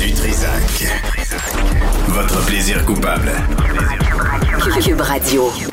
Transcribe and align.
Du 0.00 0.10
Trisac. 0.14 0.86
Votre 2.08 2.40
plaisir 2.46 2.82
coupable. 2.86 3.32
Cube 4.82 5.00
Radio. 5.02 5.69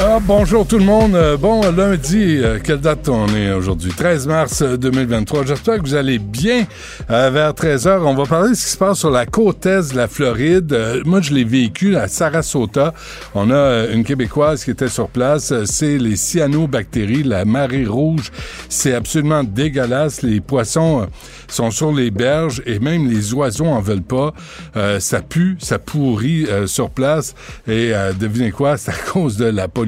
Ah, 0.00 0.18
bonjour 0.20 0.66
tout 0.66 0.78
le 0.78 0.84
monde. 0.84 1.14
Euh, 1.14 1.36
Bon 1.36 1.62
lundi, 1.70 2.38
euh, 2.42 2.58
quelle 2.62 2.80
date 2.80 3.08
on 3.08 3.28
est 3.28 3.52
aujourd'hui? 3.52 3.92
13 3.92 4.26
mars 4.26 4.60
euh, 4.62 4.76
2023. 4.76 5.46
J'espère 5.46 5.78
que 5.78 5.82
vous 5.82 5.94
allez 5.94 6.18
bien. 6.18 6.64
Euh, 7.10 7.30
vers 7.30 7.52
13h, 7.52 8.00
on 8.02 8.14
va 8.14 8.24
parler 8.26 8.50
de 8.50 8.54
ce 8.54 8.64
qui 8.64 8.70
se 8.72 8.76
passe 8.76 8.98
sur 8.98 9.10
la 9.10 9.24
côte 9.24 9.64
est 9.66 9.92
de 9.92 9.96
la 9.96 10.08
Floride. 10.08 10.72
Euh, 10.72 11.00
moi, 11.06 11.20
je 11.20 11.32
l'ai 11.32 11.44
vécu 11.44 11.96
à 11.96 12.08
Sarasota. 12.08 12.92
On 13.34 13.50
a 13.50 13.54
euh, 13.54 13.94
une 13.94 14.02
Québécoise 14.04 14.64
qui 14.64 14.72
était 14.72 14.88
sur 14.88 15.08
place. 15.08 15.52
Euh, 15.52 15.62
C'est 15.64 15.96
les 15.96 16.16
cyanobactéries, 16.16 17.22
la 17.22 17.44
marée 17.44 17.86
rouge. 17.86 18.32
C'est 18.68 18.94
absolument 18.94 19.44
dégueulasse. 19.44 20.22
Les 20.22 20.40
poissons 20.40 21.02
euh, 21.02 21.06
sont 21.46 21.70
sur 21.70 21.92
les 21.92 22.10
berges 22.10 22.62
et 22.66 22.78
même 22.80 23.08
les 23.08 23.32
oiseaux 23.32 23.66
en 23.66 23.80
veulent 23.80 24.02
pas. 24.02 24.34
Euh, 24.76 24.98
ça 24.98 25.20
pue, 25.22 25.56
ça 25.60 25.78
pourrit 25.78 26.46
euh, 26.50 26.66
sur 26.66 26.90
place. 26.90 27.34
Et 27.68 27.94
euh, 27.94 28.12
devinez 28.12 28.50
quoi? 28.50 28.76
C'est 28.76 28.90
à 28.90 29.10
cause 29.12 29.36
de 29.36 29.44
la 29.46 29.68
pollution. 29.68 29.83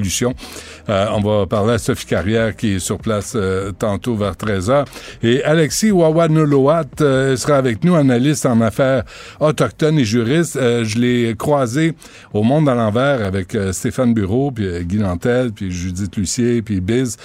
Euh, 0.89 1.07
on 1.13 1.19
va 1.21 1.45
parler 1.47 1.73
à 1.73 1.77
Sophie 1.77 2.05
Carrière 2.05 2.55
qui 2.55 2.75
est 2.75 2.79
sur 2.79 2.97
place 2.97 3.33
euh, 3.35 3.71
tantôt 3.71 4.15
vers 4.15 4.33
13h. 4.33 4.85
Et 5.23 5.43
Alexis 5.43 5.91
Wawanoloat 5.91 6.85
euh, 7.01 7.35
sera 7.35 7.57
avec 7.57 7.83
nous, 7.83 7.95
analyste 7.95 8.45
en 8.45 8.61
affaires 8.61 9.03
autochtones 9.39 9.99
et 9.99 10.05
juriste. 10.05 10.57
Je 10.57 10.97
l'ai 10.97 11.35
croisé 11.37 11.93
au 12.33 12.43
Monde 12.43 12.69
à 12.69 12.75
l'envers 12.75 13.25
avec 13.25 13.57
Stéphane 13.71 14.13
Bureau, 14.13 14.51
puis 14.51 14.85
Guy 14.85 14.97
Nantel, 14.97 15.51
puis 15.51 15.71
Judith 15.71 16.15
Lucier, 16.15 16.61
puis 16.61 16.79
Biz. 16.79 17.17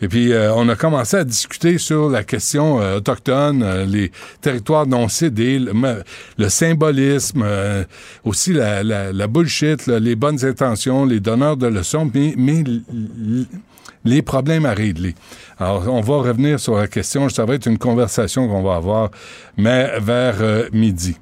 Et 0.00 0.08
puis, 0.08 0.32
on 0.54 0.68
a 0.68 0.76
commencé 0.76 1.16
à 1.16 1.24
discuter 1.24 1.78
sur 1.78 2.08
la 2.08 2.22
question 2.24 2.76
autochtone, 2.96 3.84
les 3.84 4.10
territoires 4.40 4.86
non 4.86 5.08
cédés, 5.08 5.58
le, 5.58 5.72
me- 5.74 6.02
le 6.38 6.48
symbolisme, 6.48 7.44
aussi 8.24 8.52
la, 8.52 9.26
bullshit, 9.26 9.86
les 9.86 10.16
bonnes 10.16 10.44
intentions, 10.44 11.04
les 11.04 11.20
donneurs 11.20 11.56
de 11.56 11.66
leçons, 11.66 12.06
mais, 12.36 12.64
les 14.04 14.22
problèmes 14.22 14.64
à 14.64 14.72
régler. 14.72 15.14
Alors, 15.58 15.88
on 15.88 16.00
va 16.00 16.16
revenir 16.16 16.58
sur 16.58 16.76
la 16.76 16.86
question. 16.86 17.28
Ça 17.28 17.44
va 17.44 17.54
être 17.54 17.66
une 17.66 17.78
conversation 17.78 18.48
qu'on 18.48 18.62
va 18.62 18.76
avoir, 18.76 19.10
mais 19.56 19.98
vers 20.00 20.36
euh, 20.40 20.68
midi. 20.72 21.16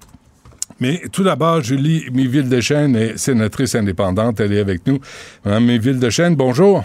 Mais 0.81 1.03
tout 1.11 1.25
d'abord, 1.25 1.61
Julie 1.61 2.05
Miville-Dechaine 2.13 2.95
est 2.95 3.17
sénatrice 3.19 3.75
indépendante. 3.75 4.39
Elle 4.39 4.53
est 4.53 4.61
avec 4.61 4.87
nous. 4.87 5.01
Madame 5.45 5.65
Miville-Dechaine, 5.65 6.37
bonjour. 6.37 6.85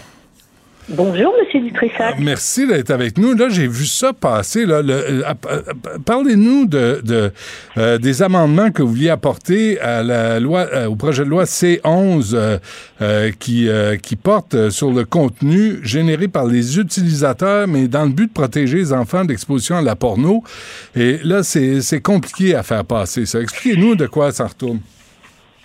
Bonjour, 0.90 1.32
Monsieur 1.40 1.60
Dutrissac. 1.60 2.16
Merci 2.18 2.66
d'être 2.66 2.90
avec 2.90 3.16
nous. 3.16 3.34
Là, 3.34 3.48
j'ai 3.48 3.66
vu 3.66 3.86
ça 3.86 4.12
passer. 4.12 4.66
Euh, 4.68 4.82
euh, 4.86 5.62
Parlez-nous 6.04 6.66
de, 6.66 7.00
de, 7.02 7.32
euh, 7.78 7.96
des 7.96 8.22
amendements 8.22 8.70
que 8.70 8.82
vous 8.82 8.90
vouliez 8.90 9.08
apporter 9.08 9.78
euh, 9.82 10.86
au 10.86 10.96
projet 10.96 11.24
de 11.24 11.30
loi 11.30 11.44
C11 11.44 12.32
euh, 12.34 12.58
euh, 13.00 13.30
qui, 13.38 13.68
euh, 13.68 13.96
porte 14.22 14.68
sur 14.70 14.92
le 14.92 15.04
contenu 15.04 15.78
généré 15.82 16.28
par 16.28 16.46
les 16.46 16.78
utilisateurs, 16.78 17.66
mais 17.66 17.88
dans 17.88 18.04
le 18.04 18.10
but 18.10 18.26
de 18.26 18.32
protéger 18.32 18.78
les 18.78 18.92
enfants 18.92 19.24
d'exposition 19.24 19.76
à 19.76 19.82
la 19.82 19.96
porno. 19.96 20.44
Et 20.94 21.18
là, 21.24 21.42
c'est 21.42 21.80
c'est 21.80 22.00
compliqué 22.00 22.54
à 22.54 22.62
faire 22.62 22.84
passer 22.84 23.24
ça. 23.26 23.40
Expliquez-nous 23.40 23.94
de 23.94 24.06
quoi 24.06 24.32
ça 24.32 24.46
retourne. 24.46 24.80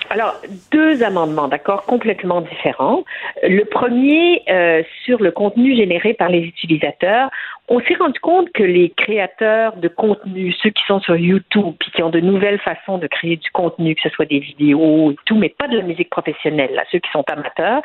Alors, 0.10 0.42
deux 0.72 1.04
amendements, 1.04 1.48
d'accord, 1.48 1.86
complètement 1.86 2.42
différents. 2.42 3.04
Le 3.44 3.64
premier, 3.64 4.42
euh, 4.50 4.82
sur 5.06 5.22
le 5.22 5.32
contenu 5.32 5.76
généré 5.76 6.14
par 6.14 6.30
les 6.30 6.40
utilisateurs, 6.40 7.30
on 7.69 7.80
s'est 7.81 7.96
rendu 7.96 8.19
compte 8.19 8.52
que 8.52 8.63
les 8.63 8.90
créateurs 8.90 9.75
de 9.78 9.88
contenu, 9.88 10.53
ceux 10.62 10.72
qui 10.72 10.84
sont 10.88 11.00
sur 11.00 11.16
YouTube, 11.16 11.75
puis 11.80 11.91
qui 11.91 12.02
ont 12.03 12.09
de 12.09 12.19
nouvelles 12.19 12.59
façons 12.59 12.97
de 12.97 13.07
créer 13.07 13.38
du 13.38 13.50
contenu, 13.52 13.96
que 13.96 14.02
ce 14.02 14.09
soit 14.09 14.25
des 14.25 14.40
vidéos 14.40 15.12
et 15.12 15.16
tout, 15.25 15.35
mais 15.38 15.50
pas 15.50 15.68
de 15.68 15.78
la 15.78 15.84
musique 15.84 16.09
professionnelle, 16.09 16.72
là, 16.74 16.84
ceux 16.91 17.00
qui 17.00 17.09
sont 17.12 17.24
amateurs, 17.29 17.81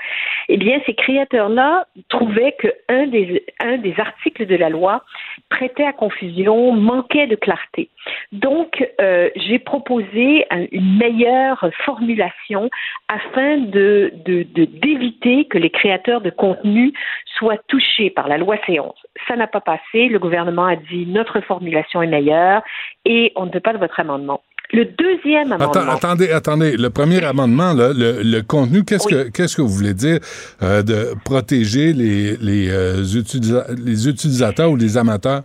eh 0.48 0.56
bien, 0.56 0.80
ces 0.86 0.94
créateurs-là 0.94 1.86
trouvaient 2.08 2.56
que 2.58 2.68
un 2.88 3.06
des, 3.06 3.44
un 3.60 3.76
des 3.78 3.94
articles 3.98 4.46
de 4.46 4.56
la 4.56 4.70
loi 4.70 5.02
prêtait 5.50 5.84
à 5.84 5.92
confusion, 5.92 6.72
manquait 6.72 7.26
de 7.26 7.36
clarté. 7.36 7.90
Donc, 8.32 8.86
euh, 9.00 9.30
j'ai 9.36 9.58
proposé 9.58 10.46
un- 10.50 10.66
une 10.72 10.96
meilleure 10.98 11.68
formulation 11.84 12.70
afin 13.08 13.58
de 13.58 14.12
de- 14.24 14.44
de- 14.54 14.64
d'éviter 14.64 15.44
que 15.46 15.58
les 15.58 15.70
créateurs 15.70 16.20
de 16.20 16.30
contenu 16.30 16.92
soient 17.38 17.58
touchés 17.68 18.10
par 18.10 18.28
la 18.28 18.38
loi 18.38 18.56
C11. 18.66 18.92
Ça 19.28 19.36
n'a 19.36 19.46
pas 19.46 19.60
passé. 19.60 20.08
Le 20.08 20.18
gouvernement 20.18 20.66
a 20.66 20.76
dit 20.76 21.06
notre 21.06 21.40
formulation 21.40 22.02
est 22.02 22.06
meilleure 22.06 22.62
et 23.04 23.32
on 23.36 23.46
ne 23.46 23.52
veut 23.52 23.60
pas 23.60 23.72
de 23.72 23.78
votre 23.78 23.98
amendement. 24.00 24.42
Le 24.72 24.86
deuxième 24.86 25.52
amendement. 25.52 25.70
Attends- 25.82 25.90
attendez, 25.90 26.30
attendez. 26.32 26.76
Le 26.76 26.88
premier 26.90 27.22
amendement, 27.24 27.74
là, 27.74 27.90
le, 27.94 28.22
le 28.22 28.40
contenu, 28.42 28.82
qu'est-ce 28.84 29.06
Oui. 29.06 29.12
que 29.12 29.30
qu'est-ce 29.30 29.56
que 29.56 29.62
vous 29.62 29.68
voulez 29.68 29.94
dire 29.94 30.18
euh, 30.62 30.82
de 30.82 31.14
protéger 31.24 31.92
les 31.92 32.36
les, 32.38 32.70
euh, 32.70 33.02
utilisa- 33.02 33.66
les 33.76 34.08
utilisateurs 34.08 34.70
ou 34.70 34.76
les 34.76 34.96
amateurs? 34.96 35.42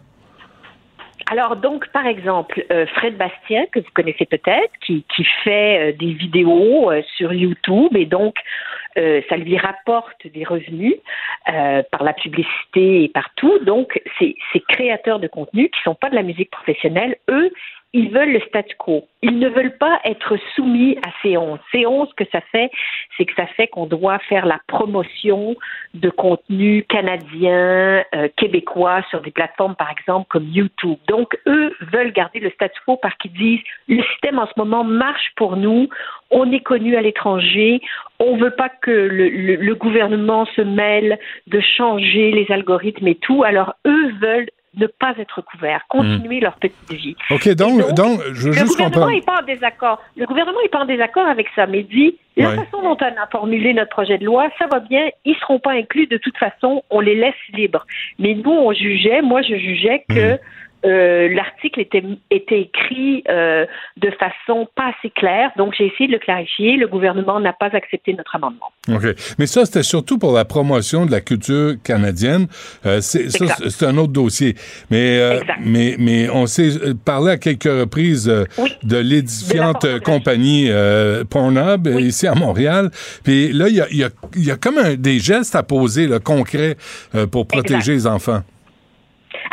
Alors 1.31 1.57
donc, 1.57 1.87
par 1.91 2.07
exemple, 2.07 2.65
euh, 2.71 2.87
Fred 2.95 3.15
Bastien, 3.17 3.65
que 3.71 3.79
vous 3.79 3.85
connaissez 3.93 4.25
peut-être, 4.25 4.71
qui, 4.83 5.05
qui 5.15 5.23
fait 5.43 5.91
euh, 5.91 5.97
des 5.99 6.13
vidéos 6.13 6.89
euh, 6.89 7.01
sur 7.17 7.31
YouTube 7.33 7.95
et 7.95 8.05
donc 8.05 8.33
euh, 8.97 9.21
ça 9.29 9.37
lui 9.37 9.57
rapporte 9.57 10.27
des 10.27 10.43
revenus 10.43 10.95
euh, 11.47 11.83
par 11.91 12.03
la 12.03 12.13
publicité 12.13 13.03
et 13.03 13.09
partout. 13.09 13.59
Donc, 13.59 14.01
ces, 14.17 14.35
ces 14.51 14.59
créateurs 14.61 15.19
de 15.19 15.27
contenu 15.27 15.69
qui 15.69 15.81
sont 15.83 15.95
pas 15.95 16.09
de 16.09 16.15
la 16.15 16.23
musique 16.23 16.51
professionnelle, 16.51 17.17
eux, 17.29 17.51
ils 17.93 18.11
veulent 18.11 18.33
le 18.33 18.41
statu 18.41 18.75
quo. 18.77 19.07
Ils 19.23 19.39
ne 19.39 19.49
veulent 19.49 19.77
pas 19.77 19.99
être 20.05 20.37
soumis 20.55 20.97
à 20.97 21.09
C11. 21.21 21.57
C11, 21.73 22.09
ce 22.09 22.13
que 22.13 22.29
ça 22.31 22.41
fait, 22.51 22.69
c'est 23.17 23.25
que 23.25 23.33
ça 23.35 23.47
fait 23.47 23.67
qu'on 23.67 23.87
doit 23.87 24.19
faire 24.19 24.45
la 24.45 24.59
promotion 24.67 25.55
de 25.95 26.09
contenu 26.09 26.83
canadien, 26.83 28.03
euh, 28.13 28.29
québécois 28.37 29.01
sur 29.09 29.21
des 29.21 29.31
plateformes, 29.31 29.75
par 29.75 29.89
exemple, 29.89 30.27
comme 30.29 30.47
YouTube. 30.47 30.97
Donc, 31.07 31.37
eux 31.47 31.75
veulent 31.91 32.13
garder 32.13 32.39
le 32.39 32.51
statu 32.51 32.79
quo 32.85 32.97
parce 32.97 33.15
qu'ils 33.15 33.33
disent 33.33 33.63
le 33.87 34.03
système 34.03 34.37
en 34.37 34.45
ce 34.45 34.53
moment 34.57 34.83
marche 34.83 35.31
pour 35.35 35.57
nous, 35.57 35.89
on 36.29 36.51
est 36.51 36.61
connu 36.61 36.95
à 36.95 37.01
l'étranger, 37.01 37.81
on 38.19 38.37
veut 38.37 38.55
pas 38.55 38.69
que 38.69 38.91
le 38.91 39.73
gouvernement 39.75 40.45
se 40.55 40.61
mêle 40.61 41.17
de 41.47 41.59
changer 41.59 42.31
les 42.31 42.45
algorithmes 42.51 43.07
et 43.07 43.15
tout. 43.15 43.43
Alors, 43.43 43.73
eux 43.87 44.11
veulent 44.21 44.49
ne 44.77 44.87
pas 44.87 45.13
être 45.17 45.41
couverts, 45.41 45.83
continuer 45.89 46.39
leur 46.39 46.55
petite 46.55 46.91
vie. 46.91 47.15
OK, 47.31 47.47
donc, 47.55 47.81
je 48.33 48.43
veux 48.43 48.47
Le 48.49 48.53
juste 48.53 48.67
gouvernement 48.77 48.85
comprendre. 48.85 49.11
n'est 49.11 49.21
pas 49.21 49.39
en 49.41 49.45
désaccord. 49.45 50.01
Le 50.15 50.25
gouvernement 50.25 50.59
n'est 50.61 50.69
pas 50.69 50.81
en 50.81 50.85
désaccord 50.85 51.27
avec 51.27 51.47
ça, 51.55 51.65
mais 51.67 51.83
dit 51.83 52.17
la 52.37 52.49
Ouais. 52.49 52.55
façon 52.55 52.81
dont 52.81 52.97
on 53.01 53.21
a 53.21 53.27
formulé 53.31 53.73
notre 53.73 53.89
projet 53.89 54.17
de 54.17 54.25
loi, 54.25 54.47
ça 54.59 54.67
va 54.67 54.79
bien, 54.79 55.09
ils 55.25 55.35
seront 55.37 55.59
pas 55.59 55.71
inclus 55.73 56.07
de 56.07 56.17
toute 56.17 56.37
façon, 56.37 56.83
on 56.89 56.99
les 57.01 57.15
laisse 57.15 57.33
libres. 57.53 57.85
Mais 58.19 58.33
nous, 58.35 58.51
on 58.51 58.71
jugeait, 58.71 59.21
moi 59.21 59.41
je 59.41 59.55
jugeais 59.55 60.05
que 60.07 60.37
euh, 60.85 61.27
l'article 61.33 61.81
était, 61.81 62.03
était 62.31 62.61
écrit 62.61 63.23
euh, 63.29 63.65
de 63.97 64.09
façon 64.11 64.67
pas 64.75 64.91
assez 64.97 65.09
claire, 65.09 65.51
donc 65.57 65.73
j'ai 65.77 65.87
essayé 65.87 66.07
de 66.07 66.13
le 66.13 66.19
clarifier. 66.19 66.77
Le 66.77 66.87
gouvernement 66.87 67.39
n'a 67.39 67.53
pas 67.53 67.69
accepté 67.73 68.13
notre 68.13 68.35
amendement. 68.35 68.71
OK. 68.87 69.03
Mais 69.37 69.45
ça, 69.47 69.65
c'était 69.65 69.83
surtout 69.83 70.17
pour 70.17 70.33
la 70.33 70.45
promotion 70.45 71.05
de 71.05 71.11
la 71.11 71.21
culture 71.21 71.73
canadienne. 71.83 72.47
Euh, 72.85 73.01
c'est, 73.01 73.29
ça, 73.29 73.45
Exact. 73.45 73.69
c'est 73.69 73.85
un 73.85 73.97
autre 73.97 74.13
dossier. 74.13 74.55
Mais, 74.89 75.17
Exact. 75.17 75.59
mais, 75.65 75.95
mais 75.99 76.29
on 76.29 76.45
s'est 76.45 76.71
parlé 77.05 77.31
à 77.31 77.37
quelques 77.37 77.63
reprises 77.63 78.31
Oui. 78.57 78.73
de 78.83 78.97
l'édifiante 78.97 79.85
De 79.85 79.99
compagnie 79.99 80.69
Pornhub 81.29 81.87
Oui. 81.87 82.03
ici 82.05 82.27
à 82.27 82.35
Montréal. 82.35 82.89
Puis 83.23 83.51
là, 83.51 83.67
il 83.67 83.75
y 83.75 83.81
a, 83.81 83.87
il 83.91 83.97
y 83.97 84.03
a- 84.03 84.09
il 84.35 84.45
y 84.45 84.51
a 84.51 84.55
comme 84.55 84.77
un- 84.77 84.95
des 84.95 85.19
gestes 85.19 85.55
à 85.55 85.63
poser 85.63 86.07
là, 86.07 86.19
concrets 86.19 86.75
euh, 87.15 87.27
pour 87.27 87.47
protéger 87.47 87.93
les 87.93 88.07
enfants. 88.07 88.41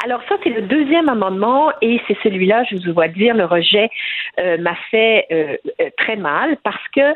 Alors 0.05 0.21
ça, 0.29 0.37
c'est 0.43 0.51
le 0.51 0.63
deuxième 0.63 1.09
amendement 1.09 1.73
et 1.81 2.01
c'est 2.07 2.17
celui-là, 2.23 2.65
je 2.71 2.77
vous 2.77 2.93
dois 2.93 3.09
dire, 3.09 3.35
le 3.35 3.45
rejet 3.45 3.89
euh, 4.39 4.59
m'a 4.59 4.77
fait 4.91 5.27
euh, 5.33 5.57
euh, 5.81 5.91
très 5.97 6.17
mal 6.17 6.57
parce 6.63 6.89
que 6.95 7.15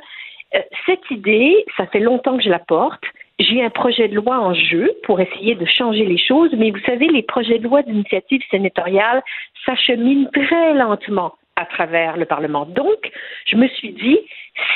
cette 0.85 1.09
idée, 1.13 1.65
ça 1.77 1.87
fait 1.87 2.01
longtemps 2.01 2.37
que 2.37 2.43
je 2.43 2.49
la 2.49 2.59
porte. 2.59 3.05
J'ai 3.39 3.63
un 3.63 3.71
projet 3.71 4.09
de 4.09 4.17
loi 4.17 4.41
en 4.41 4.53
jeu 4.53 4.91
pour 5.05 5.21
essayer 5.21 5.55
de 5.55 5.65
changer 5.65 6.05
les 6.05 6.19
choses, 6.19 6.53
mais 6.57 6.73
vous 6.73 6.81
savez, 6.81 7.07
les 7.07 7.23
projets 7.23 7.59
de 7.59 7.65
loi 7.65 7.83
d'initiative 7.83 8.43
sénatoriale 8.51 9.23
s'acheminent 9.65 10.29
très 10.33 10.75
lentement 10.75 11.35
à 11.55 11.67
travers 11.67 12.17
le 12.17 12.25
Parlement. 12.25 12.65
Donc, 12.65 13.13
je 13.47 13.57
me 13.57 13.69
suis 13.69 13.93
dit, 13.93 14.19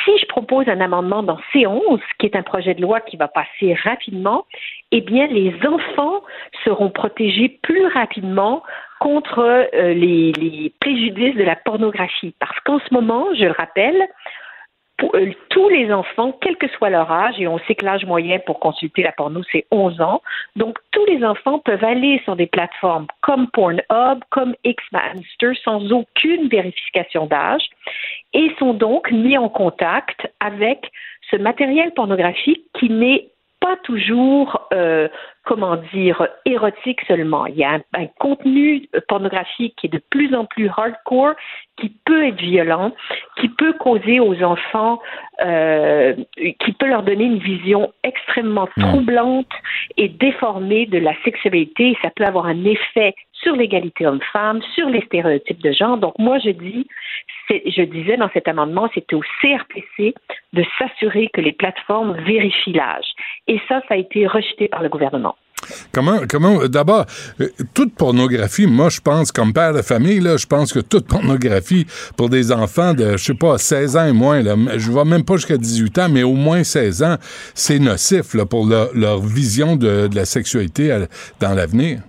si 0.05 0.19
je 0.19 0.27
propose 0.27 0.69
un 0.69 0.81
amendement 0.81 1.23
dans 1.23 1.39
C11, 1.53 2.01
qui 2.19 2.27
est 2.27 2.37
un 2.37 2.43
projet 2.43 2.75
de 2.75 2.83
loi 2.83 3.01
qui 3.01 3.17
va 3.17 3.29
passer 3.29 3.75
rapidement, 3.75 4.47
eh 4.93 5.01
bien, 5.01 5.27
les 5.27 5.55
enfants 5.67 6.23
seront 6.65 6.91
protégés 6.91 7.59
plus 7.63 7.87
rapidement 7.87 8.63
contre 9.01 9.41
euh, 9.41 9.95
les, 9.95 10.73
préjudices 10.81 11.37
de 11.37 11.45
la 11.45 11.57
pornographie. 11.57 12.35
Parce 12.39 12.59
qu'en 12.61 12.79
ce 12.79 12.93
moment, 12.93 13.27
je 13.35 13.45
le 13.45 13.53
rappelle, 13.53 14.09
euh, 15.03 15.33
tous 15.51 15.69
les 15.69 15.93
enfants, 15.93 16.37
quel 16.41 16.57
que 16.57 16.69
soit 16.69 16.89
leur 16.89 17.11
âge, 17.11 17.35
et 17.39 17.49
on 17.49 17.59
sait 17.61 17.75
que 17.75 17.85
l'âge 17.85 18.05
moyen 18.05 18.39
pour 18.39 18.61
consulter 18.61 19.03
la 19.03 19.13
porno, 19.13 19.43
c'est 19.51 19.67
11 19.73 20.01
ans, 20.01 20.23
donc 20.55 20.79
tous 20.93 21.05
les 21.07 21.25
enfants 21.25 21.59
peuvent 21.59 21.85
aller 21.85 22.21
sur 22.25 22.37
des 22.37 22.47
plateformes 22.47 23.07
comme 23.21 23.49
Pornhub, 23.51 24.23
comme 24.31 24.55
Xhamster, 24.65 25.53
sans 25.65 25.91
aucune 25.91 26.49
vérification 26.49 27.27
d'âge, 27.27 27.65
et 28.35 28.53
sont 28.59 28.75
donc 28.75 29.11
mis 29.11 29.39
en 29.39 29.49
contact 29.49 30.31
avec 30.41 30.91
ce 31.31 31.37
matériel 31.37 31.93
pornographique 31.95 32.65
qui 32.79 32.91
n'est 32.91 33.31
pas 33.65 33.77
toujours, 33.83 34.69
euh, 34.75 35.09
comment 35.45 35.77
dire, 35.95 36.29
érotique 36.45 37.01
seulement. 37.09 37.47
Il 37.47 37.57
y 37.57 37.65
a 37.65 37.71
un, 37.71 37.81
un 37.95 38.07
contenu 38.19 38.87
pornographique 39.09 39.75
qui 39.77 39.87
est 39.87 39.91
de 39.91 40.03
plus 40.11 40.35
en 40.35 40.45
plus 40.45 40.69
hardcore, 40.69 41.33
qui 41.79 41.91
peut 42.05 42.27
être 42.27 42.43
violent, 42.43 42.93
qui 43.41 43.49
peut 43.49 43.73
causer 43.73 44.21
aux 44.21 44.43
enfants, 44.43 45.01
euh, 45.43 46.15
qui 46.37 46.73
peut 46.73 46.87
leur 46.87 47.05
donner 47.05 47.25
une 47.25 47.39
vision 47.39 47.91
extrêmement 48.03 48.69
troublante 48.79 49.49
et 49.97 50.09
déformée 50.09 50.85
de 50.85 50.99
la 50.99 51.15
sexualité. 51.25 51.93
Et 51.93 51.99
ça 52.03 52.11
peut 52.15 52.25
avoir 52.25 52.45
un 52.45 52.65
effet 52.67 53.15
sur 53.45 53.55
l'égalité 53.55 54.07
homme-femme, 54.07 54.61
sur 54.75 54.89
les 54.89 55.03
stéréotypes 55.03 55.63
de 55.63 55.71
genre. 55.71 55.99
Donc 55.99 56.15
moi, 56.19 56.39
je 56.45 56.51
dis, 56.51 56.89
je 57.49 57.83
disais 57.83 58.17
dans 58.17 58.31
cet 58.33 58.49
amendement, 58.49 58.91
c'était 58.93 59.15
au 59.15 59.23
CRPC 59.41 60.15
de 60.53 60.65
s'assurer 60.79 61.31
que 61.33 61.41
les 61.41 61.53
plateformes 61.53 62.17
vérifient 62.25 62.73
l'âge. 62.73 63.07
Et 63.47 63.61
ça, 63.69 63.81
ça 63.89 63.95
a 63.95 63.97
été 63.97 64.27
rejeté 64.27 64.67
par 64.67 64.83
le 64.83 64.89
gouvernement. 64.89 65.37
Comment, 65.93 66.21
comment, 66.29 66.67
d'abord, 66.67 67.07
euh, 67.41 67.49
toute 67.73 67.95
pornographie, 67.95 68.67
moi, 68.67 68.89
je 68.91 69.01
pense, 69.01 69.33
comme 69.33 69.53
père 69.53 69.73
de 69.73 69.83
famille, 69.83 70.21
là, 70.21 70.37
je 70.37 70.47
pense 70.47 70.73
que 70.73 70.81
toute 70.81 71.07
pornographie 71.07 71.87
pour 72.17 72.29
des 72.29 72.53
enfants 72.53 72.93
de, 72.93 73.17
je 73.17 73.25
sais 73.25 73.35
pas, 73.35 73.57
16 73.57 73.97
ans 73.97 74.07
et 74.07 74.13
moins, 74.13 74.43
là, 74.43 74.57
je 74.77 74.91
vais 74.91 75.05
même 75.05 75.25
pas 75.25 75.37
jusqu'à 75.37 75.57
18 75.57 75.99
ans, 76.01 76.09
mais 76.11 76.23
au 76.23 76.35
moins 76.35 76.65
16 76.65 77.03
ans, 77.03 77.17
c'est 77.55 77.79
nocif, 77.79 78.37
pour 78.51 78.67
leur, 78.67 79.21
vision 79.21 79.77
de, 79.77 80.09
la 80.15 80.25
sexualité 80.25 80.93
à- 80.93 81.07
dans 81.41 81.55
l'avenir. 81.55 82.01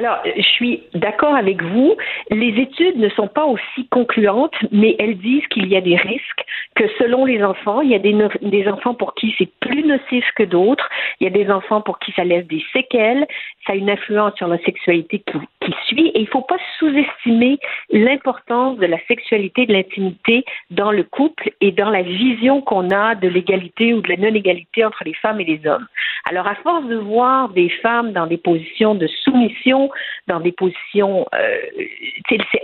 Alors, 0.00 0.16
je 0.24 0.40
suis 0.40 0.82
d'accord 0.94 1.34
avec 1.34 1.62
vous. 1.62 1.94
Les 2.30 2.58
études 2.58 2.96
ne 2.96 3.10
sont 3.10 3.28
pas 3.28 3.44
aussi 3.44 3.86
concluantes, 3.90 4.54
mais 4.72 4.96
elles 4.98 5.18
disent 5.18 5.46
qu'il 5.48 5.68
y 5.68 5.76
a 5.76 5.82
des 5.82 5.96
risques, 5.96 6.42
que 6.74 6.84
selon 6.98 7.26
les 7.26 7.44
enfants, 7.44 7.82
il 7.82 7.90
y 7.90 7.94
a 7.94 7.98
des, 7.98 8.68
enfants 8.68 8.94
pour 8.94 9.14
qui 9.14 9.34
c'est 9.36 9.50
plus 9.60 9.84
nocif 9.84 10.24
que 10.36 10.44
d'autres, 10.44 10.88
il 11.20 11.24
y 11.24 11.26
a 11.26 11.30
des 11.30 11.50
enfants 11.50 11.82
pour 11.82 11.98
qui 11.98 12.12
ça 12.12 12.24
laisse 12.24 12.46
des 12.46 12.64
séquelles, 12.72 13.26
ça 13.66 13.74
a 13.74 13.76
une 13.76 13.90
influence 13.90 14.34
sur 14.36 14.48
la 14.48 14.56
sexualité 14.60 15.18
qui, 15.18 15.38
qui 15.66 15.74
suit, 15.86 16.08
et 16.14 16.20
il 16.20 16.24
ne 16.24 16.30
faut 16.30 16.40
pas 16.40 16.56
sous-estimer 16.78 17.58
l'importance 17.90 18.78
de 18.78 18.86
la 18.86 18.98
sexualité, 19.06 19.66
de 19.66 19.74
l'intimité 19.74 20.46
dans 20.70 20.92
le 20.92 21.02
couple 21.02 21.50
et 21.60 21.72
dans 21.72 21.90
la 21.90 22.00
vision 22.00 22.62
qu'on 22.62 22.88
a 22.90 23.16
de 23.16 23.28
l'égalité 23.28 23.92
ou 23.92 24.00
de 24.00 24.08
la 24.08 24.16
non-égalité 24.16 24.82
entre 24.82 25.04
les 25.04 25.14
femmes 25.14 25.42
et 25.42 25.44
les 25.44 25.66
hommes. 25.66 25.86
Alors, 26.24 26.46
à 26.46 26.54
force 26.56 26.86
de 26.86 26.96
voir 26.96 27.50
des 27.50 27.68
femmes 27.82 28.12
dans 28.12 28.26
des 28.26 28.36
positions 28.36 28.94
de 28.94 29.06
soumission, 29.06 29.89
dans 30.26 30.40
des 30.40 30.52
positions, 30.52 31.26
euh, 31.34 31.58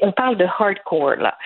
on 0.02 0.12
parle 0.12 0.37
de 0.37 0.44
hardcore 0.44 1.17
là, 1.17 1.37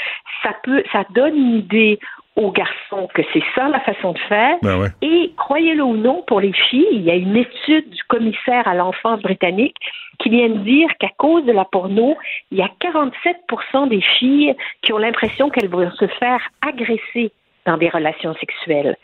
ça 0.42 0.54
peut, 0.62 0.82
ça 0.92 1.04
donne 1.14 1.36
une 1.36 1.56
idée 1.56 1.98
aux 2.36 2.52
garçons 2.52 3.08
que 3.12 3.22
c'est 3.32 3.42
ça 3.54 3.68
la 3.68 3.80
façon 3.80 4.12
de 4.12 4.18
faire. 4.20 4.56
Ben 4.62 4.78
ouais. 4.80 4.88
Et 5.02 5.32
croyez-le 5.36 5.82
ou 5.82 5.96
non, 5.96 6.22
pour 6.26 6.40
les 6.40 6.52
filles, 6.52 6.86
il 6.92 7.02
y 7.02 7.10
a 7.10 7.14
une 7.14 7.36
étude 7.36 7.90
du 7.90 8.02
commissaire 8.04 8.66
à 8.66 8.74
l'enfance 8.74 9.20
britannique 9.20 9.76
qui 10.20 10.30
vient 10.30 10.48
de 10.48 10.58
dire 10.58 10.88
qu'à 10.98 11.10
cause 11.18 11.44
de 11.44 11.52
la 11.52 11.64
porno, 11.64 12.16
il 12.50 12.58
y 12.58 12.62
a 12.62 12.70
47% 12.80 13.88
des 13.88 14.00
filles 14.00 14.54
qui 14.82 14.92
ont 14.92 14.98
l'impression 14.98 15.50
qu'elles 15.50 15.68
vont 15.68 15.90
se 15.90 16.06
faire 16.06 16.40
agresser 16.66 17.32
dans 17.66 17.76
des 17.76 17.88
relations 17.88 18.34
sexuelles. 18.34 18.96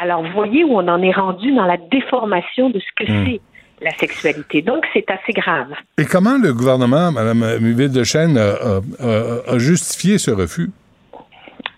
Alors, 0.00 0.22
voyez 0.22 0.62
où 0.64 0.76
on 0.76 0.86
en 0.86 1.02
est 1.02 1.12
rendu 1.12 1.52
dans 1.52 1.66
la 1.66 1.76
déformation 1.76 2.70
de 2.70 2.78
ce 2.78 3.04
que 3.04 3.10
Hmm. 3.10 3.26
c'est 3.26 3.40
la 3.84 3.90
sexualité. 3.92 4.62
Donc, 4.62 4.84
c'est 4.92 5.08
assez 5.10 5.32
grave. 5.32 5.72
Et 5.98 6.04
comment 6.04 6.36
le 6.42 6.52
gouvernement, 6.52 7.12
Mme 7.12 7.58
Muville 7.60 7.92
de 7.92 8.02
Chêne, 8.04 8.36
a, 8.38 8.50
a- 8.52 8.80
a- 9.00 9.54
a 9.54 9.58
justifié 9.58 10.18
ce 10.18 10.30
refus? 10.30 10.70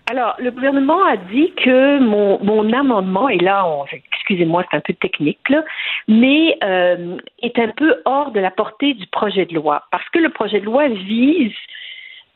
Alors, 0.09 0.35
le 0.39 0.51
gouvernement 0.51 1.03
a 1.05 1.17
dit 1.17 1.51
que 1.63 1.99
mon, 1.99 2.41
mon 2.41 2.71
amendement, 2.71 3.27
et 3.27 3.37
là, 3.39 3.67
on- 3.67 3.83
excusez-moi, 4.13 4.63
c'est 4.71 4.77
un 4.77 4.81
peu 4.81 4.93
technique, 4.93 5.49
là, 5.49 5.63
mais 6.07 6.57
euh, 6.63 7.17
est 7.41 7.59
un 7.59 7.67
peu 7.75 7.93
hors 8.05 8.31
de 8.31 8.39
la 8.39 8.51
portée 8.51 8.93
du 8.93 9.05
projet 9.07 9.45
de 9.45 9.53
loi, 9.53 9.83
parce 9.91 10.07
que 10.13 10.19
le 10.19 10.29
projet 10.29 10.61
de 10.61 10.65
loi 10.65 10.87
vise 10.87 11.51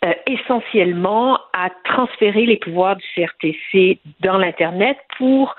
euh, 0.03 0.11
essentiellement 0.27 1.35
à 1.53 1.69
transférer 1.85 2.45
les 2.45 2.57
pouvoirs 2.57 2.95
du 2.97 3.05
CRTC 3.15 3.99
dans 4.19 4.37
l'Internet 4.37 4.97
pour 5.17 5.55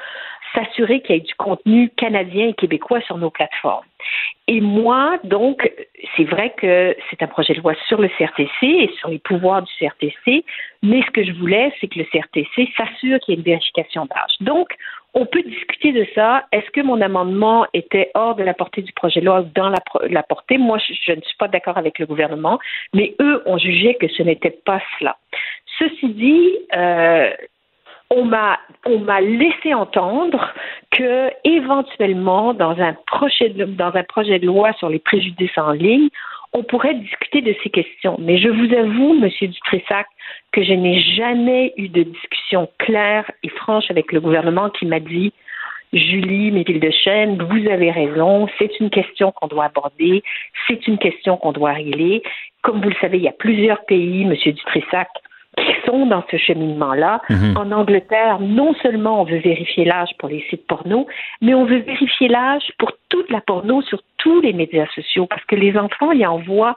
s'assurer 0.54 1.00
qu'il 1.00 1.16
y 1.16 1.18
ait 1.18 1.22
du 1.22 1.34
contenu 1.34 1.90
canadien 1.90 2.48
et 2.48 2.54
québécois 2.54 3.00
sur 3.02 3.18
nos 3.18 3.30
plateformes. 3.30 3.84
Et 4.48 4.60
moi, 4.60 5.18
donc, 5.24 5.70
c'est 6.16 6.24
vrai 6.24 6.52
que 6.56 6.96
c'est 7.08 7.22
un 7.22 7.26
projet 7.28 7.54
de 7.54 7.60
loi 7.60 7.74
sur 7.86 8.00
le 8.00 8.08
CRTC 8.08 8.50
et 8.62 8.90
sur 8.98 9.08
les 9.08 9.18
pouvoirs 9.18 9.62
du 9.62 9.72
CRTC, 9.78 10.44
mais 10.82 11.02
ce 11.02 11.10
que 11.10 11.24
je 11.24 11.32
voulais, 11.32 11.72
c'est 11.80 11.86
que 11.86 11.98
le 11.98 12.04
CRTC 12.04 12.68
s'assure 12.76 13.20
qu'il 13.20 13.34
y 13.34 13.36
ait 13.36 13.40
une 13.40 13.44
vérification 13.44 14.06
d'âge. 14.06 14.36
Donc, 14.40 14.74
on 15.14 15.26
peut 15.26 15.42
discuter 15.42 15.92
de 15.92 16.06
ça. 16.14 16.46
Est-ce 16.52 16.70
que 16.70 16.80
mon 16.80 17.00
amendement 17.00 17.66
était 17.74 18.10
hors 18.14 18.34
de 18.34 18.42
la 18.42 18.54
portée 18.54 18.82
du 18.82 18.92
projet 18.92 19.20
de 19.20 19.26
loi 19.26 19.40
ou 19.40 19.50
dans 19.54 19.68
la, 19.68 20.22
portée? 20.22 20.58
Moi, 20.58 20.78
je, 20.78 20.94
je 21.06 21.12
ne 21.12 21.20
suis 21.20 21.36
pas 21.36 21.48
d'accord 21.48 21.76
avec 21.78 21.98
le 21.98 22.06
gouvernement, 22.06 22.58
mais 22.94 23.14
eux 23.20 23.42
ont 23.46 23.58
jugé 23.58 23.94
que 23.94 24.08
ce 24.08 24.22
n'était 24.22 24.56
pas 24.64 24.80
cela. 24.98 25.16
Ceci 25.78 26.08
dit, 26.08 26.58
euh, 26.74 27.30
on 28.14 28.24
m'a 28.24 28.58
on 28.84 28.98
m'a 28.98 29.20
laissé 29.20 29.74
entendre 29.74 30.52
que 30.90 31.30
éventuellement 31.44 32.52
dans 32.52 32.78
un 32.78 32.94
projet 33.06 33.48
de, 33.48 33.64
dans 33.64 33.94
un 33.94 34.02
projet 34.02 34.38
de 34.38 34.46
loi 34.46 34.72
sur 34.74 34.88
les 34.88 34.98
préjudices 34.98 35.56
en 35.56 35.72
ligne, 35.72 36.08
on 36.52 36.62
pourrait 36.62 36.94
discuter 36.94 37.40
de 37.40 37.54
ces 37.62 37.70
questions. 37.70 38.16
Mais 38.18 38.38
je 38.38 38.48
vous 38.48 38.74
avoue, 38.74 39.14
Monsieur 39.14 39.48
Dutressac, 39.48 40.06
que 40.52 40.62
je 40.62 40.72
n'ai 40.72 41.00
jamais 41.00 41.72
eu 41.76 41.88
de 41.88 42.02
discussion 42.02 42.68
claire 42.78 43.30
et 43.42 43.48
franche 43.48 43.90
avec 43.90 44.12
le 44.12 44.20
gouvernement 44.20 44.68
qui 44.68 44.84
m'a 44.84 45.00
dit 45.00 45.32
Julie 45.92 46.50
Méville 46.50 46.80
de 46.80 46.90
Chêne, 46.90 47.42
vous 47.42 47.68
avez 47.70 47.90
raison, 47.90 48.48
c'est 48.58 48.80
une 48.80 48.90
question 48.90 49.30
qu'on 49.32 49.46
doit 49.46 49.66
aborder, 49.66 50.22
c'est 50.66 50.86
une 50.86 50.98
question 50.98 51.36
qu'on 51.36 51.52
doit 51.52 51.72
régler. 51.72 52.22
Comme 52.62 52.80
vous 52.80 52.88
le 52.88 52.96
savez, 53.00 53.18
il 53.18 53.24
y 53.24 53.28
a 53.28 53.32
plusieurs 53.32 53.84
pays, 53.84 54.24
Monsieur 54.24 54.52
Dutressac, 54.52 55.08
qui 55.56 55.72
sont 55.86 56.06
dans 56.06 56.24
ce 56.30 56.36
cheminement-là. 56.36 57.20
En 57.56 57.70
Angleterre, 57.72 58.38
non 58.40 58.74
seulement 58.82 59.20
on 59.20 59.24
veut 59.24 59.38
vérifier 59.38 59.84
l'âge 59.84 60.10
pour 60.18 60.28
les 60.28 60.44
sites 60.48 60.66
porno, 60.66 61.06
mais 61.40 61.54
on 61.54 61.64
veut 61.64 61.80
vérifier 61.80 62.28
l'âge 62.28 62.72
pour 62.78 62.92
toute 63.08 63.30
la 63.30 63.40
porno 63.40 63.82
sur 63.82 64.00
tous 64.16 64.40
les 64.40 64.52
médias 64.52 64.86
sociaux, 64.94 65.26
parce 65.26 65.44
que 65.44 65.56
les 65.56 65.76
enfants 65.76 66.12
y 66.12 66.24
envoient 66.24 66.74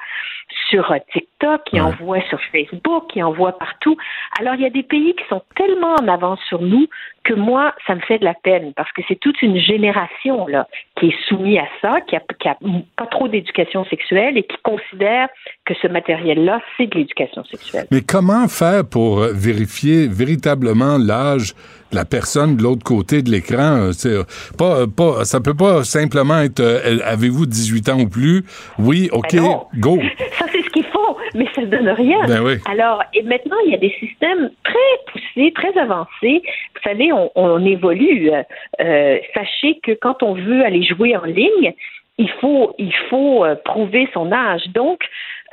sur 0.69 0.91
euh, 0.91 0.97
TikTok, 1.13 1.35
TikTok, 1.35 1.63
qui 1.65 1.81
en 1.81 1.91
voient 1.91 2.21
sur 2.29 2.39
Facebook, 2.51 3.07
qui 3.11 3.21
en 3.21 3.31
voient 3.31 3.57
partout. 3.57 3.97
Alors, 4.39 4.55
il 4.55 4.61
y 4.61 4.65
a 4.65 4.69
des 4.69 4.83
pays 4.83 5.15
qui 5.15 5.23
sont 5.29 5.41
tellement 5.55 5.95
en 5.99 6.07
avance 6.07 6.39
sur 6.47 6.61
nous 6.61 6.87
que 7.23 7.33
moi, 7.33 7.73
ça 7.87 7.95
me 7.95 8.01
fait 8.01 8.19
de 8.19 8.25
la 8.25 8.35
peine 8.35 8.73
parce 8.75 8.91
que 8.91 9.01
c'est 9.07 9.19
toute 9.19 9.41
une 9.41 9.57
génération 9.57 10.45
là 10.47 10.67
qui 10.99 11.07
est 11.07 11.15
soumise 11.27 11.57
à 11.57 11.67
ça, 11.81 12.01
qui 12.01 12.15
a, 12.15 12.21
qui 12.39 12.47
a 12.47 12.57
pas 12.95 13.07
trop 13.07 13.27
d'éducation 13.27 13.83
sexuelle 13.85 14.37
et 14.37 14.43
qui 14.43 14.57
considère 14.63 15.27
que 15.65 15.73
ce 15.81 15.87
matériel-là, 15.87 16.61
c'est 16.77 16.87
de 16.87 16.95
l'éducation 16.95 17.43
sexuelle. 17.45 17.87
Mais 17.91 18.01
comment 18.01 18.47
faire 18.47 18.83
pour 18.87 19.21
vérifier 19.21 20.07
véritablement 20.07 20.97
l'âge 20.99 21.53
la 21.95 22.05
personne 22.05 22.57
de 22.57 22.63
l'autre 22.63 22.83
côté 22.83 23.21
de 23.21 23.31
l'écran? 23.31 23.91
C'est 23.93 24.15
pas, 24.57 24.85
pas, 24.87 25.25
ça 25.25 25.39
peut 25.39 25.53
pas 25.55 25.83
simplement 25.83 26.39
être 26.41 26.59
euh, 26.59 26.99
avez-vous 27.03 27.45
18 27.45 27.89
ans 27.89 27.99
ou 28.01 28.09
plus? 28.09 28.43
Oui, 28.79 29.09
OK, 29.11 29.33
Ben 29.33 29.41
non. 29.41 29.65
go. 29.77 29.99
Ça, 30.37 30.45
c'est 30.51 30.61
ce 30.61 30.69
qu'il 30.69 30.83
faut, 30.85 31.17
mais 31.33 31.47
ça 31.55 31.61
ne 31.61 31.67
donne 31.67 31.89
rien. 31.89 32.25
Ben 32.27 32.41
oui. 32.43 32.55
Alors, 32.69 33.01
et 33.13 33.23
maintenant, 33.23 33.55
il 33.65 33.71
y 33.71 33.75
a 33.75 33.77
des 33.77 33.93
systèmes 33.99 34.49
très 34.63 35.11
poussés, 35.11 35.51
très 35.53 35.77
avancés. 35.79 36.41
Vous 36.43 36.81
savez, 36.83 37.11
on, 37.13 37.31
on 37.35 37.65
évolue. 37.65 38.31
Euh, 38.31 38.43
euh, 38.81 39.17
sachez 39.33 39.79
que 39.83 39.93
quand 39.93 40.23
on 40.23 40.33
veut 40.33 40.63
aller 40.65 40.83
jouer 40.83 41.15
en 41.15 41.23
ligne, 41.25 41.73
il 42.17 42.29
faut, 42.41 42.73
il 42.77 42.93
faut 43.09 43.43
euh, 43.45 43.55
prouver 43.65 44.07
son 44.13 44.31
âge. 44.31 44.63
Donc, 44.73 44.99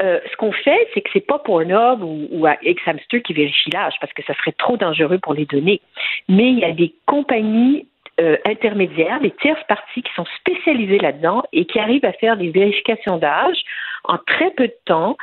euh, 0.01 0.21
ce 0.31 0.37
qu'on 0.37 0.53
fait, 0.53 0.89
c'est 0.95 1.03
que 1.03 1.11
c'est 1.13 1.27
pas 1.27 1.39
Pornhub 1.39 2.03
ou, 2.03 2.29
ou 2.31 2.47
Xhamster 2.65 3.23
qui 3.23 3.35
vérifie 3.35 3.71
l'âge 3.71 3.95
parce 4.01 4.13
que 4.13 4.23
ça 4.25 4.35
serait 4.35 4.53
trop 4.53 4.77
dangereux 4.77 5.19
pour 5.19 5.35
les 5.35 5.45
données. 5.45 5.81
Mais 6.29 6.51
il 6.51 6.59
y 6.59 6.65
a 6.65 6.73
des 6.73 6.95
compagnies 7.07 7.87
euh, 8.21 8.37
intermédiaires, 8.45 9.21
des 9.21 9.31
tierces 9.31 9.65
parties 9.69 10.03
qui 10.03 10.13
sont 10.15 10.27
spécialisées 10.39 10.99
là-dedans 10.99 11.43
et 11.53 11.65
qui 11.65 11.79
arrivent 11.79 12.05
à 12.05 12.13
faire 12.13 12.37
des 12.37 12.51
vérifications 12.51 13.19
d'âge 13.19 13.57
en 14.05 14.19
très 14.19 14.51
peu 14.51 14.69
de 14.69 14.77
temps 14.85 15.17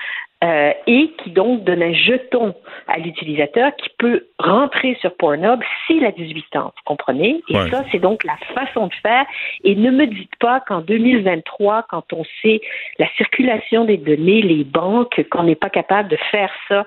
euh, 0.43 0.71
et 0.87 1.11
qui 1.21 1.31
donc 1.31 1.63
donne 1.65 1.83
un 1.83 1.93
jeton 1.93 2.55
à 2.87 2.97
l'utilisateur 2.97 3.75
qui 3.75 3.89
peut 3.97 4.25
rentrer 4.39 4.97
sur 5.01 5.13
Pornhub 5.17 5.59
s'il 5.85 6.05
a 6.05 6.11
18 6.11 6.55
ans, 6.55 6.73
vous 6.77 6.83
comprenez? 6.85 7.41
Et 7.49 7.55
Ouais. 7.57 7.69
ça, 7.69 7.83
c'est 7.91 7.99
donc 7.99 8.23
la 8.23 8.37
façon 8.55 8.87
de 8.87 8.93
faire. 9.01 9.25
Et 9.63 9.75
ne 9.75 9.91
me 9.91 10.07
dites 10.07 10.35
pas 10.39 10.61
qu'en 10.61 10.79
2023, 10.81 11.87
quand 11.89 12.13
on 12.13 12.23
sait 12.41 12.61
la 12.99 13.07
circulation 13.17 13.83
des 13.83 13.97
données, 13.97 14.41
les 14.41 14.63
banques, 14.63 15.21
qu'on 15.29 15.43
n'est 15.43 15.55
pas 15.55 15.69
capable 15.69 16.09
de 16.09 16.17
faire 16.31 16.51
ça 16.69 16.85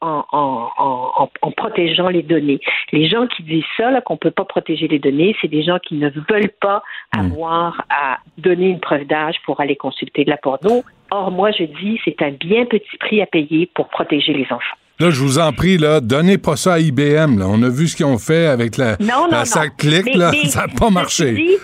en, 0.00 1.28
protégeant 1.56 2.08
les 2.08 2.22
données. 2.22 2.60
Les 2.92 3.08
gens 3.08 3.26
qui 3.26 3.42
disent 3.42 3.64
ça, 3.76 3.90
là, 3.90 4.00
qu'on 4.00 4.16
peut 4.16 4.30
pas 4.30 4.44
protéger 4.44 4.88
les 4.88 4.98
données, 4.98 5.34
c'est 5.40 5.48
des 5.48 5.62
gens 5.62 5.78
qui 5.78 5.94
ne 5.96 6.08
veulent 6.10 6.52
pas 6.60 6.82
avoir 7.16 7.84
à 7.90 8.18
donner 8.38 8.68
une 8.68 8.80
preuve 8.80 9.04
d'âge 9.06 9.36
pour 9.44 9.60
aller 9.60 9.76
consulter 9.76 10.24
de 10.24 10.30
la 10.30 10.36
porno. 10.36 10.82
Or, 11.10 11.30
moi, 11.30 11.50
je 11.52 11.64
dis, 11.64 12.00
c'est 12.04 12.20
un 12.22 12.30
bien 12.32 12.64
petit 12.66 12.96
prix 12.98 13.20
à 13.22 13.26
payer 13.26 13.70
pour 13.74 13.88
protéger 13.88 14.32
les 14.32 14.44
enfants. 14.50 14.76
Là, 15.00 15.10
je 15.10 15.20
vous 15.20 15.38
en 15.40 15.52
prie, 15.52 15.76
là, 15.76 16.00
donnez 16.00 16.38
pas 16.38 16.54
ça 16.56 16.74
à 16.74 16.78
IBM. 16.78 17.38
Là. 17.38 17.46
On 17.48 17.60
a 17.64 17.68
vu 17.68 17.88
ce 17.88 17.96
qu'ils 17.96 18.06
ont 18.06 18.18
fait 18.18 18.46
avec 18.46 18.76
la, 18.76 18.92
Non, 19.00 19.06
non, 19.24 19.28
la 19.30 19.38
non. 19.40 19.44
sac 19.44 19.76
clic, 19.76 20.04
Mais- 20.06 20.16
là. 20.16 20.30
mais 20.32 20.44
ça 20.48 20.66
n'a 20.66 20.72
pas 20.72 20.90
marché. 20.90 21.32
Dit, 21.32 21.56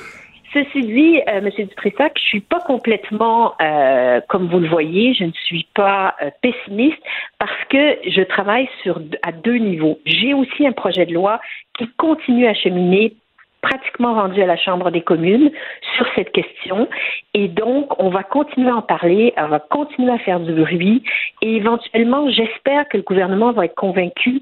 ceci 0.52 0.82
dit 0.82 1.20
euh, 1.28 1.38
M. 1.38 1.50
Dutressac, 1.56 2.12
je 2.16 2.28
suis 2.28 2.40
pas 2.40 2.60
complètement, 2.60 3.54
euh, 3.60 4.20
comme 4.28 4.48
vous 4.48 4.58
le 4.58 4.68
voyez, 4.68 5.14
je 5.14 5.24
ne 5.24 5.32
suis 5.32 5.66
pas 5.74 6.14
euh, 6.22 6.30
pessimiste 6.42 7.02
parce 7.38 7.64
que 7.68 7.98
je 8.08 8.22
travaille 8.22 8.68
sur 8.82 9.00
à 9.22 9.32
deux 9.32 9.56
niveaux. 9.56 9.98
J'ai 10.06 10.34
aussi 10.34 10.66
un 10.66 10.72
projet 10.72 11.06
de 11.06 11.14
loi 11.14 11.40
qui 11.78 11.88
continue 11.96 12.46
à 12.46 12.54
cheminer 12.54 13.14
pratiquement 13.62 14.14
rendu 14.14 14.42
à 14.42 14.46
la 14.46 14.56
Chambre 14.56 14.90
des 14.90 15.02
communes 15.02 15.50
sur 15.96 16.06
cette 16.14 16.32
question. 16.32 16.88
Et 17.34 17.48
donc, 17.48 18.02
on 18.02 18.08
va 18.08 18.22
continuer 18.22 18.70
à 18.70 18.76
en 18.76 18.82
parler, 18.82 19.34
on 19.36 19.48
va 19.48 19.58
continuer 19.58 20.12
à 20.12 20.18
faire 20.18 20.40
du 20.40 20.52
bruit. 20.52 21.02
Et 21.42 21.56
éventuellement, 21.56 22.30
j'espère 22.30 22.88
que 22.88 22.96
le 22.96 23.02
gouvernement 23.02 23.52
va 23.52 23.66
être 23.66 23.74
convaincu 23.74 24.40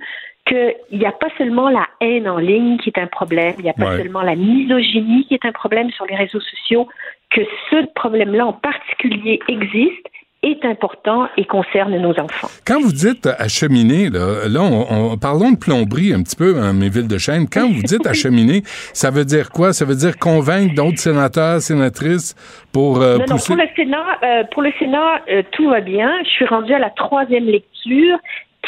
qu'il 0.48 0.98
n'y 0.98 1.06
a 1.06 1.12
pas 1.12 1.28
seulement 1.38 1.68
la 1.68 1.86
haine 2.00 2.28
en 2.28 2.38
ligne 2.38 2.78
qui 2.78 2.88
est 2.90 2.98
un 2.98 3.06
problème, 3.06 3.54
il 3.58 3.64
n'y 3.64 3.70
a 3.70 3.74
pas 3.74 3.90
Ouais. 3.90 3.98
seulement 3.98 4.22
la 4.22 4.34
misogynie 4.34 5.26
qui 5.28 5.34
est 5.34 5.44
un 5.44 5.52
problème 5.52 5.90
sur 5.90 6.06
les 6.06 6.16
réseaux 6.16 6.40
sociaux, 6.40 6.88
que 7.30 7.42
ce 7.70 7.86
problème-là 7.94 8.46
en 8.46 8.52
particulier 8.54 9.38
existe, 9.48 10.06
est 10.44 10.64
important 10.64 11.28
et 11.36 11.44
concerne 11.44 11.96
nos 11.98 12.12
enfants. 12.20 12.46
Quand 12.64 12.80
vous 12.80 12.92
dites 12.92 13.26
acheminer, 13.38 14.08
là, 14.08 14.46
là 14.48 14.60
on, 14.62 14.86
on- 15.12 15.16
parlons 15.18 15.50
de 15.50 15.56
plomberie 15.58 16.12
un 16.14 16.22
petit 16.22 16.36
peu 16.36 16.54
mes 16.72 16.88
villes 16.88 17.08
de 17.08 17.18
chaîne. 17.18 17.48
Quand 17.52 17.68
vous 17.68 17.82
dites 17.82 18.06
acheminer, 18.14 18.62
ça 18.92 19.10
veut 19.10 19.24
dire 19.24 19.50
quoi? 19.50 19.72
Ça 19.72 19.84
veut 19.84 19.96
dire 19.96 20.16
convaincre 20.16 20.74
d'autres 20.76 20.98
sénateurs, 21.00 21.60
sénatrices 21.60 22.36
pour 22.72 23.02
euh, 23.02 23.14
non, 23.18 23.24
non, 23.28 23.34
pousser... 23.34 23.52
pour 23.54 23.62
le 23.62 23.68
Sénat, 23.74 24.04
euh, 24.22 24.44
pour 24.52 24.62
le 24.62 24.72
Sénat, 24.78 25.22
euh, 25.28 25.42
tout 25.50 25.68
va 25.70 25.80
bien. 25.80 26.08
Je 26.22 26.28
suis 26.30 26.46
rendue 26.46 26.72
à 26.72 26.78
la 26.78 26.90
troisième 26.90 27.46
lecture 27.46 28.18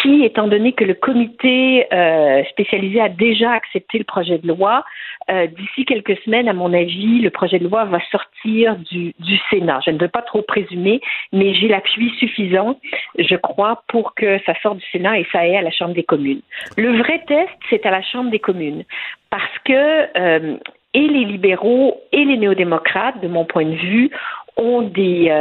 qui, 0.01 0.25
étant 0.25 0.49
donné 0.49 0.73
que 0.73 0.85
le 0.85 0.95
comité 0.95 1.87
euh, 1.93 2.43
spécialisé 2.51 3.01
a 3.01 3.09
déjà 3.09 3.53
accepté 3.53 3.99
le 3.99 4.05
projet 4.05 4.39
de 4.39 4.49
loi, 4.49 4.85
euh, 5.31 5.47
d'ici 5.47 5.85
quelques 5.85 6.17
semaines, 6.23 6.49
à 6.49 6.53
mon 6.53 6.73
avis, 6.73 7.21
le 7.21 7.31
projet 7.31 7.59
de 7.59 7.65
loi 7.65 7.85
va 7.85 7.99
sortir 8.11 8.77
du, 8.77 9.15
Sénat. 9.51 9.81
Je 9.85 9.91
ne 9.91 9.99
veux 9.99 10.09
pas 10.09 10.23
trop 10.23 10.43
présumer, 10.43 11.01
mais 11.33 11.55
j'ai 11.55 11.69
l'appui 11.69 12.11
suffisant, 12.19 12.79
je 13.19 13.37
crois, 13.37 13.83
pour 13.89 14.15
que 14.15 14.39
ça 14.45 14.55
sorte 14.63 14.79
du 14.79 14.87
Sénat 14.91 15.19
et 15.19 15.27
ça 15.33 15.41
aille 15.41 15.57
à 15.57 15.63
la 15.63 15.71
Chambre 15.71 15.95
des 15.95 16.05
communes. 16.05 16.41
Le 16.77 16.99
vrai 16.99 17.23
test, 17.27 17.51
c'est 17.69 17.85
à 17.85 17.91
la 17.91 18.03
Chambre 18.03 18.31
des 18.31 18.39
communes, 18.39 18.85
parce 19.31 19.59
que 19.65 19.73
euh, 20.19 20.57
et 20.93 21.07
les 21.07 21.25
libéraux 21.25 22.01
et 22.13 22.25
les 22.25 22.37
néo-démocrates, 22.37 23.21
de 23.21 23.29
mon 23.29 23.45
point 23.45 23.65
de 23.65 23.77
vue, 23.77 24.11
ont 24.57 24.83
des, 24.83 25.33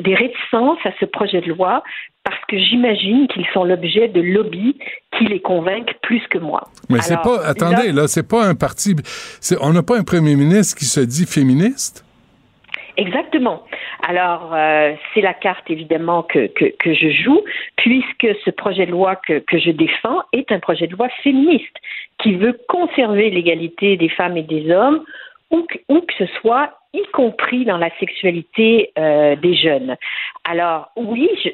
des 0.00 0.14
réticences 0.14 0.78
à 0.84 0.90
ce 0.98 1.04
projet 1.04 1.42
de 1.42 1.48
loi 1.48 1.82
parce 2.24 2.42
que 2.48 2.58
j'imagine 2.58 3.28
qu'ils 3.28 3.46
sont 3.52 3.64
l'objet 3.64 4.08
de 4.08 4.20
lobbies 4.20 4.76
qui 5.16 5.26
les 5.26 5.40
convainquent 5.40 5.94
plus 6.02 6.26
que 6.28 6.38
moi. 6.38 6.68
Mais 6.88 7.00
c'est 7.00 7.20
pas... 7.22 7.46
Attendez, 7.46 7.92
là, 7.92 8.08
c'est 8.08 8.26
pas 8.26 8.44
un 8.46 8.54
parti... 8.54 8.96
On 9.60 9.72
n'a 9.72 9.82
pas 9.82 9.98
un 9.98 10.04
premier 10.04 10.34
ministre 10.34 10.76
qui 10.78 10.86
se 10.86 11.00
dit 11.00 11.26
féministe? 11.26 12.04
Exactement. 12.96 13.62
Alors, 14.06 14.52
euh, 14.54 14.92
c'est 15.12 15.20
la 15.20 15.34
carte 15.34 15.68
évidemment 15.68 16.22
que, 16.22 16.46
que, 16.46 16.66
que 16.78 16.94
je 16.94 17.10
joue, 17.10 17.42
puisque 17.76 18.28
ce 18.44 18.50
projet 18.50 18.86
de 18.86 18.92
loi 18.92 19.16
que, 19.16 19.40
que 19.40 19.58
je 19.58 19.70
défends 19.70 20.20
est 20.32 20.50
un 20.52 20.60
projet 20.60 20.86
de 20.86 20.92
loi 20.96 21.08
féministe 21.22 21.76
qui 22.22 22.34
veut 22.34 22.58
conserver 22.68 23.30
l'égalité 23.30 23.96
des 23.96 24.08
femmes 24.08 24.36
et 24.36 24.42
des 24.42 24.70
hommes, 24.70 25.02
où 25.50 25.62
que, 25.62 25.78
où 25.88 26.00
que 26.00 26.14
ce 26.18 26.26
soit, 26.40 26.78
y 26.94 27.02
compris 27.12 27.64
dans 27.64 27.76
la 27.76 27.90
sexualité 27.98 28.92
euh, 28.98 29.34
des 29.36 29.54
jeunes. 29.54 29.96
Alors, 30.44 30.90
oui, 30.96 31.28
je, 31.42 31.50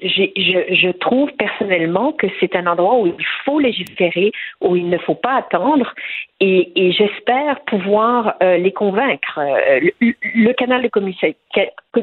je, 0.46 0.74
je 0.74 0.90
trouve 0.90 1.30
personnellement 1.32 2.12
que 2.12 2.26
c'est 2.38 2.54
un 2.54 2.66
endroit 2.66 2.96
où 3.00 3.06
il 3.06 3.26
faut 3.44 3.58
légiférer, 3.58 4.30
où 4.60 4.76
il 4.76 4.88
ne 4.88 4.98
faut 4.98 5.14
pas 5.26 5.36
attendre, 5.36 5.88
et, 6.40 6.60
et 6.76 6.92
j'espère 6.92 7.60
pouvoir 7.72 8.34
euh, 8.42 8.56
les 8.58 8.72
convaincre. 8.72 9.38
Euh, 9.38 9.80
le, 10.00 10.14
le 10.46 10.52
canal 10.52 10.82
de 10.82 10.88
communication, 10.88 11.34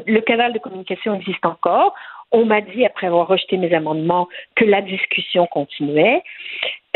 le 0.06 0.20
canal 0.20 0.52
de 0.52 0.58
communication 0.58 1.14
existe 1.14 1.46
encore. 1.46 1.94
On 2.30 2.44
m'a 2.44 2.60
dit, 2.60 2.84
après 2.84 3.06
avoir 3.06 3.26
rejeté 3.28 3.56
mes 3.56 3.72
amendements, 3.72 4.28
que 4.54 4.64
la 4.64 4.82
discussion 4.82 5.46
continuait. 5.46 6.22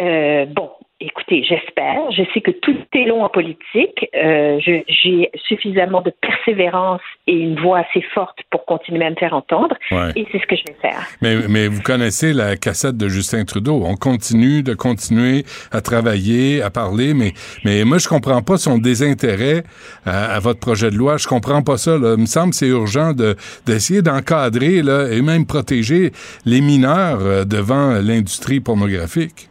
Euh, 0.00 0.44
bon, 0.46 0.70
écoutez, 1.06 1.44
j'espère. 1.44 2.10
Je 2.10 2.22
sais 2.32 2.40
que 2.40 2.50
tout 2.50 2.76
est 2.94 3.04
long 3.04 3.22
en 3.24 3.28
politique. 3.28 4.08
Euh, 4.14 4.58
J'ai 4.60 5.30
suffisamment 5.46 6.00
de 6.02 6.12
persévérance 6.20 7.00
et 7.26 7.34
une 7.34 7.58
voix 7.60 7.80
assez 7.80 8.02
forte 8.14 8.38
pour 8.50 8.64
continuer 8.64 9.04
à 9.04 9.10
me 9.10 9.16
faire 9.16 9.34
entendre. 9.34 9.76
Ouais. 9.90 10.10
Et 10.16 10.26
c'est 10.30 10.40
ce 10.40 10.46
que 10.46 10.56
je 10.56 10.62
vais 10.66 10.76
faire. 10.80 11.06
Mais, 11.20 11.36
mais 11.48 11.68
vous 11.68 11.82
connaissez 11.82 12.32
la 12.32 12.56
cassette 12.56 12.96
de 12.96 13.08
Justin 13.08 13.44
Trudeau. 13.44 13.82
On 13.84 13.96
continue 13.96 14.62
de 14.62 14.74
continuer 14.74 15.44
à 15.70 15.80
travailler, 15.80 16.62
à 16.62 16.70
parler, 16.70 17.14
mais, 17.14 17.32
mais 17.64 17.84
moi, 17.84 17.98
je 17.98 18.08
comprends 18.08 18.42
pas 18.42 18.56
son 18.56 18.78
désintérêt 18.78 19.62
à, 20.06 20.34
à 20.34 20.38
votre 20.40 20.60
projet 20.60 20.90
de 20.90 20.96
loi. 20.96 21.16
Je 21.16 21.26
comprends 21.26 21.62
pas 21.62 21.76
ça. 21.76 21.98
Là. 21.98 22.14
Il 22.16 22.22
me 22.22 22.26
semble 22.26 22.50
que 22.50 22.56
c'est 22.56 22.68
urgent 22.68 23.12
de, 23.12 23.36
d'essayer 23.66 24.02
d'encadrer 24.02 24.82
là, 24.82 25.08
et 25.10 25.22
même 25.22 25.46
protéger 25.46 26.12
les 26.44 26.60
mineurs 26.60 27.20
euh, 27.20 27.44
devant 27.44 27.92
l'industrie 28.00 28.60
pornographique. 28.60 29.48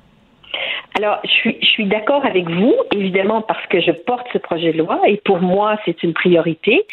Alors, 0.97 1.19
je 1.23 1.29
suis, 1.29 1.57
je 1.61 1.67
suis 1.67 1.85
d'accord 1.85 2.25
avec 2.25 2.49
vous, 2.49 2.75
évidemment, 2.93 3.41
parce 3.41 3.65
que 3.67 3.79
je 3.79 3.91
porte 3.91 4.27
ce 4.33 4.37
projet 4.37 4.73
de 4.73 4.79
loi 4.79 4.99
et 5.07 5.17
pour 5.23 5.39
moi, 5.39 5.77
c'est 5.85 6.03
une 6.03 6.13
priorité. 6.13 6.85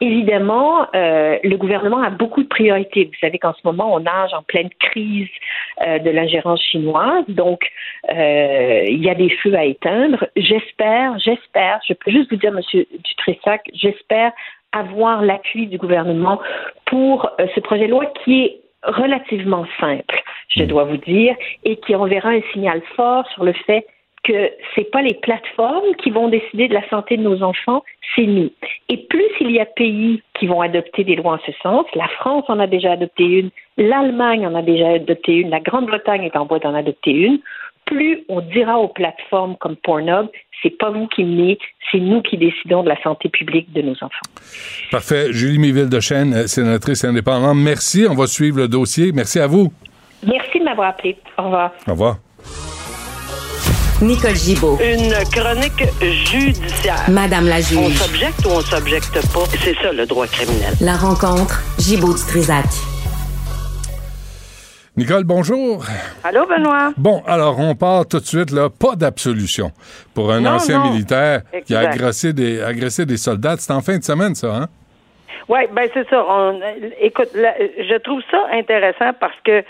Évidemment, 0.00 0.88
euh, 0.94 1.38
le 1.44 1.56
gouvernement 1.56 2.02
a 2.02 2.10
beaucoup 2.10 2.42
de 2.42 2.48
priorités. 2.48 3.04
Vous 3.04 3.18
savez 3.20 3.38
qu'en 3.38 3.52
ce 3.52 3.60
moment, 3.64 3.94
on 3.94 4.00
nage 4.00 4.34
en 4.34 4.42
pleine 4.42 4.70
crise 4.80 5.28
euh, 5.86 6.00
de 6.00 6.10
l'ingérence 6.10 6.60
chinoise, 6.62 7.24
donc 7.28 7.70
euh, 8.10 8.82
il 8.88 9.02
y 9.02 9.08
a 9.08 9.14
des 9.14 9.30
feux 9.30 9.54
à 9.54 9.64
éteindre. 9.64 10.26
J'espère, 10.36 11.16
j'espère, 11.20 11.78
je 11.88 11.94
peux 11.94 12.10
juste 12.10 12.30
vous 12.30 12.36
dire, 12.36 12.50
Monsieur 12.50 12.86
Dutressac, 13.04 13.62
j'espère 13.72 14.32
avoir 14.72 15.22
l'appui 15.22 15.68
du 15.68 15.78
gouvernement 15.78 16.40
pour 16.86 17.30
ce 17.54 17.60
projet 17.60 17.86
de 17.86 17.92
loi 17.92 18.06
qui 18.24 18.42
est 18.42 18.60
relativement 18.82 19.64
simple, 19.78 20.22
je 20.48 20.64
dois 20.64 20.84
vous 20.84 20.96
dire, 20.98 21.34
et 21.64 21.76
qui 21.76 21.94
enverra 21.94 22.30
un 22.30 22.42
signal 22.52 22.82
fort 22.96 23.26
sur 23.30 23.44
le 23.44 23.52
fait 23.52 23.86
que 24.24 24.50
c'est 24.74 24.90
pas 24.90 25.02
les 25.02 25.14
plateformes 25.14 25.94
qui 26.02 26.10
vont 26.10 26.28
décider 26.28 26.66
de 26.68 26.74
la 26.74 26.88
santé 26.88 27.16
de 27.16 27.22
nos 27.22 27.42
enfants, 27.42 27.84
c'est 28.16 28.26
nous. 28.26 28.50
Et 28.88 28.96
plus 28.96 29.28
il 29.40 29.50
y 29.50 29.60
a 29.60 29.66
pays 29.66 30.22
qui 30.38 30.46
vont 30.46 30.62
adopter 30.62 31.04
des 31.04 31.14
lois 31.16 31.34
en 31.34 31.38
ce 31.46 31.52
sens, 31.62 31.84
la 31.94 32.08
France 32.08 32.44
en 32.48 32.58
a 32.58 32.66
déjà 32.66 32.92
adopté 32.92 33.24
une, 33.24 33.50
l'Allemagne 33.76 34.46
en 34.46 34.54
a 34.54 34.62
déjà 34.62 34.92
adopté 34.92 35.34
une, 35.34 35.50
la 35.50 35.60
Grande-Bretagne 35.60 36.24
est 36.24 36.36
en 36.36 36.46
voie 36.46 36.58
d'en 36.58 36.74
adopter 36.74 37.12
une, 37.12 37.38
plus 37.84 38.24
on 38.30 38.40
dira 38.40 38.78
aux 38.78 38.88
plateformes 38.88 39.56
comme 39.60 39.76
Pornhub, 39.76 40.28
c'est 40.62 40.70
pas 40.78 40.90
vous 40.90 41.06
qui 41.08 41.24
menez, 41.24 41.58
c'est 41.92 42.00
nous 42.00 42.22
qui 42.22 42.38
décidons 42.38 42.82
de 42.82 42.88
la 42.88 43.00
santé 43.02 43.28
publique 43.28 43.70
de 43.74 43.82
nos 43.82 43.92
enfants. 43.92 44.08
Parfait. 44.90 45.32
Julie 45.32 45.58
Miville 45.58 45.90
de 45.90 46.00
Chêne, 46.00 46.46
sénatrice 46.46 47.04
indépendante. 47.04 47.58
Merci. 47.58 48.06
On 48.08 48.14
va 48.14 48.26
suivre 48.26 48.58
le 48.58 48.68
dossier. 48.68 49.12
Merci 49.12 49.38
à 49.38 49.46
vous. 49.46 49.70
Merci 50.26 50.58
de 50.58 50.64
m'avoir 50.64 50.88
appelé. 50.90 51.16
Au 51.38 51.42
revoir. 51.44 51.72
Au 51.86 51.90
revoir. 51.92 52.16
Nicole 54.02 54.34
Gibaud. 54.34 54.78
Une 54.82 55.12
chronique 55.32 55.84
judiciaire. 56.02 57.02
Madame 57.08 57.46
la 57.46 57.56
On 57.56 57.60
juge. 57.88 57.96
s'objecte 57.96 58.44
ou 58.46 58.50
on 58.50 58.60
s'objecte 58.60 59.12
pas? 59.32 59.44
C'est 59.62 59.74
ça 59.76 59.92
le 59.92 60.04
droit 60.06 60.26
criminel. 60.26 60.74
La 60.80 60.96
rencontre, 60.96 61.62
Gibaud 61.78 62.14
du 62.14 62.20
Trisac. 62.26 62.64
Nicole, 64.96 65.24
bonjour. 65.24 65.84
Allô, 66.22 66.46
Benoît? 66.46 66.92
Bon, 66.96 67.22
alors 67.26 67.58
on 67.58 67.74
part 67.74 68.06
tout 68.06 68.20
de 68.20 68.26
suite, 68.26 68.50
là. 68.52 68.68
Pas 68.70 68.94
d'absolution 68.94 69.72
pour 70.14 70.30
un 70.32 70.40
Non, 70.40 70.50
ancien 70.52 70.78
non. 70.78 70.90
militaire 70.92 71.42
qui 71.66 71.74
a 71.74 71.80
agressé 71.90 72.32
des, 72.32 72.62
agressé 72.62 73.04
des 73.04 73.16
soldats. 73.16 73.56
C'est 73.58 73.72
en 73.72 73.80
fin 73.80 73.98
de 73.98 74.04
semaine, 74.04 74.34
ça, 74.36 74.54
hein? 74.54 74.68
Oui, 75.48 75.60
ben 75.74 75.88
c'est 75.92 76.08
ça. 76.08 76.24
On, 76.28 76.60
écoute, 77.00 77.28
là, 77.34 77.54
je 77.58 77.98
trouve 77.98 78.22
ça 78.30 78.38
intéressant 78.52 79.10
parce 79.18 79.34
que 79.44 79.62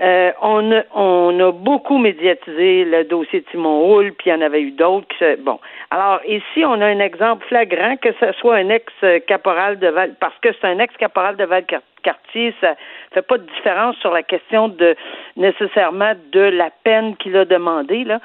euh, 0.00 0.32
on, 0.42 0.72
a, 0.72 0.82
on 0.94 1.38
a 1.38 1.52
beaucoup 1.52 1.98
médiatisé 1.98 2.84
le 2.84 3.04
dossier 3.04 3.40
de 3.40 3.46
Simon 3.50 3.88
Hull, 3.88 4.12
puis 4.14 4.30
il 4.30 4.32
y 4.32 4.34
en 4.34 4.40
avait 4.40 4.62
eu 4.62 4.72
d'autres. 4.72 5.36
Bon, 5.40 5.60
alors 5.90 6.20
ici, 6.26 6.64
on 6.64 6.80
a 6.80 6.86
un 6.86 6.98
exemple 6.98 7.46
flagrant 7.46 7.96
que 7.96 8.10
ce 8.18 8.32
soit 8.32 8.56
un 8.56 8.70
ex-caporal 8.70 9.78
de 9.78 9.88
Val, 9.88 10.14
parce 10.18 10.36
que 10.40 10.48
c'est 10.52 10.66
un 10.66 10.80
ex-caporal 10.80 11.36
de 11.36 11.44
Valcartier, 11.44 12.52
ça 12.60 12.74
fait 13.12 13.22
pas 13.22 13.38
de 13.38 13.46
différence 13.56 13.96
sur 13.98 14.10
la 14.10 14.24
question 14.24 14.68
de 14.68 14.96
nécessairement 15.36 16.14
de 16.32 16.40
la 16.40 16.70
peine 16.82 17.16
qu'il 17.16 17.36
a 17.36 17.44
demandé. 17.44 18.02
Là. 18.02 18.18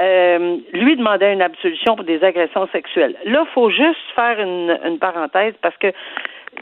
Euh, 0.00 0.58
lui 0.72 0.96
demandait 0.96 1.32
une 1.32 1.42
absolution 1.42 1.96
pour 1.96 2.04
des 2.04 2.22
agressions 2.22 2.68
sexuelles. 2.68 3.16
Là, 3.24 3.44
faut 3.52 3.70
juste 3.70 3.98
faire 4.14 4.38
une, 4.38 4.78
une 4.84 5.00
parenthèse 5.00 5.54
parce 5.60 5.76
que 5.78 5.88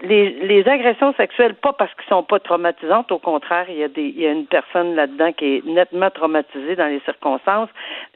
les, 0.03 0.31
les 0.31 0.69
agressions 0.69 1.15
sexuelles, 1.15 1.55
pas 1.55 1.73
parce 1.73 1.93
qu'elles 1.95 2.09
sont 2.09 2.23
pas 2.23 2.39
traumatisantes, 2.41 3.11
au 3.13 3.19
contraire, 3.19 3.67
il 3.69 3.77
y 3.77 3.85
a 3.85 3.89
des, 3.89 4.03
il 4.03 4.21
y 4.21 4.27
a 4.27 4.33
une 4.33 4.47
personne 4.47 4.95
là-dedans 4.95 5.33
qui 5.33 5.57
est 5.57 5.65
nettement 5.65 6.11
traumatisée 6.11 6.77
dans 6.77 6.87
les 6.87 7.01
circonstances. 7.01 7.69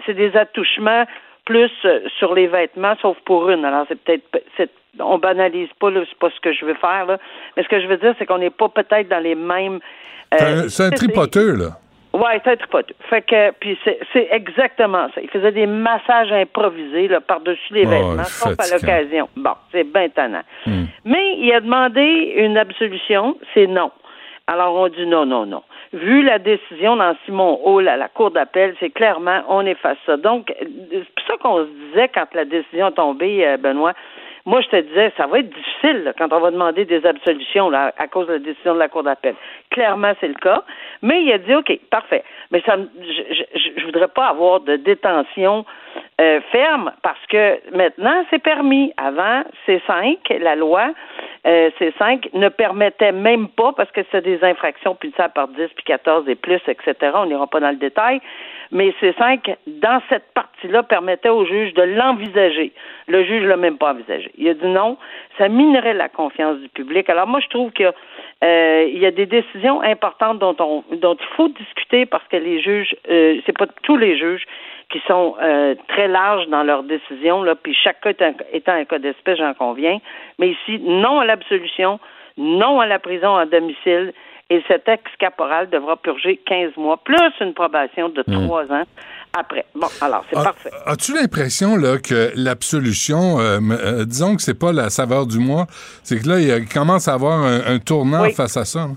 C'est 0.06 0.14
des 0.14 0.36
attouchements 0.36 1.04
plus 1.44 1.70
euh, 1.84 2.00
sur 2.18 2.34
les 2.34 2.46
vêtements, 2.46 2.94
sauf 3.00 3.16
pour 3.24 3.48
une. 3.50 3.64
Alors 3.64 3.86
c'est 3.88 3.98
peut-être, 4.00 4.42
c'est, 4.56 4.70
on 5.00 5.18
banalise 5.18 5.70
pas, 5.80 5.90
là, 5.90 6.00
c'est 6.08 6.18
pas 6.18 6.30
ce 6.30 6.40
que 6.40 6.52
je 6.52 6.64
veux 6.64 6.74
faire 6.74 7.06
là, 7.06 7.18
mais 7.56 7.62
ce 7.62 7.68
que 7.68 7.80
je 7.80 7.86
veux 7.86 7.96
dire, 7.96 8.14
c'est 8.18 8.26
qu'on 8.26 8.38
n'est 8.38 8.50
pas 8.50 8.68
peut-être 8.68 9.08
dans 9.08 9.22
les 9.22 9.34
mêmes. 9.34 9.80
C'est 10.32 10.44
euh, 10.44 10.64
un, 10.64 10.68
c'est 10.68 10.82
un 10.84 10.90
sais, 10.90 10.96
tripoteux, 10.96 11.56
là. 11.56 11.78
Ouais, 12.18 12.40
un 12.44 12.56
tripoteux. 12.56 12.94
Fait 13.08 13.22
que, 13.22 13.52
puis 13.60 13.78
c'est, 13.84 14.28
exactement 14.30 15.08
ça. 15.14 15.20
Il 15.22 15.30
faisait 15.30 15.52
des 15.52 15.66
massages 15.66 16.32
improvisés 16.32 17.08
là, 17.08 17.20
par-dessus 17.20 17.72
les 17.72 17.86
Oh, 17.86 17.90
vêtements, 17.90 18.24
sauf 18.24 18.54
à 18.58 18.74
l'occasion. 18.74 19.28
Bon, 19.36 19.52
c'est 19.70 19.84
bien 19.84 20.08
tannant. 20.08 20.42
Hmm. 20.66 20.84
Mais 21.04 21.36
il 21.38 21.52
a 21.52 21.60
demandé 21.60 22.34
une 22.36 22.58
absolution, 22.58 23.36
c'est 23.54 23.66
non. 23.66 23.92
Alors 24.48 24.74
on 24.74 24.88
dit 24.88 25.06
non, 25.06 25.26
non, 25.26 25.46
non. 25.46 25.62
Vu 25.92 26.22
la 26.22 26.38
décision 26.38 26.96
dans 26.96 27.14
Simon 27.24 27.60
Hall 27.64 27.88
à 27.88 27.96
la 27.96 28.08
Cour 28.08 28.30
d'appel, 28.30 28.74
c'est 28.80 28.90
clairement 28.90 29.42
on 29.48 29.64
efface 29.64 29.98
ça. 30.04 30.16
Donc, 30.16 30.52
c'est 30.58 31.14
pour 31.14 31.26
ça 31.26 31.34
qu'on 31.40 31.64
se 31.64 31.70
disait 31.88 32.08
quand 32.08 32.26
la 32.34 32.44
décision 32.44 32.88
est 32.88 32.92
tombée, 32.92 33.46
euh, 33.46 33.56
Benoît, 33.58 33.92
moi, 34.48 34.62
je 34.62 34.68
te 34.68 34.80
disais, 34.80 35.12
ça 35.18 35.26
va 35.26 35.40
être 35.40 35.50
difficile 35.50 36.04
là, 36.04 36.14
quand 36.16 36.32
on 36.32 36.40
va 36.40 36.50
demander 36.50 36.86
des 36.86 37.04
absolutions 37.04 37.68
là, 37.68 37.92
à 37.98 38.08
cause 38.08 38.26
de 38.28 38.32
la 38.32 38.38
décision 38.38 38.72
de 38.72 38.78
la 38.78 38.88
Cour 38.88 39.02
d'appel. 39.02 39.34
Clairement, 39.70 40.12
c'est 40.20 40.28
le 40.28 40.40
cas. 40.40 40.62
Mais 41.02 41.22
il 41.22 41.30
a 41.30 41.36
dit, 41.36 41.54
OK, 41.54 41.78
parfait. 41.90 42.24
Mais 42.50 42.62
ça, 42.62 42.76
je, 42.98 43.70
je 43.76 43.84
voudrais 43.84 44.08
pas 44.08 44.28
avoir 44.28 44.60
de 44.60 44.76
détention 44.76 45.66
euh, 46.20 46.40
ferme 46.50 46.92
parce 47.02 47.24
que 47.28 47.60
maintenant, 47.76 48.24
c'est 48.30 48.42
permis. 48.42 48.92
Avant, 48.96 49.42
c'est 49.66 49.82
5, 49.86 50.18
la 50.40 50.56
loi, 50.56 50.92
euh, 51.46 51.70
c'est 51.78 51.94
5, 51.98 52.30
ne 52.32 52.48
permettait 52.48 53.12
même 53.12 53.48
pas, 53.48 53.72
parce 53.72 53.90
que 53.90 54.00
c'est 54.10 54.22
des 54.22 54.42
infractions 54.42 54.94
punissable 54.94 55.34
par 55.34 55.48
10, 55.48 55.68
puis 55.76 55.84
14 55.84 56.28
et 56.28 56.34
plus, 56.34 56.60
etc. 56.66 56.94
On 57.14 57.26
n'ira 57.26 57.46
pas 57.46 57.60
dans 57.60 57.70
le 57.70 57.76
détail. 57.76 58.20
Mais 58.70 58.94
c'est 59.00 59.16
5, 59.16 59.56
dans 59.66 60.00
cette 60.08 60.32
partie-là, 60.34 60.82
permettait 60.82 61.28
au 61.28 61.44
juge 61.46 61.72
de 61.74 61.82
l'envisager. 61.82 62.72
Le 63.06 63.24
juge 63.24 63.44
l'a 63.44 63.56
même 63.56 63.78
pas 63.78 63.92
envisagé. 63.92 64.30
Il 64.36 64.48
a 64.48 64.54
dit 64.54 64.66
non, 64.66 64.98
ça 65.38 65.48
minerait 65.48 65.94
la 65.94 66.08
confiance 66.08 66.58
du 66.58 66.68
public. 66.68 67.08
Alors 67.08 67.26
moi, 67.26 67.40
je 67.40 67.48
trouve 67.48 67.72
qu'il 67.72 67.86
y 67.86 67.88
a, 67.88 67.94
euh, 68.44 68.90
y 68.92 69.06
a 69.06 69.10
des 69.10 69.26
décisions 69.26 69.80
importantes 69.80 70.38
dont, 70.38 70.56
on, 70.58 70.84
dont 70.96 71.14
il 71.14 71.36
faut 71.36 71.48
discuter 71.48 72.04
parce 72.06 72.26
que 72.28 72.36
les 72.36 72.60
juges, 72.60 72.94
euh, 73.10 73.40
c'est 73.46 73.56
pas 73.56 73.66
tous 73.82 73.96
les 73.96 74.18
juges 74.18 74.44
qui 74.90 75.00
sont 75.06 75.36
euh, 75.42 75.74
très 75.88 76.08
larges 76.08 76.46
dans 76.48 76.62
leurs 76.62 76.82
décisions, 76.82 77.42
là, 77.42 77.54
puis 77.54 77.74
chaque 77.74 78.00
cas 78.00 78.12
étant 78.52 78.72
un 78.72 78.84
cas 78.84 78.98
d'espèce, 78.98 79.38
j'en 79.38 79.52
conviens. 79.52 79.98
Mais 80.38 80.50
ici, 80.50 80.78
non 80.80 81.20
à 81.20 81.26
l'absolution, 81.26 82.00
non 82.38 82.80
à 82.80 82.86
la 82.86 82.98
prison 82.98 83.36
à 83.36 83.44
domicile, 83.44 84.12
et 84.50 84.62
cet 84.66 84.88
ex-caporal 84.88 85.68
devra 85.70 85.96
purger 85.96 86.38
15 86.46 86.76
mois, 86.76 86.96
plus 87.04 87.16
une 87.40 87.52
probation 87.54 88.08
de 88.08 88.22
3 88.22 88.72
ans 88.72 88.84
après. 89.38 89.66
Bon, 89.74 89.88
alors, 90.00 90.24
c'est 90.30 90.38
Ah, 90.38 90.44
parfait. 90.44 90.70
As-tu 90.86 91.12
l'impression 91.14 91.76
là 91.76 91.98
que 91.98 92.30
l'absolution, 92.34 93.38
euh, 93.40 93.58
euh, 93.70 94.04
disons 94.04 94.36
que 94.36 94.42
c'est 94.42 94.58
pas 94.58 94.72
la 94.72 94.88
saveur 94.90 95.26
du 95.26 95.38
mois, 95.38 95.66
c'est 96.02 96.20
que 96.22 96.28
là 96.28 96.40
il 96.40 96.68
commence 96.68 97.08
à 97.08 97.14
avoir 97.14 97.38
un, 97.44 97.60
un 97.74 97.78
tournant 97.78 98.22
Oui. 98.22 98.32
face 98.32 98.56
à 98.56 98.64
ça. 98.64 98.80
là? 98.80 98.94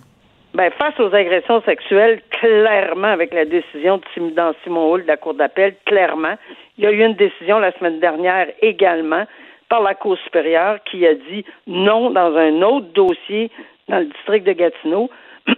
Ben, 0.53 0.69
face 0.77 0.99
aux 0.99 1.13
agressions 1.15 1.61
sexuelles, 1.63 2.21
clairement, 2.41 3.07
avec 3.07 3.33
la 3.33 3.45
décision 3.45 3.97
de 3.97 4.29
dans 4.35 4.53
Simon 4.63 4.91
Hull 4.93 5.03
de 5.03 5.07
la 5.07 5.15
Cour 5.17 5.33
d'appel, 5.33 5.75
clairement, 5.85 6.35
il 6.77 6.83
y 6.83 6.87
a 6.87 6.91
eu 6.91 7.05
une 7.05 7.15
décision 7.15 7.59
la 7.59 7.71
semaine 7.77 7.99
dernière 8.01 8.47
également 8.61 9.23
par 9.69 9.81
la 9.81 9.95
Cour 9.95 10.17
supérieure 10.25 10.79
qui 10.89 11.07
a 11.07 11.13
dit 11.13 11.45
non 11.67 12.09
dans 12.11 12.35
un 12.35 12.61
autre 12.63 12.87
dossier 12.93 13.49
dans 13.87 13.99
le 13.99 14.05
district 14.05 14.45
de 14.45 14.51
Gatineau 14.51 15.09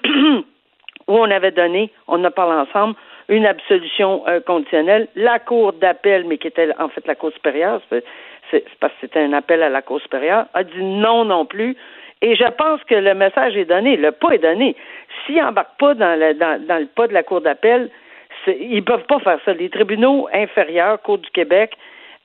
où 1.07 1.17
on 1.17 1.29
avait 1.29 1.51
donné, 1.51 1.91
on 2.07 2.23
a 2.23 2.31
parlé 2.31 2.53
ensemble, 2.53 2.95
une 3.29 3.45
absolution 3.45 4.23
euh, 4.27 4.39
conditionnelle. 4.41 5.07
La 5.15 5.39
Cour 5.39 5.73
d'appel, 5.73 6.25
mais 6.25 6.37
qui 6.37 6.47
était 6.47 6.69
en 6.79 6.89
fait 6.89 7.05
la 7.07 7.15
Cour 7.15 7.31
supérieure, 7.33 7.81
c'est 7.89 8.03
parce 8.79 8.93
que 8.93 8.99
c'était 9.01 9.21
un 9.21 9.33
appel 9.33 9.63
à 9.63 9.69
la 9.69 9.81
Cour 9.81 10.01
supérieure, 10.01 10.45
a 10.53 10.63
dit 10.63 10.83
non 10.83 11.25
non 11.25 11.45
plus. 11.45 11.75
Et 12.21 12.35
je 12.35 12.49
pense 12.51 12.81
que 12.85 12.95
le 12.95 13.13
message 13.13 13.57
est 13.57 13.65
donné, 13.65 13.97
le 13.97 14.11
pas 14.11 14.31
est 14.31 14.39
donné. 14.39 14.75
S'ils 15.25 15.41
n'embarquent 15.41 15.77
pas 15.77 15.93
dans 15.93 16.17
le, 16.17 16.33
dans, 16.35 16.79
le 16.79 16.85
pas 16.85 17.07
de 17.07 17.13
la 17.13 17.23
Cour 17.23 17.41
d'appel, 17.41 17.89
ils 18.47 18.75
ne 18.75 18.81
peuvent 18.81 19.05
pas 19.07 19.19
faire 19.19 19.39
ça. 19.43 19.53
Les 19.53 19.69
tribunaux 19.69 20.29
inférieurs, 20.33 21.01
Cour 21.01 21.17
du 21.17 21.29
Québec, 21.31 21.75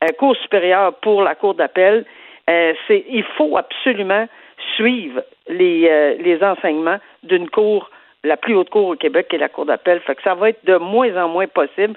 euh, 0.05 0.09
Cour 0.19 0.37
supérieure 0.37 0.95
pour 0.95 1.23
la 1.23 1.35
Cour 1.35 1.55
d'appel, 1.55 2.05
euh, 2.49 2.73
il 2.91 3.25
faut 3.37 3.57
absolument 3.57 4.27
suivre 4.77 5.23
les 5.49 6.39
enseignements 6.43 6.99
d'une 7.23 7.49
cour, 7.49 7.91
la 8.25 8.37
plus 8.37 8.55
haute 8.55 8.71
cour 8.71 8.89
au 8.89 8.97
Québec, 8.97 9.29
qui 9.29 9.37
est 9.37 9.41
la 9.41 9.49
Cour 9.49 9.67
d'appel. 9.67 10.01
Fait 10.01 10.15
que 10.15 10.23
ça 10.23 10.35
va 10.35 10.51
être 10.51 10.65
de 10.65 10.77
moins 10.77 11.15
en 11.23 11.29
moins 11.29 11.47
possible. 11.47 11.95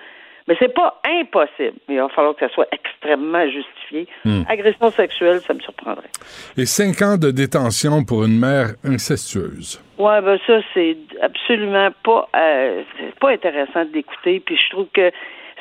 Mais 0.47 0.55
c'est 0.59 0.73
pas 0.73 0.99
impossible. 1.05 1.77
Il 1.87 1.97
va 1.97 2.09
falloir 2.09 2.35
que 2.35 2.45
ça 2.47 2.53
soit 2.53 2.67
extrêmement 2.71 3.45
justifié. 3.45 4.07
Hmm. 4.25 4.41
Agression 4.49 4.89
sexuelle, 4.89 5.39
ça 5.41 5.53
me 5.53 5.59
surprendrait. 5.59 6.09
Et 6.57 6.65
cinq 6.65 7.01
ans 7.01 7.17
de 7.17 7.31
détention 7.31 8.03
pour 8.03 8.23
une 8.23 8.39
mère 8.39 8.71
incestueuse. 8.83 9.81
Ouais, 9.97 10.19
ben 10.21 10.39
ça 10.47 10.59
c'est 10.73 10.97
absolument 11.21 11.89
pas 12.03 12.27
euh, 12.35 12.81
pas 13.19 13.31
intéressant 13.31 13.85
d'écouter. 13.85 14.39
Puis 14.39 14.57
je 14.57 14.69
trouve 14.71 14.87
que 14.93 15.11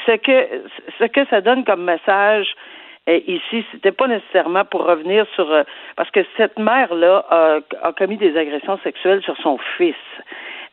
ce 0.06 0.16
que 0.16 0.48
ce 0.98 1.04
que 1.04 1.26
ça 1.28 1.40
donne 1.42 1.64
comme 1.64 1.84
message 1.84 2.48
ici, 3.08 3.64
c'était 3.72 3.92
pas 3.92 4.06
nécessairement 4.06 4.64
pour 4.64 4.84
revenir 4.84 5.26
sur 5.34 5.50
euh, 5.50 5.62
parce 5.96 6.10
que 6.10 6.20
cette 6.36 6.58
mère 6.58 6.94
là 6.94 7.24
a, 7.30 7.58
a 7.82 7.92
commis 7.92 8.16
des 8.16 8.36
agressions 8.36 8.78
sexuelles 8.84 9.22
sur 9.22 9.36
son 9.38 9.58
fils. 9.76 9.94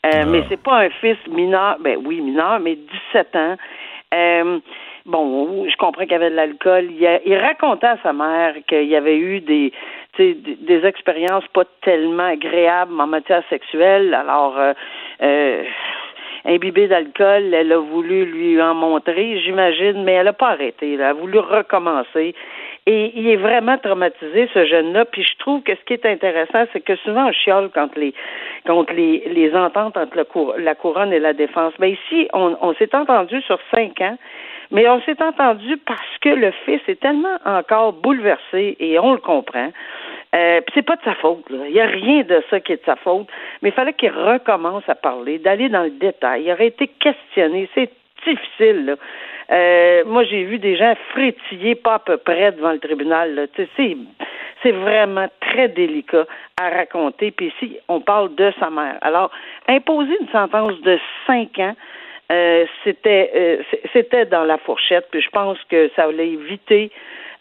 Euh, 0.06 0.24
Mais 0.28 0.44
c'est 0.50 0.62
pas 0.62 0.78
un 0.82 0.90
fils 0.90 1.18
mineur, 1.28 1.78
ben 1.80 1.98
oui 2.06 2.22
mineur, 2.22 2.60
mais 2.60 2.76
17 2.76 3.36
ans. 3.36 3.56
Euh, 4.14 4.60
bon, 5.06 5.66
je 5.70 5.76
comprends 5.78 6.04
qu'il 6.04 6.12
y 6.12 6.16
avait 6.16 6.30
de 6.30 6.36
l'alcool. 6.36 6.88
Il, 6.92 7.06
a- 7.06 7.20
il 7.26 7.36
racontait 7.38 7.88
à 7.88 7.98
sa 8.04 8.14
mère 8.14 8.54
qu'il 8.68 8.84
y 8.88 8.96
avait 8.96 9.18
eu 9.18 9.42
des, 9.42 9.74
tu 10.14 10.24
sais, 10.24 10.34
des, 10.36 10.56
des 10.56 10.86
expériences 10.88 11.48
pas 11.54 11.64
tellement 11.82 12.28
agréables 12.28 13.00
en 13.02 13.08
matière 13.08 13.44
sexuelle. 13.50 14.14
Alors, 14.14 14.56
euh, 15.22 15.64
imbibée 16.48 16.88
d'alcool, 16.88 17.54
elle 17.54 17.72
a 17.72 17.78
voulu 17.78 18.26
lui 18.26 18.62
en 18.62 18.74
montrer, 18.74 19.40
j'imagine, 19.42 20.04
mais 20.04 20.14
elle 20.14 20.26
n'a 20.26 20.34
pas 20.34 20.50
arrêté. 20.50 20.94
Elle 20.94 21.04
a 21.04 21.14
voulu 21.14 21.40
recommencer. 21.40 22.34
Et 22.86 23.12
il 23.16 23.28
est 23.28 23.36
vraiment 23.36 23.78
traumatisé, 23.78 24.50
ce 24.54 24.66
jeune-là. 24.66 25.06
Puis 25.06 25.24
je 25.24 25.38
trouve 25.40 25.62
que 25.62 25.76
ce 25.76 25.82
qui 25.86 25.94
est 25.94 26.06
intéressant, 26.06 26.66
c'est 26.72 26.80
que 26.80 26.96
souvent 26.98 27.28
on 27.28 27.32
chiale 27.34 27.70
contre 27.74 28.00
les 28.00 28.14
contre 28.66 28.94
les, 28.94 29.24
les 29.28 29.54
ententes 29.54 29.98
entre 29.98 30.16
le 30.16 30.24
cour- 30.24 30.56
la 30.58 30.74
couronne 30.74 31.12
et 31.12 31.20
la 31.20 31.34
défense. 31.34 31.74
Mais 31.80 31.92
ici, 31.92 32.30
on, 32.34 32.56
on 32.62 32.74
s'est 32.76 32.96
entendu 32.96 33.42
sur 33.42 33.60
cinq 33.76 34.00
ans 34.02 34.18
Mais 34.72 34.88
on 34.90 35.02
s'est 35.02 35.22
entendu 35.22 35.78
parce 35.86 36.18
que 36.22 36.30
le 36.30 36.52
fils 36.66 36.82
est 36.88 37.00
tellement 37.00 37.38
encore 37.46 37.94
bouleversé 37.94 38.76
et 38.80 39.00
on 39.00 39.14
le 39.14 39.20
comprend. 39.20 39.72
Euh, 40.36 40.62
puis 40.62 40.74
c'est 40.76 40.86
pas 40.86 40.98
de 40.98 41.04
sa 41.04 41.16
faute. 41.16 41.46
Il 41.50 41.72
n'y 41.72 41.80
a 41.80 41.86
rien 41.86 42.24
de 42.24 42.44
ça 42.50 42.60
qui 42.60 42.74
est 42.74 42.78
de 42.78 42.86
sa 42.86 42.96
faute. 42.98 43.28
Mais 43.62 43.70
il 43.70 43.72
fallait 43.72 43.94
qu'il 43.94 44.12
recommence 44.12 44.84
à 44.88 44.96
parler, 44.96 45.40
d'aller 45.40 45.70
dans 45.70 45.84
le 45.84 45.92
détail. 45.92 46.44
Il 46.44 46.52
aurait 46.52 46.68
été 46.68 46.88
questionné. 46.88 47.70
C'est 47.74 47.92
difficile. 48.26 48.86
Là. 48.86 48.96
Euh, 49.50 50.04
moi, 50.06 50.24
j'ai 50.26 50.44
vu 50.44 50.60
des 50.60 50.76
gens 50.76 50.94
frétiller 51.12 51.76
pas 51.76 51.96
à 51.96 52.00
peu 52.00 52.18
près 52.18 52.52
devant 52.52 52.74
le 52.74 52.80
tribunal. 52.80 53.48
C'est, 53.56 53.98
c'est 54.62 54.72
vraiment 54.72 55.28
très 55.40 55.70
délicat 55.70 56.26
à 56.62 56.70
raconter. 56.70 57.32
Puis 57.32 57.54
ici, 57.60 57.78
on 57.88 58.02
parle 58.02 58.36
de 58.36 58.52
sa 58.60 58.70
mère. 58.70 58.98
Alors, 59.02 59.32
imposer 59.68 60.18
une 60.20 60.30
sentence 60.30 60.80
de 60.82 61.00
cinq 61.26 61.58
ans, 61.60 61.76
euh, 62.30 62.66
c'était 62.84 63.32
euh, 63.34 63.64
c'était 63.94 64.26
dans 64.26 64.44
la 64.44 64.58
fourchette. 64.58 65.08
Puis 65.12 65.22
je 65.22 65.30
pense 65.30 65.58
que 65.70 65.90
ça 65.96 66.04
allait 66.04 66.32
éviter 66.32 66.92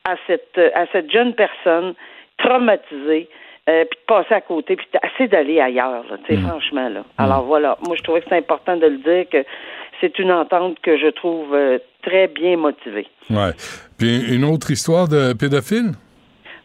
à 0.04 0.14
cette 0.28 0.60
à 0.74 0.86
cette 0.92 1.10
jeune 1.10 1.34
personne 1.34 1.94
traumatisée. 2.38 3.28
euh, 3.68 3.84
puis 3.84 3.98
de 4.00 4.06
passer 4.06 4.34
à 4.34 4.40
côté, 4.40 4.76
puis 4.76 4.86
assez 5.02 5.26
d'aller 5.26 5.60
ailleurs, 5.60 6.04
là, 6.08 6.16
tu 6.24 6.34
sais, 6.34 6.40
franchement. 6.40 6.88
Là. 6.88 7.02
Alors 7.18 7.44
voilà, 7.44 7.76
moi 7.86 7.96
je 7.96 8.02
trouvais 8.02 8.20
que 8.20 8.26
c'est 8.28 8.36
important 8.36 8.76
de 8.76 8.86
le 8.86 8.98
dire 8.98 9.28
que 9.28 9.44
c'est 10.00 10.18
une 10.18 10.30
entente 10.30 10.78
que 10.82 10.96
je 10.96 11.08
trouve 11.08 11.52
euh, 11.54 11.78
très 12.02 12.28
bien 12.28 12.56
motivée. 12.56 13.08
Ouais. 13.28 13.50
Puis 13.98 14.34
une 14.34 14.44
autre 14.44 14.70
histoire 14.70 15.08
de 15.08 15.32
pédophile? 15.32 15.92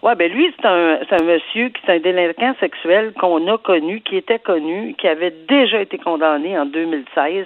Ouais, 0.03 0.15
ben 0.15 0.31
lui, 0.31 0.51
c'est 0.55 0.67
un, 0.67 0.99
c'est 1.07 1.21
un 1.21 1.25
monsieur 1.25 1.69
qui 1.69 1.81
est 1.87 1.95
un 1.95 1.99
délinquant 1.99 2.55
sexuel 2.59 3.13
qu'on 3.19 3.47
a 3.51 3.57
connu, 3.59 4.01
qui 4.01 4.17
était 4.17 4.39
connu, 4.39 4.95
qui 4.99 5.07
avait 5.07 5.33
déjà 5.47 5.79
été 5.81 5.97
condamné 5.99 6.57
en 6.57 6.65
2016 6.65 7.45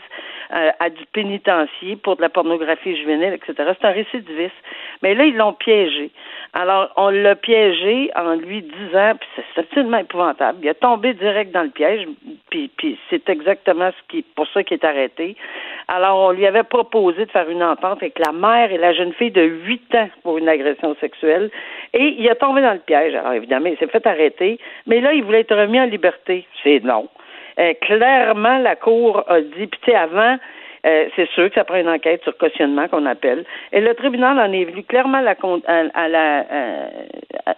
euh, 0.54 0.72
à 0.80 0.90
du 0.90 1.06
pénitencier 1.14 1.96
pour 1.96 2.16
de 2.18 2.22
la 2.22 2.30
pornographie 2.30 2.96
juvénile, 2.98 3.34
etc. 3.34 3.54
C'est 3.80 3.88
un 3.88 3.92
récidiviste. 3.92 4.56
Mais 5.02 5.16
là, 5.16 5.26
ils 5.26 5.36
l'ont 5.36 5.54
piégé. 5.54 6.12
Alors, 6.54 6.90
on 6.96 7.10
l'a 7.10 7.36
piégé 7.36 8.10
en 8.16 8.36
lui 8.36 8.62
disant, 8.62 9.14
puis 9.20 9.30
c'est- 9.36 9.44
c'est 9.54 9.62
absolument 9.62 9.98
épouvantable. 9.98 10.60
Il 10.64 10.70
a 10.70 10.74
tombé 10.74 11.14
direct 11.14 11.52
dans 11.52 11.64
le 11.64 11.70
piège, 11.70 12.08
puis, 12.50 12.70
puis 12.78 12.98
c'est 13.10 13.28
exactement 13.30 13.92
ce 13.92 14.08
qui, 14.08 14.22
pour 14.22 14.48
ça 14.48 14.64
qu'il 14.64 14.78
est 14.78 14.86
arrêté. 14.86 15.36
Alors, 15.88 16.18
on 16.30 16.32
lui 16.32 16.46
avait 16.46 16.64
proposé 16.64 17.26
de 17.26 17.32
faire 17.32 17.50
une 17.50 17.64
entente 17.64 18.02
avec 18.02 18.18
la 18.26 18.32
mère 18.32 18.72
et 18.72 18.78
la 18.78 18.94
jeune 18.94 19.14
fille 19.14 19.32
de 19.32 19.42
8 19.44 19.94
ans 19.96 20.10
pour 20.24 20.38
une 20.38 20.48
agression 20.48 20.96
sexuelle. 21.02 21.52
Et 21.94 22.16
il 22.18 22.30
a 22.30 22.36
tombé 22.36 22.62
dans 22.62 22.74
le 22.74 22.80
piège. 22.80 23.16
Alors, 23.16 23.34
évidemment, 23.34 23.68
il 23.68 23.78
s'est 23.78 23.88
fait 23.88 24.06
arrêter. 24.08 24.60
Mais 24.88 25.02
là, 25.02 25.14
il 25.14 25.24
voulait 25.24 25.42
être 25.42 25.56
remis 25.56 25.80
en 25.80 25.86
liberté. 25.86 26.46
C'est 26.64 26.84
non. 26.84 27.10
Euh, 27.60 27.74
clairement, 27.82 28.58
la 28.60 28.76
Cour 28.76 29.24
a 29.28 29.42
dit, 29.42 29.68
puis 29.68 29.94
avant, 29.94 30.38
euh, 30.86 31.06
c'est 31.16 31.30
sûr 31.30 31.50
que 31.50 31.56
ça 31.56 31.64
prend 31.64 31.78
une 31.78 31.90
enquête 31.90 32.24
sur 32.24 32.38
cautionnement 32.38 32.88
qu'on 32.88 33.06
appelle. 33.06 33.46
Et 33.72 33.82
le 33.82 33.94
tribunal 33.96 34.38
en 34.40 34.52
est 34.52 34.66
venu 34.66 34.84
clairement 34.84 35.20
à 35.20 35.22
la, 35.22 35.36
à, 35.68 35.84
à 35.94 36.08
la 36.08 36.46
euh, 36.52 36.88
à- 37.46 37.56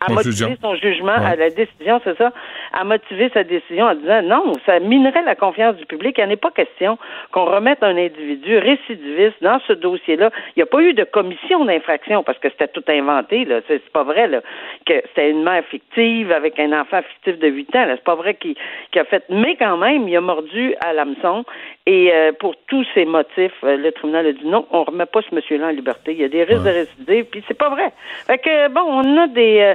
à 0.00 0.12
motiver 0.12 0.56
son 0.60 0.74
jugement, 0.76 1.14
Ouais. 1.14 1.26
à 1.32 1.36
la 1.36 1.50
décision, 1.50 2.00
c'est 2.04 2.16
ça, 2.16 2.32
à 2.72 2.84
motiver 2.84 3.30
sa 3.32 3.44
décision 3.44 3.86
en 3.86 3.94
disant 3.94 4.22
non, 4.22 4.52
ça 4.66 4.78
minerait 4.80 5.22
la 5.22 5.34
confiance 5.34 5.76
du 5.76 5.86
public. 5.86 6.16
Il 6.18 6.26
n'est 6.26 6.36
pas 6.36 6.50
question 6.50 6.98
qu'on 7.30 7.44
remette 7.44 7.82
un 7.82 7.96
individu 7.96 8.58
récidiviste 8.58 9.36
dans 9.42 9.60
ce 9.66 9.72
dossier-là. 9.72 10.30
Il 10.56 10.58
n'y 10.58 10.62
a 10.62 10.66
pas 10.66 10.80
eu 10.82 10.92
de 10.94 11.04
commission 11.04 11.64
d'infraction 11.64 12.22
parce 12.22 12.38
que 12.38 12.48
c'était 12.50 12.68
tout 12.68 12.84
inventé. 12.88 13.44
Là. 13.44 13.60
C'est, 13.68 13.82
pas 13.90 14.02
vrai 14.02 14.28
là, 14.28 14.40
que 14.86 14.94
c'était 15.08 15.30
une 15.30 15.42
mère 15.42 15.64
fictive 15.66 16.32
avec 16.32 16.58
un 16.58 16.78
enfant 16.78 17.00
fictif 17.02 17.38
de 17.38 17.48
8 17.48 17.76
ans. 17.76 17.84
Là. 17.86 17.94
C'est 17.96 18.04
pas 18.04 18.14
vrai 18.14 18.34
qu'il, 18.34 18.54
qu'il 18.90 19.00
a 19.00 19.04
fait. 19.04 19.24
Mais 19.30 19.56
quand 19.56 19.76
même, 19.76 20.08
il 20.08 20.16
a 20.16 20.20
mordu 20.20 20.74
à 20.84 20.92
l'hameçon. 20.92 21.44
Et 21.86 22.10
euh, 22.12 22.32
pour 22.32 22.54
tous 22.66 22.86
ces 22.94 23.04
motifs, 23.04 23.52
euh, 23.62 23.76
le 23.76 23.92
tribunal 23.92 24.26
a 24.26 24.32
dit 24.32 24.46
non, 24.46 24.66
on 24.70 24.84
remet 24.84 25.06
pas 25.06 25.20
ce 25.28 25.34
monsieur-là 25.34 25.66
en 25.66 25.70
liberté. 25.70 26.12
Il 26.12 26.18
y 26.18 26.24
a 26.24 26.28
des 26.28 26.44
risques 26.44 26.64
de 26.64 26.70
récidive, 26.70 27.24
puis 27.26 27.44
c'est 27.46 27.58
pas 27.58 27.68
vrai. 27.68 27.92
Fait 28.26 28.38
que 28.38 28.68
bon, 28.68 28.80
on 28.86 29.16
a 29.18 29.26
des 29.28 29.60
euh, 29.60 29.74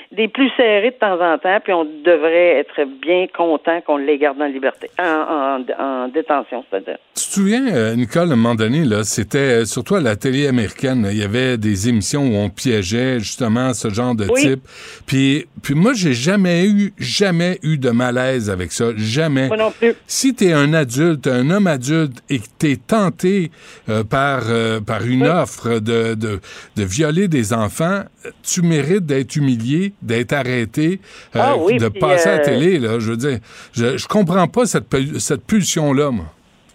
des 0.15 0.27
plus 0.27 0.49
serrés 0.57 0.91
de 0.91 0.95
temps 0.95 1.19
en 1.21 1.37
temps, 1.37 1.59
puis 1.63 1.71
on 1.73 1.85
devrait 1.85 2.59
être 2.59 2.83
bien 3.01 3.27
content 3.35 3.79
qu'on 3.85 3.97
les 3.97 4.17
garde 4.17 4.41
en 4.41 4.45
liberté, 4.47 4.89
en, 4.99 5.03
en, 5.05 5.83
en 5.83 6.07
détention, 6.09 6.63
c'est-à-dire. 6.69 6.97
Tu 7.15 7.23
te 7.27 7.33
souviens, 7.33 7.73
euh, 7.73 7.95
Nicole, 7.95 8.29
à 8.29 8.33
un 8.33 8.35
moment 8.35 8.55
donné, 8.55 8.83
là, 8.83 9.03
c'était 9.03 9.61
euh, 9.61 9.65
surtout 9.65 9.95
à 9.95 10.01
la 10.01 10.15
télé 10.15 10.47
américaine, 10.47 11.03
là, 11.03 11.11
il 11.11 11.17
y 11.17 11.23
avait 11.23 11.57
des 11.57 11.87
émissions 11.87 12.23
où 12.27 12.35
on 12.35 12.49
piégeait 12.49 13.19
justement 13.19 13.73
ce 13.73 13.89
genre 13.89 14.13
de 14.15 14.25
Oui. 14.29 14.41
type. 14.41 14.61
Puis, 15.05 15.45
puis 15.63 15.75
moi, 15.75 15.93
j'ai 15.93 16.13
jamais 16.13 16.65
eu, 16.67 16.93
jamais 16.97 17.59
eu 17.63 17.77
de 17.77 17.89
malaise 17.91 18.49
avec 18.49 18.71
ça, 18.71 18.87
jamais. 18.97 19.47
Moi 19.47 19.57
non 19.57 19.71
plus. 19.71 19.93
Si 20.07 20.33
t'es 20.35 20.51
un 20.51 20.73
adulte, 20.73 21.27
un 21.27 21.49
homme 21.51 21.67
adulte, 21.67 22.21
et 22.29 22.39
que 22.39 22.45
t'es 22.57 22.75
tenté 22.75 23.51
euh, 23.89 24.03
par 24.03 24.43
euh, 24.49 24.79
par 24.81 25.05
une 25.05 25.25
offre 25.25 25.79
de, 25.79 26.15
de 26.15 26.39
de 26.75 26.83
violer 26.83 27.27
des 27.27 27.53
enfants, 27.53 28.01
tu 28.43 28.61
mérites 28.61 29.05
d'être 29.05 29.35
humilié, 29.35 29.93
d'être 30.01 30.33
arrêté, 30.33 30.99
euh, 31.35 31.39
Ah 31.41 31.55
oui, 31.57 31.77
de 31.77 31.87
passer 31.87 32.29
à 32.29 32.37
la 32.37 32.41
euh, 32.41 32.45
télé. 32.45 32.79
Là, 32.79 32.99
je 32.99 33.11
veux 33.11 33.17
dire, 33.17 33.39
je, 33.73 33.97
je 33.97 34.07
comprends 34.07 34.47
pas 34.47 34.65
cette 34.65 34.85
cette 35.19 35.45
pulsion 35.45 35.93
là, 35.93 36.11
moi. 36.11 36.25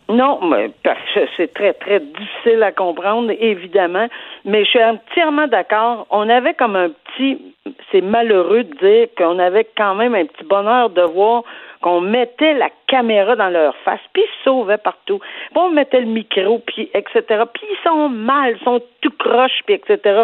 Non, 0.09 0.39
mais 0.49 0.71
parce 0.85 1.01
que 1.15 1.21
c'est 1.37 1.53
très, 1.53 1.73
très 1.73 1.99
difficile 1.99 2.62
à 2.62 2.71
comprendre, 2.71 3.33
évidemment. 3.41 4.07
Mais 4.45 4.65
je 4.65 4.71
suis 4.71 4.85
entièrement 4.85 5.49
d'accord. 5.49 6.07
On 6.11 6.29
avait 6.29 6.55
comme 6.55 6.77
un 6.77 6.91
petit, 6.91 7.43
c'est 7.91 8.03
malheureux 8.03 8.62
de 8.62 8.75
dire 8.77 9.09
qu'on 9.19 9.41
avait 9.41 9.67
quand 9.77 9.97
même 9.97 10.15
un 10.15 10.27
petit 10.27 10.45
bonheur 10.45 10.91
de 10.91 11.03
voir 11.03 11.43
qu'on 11.83 12.01
mettait 12.01 12.55
la 12.55 12.71
caméra 12.87 13.35
dans 13.37 13.49
leur 13.49 13.75
face, 13.85 14.01
puis 14.12 14.23
ils 14.23 14.45
sauvaient 14.45 14.79
partout. 14.79 15.19
Puis 15.19 15.57
on 15.57 15.71
mettait 15.71 16.01
le 16.01 16.07
micro, 16.07 16.61
puis 16.61 16.89
etc. 16.95 17.23
Puis 17.53 17.67
ils 17.69 17.83
sont 17.85 18.09
mal, 18.09 18.57
ils 18.59 18.65
sont 18.65 18.81
tout 19.03 19.12
croches, 19.19 19.61
puis 19.67 19.75
etc. 19.75 20.23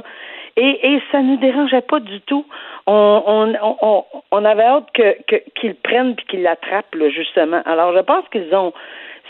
Et, 0.56 0.94
et 0.94 1.02
ça 1.10 1.20
ne 1.20 1.30
nous 1.32 1.36
dérangeait 1.38 1.80
pas 1.82 2.00
du 2.00 2.20
tout. 2.22 2.44
On, 2.86 3.22
on, 3.26 3.76
on, 3.80 4.04
on, 4.30 4.44
avait 4.44 4.64
hâte 4.64 4.88
que, 4.92 5.16
que, 5.26 5.36
qu'ils 5.54 5.74
prennent 5.76 6.14
puis 6.16 6.26
qu'ils 6.26 6.42
l'attrapent, 6.42 6.94
là, 6.94 7.08
justement. 7.10 7.62
Alors, 7.64 7.94
je 7.94 8.00
pense 8.00 8.28
qu'ils 8.28 8.54
ont 8.54 8.72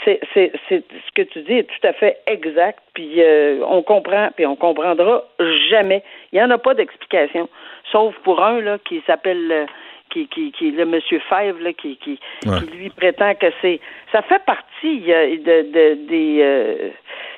c'est, 0.05 0.21
c'est, 0.35 0.53
c'est 0.69 0.83
ce 0.91 1.13
que 1.15 1.23
tu 1.23 1.43
dis 1.43 1.53
est 1.59 1.65
tout 1.69 1.87
à 1.87 1.93
fait 1.93 2.19
exact, 2.27 2.81
puis 2.95 3.23
euh, 3.23 3.61
on 3.69 3.83
comprend, 3.83 4.31
puis 4.35 4.47
on 4.47 4.57
comprendra 4.57 5.23
jamais. 5.71 6.03
Il 6.33 6.39
n'y 6.39 6.45
en 6.45 6.51
a 6.51 6.59
pas 6.59 6.75
d'explication, 6.75 7.49
sauf 7.91 8.15
pour 8.25 8.43
un 8.43 8.61
là 8.61 8.79
qui 8.85 9.03
s'appelle 9.07 9.53
euh, 9.53 9.67
qui, 10.11 10.27
qui, 10.29 10.53
qui 10.53 10.71
le 10.73 10.85
monsieur 10.85 11.21
Fèvre 11.29 11.61
là, 11.61 11.73
qui, 11.73 11.97
qui, 11.97 12.19
Ouais. 12.47 12.59
qui 12.59 12.77
lui 12.77 12.91
prétend 12.91 13.35
que 13.35 13.47
c'est 13.61 13.81
ça 14.11 14.23
fait 14.23 14.45
partie 14.45 15.05
euh, 15.13 15.37
de, 15.37 15.71
de, 15.73 16.07
des 16.07 16.39
euh, 16.43 16.91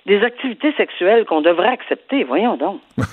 des 0.07 0.23
activités 0.23 0.73
sexuelles 0.77 1.25
qu'on 1.25 1.41
devrait 1.41 1.69
accepter. 1.69 2.25
Voyons 2.25 2.57
donc. 2.57 2.81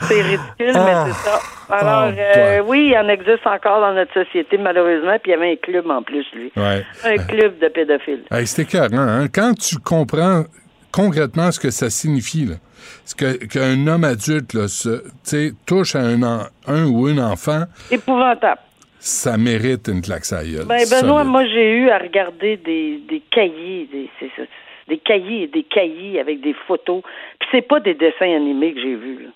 c'est 0.00 0.22
ridicule, 0.22 0.42
mais 0.58 0.94
c'est 1.06 1.12
ça. 1.28 1.40
Alors, 1.70 2.10
Oh, 2.12 2.18
euh, 2.18 2.60
oui, 2.66 2.88
il 2.92 2.98
en 2.98 3.08
existe 3.08 3.46
encore 3.46 3.80
dans 3.80 3.94
notre 3.94 4.12
société, 4.12 4.58
malheureusement, 4.58 5.16
puis 5.22 5.30
il 5.32 5.34
y 5.34 5.34
avait 5.34 5.52
un 5.52 5.56
club 5.56 5.88
en 5.90 6.02
plus, 6.02 6.26
lui. 6.34 6.52
Ouais. 6.56 6.84
Un 7.04 7.16
club 7.18 7.58
de 7.60 7.68
pédophiles. 7.68 8.24
Hey, 8.30 8.46
c'était 8.46 8.62
écœurant, 8.62 8.98
hein? 9.08 9.28
Quand 9.32 9.54
tu 9.54 9.76
comprends 9.78 10.44
concrètement 10.92 11.50
ce 11.52 11.60
que 11.60 11.70
ça 11.70 11.88
signifie, 11.88 12.44
là, 12.46 12.54
ce 13.04 13.14
que 13.14 13.32
qu'un 13.46 13.86
homme 13.86 14.04
adulte 14.04 14.52
là, 14.54 14.68
se, 14.68 15.02
touche 15.64 15.94
à 15.96 16.00
un, 16.00 16.22
en- 16.22 16.46
un 16.66 16.84
ou 16.86 17.08
une 17.08 17.20
enfant, 17.20 17.62
Épouvantable. 17.90 18.60
Ça 19.04 19.36
mérite 19.36 19.88
une 19.88 20.00
claque 20.00 20.30
à 20.32 20.44
gueule. 20.44 20.64
Ben, 20.66 20.78
Benoît, 20.90 21.24
moi, 21.24 21.44
j'ai 21.46 21.72
eu 21.78 21.90
à 21.90 21.98
regarder 21.98 22.56
des, 22.56 23.00
des 23.08 23.20
cahiers, 23.30 23.88
des, 23.92 24.08
ça, 24.36 24.42
des 24.88 24.98
cahiers 24.98 25.42
et 25.44 25.46
des 25.48 25.62
cahiers 25.64 26.20
avec 26.20 26.40
des 26.40 26.54
photos. 26.66 27.02
Puis 27.40 27.48
c'est 27.50 27.62
pas 27.62 27.80
des 27.80 27.94
dessins 27.94 28.34
animés 28.34 28.74
que 28.74 28.80
j'ai 28.80 28.94
vus. 28.94 29.28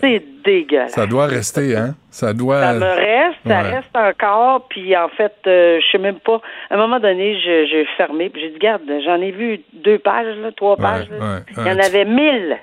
C'est 0.00 0.22
dégueulasse. 0.44 0.92
Ça 0.92 1.06
doit 1.06 1.26
rester, 1.26 1.76
hein? 1.76 1.94
Ça 2.10 2.32
doit. 2.32 2.60
Ça 2.60 2.72
me 2.74 2.84
reste, 2.84 3.38
ça 3.46 3.60
reste 3.62 3.96
encore. 3.96 4.66
Puis 4.68 4.96
en 4.96 5.08
fait, 5.08 5.32
euh, 5.46 5.80
je 5.80 5.90
sais 5.92 5.98
même 5.98 6.18
pas. 6.20 6.40
À 6.70 6.74
un 6.74 6.78
moment 6.78 7.00
donné, 7.00 7.38
je- 7.40 7.66
j'ai 7.70 7.86
fermé. 7.96 8.28
Puis 8.28 8.40
j'ai 8.42 8.50
dit, 8.50 8.58
garde, 8.58 8.82
j'en 9.04 9.20
ai 9.20 9.30
vu 9.32 9.60
deux 9.72 9.98
pages, 9.98 10.36
là, 10.38 10.50
trois 10.52 10.76
Ouais, 10.76 10.82
pages. 10.82 11.08
là. 11.10 11.16
ouais, 11.18 11.40
Il 11.58 11.66
y 11.66 11.70
en 11.70 11.78
avait 11.78 12.04
mille. 12.04 12.56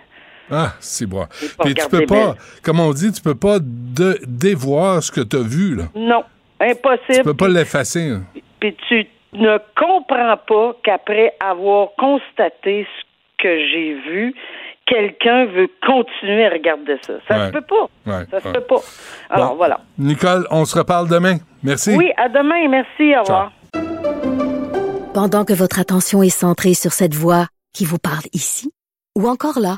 Ah, 0.54 0.74
c'est 0.80 1.06
bon. 1.06 1.26
Puis 1.64 1.74
tu 1.74 1.88
peux 1.90 2.06
pas, 2.06 2.28
belle. 2.28 2.36
comme 2.64 2.80
on 2.80 2.92
dit, 2.94 3.12
tu 3.12 3.22
peux 3.22 3.36
pas 3.36 3.58
de, 3.60 4.20
dévoir 4.28 5.02
ce 5.04 5.12
que 5.12 5.22
tu 5.22 5.36
as 5.38 5.42
vu, 5.42 5.76
là. 5.76 5.84
Non, 5.96 6.24
Tu 6.60 6.68
impossible. 6.70 7.24
peux 7.24 7.34
pas 7.34 7.48
l'effacer. 7.50 8.10
là. 8.10 8.18
Puis 8.60 8.76
tu 8.88 9.08
ne 9.34 9.58
comprends 9.78 10.38
pas 10.48 10.76
qu'après 10.84 11.34
avoir 11.40 11.90
constaté 11.98 12.86
ce 12.86 13.44
que 13.44 13.50
j'ai 13.72 13.96
vu, 14.10 14.34
quelqu'un 14.86 15.46
veut 15.46 15.70
continuer 15.86 16.46
à 16.46 16.50
regarder 16.52 16.98
ça. 17.06 17.14
Ça 17.28 17.38
Ouais. 17.40 17.48
se 17.48 17.52
peut 17.52 17.62
pas. 17.62 17.88
Ouais, 18.06 18.26
ça 18.32 18.40
se 18.42 18.48
ouais. 18.48 18.54
peut 18.54 18.62
pas. 18.62 18.80
Alors 19.30 19.50
Bon. 19.52 19.56
voilà. 19.56 19.80
Nicole, 19.98 20.46
on 20.52 20.66
se 20.66 20.78
reparle 20.78 21.10
demain. 21.10 21.38
Merci. 21.64 21.96
Oui, 21.96 22.12
à 22.18 22.30
demain. 22.30 22.68
Merci. 22.70 23.16
Au 23.18 23.22
revoir. 23.24 23.52
Pendant 25.14 25.46
que 25.46 25.54
votre 25.54 25.80
attention 25.80 26.24
est 26.24 26.30
centrée 26.30 26.74
sur 26.74 26.92
cette 26.92 27.14
voix 27.14 27.48
qui 27.74 27.86
vous 27.86 27.98
parle 28.00 28.24
ici, 28.34 28.72
ou 29.18 29.28
encore 29.28 29.60
là, 29.60 29.78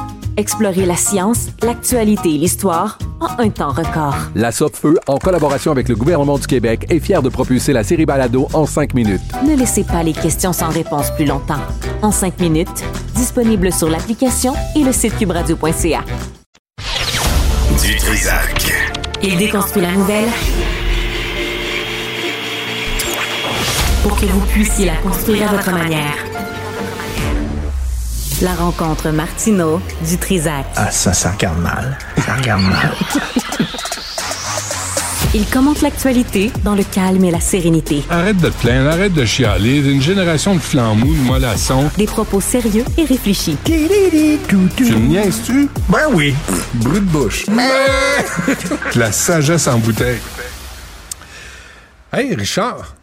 Explorez 0.37 0.85
la 0.85 0.95
science, 0.95 1.47
l'actualité 1.61 2.29
et 2.35 2.37
l'histoire 2.37 2.97
en 3.19 3.37
un 3.37 3.49
temps 3.49 3.71
record. 3.71 4.15
La 4.33 4.51
Feu, 4.51 4.97
en 5.07 5.17
collaboration 5.17 5.71
avec 5.71 5.89
le 5.89 5.95
gouvernement 5.95 6.37
du 6.37 6.47
Québec, 6.47 6.85
est 6.89 6.99
fière 6.99 7.21
de 7.21 7.29
propulser 7.29 7.73
la 7.73 7.83
série 7.83 8.05
Balado 8.05 8.47
en 8.53 8.65
5 8.65 8.93
minutes. 8.93 9.21
Ne 9.45 9.55
laissez 9.55 9.83
pas 9.83 10.03
les 10.03 10.13
questions 10.13 10.53
sans 10.53 10.69
réponse 10.69 11.11
plus 11.11 11.25
longtemps. 11.25 11.59
En 12.01 12.11
5 12.11 12.39
minutes, 12.39 12.83
disponible 13.15 13.73
sur 13.73 13.89
l'application 13.89 14.53
et 14.75 14.83
le 14.83 14.93
site 14.93 15.17
cubradio.ca. 15.17 16.03
Du 17.83 17.95
Trisac. 17.97 18.73
Il 19.23 19.37
déconstruit 19.37 19.81
la 19.81 19.91
nouvelle 19.91 20.29
pour 24.01 24.19
que 24.19 24.25
vous 24.25 24.41
puissiez 24.47 24.85
la 24.85 24.95
construire 24.95 25.51
à 25.51 25.55
votre 25.55 25.71
manière. 25.71 26.30
La 28.41 28.55
rencontre 28.55 29.11
Martino 29.11 29.79
du 30.07 30.17
Trisac. 30.17 30.65
Ah, 30.75 30.89
ça, 30.89 31.13
ça 31.13 31.31
regarde 31.31 31.59
mal. 31.59 31.95
Ça 32.25 32.33
regarde 32.33 32.63
mal. 32.63 32.91
Il 35.35 35.45
commente 35.45 35.81
l'actualité 35.81 36.51
dans 36.63 36.73
le 36.73 36.83
calme 36.83 37.23
et 37.23 37.29
la 37.29 37.39
sérénité. 37.39 38.03
Arrête 38.09 38.37
de 38.37 38.49
te 38.49 38.57
plaindre, 38.57 38.89
arrête 38.89 39.13
de 39.13 39.25
chialer. 39.25 39.77
Une 39.77 40.01
génération 40.01 40.55
de 40.55 40.59
flambous, 40.59 41.13
de 41.13 41.21
mollassons. 41.21 41.91
Des 41.97 42.07
propos 42.07 42.41
sérieux 42.41 42.83
et 42.97 43.05
réfléchis. 43.05 43.57
Tu 43.63 43.73
me 43.73 45.07
niaises-tu? 45.07 45.69
Ben 45.87 46.07
oui. 46.11 46.33
Brut 46.73 47.05
de 47.05 47.11
bouche. 47.11 47.45
La 48.95 49.11
sagesse 49.11 49.67
en 49.67 49.77
bouteille. 49.77 50.19
Hey, 52.11 52.33
Richard. 52.33 52.95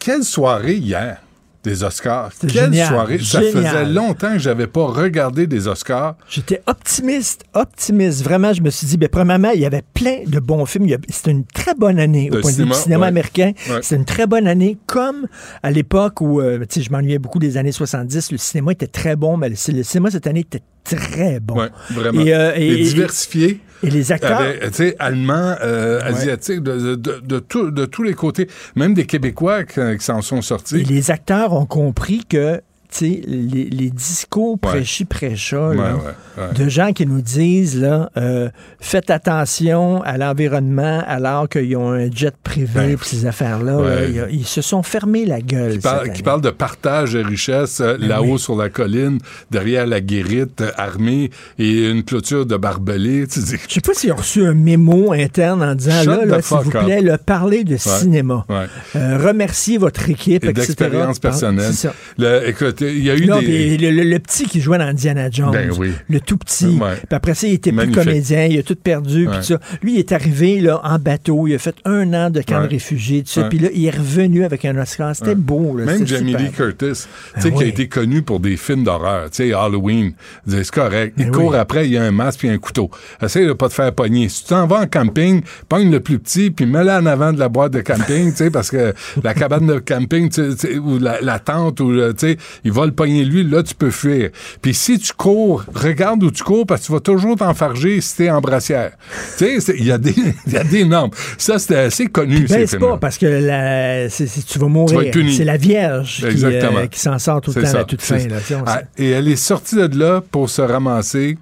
Quelle 0.00 0.24
soirée 0.24 0.74
hier 0.74 1.18
des 1.66 1.82
Oscars. 1.84 2.30
C'était 2.32 2.52
Quelle 2.52 2.64
génial, 2.72 2.88
soirée. 2.88 3.18
Ça 3.18 3.40
faisait 3.42 3.84
longtemps 3.86 4.32
que 4.32 4.38
j'avais 4.38 4.66
pas 4.68 4.86
regardé 4.86 5.46
des 5.46 5.66
Oscars. 5.68 6.14
J'étais 6.30 6.62
optimiste, 6.66 7.44
optimiste. 7.54 8.22
Vraiment, 8.22 8.52
je 8.52 8.62
me 8.62 8.70
suis 8.70 8.86
dit, 8.86 8.96
ben, 8.96 9.08
premièrement, 9.08 9.50
il 9.54 9.60
y 9.60 9.66
avait 9.66 9.82
plein 9.94 10.20
de 10.26 10.38
bons 10.38 10.64
films. 10.64 10.88
C'était 11.10 11.32
une 11.32 11.44
très 11.44 11.74
bonne 11.74 11.98
année 11.98 12.30
De 12.30 12.38
au 12.38 12.40
point 12.40 12.52
de 12.52 12.56
vue 12.56 12.62
cinéma, 12.62 12.74
du 12.76 12.80
cinéma 12.80 13.00
ouais. 13.02 13.08
américain. 13.08 13.52
Ouais. 13.68 13.78
C'était 13.82 13.96
une 13.96 14.04
très 14.04 14.26
bonne 14.26 14.46
année, 14.46 14.78
comme 14.86 15.26
à 15.62 15.70
l'époque 15.70 16.20
où, 16.20 16.40
euh, 16.40 16.60
tu 16.60 16.80
sais, 16.80 16.82
je 16.82 16.90
m'ennuyais 16.92 17.18
beaucoup 17.18 17.38
des 17.40 17.56
années 17.56 17.72
70. 17.72 18.32
Le 18.32 18.38
cinéma 18.38 18.72
était 18.72 18.86
très 18.86 19.16
bon, 19.16 19.36
mais 19.36 19.48
le, 19.48 19.56
le 19.74 19.82
cinéma 19.82 20.10
cette 20.10 20.26
année 20.26 20.40
était 20.40 20.62
très 20.84 21.40
bon. 21.40 21.58
Ouais, 21.58 21.68
vraiment. 21.90 22.20
Et, 22.22 22.32
euh, 22.32 22.52
et- 22.56 22.68
Et 22.80 22.84
diversifié. 22.84 23.60
Et 23.82 23.90
les 23.90 24.12
acteurs. 24.12 24.40
Avec, 24.40 24.60
tu 24.70 24.72
sais, 24.74 24.96
allemand, 24.98 25.54
euh, 25.62 25.98
Ouais. 25.98 26.04
asiatique, 26.06 26.60
de, 26.62 26.94
de, 26.96 27.20
de, 27.22 27.38
tout- 27.38 27.70
de 27.70 27.84
tous 27.84 28.02
les 28.02 28.14
côtés. 28.14 28.48
Même 28.74 28.94
des 28.94 29.04
Québécois 29.06 29.64
qui, 29.64 29.80
qui 29.98 30.04
s'en 30.04 30.22
sont 30.22 30.42
sortis. 30.42 30.76
Et 30.78 30.84
les 30.84 31.10
acteurs 31.10 31.52
ont 31.52 31.66
compris 31.66 32.24
que 32.28 32.60
les, 33.00 33.64
les 33.70 33.90
discours 33.90 34.58
Ouais, 35.76 35.76
ouais, 35.76 35.82
ouais. 36.38 36.54
de 36.64 36.68
gens 36.68 36.92
qui 36.92 37.06
nous 37.06 37.20
disent 37.20 37.80
là, 37.80 38.10
euh, 38.16 38.48
faites 38.80 39.10
attention 39.10 40.02
à 40.02 40.16
l'environnement 40.18 41.02
alors 41.06 41.48
qu'ils 41.48 41.76
ont 41.76 41.90
un 41.92 42.10
jet 42.10 42.34
privé 42.42 42.70
Ben, 42.74 42.96
puis 42.96 43.08
ces 43.08 43.26
affaires-là. 43.26 43.80
là, 43.80 44.26
ils, 44.30 44.44
se 44.46 44.62
sont 44.62 44.82
fermés 44.82 45.24
la 45.26 45.40
gueule. 45.40 45.78
qui 45.78 45.82
cette 45.82 46.12
qui 46.14 46.22
parle 46.22 46.40
de 46.40 46.50
partage 46.50 47.12
de 47.14 47.22
richesses 47.22 47.80
euh, 47.80 47.96
Ben 47.98 48.08
là-haut 48.08 48.34
oui. 48.34 48.38
sur 48.38 48.56
la 48.56 48.68
colline, 48.68 49.18
derrière 49.50 49.86
la 49.86 50.00
guérite 50.00 50.60
euh, 50.60 50.70
armée 50.76 51.30
et 51.58 51.88
une 51.90 52.02
clôture 52.04 52.46
de 52.46 52.56
barbelés. 52.56 53.26
Je 53.34 53.56
sais 53.74 53.80
pas 53.80 53.94
s'ils 53.94 54.12
ont 54.12 54.16
reçu 54.16 54.44
un 54.44 54.54
mémo 54.54 55.12
interne 55.12 55.62
en 55.62 55.74
disant 55.74 56.00
Shut 56.00 56.06
là, 56.08 56.24
là, 56.24 56.42
s'il 56.42 56.56
vous 56.58 56.70
plaît, 56.70 57.00
là, 57.00 57.18
parlez 57.18 57.64
de 57.64 57.76
cinéma. 57.76 58.44
Euh, 58.94 59.18
remerciez 59.18 59.78
votre 59.78 60.08
équipe, 60.08 60.44
Et 60.44 60.48
etc. 60.48 60.66
d'expérience 60.66 61.18
Par- 61.18 61.30
personnelle. 61.32 61.72
Le- 62.18 62.48
écoute, 62.48 62.75
il 62.80 63.02
y 63.04 63.10
a 63.10 63.16
eu 63.16 63.26
Non, 63.26 63.40
des... 63.40 63.76
le, 63.78 63.90
le- 63.90 64.02
le 64.04 64.18
petit 64.18 64.44
qui 64.44 64.60
jouait 64.60 64.78
dans 64.78 64.84
Indiana 64.84 65.28
Jones, 65.30 65.50
Ben 65.52 65.70
oui. 65.78 65.90
le 66.08 66.20
tout 66.20 66.36
petit. 66.36 66.66
Ouais. 66.66 66.94
Puis 66.96 67.06
après 67.16 67.34
ça, 67.34 67.46
il 67.46 67.54
était 67.54 67.72
Magnifique. 67.72 68.00
plus 68.02 68.04
comédien, 68.10 68.44
il 68.46 68.58
a 68.58 68.62
tout 68.62 68.76
perdu. 68.76 69.28
puis 69.30 69.44
ça. 69.44 69.58
Lui, 69.82 69.94
il 69.94 69.98
est 69.98 70.12
arrivé 70.12 70.60
là, 70.60 70.80
en 70.84 70.98
bateau, 70.98 71.46
il 71.46 71.54
a 71.54 71.58
fait 71.58 71.74
un 71.84 72.12
an 72.14 72.30
de 72.30 72.40
camp 72.42 72.62
de 72.62 72.68
réfugiés, 72.68 73.22
tout 73.22 73.30
ça. 73.30 73.44
Puis 73.44 73.58
là, 73.58 73.68
il 73.74 73.84
est 73.86 73.90
revenu 73.96 74.44
avec 74.44 74.64
un 74.64 74.76
Oscar. 74.78 75.14
C'était 75.14 75.34
beau. 75.34 75.76
Là, 75.76 75.84
Même 75.84 76.06
Jamie. 76.06 76.34
Lee 76.34 76.50
Curtis, 76.50 76.76
tu 76.86 76.94
sais, 76.94 77.06
Ben 77.42 77.50
qui 77.50 77.62
a 77.62 77.66
oui. 77.66 77.68
été 77.68 77.88
connu 77.88 78.22
pour 78.22 78.40
des 78.40 78.56
films 78.56 78.84
d'horreur, 78.84 79.30
tu 79.30 79.36
sais, 79.48 79.52
Halloween. 79.52 80.12
C'est 80.46 80.70
correct. 80.70 81.14
Il 81.18 81.24
Ben 81.26 81.32
court 81.32 81.50
oui. 81.52 81.56
après, 81.56 81.86
il 81.86 81.92
y 81.92 81.96
a 81.96 82.02
un 82.04 82.10
masque 82.12 82.40
puis 82.40 82.48
un 82.48 82.58
couteau. 82.58 82.90
Essaye 83.22 83.46
de 83.46 83.52
pas 83.52 83.68
te 83.68 83.74
faire 83.74 83.92
pogner. 83.92 84.28
Si 84.28 84.42
tu 84.44 84.48
t'en 84.50 84.66
vas 84.66 84.80
en 84.80 84.86
camping, 84.86 85.42
pogne 85.68 85.90
le 85.90 86.00
plus 86.00 86.18
petit 86.18 86.50
puis 86.50 86.66
mets-le 86.66 86.90
en 86.90 87.06
avant 87.06 87.32
de 87.32 87.38
la 87.38 87.48
boîte 87.48 87.72
de 87.72 87.80
camping, 87.80 88.30
tu 88.30 88.36
sais, 88.36 88.50
parce 88.50 88.70
que 88.70 88.92
la 89.22 89.34
cabane 89.34 89.66
de 89.66 89.78
camping, 89.78 90.30
ou 90.82 90.98
la, 90.98 91.20
la 91.20 91.38
tente, 91.38 91.80
ou, 91.80 91.92
tu 92.12 92.18
sais, 92.18 92.36
il 92.66 92.72
va 92.72 92.84
le 92.84 92.92
pogner 92.92 93.24
lui, 93.24 93.44
là, 93.44 93.62
tu 93.62 93.74
peux 93.74 93.90
fuir. 93.92 94.30
Puis 94.60 94.74
si 94.74 94.98
tu 94.98 95.12
cours, 95.12 95.64
regarde 95.74 96.22
où 96.24 96.30
tu 96.32 96.42
cours 96.42 96.66
parce 96.66 96.80
que 96.82 96.86
tu 96.86 96.92
vas 96.92 97.00
toujours 97.00 97.36
t'enfarger 97.36 98.00
si 98.00 98.16
t'es 98.16 98.30
en 98.30 98.40
brassière. 98.40 98.90
Tu 99.38 99.60
sais, 99.60 99.74
il 99.78 99.84
y 99.84 99.92
a 99.92 99.98
des, 99.98 100.14
y 100.48 100.56
a 100.56 100.64
des 100.64 100.84
normes. 100.84 101.10
Ça, 101.38 101.58
c'était 101.60 101.76
assez 101.76 102.06
connu, 102.06 102.48
ces 102.48 102.66
c'est 102.66 102.66
films 102.78 102.80
pas 102.80 102.96
parce 102.98 103.18
que 103.18 103.26
la, 103.26 104.08
c'est- 104.10 104.44
tu 104.46 104.58
vas 104.58 104.66
mourir. 104.66 105.12
C'est 105.36 105.44
la 105.44 105.56
Vierge 105.56 106.26
qui, 106.28 106.44
euh, 106.44 106.86
qui 106.88 106.98
s'en 106.98 107.18
sort 107.18 107.40
tout 107.40 107.52
le 107.54 107.62
temps 107.62 107.68
à 107.68 107.72
ça, 107.72 107.84
toute 107.84 108.02
fin. 108.02 108.18
Là, 108.18 108.36
on 108.50 108.64
Ah, 108.66 108.82
et 108.98 109.10
elle 109.10 109.28
est 109.28 109.36
sortie 109.36 109.76
de 109.76 109.98
là 109.98 110.20
pour 110.20 110.50
se 110.50 110.62
ramasser 110.62 111.38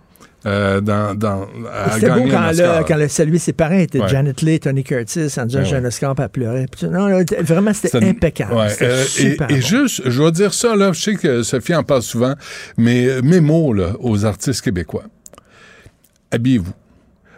euh, 0.47 0.81
dans, 0.81 1.15
dans, 1.15 1.41
beau 1.41 2.29
quand, 2.31 2.51
Oscar. 2.51 2.85
quand 2.85 2.97
le 2.97 3.09
salué 3.09 3.39
ses 3.39 3.53
parents 3.53 3.79
était 3.79 4.01
Ouais. 4.01 4.09
Janet 4.09 4.43
Leigh, 4.43 4.61
Tony 4.61 4.85
Curtis, 4.85 5.33
en 5.39 5.47
disant 5.47 5.61
Ouais, 5.61 5.65
j'ai 5.65 5.77
un. 5.77 5.85
Oscar 5.85 6.15
non, 6.91 7.07
là, 7.07 7.23
vraiment, 7.41 7.73
c'était 7.73 8.05
impeccable. 8.05 8.55
Ouais, 8.55 8.69
euh, 8.83 9.03
et, 9.03 9.07
super 9.07 9.51
et 9.51 9.55
bon. 9.55 9.61
juste, 9.61 10.03
je 10.05 10.23
vais 10.23 10.33
dire 10.33 10.53
ça, 10.53 10.77
là, 10.77 10.93
je 10.93 11.01
sais 11.01 11.15
que 11.15 11.43
Sophie 11.43 11.75
en 11.75 11.83
parle 11.83 12.03
souvent, 12.03 12.35
mais 12.77 13.07
euh, 13.07 13.23
mes 13.23 13.41
mots 13.41 13.73
là, 13.73 13.93
aux 14.01 14.25
artistes 14.25 14.63
québécois. 14.63 15.05
Habillez-vous. 16.31 16.73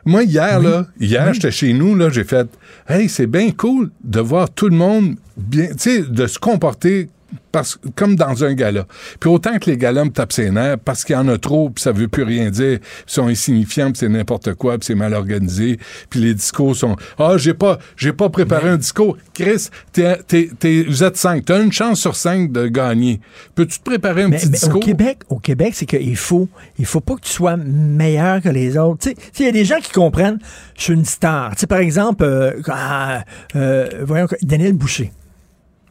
Moi, 0.05 0.23
hier, 0.23 0.61
là, 0.61 0.87
hier, 1.01 1.35
j'étais 1.35 1.51
chez 1.51 1.73
nous, 1.73 1.95
là, 1.95 2.11
j'ai 2.11 2.25
fait 2.25 2.49
Hey, 2.89 3.09
c'est 3.09 3.27
bien 3.27 3.51
cool 3.51 3.91
de 4.05 4.21
voir 4.21 4.51
tout 4.51 4.69
le 4.69 4.77
monde 4.77 5.17
bien, 5.37 5.69
tu 5.69 5.75
sais, 5.79 6.03
de 6.03 6.27
se 6.27 6.39
comporter 6.39 7.09
parce, 7.53 7.79
comme 7.95 8.17
dans 8.17 8.45
un 8.45 8.55
gala. 8.55 8.87
Puis 9.21 9.29
autant 9.31 9.59
que 9.59 9.71
les 9.71 9.77
galas 9.77 10.05
me 10.05 10.11
tapent 10.11 10.33
ses 10.33 10.51
nerfs, 10.51 10.79
parce 10.79 11.05
qu'il 11.05 11.15
y 11.15 11.19
en 11.19 11.29
a 11.29 11.39
trop, 11.39 11.71
puis 11.71 11.83
ça 11.83 11.93
veut 11.93 12.09
plus 12.09 12.23
rien 12.23 12.51
dire, 12.51 12.79
puis 12.81 12.89
ils 13.09 13.13
sont 13.13 13.27
insignifiants, 13.29 13.87
puis 13.93 13.99
c'est 13.99 14.09
n'importe 14.09 14.55
quoi, 14.55 14.79
puis 14.79 14.87
c'est 14.87 14.95
mal 14.95 15.15
organisé, 15.15 15.79
puis 16.11 16.21
les 16.21 16.35
discours 16.35 16.75
sont 16.77 16.97
Ah, 17.19 17.35
j'ai 17.37 17.55
pas, 17.55 17.79
j'ai 17.97 18.13
pas 18.13 18.29
préparé 18.29 18.69
un 18.69 18.77
discours. 18.77 19.17
Chris, 19.35 19.69
t'es, 19.93 20.17
t'es, 20.27 20.51
t'es- 20.59 20.85
vous 20.89 21.03
êtes 21.05 21.17
cinq, 21.17 21.45
t'as 21.45 21.63
une 21.63 21.73
chance 21.73 22.01
sur 22.01 22.17
cinq 22.17 22.53
de 22.53 22.67
gagner. 22.67 23.21
Peux-tu 23.55 23.79
te 23.79 23.85
préparer 23.85 24.23
un 24.25 24.29
Mais, 24.29 24.37
petit 24.39 24.47
mais 24.51 24.59
au 24.59 24.61
discours? 24.67 24.81
Québec, 24.81 25.19
au 25.29 25.39
Québec, 25.39 25.73
c'est 25.75 25.87
qu'il 25.87 26.17
faut, 26.17 26.49
il 26.79 26.87
faut 26.87 27.01
pas 27.01 27.15
que 27.17 27.21
tu 27.23 27.31
sois 27.33 27.57
meilleur 27.57 28.41
que 28.43 28.49
les 28.49 28.77
autres. 28.79 29.09
Il 29.39 29.45
y 29.45 29.49
a 29.49 29.53
des 29.53 29.65
gens 29.65 29.79
qui 29.81 29.93
comprennent, 29.93 30.39
je 30.77 30.83
suis 30.83 30.93
une 30.95 31.05
star. 31.05 31.53
Par 31.69 31.79
exemple, 31.79 32.25
euh, 32.25 32.61
ah, 32.69 33.25
euh, 33.55 33.89
voyons, 34.05 34.27
Daniel 34.43 34.73
Boucher. 34.75 35.13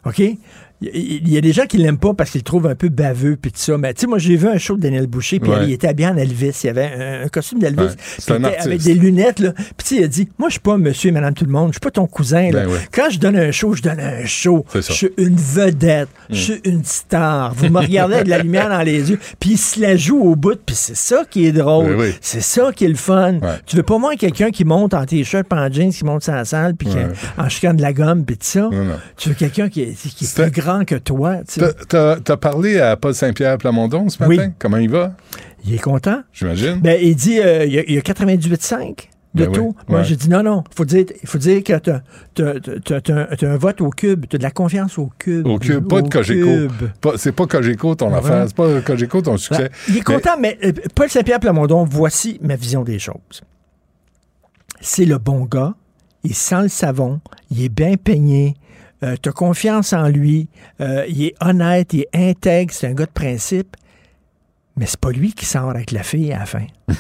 OK? 0.05 0.21
Il 0.81 1.29
y 1.29 1.38
a 1.38 1.41
des 1.41 1.53
gens 1.53 1.65
qui 1.65 1.77
l'aiment 1.77 1.97
pas 1.97 2.13
parce 2.13 2.31
qu'ils 2.31 2.39
le 2.39 2.43
trouvent 2.43 2.67
un 2.67 2.75
peu 2.75 2.89
baveux 2.89 3.38
puis 3.41 3.51
tout 3.51 3.59
ça. 3.59 3.77
Mais 3.77 3.93
tu 3.93 4.01
sais, 4.01 4.07
moi, 4.07 4.17
j'ai 4.17 4.35
vu 4.35 4.47
un 4.47 4.57
show 4.57 4.75
de 4.75 4.81
Daniel 4.81 5.07
Boucher 5.07 5.39
puis 5.39 5.49
Ouais. 5.49 5.65
il 5.67 5.71
était 5.71 5.88
habillé 5.88 6.09
en 6.09 6.17
Elvis. 6.17 6.51
Il 6.63 6.67
y 6.67 6.69
avait 6.69 6.91
un, 7.21 7.23
un 7.25 7.27
costume 7.29 7.59
d'Elvis. 7.59 7.95
Ouais, 8.29 8.35
un 8.35 8.43
avec 8.43 8.81
des 8.81 8.93
lunettes, 8.93 9.39
là. 9.39 9.53
Puis 9.77 9.97
il 9.97 10.03
a 10.03 10.07
dit, 10.07 10.27
moi, 10.38 10.49
je 10.49 10.53
suis 10.53 10.59
pas 10.59 10.77
monsieur 10.77 11.09
et 11.09 11.11
madame 11.13 11.33
tout 11.33 11.45
le 11.45 11.51
monde. 11.51 11.69
Je 11.69 11.73
suis 11.75 11.79
pas 11.79 11.91
ton 11.91 12.07
cousin, 12.07 12.51
là. 12.51 12.65
Ben 12.65 12.67
ouais. 12.71 12.79
Quand 12.91 13.09
je 13.09 13.19
donne 13.19 13.38
un 13.38 13.51
show, 13.51 13.73
je 13.73 13.81
donne 13.83 13.99
un 14.01 14.25
show. 14.25 14.65
Je 14.73 14.81
suis 14.81 15.09
une 15.17 15.38
vedette. 15.38 16.09
Je 16.29 16.35
suis 16.35 16.61
une 16.65 16.83
star. 16.83 17.53
Vous 17.53 17.69
me 17.69 17.79
regardez 17.79 18.15
avec 18.15 18.25
de 18.25 18.31
la 18.31 18.39
lumière 18.39 18.67
dans 18.69 18.81
les 18.81 19.09
yeux. 19.11 19.19
Puis 19.39 19.51
il 19.51 19.57
se 19.57 19.79
la 19.79 19.95
joue 19.95 20.19
au 20.19 20.35
bout. 20.35 20.59
Puis 20.65 20.75
c'est 20.75 20.95
ça 20.97 21.23
qui 21.29 21.45
est 21.45 21.53
drôle. 21.53 21.95
Oui, 21.95 22.07
oui. 22.07 22.13
C'est 22.19 22.41
ça 22.41 22.71
qui 22.75 22.83
est 22.83 22.89
le 22.89 22.95
fun. 22.95 23.39
Tu 23.65 23.77
veux 23.77 23.83
pas 23.83 23.97
moins 23.97 24.17
quelqu'un 24.17 24.51
qui 24.51 24.65
monte 24.65 24.93
en 24.93 25.05
t-shirt, 25.05 25.51
en 25.53 25.71
jeans, 25.71 25.91
qui 25.91 26.03
monte 26.03 26.23
sa 26.23 26.43
salle, 26.43 26.75
puis 26.75 26.89
en 27.38 27.47
chicane 27.47 27.77
de 27.77 27.81
la 27.81 27.93
gomme, 27.93 28.25
puis 28.25 28.35
tout 28.35 28.45
ça? 28.45 28.61
Non, 28.71 28.83
non. 28.83 28.95
Tu 29.15 29.29
veux 29.29 29.35
quelqu'un 29.35 29.69
qui 29.69 29.83
est, 29.83 29.95
qui 29.95 30.25
est 30.25 30.35
plus 30.35 30.51
grand 30.51 30.64
que 30.86 30.95
toi. 30.95 31.38
tu. 31.47 31.60
T'as, 31.89 32.17
t'as 32.19 32.38
parlé 32.38 32.80
à 32.80 32.95
Paul 32.97 33.13
Saint-Pierre 33.13 33.58
Plamondon 33.58 34.10
ce 34.10 34.19
matin? 34.23 34.45
Oui. 34.47 34.54
Comment 34.60 34.78
il 34.78 34.89
va? 34.89 35.13
Il 35.65 35.73
est 35.73 35.80
content. 35.80 36.21
J'imagine. 36.34 36.80
Ben, 36.82 36.99
il 37.01 37.15
dit, 37.15 37.39
euh, 37.39 37.65
il 37.65 37.73
y 37.73 37.80
a, 37.80 37.84
il 37.88 37.93
y 37.93 37.97
a 37.97 38.01
98,5. 38.01 39.10
de 39.34 39.45
Ben 39.47 39.51
tout. 39.51 39.75
oui, 39.78 39.84
Moi, 39.89 39.99
ouais. 39.99 40.06
j'ai 40.06 40.15
dit 40.15 40.30
non, 40.30 40.43
non. 40.43 40.63
faut 40.73 40.86
dire, 40.86 41.06
il 41.21 41.28
faut 41.28 41.38
dire 41.38 41.62
que 41.62 41.73
t'as- 41.78 42.01
t'as 42.36 43.47
un 43.49 43.58
vote 43.58 43.82
au 43.82 43.89
cube. 43.89 44.25
T'as 44.30 44.38
de 44.38 44.43
la 44.43 44.51
confiance 44.51 44.97
au 44.97 45.12
cube. 45.19 45.45
Au 45.45 45.60
cube, 45.60 45.88
pas 45.89 46.01
de 46.01 46.08
Cogeco. 46.08 46.73
C'est 47.17 47.34
pas 47.34 47.45
Cogeco 47.45 47.95
ton 47.95 48.12
Ouais? 48.12 48.19
affaire, 48.19 48.45
c'est 48.47 48.56
pas 48.56 48.80
Cogeco 48.82 49.21
ton 49.21 49.36
succès. 49.36 49.63
Ben, 49.63 49.69
il 49.89 49.93
est 49.95 49.97
Mais- 49.97 50.04
content, 50.15 50.38
mais, 50.39 50.58
euh, 50.63 50.71
Paul 50.95 51.10
Saint-Pierre 51.10 51.41
Plamondon, 51.41 51.84
voici 51.84 52.39
ma 52.41 52.56
vision 52.56 52.84
des 52.84 52.97
choses. 52.97 53.41
C'est 54.80 55.06
le 55.06 55.17
bon 55.17 55.45
gars, 55.45 55.73
il 56.23 56.34
sent 56.36 56.62
le 56.63 56.67
savon, 56.69 57.19
il 57.51 57.63
est 57.63 57.69
bien 57.69 57.95
peigné, 57.97 58.56
euh, 59.03 59.15
t'as 59.21 59.31
confiance 59.31 59.93
en 59.93 60.08
lui, 60.08 60.47
euh, 60.81 61.05
il 61.08 61.23
est 61.25 61.36
honnête, 61.41 61.93
il 61.93 62.01
est 62.13 62.29
intègre, 62.29 62.73
c'est 62.73 62.88
un 62.88 62.93
gars 62.93 63.05
de 63.05 63.12
principe, 63.12 63.75
mais 64.77 64.86
c'est 64.86 64.99
pas 64.99 65.12
lui 65.12 65.34
qui 65.34 65.45
sort 65.45 65.69
avec 65.69 65.91
la 65.91 66.03
fille 66.03 66.31
à 66.34 66.39
la 66.39 66.45
fin. 66.45 66.65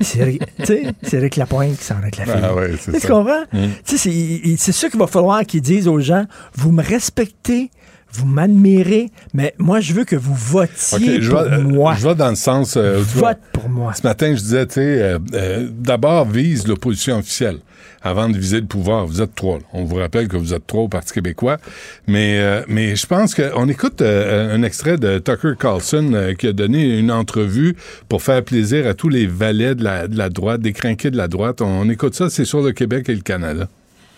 c'est 0.00 0.38
tu 0.64 1.16
Eric 1.16 1.36
Lapointe 1.36 1.76
qui 1.78 1.84
sort 1.84 1.98
avec 1.98 2.16
la 2.16 2.24
fille. 2.24 2.34
Ah 2.42 2.54
ouais, 2.54 2.72
c'est 2.78 2.92
Tu 3.00 3.06
comprends? 3.06 3.42
Mm. 3.52 3.58
Tu 3.84 3.98
sais, 3.98 4.56
c'est- 4.56 4.72
ça 4.72 4.88
qu'il 4.88 4.98
va 4.98 5.06
falloir 5.06 5.44
qu'ils 5.44 5.62
disent 5.62 5.88
aux 5.88 6.00
gens, 6.00 6.24
vous 6.54 6.72
me 6.72 6.82
respectez, 6.82 7.70
vous 8.12 8.26
m'admirez, 8.26 9.10
mais 9.34 9.54
moi, 9.58 9.80
je 9.80 9.92
veux 9.92 10.04
que 10.04 10.16
vous 10.16 10.34
votiez 10.34 11.20
je 11.22 11.30
pour 11.30 11.40
vais, 11.42 11.52
euh, 11.52 11.60
moi. 11.62 11.94
je 11.98 12.08
vais 12.08 12.14
dans 12.14 12.30
le 12.30 12.34
sens. 12.36 12.76
euh, 12.76 12.98
tu 12.98 13.18
vois, 13.18 13.30
Vote 13.30 13.38
pour 13.52 13.68
moi. 13.68 13.94
Ce 13.94 14.02
matin, 14.02 14.34
je 14.34 14.40
disais, 14.40 14.66
tu 14.66 14.74
sais, 14.74 14.80
euh, 15.02 15.18
euh, 15.34 15.68
d'abord 15.70 16.26
vise 16.28 16.66
l'opposition 16.66 17.18
officielle 17.18 17.58
avant 18.02 18.28
de 18.28 18.38
viser 18.38 18.60
le 18.60 18.66
pouvoir. 18.66 19.06
Vous 19.06 19.20
êtes 19.20 19.34
trois. 19.34 19.58
là. 19.58 19.64
On 19.72 19.84
vous 19.84 19.96
rappelle 19.96 20.28
que 20.28 20.36
vous 20.36 20.54
êtes 20.54 20.66
trois 20.66 20.82
au 20.82 20.88
Parti 20.88 21.12
québécois. 21.12 21.58
Mais, 22.06 22.38
euh, 22.38 22.62
mais 22.68 22.96
je 22.96 23.06
pense 23.06 23.34
qu'on 23.34 23.68
écoute 23.68 24.00
euh, 24.00 24.54
un 24.54 24.62
extrait 24.62 24.96
de 24.96 25.18
Tucker 25.18 25.52
Carlson 25.58 26.12
euh, 26.14 26.34
qui 26.34 26.46
a 26.46 26.52
donné 26.52 26.98
une 26.98 27.10
entrevue 27.10 27.76
pour 28.08 28.22
faire 28.22 28.42
plaisir 28.42 28.86
à 28.86 28.94
tous 28.94 29.08
les 29.08 29.26
valets 29.26 29.74
de 29.74 29.84
la, 29.84 30.08
de 30.08 30.16
la 30.16 30.28
droite, 30.30 30.60
des 30.60 30.72
crinqués 30.72 31.10
de 31.10 31.16
la 31.16 31.28
droite. 31.28 31.60
On, 31.60 31.88
écoute 31.90 32.14
ça, 32.14 32.30
c'est 32.30 32.44
sur 32.44 32.62
le 32.62 32.72
Québec 32.72 33.08
et 33.08 33.14
le 33.14 33.22
Canada. 33.22 33.68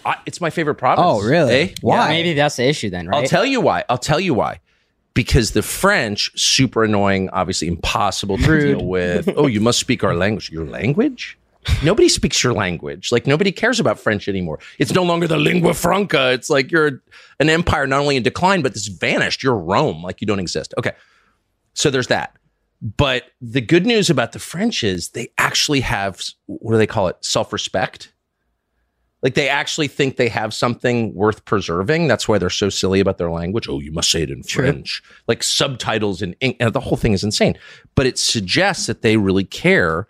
I, 0.05 0.15
it's 0.27 0.41
my 0.41 0.51
favorite 0.51 0.79
province. 0.79 1.05
Oh, 1.05 1.21
really? 1.21 1.53
Eh? 1.53 1.69
Why? 1.83 1.95
Yeah. 1.97 2.09
Maybe 2.09 2.35
that's 2.35 2.57
the 2.57 2.69
issue 2.69 2.91
then, 2.91 3.07
right? 3.07 3.23
I'll 3.23 3.29
tell 3.29 3.45
you 3.45 3.61
why. 3.61 3.85
I'll 3.89 3.99
tell 3.99 4.21
you 4.21 4.35
why. 4.35 4.59
Because 5.15 5.53
the 5.53 5.63
French, 5.63 6.33
super 6.35 6.85
annoying, 6.85 7.29
obviously 7.33 7.69
impossible 7.69 8.39
to 8.39 8.51
Rude. 8.51 8.79
deal 8.79 8.87
with. 8.87 9.29
oh, 9.37 9.47
you 9.47 9.61
must 9.61 9.79
speak 9.79 10.03
our 10.03 10.15
language. 10.15 10.51
Your 10.51 10.65
language? 10.65 11.37
Nobody 11.85 12.09
speaks 12.09 12.43
your 12.43 12.53
language. 12.53 13.13
Like 13.13 13.27
nobody 13.27 13.53
cares 13.53 13.79
about 13.79 13.99
French 13.99 14.29
anymore. 14.29 14.59
It's 14.79 14.93
no 14.93 15.03
longer 15.03 15.29
the 15.29 15.37
lingua 15.37 15.75
franca. 15.75 16.33
It's 16.33 16.51
like 16.51 16.71
you're 16.71 17.03
an 17.39 17.49
empire 17.49 17.87
not 17.87 18.01
only 18.01 18.17
in 18.17 18.23
decline, 18.23 18.63
but 18.63 18.73
it's 18.73 18.89
vanished. 18.89 19.43
You're 19.43 19.57
Rome, 19.57 20.03
like 20.03 20.21
you 20.21 20.27
don't 20.27 20.41
exist. 20.41 20.75
Okay. 20.79 20.93
So 21.75 21.91
there's 21.91 22.09
that. 22.09 22.37
But 22.81 23.25
the 23.41 23.61
good 23.61 23.87
news 23.87 24.11
about 24.11 24.33
the 24.33 24.41
French 24.41 24.83
is 24.83 25.11
they 25.11 25.29
actually 25.39 25.81
have 25.81 26.21
what 26.47 26.73
do 26.73 26.79
they 26.79 26.87
call 26.87 27.07
it? 27.09 27.17
Self-respect. 27.21 28.13
Like 29.23 29.35
they 29.35 29.49
actually 29.49 29.87
think 29.87 30.17
they 30.17 30.29
have 30.29 30.53
something 30.53 31.15
worth 31.15 31.45
preserving. 31.45 32.09
That's 32.09 32.27
why 32.27 32.39
they're 32.39 32.51
so 32.51 32.69
silly 32.71 32.99
about 32.99 33.19
their 33.19 33.31
language. 33.31 33.69
Oh, 33.69 33.79
you 33.79 33.93
must 33.93 34.11
say 34.11 34.23
it 34.23 34.31
in 34.31 34.43
French. 34.43 35.01
Like 35.29 35.45
subtitles 35.45 36.23
in 36.23 36.35
the 36.41 36.81
whole 36.81 36.97
thing 36.97 37.13
is 37.13 37.23
insane. 37.23 37.57
But 37.95 38.07
it 38.07 38.19
suggests 38.19 38.87
that 38.87 39.03
they 39.03 39.17
really 39.17 39.45
care 39.45 40.09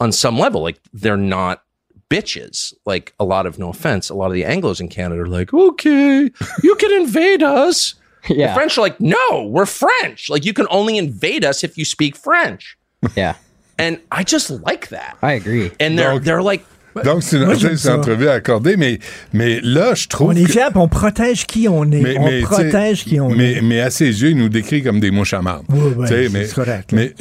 on 0.00 0.12
some 0.12 0.38
level. 0.38 0.62
Like 0.62 0.78
they're 0.92 1.16
not 1.16 1.62
bitches. 2.10 2.72
Like 2.84 3.14
a 3.18 3.24
lot 3.24 3.46
of 3.46 3.58
no 3.58 3.70
offense, 3.70 4.08
a 4.10 4.14
lot 4.14 4.26
of 4.26 4.32
the 4.34 4.42
Anglos 4.42 4.80
in 4.80 4.88
Canada 4.88 5.22
are 5.22 5.26
like, 5.26 5.52
okay, 5.52 6.30
you 6.62 6.74
can 6.76 6.92
invade 6.92 7.42
us. 7.42 7.94
Yeah. 8.28 8.48
The 8.48 8.54
French 8.54 8.76
are 8.76 8.80
like, 8.80 9.00
no, 9.00 9.46
we're 9.46 9.66
French. 9.66 10.28
Like 10.28 10.44
you 10.44 10.52
can 10.52 10.66
only 10.68 10.98
invade 10.98 11.44
us 11.44 11.62
if 11.62 11.78
you 11.78 11.84
speak 11.84 12.16
French. 12.16 12.76
Yeah. 13.14 13.36
And 13.78 14.00
I 14.10 14.24
just 14.24 14.50
like 14.50 14.88
that. 14.88 15.16
I 15.22 15.34
agree. 15.34 15.70
And 15.78 15.96
they're 15.96 16.10
Donc- 16.10 16.24
they're 16.24 16.42
like 16.42 16.66
Donc, 17.04 17.22
c'est 17.22 17.36
une, 17.36 17.90
entrevue 17.92 18.28
accordée, 18.28 18.76
mais, 18.76 18.98
mais 19.32 19.60
là, 19.62 19.94
je 19.94 20.06
trouve 20.08 20.28
On 20.28 20.32
est 20.32 20.44
que- 20.44 20.50
fiers, 20.52 20.66
puis 20.70 20.78
on 20.78 20.88
protège 20.88 21.46
qui 21.46 21.68
on 21.68 21.84
est. 21.90 22.16
on 22.18 22.24
tu 22.28 22.30
sais, 22.30 22.40
protège 22.42 23.04
qui 23.04 23.20
on 23.20 23.30
mais, 23.30 23.54
est. 23.54 23.60
mais 23.62 23.80
à 23.80 23.90
ses 23.90 24.22
yeux, 24.22 24.30
il 24.30 24.36
nous 24.36 24.48
décrit 24.48 24.82
comme 24.82 25.00
des 25.00 25.10
mouches 25.10 25.34
à 25.34 25.42
marde. 25.42 25.64
Oui, 25.68 25.92
oui, 25.96 26.06
c'est 26.08 26.28
mais, 26.30 26.46
correct. 26.48 26.92
Mais 26.92 27.14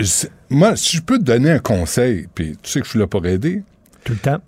moi, 0.49 0.75
si 0.75 0.97
je 0.97 1.01
peux 1.01 1.17
te 1.17 1.23
donner 1.23 1.51
un 1.51 1.59
conseil, 1.59 2.27
puis 2.33 2.57
tu 2.61 2.71
sais 2.71 2.79
que 2.79 2.85
je 2.85 2.91
suis 2.91 2.99
là 2.99 3.07
pour 3.07 3.25
aider, 3.25 3.63
Tout 4.03 4.13
le 4.13 4.19
temps. 4.19 4.39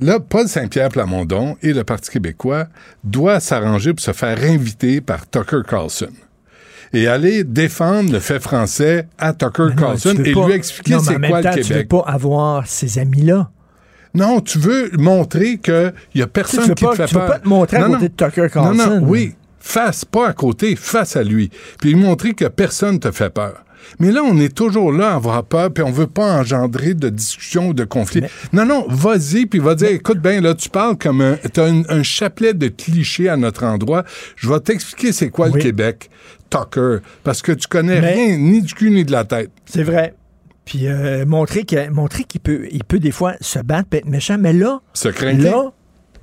là, 0.00 0.20
Paul 0.20 0.46
Saint-Pierre 0.48 0.90
Plamondon 0.90 1.56
et 1.62 1.72
le 1.72 1.84
Parti 1.84 2.10
québécois 2.10 2.66
doivent 3.04 3.42
s'arranger 3.42 3.94
pour 3.94 4.04
se 4.04 4.12
faire 4.12 4.38
inviter 4.42 5.00
par 5.00 5.28
Tucker 5.28 5.62
Carlson. 5.68 6.08
Et 6.92 7.08
aller 7.08 7.42
défendre 7.42 8.12
le 8.12 8.20
fait 8.20 8.38
français 8.38 9.08
à 9.18 9.32
Tucker 9.32 9.70
Mais 9.70 9.74
Carlson 9.82 10.14
et 10.24 10.32
pas- 10.32 10.46
lui 10.46 10.54
expliquer 10.54 10.92
mais 10.94 10.98
c'est 11.00 11.18
quoi 11.28 11.40
le 11.42 11.50
Tu 11.50 11.60
veux 11.62 11.64
Québec. 11.68 11.88
pas 11.88 12.04
avoir 12.06 12.66
ces 12.66 12.98
amis-là. 13.00 13.50
Non, 14.16 14.40
tu 14.40 14.58
veux 14.58 14.90
montrer 14.98 15.58
qu'il 15.58 15.92
y 16.14 16.22
a 16.22 16.26
personne 16.26 16.64
Tu 16.64 16.74
qui 16.74 16.84
pas- 16.84 16.90
te 16.92 16.96
fait 16.96 17.06
tu 17.06 17.14
veux 17.14 17.20
peur. 17.20 17.28
pas 17.30 17.38
te 17.38 17.48
montrer 17.48 17.76
à 17.76 17.80
Non, 17.88 17.94
côté 17.98 18.08
non. 18.08 18.26
de 18.26 18.30
Tucker 18.30 18.48
Non, 18.56 18.74
non, 18.74 18.98
oui. 19.06 19.34
Face, 19.60 20.04
pas 20.04 20.28
à 20.28 20.32
côté, 20.32 20.76
face 20.76 21.16
à 21.16 21.22
lui. 21.24 21.50
Puis 21.80 21.92
lui 21.92 22.00
montrer 22.00 22.34
que 22.34 22.44
personne 22.46 22.98
te 23.00 23.10
fait 23.10 23.30
peur. 23.30 23.62
Mais 24.00 24.10
là, 24.10 24.22
on 24.24 24.36
est 24.38 24.52
toujours 24.54 24.90
là 24.92 25.12
à 25.12 25.14
avoir 25.14 25.44
peur, 25.44 25.72
puis 25.72 25.84
on 25.84 25.92
veut 25.92 26.06
pas 26.08 26.40
engendrer 26.40 26.94
de 26.94 27.08
discussion 27.08 27.68
ou 27.68 27.74
de 27.74 27.84
conflit. 27.84 28.22
Non, 28.52 28.64
non, 28.66 28.84
vas-y, 28.88 29.46
puis 29.46 29.60
va 29.60 29.74
dire, 29.76 29.90
écoute 29.90 30.18
bien, 30.18 30.40
là, 30.40 30.54
tu 30.54 30.68
parles 30.68 30.96
comme 30.96 31.20
un... 31.20 31.36
T'as 31.52 31.68
un, 31.70 31.82
un 31.88 32.02
chapelet 32.02 32.52
de 32.54 32.66
clichés 32.68 33.28
à 33.28 33.36
notre 33.36 33.64
endroit. 33.64 34.02
Je 34.34 34.48
vais 34.48 34.58
t'expliquer 34.60 35.12
c'est 35.12 35.28
quoi 35.30 35.48
le 35.48 35.60
Québec, 35.60 36.10
Tucker, 36.50 36.98
parce 37.22 37.42
que 37.42 37.52
tu 37.52 37.68
connais 37.68 38.00
Mais- 38.00 38.12
rien, 38.14 38.36
ni 38.38 38.62
du 38.62 38.74
cul, 38.74 38.90
ni 38.90 39.04
de 39.04 39.12
la 39.12 39.24
tête. 39.24 39.50
C'est 39.66 39.84
vrai. 39.84 40.14
Puis 40.66 40.86
euh, 40.88 41.24
montrer 41.24 41.64
qu'il 41.64 42.40
peut, 42.42 42.68
il 42.70 42.84
peut 42.84 42.98
des 42.98 43.12
fois 43.12 43.34
se 43.40 43.58
battre, 43.60 43.88
peut 43.88 43.96
être 43.96 44.04
méchant. 44.06 44.36
Mais 44.38 44.52
là, 44.52 44.80
Se 44.92 45.08
craindre. 45.08 45.42
là, 45.42 45.72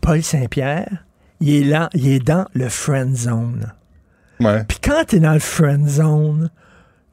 Paul 0.02 0.22
Saint-Pierre, 0.22 1.06
il 1.40 1.56
est 1.56 1.64
là, 1.64 1.90
il 1.96 2.08
est 2.10 2.20
dans 2.20 2.46
le 2.54 2.70
friend 2.70 3.16
zone. 3.16 3.74
Ouais. 4.40 4.64
Puis 4.68 4.78
quand 4.84 5.06
tu 5.08 5.16
es 5.16 5.20
dans 5.20 5.34
le 5.34 5.40
friend 5.40 5.88
zone, 5.88 6.50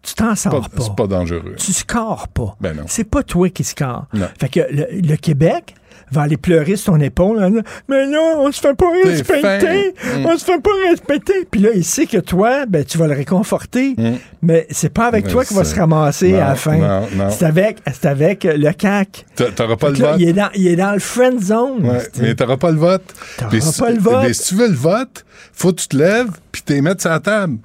tu 0.02 0.14
t'en 0.14 0.28
Pas- 0.30 0.36
sors 0.36 0.68
pas. 0.70 0.82
C'est 0.82 0.96
pas 0.96 1.06
dangereux. 1.06 1.54
Tu 1.56 1.72
scores 1.72 2.28
pas. 2.28 2.56
Ben 2.60 2.76
non. 2.76 2.84
C'est 2.88 3.04
pas 3.04 3.22
toi 3.22 3.48
qui 3.50 3.62
score. 3.64 4.06
Non. 4.12 4.28
Fait 4.38 4.48
que 4.48 4.60
le, 4.70 4.86
le 5.00 5.16
Québec 5.16 5.74
va 6.12 6.22
aller 6.22 6.36
pleurer 6.36 6.76
sur 6.76 6.92
ton 6.94 7.00
épaule. 7.00 7.38
disant, 7.50 7.62
Mais 7.88 8.06
non, 8.06 8.36
on 8.38 8.52
se 8.52 8.60
fait 8.60 8.74
pas 8.74 8.86
respecter. 9.04 9.94
fin. 9.96 10.18
Mm. 10.20 10.26
On 10.26 10.36
se 10.38 10.44
fait 10.44 10.60
pas 10.60 10.70
respecter. 10.90 11.46
Puis 11.50 11.60
là, 11.60 11.70
il 11.74 11.84
sait 11.84 12.06
que 12.06 12.18
toi, 12.18 12.66
ben, 12.66 12.84
tu 12.84 12.98
vas 12.98 13.06
le 13.06 13.14
réconforter. 13.14 13.94
Mais 14.42 14.66
c'est 14.70 14.92
pas 14.92 15.06
avec. 15.06 15.26
Mais 15.26 15.30
toi 15.32 15.44
qu'il 15.44 15.56
va 15.56 15.64
se 15.64 15.74
ramasser 15.78 16.34
à 16.36 16.48
la 16.48 16.54
fin. 16.54 16.76
non, 16.76 17.00
non. 17.16 17.30
C'est 17.30 17.44
avec, 17.44 17.78
avec 18.04 18.44
le 18.44 18.72
CAC. 18.72 19.26
T'a- 19.36 19.50
T'auras 19.50 19.76
pas 19.76 19.90
le 19.90 19.96
là, 19.98 20.12
vote? 20.12 20.20
il, 20.20 20.28
est 20.28 20.32
dans, 20.32 20.50
il 20.54 20.66
est 20.66 20.76
dans 20.76 20.92
le 20.92 20.98
friend 20.98 21.40
zone. 21.42 21.84
Ouais, 21.86 21.98
mais 22.20 22.34
t'auras 22.34 22.56
pas 22.56 22.70
le 22.70 22.78
vote. 22.78 23.02
T'auras 23.38 23.60
si- 23.60 23.80
pas 23.80 23.90
le 23.90 23.98
vote. 24.00 24.22
Mais 24.24 24.32
si 24.32 24.48
tu 24.48 24.54
veux 24.56 24.68
le 24.68 24.74
vote, 24.74 25.24
faut 25.52 25.70
que 25.72 25.80
tu 25.80 25.88
te 25.88 25.96
lèves 25.96 26.30
puis 26.52 26.62
t'es 26.62 26.80
mettre 26.80 27.00
sur 27.02 27.10
la 27.10 27.20
table. 27.20 27.58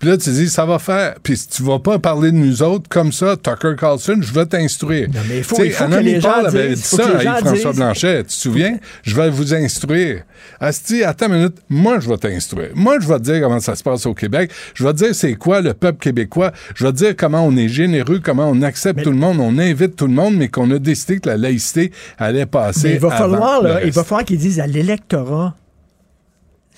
Puis 0.00 0.08
là, 0.08 0.16
tu 0.16 0.30
dis, 0.30 0.48
ça 0.48 0.64
va 0.64 0.78
faire. 0.78 1.14
Puis 1.22 1.36
si 1.36 1.48
tu 1.48 1.62
vas 1.62 1.78
pas 1.78 1.98
parler 1.98 2.32
de 2.32 2.36
nous 2.36 2.62
autres 2.62 2.88
comme 2.88 3.12
ça, 3.12 3.36
Tucker 3.36 3.74
Carlson, 3.78 4.16
je 4.20 4.32
vais 4.32 4.46
t'instruire. 4.46 5.08
Non, 5.14 5.20
mais 5.28 5.38
il 5.38 5.44
faut- 5.44 5.56
il 5.62 5.70
faut 5.72 5.84
que 5.84 5.90
les 6.00 6.20
gens 6.22 6.30
avait 6.48 6.74
dit 6.74 6.80
ça 6.80 7.02
à 7.18 7.42
disent. 7.42 7.76
Blanchet. 7.76 8.18
Tu 8.22 8.24
te 8.28 8.32
souviens? 8.32 8.78
Je 9.02 9.14
vais 9.14 9.28
vous 9.30 9.54
instruire. 9.54 10.22
Asti, 10.58 11.04
attends 11.04 11.26
une 11.28 11.34
minute. 11.34 11.56
Moi, 11.68 12.00
je 12.00 12.08
vais 12.08 12.16
t'instruire. 12.16 12.70
Moi, 12.74 12.96
je 13.00 13.06
vais 13.06 13.18
te 13.18 13.24
dire 13.24 13.42
comment 13.42 13.60
ça 13.60 13.74
se 13.76 13.82
passe 13.82 14.06
au 14.06 14.14
Québec. 14.14 14.50
Je 14.74 14.84
vais 14.84 14.92
te 14.94 14.98
dire 15.04 15.14
c'est 15.14 15.34
quoi 15.34 15.60
le 15.60 15.74
peuple 15.74 15.98
québécois. 15.98 16.50
Je 16.74 16.84
vais 16.86 16.92
te 16.92 16.96
dire 16.96 17.14
comment 17.14 17.44
on 17.46 17.54
est 17.58 17.68
généreux, 17.68 18.20
comment 18.24 18.48
on 18.48 18.62
accepte 18.62 19.02
tout 19.02 19.10
le 19.10 19.16
monde, 19.18 19.38
on 19.38 19.58
invite 19.58 19.96
tout 19.96 20.06
le 20.06 20.14
monde, 20.14 20.34
mais 20.34 20.48
qu'on 20.48 20.70
a 20.70 20.78
décidé 20.78 21.20
que 21.20 21.28
la 21.28 21.36
laïcité 21.36 21.92
allait 22.18 22.46
passer. 22.46 22.88
Mais 22.88 22.94
il 22.94 23.00
va 23.00 23.10
falloir, 23.10 23.62
là, 23.62 23.80
il 23.84 23.92
va 23.92 24.02
falloir 24.02 24.24
qu'ils 24.24 24.38
disent 24.38 24.60
à 24.60 24.66
l'électorat 24.66 25.54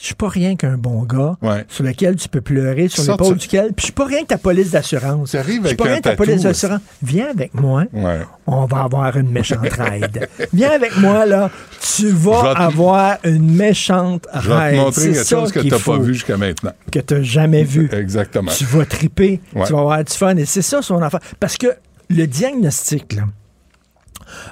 je 0.02 0.06
suis 0.06 0.14
pas 0.16 0.28
rien 0.28 0.56
qu'un 0.56 0.76
bon 0.76 1.04
gars 1.04 1.36
Ouais. 1.42 1.64
sur 1.68 1.84
lequel 1.84 2.16
tu 2.16 2.28
peux 2.28 2.40
pleurer, 2.40 2.88
sur 2.88 3.04
l'épaule 3.08 3.36
duquel. 3.36 3.66
Puis 3.68 3.74
je 3.78 3.82
suis 3.84 3.92
pas 3.92 4.04
rien 4.06 4.22
que 4.22 4.26
ta 4.26 4.36
police 4.38 4.72
d'assurance. 4.72 5.30
Je 5.32 5.42
suis 5.68 5.76
pas 5.76 5.84
rien 5.84 5.98
que 5.98 6.02
ta 6.02 6.16
police 6.16 6.42
d'assurance. 6.42 6.80
Viens 7.04 7.28
avec 7.30 7.54
moi. 7.54 7.84
Ouais. 7.92 8.22
On 8.48 8.64
va 8.64 8.82
avoir 8.82 9.16
une 9.16 9.30
méchante 9.30 9.60
ride. 9.78 10.28
Viens 10.52 10.72
avec 10.72 10.96
moi, 10.96 11.24
là. 11.24 11.50
Tu 11.96 12.08
vas 12.08 12.52
te- 12.54 12.60
avoir 12.60 13.18
une 13.22 13.54
méchante 13.54 14.26
Je 14.34 14.48
vais 14.48 14.54
te 14.56 14.60
ride. 14.60 14.76
montrer 14.76 15.00
C'est 15.02 15.12
quelque 15.12 15.28
chose 15.28 15.52
que 15.52 15.60
tu 15.60 15.68
n'as 15.68 15.78
pas 15.78 15.98
vu 15.98 16.14
jusqu'à 16.14 16.36
maintenant. 16.36 16.72
Que 16.90 16.98
tu 16.98 17.14
n'as 17.14 17.22
jamais 17.22 17.62
vu. 17.62 17.88
Exactement. 17.92 18.50
Tu 18.50 18.64
vas 18.64 18.84
triper. 18.84 19.40
Ouais. 19.54 19.66
Tu 19.66 19.72
vas 19.72 19.78
avoir 19.78 20.02
du 20.02 20.12
fun. 20.12 20.36
Et 20.36 20.46
c'est 20.46 20.62
ça 20.62 20.82
son 20.82 21.00
enfant. 21.00 21.18
Parce 21.38 21.56
que 21.56 21.68
le 22.10 22.26
diagnostic, 22.26 23.12
là, 23.14 23.22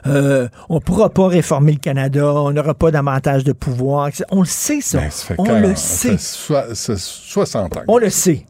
euh, 0.06 0.48
on 0.68 0.76
ne 0.76 0.80
pourra 0.80 1.10
pas 1.10 1.28
réformer 1.28 1.72
le 1.72 1.78
Canada, 1.78 2.32
on 2.34 2.52
n'aura 2.52 2.74
pas 2.74 2.90
davantage 2.90 3.44
de 3.44 3.52
pouvoir. 3.52 4.10
On 4.30 4.40
le 4.40 4.46
sait, 4.46 4.80
ça. 4.80 4.98
Ben, 4.98 5.10
ça 5.10 5.26
fait 5.26 5.34
on 5.38 5.44
40, 5.44 5.62
le 5.62 5.68
ça 5.70 5.76
sait. 5.76 6.16
fait 6.18 6.74
ça- 6.74 6.96
60 6.96 7.76
ans. 7.76 7.82
On 7.88 7.98
le 7.98 8.10
sait. 8.10 8.46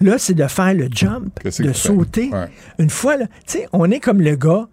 Là, 0.00 0.16
c'est 0.18 0.34
de 0.34 0.46
faire 0.46 0.72
le 0.72 0.88
jump, 0.90 1.44
de 1.44 1.50
fait? 1.50 1.72
sauter. 1.74 2.30
Ouais. 2.32 2.48
Une 2.78 2.88
fois, 2.90 3.16
tu 3.18 3.26
sais, 3.46 3.68
on 3.72 3.90
est 3.90 4.00
comme 4.00 4.22
le 4.22 4.34
gars 4.36 4.66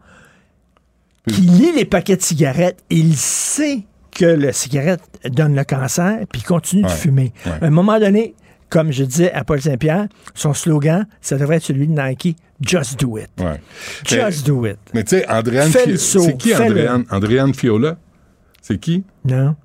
qui 1.28 1.42
lit 1.42 1.72
les 1.76 1.84
paquets 1.86 2.16
de 2.16 2.22
cigarettes. 2.22 2.80
Il 2.90 3.16
sait 3.18 3.84
que 4.16 4.26
la 4.26 4.54
cigarette 4.54 5.02
donne 5.26 5.54
le 5.56 5.64
cancer, 5.66 6.20
puis 6.32 6.42
il 6.42 6.48
continue 6.48 6.84
de 6.84 6.88
fumer. 6.90 7.34
Ouais. 7.46 7.52
À 7.62 7.66
un 7.66 7.70
moment 7.70 8.00
donné, 8.00 8.36
comme 8.70 8.92
je 8.92 9.04
disais 9.04 9.32
à 9.32 9.44
Paul 9.44 9.62
Saint-Pierre, 9.62 10.08
son 10.34 10.54
slogan, 10.54 11.08
ça 11.22 11.38
devrait 11.38 11.58
être 11.58 11.64
celui 11.64 11.88
de 11.88 12.00
Nike, 12.00 12.36
Just 12.60 13.00
do 13.00 13.18
it. 13.20 13.30
Ouais. 13.40 13.62
Just 14.04 14.46
do 14.48 14.66
it. 14.66 14.78
Mais 14.94 15.04
tu 15.04 15.18
sais, 15.18 15.30
Andréane, 15.30 15.70
c'est 15.72 16.38
qui. 16.38 16.56
Andréane? 16.56 17.06
Andréane 17.12 17.54
Fiola? 17.54 17.98
C'est 18.62 18.80
qui? 18.80 19.04
Non? 19.26 19.56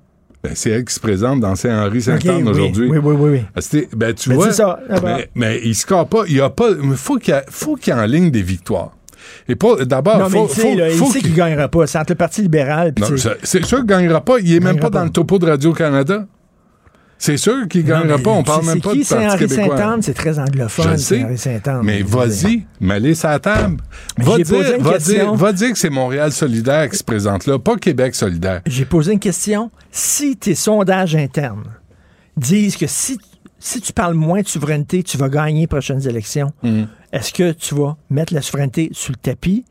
Ben, 0.43 0.51
c'est 0.55 0.69
elle 0.69 0.85
qui 0.85 0.93
se 0.93 0.99
présente 0.99 1.39
dans 1.39 1.55
Saint-Henri-Saint-Anne 1.55 2.19
Ok, 2.19 2.43
oui, 2.45 2.49
aujourd'hui. 2.51 2.89
oui, 2.89 2.97
oui, 3.01 3.15
oui, 3.17 3.29
oui. 3.31 3.45
Ah, 3.55 3.61
Ben, 3.95 4.13
tu 4.13 4.29
Ben, 4.29 4.35
vois, 4.35 4.51
ça, 4.51 4.79
là-bas. 4.87 5.15
mais, 5.17 5.29
mais 5.35 5.61
il 5.63 5.73
score 5.73 6.07
pas. 6.07 6.23
Il 6.27 6.39
a 6.41 6.49
pas. 6.49 6.69
Il 6.71 6.95
faut 6.95 7.17
qu'il 7.17 7.33
faut 7.49 7.75
qu'il 7.75 7.93
y 7.93 7.97
ait 7.97 7.99
en 7.99 8.05
ligne 8.05 8.29
des 8.29 8.41
victoires. 8.43 8.91
Et 9.47 9.55
pas 9.55 9.85
d'abord, 9.85 10.29
faut, 10.29 10.47
il 10.47 10.53
sait, 10.53 10.91
faut- 10.97 11.05
il 11.07 11.11
sait 11.13 11.19
qu'il 11.21 11.31
ne 11.31 11.35
gagnera 11.35 11.69
pas. 11.69 11.87
C'est 11.87 11.97
entre 11.97 12.11
le 12.11 12.17
Parti 12.17 12.41
libéral 12.41 12.93
c'est 13.43 13.63
sûr 13.65 13.77
qu'il 13.79 13.87
gagnera 13.87 14.21
pas. 14.21 14.37
Il 14.39 14.51
est 14.53 14.59
même 14.59 14.73
gagnera 14.75 14.91
pas 14.91 14.99
dans 14.99 15.05
le 15.05 15.09
topo 15.11 15.39
de 15.39 15.45
Radio-Canada. 15.47 16.27
C'est 17.25 17.37
sûr 17.37 17.69
qu'il 17.69 17.85
Non, 17.85 17.99
gagnera 18.01 18.17
pas. 18.17 18.31
On 18.31 18.43
parle 18.43 18.65
même 18.65 18.81
pas 18.81 18.91
qui, 18.91 18.99
du 18.99 19.05
Parti 19.05 19.37
québécois. 19.37 19.55
Saint-Henri-Saint-Anne? 19.77 20.01
C'est 20.01 20.13
très 20.13 20.39
anglophone, 20.39 20.91
Je 20.91 20.97
sais. 20.97 21.25
Mais 21.81 22.01
vas-y, 22.01 22.65
mets 22.81 23.13
sa 23.13 23.39
table. 23.39 23.77
Va 24.17 24.37
dire, 24.39 24.81
va, 24.81 24.97
dire, 24.97 25.33
va 25.33 25.53
dire 25.53 25.71
que 25.71 25.77
c'est 25.77 25.89
Montréal 25.89 26.33
solidaire 26.33 26.89
qui 26.89 26.97
se 26.97 27.03
présente 27.05 27.45
là, 27.45 27.57
pas 27.59 27.77
Québec 27.77 28.13
solidaire. 28.13 28.59
J'ai 28.65 28.83
posé 28.83 29.13
une 29.13 29.19
question. 29.21 29.71
Si 29.89 30.35
tes 30.35 30.53
sondages 30.53 31.15
internes 31.15 31.63
disent 32.35 32.75
que 32.75 32.87
si, 32.87 33.17
si 33.57 33.79
tu 33.79 33.93
parles 33.93 34.15
moins 34.15 34.41
de 34.41 34.47
souveraineté, 34.49 35.01
tu 35.01 35.15
vas 35.17 35.29
gagner 35.29 35.61
les 35.61 35.67
prochaines 35.67 36.05
élections, 36.05 36.51
Mm. 36.61 36.83
est-ce 37.13 37.31
que 37.31 37.53
tu 37.53 37.73
vas 37.73 37.95
mettre 38.09 38.33
la 38.33 38.41
souveraineté 38.41 38.89
sous 38.91 39.13
le 39.13 39.17
tapis 39.17 39.63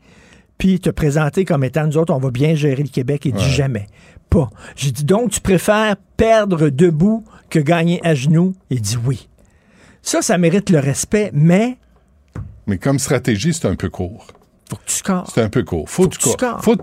puis 0.57 0.79
te 0.79 0.89
présenter 0.89 1.45
comme 1.45 1.63
étant 1.63 1.85
nous 1.85 1.97
autres, 1.97 2.13
on 2.15 2.19
va 2.19 2.31
bien 2.31 2.55
gérer 2.55 2.81
le 2.81 2.89
Québec 2.89 3.27
et 3.27 3.31
dit 3.31 3.37
Ouais. 3.43 3.49
jamais? 3.51 3.85
Pas. 4.31 4.49
J'ai 4.75 4.89
dit 4.89 5.03
donc, 5.03 5.29
tu 5.29 5.39
préfères 5.41 5.95
perdre 6.17 6.69
debout 6.69 7.23
que 7.53 7.59
gagner 7.59 8.01
à 8.03 8.15
genoux? 8.15 8.55
Il 8.71 8.81
dit 8.81 8.97
oui. 9.05 9.29
Ça, 10.01 10.23
ça 10.23 10.39
mérite 10.39 10.71
le 10.71 10.79
respect, 10.79 11.29
mais 11.33 11.77
Mais 12.65 12.79
comme 12.79 12.97
stratégie, 12.97 13.53
c'est 13.53 13.67
un 13.67 13.75
peu 13.75 13.89
court. 13.89 14.25
faut 14.69 14.75
que 14.77 14.81
tu 14.85 14.95
scores. 14.95 15.31
C'est 15.33 15.41
un 15.41 15.49
peu 15.49 15.63
court. 15.63 15.87
Faut, 15.87 16.07
que 16.09 16.15
que 16.15 16.21
tu 16.23 16.29
scores. 16.29 16.63
Faut, 16.63 16.75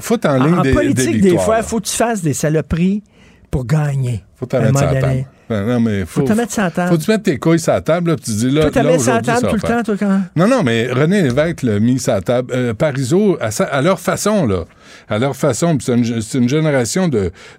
faut 0.00 0.16
t'en 0.16 0.42
ligne 0.42 0.54
En, 0.54 0.58
en 0.58 0.62
des, 0.62 0.70
des 0.70 0.74
politique, 0.74 1.06
des, 1.06 1.18
victoires. 1.20 1.44
fois, 1.44 1.54
là. 1.54 1.60
il 1.60 1.66
faut 1.66 1.78
que 1.78 1.86
tu 1.86 1.96
fasses 1.96 2.20
des 2.22 2.34
saloperies 2.34 3.04
pour 3.50 3.64
gagner. 3.64 4.24
Faut 4.34 4.46
t'en 4.46 4.60
mettre 4.60 5.24
table. 5.48 5.66
Non, 5.70 5.80
mais 5.80 6.04
faut, 6.04 6.20
Faut 6.20 6.26
te 6.26 6.32
mettre 6.32 6.52
sur 6.52 6.62
la 6.62 6.70
table. 6.70 6.90
Faut 6.90 6.98
tu 6.98 7.10
mettes 7.10 7.22
tes 7.22 7.38
couilles 7.38 7.58
sur 7.58 7.72
la 7.72 7.80
table, 7.80 8.10
là, 8.10 8.16
puis 8.16 8.24
tu 8.26 8.30
dis 8.32 8.50
là. 8.50 8.66
Mis 8.66 8.72
sur 8.72 8.82
la 8.82 8.94
aujourd'hui, 8.94 9.26
table 9.26 9.40
ça 9.40 9.48
tout 9.48 9.54
le 9.54 9.60
temps, 9.60 9.82
toi, 9.82 9.96
quand? 9.98 10.20
Non, 10.36 10.48
non, 10.48 10.62
mais 10.62 10.90
René 10.92 11.22
Lévesque 11.22 11.62
l'a 11.62 11.80
mis 11.80 12.00
la 12.06 12.20
table. 12.20 12.52
Euh, 12.54 12.74
Parizeau, 12.74 13.36
à, 13.40 13.50
sa- 13.50 13.64
à 13.64 13.82
leur 13.82 13.98
façon, 14.00 14.46
là. 14.46 14.64
À 15.08 15.18
leur 15.18 15.36
façon. 15.36 15.76
C'est 15.80 16.38
une, 16.38 16.48
génération 16.48 17.08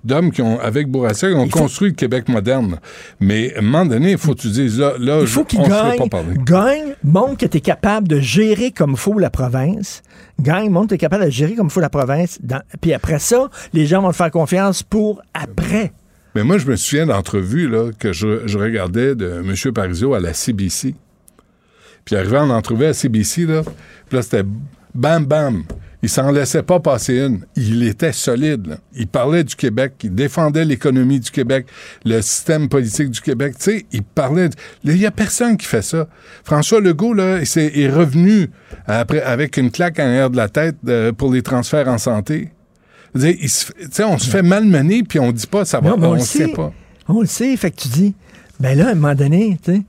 d'hommes 0.04 0.32
qui 0.32 0.42
ont, 0.42 0.60
avec 0.60 0.88
Bourassa, 0.88 1.30
qui 1.30 1.36
ont 1.36 1.48
construit 1.48 1.90
le 1.90 1.96
Québec 1.96 2.28
moderne. 2.30 2.80
Mais 3.20 3.54
à 3.56 3.60
un 3.60 3.62
moment 3.62 3.86
donné, 3.86 4.12
il 4.12 4.18
faut 4.18 4.34
que 4.34 4.42
tu 4.42 4.50
dises 4.50 4.80
là, 4.80 4.94
là 5.00 5.20
Il 5.22 5.28
faut 5.28 5.44
qu'il 5.44 5.62
gagne, 5.62 6.10
pas 6.10 6.22
gagne, 6.46 6.96
montre 7.04 7.38
que 7.38 7.46
tu 7.46 7.58
es 7.58 7.62
capable 7.62 8.08
de 8.08 8.20
gérer 8.20 8.72
comme 8.72 8.96
faut 8.96 9.20
la 9.20 9.30
province. 9.30 10.02
Gagne, 10.40 10.70
montre 10.70 10.88
que 10.88 10.90
tu 10.90 10.96
es 10.96 11.00
capable 11.00 11.26
de 11.26 11.30
gérer 11.30 11.56
comme 11.56 11.70
faut 11.70 11.80
la 11.82 11.90
province. 11.90 12.40
Dans- 12.42 12.62
puis 12.82 12.94
après 12.94 13.20
ça, 13.20 13.50
les 13.74 13.86
gens 13.86 14.02
vont 14.02 14.12
te 14.12 14.16
faire 14.16 14.32
confiance 14.32 14.84
pour 14.84 15.22
après. 15.34 15.92
Mais 16.36 16.44
moi, 16.44 16.58
je 16.58 16.68
me 16.68 16.76
souviens 16.76 17.06
d'entrevues 17.08 17.70
que 17.98 18.14
je, 18.14 18.58
regardais 18.58 19.16
de 19.16 19.42
M. 19.44 19.74
Parizeau 19.74 20.14
à 20.14 20.20
la 20.20 20.34
CBC. 20.34 20.96
Puis 22.06 22.16
arrivé 22.16 22.38
en 22.38 22.50
entrevue 22.50 22.86
à 22.86 22.94
CBC, 22.94 23.46
là, 23.46 23.62
puis 23.64 24.16
là, 24.18 24.22
c'était 24.22 24.44
bam, 24.94 25.26
bam. 25.26 25.64
Il 26.02 26.08
s'en 26.08 26.32
laissait 26.32 26.64
pas 26.64 26.80
passer 26.80 27.18
une. 27.18 27.46
Il 27.58 27.84
était 27.84 28.14
solide. 28.14 28.78
Il 28.96 29.08
parlait 29.08 29.44
du 29.44 29.54
Québec, 29.56 29.96
il 30.04 30.16
défendait 30.16 30.64
l'économie 30.64 31.20
du 31.20 31.30
Québec, 31.30 31.68
le 32.06 32.22
système 32.22 32.70
politique 32.70 33.10
du 33.10 33.20
Québec. 33.20 33.56
Tu 33.58 33.64
sais, 33.64 33.86
il 33.92 34.04
parlait... 34.04 34.50
Il 34.86 34.96
y 34.96 35.06
a 35.06 35.12
personne 35.12 35.58
qui 35.58 35.66
fait 35.66 35.82
ça. 35.82 36.08
François 36.46 36.80
Legault, 36.80 37.14
là, 37.14 37.40
il 37.40 37.46
s'est- 37.46 37.74
est 37.76 37.90
revenu 37.90 38.50
après, 38.88 39.22
avec 39.22 39.58
une 39.58 39.72
claque 39.72 40.00
en 40.00 40.06
l'air 40.06 40.30
de 40.30 40.38
la 40.38 40.48
tête 40.48 40.78
euh, 40.88 41.12
pour 41.12 41.34
les 41.34 41.42
transferts 41.42 41.90
en 41.90 41.98
santé. 41.98 42.48
Dire, 43.16 43.36
il 43.40 43.50
se 43.50 43.72
on 44.04 44.18
se 44.18 44.30
fait 44.30 44.42
malmener, 44.42 45.04
puis 45.04 45.20
on 45.20 45.32
dit 45.32 45.48
pas 45.48 45.66
ça 45.66 45.80
va, 45.80 45.90
Non, 45.92 45.96
on, 46.00 46.04
on 46.10 46.14
ne 46.14 46.20
le 46.20 46.24
sait 46.24 46.46
sait. 46.46 46.54
pas. 46.54 46.72
On 47.08 47.22
le 47.22 47.28
sait, 47.28 47.56
fait 47.58 47.72
que 47.72 47.78
tu 47.82 47.88
dis, 47.88 48.14
ben 48.60 48.78
là, 48.78 48.90
à 48.90 48.92
un 48.92 48.96
moment 48.96 49.16
donné, 49.16 49.58
tu 49.64 49.74
sais, 49.74 49.82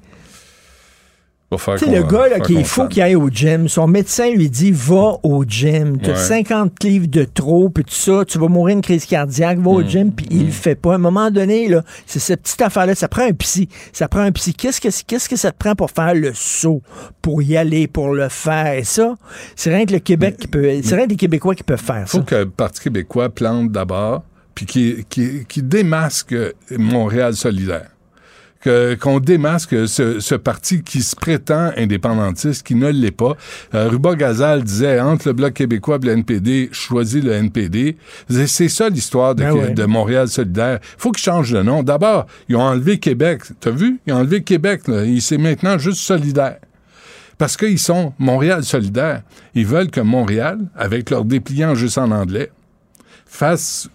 Sais, 1.79 1.87
le 1.87 2.05
gars, 2.05 2.29
là, 2.29 2.39
qui, 2.39 2.55
il 2.55 2.65
faut 2.65 2.87
qu'il 2.87 3.03
aille 3.03 3.17
au 3.17 3.29
gym. 3.29 3.69
Son 3.69 3.89
médecin 3.89 4.31
lui 4.31 4.49
dit, 4.49 4.71
va 4.71 5.15
au 5.25 5.45
gym. 5.45 5.99
Tu 6.01 6.09
as 6.11 6.13
Ouais. 6.13 6.45
50 6.45 6.85
livres 6.85 7.09
de 7.09 7.25
trop, 7.25 7.69
puis 7.71 7.83
tout 7.85 7.93
ça. 7.93 8.25
Tu 8.25 8.39
vas 8.39 8.47
mourir 8.47 8.77
une 8.77 8.83
crise 8.83 9.05
cardiaque, 9.05 9.59
va 9.59 9.65
Mm. 9.73 9.75
au 9.75 9.83
gym, 9.83 10.13
puis 10.13 10.27
il 10.31 10.47
le 10.47 10.53
fait 10.53 10.77
pas. 10.77 10.93
À 10.93 10.95
un 10.95 10.99
moment 10.99 11.29
donné, 11.31 11.69
là, 11.69 11.83
c'est 12.07 12.21
cette 12.21 12.43
petite 12.43 12.63
affaire-là. 12.63 12.95
Ça 12.95 13.09
prend 13.09 13.23
un 13.25 13.33
psy. 13.33 13.69
Ça 13.93 14.07
prend 14.07 14.21
un 14.21 14.31
psy. 14.31 14.55
Qu'est-ce 14.55 14.81
que, 14.81 14.89
qu'est-ce 15.07 15.29
que 15.29 15.35
ça 15.37 15.51
te 15.51 15.57
prend 15.59 15.75
pour 15.75 15.91
faire 15.91 16.15
le 16.15 16.31
saut, 16.35 16.83
pour 17.21 17.43
y 17.43 17.57
aller, 17.57 17.89
pour 17.89 18.15
le 18.15 18.29
faire? 18.29 18.75
Et 18.75 18.85
ça, 18.85 19.15
c'est 19.57 19.75
rien 19.75 19.87
que 19.87 19.93
le 19.93 19.99
Québec 19.99 20.37
qui 20.39 20.47
peut, 20.47 20.69
c'est 20.85 20.95
rien 20.95 21.07
que 21.07 21.11
les 21.11 21.17
Québécois 21.17 21.57
qui 21.57 21.65
peuvent 21.65 21.83
faire 21.83 22.09
faut 22.09 22.19
ça. 22.19 22.25
que 22.25 22.35
le 22.37 22.49
Parti 22.49 22.81
québécois 22.81 23.29
plante 23.29 23.73
d'abord, 23.73 24.23
puis 24.55 24.67
qui, 24.67 25.05
qui, 25.09 25.45
qui 25.49 25.63
démasque 25.63 26.35
Montréal 26.79 27.35
solidaire. 27.35 27.89
Que- 28.63 28.95
Qu'on 28.95 29.21
démasque 29.21 29.89
ce, 29.89 30.21
ce 30.21 30.35
parti 30.35 30.83
qui 30.83 31.01
se 31.03 31.17
prétend 31.17 31.71
indépendantiste, 31.77 32.67
qui 32.67 32.75
ne 32.75 32.89
l'est 32.91 33.11
pas. 33.11 33.35
Euh, 33.75 33.89
Ruba 33.89 34.15
Gazal 34.15 34.63
disait, 34.65 35.01
entre 35.01 35.29
le 35.29 35.33
Bloc 35.33 35.55
québécois 35.55 35.99
et 36.03 36.07
le 36.07 36.13
NPD, 36.13 36.69
choisis 36.73 37.23
le 37.25 37.33
NPD. 37.33 37.97
C'est 38.29 38.69
ça 38.69 38.89
l'histoire 38.91 39.35
de, 39.35 39.45
Ben 39.45 39.53
ouais. 39.53 39.71
de 39.71 39.85
Montréal 39.87 40.29
solidaire. 40.29 40.79
faut 40.99 41.11
qu'ils 41.11 41.23
changent 41.25 41.53
de 41.53 41.63
nom. 41.63 41.83
D'abord, 41.83 42.27
ils 42.51 42.57
ont 42.57 42.61
enlevé 42.63 42.99
Québec. 42.99 43.43
T'as 43.61 43.71
vu? 43.71 43.99
Ils 44.07 44.13
ont 44.13 44.17
enlevé 44.19 44.43
Québec. 44.43 44.87
Là. 44.89 45.05
Il- 45.05 45.23
C'est 45.23 45.39
maintenant 45.39 45.79
juste 45.79 46.01
solidaire. 46.01 46.59
Parce 47.39 47.57
qu'ils 47.57 47.79
sont 47.79 48.13
Montréal 48.19 48.63
solidaire. 48.65 49.23
Ils 49.55 49.65
veulent 49.65 49.91
que 49.91 50.01
Montréal, 50.03 50.59
avec 50.77 51.09
leur 51.09 51.25
dépliant 51.25 51.75
juste 51.75 51.97
en 51.97 52.11
anglais, 52.11 52.51
fasse 53.25 53.89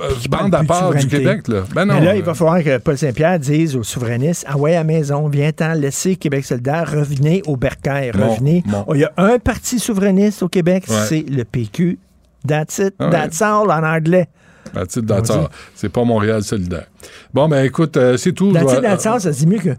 euh, 0.00 0.10
bande 0.28 0.54
à 0.54 0.64
part 0.64 0.94
du. 0.94 1.06
Québec. 1.06 1.48
Là. 1.48 1.62
Ben 1.74 1.84
non. 1.84 1.94
Mais 1.94 2.04
là, 2.06 2.16
il 2.16 2.22
va 2.22 2.32
euh, 2.32 2.34
falloir 2.34 2.62
que 2.62 2.78
Paul 2.78 2.98
Saint-Pierre 2.98 3.38
dise 3.38 3.76
aux 3.76 3.82
souverainistes 3.82 4.44
Ah 4.48 4.56
ouais, 4.56 4.74
à 4.76 4.84
maison, 4.84 5.28
viens-t'en, 5.28 5.74
laissez 5.74 6.16
Québec 6.16 6.44
solidaire, 6.44 6.90
revenez 6.90 7.42
au 7.46 7.56
bercail, 7.56 8.10
revenez. 8.10 8.62
bon. 8.66 8.84
Oh, 8.88 8.94
Il 8.94 9.00
y 9.02 9.04
a 9.04 9.12
un 9.16 9.38
parti 9.38 9.78
souverainiste 9.78 10.42
au 10.42 10.48
Québec, 10.48 10.84
Ouais. 10.88 10.96
c'est 11.08 11.24
le 11.28 11.44
PQ. 11.44 11.98
That's 12.46 12.78
it, 12.78 12.94
Ah 12.98 13.04
ouais. 13.06 13.10
that's 13.10 13.40
all 13.40 13.70
en 13.70 13.82
anglais. 13.84 14.28
that's 14.74 14.96
it, 14.96 15.06
that's 15.06 15.30
all. 15.30 15.48
C'est 15.74 15.88
pas 15.88 16.04
Montréal 16.04 16.42
solidaire. 16.42 16.86
Bon, 17.32 17.48
ben 17.48 17.64
écoute, 17.64 17.96
euh, 17.96 18.16
c'est 18.16 18.32
tout. 18.32 18.52
That's 18.52 18.72
it, 18.72 18.82
that's 18.82 19.06
all, 19.06 19.20
ça 19.20 19.32
se 19.32 19.38
dit 19.38 19.46
mieux 19.46 19.58
que 19.60 19.70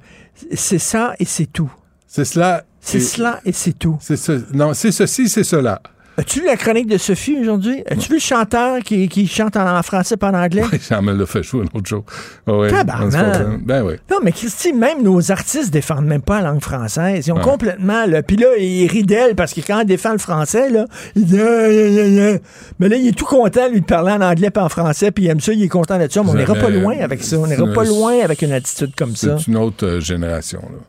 c'est 0.54 0.80
ça 0.80 1.14
et 1.20 1.26
c'est 1.26 1.46
tout. 1.52 1.72
C'est 2.08 2.26
cela. 2.26 2.64
C'est 2.82 3.00
cela 3.00 3.40
et 3.44 3.52
c'est 3.52 3.74
tout. 3.78 3.98
C'est 4.00 4.16
ce, 4.16 4.44
non, 4.54 4.74
c'est 4.74 4.92
ceci, 4.92 5.28
c'est 5.28 5.44
cela. 5.44 5.82
As-tu 6.18 6.40
lu 6.40 6.46
la 6.46 6.56
chronique 6.56 6.88
de 6.88 6.98
Sophie 6.98 7.38
aujourd'hui? 7.42 7.84
As-tu 7.90 8.08
vu 8.08 8.14
le 8.16 8.20
chanteur 8.22 8.80
qui, 8.80 9.10
qui 9.10 9.28
chante 9.28 9.58
en, 9.58 9.78
en 9.78 9.84
français 9.84 10.16
pas 10.16 10.30
en 10.30 10.34
anglais? 10.34 10.64
Ça 10.80 11.02
me 11.02 11.12
l'a 11.14 11.26
fait 11.26 11.44
jouer 11.44 11.64
un 11.66 11.78
autre 11.78 11.88
jour. 11.88 12.06
Ah 12.48 12.52
comprend. 12.52 13.58
Ben 13.62 13.84
oui. 13.84 13.94
Non, 14.10 14.18
mais 14.24 14.32
Christy, 14.32 14.72
même 14.72 15.04
nos 15.04 15.32
artistes 15.32 15.72
défendent 15.72 16.06
même 16.06 16.22
pas 16.22 16.42
la 16.42 16.50
langue 16.52 16.62
française. 16.62 17.28
Ils 17.28 17.32
ont 17.34 17.36
Ouais. 17.36 17.42
complètement. 17.44 18.06
Là, 18.06 18.24
puis 18.24 18.38
là, 18.38 18.48
il 18.58 18.88
rit 18.88 19.04
d'elle 19.04 19.36
parce 19.36 19.54
que 19.54 19.60
quand 19.60 19.80
elle 19.82 19.88
défend 19.88 20.14
le 20.14 20.18
français, 20.18 20.70
là, 20.70 20.86
il 21.18 21.26
dit. 21.26 21.38
Ah. 21.40 22.40
Mais 22.80 22.88
là, 22.90 22.96
il 22.96 23.08
est 23.10 23.18
tout 23.18 23.26
content, 23.26 23.68
lui, 23.70 23.82
de 23.82 23.86
parler 23.86 24.14
en 24.14 24.22
anglais 24.22 24.52
pas 24.52 24.64
en 24.64 24.70
français, 24.70 25.12
puis 25.12 25.26
il 25.26 25.30
aime 25.30 25.42
ça, 25.42 25.52
il 25.52 25.64
est 25.64 25.68
content 25.68 25.98
de 26.00 26.08
ça. 26.10 26.24
Mais 26.24 26.30
on 26.30 26.34
n'ira 26.36 26.56
pas 26.56 26.70
loin 26.70 26.96
avec 27.00 27.24
ça. 27.24 27.38
On 27.40 27.48
n'ira 27.48 27.66
pas 27.74 27.84
loin 27.84 28.14
avec 28.24 28.42
une 28.42 28.54
attitude 28.54 28.94
comme 28.96 29.16
ça. 29.16 29.38
C'est 29.38 29.48
une 29.48 29.58
autre 29.58 29.86
euh, 29.86 30.00
génération. 30.00 30.62
là. 30.62 30.80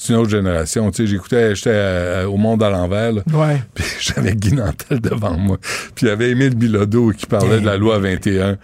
C'est 0.00 0.12
une 0.12 0.20
autre 0.20 0.30
génération. 0.30 0.88
Tu 0.92 0.96
sais, 1.02 1.06
j'écoutais, 1.08 1.54
j'étais 1.56 1.70
euh, 1.72 2.26
au 2.28 2.36
Monde 2.36 2.62
à 2.62 2.70
l'envers. 2.70 3.14
Ouais. 3.34 3.60
Puis 3.74 3.84
j'avais 3.98 4.34
Guy 4.36 4.52
Nantel 4.54 5.00
devant 5.00 5.36
moi. 5.36 5.58
Puis 5.96 6.06
il 6.06 6.08
y 6.08 6.12
avait 6.12 6.30
Émile 6.30 6.54
Bilodeau 6.54 7.10
qui 7.10 7.26
parlait 7.26 7.60
de 7.60 7.66
la 7.66 7.76
loi 7.76 7.98
21. 7.98 8.56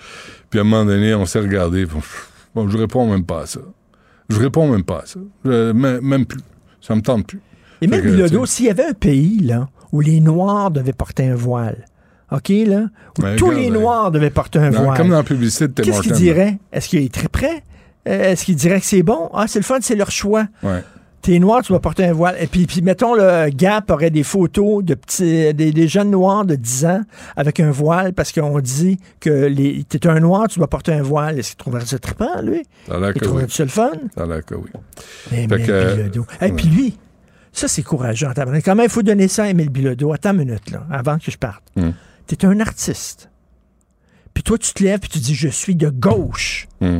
Puis 0.48 0.60
à 0.60 0.62
un 0.62 0.64
moment 0.64 0.84
donné, 0.84 1.12
on 1.14 1.26
s'est 1.26 1.40
regardé. 1.40 1.86
pff, 1.86 2.30
Bon, 2.54 2.68
je 2.68 2.78
réponds 2.78 3.10
même 3.10 3.24
pas 3.24 3.42
à 3.42 3.46
ça. 3.46 3.58
Je 4.28 4.38
réponds 4.38 4.70
même 4.70 4.84
pas 4.84 5.00
à 5.00 5.06
ça. 5.06 5.18
Je- 5.44 5.72
même, 5.72 6.00
même 6.02 6.24
plus. 6.24 6.40
Ça 6.80 6.94
me 6.94 7.00
tente 7.02 7.26
plus. 7.26 7.40
Que, 7.80 7.86
Bilodeau, 7.86 8.46
s'il 8.46 8.66
y 8.66 8.70
avait 8.70 8.86
un 8.86 8.92
pays, 8.94 9.40
là, 9.40 9.68
où 9.92 10.00
les 10.00 10.20
Noirs 10.20 10.70
devaient 10.70 10.92
porter 10.92 11.28
un 11.28 11.34
voile, 11.34 11.84
OK, 12.30 12.48
là, 12.48 12.84
où 13.18 13.22
Ben, 13.22 13.34
tous 13.36 13.46
regarde, 13.48 13.62
les 13.64 13.70
Noirs 13.70 14.10
devaient 14.12 14.30
porter 14.30 14.60
un 14.60 14.70
dans- 14.70 14.84
voile. 14.84 14.96
comme 14.96 15.08
dans 15.10 15.16
la 15.16 15.22
publicité 15.24 15.66
de 15.68 15.72
Tim 15.72 15.82
Qu'est-ce 15.82 16.00
qu'il 16.02 16.12
dirait? 16.12 16.58
Est-ce 16.72 16.88
qu'il 16.88 17.02
est 17.02 17.12
très 17.12 17.28
prêt? 17.28 17.64
Euh, 18.08 18.32
Est-ce 18.32 18.44
qu'il 18.44 18.54
dirait 18.56 18.80
que 18.80 18.86
c'est 18.86 19.02
bon? 19.02 19.28
Ah, 19.34 19.46
c'est 19.48 19.58
le 19.58 19.64
fun, 19.64 19.78
c'est 19.80 19.96
leur 19.96 20.10
choix. 20.10 20.46
Ouais. 20.62 20.82
T'es 21.24 21.38
noir, 21.38 21.62
tu 21.62 21.72
vas 21.72 21.80
porter 21.80 22.04
un 22.04 22.12
voile. 22.12 22.36
Et 22.38 22.46
puis, 22.46 22.66
puis 22.66 22.82
mettons, 22.82 23.14
le 23.14 23.48
Gap 23.48 23.90
aurait 23.90 24.10
des 24.10 24.22
photos 24.22 24.84
de 24.84 24.92
petits, 24.92 25.54
des, 25.54 25.72
des 25.72 25.88
jeunes 25.88 26.10
noirs 26.10 26.44
de 26.44 26.54
10 26.54 26.84
ans 26.84 27.00
avec 27.34 27.60
un 27.60 27.70
voile 27.70 28.12
parce 28.12 28.30
qu'on 28.30 28.60
dit 28.60 28.98
que 29.20 29.30
les, 29.30 29.84
t'es 29.84 30.06
un 30.06 30.20
noir, 30.20 30.48
tu 30.48 30.58
dois 30.58 30.68
porter 30.68 30.92
un 30.92 31.00
voile. 31.00 31.38
Est-ce 31.38 31.52
qu'il 31.52 31.56
trouverait 31.56 31.86
ça 31.86 31.98
trippant, 31.98 32.42
lui? 32.42 32.62
L'air 32.88 33.12
Il 33.14 33.22
trouverait 33.22 33.44
oui. 33.44 33.50
ça 33.50 33.62
le 33.62 33.70
fun? 33.70 33.92
Ça 34.14 34.24
a 34.24 34.26
l'air 34.26 34.44
que 34.44 34.54
oui. 34.54 34.68
Émile 35.32 35.48
Fait 35.48 35.66
que, 35.66 35.72
euh. 35.72 36.46
Et 36.46 36.52
puis 36.52 36.66
lui, 36.66 36.98
ça, 37.54 37.68
c'est 37.68 37.82
courageux. 37.82 38.28
Quand 38.62 38.74
même, 38.74 38.84
il 38.84 38.90
faut 38.90 39.02
donner 39.02 39.28
ça 39.28 39.44
à 39.44 39.48
Émile 39.48 39.70
Bilodeau? 39.70 40.12
Attends 40.12 40.32
une 40.32 40.40
minute, 40.40 40.70
là, 40.72 40.86
avant 40.90 41.16
que 41.16 41.30
je 41.30 41.38
parte. 41.38 41.62
Hmm. 41.74 41.92
T'es 42.26 42.44
un 42.44 42.60
artiste. 42.60 43.30
Puis 44.34 44.42
toi, 44.42 44.58
tu 44.58 44.74
te 44.74 44.84
lèves 44.84 45.00
puis 45.00 45.08
tu 45.08 45.20
dis, 45.20 45.34
je 45.34 45.48
suis 45.48 45.74
de 45.74 45.88
gauche. 45.88 46.68
Hmm. 46.82 46.98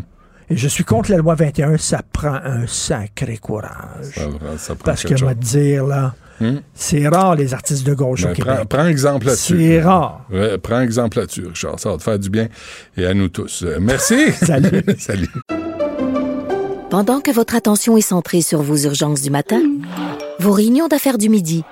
Et 0.50 0.56
je 0.56 0.68
suis 0.68 0.84
contre 0.84 1.10
la 1.10 1.16
loi 1.18 1.34
21. 1.34 1.76
Ça 1.78 2.00
prend 2.12 2.34
un 2.34 2.66
sacré 2.66 3.38
courage. 3.38 4.12
Ça, 4.14 4.22
ça 4.58 4.74
prend 4.74 4.84
Parce 4.84 5.02
que, 5.04 5.16
je 5.16 5.24
vais 5.24 5.34
te 5.34 5.40
dire, 5.44 5.84
là, 5.86 6.14
Hmm? 6.40 6.56
c'est 6.74 7.06
rare 7.06 7.36
les 7.36 7.54
artistes 7.54 7.86
de 7.86 7.94
gauche 7.94 8.24
au 8.24 8.26
Ben, 8.26 8.32
Québec. 8.34 8.54
prends, 8.56 8.66
prends 8.66 8.86
exemple 8.88 9.26
là-dessus. 9.26 9.56
C'est 9.56 9.80
rare. 9.80 10.26
Ouais, 10.32 10.58
prends 10.58 10.80
exemple 10.80 11.18
là-dessus, 11.20 11.46
Richard. 11.46 11.78
Ça 11.78 11.90
va 11.90 11.96
te 11.96 12.02
faire 12.02 12.18
du 12.18 12.28
bien 12.28 12.48
et 12.96 13.06
à 13.06 13.14
nous 13.14 13.28
tous. 13.28 13.62
Euh, 13.62 13.78
merci. 13.80 14.32
Salut. 14.32 14.82
Salut. 14.98 15.28
Pendant 16.90 17.20
que 17.20 17.30
votre 17.30 17.54
attention 17.54 17.96
est 17.96 18.00
centrée 18.00 18.40
sur 18.42 18.62
vos 18.62 18.76
urgences 18.76 19.22
du 19.22 19.30
matin, 19.30 19.60
vos 20.40 20.50
réunions 20.52 20.88
d'affaires 20.88 21.18
du 21.18 21.28
midi, 21.28 21.62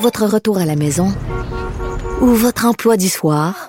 votre 0.00 0.26
retour 0.26 0.58
à 0.58 0.64
la 0.64 0.76
maison 0.76 1.12
ou 2.20 2.26
votre 2.28 2.66
emploi 2.66 2.96
du 2.96 3.08
soir, 3.08 3.68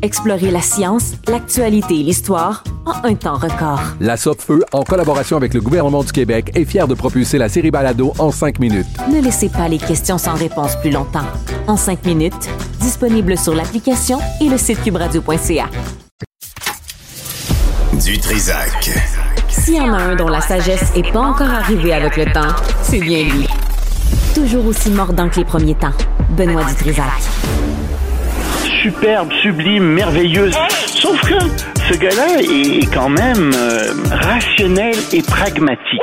Explorez 0.00 0.52
la 0.52 0.60
science, 0.60 1.14
l'actualité 1.26 1.98
et 1.98 2.02
l'histoire 2.04 2.62
en 2.86 3.04
un 3.04 3.14
temps 3.14 3.34
record. 3.34 3.80
La 4.00 4.16
Feu, 4.16 4.64
en 4.72 4.84
collaboration 4.84 5.36
avec 5.36 5.54
le 5.54 5.60
gouvernement 5.60 6.04
du 6.04 6.12
Québec, 6.12 6.52
est 6.54 6.64
fière 6.64 6.86
de 6.86 6.94
propulser 6.94 7.36
la 7.36 7.48
série 7.48 7.72
Balado 7.72 8.12
en 8.18 8.30
cinq 8.30 8.60
minutes. 8.60 8.86
Ne 9.12 9.20
laissez 9.20 9.48
pas 9.48 9.68
les 9.68 9.78
questions 9.78 10.16
sans 10.16 10.34
réponse 10.34 10.76
plus 10.76 10.90
longtemps. 10.90 11.26
En 11.66 11.76
cinq 11.76 12.04
minutes, 12.04 12.48
disponible 12.80 13.36
sur 13.36 13.54
l'application 13.54 14.20
et 14.40 14.48
le 14.48 14.56
site 14.56 14.82
cubradio.ca. 14.84 15.66
Du 18.04 18.18
Trisac. 18.20 18.90
S'il 19.48 19.74
y 19.74 19.80
en 19.80 19.92
a 19.92 19.98
un 19.98 20.14
dont 20.14 20.28
la 20.28 20.40
sagesse 20.40 20.92
est 20.94 21.12
pas 21.12 21.20
encore 21.20 21.50
arrivée 21.50 21.92
avec 21.92 22.16
le 22.16 22.26
temps, 22.26 22.54
c'est 22.82 23.00
bien 23.00 23.24
lui. 23.24 23.48
Toujours 24.32 24.66
aussi 24.66 24.90
mordant 24.90 25.28
que 25.28 25.36
les 25.40 25.44
premiers 25.44 25.74
temps. 25.74 25.92
Benoît 26.36 26.62
Dutrisac. 26.64 27.04
Superbe, 28.82 29.32
sublime, 29.42 29.84
merveilleuse. 29.84 30.54
Sauf 30.86 31.20
que 31.22 31.38
ce 31.38 31.98
gars-là 31.98 32.40
est 32.40 32.92
quand 32.92 33.08
même 33.08 33.50
euh, 33.54 33.92
rationnel 34.10 34.94
et 35.12 35.22
pragmatique. 35.22 36.00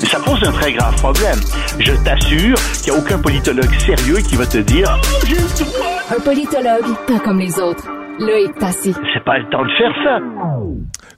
Mais 0.00 0.06
ça 0.08 0.18
pose 0.24 0.42
un 0.46 0.52
très 0.52 0.72
grave 0.72 0.94
problème. 0.96 1.38
Je 1.80 1.92
t'assure 2.04 2.54
qu'il 2.82 2.92
n'y 2.92 2.98
a 2.98 3.02
aucun 3.02 3.18
politologue 3.20 3.72
sérieux 3.80 4.18
qui 4.28 4.36
va 4.36 4.46
te 4.46 4.58
dire 4.58 4.86
Oh, 4.96 5.64
droit. 5.64 6.16
Un 6.16 6.20
politologue, 6.22 6.96
pas 7.06 7.18
comme 7.24 7.40
les 7.40 7.58
autres. 7.60 7.84
Loïc 8.20 8.54
Tassi. 8.58 8.94
C'est 9.14 9.24
pas 9.24 9.38
le 9.38 9.48
temps 9.48 9.64
de 9.64 9.70
faire 9.72 9.92
ça. 10.04 10.18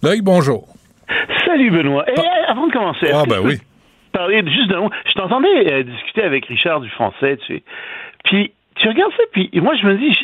Loïc, 0.03 0.23
bonjour. 0.23 0.67
Salut 1.47 1.71
Benoît. 1.71 2.05
Et 2.11 2.19
euh, 2.19 2.23
avant 2.49 2.67
de 2.67 2.73
commencer, 2.73 3.07
Ah, 3.13 3.25
ben 3.29 3.41
oui. 3.45 3.59
Parler 4.13 4.43
de- 4.43 4.49
juste 4.51 4.69
d'un 4.69 4.81
mot? 4.81 4.91
Je 5.07 5.13
t'entendais 5.13 5.73
euh, 5.73 5.83
discuter 5.83 6.23
avec 6.23 6.47
Richard 6.47 6.81
du 6.81 6.91
français, 6.91 7.39
tu 7.47 7.55
sais. 7.57 7.63
Puis 8.25 8.53
tu 8.77 8.89
regardes 8.89 9.13
ça, 9.13 9.23
puis 9.33 9.51
moi 9.55 9.75
je 9.81 9.87
me 9.87 9.97
dis, 9.99 10.17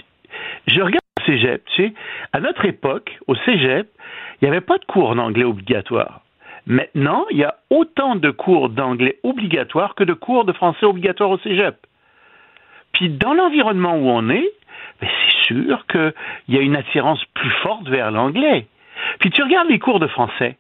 je, 0.66 0.80
regarde 0.80 1.00
le 1.20 1.24
cégep, 1.24 1.64
tu 1.74 1.82
sais. 1.88 1.94
À 2.32 2.40
notre 2.40 2.64
époque, 2.64 3.18
au 3.26 3.34
cégep, 3.34 3.88
il 4.40 4.44
n'y 4.44 4.48
avait 4.48 4.60
pas 4.60 4.78
de 4.78 4.84
cours 4.84 5.14
d'anglais 5.14 5.44
obligatoire. 5.44 6.20
Maintenant, 6.66 7.24
il 7.30 7.38
y 7.38 7.44
a 7.44 7.56
autant 7.70 8.16
de 8.16 8.30
cours 8.30 8.68
d'anglais 8.70 9.18
obligatoires 9.22 9.94
que 9.94 10.04
de 10.04 10.14
cours 10.14 10.44
de 10.44 10.52
français 10.52 10.84
obligatoires 10.84 11.30
au 11.30 11.38
cégep. 11.38 11.76
Puis 12.92 13.08
dans 13.08 13.34
l'environnement 13.34 13.94
où 13.96 14.08
on 14.08 14.28
est, 14.30 14.50
ben, 15.00 15.08
c'est 15.08 15.54
sûr 15.54 15.86
qu'il 15.86 16.12
y 16.48 16.58
a 16.58 16.62
une 16.62 16.74
attirance 16.76 17.24
plus 17.34 17.50
forte 17.62 17.88
vers 17.88 18.10
l'anglais. 18.10 18.66
Puis 19.20 19.30
tu 19.30 19.42
regardes 19.42 19.68
les 19.68 19.78
cours 19.78 20.00
de 20.00 20.06
français. 20.06 20.56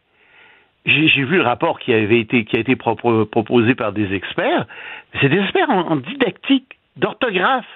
J'ai 0.84 1.24
vu 1.24 1.38
le 1.38 1.42
rapport 1.42 1.80
qui 1.80 1.92
avait 1.92 2.20
été 2.20 2.44
qui 2.44 2.56
a 2.56 2.60
été 2.60 2.76
propo- 2.76 3.24
proposé 3.24 3.74
par 3.74 3.92
des 3.92 4.14
experts. 4.14 4.66
C'est 5.20 5.28
des 5.28 5.40
experts 5.40 5.68
en, 5.70 5.80
en 5.80 5.96
didactique, 5.96 6.78
d'orthographe. 6.96 7.66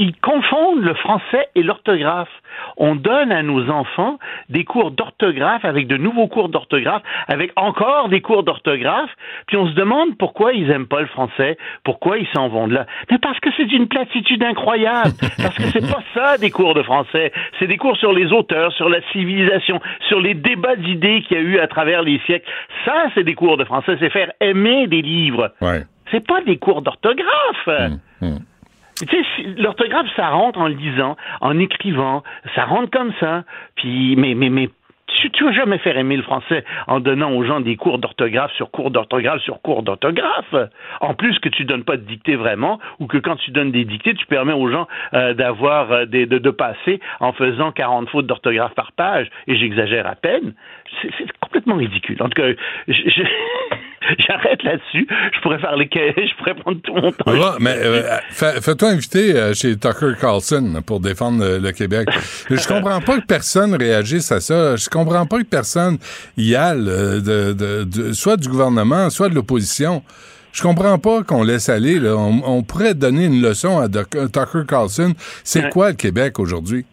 Ils 0.00 0.16
confondent 0.16 0.80
le 0.80 0.94
français 0.94 1.50
et 1.54 1.62
l'orthographe. 1.62 2.30
On 2.78 2.94
donne 2.94 3.30
à 3.30 3.42
nos 3.42 3.68
enfants 3.68 4.18
des 4.48 4.64
cours 4.64 4.92
d'orthographe 4.92 5.62
avec 5.66 5.88
de 5.88 5.98
nouveaux 5.98 6.26
cours 6.26 6.48
d'orthographe, 6.48 7.02
avec 7.28 7.52
encore 7.54 8.08
des 8.08 8.22
cours 8.22 8.42
d'orthographe, 8.42 9.10
puis 9.46 9.58
on 9.58 9.68
se 9.68 9.74
demande 9.74 10.16
pourquoi 10.16 10.54
ils 10.54 10.70
aiment 10.70 10.86
pas 10.86 11.02
le 11.02 11.06
français, 11.06 11.58
pourquoi 11.84 12.16
ils 12.16 12.26
s'en 12.28 12.48
vont 12.48 12.66
de 12.66 12.72
là. 12.76 12.86
Mais 13.10 13.18
parce 13.18 13.38
que 13.40 13.50
c'est 13.58 13.66
d'une 13.66 13.88
platitude 13.88 14.42
incroyable, 14.42 15.12
parce 15.36 15.54
que 15.54 15.64
c'est 15.64 15.86
pas 15.92 16.02
ça 16.14 16.38
des 16.38 16.50
cours 16.50 16.72
de 16.72 16.82
français, 16.82 17.30
c'est 17.58 17.66
des 17.66 17.76
cours 17.76 17.98
sur 17.98 18.14
les 18.14 18.32
auteurs, 18.32 18.72
sur 18.72 18.88
la 18.88 19.02
civilisation, 19.12 19.82
sur 20.08 20.18
les 20.18 20.32
débats 20.32 20.76
d'idées 20.76 21.20
qu'il 21.28 21.36
y 21.36 21.40
a 21.40 21.42
eu 21.42 21.58
à 21.58 21.66
travers 21.66 22.00
les 22.00 22.20
siècles. 22.24 22.50
Ça, 22.86 23.08
c'est 23.14 23.24
des 23.24 23.34
cours 23.34 23.58
de 23.58 23.64
français, 23.64 23.98
c'est 24.00 24.08
faire 24.08 24.32
aimer 24.40 24.86
des 24.86 25.02
livres. 25.02 25.52
Ouais. 25.60 25.82
C'est 26.10 26.26
pas 26.26 26.40
des 26.40 26.56
cours 26.56 26.80
d'orthographe. 26.80 27.68
Hum, 28.22 28.40
Tu 29.08 29.16
sais, 29.16 29.42
l'orthographe, 29.58 30.06
ça 30.16 30.28
rentre 30.28 30.58
en 30.58 30.66
lisant, 30.66 31.16
en 31.40 31.58
écrivant, 31.58 32.22
ça 32.54 32.64
rentre 32.64 32.90
comme 32.90 33.12
ça. 33.20 33.44
Puis, 33.76 34.14
mais, 34.16 34.34
mais, 34.34 34.50
mais, 34.50 34.68
tu, 35.06 35.30
tu 35.30 35.44
vas 35.44 35.52
jamais 35.52 35.78
faire 35.78 35.96
aimer 35.98 36.16
le 36.16 36.22
français 36.22 36.64
en 36.86 37.00
donnant 37.00 37.32
aux 37.32 37.42
gens 37.44 37.60
des 37.60 37.76
cours 37.76 37.98
d'orthographe 37.98 38.52
sur 38.52 38.70
cours 38.70 38.90
d'orthographe 38.90 39.40
sur 39.42 39.60
cours 39.60 39.82
d'orthographe. 39.82 40.54
En 41.00 41.14
plus 41.14 41.38
que 41.40 41.48
tu 41.48 41.64
donnes 41.64 41.82
pas 41.84 41.96
de 41.96 42.02
dictée 42.04 42.36
vraiment, 42.36 42.78
ou 43.00 43.06
que 43.06 43.18
quand 43.18 43.36
tu 43.36 43.50
donnes 43.50 43.72
des 43.72 43.84
dictées, 43.84 44.14
tu 44.14 44.26
permets 44.26 44.52
aux 44.52 44.70
gens 44.70 44.86
euh, 45.14 45.34
d'avoir 45.34 45.90
euh, 45.92 46.04
des, 46.06 46.26
de, 46.26 46.38
de 46.38 46.50
passer 46.50 47.00
en 47.18 47.32
faisant 47.32 47.72
40 47.72 48.08
fautes 48.10 48.26
d'orthographe 48.26 48.74
par 48.74 48.92
page. 48.92 49.28
Et 49.48 49.56
j'exagère 49.56 50.06
à 50.06 50.14
peine. 50.14 50.54
C'est 51.02 51.32
complètement 51.40 51.76
ridicule. 51.76 52.16
En 52.22 52.28
tout 52.28 52.40
cas, 52.40 52.48
je- 52.86 52.92
je- 53.10 53.22
j'arrête 54.26 54.62
là-dessus. 54.62 55.06
Je 55.34 55.40
pourrais 55.40 55.58
faire 55.58 55.76
les, 55.76 55.88
je 55.94 56.36
pourrais 56.38 56.54
prendre 56.54 56.80
tout 56.82 56.94
mon 56.94 57.12
temps. 57.12 57.30
Ouais, 57.32 57.56
mais 57.60 57.74
euh, 57.78 58.02
fais- 58.30 58.60
fais-toi 58.60 58.88
inviter 58.90 59.34
euh, 59.36 59.54
chez 59.54 59.76
Tucker 59.76 60.12
Carlson 60.20 60.82
pour 60.84 61.00
défendre 61.00 61.44
euh, 61.44 61.58
le 61.60 61.72
Québec. 61.72 62.08
Je 62.50 62.66
comprends 62.68 63.00
pas 63.00 63.18
que 63.20 63.26
personne 63.26 63.74
réagisse 63.74 64.30
à 64.32 64.40
ça. 64.40 64.76
Je 64.76 64.88
comprends 64.88 65.26
pas 65.26 65.38
que 65.38 65.44
personne 65.44 65.98
y 66.36 66.54
aille, 66.54 66.78
de, 66.84 67.52
de- 67.52 67.84
de- 67.84 68.12
soit 68.12 68.36
du 68.36 68.48
gouvernement, 68.48 69.10
soit 69.10 69.28
de 69.28 69.34
l'opposition. 69.34 70.02
Je 70.52 70.62
comprends 70.62 70.98
pas 70.98 71.22
qu'on 71.22 71.44
laisse 71.44 71.68
aller. 71.68 72.00
Là. 72.00 72.16
On, 72.16 72.42
on 72.44 72.62
pourrait 72.64 72.94
donner 72.94 73.26
une 73.26 73.40
leçon 73.40 73.78
à 73.78 73.88
Tucker 73.88 74.64
Carlson. 74.66 75.14
C'est 75.44 75.64
Ouais. 75.64 75.70
quoi 75.70 75.90
le 75.90 75.94
Québec 75.96 76.38
aujourd'hui? 76.40 76.84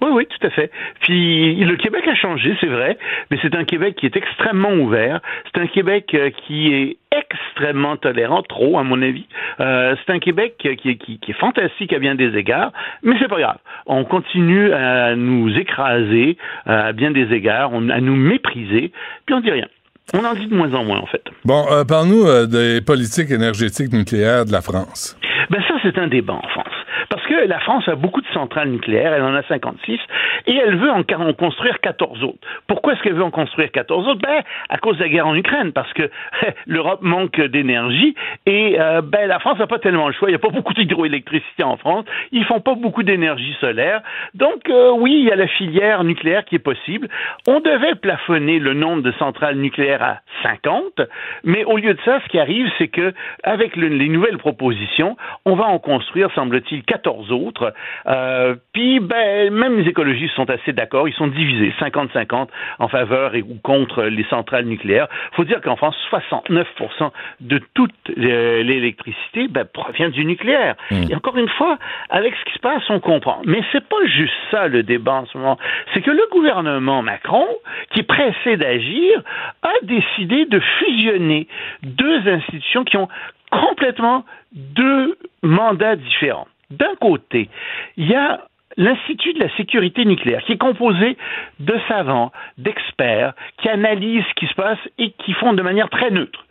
Oui, 0.00 0.08
oui, 0.12 0.26
tout 0.26 0.46
à 0.46 0.50
fait. 0.50 0.70
Puis 1.00 1.56
le 1.56 1.76
Québec 1.76 2.06
a 2.06 2.14
changé, 2.14 2.56
c'est 2.60 2.66
vrai, 2.68 2.96
mais 3.30 3.38
c'est 3.42 3.54
un 3.56 3.64
Québec 3.64 3.96
qui 3.96 4.06
est 4.06 4.16
extrêmement 4.16 4.72
ouvert. 4.72 5.20
C'est 5.52 5.60
un 5.60 5.66
Québec 5.66 6.10
euh, 6.14 6.30
qui 6.46 6.72
est 6.72 6.96
extrêmement 7.10 7.96
tolérant, 7.96 8.42
trop 8.42 8.78
à 8.78 8.84
mon 8.84 9.00
avis. 9.02 9.26
Euh, 9.60 9.96
c'est 10.06 10.12
un 10.12 10.18
Québec 10.20 10.54
qui, 10.58 10.76
qui, 10.76 10.98
qui- 10.98 11.18
qui 11.18 11.30
est 11.32 11.40
fantastique 11.40 11.92
à 11.92 11.98
bien 11.98 12.14
des 12.14 12.36
égards, 12.36 12.72
mais 13.02 13.16
c'est 13.20 13.28
pas 13.28 13.40
grave. 13.40 13.58
On 13.86 14.04
continue 14.04 14.72
à 14.72 15.16
nous 15.16 15.50
écraser 15.58 16.36
euh, 16.68 16.88
à 16.88 16.92
bien 16.92 17.10
des 17.10 17.32
égards, 17.34 17.72
à 17.74 18.00
nous 18.00 18.16
mépriser, 18.16 18.92
puis 19.26 19.34
on 19.34 19.40
dit 19.40 19.50
rien. 19.50 19.66
On 20.14 20.24
en 20.24 20.32
dit 20.34 20.46
de 20.46 20.54
moins 20.54 20.72
en 20.74 20.84
moins 20.84 20.98
en 21.00 21.06
fait. 21.06 21.22
Bon, 21.44 21.66
euh, 21.70 21.84
parle-nous 21.84 22.24
euh, 22.26 22.46
des 22.46 22.80
politiques 22.84 23.30
énergétiques 23.30 23.92
nucléaires 23.92 24.46
de 24.46 24.52
la 24.52 24.62
France. 24.62 25.18
Ben 25.50 25.60
ça, 25.68 25.74
c'est 25.82 25.98
un 25.98 26.06
débat 26.08 26.34
en 26.34 26.48
France. 26.48 26.72
Parce 27.08 27.24
que 27.26 27.46
la 27.46 27.58
France 27.60 27.88
a 27.88 27.94
beaucoup 27.94 28.20
de 28.20 28.26
centrales 28.28 28.68
nucléaires, 28.70 29.12
elle 29.12 29.22
en 29.22 29.34
a 29.34 29.42
56, 29.42 29.98
et 30.46 30.54
elle 30.56 30.76
veut 30.76 30.90
en, 30.90 31.02
construire 31.34 31.80
14 31.80 32.22
autres. 32.24 32.38
Pourquoi 32.66 32.92
est-ce 32.92 33.02
qu'elle 33.02 33.14
veut 33.14 33.22
en 33.22 33.30
construire 33.30 33.70
14 33.70 34.08
autres? 34.08 34.20
Ben, 34.20 34.42
à 34.68 34.78
cause 34.78 34.96
de 34.98 35.02
la 35.02 35.08
guerre 35.08 35.26
en 35.26 35.34
Ukraine, 35.34 35.72
parce 35.72 35.92
que 35.92 36.10
l'Europe 36.66 37.00
manque 37.02 37.40
d'énergie, 37.40 38.14
et 38.46 38.76
euh, 38.80 39.00
ben, 39.02 39.26
la 39.28 39.38
France 39.38 39.58
n'a 39.58 39.66
pas 39.66 39.78
tellement 39.78 40.08
le 40.08 40.14
choix, 40.14 40.28
il 40.28 40.32
n'y 40.32 40.36
a 40.36 40.40
pas 40.40 40.48
beaucoup 40.50 40.74
d'hydroélectricité 40.74 41.62
en 41.62 41.76
France, 41.76 42.04
ils 42.32 42.44
font 42.44 42.60
pas 42.60 42.74
beaucoup 42.74 43.02
d'énergie 43.02 43.56
solaire, 43.60 44.00
donc 44.34 44.68
euh, 44.68 44.90
oui, 44.90 45.16
il 45.20 45.24
y 45.28 45.32
a 45.32 45.36
la 45.36 45.46
filière 45.48 46.04
nucléaire 46.04 46.44
qui 46.44 46.56
est 46.56 46.60
possible. 46.60 47.08
On 47.46 47.60
devait 47.60 47.94
plafonner 47.94 48.58
le 48.58 48.74
nombre 48.74 49.02
de 49.02 49.12
centrales 49.12 49.56
nucléaires 49.56 50.02
à 50.02 50.18
50, 50.42 51.00
mais 51.44 51.64
au 51.64 51.76
lieu 51.76 51.94
de 51.94 52.00
ça, 52.04 52.20
ce 52.24 52.28
qui 52.28 52.38
arrive, 52.38 52.70
c'est 52.78 52.88
que 52.88 53.12
avec 53.42 53.76
le- 53.76 53.88
les 53.88 54.08
nouvelles 54.08 54.38
propositions, 54.38 55.16
on 55.44 55.54
va 55.54 55.64
en 55.64 55.78
construire, 55.78 56.30
semble-t-il, 56.34 56.82
14 56.98 57.28
plusieurs 57.28 57.32
autres. 57.32 57.72
Euh, 58.06 58.56
puis, 58.72 59.00
ben, 59.00 59.52
même 59.52 59.78
les 59.78 59.88
écologistes 59.88 60.34
sont 60.34 60.48
assez 60.50 60.72
d'accord. 60.72 61.08
Ils 61.08 61.14
sont 61.14 61.28
divisés, 61.28 61.72
50-50, 61.80 62.48
en 62.78 62.88
faveur 62.88 63.34
et 63.34 63.42
ou 63.42 63.56
contre 63.62 64.04
les 64.04 64.24
centrales 64.24 64.64
nucléaires. 64.64 65.08
Il 65.32 65.36
faut 65.36 65.44
dire 65.44 65.60
qu'en 65.60 65.76
France, 65.76 65.96
69% 66.10 67.10
de 67.40 67.60
toute 67.74 67.92
euh, 68.16 68.62
l'électricité 68.62 69.48
ben, 69.48 69.64
provient 69.64 70.08
du 70.08 70.24
nucléaire. 70.24 70.74
Et 70.90 71.14
encore 71.14 71.36
une 71.36 71.48
fois, 71.48 71.78
avec 72.10 72.34
ce 72.34 72.44
qui 72.44 72.54
se 72.54 72.60
passe, 72.60 72.82
on 72.88 73.00
comprend. 73.00 73.40
Mais 73.44 73.62
c'est 73.72 73.86
pas 73.86 74.04
juste 74.06 74.34
ça 74.50 74.68
le 74.68 74.82
débat 74.82 75.14
en 75.14 75.26
ce 75.26 75.38
moment. 75.38 75.58
C'est 75.92 76.02
que 76.02 76.10
le 76.10 76.26
gouvernement 76.32 77.02
Macron, 77.02 77.46
qui 77.90 78.00
est 78.00 78.08
pressé 78.08 78.56
d'agir, 78.56 79.22
a 79.62 79.72
décidé 79.82 80.46
de 80.46 80.60
fusionner 80.78 81.48
deux 81.82 82.28
institutions 82.28 82.84
qui 82.84 82.96
ont 82.96 83.08
complètement 83.50 84.24
deux 84.52 85.16
mandats 85.42 85.96
différents. 85.96 86.48
D'un 86.70 86.94
côté, 87.00 87.48
il 87.96 88.08
y 88.08 88.14
a 88.14 88.40
l'Institut 88.76 89.32
de 89.32 89.40
la 89.40 89.56
sécurité 89.56 90.04
nucléaire, 90.04 90.42
qui 90.44 90.52
est 90.52 90.58
composé 90.58 91.16
de 91.58 91.74
savants, 91.88 92.30
d'experts, 92.58 93.32
qui 93.58 93.68
analysent 93.68 94.24
ce 94.28 94.34
qui 94.34 94.46
se 94.46 94.54
passe 94.54 94.78
et 94.98 95.12
qui 95.12 95.32
font 95.32 95.52
de 95.52 95.62
manière 95.62 95.88
très 95.88 96.10
neutre 96.10 96.44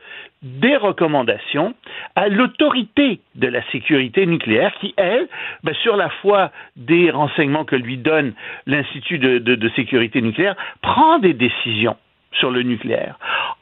des 0.43 0.77
recommandations 0.77 1.73
à 2.15 2.27
l'autorité 2.27 3.21
de 3.35 3.47
la 3.47 3.63
sécurité 3.71 4.25
nucléaire 4.25 4.73
qui, 4.79 4.93
elle, 4.97 5.27
ben, 5.63 5.73
sur 5.81 5.95
la 5.95 6.09
foi 6.09 6.51
des 6.75 7.09
renseignements 7.09 7.65
que 7.65 7.75
lui 7.75 7.97
donne 7.97 8.33
l'Institut 8.65 9.19
de, 9.19 9.69
sécurité 9.75 10.21
nucléaire, 10.21 10.55
prend 10.81 11.19
des 11.19 11.33
décisions 11.33 11.97
sur 12.33 12.51
le 12.51 12.61
nucléaire. 12.61 13.17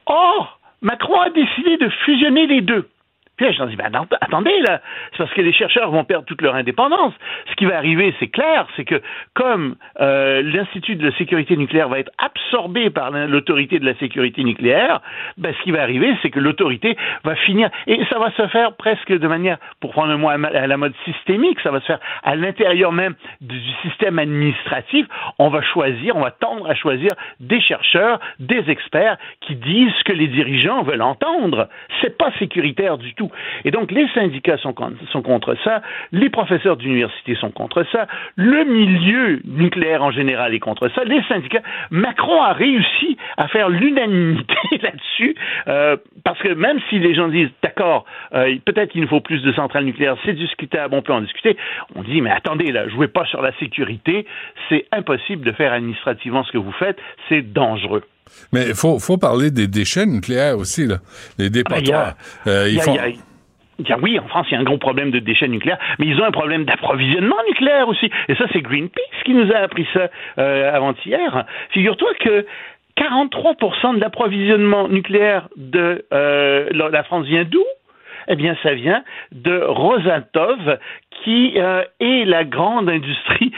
Or, 0.06 0.60
Macron 0.82 1.20
a 1.22 1.30
décidé 1.30 1.78
de 1.78 1.90
fusionner 2.06 2.48
les 2.48 2.62
deux. 2.62 2.88
Puis 3.38 3.46
là, 3.46 3.52
je 3.52 3.64
dis, 3.66 3.76
ben, 3.76 3.92
attendez, 4.22 4.60
là, 4.62 4.82
c'est 5.12 5.18
parce 5.18 5.34
que 5.34 5.42
les 5.42 5.52
chercheurs 5.52 5.92
vont 5.92 6.04
perdre 6.06 6.26
toute 6.26 6.42
leur 6.42 6.56
indépendance. 6.56 7.14
Ce 7.50 7.56
qui 7.56 7.66
va 7.66 7.78
arriver, 7.78 8.14
c'est 8.20 8.28
clair, 8.28 8.66
c'est 8.76 8.86
que 8.86 9.02
comme 9.34 9.76
euh, 10.00 10.42
l'Institut 10.42 10.96
de 10.96 11.08
la 11.10 11.16
sécurité 11.18 11.58
nucléaire 11.58 11.90
va 11.90 12.00
être 12.00 12.12
absorbé 12.18 12.90
par 12.90 13.12
l'autorité 13.12 13.80
de 13.80 13.86
la 13.86 13.96
sécurité 13.96 14.44
nucléaire, 14.44 15.02
ben, 15.38 15.54
ce 15.58 15.64
qui 15.64 15.72
va 15.72 15.82
arriver, 15.82 16.16
c'est 16.22 16.30
que 16.30 16.40
l'autorité 16.40 16.96
va 17.24 17.36
finir, 17.36 17.70
et 17.88 18.00
ça 18.10 18.20
va 18.20 18.32
se 18.32 18.48
faire 18.48 18.76
presque 18.76 19.12
de 19.12 19.28
manière, 19.28 19.58
pour 19.82 19.92
prendre 19.92 20.12
le 20.12 20.18
mot 20.18 20.30
à 20.30 20.38
la 20.38 20.78
mode 20.78 20.94
systémique, 21.04 21.60
ça 21.62 21.72
va 21.72 21.82
se 21.82 21.86
faire 21.86 22.00
à 22.24 22.36
l'intérieur 22.36 22.92
même 22.92 23.16
du 23.42 23.60
système 23.82 24.20
administratif. 24.20 25.08
On 25.40 25.50
va 25.50 25.62
choisir, 25.62 26.16
on 26.16 26.22
va 26.22 26.32
tendre 26.32 26.70
à 26.70 26.76
choisir 26.76 27.12
des 27.40 27.60
chercheurs, 27.60 28.20
des 28.40 28.70
experts 28.70 29.18
qui 29.42 29.56
disent 29.56 29.92
ce 30.00 30.04
que 30.04 30.14
les 30.14 30.28
dirigeants 30.28 30.84
veulent 30.84 31.02
entendre. 31.02 31.68
C'est 32.02 32.18
pas 32.18 32.32
sécuritaire 32.40 32.98
du 32.98 33.14
tout. 33.14 33.25
Et 33.64 33.72
donc, 33.72 33.92
les 33.92 34.08
syndicats 34.10 34.58
sont, 34.58 34.74
contre 34.74 35.56
ça, 35.64 35.82
les 36.12 36.30
professeurs 36.30 36.78
d'université 36.78 37.36
sont 37.36 37.52
contre 37.52 37.86
ça, 37.92 38.08
le 38.36 38.64
milieu 38.64 39.42
nucléaire 39.46 40.04
en 40.04 40.12
général 40.12 40.54
est 40.54 40.60
contre 40.60 40.90
ça, 40.90 41.04
les 41.04 41.22
syndicats. 41.24 41.62
Macron 41.92 42.42
a 42.42 42.54
réussi 42.54 43.18
à 43.38 43.48
faire 43.48 43.70
l'unanimité 43.70 44.56
là-dessus, 44.82 45.36
euh, 45.68 45.98
parce 46.24 46.40
que 46.40 46.54
même 46.54 46.80
si 46.90 47.00
les 47.00 47.14
gens 47.14 47.28
disent, 47.28 47.50
d'accord, 47.62 48.06
euh, 48.34 48.56
peut-être 48.66 48.92
qu'il 48.92 49.02
nous 49.02 49.08
faut 49.08 49.22
plus 49.22 49.42
de 49.42 49.52
centrales 49.54 49.86
nucléaires, 49.86 50.18
c'est 50.26 50.34
discutable, 50.34 50.94
on 50.96 51.02
peut 51.02 51.14
en 51.14 51.22
discuter, 51.22 51.58
on 51.96 52.04
dit, 52.04 52.22
mais 52.22 52.32
attendez, 52.32 52.72
là, 52.72 52.88
jouez 52.88 53.08
pas 53.08 53.26
sur 53.26 53.42
la 53.42 53.52
sécurité, 53.54 54.26
c'est 54.70 54.86
impossible 54.92 55.46
de 55.46 55.52
faire 55.52 55.74
administrativement 55.74 56.44
ce 56.44 56.52
que 56.52 56.58
vous 56.58 56.72
faites, 56.74 57.00
c'est 57.30 57.42
dangereux. 57.42 58.04
Mais 58.52 58.68
il 58.68 58.76
faut, 58.76 59.00
faut 59.00 59.18
parler 59.18 59.52
des 59.52 59.68
déchets 59.68 60.06
nucléaires 60.06 60.58
aussi, 60.58 60.86
là. 60.86 60.98
les 61.38 61.50
dépotoirs. 61.50 62.16
Euh, 62.48 62.70
ils 62.70 62.82
font... 62.82 62.96
oui, 64.02 64.20
en 64.20 64.28
France, 64.28 64.48
il 64.50 64.54
y 64.54 64.58
a 64.58 64.60
un 64.60 64.64
gros 64.64 64.78
problème 64.78 65.12
de 65.12 65.20
déchets 65.20 65.48
nucléaires, 65.48 65.80
mais 66.00 66.08
ils 66.08 66.20
ont 66.20 66.26
un 66.26 66.32
problème 66.32 66.66
d'approvisionnement 66.66 67.38
nucléaire 67.48 67.88
aussi. 67.88 68.10
Et 68.28 68.36
ça, 68.36 68.46
c'est 68.54 68.62
Greenpeace 68.62 69.24
qui 69.26 69.34
nous 69.34 69.52
a 69.52 69.58
appris 69.58 69.88
ça 69.94 70.10
euh, 70.40 70.74
avant-hier. 70.74 71.46
Figure-toi 71.72 72.10
que 72.20 72.46
43% 72.98 73.96
de 73.96 74.00
l'approvisionnement 74.00 74.88
nucléaire 74.88 75.50
de 75.58 76.06
euh, 76.14 76.70
la 76.72 77.04
France 77.04 77.26
vient 77.26 77.44
d'où? 77.44 77.64
Eh 78.28 78.36
bien, 78.36 78.56
ça 78.64 78.74
vient 78.74 79.04
de 79.32 79.62
Rosatov, 79.62 80.80
qui 81.24 81.54
euh, 81.58 81.84
est 82.00 82.26
la 82.26 82.44
grande 82.44 82.90
industrie 82.90 83.52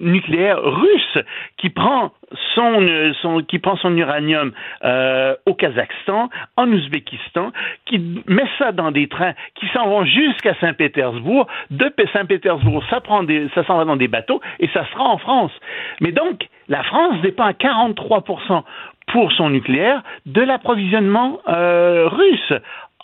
nucléaire 0.00 0.60
russe, 0.62 1.18
qui 1.56 1.70
prend 1.70 2.12
son, 2.54 2.82
euh, 2.82 3.12
son 3.22 3.42
qui 3.42 3.58
prend 3.58 3.76
son 3.76 3.96
uranium 3.96 4.52
euh, 4.84 5.34
au 5.46 5.54
Kazakhstan, 5.54 6.28
en 6.56 6.68
Ouzbékistan, 6.68 7.52
qui 7.86 7.98
met 8.26 8.46
ça 8.58 8.72
dans 8.72 8.90
des 8.90 9.08
trains 9.08 9.34
qui 9.54 9.66
s'en 9.68 9.88
vont 9.88 10.04
jusqu'à 10.04 10.54
Saint-Pétersbourg. 10.60 11.46
De 11.70 11.92
Saint-Pétersbourg, 12.12 12.82
ça 12.90 13.00
prend 13.00 13.22
des, 13.22 13.48
ça 13.54 13.64
s'en 13.64 13.78
va 13.78 13.84
dans 13.84 13.96
des 13.96 14.08
bateaux 14.08 14.40
et 14.60 14.68
ça 14.68 14.84
sera 14.92 15.04
en 15.04 15.18
France. 15.18 15.52
Mais 16.00 16.12
donc, 16.12 16.48
la 16.68 16.82
France 16.82 17.20
dépend 17.22 17.44
à 17.44 17.52
43 17.52 18.22
pour 18.22 19.32
son 19.32 19.50
nucléaire 19.50 20.02
de 20.26 20.40
l'approvisionnement 20.40 21.40
euh, 21.48 22.08
russe. 22.08 22.52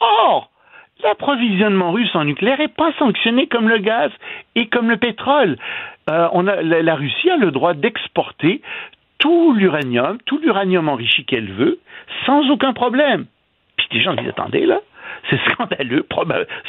Or, 0.01 0.51
l'approvisionnement 1.03 1.93
russe 1.93 2.15
en 2.15 2.25
nucléaire 2.25 2.59
n'est 2.59 2.69
pas 2.69 2.93
sanctionné 2.99 3.47
comme 3.47 3.69
le 3.69 3.79
gaz 3.79 4.11
et 4.55 4.67
comme 4.67 4.91
le 4.91 4.97
pétrole. 4.97 5.57
Euh, 6.09 6.29
la, 6.43 6.83
la, 6.83 6.95
Russie 6.95 7.31
a 7.31 7.37
le 7.37 7.51
droit 7.51 7.75
d'exporter 7.75 8.63
tout 9.19 9.53
l'uranium, 9.53 10.19
tout 10.25 10.39
l'uranium 10.39 10.89
enrichi 10.89 11.25
qu'elle 11.25 11.53
veut, 11.53 11.79
sans 12.27 12.51
aucun 12.51 12.73
problème. 12.73 13.27
Puis 13.77 13.87
des 13.93 14.01
gens 14.01 14.15
disent, 14.15 14.29
attendez, 14.29 14.67
là, 14.67 14.81
c'est 15.29 15.39
scandaleux, 15.51 16.05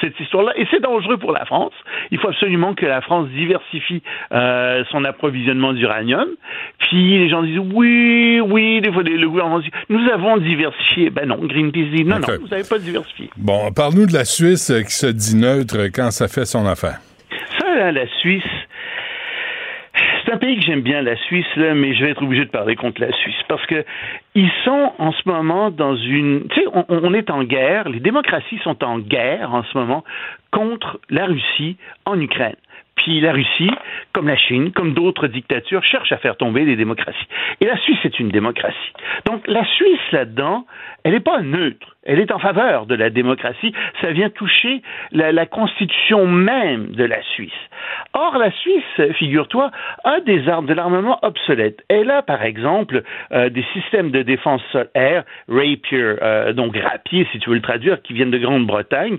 cette 0.01 0.19
histoire-là, 0.19 0.53
et 0.55 0.67
c'est 0.71 0.81
dangereux 0.81 1.17
pour 1.17 1.31
la 1.31 1.45
France. 1.45 1.73
Il 2.11 2.19
faut 2.19 2.29
absolument 2.29 2.73
que 2.73 2.85
la 2.85 3.01
France 3.01 3.29
diversifie 3.29 4.01
euh, 4.31 4.83
son 4.91 5.03
approvisionnement 5.05 5.73
d'uranium. 5.73 6.27
Puis 6.79 7.19
les 7.19 7.29
gens 7.29 7.43
disent 7.43 7.59
oui, 7.73 8.41
oui, 8.41 8.81
des 8.81 8.91
fois 8.91 9.03
le 9.03 9.29
gouvernement 9.29 9.59
dit 9.59 9.71
nous 9.89 10.09
avons 10.11 10.37
diversifié. 10.37 11.09
Ben 11.09 11.27
non, 11.27 11.37
Greenpeace 11.41 11.89
dit 11.93 12.03
non, 12.03 12.17
okay. 12.17 12.33
non, 12.33 12.37
vous 12.41 12.47
n'avez 12.47 12.67
pas 12.67 12.79
diversifié. 12.79 13.29
Bon, 13.37 13.71
parle-nous 13.71 14.07
de 14.07 14.13
la 14.13 14.25
Suisse 14.25 14.73
qui 14.85 14.93
se 14.93 15.07
dit 15.07 15.35
neutre 15.35 15.87
quand 15.93 16.11
ça 16.11 16.27
fait 16.27 16.45
son 16.45 16.65
affaire. 16.65 16.99
Ça, 17.59 17.75
là, 17.75 17.91
la 17.91 18.07
Suisse, 18.19 18.43
c'est 20.24 20.32
un 20.32 20.38
pays 20.38 20.57
que 20.57 20.65
j'aime 20.65 20.82
bien, 20.82 21.01
la 21.01 21.15
Suisse, 21.15 21.45
là, 21.55 21.74
mais 21.74 21.93
je 21.93 22.03
vais 22.03 22.11
être 22.11 22.24
obligé 22.24 22.45
de 22.45 22.49
parler 22.49 22.76
contre 22.76 23.01
la 23.01 23.11
Suisse 23.11 23.41
parce 23.47 23.65
que 23.65 23.84
ils 24.36 24.51
sont 24.63 24.93
en 24.97 25.11
ce 25.11 25.22
moment 25.26 25.72
dans 25.72 25.95
une. 25.95 26.47
Tu 26.49 26.61
sais, 26.61 26.67
on, 26.74 27.13
est 27.13 27.30
en 27.30 27.43
guerre, 27.43 27.89
les 27.89 27.99
démocraties 27.99 28.59
sont 28.63 28.84
en 28.84 28.99
guerre 28.99 29.53
en 29.53 29.63
ce 29.63 29.78
moment 29.78 30.03
contre 30.51 30.99
la 31.09 31.26
Russie 31.26 31.78
en 32.05 32.19
Ukraine. 32.19 32.55
Puis 32.95 33.19
la 33.19 33.32
Russie, 33.32 33.72
comme 34.13 34.28
la 34.28 34.38
Chine, 34.38 34.72
comme 34.72 34.93
d'autres 34.93 35.28
dictatures, 35.28 35.84
cherche 35.84 36.11
à 36.11 36.17
faire 36.17 36.38
tomber 36.38 36.65
les 36.65 36.76
démocraties. 36.76 37.28
Et 37.59 37.65
la 37.65 37.78
Suisse 37.78 37.99
est 38.03 38.19
une 38.19 38.30
démocratie. 38.30 38.93
Donc 39.26 39.47
la 39.47 39.65
Suisse, 39.65 40.11
là-dedans, 40.11 40.65
elle 41.03 41.13
n'est 41.13 41.19
pas 41.19 41.41
neutre. 41.41 41.90
Elle 42.03 42.19
est 42.19 42.31
en 42.31 42.39
faveur 42.39 42.87
de 42.87 42.95
la 42.95 43.09
démocratie. 43.09 43.73
Ça 44.01 44.11
vient 44.11 44.29
toucher 44.29 44.81
la, 45.11 45.31
la 45.31 45.45
constitution 45.45 46.25
même 46.25 46.87
de 46.87 47.03
la 47.03 47.21
Suisse. 47.21 47.51
Or, 48.13 48.37
la 48.37 48.51
Suisse, 48.51 49.13
figure-toi, 49.17 49.71
a 50.03 50.19
des 50.21 50.49
armes, 50.49 50.65
de 50.65 50.73
l'armement 50.73 51.19
obsolète. 51.21 51.83
Elle 51.89 52.09
a, 52.09 52.21
par 52.21 52.43
exemple, 52.43 53.03
euh, 53.31 53.49
des 53.49 53.65
systèmes 53.73 54.11
de 54.11 54.23
défense 54.23 54.61
sol-air, 54.71 55.23
Rapier, 55.47 56.15
euh, 56.21 56.53
donc 56.53 56.75
rapier, 56.75 57.27
si 57.31 57.39
tu 57.39 57.49
veux 57.49 57.55
le 57.55 57.61
traduire, 57.61 58.01
qui 58.01 58.13
viennent 58.13 58.31
de 58.31 58.37
Grande-Bretagne, 58.37 59.17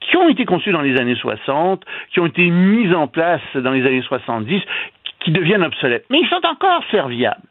qui 0.00 0.16
ont 0.16 0.28
été 0.28 0.44
conçus 0.44 0.72
dans 0.72 0.82
les 0.82 0.98
années 1.00 1.14
60, 1.14 1.84
qui 2.12 2.20
ont 2.20 2.26
été 2.26 2.50
mis 2.50 2.92
en 2.94 3.06
place 3.06 3.42
dans 3.54 3.72
les 3.72 3.86
années 3.86 4.02
70, 4.02 4.60
qui 5.20 5.30
deviennent 5.30 5.62
obsolètes. 5.62 6.04
Mais 6.10 6.18
ils 6.20 6.28
sont 6.28 6.44
encore 6.44 6.82
serviables. 6.90 7.46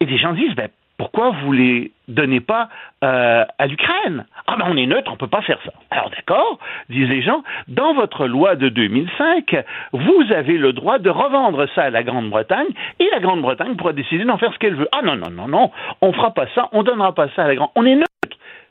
Et 0.00 0.06
des 0.06 0.16
gens 0.16 0.32
disent, 0.32 0.54
ben, 0.54 0.68
pourquoi 0.96 1.30
vous 1.42 1.52
les 1.52 1.92
donnez 2.08 2.40
pas 2.40 2.68
euh, 3.04 3.44
à 3.58 3.66
l'Ukraine 3.66 4.26
Ah 4.46 4.56
ben 4.58 4.66
on 4.68 4.76
est 4.76 4.86
neutre, 4.86 5.10
on 5.12 5.16
peut 5.16 5.26
pas 5.26 5.42
faire 5.42 5.58
ça. 5.64 5.72
Alors 5.90 6.10
d'accord, 6.10 6.58
disent 6.88 7.08
les 7.08 7.22
gens, 7.22 7.42
dans 7.68 7.94
votre 7.94 8.26
loi 8.26 8.56
de 8.56 8.68
2005, 8.68 9.56
vous 9.92 10.24
avez 10.34 10.58
le 10.58 10.72
droit 10.72 10.98
de 10.98 11.10
revendre 11.10 11.66
ça 11.74 11.84
à 11.84 11.90
la 11.90 12.02
Grande-Bretagne 12.02 12.68
et 12.98 13.08
la 13.12 13.20
Grande-Bretagne 13.20 13.76
pourra 13.76 13.92
décider 13.92 14.24
d'en 14.24 14.38
faire 14.38 14.52
ce 14.52 14.58
qu'elle 14.58 14.74
veut. 14.74 14.88
Ah 14.92 15.02
non 15.02 15.16
non 15.16 15.30
non 15.30 15.48
non, 15.48 15.70
on 16.00 16.12
fera 16.12 16.32
pas 16.32 16.46
ça, 16.54 16.68
on 16.72 16.82
donnera 16.82 17.14
pas 17.14 17.28
ça 17.34 17.44
à 17.44 17.48
la 17.48 17.56
Grande. 17.56 17.70
On 17.74 17.84
est 17.84 17.94
neutre. 17.94 18.06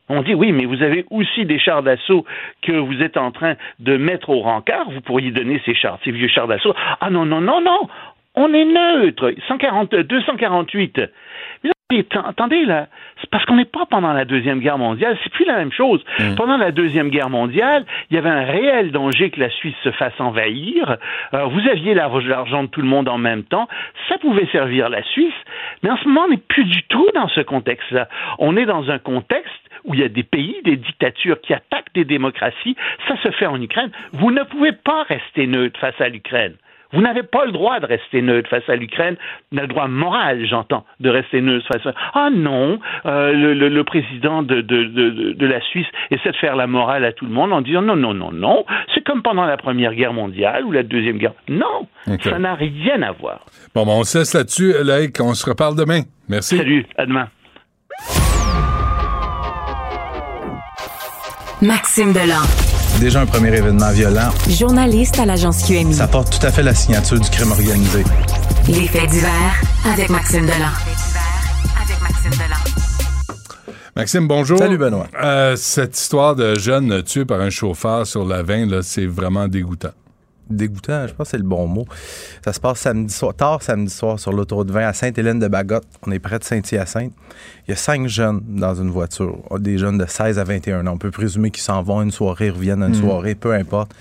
On 0.07 0.21
dit 0.21 0.36
oui, 0.36 0.51
mais 0.51 0.65
vous 0.65 0.83
avez 0.83 1.05
aussi 1.09 1.45
des 1.45 1.57
chars 1.57 1.81
d'assaut 1.81 2.25
que 2.61 2.73
vous 2.73 3.01
êtes 3.01 3.17
en 3.17 3.31
train 3.31 3.55
de 3.79 3.97
mettre 3.97 4.29
au 4.29 4.41
rencard. 4.41 4.89
Vous 4.91 5.01
pourriez 5.01 5.31
donner 5.31 5.61
ces 5.65 5.73
chars, 5.73 5.97
ces 6.03 6.11
vieux 6.11 6.27
chars 6.27 6.47
d'assaut. 6.47 6.75
Ah 7.01 7.09
non, 7.09 7.25
non, 7.25 7.41
non, 7.41 7.59
non. 7.61 7.89
On 8.36 8.53
est 8.53 8.65
neutre. 8.65 9.33
140, 9.47 9.95
248. 9.95 11.01
Mais 11.63 11.71
attendez, 12.25 12.65
là, 12.65 12.88
c'est 13.21 13.29
parce 13.29 13.45
qu'on 13.45 13.57
n'est 13.57 13.65
pas 13.65 13.86
pendant 13.86 14.11
la 14.11 14.25
Deuxième 14.25 14.59
Guerre 14.59 14.77
mondiale, 14.77 15.17
c'est 15.23 15.31
plus 15.31 15.45
la 15.45 15.57
même 15.57 15.71
chose. 15.71 16.03
Mmh. 16.19 16.36
Pendant 16.36 16.57
la 16.57 16.71
Deuxième 16.71 17.09
Guerre 17.09 17.29
mondiale, 17.29 17.86
il 18.09 18.15
y 18.15 18.17
avait 18.17 18.29
un 18.29 18.43
réel 18.43 18.91
danger 18.91 19.29
que 19.29 19.39
la 19.39 19.49
Suisse 19.49 19.75
se 19.83 19.91
fasse 19.91 20.19
envahir. 20.19 20.97
Euh, 21.33 21.45
vous 21.45 21.67
aviez 21.69 21.93
l'argent 21.93 22.63
de 22.63 22.69
tout 22.69 22.81
le 22.81 22.88
monde 22.88 23.07
en 23.07 23.19
même 23.19 23.43
temps, 23.43 23.67
ça 24.09 24.17
pouvait 24.17 24.47
servir 24.51 24.89
la 24.89 25.03
Suisse, 25.03 25.33
mais 25.83 25.91
en 25.91 25.97
ce 25.97 26.07
moment, 26.07 26.23
on 26.25 26.29
n'est 26.29 26.38
plus 26.38 26.65
du 26.65 26.81
tout 26.83 27.07
dans 27.13 27.27
ce 27.27 27.41
contexte-là. 27.41 28.07
On 28.39 28.57
est 28.57 28.65
dans 28.65 28.89
un 28.89 28.97
contexte 28.97 29.51
où 29.83 29.93
il 29.93 29.99
y 29.99 30.03
a 30.03 30.09
des 30.09 30.23
pays, 30.23 30.55
des 30.63 30.77
dictatures 30.77 31.39
qui 31.41 31.53
attaquent 31.53 31.93
des 31.93 32.05
démocraties, 32.05 32.75
ça 33.07 33.15
se 33.21 33.29
fait 33.29 33.45
en 33.45 33.61
Ukraine. 33.61 33.91
Vous 34.13 34.31
ne 34.31 34.41
pouvez 34.43 34.71
pas 34.71 35.03
rester 35.03 35.45
neutre 35.45 35.79
face 35.79 35.99
à 36.01 36.09
l'Ukraine. 36.09 36.55
Vous 36.93 37.01
n'avez 37.01 37.23
pas 37.23 37.45
le 37.45 37.51
droit 37.51 37.79
de 37.79 37.86
rester 37.86 38.21
neutre 38.21 38.49
face 38.49 38.67
à 38.69 38.75
l'Ukraine. 38.75 39.15
Le 39.51 39.67
droit 39.67 39.88
moral, 39.88 40.45
j'entends, 40.47 40.86
de 40.99 41.09
rester 41.09 41.41
neutre 41.41 41.65
face 41.71 41.86
à. 41.86 41.93
Ah 42.13 42.29
non, 42.31 42.79
euh, 43.05 43.31
le, 43.33 43.53
le- 43.53 43.69
le 43.69 43.83
président 43.83 44.43
de, 44.43 44.61
de, 44.61 44.83
de, 44.86 45.33
de 45.33 45.45
la 45.47 45.59
Suisse 45.61 45.88
essaie 46.11 46.31
de 46.31 46.38
faire 46.38 46.55
la 46.55 46.67
morale 46.67 47.03
à 47.05 47.11
tout 47.11 47.25
le 47.25 47.31
monde 47.31 47.51
en 47.53 47.61
disant 47.61 47.81
non, 47.81 47.95
non, 47.95 48.13
non, 48.13 48.31
non. 48.31 48.65
C'est 48.93 49.03
comme 49.03 49.21
pendant 49.23 49.45
la 49.45 49.57
Première 49.57 49.93
Guerre 49.93 50.13
mondiale 50.13 50.63
ou 50.65 50.71
la 50.71 50.83
Deuxième 50.83 51.17
Guerre. 51.17 51.33
Non, 51.49 51.88
ça 52.23 52.39
n'a 52.39 52.53
rien 52.55 53.01
à 53.01 53.11
voir. 53.11 53.45
Bon, 53.73 53.86
ben, 53.86 53.91
on 53.93 54.03
se 54.03 54.19
laisse 54.19 54.33
là-dessus, 54.33 54.73
Loïc. 54.83 55.17
On 55.19 55.33
se 55.33 55.49
reparle 55.49 55.75
demain. 55.75 56.01
Merci. 56.29 56.57
Salut, 56.57 56.86
à 56.97 57.05
demain. 57.05 57.27
Maxime 61.61 62.13
Delan. 62.13 62.64
Déjà 63.00 63.22
un 63.22 63.26
premier 63.26 63.50
événement 63.56 63.91
violent. 63.91 64.30
Journaliste 64.50 65.20
à 65.20 65.26
l'agence 65.26 65.64
QMI. 65.64 65.93
Ça 65.93 66.08
porte 66.08 66.39
tout 66.39 66.46
à 66.46 66.52
fait 66.52 66.64
la 66.64 66.74
signature 66.74 67.20
du 67.20 67.30
crime 67.30 67.52
organisé. 67.52 68.04
Les 68.68 68.88
faits 68.88 69.10
divers 69.10 69.62
avec 69.86 70.10
Maxime 70.10 70.46
Delan. 70.46 70.72
Maxime, 73.96 74.28
bonjour. 74.28 74.58
Salut, 74.58 74.78
Benoît. 74.78 75.08
Euh, 75.22 75.56
cette 75.56 75.98
histoire 75.98 76.36
de 76.36 76.56
jeune 76.56 77.04
tué 77.04 77.26
par 77.26 77.39
un 77.41 77.50
chauffeur 77.50 78.06
sur 78.08 78.26
la 78.26 78.43
20, 78.43 78.66
là, 78.66 78.82
c'est 78.82 79.06
vraiment 79.06 79.48
dégoûtant. 79.48 79.91
Dégoûtant, 80.50 81.08
je 81.08 81.14
pense 81.14 81.28
que 81.28 81.32
c'est 81.32 81.38
le 81.38 81.43
bon 81.43 81.66
mot. 81.68 81.86
Ça 82.43 82.54
se 82.54 82.60
passe 82.60 82.80
samedi 82.80 83.14
soir, 83.14 83.34
tard 83.34 83.62
samedi 83.64 83.91
soir 83.91 84.20
sur 84.20 84.32
l'autoroute 84.32 84.70
20 84.70 84.88
à 84.88 84.93
Sainte-Hélène-de-Bagotte. 84.93 85.86
On 86.06 86.12
est 86.12 86.20
près 86.20 86.38
de 86.39 86.43
Saint-Hyacinthe. 86.43 87.14
Il 87.68 87.72
y 87.72 87.74
a 87.74 87.78
cinq 87.78 88.08
jeunes 88.08 88.41
dans 88.48 88.76
une 88.76 88.89
voiture. 88.91 89.38
Des 89.60 89.78
jeunes 89.78 89.98
de 89.98 90.06
16 90.06 90.38
à 90.38 90.43
21 90.43 90.86
ans. 90.88 90.93
On 90.93 90.98
peut 90.98 91.12
présumer 91.12 91.50
qu'ils 91.52 91.64
s'en 91.64 91.82
vont 91.82 92.00
à 92.00 92.04
une 92.04 92.12
soirée, 92.12 92.50
reviennent 92.52 92.84
à 92.84 92.88
une 92.88 92.96
Mhm. 92.96 93.02
soirée, 93.02 93.36
peu 93.36 93.54
importe. 93.54 93.91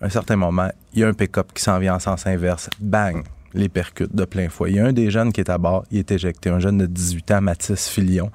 À 0.00 0.06
un 0.06 0.10
certain 0.10 0.36
moment, 0.36 0.68
il 0.92 1.00
y 1.00 1.04
a 1.04 1.08
un 1.08 1.14
pick-up 1.14 1.52
qui 1.54 1.62
s'en 1.62 1.78
vient 1.78 1.94
en 1.94 1.98
sens 2.00 2.26
inverse. 2.26 2.68
Bang! 2.80 3.22
Les 3.56 3.68
percute 3.68 4.12
de 4.12 4.24
plein 4.24 4.48
fouet. 4.48 4.72
Il 4.72 4.76
y 4.76 4.80
a 4.80 4.86
un 4.86 4.92
des 4.92 5.12
jeunes 5.12 5.32
qui 5.32 5.40
est 5.40 5.48
à 5.48 5.58
bord, 5.58 5.84
il 5.92 6.00
est 6.00 6.10
éjecté. 6.10 6.50
Un 6.50 6.58
jeune 6.58 6.76
de 6.78 6.86
18 6.86 7.30
ans, 7.30 7.40
Mathis 7.40 7.88
Filion. 7.88 8.32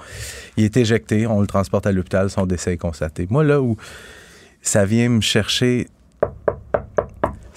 Il 0.55 0.63
est 0.63 0.77
éjecté, 0.77 1.27
on 1.27 1.41
le 1.41 1.47
transporte 1.47 1.85
à 1.85 1.91
l'hôpital, 1.91 2.29
son 2.29 2.45
décès 2.45 2.71
est 2.75 2.77
constaté. 2.77 3.27
Moi, 3.29 3.43
là 3.43 3.61
où 3.61 3.75
ça 4.61 4.85
vient 4.85 5.09
me 5.09 5.19
chercher, 5.19 5.89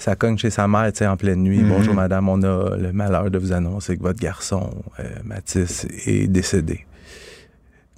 ça 0.03 0.15
cogne 0.17 0.37
chez 0.37 0.49
sa 0.49 0.67
mère, 0.67 0.91
tu 0.91 0.97
sais, 0.99 1.07
en 1.07 1.15
pleine 1.15 1.41
nuit. 1.41 1.59
Mhm. 1.59 1.69
Bonjour, 1.69 1.93
madame, 1.93 2.27
on 2.27 2.41
a 2.43 2.75
le 2.75 2.91
malheur 2.91 3.31
de 3.31 3.37
vous 3.37 3.53
annoncer 3.53 3.95
que 3.97 4.01
votre 4.03 4.19
garçon, 4.19 4.69
euh, 4.99 5.03
Mathis, 5.23 5.87
est 6.05 6.27
décédé. 6.27 6.85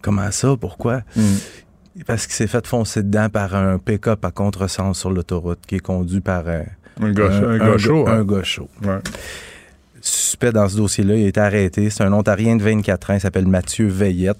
Comment 0.04 0.30
ça? 0.30 0.56
Pourquoi? 0.60 1.02
Parce 2.06 2.28
qu'il 2.28 2.36
s'est 2.36 2.46
fait 2.48 2.68
foncer 2.68 3.02
dedans 3.02 3.30
par 3.30 3.56
un 3.56 3.80
pick-up 3.80 4.24
à 4.24 4.30
contresens 4.32 5.00
sur 5.00 5.10
l'autoroute 5.10 5.60
qui 5.68 5.76
est 5.76 5.80
conduit 5.80 6.20
par 6.20 6.48
un, 6.48 6.64
Un 7.02 7.58
gars- 7.58 7.66
un 8.08 8.44
chaud. 8.44 8.70
Ouais. 8.84 9.00
Suspect 10.02 10.52
dans 10.52 10.70
ce 10.70 10.78
dossier-là, 10.78 11.16
il 11.16 11.26
été 11.26 11.40
arrêté. 11.40 11.90
C'est 11.90 12.04
un 12.04 12.14
Ontarien 12.14 12.56
de 12.58 12.62
24 12.64 13.10
ans, 13.12 13.14
il 13.16 13.20
s'appelle 13.22 13.48
Mathieu 13.48 13.88
Veillette, 13.88 14.38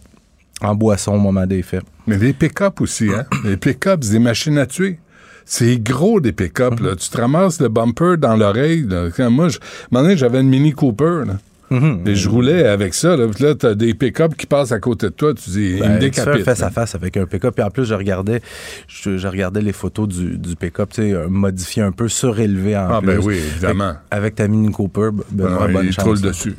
en 0.62 0.76
boisson 0.76 1.14
au 1.14 1.20
moment 1.20 1.48
des 1.48 1.64
faits. 1.64 1.84
Mais 2.06 2.18
des 2.18 2.34
pick-up 2.34 2.80
aussi, 2.82 3.10
hein? 3.10 3.26
Les 3.44 3.58
pick-up, 3.58 4.04
c'est 4.04 4.12
des 4.12 4.20
machines 4.20 4.58
à 4.60 4.68
tuer. 4.68 5.00
C'est 5.46 5.78
gros, 5.78 6.20
des 6.20 6.32
pick-up, 6.32 6.80
là. 6.80 6.96
Tu 6.96 7.10
te 7.10 7.18
ramasses 7.22 7.62
le 7.62 7.70
bumper 7.70 8.18
dans 8.18 8.36
l'oreille, 8.36 8.88
moi, 9.30 9.48
je, 9.50 9.60
un 9.94 10.16
j'avais 10.16 10.42
une 10.42 10.50
Mini 10.50 10.72
Cooper, 10.74 11.24
là. 11.28 11.38
Mhm. 11.72 12.02
Et 12.06 12.14
je 12.16 12.30
roulais 12.30 12.68
avec 12.68 12.94
ça, 12.94 13.18
là. 13.18 13.26
Là, 13.40 13.56
t'as 13.56 13.74
des 13.74 13.96
pick-up 13.96 14.36
qui 14.36 14.46
passent 14.46 14.72
à 14.72 14.80
côté 14.80 15.08
de 15.08 15.12
toi. 15.14 15.34
Tu 15.34 15.50
dis, 15.50 15.70
il 15.72 15.76
me 15.78 15.80
Ben, 15.80 15.88
fais 15.88 15.96
un 15.96 16.00
décapite. 16.00 16.44
face 16.46 16.62
à 16.62 16.70
face 16.70 16.94
avec 16.94 17.18
un 17.18 17.26
pick-up. 17.26 17.56
Puis 17.56 17.64
en 17.64 17.72
plus, 17.72 17.86
je 17.86 17.96
regardais, 17.96 18.42
je, 18.88 19.18
je 19.18 19.28
regardais 19.28 19.62
les 19.62 19.72
photos 19.74 20.08
du, 20.08 20.38
du 20.38 20.56
pick-up, 20.56 20.90
tu 20.94 21.02
sais, 21.02 21.12
euh, 21.14 21.28
modifié 21.28 21.82
un 21.82 21.92
peu, 21.92 22.08
surélevé 22.08 22.78
en 22.78 22.88
Ah, 22.90 23.00
plus. 23.00 23.08
ben 23.08 23.20
oui, 23.24 23.36
évidemment. 23.38 23.84
Avec, 23.86 24.00
avec 24.12 24.36
ta 24.36 24.48
Mini 24.48 24.72
Cooper, 24.72 25.10
ben, 25.32 25.58
Ah, 25.60 25.68
bonne 25.68 25.88
il 25.88 25.92
chance. 25.92 26.22
là. 26.22 26.30
dessus. 26.30 26.56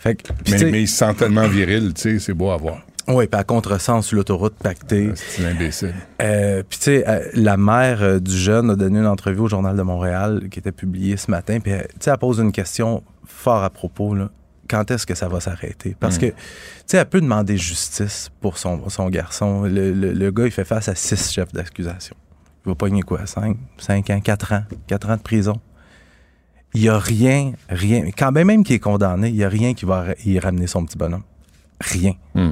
Fait 0.00 0.14
que, 0.14 0.28
mais, 0.48 0.70
mais 0.70 0.82
il 0.82 0.88
se 0.88 0.96
sent 0.98 1.14
tellement 1.18 1.48
viril, 1.48 1.92
tu 1.94 2.02
sais, 2.02 2.18
c'est 2.20 2.34
beau 2.34 2.50
à 2.50 2.56
voir. 2.56 2.78
Oui, 3.08 3.26
puis 3.26 3.40
à 3.40 3.44
contresens 3.44 4.06
sur 4.06 4.16
l'autoroute 4.16 4.54
pactée. 4.56 5.10
C'est 5.14 5.44
un 5.46 5.50
imbécile. 5.52 5.94
Euh, 6.20 6.62
puis 6.68 6.78
tu 6.78 6.84
sais, 6.84 7.08
euh, 7.08 7.24
la 7.34 7.56
mère 7.56 8.02
euh, 8.02 8.18
du 8.20 8.36
jeune 8.36 8.70
a 8.70 8.76
donné 8.76 8.98
une 8.98 9.06
entrevue 9.06 9.40
au 9.40 9.48
Journal 9.48 9.74
de 9.76 9.82
Montréal 9.82 10.48
qui 10.50 10.58
était 10.58 10.72
publiée 10.72 11.16
ce 11.16 11.30
matin. 11.30 11.58
Puis 11.60 11.72
tu 11.72 11.78
sais, 12.00 12.10
elle 12.10 12.18
pose 12.18 12.38
une 12.38 12.52
question 12.52 13.02
fort 13.24 13.62
à 13.64 13.70
propos. 13.70 14.14
Là. 14.14 14.28
Quand 14.68 14.90
est-ce 14.90 15.06
que 15.06 15.14
ça 15.14 15.28
va 15.28 15.40
s'arrêter? 15.40 15.96
Parce 15.98 16.16
Mm. 16.16 16.20
que, 16.20 16.26
tu 16.26 16.34
sais, 16.86 16.96
elle 16.98 17.06
peut 17.08 17.22
demander 17.22 17.56
justice 17.56 18.30
pour 18.42 18.58
son, 18.58 18.88
son 18.90 19.08
garçon. 19.08 19.62
Le, 19.62 19.92
le- 19.92 20.12
le 20.12 20.30
gars, 20.30 20.44
il 20.44 20.50
fait 20.52 20.66
face 20.66 20.88
à 20.90 20.94
six 20.94 21.32
chefs 21.32 21.52
d'accusation. 21.52 22.14
Il 22.66 22.68
va 22.68 22.74
pogner 22.74 23.00
quoi? 23.00 23.24
Cinq, 23.24 23.56
cinq 23.78 24.10
ans, 24.10 24.20
quatre 24.20 24.52
ans? 24.52 24.64
Quatre 24.86 25.08
ans 25.08 25.16
de 25.16 25.22
prison? 25.22 25.58
Il 26.74 26.82
n'y 26.82 26.90
a 26.90 26.98
rien, 26.98 27.52
rien. 27.70 28.10
Quand 28.16 28.30
bien 28.32 28.44
même 28.44 28.62
qu'il 28.62 28.76
est 28.76 28.80
condamné, 28.80 29.28
il 29.28 29.34
n'y 29.36 29.44
a 29.44 29.48
rien 29.48 29.72
qui 29.72 29.86
va 29.86 30.08
y 30.26 30.38
ramener 30.38 30.66
son 30.66 30.84
petit 30.84 30.98
bonhomme. 30.98 31.22
Rien. 31.80 32.12
Que, 32.34 32.50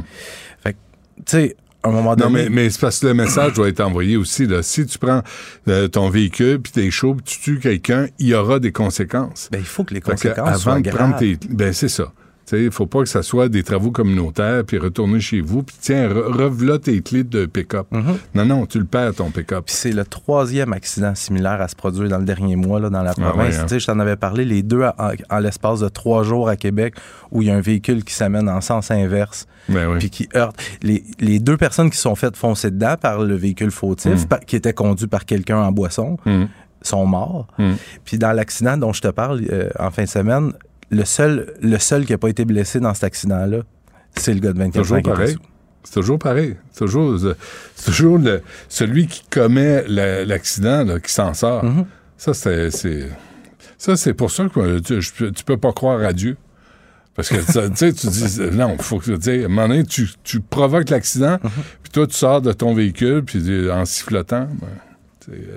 tu 1.24 1.36
sais, 1.38 1.56
à 1.82 1.88
un 1.88 1.92
moment 1.92 2.16
Non, 2.16 2.26
donné. 2.30 2.44
mais, 2.44 2.48
mais 2.50 2.70
c'est 2.70 2.80
parce 2.80 2.98
que 2.98 3.06
le 3.06 3.14
message 3.14 3.52
doit 3.54 3.68
être 3.68 3.80
envoyé 3.80 4.16
aussi. 4.16 4.46
Là. 4.46 4.62
Si 4.62 4.84
tu 4.86 4.98
prends 4.98 5.22
euh, 5.68 5.86
ton 5.88 6.10
véhicule, 6.10 6.60
puis 6.60 6.72
t'es 6.72 6.90
chaud, 6.90 7.14
puis 7.14 7.24
tu 7.24 7.40
tues 7.40 7.58
quelqu'un, 7.60 8.08
il 8.18 8.26
y 8.28 8.34
aura 8.34 8.58
des 8.58 8.72
conséquences. 8.72 9.48
Ben, 9.52 9.58
il 9.60 9.64
faut 9.66 9.84
que 9.84 9.94
les 9.94 10.00
que 10.00 10.10
conséquences 10.10 10.48
avant 10.48 10.58
soient 10.58 10.80
de 10.80 10.90
prendre 10.90 11.16
graves. 11.16 11.20
tes... 11.38 11.38
Ben, 11.48 11.72
c'est 11.72 11.88
ça. 11.88 12.12
Il 12.52 12.64
ne 12.66 12.70
faut 12.70 12.86
pas 12.86 13.00
que 13.00 13.08
ça 13.08 13.22
soit 13.22 13.48
des 13.48 13.62
travaux 13.62 13.90
communautaires, 13.90 14.62
puis 14.64 14.78
retourner 14.78 15.20
chez 15.20 15.40
vous, 15.40 15.62
puis 15.62 15.74
tiens, 15.80 16.08
re- 16.08 16.78
tes 16.80 17.00
clés 17.02 17.24
de 17.24 17.46
pick-up. 17.46 17.86
Non, 18.34 18.44
non, 18.44 18.66
tu 18.66 18.78
le 18.78 18.84
perds, 18.84 19.14
ton 19.14 19.30
pick-up. 19.30 19.64
Puis 19.66 19.74
c'est 19.74 19.92
le 19.92 20.04
troisième 20.04 20.72
accident 20.72 21.14
similaire 21.14 21.60
à 21.60 21.68
se 21.68 21.74
produire 21.76 22.08
dans 22.08 22.18
le 22.18 22.24
dernier 22.24 22.54
mois 22.56 22.78
là, 22.80 22.90
dans 22.90 23.02
la 23.02 23.10
Ah 23.10 23.14
province. 23.30 23.56
ouais, 23.56 23.74
hein. 23.74 23.78
Je 23.78 23.86
t'en 23.86 23.98
avais 23.98 24.16
parlé, 24.16 24.44
les 24.44 24.62
deux 24.62 24.82
en, 24.82 24.92
en 25.30 25.38
l'espace 25.38 25.80
de 25.80 25.88
trois 25.88 26.22
jours 26.22 26.48
à 26.48 26.56
Québec, 26.56 26.94
où 27.32 27.42
il 27.42 27.48
y 27.48 27.50
a 27.50 27.56
un 27.56 27.60
véhicule 27.60 28.04
qui 28.04 28.14
s'amène 28.14 28.48
en 28.48 28.60
sens 28.60 28.90
inverse, 28.90 29.46
Ben 29.68 29.98
puis 29.98 30.10
qui 30.10 30.28
heurte. 30.36 30.56
Les, 30.82 31.02
les 31.18 31.38
deux 31.40 31.56
personnes 31.56 31.90
qui 31.90 31.98
sont 31.98 32.14
faites 32.14 32.36
foncer 32.36 32.70
dedans 32.70 32.96
par 33.00 33.22
le 33.22 33.34
véhicule 33.34 33.70
fautif, 33.70 34.24
Mm. 34.24 34.26
par- 34.26 34.40
qui 34.40 34.56
était 34.56 34.72
conduit 34.72 35.06
par 35.08 35.24
quelqu'un 35.24 35.58
en 35.58 35.72
boisson, 35.72 36.16
sont 36.82 37.06
morts. 37.06 37.48
Mm. 37.58 37.72
Puis 38.04 38.18
dans 38.18 38.32
l'accident 38.32 38.76
dont 38.76 38.92
je 38.92 39.00
te 39.00 39.08
parle 39.08 39.42
euh, 39.50 39.70
en 39.78 39.90
fin 39.90 40.04
de 40.04 40.08
semaine, 40.08 40.52
le 40.90 41.04
seul, 41.04 41.54
le 41.60 41.78
seul 41.78 42.04
qui 42.06 42.12
n'a 42.12 42.18
pas 42.18 42.28
été 42.28 42.44
blessé 42.44 42.80
dans 42.80 42.94
cet 42.94 43.04
accident-là, 43.04 43.58
c'est 44.16 44.34
le 44.34 44.40
gars 44.40 44.52
de 44.52 44.58
24 44.58 44.92
ans. 44.92 45.02
Pareil. 45.02 45.36
C'est 45.84 45.94
toujours 45.94 46.18
pareil. 46.18 46.56
C'est 46.72 46.80
toujours, 46.84 47.18
c'est 47.76 47.84
toujours 47.84 48.18
le- 48.18 48.42
celui 48.68 49.06
qui 49.06 49.22
commet 49.30 49.84
la- 49.88 50.24
l'accident 50.24 50.84
qui 50.98 51.12
s'en 51.12 51.32
sort. 51.34 51.64
Mm-hmm. 51.64 51.84
Ça, 52.16 52.34
c'est, 52.34 52.70
ça, 53.78 53.96
c'est 53.96 54.14
pour 54.14 54.30
ça 54.30 54.48
que 54.48 54.58
euh, 54.60 54.80
tu, 54.80 55.00
je 55.00 55.12
peux- 55.12 55.30
tu 55.30 55.44
peux 55.44 55.56
pas 55.58 55.72
croire 55.72 56.00
à 56.02 56.12
Dieu. 56.12 56.36
Parce 57.14 57.28
que 57.28 57.36
tu 57.68 57.76
sais, 57.76 57.92
tu 57.92 58.06
dis, 58.08 58.40
non, 58.56 58.76
faut 58.78 58.98
que, 58.98 59.12
tu 59.16 59.30
à 59.30 59.44
un 59.46 59.48
moment 59.48 59.68
donné, 59.68 59.84
tu, 59.84 60.08
tu 60.24 60.40
provoques 60.40 60.90
l'accident, 60.90 61.36
Mm-hmm. 61.36 61.50
puis 61.82 61.92
toi, 61.92 62.06
tu 62.06 62.14
sors 62.14 62.40
de 62.42 62.52
ton 62.52 62.74
véhicule, 62.74 63.22
puis 63.24 63.42
euh, 63.48 63.72
en 63.72 63.84
sifflotant, 63.84 64.48
ben, 64.60 64.66
euh, 64.66 64.85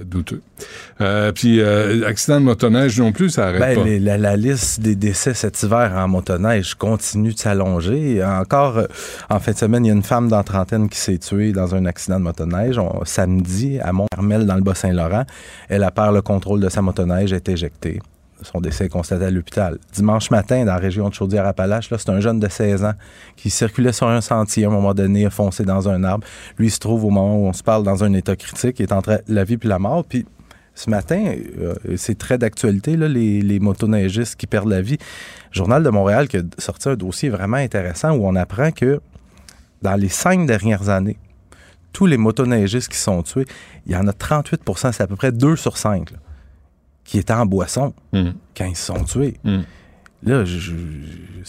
douteux. 0.06 0.42
Euh, 1.02 1.32
puis, 1.32 1.60
euh, 1.62 2.08
accident 2.08 2.40
de 2.40 2.46
motoneige 2.46 3.00
non 3.00 3.12
plus, 3.12 3.30
ça 3.30 3.48
arrête 3.48 3.60
Ben, 3.60 3.76
pas. 3.76 3.84
les- 3.84 4.00
la, 4.00 4.18
la 4.18 4.36
liste 4.36 4.80
des 4.82 4.96
décès 4.96 5.34
cet 5.34 5.62
hiver 5.64 5.94
en 5.96 6.08
motoneige 6.08 6.76
continue 6.76 7.34
de 7.34 7.40
s'allonger. 7.40 8.24
Encore, 8.24 8.78
euh, 8.80 8.86
en 9.30 9.40
fin 9.40 9.52
de 9.52 9.58
semaine, 9.58 9.86
il 9.86 9.90
y 9.90 9.92
a 9.92 9.96
une 9.96 10.04
femme 10.04 10.28
dans 10.30 10.38
la 10.38 10.44
trentaine 10.44 10.90
qui 10.90 10.98
s'est 10.98 11.18
tuée 11.18 11.52
dans 11.52 11.76
un 11.76 11.86
accident 11.86 12.18
de 12.20 12.24
motoneige. 12.24 12.78
On- 12.78 13.04
samedi, 13.06 13.80
à 13.80 13.92
Mont-Carmel, 13.94 14.46
dans 14.46 14.56
le 14.56 14.62
Bas-Saint-Laurent, 14.62 15.24
elle 15.70 15.84
a 15.84 15.92
perdu 15.92 16.16
le 16.16 16.22
contrôle 16.22 16.60
de 16.60 16.70
sa 16.70 16.82
motoneige, 16.82 17.34
est 17.34 17.48
éjectée. 17.50 18.00
Son 18.42 18.62
décès 18.62 18.90
constaté 18.90 19.26
à 19.26 19.32
l'hôpital. 19.32 19.78
Dimanche 19.94 20.32
matin, 20.32 20.60
dans 20.66 20.74
la 20.74 20.78
région 20.78 21.10
de 21.10 21.14
Chaudière-Appalaches, 21.14 21.90
c'est 21.90 22.10
un 22.10 22.20
jeune 22.20 22.40
de 22.40 22.48
16 22.48 22.84
ans 22.86 22.94
qui 23.36 23.50
circulait 23.50 23.92
sur 23.92 24.08
un 24.08 24.22
sentier. 24.22 24.66
À 24.66 24.68
un 24.68 24.72
moment 24.72 24.94
donné, 24.94 25.26
a 25.26 25.30
foncé 25.30 25.64
dans 25.64 25.90
un 25.90 26.04
arbre. 26.04 26.26
Lui, 26.58 26.68
il 26.68 26.72
se 26.72 26.80
trouve 26.80 27.06
au 27.06 27.10
moment 27.10 27.38
où 27.38 27.48
on 27.48 27.54
se 27.54 27.64
parle 27.64 27.84
dans 27.84 28.04
un 28.04 28.14
état 28.14 28.36
critique. 28.36 28.80
Il 28.80 28.84
est 28.84 28.92
entre 28.92 29.22
la 29.28 29.44
vie 29.44 29.58
puis 29.58 29.70
la 29.70 29.80
mort. 29.80 30.06
Puis 30.06 30.26
ce 30.76 30.90
matin, 30.90 31.36
euh, 31.60 31.76
c'est 31.98 32.18
très 32.18 32.38
d'actualité, 32.38 32.96
les, 32.96 33.42
les 33.42 33.60
motoneigistes 33.60 34.36
qui 34.36 34.48
perdent 34.48 34.70
la 34.70 34.82
vie. 34.82 34.98
Journal 35.52 35.84
de 35.84 35.90
Montréal 35.90 36.28
qui 36.28 36.38
a 36.38 36.42
sorti 36.58 36.90
un 36.90 36.96
dossier 36.96 37.30
vraiment 37.30 37.58
intéressant 37.58 38.12
où 38.12 38.26
on 38.26 38.36
apprend 38.36 38.72
que 38.72 39.02
dans 39.82 39.96
les 39.96 40.10
cinq 40.10 40.46
dernières 40.46 40.90
années, 40.90 41.18
tous 41.92 42.06
les 42.06 42.18
motoneigistes 42.18 42.90
qui 42.90 42.98
sont 42.98 43.24
tués, 43.24 43.46
il 43.86 43.92
y 43.92 43.96
en 43.96 44.08
a 44.08 44.12
38% 44.12 44.92
c'est 44.92 45.04
à 45.04 45.08
peu 45.08 45.16
près 45.16 45.32
2 45.32 45.56
sur 45.56 45.78
5 45.78 46.12
là, 46.12 46.18
qui 47.10 47.18
étaient 47.18 47.34
en 47.34 47.46
boisson 47.46 47.94
Mm. 48.14 48.30
quand 48.56 48.66
ils 48.66 48.76
se 48.76 48.86
sont 48.86 49.04
tués. 49.04 49.38
Là, 50.22 50.44
je, 50.44 50.60
je- 50.60 50.74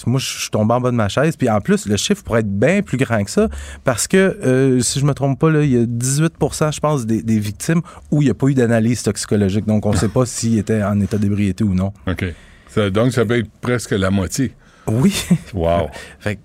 moi, 0.06 0.20
je 0.20 0.26
suis 0.42 0.50
tombé 0.50 0.72
en 0.74 0.80
bas 0.80 0.90
de 0.92 0.96
ma 0.96 1.08
chaise. 1.08 1.36
Puis 1.36 1.50
en 1.50 1.60
plus, 1.60 1.86
le 1.86 1.96
chiffre 1.96 2.22
pourrait 2.22 2.40
être 2.40 2.58
bien 2.58 2.82
plus 2.82 2.96
grand 2.96 3.22
que 3.24 3.30
ça 3.30 3.48
parce 3.84 4.06
que, 4.06 4.16
euh, 4.16 4.80
si 4.80 5.00
je 5.00 5.04
me 5.04 5.12
trompe 5.12 5.38
pas, 5.40 5.50
là, 5.50 5.62
il 5.64 5.70
y 5.72 5.76
a 5.76 5.84
18% 5.86 6.70
je 6.70 6.78
pense, 6.80 7.04
des, 7.04 7.22
des 7.22 7.38
victimes 7.40 7.82
où 8.12 8.22
il 8.22 8.26
n'y 8.26 8.30
a 8.30 8.34
pas 8.34 8.46
eu 8.46 8.54
d'analyse 8.54 9.02
toxicologique. 9.02 9.66
Donc, 9.66 9.84
on 9.86 9.90
ne 9.92 9.96
sait 9.96 10.08
pas 10.08 10.24
s'ils 10.24 10.56
étaient 10.58 10.82
en 10.84 10.98
état 11.00 11.18
d'ébriété 11.18 11.64
ou 11.64 11.74
non. 11.74 11.92
OK. 12.06 12.24
Ça- 12.68 12.90
donc, 12.90 13.12
ça 13.12 13.26
peut 13.26 13.38
être 13.38 13.50
presque 13.60 13.90
la 13.90 14.10
moitié. 14.10 14.54
Oui. 14.86 15.14
Wow. 15.52 15.90
Fait 16.20 16.36
que, 16.36 16.40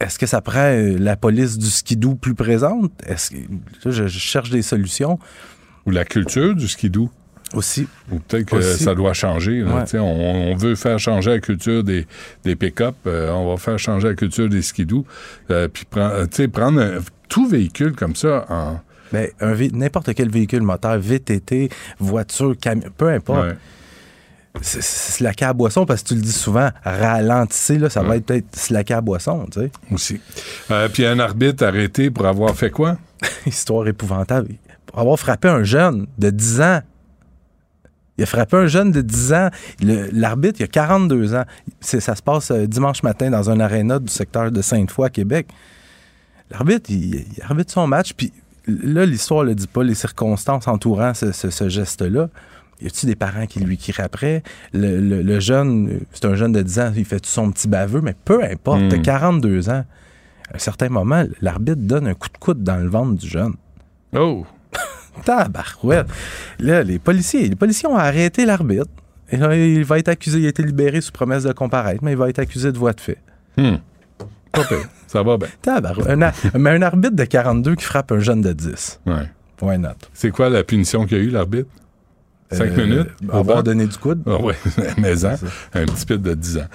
est-ce 0.00 0.18
que 0.18 0.26
ça 0.26 0.40
prend 0.40 0.58
euh, 0.58 0.96
la 0.98 1.16
police 1.16 1.56
du 1.58 1.70
skidoo 1.70 2.16
plus 2.16 2.34
présente? 2.34 2.90
Est-ce 3.06 3.30
que, 3.30 3.36
là, 3.36 3.90
je, 3.92 4.08
je 4.08 4.18
cherche 4.18 4.50
des 4.50 4.62
solutions. 4.62 5.18
Ou 5.86 5.90
la 5.92 6.04
culture 6.04 6.54
du 6.56 6.66
skidoo. 6.66 7.08
Aussi. 7.54 7.86
Ou 8.10 8.18
peut-être 8.18 8.46
que 8.50 8.56
Aussi. 8.56 8.82
ça 8.84 8.94
doit 8.94 9.12
changer. 9.12 9.60
là. 9.60 9.84
Ouais. 9.84 9.98
On, 9.98 10.52
on 10.52 10.54
veut 10.56 10.74
faire 10.74 10.98
changer 10.98 11.30
la 11.32 11.38
culture 11.40 11.84
des, 11.84 12.06
des 12.44 12.56
pick-up. 12.56 12.94
euh, 13.06 13.30
on 13.30 13.50
va 13.50 13.56
faire 13.56 13.78
changer 13.78 14.08
la 14.08 14.14
culture 14.14 14.48
des 14.48 14.62
skidoo. 14.62 15.04
euh, 15.50 15.68
puis 15.68 15.84
prendre, 15.84 16.14
euh, 16.14 16.24
tu 16.26 16.36
sais, 16.36 16.48
prendre 16.48 16.80
un- 16.80 16.98
tout 17.28 17.46
véhicule 17.48 17.92
comme 17.94 18.14
ça 18.16 18.44
en. 18.48 18.80
Ben, 19.12 19.28
un 19.40 19.54
n'importe 19.72 20.14
quel 20.14 20.30
véhicule 20.30 20.62
moteur, 20.62 20.98
VTT, 20.98 21.68
voiture, 21.98 22.54
camion, 22.58 22.88
peu 22.96 23.08
importe. 23.10 23.46
Ouais. 23.48 23.56
C'est- 24.60 25.42
à 25.42 25.52
boisson 25.54 25.86
parce 25.86 26.02
que 26.02 26.08
tu 26.08 26.14
le 26.14 26.20
dis 26.20 26.32
souvent, 26.32 26.68
ralentissez, 26.84 27.78
là, 27.78 27.88
ça 27.88 28.02
va 28.02 28.16
être 28.16 28.26
peut-être 28.26 28.54
slacker 28.54 28.94
à 28.94 29.00
boisson, 29.00 29.46
tu 29.50 29.60
sais. 29.60 29.70
Aussi. 29.90 30.20
Euh, 30.70 30.88
puis 30.92 31.06
un 31.06 31.18
arbitre 31.18 31.64
arrêté 31.64 32.10
pour 32.10 32.26
avoir 32.26 32.54
fait 32.54 32.70
quoi? 32.70 32.98
Histoire 33.46 33.88
épouvantable. 33.88 34.54
Pour 34.86 34.98
avoir 34.98 35.18
frappé 35.18 35.48
un 35.48 35.64
jeune 35.64 36.06
de 36.18 36.28
10 36.30 36.60
ans. 36.60 36.80
Il 38.18 38.24
a 38.24 38.26
frappé 38.26 38.56
un 38.58 38.66
jeune 38.66 38.90
de 38.90 39.00
10 39.00 39.32
ans. 39.32 39.48
L'arbitre, 39.80 40.60
il 40.60 40.64
a 40.64 40.68
42 40.68 41.34
ans. 41.34 41.44
Ça 41.80 42.14
se 42.14 42.22
passe 42.22 42.50
euh, 42.50 42.66
dimanche 42.66 43.02
matin 43.02 43.30
dans 43.30 43.48
un 43.50 43.58
aréna 43.60 43.98
du 43.98 44.12
secteur 44.12 44.50
de 44.52 44.60
Sainte-Foy, 44.62 45.10
Québec. 45.10 45.48
L'arbitre, 46.50 46.90
il, 46.90 47.14
il 47.14 47.42
arbitre 47.42 47.72
son 47.72 47.86
match, 47.86 48.12
puis 48.14 48.32
là, 48.66 49.06
l'histoire 49.06 49.44
ne 49.44 49.48
le 49.50 49.54
dit 49.54 49.66
pas, 49.66 49.82
les 49.82 49.94
circonstances 49.94 50.68
entourant 50.68 51.14
ce, 51.14 51.32
ce- 51.32 51.50
ce 51.50 51.68
geste-là. 51.68 52.28
Y 52.82 52.86
a-tu 52.88 53.06
des 53.06 53.14
parents 53.14 53.46
qui 53.46 53.60
lui 53.60 53.78
crient 53.78 53.94
après? 54.02 54.42
Le, 54.74 55.00
le- 55.00 55.22
le 55.22 55.40
jeune, 55.40 56.00
c'est 56.12 56.24
un 56.26 56.34
jeune 56.34 56.52
de 56.52 56.62
10 56.62 56.78
ans, 56.80 56.92
il 56.94 57.04
fait 57.04 57.24
son 57.24 57.50
petit 57.50 57.68
baveux, 57.68 58.00
mais 58.02 58.14
peu 58.24 58.42
importe, 58.44 58.82
Hmm. 58.82 58.88
t'as 58.88 58.98
42 58.98 59.70
ans. 59.70 59.84
À 60.50 60.56
un 60.56 60.58
certain 60.58 60.90
moment, 60.90 61.24
l'arbitre 61.40 61.80
donne 61.80 62.06
un 62.08 62.14
coup 62.14 62.28
de 62.28 62.36
coude 62.38 62.62
dans 62.62 62.76
le 62.76 62.88
ventre 62.88 63.14
du 63.14 63.26
jeune. 63.26 63.54
Oh! 64.14 64.44
Tabarouette. 65.24 66.06
Là, 66.58 66.82
les 66.82 66.98
policiers, 66.98 67.48
les 67.48 67.56
policiers 67.56 67.88
ont 67.88 67.96
arrêté 67.96 68.44
l'arbitre. 68.46 68.86
Et 69.30 69.36
là, 69.36 69.56
il 69.56 69.84
va 69.84 69.98
être 69.98 70.08
accusé, 70.08 70.38
il 70.40 70.46
a 70.46 70.48
été 70.50 70.62
libéré 70.62 71.00
sous 71.00 71.12
promesse 71.12 71.44
de 71.44 71.52
comparaître, 71.52 72.02
mais 72.04 72.12
il 72.12 72.18
va 72.18 72.28
être 72.28 72.38
accusé 72.38 72.70
de 72.72 72.78
voie 72.78 72.92
de 72.92 73.00
fait. 73.00 73.18
Hmm. 73.56 73.76
Pire. 74.52 74.66
Ça 75.06 75.22
va 75.22 75.36
bien. 75.38 75.48
Tabarouette. 75.62 76.08
Un 76.10 76.22
a- 76.22 76.32
mais 76.58 76.70
un 76.70 76.82
arbitre 76.82 77.16
de 77.16 77.24
42 77.24 77.74
qui 77.74 77.84
frappe 77.84 78.12
un 78.12 78.18
jeune 78.18 78.42
de 78.42 78.52
10. 78.52 79.00
Ouais. 79.06 79.30
Why 79.62 79.78
not? 79.78 79.90
C'est 80.12 80.30
quoi 80.30 80.48
la 80.50 80.64
punition 80.64 81.06
qu'il 81.06 81.16
a 81.16 81.20
eu, 81.20 81.28
l'arbitre? 81.30 81.68
Cinq 82.50 82.72
Euh, 82.76 82.84
minutes? 82.86 83.08
avoir 83.32 83.62
donné 83.62 83.86
du 83.86 83.96
coude? 83.96 84.22
Ah 84.26 84.36
oui, 84.42 84.52
mais 84.98 85.24
hein, 85.24 85.36
un 85.72 85.86
petit 85.86 86.04
pit 86.04 86.20
de 86.20 86.34
10 86.34 86.58
ans. 86.58 86.66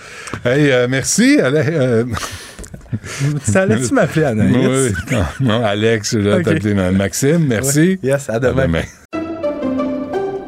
Hey, 0.44 0.72
euh, 0.72 0.88
merci. 0.90 1.40
Ale- 1.40 1.56
euh, 1.58 2.06
Ça 3.44 3.62
allait-tu 3.64 3.94
m'appeler 3.94 4.26
Anaïs? 4.26 4.56
Oui, 4.56 4.66
oui. 4.66 5.16
Non, 5.16 5.24
non, 5.60 5.64
Alex, 5.66 6.14
je 6.14 6.20
vais 6.20 6.34
Ok. 6.36 6.44
t'appeler 6.44 6.74
Maxime. 6.92 7.46
Merci. 7.48 7.80
Oui. 7.80 8.00
Yes, 8.04 8.30
à 8.30 8.40
demain. 8.40 8.68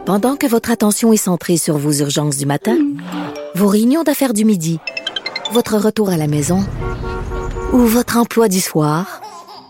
Pendant 0.05 0.35
que 0.35 0.47
votre 0.47 0.71
attention 0.71 1.13
est 1.13 1.17
centrée 1.17 1.57
sur 1.57 1.77
vos 1.77 1.91
urgences 1.93 2.37
du 2.37 2.45
matin, 2.45 2.77
vos 3.55 3.67
réunions 3.67 4.03
d'affaires 4.03 4.33
du 4.33 4.43
midi, 4.45 4.79
votre 5.51 5.77
retour 5.77 6.09
à 6.09 6.17
la 6.17 6.27
maison 6.27 6.65
ou 7.73 7.79
votre 7.79 8.17
emploi 8.17 8.47
du 8.47 8.59
soir, 8.59 9.21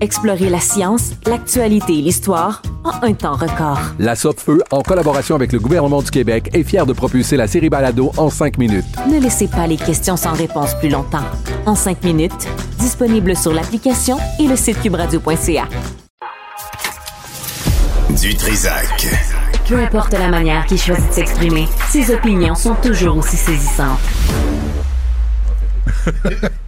Explorez 0.00 0.50
la 0.50 0.60
science, 0.60 1.12
l'actualité 1.26 1.98
et 1.98 2.02
l'histoire 2.02 2.60
en 2.84 3.02
un 3.02 3.14
temps 3.14 3.34
record. 3.34 3.80
La 3.98 4.14
Feu, 4.14 4.62
en 4.70 4.82
collaboration 4.82 5.34
avec 5.34 5.52
le 5.52 5.58
gouvernement 5.58 6.02
du 6.02 6.10
Québec, 6.10 6.50
est 6.52 6.64
fière 6.64 6.84
de 6.84 6.92
propulser 6.92 7.36
la 7.36 7.46
série 7.46 7.70
Balado 7.70 8.12
en 8.18 8.28
cinq 8.28 8.58
minutes. 8.58 8.84
Ne 9.10 9.18
laissez 9.18 9.48
pas 9.48 9.66
les 9.66 9.78
questions 9.78 10.16
sans 10.18 10.34
réponse 10.34 10.74
plus 10.80 10.90
longtemps. 10.90 11.24
En 11.64 11.74
cinq 11.74 12.04
minutes, 12.04 12.46
disponible 12.78 13.34
sur 13.36 13.54
l'application 13.54 14.18
et 14.38 14.46
le 14.46 14.56
site 14.56 14.82
cubradio.ca. 14.82 15.66
Du 18.20 18.34
Trisac. 18.34 19.06
Peu 19.66 19.78
importe 19.78 20.12
la 20.12 20.28
manière 20.28 20.66
qu'il 20.66 20.78
choisit 20.78 21.08
de 21.08 21.12
s'exprimer, 21.14 21.66
ses 21.90 22.12
opinions 22.12 22.54
sont 22.54 22.74
toujours 22.74 23.16
aussi 23.16 23.36
saisissantes. 23.36 23.98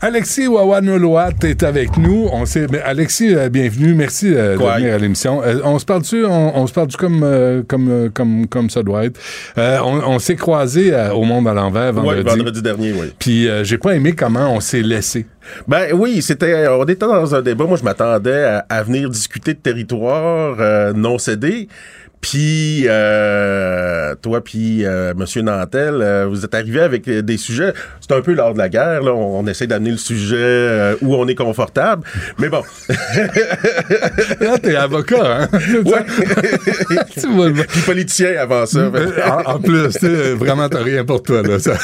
Alexis 0.00 0.46
Wawanoloat 0.46 1.32
est 1.42 1.64
avec 1.64 1.96
nous. 1.96 2.28
On 2.32 2.46
sait, 2.46 2.68
Alexis, 2.84 3.34
euh, 3.34 3.48
bienvenue. 3.48 3.94
Merci 3.94 4.32
euh, 4.32 4.56
de 4.56 4.62
venir 4.62 4.94
à 4.94 4.98
l'émission. 4.98 5.42
Euh, 5.42 5.58
on 5.64 5.80
se 5.80 5.84
parle-tu, 5.84 6.24
on, 6.24 6.56
on 6.56 6.68
se 6.68 6.72
parle-tu 6.72 6.96
comme, 6.96 7.22
euh, 7.24 7.62
comme, 7.66 8.08
comme, 8.14 8.46
comme 8.46 8.70
ça 8.70 8.84
doit 8.84 9.06
être? 9.06 9.18
Euh, 9.58 9.78
on 9.84 9.98
on 10.06 10.18
s'est 10.20 10.36
croisés 10.36 10.94
euh, 10.94 11.12
au 11.12 11.24
Monde 11.24 11.48
à 11.48 11.52
l'envers 11.54 11.92
vendredi. 11.92 12.22
Ouais, 12.22 12.30
vendredi 12.36 12.62
dernier, 12.62 12.92
oui. 12.92 13.12
Puis 13.18 13.48
euh, 13.48 13.64
j'ai 13.64 13.76
pas 13.78 13.96
aimé 13.96 14.12
comment 14.12 14.54
on 14.54 14.60
s'est 14.60 14.82
laissé. 14.82 15.26
Ben 15.66 15.88
oui, 15.92 16.22
c'était. 16.22 16.68
On 16.68 16.84
était 16.84 16.94
dans 17.06 17.34
un 17.34 17.42
débat. 17.42 17.64
Moi, 17.64 17.76
je 17.76 17.82
m'attendais 17.82 18.44
à, 18.44 18.66
à 18.68 18.82
venir 18.84 19.10
discuter 19.10 19.54
de 19.54 19.58
territoire 19.58 20.58
euh, 20.60 20.92
non 20.92 21.18
cédé. 21.18 21.68
Puis 22.20 22.84
euh, 22.88 24.14
toi, 24.20 24.42
puis 24.42 24.84
euh, 24.84 25.14
Monsieur 25.16 25.42
Nantel, 25.42 25.94
euh, 26.02 26.26
vous 26.28 26.44
êtes 26.44 26.54
arrivé 26.54 26.80
avec 26.80 27.06
euh, 27.08 27.22
des 27.22 27.36
sujets. 27.36 27.72
C'est 28.00 28.14
un 28.14 28.20
peu 28.20 28.32
lors 28.34 28.52
de 28.54 28.58
la 28.58 28.68
guerre. 28.68 29.02
Là, 29.02 29.12
on, 29.14 29.38
on 29.40 29.46
essaie 29.46 29.66
d'amener 29.66 29.90
le 29.92 29.96
sujet 29.98 30.36
euh, 30.38 30.94
où 31.00 31.14
on 31.14 31.26
est 31.28 31.34
confortable. 31.34 32.02
Mais 32.38 32.48
bon. 32.48 32.62
Là, 34.40 34.58
t'es 34.58 34.74
avocat, 34.76 35.42
hein? 35.42 35.48
Ouais. 35.84 36.04
Tu 37.20 37.26
vois, 37.32 37.50
puis 37.50 37.80
politicien 37.86 38.30
avant 38.38 38.66
ça. 38.66 38.78
Euh, 38.80 39.10
en, 39.26 39.54
en 39.54 39.60
plus, 39.60 39.96
vraiment, 40.34 40.68
t'as 40.68 40.82
rien 40.82 41.04
pour 41.04 41.22
toi, 41.22 41.42
là. 41.42 41.58
Ça. 41.58 41.74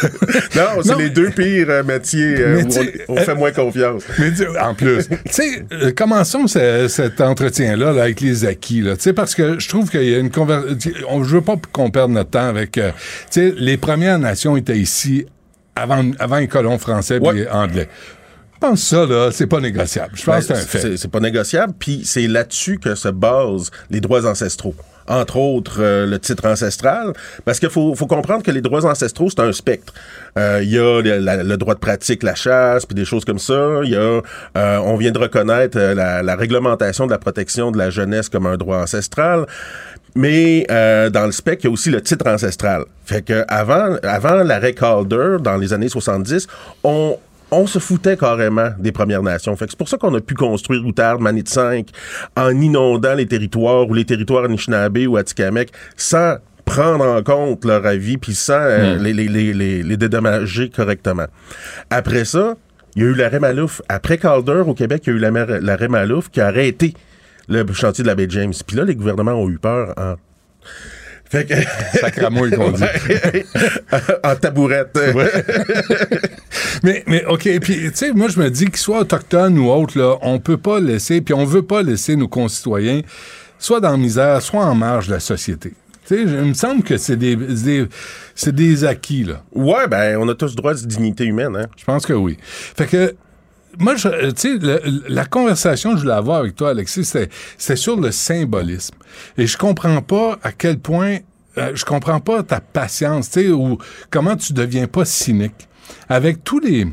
Non, 0.57 0.82
c'est 0.82 0.97
les 0.99 1.11
deux 1.11 1.30
pires 1.30 1.85
métiers 1.85 2.37
où 2.45 2.68
on, 3.09 3.14
on 3.14 3.16
fait 3.18 3.35
moins 3.35 3.53
confiance. 3.53 4.03
Mais 4.18 4.32
tu- 4.32 4.47
en 4.59 4.74
plus, 4.74 5.09
tu 5.09 5.16
sais, 5.30 5.64
commençons 5.97 6.47
ce- 6.47 6.89
cet 6.89 7.20
entretien-là 7.20 7.93
là, 7.93 8.03
avec 8.03 8.20
les 8.20 8.45
acquis, 8.45 8.80
là, 8.80 8.97
tu 8.97 9.03
sais, 9.03 9.12
parce 9.12 9.35
que 9.35 9.59
je 9.59 9.68
trouve 9.68 9.91
qu'il 9.91 10.05
y 10.05 10.14
a 10.14 10.18
une 10.18 10.24
conversation. 10.31 11.25
Je 11.25 11.37
veux 11.37 11.41
pas 11.43 11.57
qu'on 11.72 11.91
perde 11.91 12.11
notre 12.12 12.31
temps 12.31 12.47
avec. 12.49 12.79
euh, 12.79 12.91
tu 13.31 13.41
sais, 13.51 13.55
les 13.57 13.77
Premières 13.77 14.18
Nations 14.18 14.57
étaient 14.57 14.79
ici 14.79 15.27
avant, 15.77 16.05
avant 16.18 16.37
les 16.39 16.49
colons 16.49 16.79
français 16.79 17.16
et 17.16 17.20
Ouais. 17.20 17.49
anglais. 17.51 17.89
Je 18.55 18.59
pense 18.68 18.81
que 18.81 18.87
ça, 18.87 19.05
là, 19.07 19.31
c'est 19.33 19.47
pas 19.47 19.61
négociable. 19.61 20.12
Je 20.14 20.25
pense 20.25 20.47
Ben, 20.49 20.55
que 20.55 20.61
c'est 20.61 20.79
un 20.79 20.81
fait. 20.81 20.97
C'est 20.97 21.11
pas 21.11 21.20
négociable, 21.20 21.75
puis 21.79 22.03
c'est 22.05 22.27
là-dessus 22.27 22.79
que 22.79 22.95
se 22.95 23.09
basent 23.09 23.70
les 23.91 24.01
droits 24.01 24.25
ancestraux. 24.27 24.75
Entre 25.07 25.36
autres, 25.36 25.76
euh, 25.80 26.07
le 26.07 26.18
titre 26.18 26.46
ancestral, 26.46 27.12
parce 27.44 27.59
qu'il 27.61 27.68
faut, 27.70 27.94
faut 27.94 28.07
comprendre 28.07 28.42
que 28.42 28.50
les 28.50 28.61
droits 28.62 28.84
ancestraux, 28.86 29.28
c'est 29.30 29.40
un 29.40 29.52
spectre. 29.52 29.92
Euh, 30.38 30.61
Il 30.62 30.70
y 30.70 30.78
a 30.78 31.00
le, 31.02 31.18
la- 31.18 31.42
le 31.42 31.57
droit 31.57 31.74
de 31.74 31.78
pratique, 31.80 32.22
la 32.22 32.34
chasse, 32.34 32.86
puis 32.86 32.94
des 32.94 33.05
choses 33.05 33.24
comme 33.24 33.38
ça. 33.38 33.80
Il 33.84 33.90
y 33.90 33.96
a, 33.96 34.20
euh, 34.57 34.78
on 34.78 34.96
vient 34.96 35.11
de 35.12 35.18
reconnaître 35.18 35.78
euh, 35.78 35.94
la, 35.94 36.22
la 36.22 36.36
réglementation 36.36 37.07
de 37.07 37.11
la 37.11 37.18
protection 37.18 37.70
de 37.70 37.78
la 37.78 37.90
jeunesse 37.90 38.28
comme 38.28 38.46
un 38.46 38.57
droit 38.57 38.78
ancestral. 38.78 39.46
Mais 40.16 40.64
euh, 40.70 41.11
dans 41.11 41.26
le 41.26 41.32
spectre, 41.32 41.64
il 41.64 41.68
y 41.68 41.70
a 41.70 41.72
aussi 41.72 41.90
le 41.90 42.00
titre 42.00 42.26
ancestral. 42.28 42.84
Fait 43.05 43.22
que 43.22 43.44
avant, 43.48 43.96
avant 44.05 44.42
l'arrêt 44.44 44.72
Calder, 44.72 45.36
dans 45.40 45.57
les 45.57 45.72
années 45.72 45.88
70, 45.88 46.46
on, 46.84 47.18
on 47.57 47.66
se 47.66 47.78
foutait 47.78 48.16
carrément 48.16 48.70
des 48.78 48.92
Premières 48.92 49.22
Nations. 49.22 49.55
Fait 49.57 49.66
que 49.66 49.70
c'est 49.72 49.78
pour 49.78 49.88
ça 49.88 49.96
qu'on 49.96 50.14
a 50.14 50.20
pu 50.20 50.34
construire 50.34 50.84
Outarde, 50.84 51.20
Manite 51.20 51.48
5 51.48 51.86
en 52.36 52.50
inondant 52.50 53.14
les 53.14 53.26
territoires 53.26 53.88
ou 53.88 53.94
les 53.94 54.05
territoires 54.05 54.44
Anishinaabe 54.44 54.98
ou 55.09 55.16
Atikamekw 55.16 55.70
sans 55.96 56.36
prendre 56.64 57.05
en 57.05 57.22
compte 57.22 57.64
leur 57.64 57.84
avis 57.86 58.16
puis 58.16 58.34
sans 58.34 58.55
euh, 58.55 58.96
Mm. 58.98 59.02
les, 59.02 59.12
les, 59.12 59.28
les, 59.28 59.52
les, 59.55 59.82
les 59.82 59.96
dédommager 59.96 60.70
correctement. 60.70 61.26
Après 61.90 62.24
ça, 62.24 62.55
il 62.96 63.02
y 63.02 63.07
a 63.07 63.09
eu 63.09 63.14
l'arrêt 63.14 63.40
Malouf. 63.40 63.82
Après 63.88 64.18
Calder, 64.18 64.62
au 64.66 64.74
Québec, 64.74 65.02
il 65.07 65.11
y 65.11 65.12
a 65.12 65.16
eu 65.16 65.61
l'arrêt 65.61 65.88
Malouf 65.88 66.30
qui 66.30 66.40
a 66.40 66.46
arrêté 66.46 66.94
le 67.48 67.64
chantier 67.72 68.02
de 68.02 68.09
la 68.09 68.14
baie 68.14 68.26
James. 68.30 68.55
Puis 68.66 68.76
là, 68.76 68.84
les 68.84 68.94
gouvernements 68.94 69.32
ont 69.34 69.50
eu 69.50 69.59
peur 69.59 69.92
en... 69.96 70.14
Fait 71.31 71.45
que... 71.47 71.55
Sacramouille 71.99 72.51
qu'on 72.53 72.70
dit. 72.70 72.85
En 74.22 74.37
tabourette. 74.37 74.97
mais, 76.83 77.03
mais, 77.07 77.25
OK, 77.27 77.49
puis, 77.61 77.77
tu 77.77 77.91
sais, 77.95 78.12
moi, 78.12 78.29
je 78.29 78.39
me 78.41 78.51
dis 78.51 78.66
qu'ils 78.66 78.77
soient 78.77 79.01
autochtones 79.01 79.59
ou 79.59 79.70
autres, 79.70 79.99
là, 79.99 80.16
on 80.22 80.39
peut 80.39 80.57
pas 80.59 80.81
laisser, 80.81 81.20
puis 81.20 81.35
on 81.35 81.45
veut 81.45 81.62
pas 81.62 81.83
laisser 81.83 82.16
nos 82.16 82.29
concitoyens 82.29 83.01
soit 83.59 83.81
dans 83.81 83.93
la 83.93 83.97
misère, 83.97 84.43
soit 84.43 84.64
en 84.64 84.75
marge 84.75 85.07
de 85.09 85.12
la 85.14 85.20
société. 85.20 85.72
Tu 86.07 86.16
sais, 86.16 86.22
il 86.22 86.29
me 86.29 86.53
semble 86.55 86.83
que 86.83 86.99
c'est 86.99 87.16
des, 87.16 87.35
des- 87.35 87.89
c'est 88.35 88.55
des 88.55 88.85
acquis, 88.85 89.25
là. 89.25 89.43
Ouais, 89.55 89.87
ben, 89.89 90.18
on 90.20 90.29
a 90.29 90.35
tous 90.35 90.55
droit 90.55 90.75
de 90.75 90.81
dignité 90.81 91.25
humaine, 91.25 91.57
hein. 91.57 91.66
Je 91.77 91.85
pense 91.85 92.05
que 92.05 92.12
oui. 92.12 92.37
Fait 92.43 92.87
que, 92.87 93.14
moi, 93.79 93.95
euh, 94.07 94.33
tu 94.33 94.59
sais, 94.59 94.81
la 95.09 95.25
conversation 95.25 95.93
que 95.93 95.97
je 95.97 96.03
voulais 96.03 96.14
avoir 96.14 96.39
avec 96.39 96.57
toi, 96.57 96.70
Alexis, 96.70 97.05
c'était 97.05 97.77
sur 97.77 98.01
le 98.01 98.11
symbolisme. 98.11 98.95
Et 99.37 99.47
je 99.47 99.57
comprends 99.57 100.03
pas 100.03 100.39
à 100.43 100.53
quel 100.53 100.79
point, 100.79 101.18
euh, 101.59 101.72
je 101.75 101.85
comprends 101.85 102.20
pas 102.20 102.43
ta 102.43 102.61
patience, 102.61 103.31
tu 103.31 103.41
sais, 103.41 103.51
ou 103.51 103.79
comment 104.11 104.37
tu 104.37 104.53
deviens 104.53 104.87
pas 104.87 105.05
cynique. 105.05 105.68
Avec 106.09 106.45
tous 106.45 106.61
les, 106.61 106.87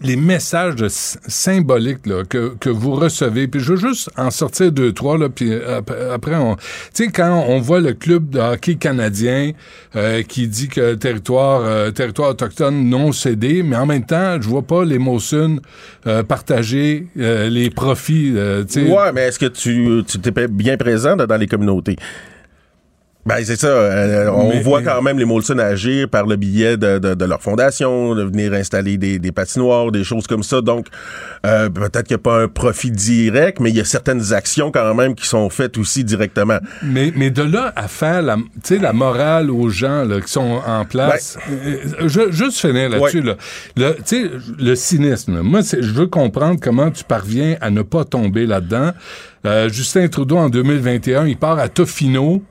les 0.00 0.16
messages 0.16 0.86
symboliques 0.88 2.06
là, 2.06 2.24
que, 2.24 2.54
que 2.60 2.68
vous 2.70 2.92
recevez, 2.92 3.48
puis 3.48 3.60
je 3.60 3.72
veux 3.74 3.88
juste 3.88 4.10
en 4.16 4.30
sortir 4.30 4.72
deux, 4.72 4.92
trois, 4.92 5.16
là, 5.18 5.28
puis 5.28 5.52
euh, 5.52 5.78
ap- 5.78 5.94
après, 6.12 6.34
on... 6.34 6.56
Tu 6.56 6.62
sais, 7.04 7.08
quand 7.08 7.44
on 7.48 7.60
voit 7.60 7.80
le 7.80 7.92
club 7.94 8.30
de 8.30 8.38
hockey 8.40 8.74
canadien 8.76 9.52
euh, 9.96 10.22
qui 10.22 10.48
dit 10.48 10.68
que 10.68 10.94
territoire, 10.94 11.62
euh, 11.64 11.90
territoire 11.90 12.30
autochtone 12.30 12.88
non 12.88 13.12
cédé, 13.12 13.62
mais 13.62 13.76
en 13.76 13.86
même 13.86 14.04
temps, 14.04 14.40
je 14.40 14.48
vois 14.48 14.62
pas 14.62 14.84
les 14.84 14.98
Mawson 14.98 15.60
euh, 16.06 16.22
partager 16.22 17.06
euh, 17.18 17.48
les 17.48 17.70
profits, 17.70 18.32
euh, 18.36 18.64
tu 18.64 18.84
sais. 18.84 18.90
Ouais, 18.90 19.12
mais 19.12 19.22
est-ce 19.28 19.38
que 19.38 19.46
tu 19.46 20.02
tu 20.06 20.18
t'es 20.18 20.48
bien 20.48 20.76
présent 20.76 21.16
dans 21.16 21.36
les 21.36 21.46
communautés? 21.46 21.96
Ben, 23.26 23.36
c'est 23.42 23.56
ça. 23.58 23.68
euh, 23.68 24.28
on 24.30 24.50
Mais- 24.50 24.60
voit 24.60 24.80
mais- 24.80 24.86
quand 24.86 25.00
même 25.00 25.18
les 25.18 25.24
Molson 25.24 25.58
agir 25.58 26.08
par 26.10 26.26
le 26.26 26.36
biais 26.36 26.76
de, 26.76 26.98
de, 26.98 27.14
de 27.14 27.24
leur 27.24 27.40
fondation, 27.40 28.14
de 28.14 28.22
venir 28.22 28.52
installer 28.52 28.98
des, 28.98 29.18
des 29.18 29.32
patinoires, 29.32 29.90
des 29.90 30.04
choses 30.04 30.26
comme 30.26 30.42
ça. 30.42 30.60
Donc, 30.60 30.88
euh, 31.46 31.70
peut-être 31.70 32.02
qu'il 32.06 32.16
n'y 32.16 32.20
a 32.20 32.22
pas 32.22 32.42
un 32.42 32.48
profit 32.48 32.90
direct, 32.90 33.60
mais 33.60 33.70
il 33.70 33.76
y 33.76 33.80
a 33.80 33.84
certaines 33.86 34.34
actions 34.34 34.70
quand 34.70 34.94
même 34.94 35.14
qui 35.14 35.26
sont 35.26 35.48
faites 35.48 35.78
aussi 35.78 36.04
directement. 36.04 36.58
Mais, 36.82 37.12
mais 37.16 37.30
de 37.30 37.42
là 37.42 37.72
à 37.76 37.88
faire 37.88 38.20
la, 38.20 38.36
tu 38.36 38.42
sais, 38.64 38.78
la 38.78 38.92
morale 38.92 39.50
aux 39.50 39.70
gens 39.70 40.04
là, 40.04 40.20
qui 40.20 40.30
sont 40.30 40.60
en 40.66 40.84
place, 40.84 41.38
euh, 41.50 41.76
je, 42.06 42.30
juste 42.30 42.58
finir 42.60 42.90
là-dessus. 42.90 43.20
Ouais. 43.20 43.26
Là. 43.26 43.36
Le, 43.76 43.94
tu 43.96 44.02
sais, 44.04 44.30
le 44.58 44.74
cynisme, 44.74 45.40
moi, 45.40 45.62
c'est- 45.62 45.80
je 45.82 45.92
veux 45.92 46.06
comprendre 46.08 46.58
comment 46.60 46.90
tu 46.90 47.04
parviens 47.04 47.56
à 47.62 47.70
ne 47.70 47.80
pas 47.80 48.04
tomber 48.04 48.44
là-dedans. 48.46 48.90
Euh, 49.46 49.68
Justin 49.70 50.08
Trudeau, 50.08 50.36
en 50.36 50.48
2021, 50.50 51.26
il 51.26 51.36
part 51.38 51.58
à 51.58 51.68
Tofino. 51.68 52.42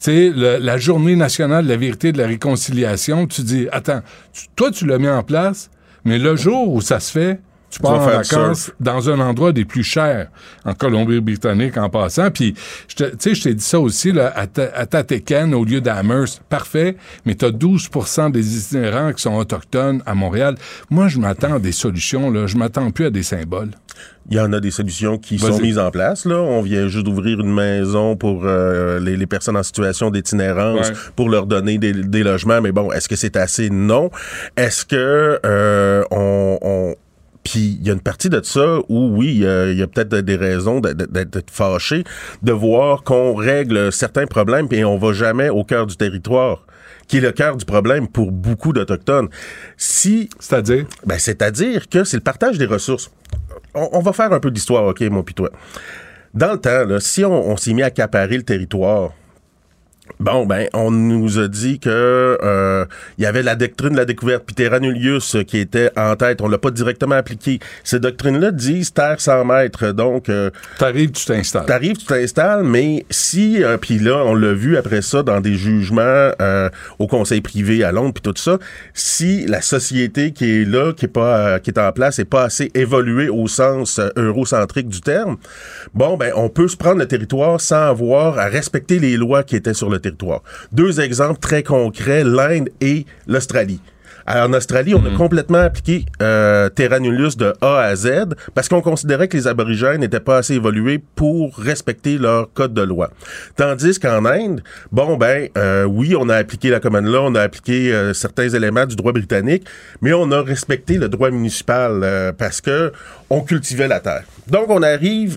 Sais, 0.00 0.32
la 0.34 0.78
journée 0.78 1.14
nationale 1.14 1.64
de 1.64 1.68
la 1.68 1.76
vérité 1.76 2.10
de 2.10 2.16
la 2.18 2.26
réconciliation, 2.26 3.26
tu 3.26 3.42
dis, 3.42 3.68
attends, 3.70 4.00
tu- 4.32 4.46
toi, 4.56 4.70
tu 4.70 4.86
l'as 4.86 4.96
mis 4.98 5.08
en 5.10 5.22
place, 5.22 5.70
mais 6.06 6.18
le 6.18 6.36
jour 6.36 6.72
où 6.72 6.80
ça 6.80 7.00
se 7.00 7.12
fait, 7.12 7.38
tu 7.70 7.78
pars 7.80 7.92
en 7.92 8.06
vacances 8.06 8.72
dans 8.80 9.08
un 9.10 9.20
endroit 9.20 9.52
des 9.52 9.64
plus 9.64 9.84
chers 9.84 10.28
en 10.64 10.74
Colombie-Britannique 10.74 11.76
en 11.76 11.88
passant. 11.88 12.30
Puis, 12.30 12.54
tu 12.96 13.04
sais, 13.18 13.34
je 13.34 13.42
t'ai 13.42 13.54
dit 13.54 13.64
ça 13.64 13.78
aussi, 13.80 14.12
là, 14.12 14.32
à, 14.36 14.42
à 14.74 14.86
Tatekan, 14.86 15.52
au 15.52 15.64
lieu 15.64 15.80
d'Amherst. 15.80 16.42
Parfait, 16.48 16.96
mais 17.24 17.34
tu 17.34 17.44
as 17.44 17.50
12 17.50 17.88
des 18.32 18.58
itinérants 18.58 19.12
qui 19.12 19.22
sont 19.22 19.34
autochtones 19.34 20.02
à 20.06 20.14
Montréal. 20.14 20.56
Moi, 20.90 21.08
je 21.08 21.18
m'attends 21.18 21.54
à 21.54 21.58
des 21.58 21.72
solutions, 21.72 22.30
là. 22.30 22.46
Je 22.46 22.56
m'attends 22.56 22.90
plus 22.90 23.06
à 23.06 23.10
des 23.10 23.22
symboles. 23.22 23.70
Il 24.30 24.36
y 24.36 24.40
en 24.40 24.52
a 24.52 24.60
des 24.60 24.70
solutions 24.70 25.18
qui 25.18 25.38
sont 25.38 25.58
mises 25.60 25.78
en 25.78 25.90
place. 25.90 26.24
Là. 26.24 26.36
On 26.40 26.62
vient 26.62 26.88
juste 26.88 27.04
d'ouvrir 27.04 27.40
une 27.40 27.52
maison 27.52 28.16
pour 28.16 28.42
euh, 28.44 28.98
les, 29.00 29.16
les 29.16 29.26
personnes 29.26 29.56
en 29.56 29.62
situation 29.62 30.10
d'itinérance 30.10 30.88
Ouais. 30.88 30.94
pour 31.16 31.28
leur 31.28 31.46
donner 31.46 31.78
des, 31.78 31.92
des 31.92 32.22
logements. 32.22 32.60
Mais 32.60 32.72
bon, 32.72 32.92
est-ce 32.92 33.08
que 33.08 33.16
c'est 33.16 33.36
assez? 33.36 33.68
Non. 33.70 34.10
Est-ce 34.56 34.84
que 34.86 35.40
euh, 35.44 36.02
on... 36.10 36.58
on 36.62 36.94
puis 37.44 37.78
il 37.80 37.86
y 37.86 37.90
a 37.90 37.94
une 37.94 38.00
partie 38.00 38.28
de 38.28 38.40
ça 38.42 38.78
où 38.88 39.16
oui, 39.16 39.28
il 39.34 39.78
y 39.78 39.82
a, 39.82 39.86
peut-être 39.86 40.14
des 40.16 40.36
raisons 40.36 40.80
d'être- 40.80 41.50
fâché, 41.50 42.04
de 42.42 42.52
voir 42.52 43.02
qu'on 43.02 43.34
règle 43.34 43.92
certains 43.92 44.26
problèmes 44.26 44.68
et 44.70 44.84
on 44.84 44.98
va 44.98 45.12
jamais 45.12 45.48
au 45.48 45.64
cœur 45.64 45.86
du 45.86 45.96
territoire 45.96 46.64
qui 47.08 47.16
est 47.16 47.20
le 47.20 47.32
cœur 47.32 47.56
du 47.56 47.64
problème 47.64 48.06
pour 48.06 48.30
beaucoup 48.30 48.72
d'Autochtones. 48.72 49.28
Si... 49.76 50.30
C'est-à-dire? 50.38 50.86
Ben, 51.04 51.18
c'est-à-dire 51.18 51.88
que 51.88 52.04
c'est 52.04 52.16
le 52.16 52.22
partage 52.22 52.56
des 52.56 52.66
ressources. 52.66 53.10
On, 53.74 53.88
on 53.92 54.00
va 54.00 54.12
faire 54.12 54.32
un 54.32 54.38
peu 54.38 54.52
d'histoire, 54.52 54.84
OK, 54.84 55.00
moi 55.02 55.24
puis 55.24 55.34
toi. 55.34 55.50
Dans 56.34 56.52
le 56.52 56.58
temps, 56.60 56.84
là, 56.84 57.00
si 57.00 57.24
on, 57.24 57.50
on 57.50 57.56
s'est 57.56 57.72
mis 57.72 57.82
à 57.82 57.86
accaparer 57.86 58.36
le 58.36 58.44
territoire, 58.44 59.10
Bon, 60.18 60.46
ben, 60.46 60.68
on 60.74 60.90
nous 60.90 61.38
a 61.38 61.48
dit 61.48 61.78
que 61.78 62.38
euh, 62.42 62.84
il 63.18 63.24
y 63.24 63.26
avait 63.26 63.42
la 63.42 63.54
doctrine 63.54 63.90
de 63.90 63.96
la 63.96 64.04
découverte, 64.04 64.44
puis 64.44 64.54
Terranulius 64.54 65.36
euh, 65.36 65.42
qui 65.42 65.58
était 65.58 65.90
en 65.96 66.16
tête. 66.16 66.40
On 66.40 66.48
l'a 66.48 66.58
pas 66.58 66.70
directement 66.70 67.14
appliqué. 67.14 67.60
Ces 67.84 68.00
doctrines-là 68.00 68.50
disent 68.50 68.92
terre 68.92 69.20
sans 69.20 69.44
maître. 69.44 69.92
Donc, 69.92 70.28
euh, 70.28 70.50
t'arrives, 70.78 71.12
tu 71.12 71.24
t'installes. 71.24 71.66
T'arrives, 71.66 71.96
tu 71.96 72.06
t'installes, 72.06 72.64
mais 72.64 73.04
si, 73.10 73.62
euh, 73.62 73.76
puis 73.76 73.98
là, 73.98 74.24
on 74.24 74.34
l'a 74.34 74.52
vu 74.52 74.76
après 74.76 75.02
ça 75.02 75.22
dans 75.22 75.40
des 75.40 75.54
jugements 75.54 76.30
euh, 76.40 76.68
au 76.98 77.06
Conseil 77.06 77.40
privé 77.40 77.84
à 77.84 77.92
Londres, 77.92 78.12
puis 78.14 78.22
tout 78.22 78.38
ça, 78.38 78.58
si 78.94 79.46
la 79.46 79.62
société 79.62 80.32
qui 80.32 80.62
est 80.62 80.64
là, 80.64 80.92
qui 80.92 81.06
est 81.06 81.08
pas, 81.08 81.36
euh, 81.36 81.58
qui 81.58 81.70
est 81.70 81.78
en 81.78 81.92
place, 81.92 82.18
est 82.18 82.24
pas 82.24 82.44
assez 82.44 82.70
évoluée 82.74 83.28
au 83.28 83.46
sens 83.46 84.00
eurocentrique 84.16 84.88
du 84.88 85.00
terme, 85.00 85.36
bon, 85.94 86.16
ben, 86.16 86.32
on 86.36 86.48
peut 86.48 86.68
se 86.68 86.76
prendre 86.76 86.98
le 86.98 87.06
territoire 87.06 87.60
sans 87.60 87.88
avoir 87.88 88.38
à 88.38 88.46
respecter 88.46 88.98
les 88.98 89.16
lois 89.16 89.42
qui 89.42 89.56
étaient 89.56 89.74
sur 89.74 89.90
le 89.90 89.99
territoire. 90.00 90.42
Deux 90.72 91.00
exemples 91.00 91.40
très 91.40 91.62
concrets, 91.62 92.24
l'Inde 92.24 92.70
et 92.80 93.06
l'Australie. 93.26 93.80
Alors, 94.26 94.48
en 94.48 94.52
Australie, 94.52 94.94
on 94.94 95.04
a 95.04 95.16
complètement 95.16 95.58
appliqué 95.58 96.04
euh, 96.22 96.68
Terra 96.68 97.00
de 97.00 97.52
A 97.60 97.80
à 97.80 97.96
Z 97.96 98.34
parce 98.54 98.68
qu'on 98.68 98.80
considérait 98.80 99.26
que 99.26 99.36
les 99.36 99.48
aborigènes 99.48 100.00
n'étaient 100.00 100.20
pas 100.20 100.38
assez 100.38 100.54
évolués 100.54 101.02
pour 101.16 101.56
respecter 101.56 102.18
leur 102.18 102.52
code 102.52 102.74
de 102.74 102.82
loi. 102.82 103.10
Tandis 103.56 103.98
qu'en 103.98 104.24
Inde, 104.24 104.62
bon 104.92 105.16
ben 105.16 105.48
euh, 105.56 105.84
oui, 105.84 106.14
on 106.16 106.28
a 106.28 106.36
appliqué 106.36 106.70
la 106.70 106.78
common 106.78 107.00
law, 107.00 107.24
on 107.24 107.34
a 107.34 107.42
appliqué 107.42 107.92
euh, 107.92 108.14
certains 108.14 108.48
éléments 108.48 108.86
du 108.86 108.94
droit 108.94 109.12
britannique, 109.12 109.66
mais 110.00 110.12
on 110.12 110.30
a 110.30 110.42
respecté 110.42 110.98
le 110.98 111.08
droit 111.08 111.30
municipal 111.30 112.00
euh, 112.04 112.32
parce 112.32 112.60
que 112.60 112.92
on 113.30 113.40
cultivait 113.40 113.88
la 113.88 113.98
terre. 113.98 114.22
Donc 114.46 114.68
on 114.68 114.82
arrive 114.82 115.36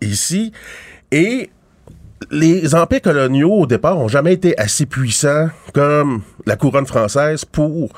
ici 0.00 0.52
et 1.10 1.50
les 2.30 2.74
empires 2.74 3.02
coloniaux, 3.02 3.52
au 3.52 3.66
départ, 3.66 3.98
ont 3.98 4.08
jamais 4.08 4.32
été 4.32 4.58
assez 4.58 4.86
puissants 4.86 5.48
comme 5.72 6.22
la 6.46 6.56
couronne 6.56 6.86
française 6.86 7.44
pour 7.44 7.90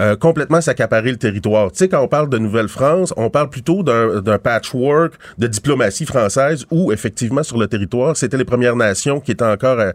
euh, 0.00 0.16
complètement 0.16 0.60
s'accaparer 0.60 1.10
le 1.10 1.18
territoire. 1.18 1.70
Tu 1.70 1.78
sais, 1.78 1.88
quand 1.88 2.02
on 2.02 2.08
parle 2.08 2.28
de 2.28 2.38
Nouvelle-France, 2.38 3.12
on 3.16 3.30
parle 3.30 3.50
plutôt 3.50 3.82
d'un 3.82 4.38
patchwork 4.38 5.14
de 5.38 5.46
diplomatie 5.46 6.06
française 6.06 6.66
où, 6.70 6.92
effectivement, 6.92 7.42
sur 7.42 7.58
le 7.58 7.66
territoire, 7.66 8.16
c'était 8.16 8.38
les 8.38 8.44
Premières 8.44 8.76
Nations 8.76 9.20
qui 9.20 9.32
étaient 9.32 9.44
encore... 9.44 9.78
euh, 9.78 9.92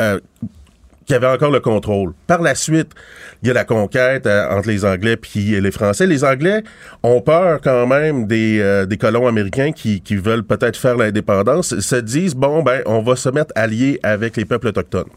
euh, 0.00 0.20
qui 1.06 1.14
avaient 1.14 1.26
encore 1.28 1.50
le 1.50 1.60
contrôle. 1.60 2.12
Par 2.26 2.42
la 2.42 2.54
suite, 2.54 2.92
il 3.42 3.48
y 3.48 3.50
a 3.50 3.54
la 3.54 3.64
conquête 3.64 4.26
euh, 4.26 4.50
entre 4.50 4.68
les 4.68 4.84
Anglais 4.84 5.16
puis 5.16 5.60
les 5.60 5.70
Français. 5.70 6.06
Les 6.06 6.24
Anglais 6.24 6.62
ont 7.02 7.20
peur 7.20 7.60
quand 7.62 7.86
même 7.86 8.26
des, 8.26 8.58
euh, 8.60 8.86
des 8.86 8.96
colons 8.96 9.26
américains 9.26 9.72
qui, 9.72 10.00
qui 10.00 10.16
veulent 10.16 10.44
peut-être 10.44 10.76
faire 10.76 10.96
l'indépendance, 10.96 11.78
se 11.78 11.96
disent, 11.96 12.34
bon, 12.34 12.62
ben, 12.62 12.82
on 12.86 13.02
va 13.02 13.16
se 13.16 13.28
mettre 13.28 13.52
alliés 13.54 14.00
avec 14.02 14.36
les 14.36 14.44
peuples 14.44 14.68
autochtones. 14.68 15.10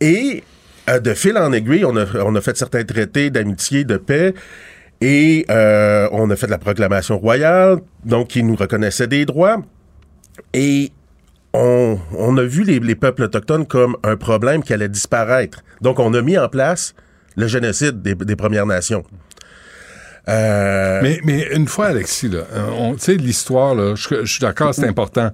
Et 0.00 0.42
euh, 0.88 1.00
de 1.00 1.14
fil 1.14 1.36
en 1.36 1.52
aiguille, 1.52 1.84
on 1.84 1.96
a, 1.96 2.06
on 2.24 2.34
a 2.34 2.40
fait 2.40 2.56
certains 2.56 2.84
traités 2.84 3.30
d'amitié, 3.30 3.84
de 3.84 3.96
paix, 3.96 4.34
et 5.00 5.44
euh, 5.50 6.08
on 6.12 6.30
a 6.30 6.36
fait 6.36 6.46
la 6.46 6.58
proclamation 6.58 7.18
royale, 7.18 7.78
donc 8.04 8.28
qui 8.28 8.42
nous 8.42 8.56
reconnaissait 8.56 9.06
des 9.06 9.24
droits. 9.26 9.62
Et 10.54 10.92
on, 11.54 11.98
on 12.16 12.36
a 12.36 12.42
vu 12.42 12.64
les, 12.64 12.80
les 12.80 12.94
peuples 12.94 13.22
autochtones 13.24 13.66
comme 13.66 13.96
un 14.02 14.16
problème 14.16 14.62
qui 14.62 14.72
allait 14.72 14.88
disparaître. 14.88 15.62
Donc, 15.80 15.98
on 15.98 16.12
a 16.14 16.22
mis 16.22 16.38
en 16.38 16.48
place 16.48 16.94
le 17.36 17.46
génocide 17.46 18.02
des, 18.02 18.14
des 18.14 18.36
Premières 18.36 18.66
Nations. 18.66 19.04
Euh, 20.28 21.00
Mais, 21.02 21.20
mais 21.24 21.48
une 21.54 21.66
fois, 21.68 21.86
Alexis, 21.86 22.28
là, 22.28 22.40
euh, 22.54 22.92
tu 22.92 22.98
sais, 22.98 23.14
l'histoire, 23.16 23.74
là, 23.74 23.94
je, 23.94 24.24
je 24.24 24.30
suis 24.32 24.40
d'accord, 24.40 24.74
c'est 24.74 24.86
important. 24.86 25.30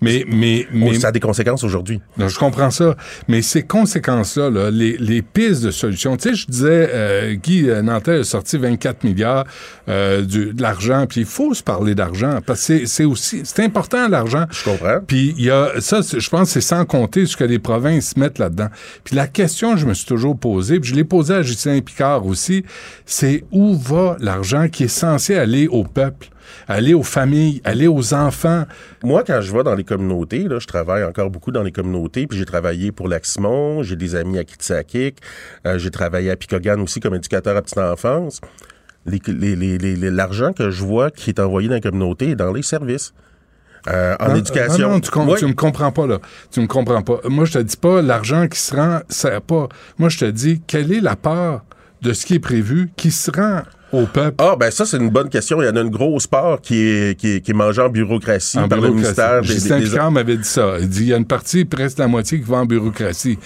Mais, 0.00 0.24
mais, 0.28 0.66
mais. 0.72 0.94
ça 0.98 1.08
a 1.08 1.12
des 1.12 1.20
conséquences 1.20 1.64
aujourd'hui. 1.64 2.00
Je 2.18 2.38
comprends 2.38 2.70
ça. 2.70 2.94
Mais 3.28 3.40
ces 3.42 3.62
conséquences-là, 3.62 4.50
là, 4.50 4.70
les, 4.70 4.96
les 4.98 5.22
pistes 5.22 5.62
de 5.64 5.70
solutions, 5.70 6.16
tu 6.16 6.28
sais, 6.30 6.34
je 6.34 6.46
disais, 6.46 6.90
euh, 6.92 7.34
Guy 7.34 7.68
euh, 7.70 7.80
Nantel 7.82 8.20
a 8.20 8.24
sorti 8.24 8.58
24 8.58 9.04
milliards 9.04 9.44
euh, 9.88 10.22
du- 10.22 10.52
de 10.52 10.62
l'argent, 10.62 11.06
puis 11.08 11.20
il 11.20 11.26
faut 11.26 11.54
se 11.54 11.62
parler 11.62 11.94
d'argent, 11.94 12.40
parce 12.44 12.66
que 12.66 12.86
c'est- 12.86 13.04
aussi, 13.04 13.42
c'est 13.44 13.62
important 13.62 14.08
l'argent. 14.08 14.44
Je 14.50 14.64
comprends. 14.64 14.98
Puis 15.06 15.34
il 15.38 15.44
y 15.44 15.50
a, 15.50 15.72
ça, 15.80 16.00
je 16.02 16.28
pense 16.28 16.48
que 16.48 16.52
c'est 16.54 16.60
sans 16.60 16.84
compter 16.84 17.26
ce 17.26 17.36
que 17.36 17.44
les 17.44 17.58
provinces 17.58 18.16
mettent 18.16 18.38
là-dedans. 18.38 18.68
Puis 19.04 19.16
la 19.16 19.26
question 19.26 19.74
que 19.74 19.80
je 19.80 19.86
me 19.86 19.94
suis 19.94 20.06
toujours 20.06 20.36
posée, 20.38 20.80
puis 20.80 20.90
je 20.90 20.94
l'ai 20.94 21.04
posée 21.04 21.34
à 21.34 21.42
Justin 21.42 21.80
Picard 21.80 22.26
aussi, 22.26 22.64
c'est 23.06 23.44
où 23.52 23.76
va 23.78 24.16
l'argent 24.34 24.68
qui 24.68 24.84
est 24.84 24.88
censé 24.88 25.36
aller 25.36 25.66
au 25.68 25.84
peuple? 25.84 26.28
aller 26.68 26.94
aux 26.94 27.02
familles, 27.02 27.60
aller 27.64 27.88
aux 27.88 28.14
enfants. 28.14 28.64
Moi, 29.02 29.22
quand 29.26 29.40
je 29.40 29.52
vais 29.52 29.62
dans 29.64 29.74
les 29.74 29.82
communautés, 29.84 30.44
là, 30.46 30.58
je 30.60 30.66
travaille 30.66 31.02
encore 31.02 31.28
beaucoup 31.30 31.50
dans 31.50 31.62
les 31.62 31.72
communautés, 31.72 32.26
puis 32.26 32.38
j'ai 32.38 32.44
travaillé 32.44 32.92
pour 32.92 33.08
l'Aximon, 33.08 33.82
j'ai 33.82 33.96
des 33.96 34.14
amis 34.14 34.38
à 34.38 34.44
Kitsakik, 34.44 35.18
euh, 35.66 35.78
j'ai 35.78 35.90
travaillé 35.90 36.30
à 36.30 36.36
Picogan 36.36 36.80
aussi 36.80 37.00
comme 37.00 37.14
éducateur 37.14 37.56
à 37.56 37.62
petite 37.62 37.78
enfance. 37.78 38.40
Les- 39.04 39.20
les- 39.26 39.56
les- 39.56 39.78
les- 39.96 40.10
L'argent 40.10 40.52
que 40.52 40.70
je 40.70 40.84
vois 40.84 41.10
qui 41.10 41.30
est 41.30 41.40
envoyé 41.40 41.68
dans 41.68 41.74
les 41.74 41.80
communautés 41.80 42.30
est 42.30 42.36
dans 42.36 42.52
les 42.52 42.62
services. 42.62 43.12
Euh, 43.88 44.14
en 44.20 44.28
Non, 44.28 44.36
éducation. 44.36 44.88
Non, 44.88 44.94
non, 44.94 45.00
tu, 45.00 45.10
Oui. 45.18 45.38
tu 45.38 45.46
me 45.46 45.54
comprends 45.54 45.92
pas, 45.92 46.06
là. 46.06 46.18
Tu 46.50 46.60
me 46.60 46.66
comprends 46.66 47.02
pas. 47.02 47.20
Moi, 47.28 47.44
je 47.46 47.54
te 47.54 47.58
dis 47.58 47.76
pas 47.76 48.00
l'argent 48.00 48.48
qui 48.48 48.58
se 48.60 48.74
rend, 48.76 49.00
ça 49.08 49.40
pas. 49.40 49.68
Moi, 49.98 50.08
je 50.08 50.18
te 50.18 50.24
dis, 50.26 50.62
quelle 50.66 50.92
est 50.92 51.00
la 51.00 51.16
part 51.16 51.64
de 52.02 52.12
ce 52.12 52.24
qui 52.26 52.34
est 52.34 52.38
prévu 52.38 52.90
qui 52.96 53.10
se 53.10 53.30
rend 53.30 53.62
au 53.94 54.06
peuple? 54.06 54.36
Ah, 54.38 54.56
ben 54.58 54.70
ça, 54.70 54.84
c'est 54.84 54.96
une 54.98 55.10
bonne 55.10 55.28
question. 55.28 55.60
Il 55.62 55.66
y 55.66 55.68
en 55.68 55.76
a 55.76 55.80
une 55.80 55.90
grosse 55.90 56.26
part 56.26 56.60
qui 56.60 56.80
est, 56.80 57.18
qui 57.18 57.36
est, 57.36 57.40
qui 57.40 57.50
est 57.50 57.54
mangée 57.54 57.82
en 57.82 57.88
bureaucratie 57.88 58.58
En 58.58 58.68
par 58.68 58.78
le 58.80 58.88
bureaucratie. 58.90 59.20
ministère 59.20 59.40
des, 59.42 59.46
Justin 59.46 59.78
des- 59.78 59.84
des- 59.84 59.90
Picard 59.90 60.10
m'avait 60.10 60.36
dit 60.36 60.44
ça. 60.48 60.76
Il 60.80 60.88
dit, 60.88 61.02
il 61.02 61.08
y 61.08 61.14
a 61.14 61.16
une 61.16 61.24
partie, 61.26 61.64
presque 61.64 61.98
la 61.98 62.06
moitié, 62.08 62.40
qui 62.40 62.48
va 62.48 62.58
en 62.58 62.66
bureaucratie. 62.66 63.38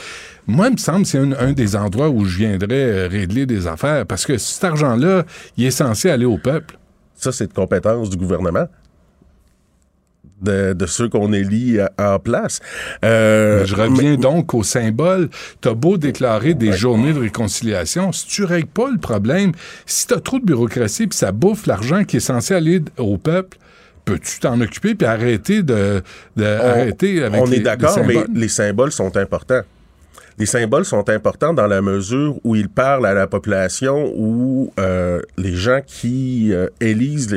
Moi, 0.47 0.69
il 0.69 0.73
me 0.73 0.77
semble 0.79 1.03
que 1.03 1.09
c'est 1.09 1.19
un, 1.19 1.33
un 1.33 1.53
des 1.53 1.77
endroits 1.77 2.09
où 2.09 2.25
je 2.25 2.39
viendrais 2.39 2.67
euh, 2.71 3.09
régler 3.09 3.45
des 3.47 3.67
affaires, 3.67 4.07
parce 4.07 4.25
que 4.25 4.39
cet 4.39 4.65
argent-là, 4.65 5.25
il 5.57 5.67
est 5.67 5.71
censé 5.71 6.09
aller 6.11 6.25
au 6.25 6.39
peuple. 6.39 6.79
Ça, 7.15 7.33
c'est 7.33 7.49
de 7.49 7.53
compétence 7.53 8.09
du 8.11 8.17
gouvernement. 8.17 8.67
De, 10.41 10.73
de 10.73 10.87
ceux 10.87 11.09
qu'on 11.09 11.33
élit 11.33 11.79
en 11.99 12.19
place. 12.21 12.61
Euh, 13.05 13.65
Je 13.67 13.75
reviens 13.75 14.15
donc 14.15 14.55
au 14.55 14.63
symbole. 14.63 15.31
T'as 15.61 15.75
beau 15.75 15.99
déclarer 15.99 16.55
des 16.55 16.73
journées 16.73 17.13
de 17.13 17.19
réconciliation, 17.19 18.13
si 18.13 18.27
tu 18.27 18.45
règles 18.45 18.69
pas 18.69 18.89
le 18.89 18.99
problème, 18.99 19.51
si 19.85 20.07
t'as 20.07 20.21
trop 20.21 20.39
de 20.39 20.45
bureaucratie 20.45 21.09
puis 21.09 21.19
ça 21.19 21.33
bouffe 21.33 21.67
l'argent 21.67 22.05
qui 22.05 22.19
est 22.19 22.21
censé 22.21 22.55
aller 22.55 22.81
au 22.99 23.19
peuple, 23.19 23.59
peux-tu 24.05 24.39
t'en 24.39 24.61
occuper 24.61 24.95
puis 24.95 25.07
arrêter 25.07 25.63
de, 25.63 26.03
de 26.37 26.45
on, 26.45 26.69
arrêter 26.69 27.23
avec 27.25 27.43
on 27.43 27.51
est 27.51 27.59
d'accord, 27.61 27.99
mais 28.07 28.17
les 28.33 28.49
symboles 28.49 28.93
sont 28.93 29.17
importants. 29.17 29.63
Les 30.39 30.47
symboles 30.47 30.85
sont 30.85 31.09
importants 31.11 31.53
dans 31.53 31.67
la 31.67 31.83
mesure 31.83 32.37
où 32.45 32.55
ils 32.55 32.69
parlent 32.69 33.07
à 33.07 33.15
la 33.15 33.27
population, 33.27 34.13
où 34.17 34.73
euh, 34.79 35.21
les 35.37 35.53
gens 35.55 35.81
qui 35.85 36.51
euh, 36.53 36.69
élisent 36.81 37.33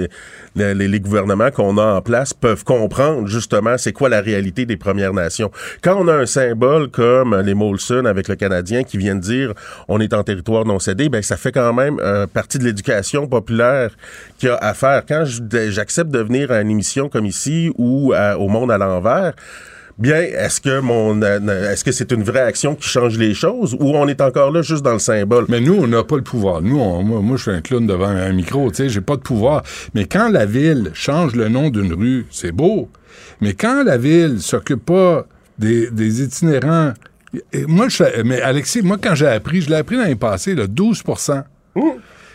les, 0.56 0.74
les- 0.76 0.88
les 0.88 1.00
gouvernements 1.00 1.50
qu'on 1.50 1.78
a 1.78 1.96
en 1.96 2.02
place 2.02 2.34
peuvent 2.34 2.64
comprendre 2.64 3.28
justement 3.28 3.78
c'est 3.78 3.92
quoi 3.94 4.08
la 4.10 4.22
réalité 4.22 4.66
des 4.66 4.78
Premières 4.78 5.14
Nations. 5.14 5.50
Quand 5.82 5.96
on 6.00 6.08
a 6.08 6.14
un 6.14 6.26
symbole 6.28 6.90
comme 6.90 7.36
les 7.40 7.54
Molson 7.56 8.06
avec 8.06 8.28
le 8.28 8.36
Canadien 8.36 8.84
qui 8.84 8.98
viennent 8.98 9.20
dire 9.20 9.54
on 9.88 10.00
est 10.00 10.14
en 10.14 10.24
territoire 10.24 10.66
non 10.66 10.78
cédé, 10.78 11.10
ben 11.10 11.22
ça 11.24 11.38
fait 11.38 11.52
quand 11.52 11.74
même 11.74 11.98
euh, 12.02 12.28
partie 12.28 12.60
de 12.60 12.66
l'éducation 12.66 13.28
populaire 13.28 13.92
qu'il 14.38 14.50
y 14.50 14.52
a 14.52 14.58
à 14.58 14.74
faire. 14.76 15.04
Quand 15.08 15.24
j'accepte 15.26 16.12
de 16.12 16.20
venir 16.20 16.52
à 16.52 16.62
une 16.62 16.70
émission 16.70 17.10
comme 17.10 17.26
ici 17.26 17.72
ou 17.78 18.14
à- 18.16 18.38
au 18.38 18.48
Monde 18.48 18.72
à 18.72 18.78
l'envers, 18.78 19.34
Bien, 19.98 20.22
est-ce 20.22 20.60
que 20.62 20.80
mon 20.80 21.22
euh, 21.22 21.72
est-ce 21.72 21.84
que 21.84 21.92
c'est 21.92 22.12
une 22.12 22.24
vraie 22.24 22.42
action 22.42 22.76
qui 22.76 22.88
change 22.88 23.18
les 23.18 23.34
choses 23.34 23.76
ou 23.80 23.96
on 23.96 24.08
est 24.08 24.22
encore 24.22 24.52
là 24.52 24.62
juste 24.62 24.84
dans 24.84 24.94
le 24.94 25.00
symbole? 25.00 25.46
Mais 25.50 25.60
nous, 25.60 25.76
on 25.76 25.88
n'a 25.88 26.04
pas 26.04 26.16
le 26.16 26.24
pouvoir. 26.24 26.62
Nous, 26.62 26.80
on- 26.80 27.04
moi, 27.04 27.22
moi, 27.22 27.38
je 27.38 27.44
suis 27.44 27.52
un 27.52 27.62
clown 27.62 27.86
devant 27.86 28.08
un 28.08 28.32
micro, 28.34 28.70
tu 28.72 28.78
sais, 28.78 28.90
j'ai 28.90 29.02
pas 29.02 29.16
de 29.16 29.22
pouvoir. 29.22 29.64
Mais 29.94 30.06
quand 30.06 30.30
la 30.30 30.46
ville 30.46 30.92
change 30.94 31.36
le 31.36 31.50
nom 31.50 31.70
d'une 31.70 31.94
rue, 31.94 32.26
c'est 32.32 32.52
beau. 32.52 32.90
Mais 33.42 33.54
quand 33.54 33.84
la 33.84 33.98
ville 33.98 34.40
s'occupe 34.42 34.86
pas 34.86 35.26
des, 35.60 35.92
des 35.92 36.24
itinérants, 36.24 36.94
et 37.54 37.66
moi, 37.66 37.88
je, 37.88 38.24
mais 38.24 38.42
Alexis, 38.42 38.82
moi, 38.82 38.98
quand 39.02 39.16
j'ai 39.16 39.28
appris, 39.28 39.62
je 39.62 39.70
l'ai 39.70 39.76
appris 39.78 39.96
l'année 39.98 40.16
passée, 40.16 40.56
là, 40.56 40.66
12% 40.68 41.44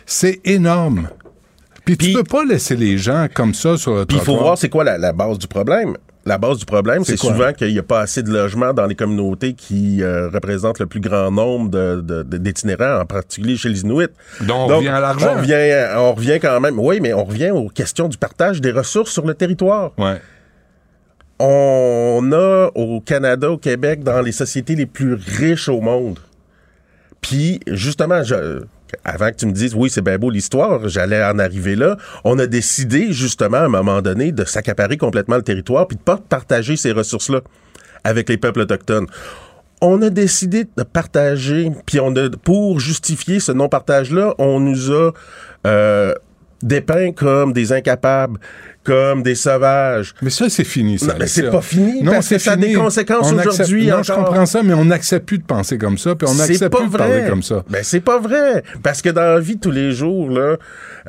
C'est 0.05 0.39
énorme. 0.45 1.09
Puis 1.85 1.97
tu 1.97 2.13
peux 2.13 2.23
pas 2.23 2.43
laisser 2.43 2.75
les 2.75 2.97
gens 2.97 3.27
comme 3.33 3.53
ça 3.53 3.77
sur 3.77 3.95
le 3.95 4.05
Puis 4.05 4.17
il 4.17 4.23
faut 4.23 4.37
voir 4.37 4.57
c'est 4.57 4.69
quoi 4.69 4.83
la, 4.83 4.97
la 4.97 5.13
base 5.13 5.37
du 5.37 5.47
problème. 5.47 5.95
La 6.27 6.37
base 6.37 6.57
du 6.57 6.65
problème, 6.65 7.03
C'est 7.05 7.15
souvent 7.17 7.53
qu'il 7.53 7.71
n'y 7.71 7.79
a 7.79 7.83
pas 7.83 8.01
assez 8.01 8.21
de 8.21 8.29
logements 8.31 8.73
dans 8.73 8.85
les 8.85 8.95
communautés 8.95 9.53
qui 9.53 10.03
euh, 10.03 10.27
représentent 10.29 10.79
le 10.79 10.85
plus 10.85 10.99
grand 10.99 11.31
nombre 11.31 11.69
de- 11.69 12.01
de- 12.01 12.23
de- 12.23 12.37
d'itinérants, 12.37 12.99
en 13.01 13.05
particulier 13.05 13.55
chez 13.55 13.69
les 13.69 13.81
Inuits. 13.81 14.07
Donc, 14.41 14.69
on 14.69 14.75
revient 14.77 14.89
à 14.89 14.99
l'argent. 14.99 15.33
On 15.35 15.37
revient, 15.37 15.87
on 15.95 16.13
revient 16.13 16.39
quand 16.41 16.59
même. 16.59 16.77
Oui, 16.79 16.99
mais 17.01 17.13
on 17.13 17.23
revient 17.23 17.51
aux 17.51 17.69
questions 17.69 18.09
du 18.09 18.17
partage 18.17 18.59
des 18.59 18.71
ressources 18.71 19.11
sur 19.11 19.25
le 19.25 19.33
territoire. 19.35 19.91
Ouais. 19.97 20.19
On 21.39 22.29
a 22.33 22.71
au 22.75 22.99
Canada, 22.99 23.51
au 23.51 23.57
Québec, 23.57 24.03
dans 24.03 24.21
les 24.21 24.31
sociétés 24.31 24.75
les 24.75 24.85
plus 24.87 25.13
riches 25.13 25.69
au 25.69 25.81
monde. 25.81 26.19
Puis, 27.21 27.59
justement, 27.67 28.23
je, 28.23 28.63
avant 29.03 29.31
que 29.31 29.35
tu 29.35 29.45
me 29.45 29.51
dises, 29.51 29.73
oui, 29.75 29.89
c'est 29.89 30.01
bien 30.01 30.17
beau 30.17 30.29
l'histoire, 30.29 30.87
j'allais 30.87 31.23
en 31.23 31.39
arriver 31.39 31.75
là, 31.75 31.97
on 32.23 32.37
a 32.39 32.47
décidé, 32.47 33.11
justement, 33.11 33.57
à 33.57 33.65
un 33.65 33.69
moment 33.69 34.01
donné, 34.01 34.31
de 34.31 34.43
s'accaparer 34.43 34.97
complètement 34.97 35.35
le 35.35 35.43
territoire 35.43 35.87
puis 35.87 35.97
de 35.97 36.01
pas 36.01 36.17
partager 36.17 36.75
ces 36.75 36.91
ressources-là 36.91 37.41
avec 38.03 38.29
les 38.29 38.37
peuples 38.37 38.61
autochtones. 38.61 39.07
On 39.81 40.01
a 40.01 40.09
décidé 40.09 40.63
de 40.63 40.83
partager, 40.83 41.71
puis 41.85 41.99
on 41.99 42.15
a, 42.15 42.29
pour 42.29 42.79
justifier 42.79 43.39
ce 43.39 43.51
non-partage-là, 43.51 44.33
on 44.39 44.59
nous 44.59 44.91
a 44.91 45.11
euh, 45.67 46.13
comme 47.15 47.53
des 47.53 47.71
incapables, 47.71 48.39
comme 48.87 49.21
des 49.21 49.35
sauvages. 49.35 50.13
Mais 50.21 50.29
ça, 50.29 50.49
c'est 50.49 50.63
fini, 50.63 50.97
ça. 50.97 51.07
Non, 51.07 51.13
mais 51.19 51.27
c'est 51.27 51.51
pas 51.51 51.61
fini, 51.61 52.01
Non, 52.01 52.13
parce 52.13 52.29
que 52.29 52.37
ça 52.37 52.53
a 52.53 52.55
des 52.55 52.71
conséquences 52.71 53.33
aujourd'hui 53.33 53.87
Non, 53.87 54.01
je 54.01 54.13
encore. 54.13 54.25
comprends 54.25 54.45
ça, 54.45 54.63
mais 54.63 54.73
on 54.73 54.85
n'accepte 54.85 55.25
plus 55.25 55.39
de 55.39 55.43
penser 55.43 55.77
comme 55.77 55.97
ça, 55.97 56.15
puis 56.15 56.25
on 56.29 56.33
n'accepte 56.35 56.71
pas 56.71 56.79
plus 56.79 56.89
de 56.89 56.97
parler 56.97 57.25
comme 57.27 57.43
ça. 57.43 57.65
Ben, 57.69 57.81
c'est 57.83 57.99
pas 57.99 58.17
vrai. 58.17 58.63
Parce 58.81 59.01
que 59.01 59.09
dans 59.09 59.33
la 59.33 59.39
vie 59.41 59.57
de 59.57 59.59
tous 59.59 59.71
les 59.71 59.91
jours, 59.91 60.31
là, 60.31 60.55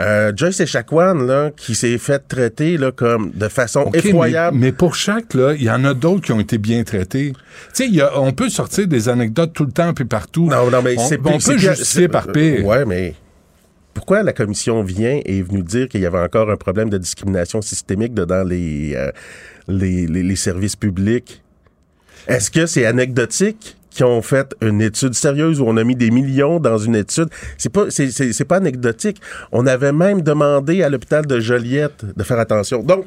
euh, 0.01 0.33
Joyce 0.35 0.59
Echaquan, 0.59 1.15
là, 1.15 1.51
qui 1.57 1.77
s'est 1.77 1.99
fait 1.99 2.21
traiter, 2.27 2.79
là, 2.79 2.91
comme, 2.91 3.31
de 3.33 3.47
façon 3.47 3.89
effroyable. 3.95 4.57
Mais, 4.59 4.67
mais 4.67 4.73
pour 4.73 4.97
chaque, 4.97 5.35
là, 5.35 5.55
il 5.55 5.63
y 5.63 5.71
en 5.71 5.85
a 5.85 5.95
d'autres 5.95 6.23
qui 6.23 6.33
ont 6.33 6.41
été 6.41 6.59
bien 6.59 6.83
traités. 6.83 7.33
Tu 7.75 7.95
sais, 7.95 8.03
on 8.17 8.33
peut 8.33 8.49
sortir 8.49 8.89
des 8.89 9.09
anecdotes 9.09 9.53
tout 9.53 9.65
le 9.65 9.73
temps 9.73 9.95
puis 9.95 10.05
partout. 10.05 10.49
Non, 10.49 10.69
non, 10.69 10.83
mais 10.83 10.97
c'est 11.09 11.21
on 11.25 11.39
peut 11.39 11.59
justifier 11.59 12.09
par 12.09 12.27
pire. 12.33 12.67
Ouais, 12.67 12.85
mais 12.85 13.15
pourquoi 13.95 14.23
la 14.23 14.33
commission 14.33 14.83
vient 14.83 15.21
et 15.25 15.39
est 15.39 15.43
venue 15.43 15.63
dire 15.63 15.89
qu'il 15.89 16.01
y 16.01 16.07
avait 16.07 16.19
encore 16.21 16.51
un 16.51 16.57
problème 16.57 16.89
de 16.91 16.99
discrimination 16.99 17.61
systémique 17.63 18.15
dans 18.15 18.47
les, 18.47 18.95
euh, 18.97 19.11
les, 19.67 20.07
les- 20.07 20.23
les 20.23 20.37
services 20.37 20.77
publics? 20.77 21.43
Est-ce 22.27 22.51
que 22.51 22.67
c'est 22.67 22.87
anecdotique? 22.87 23.75
qui 23.91 24.05
ont 24.05 24.23
fait 24.23 24.55
une 24.61 24.81
étude 24.81 25.15
sérieuse 25.15 25.61
où 25.61 25.65
on 25.67 25.77
a 25.77 25.83
mis 25.83 25.97
des 25.97 26.13
millions 26.13 26.61
dans 26.61 26.79
une 26.79 26.95
étude? 26.95 27.29
C'est 27.57 27.73
pas, 27.73 27.87
c'est, 27.91 28.13
c'est- 28.13 28.33
c'est 28.33 28.45
pas 28.45 28.59
anecdotique. 28.59 29.21
On 29.51 29.67
avait 29.67 29.93
même 29.93 30.21
demandé 30.23 30.85
à 30.85 30.89
l'hôpital 30.89 31.27
de 31.27 31.41
Joliette 31.41 32.05
de 32.17 32.23
faire 32.23 32.39
attention. 32.39 32.81
Donc, 32.85 33.07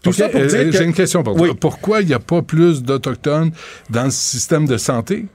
tout 0.00 0.12
ça 0.12 0.28
pour 0.28 0.40
euh, 0.40 0.46
dire 0.46 0.64
que... 0.66 0.70
J'ai 0.72 0.84
une 0.84 0.92
question 0.94 1.24
pour 1.24 1.34
Oui. 1.40 1.48
toi. 1.48 1.56
Pourquoi 1.58 2.02
il 2.02 2.06
n'y 2.06 2.14
a 2.14 2.20
pas 2.20 2.40
plus 2.40 2.84
d'Autochtones 2.84 3.50
dans 3.90 4.04
le 4.04 4.10
système 4.10 4.66
de 4.66 4.76
santé? 4.76 5.26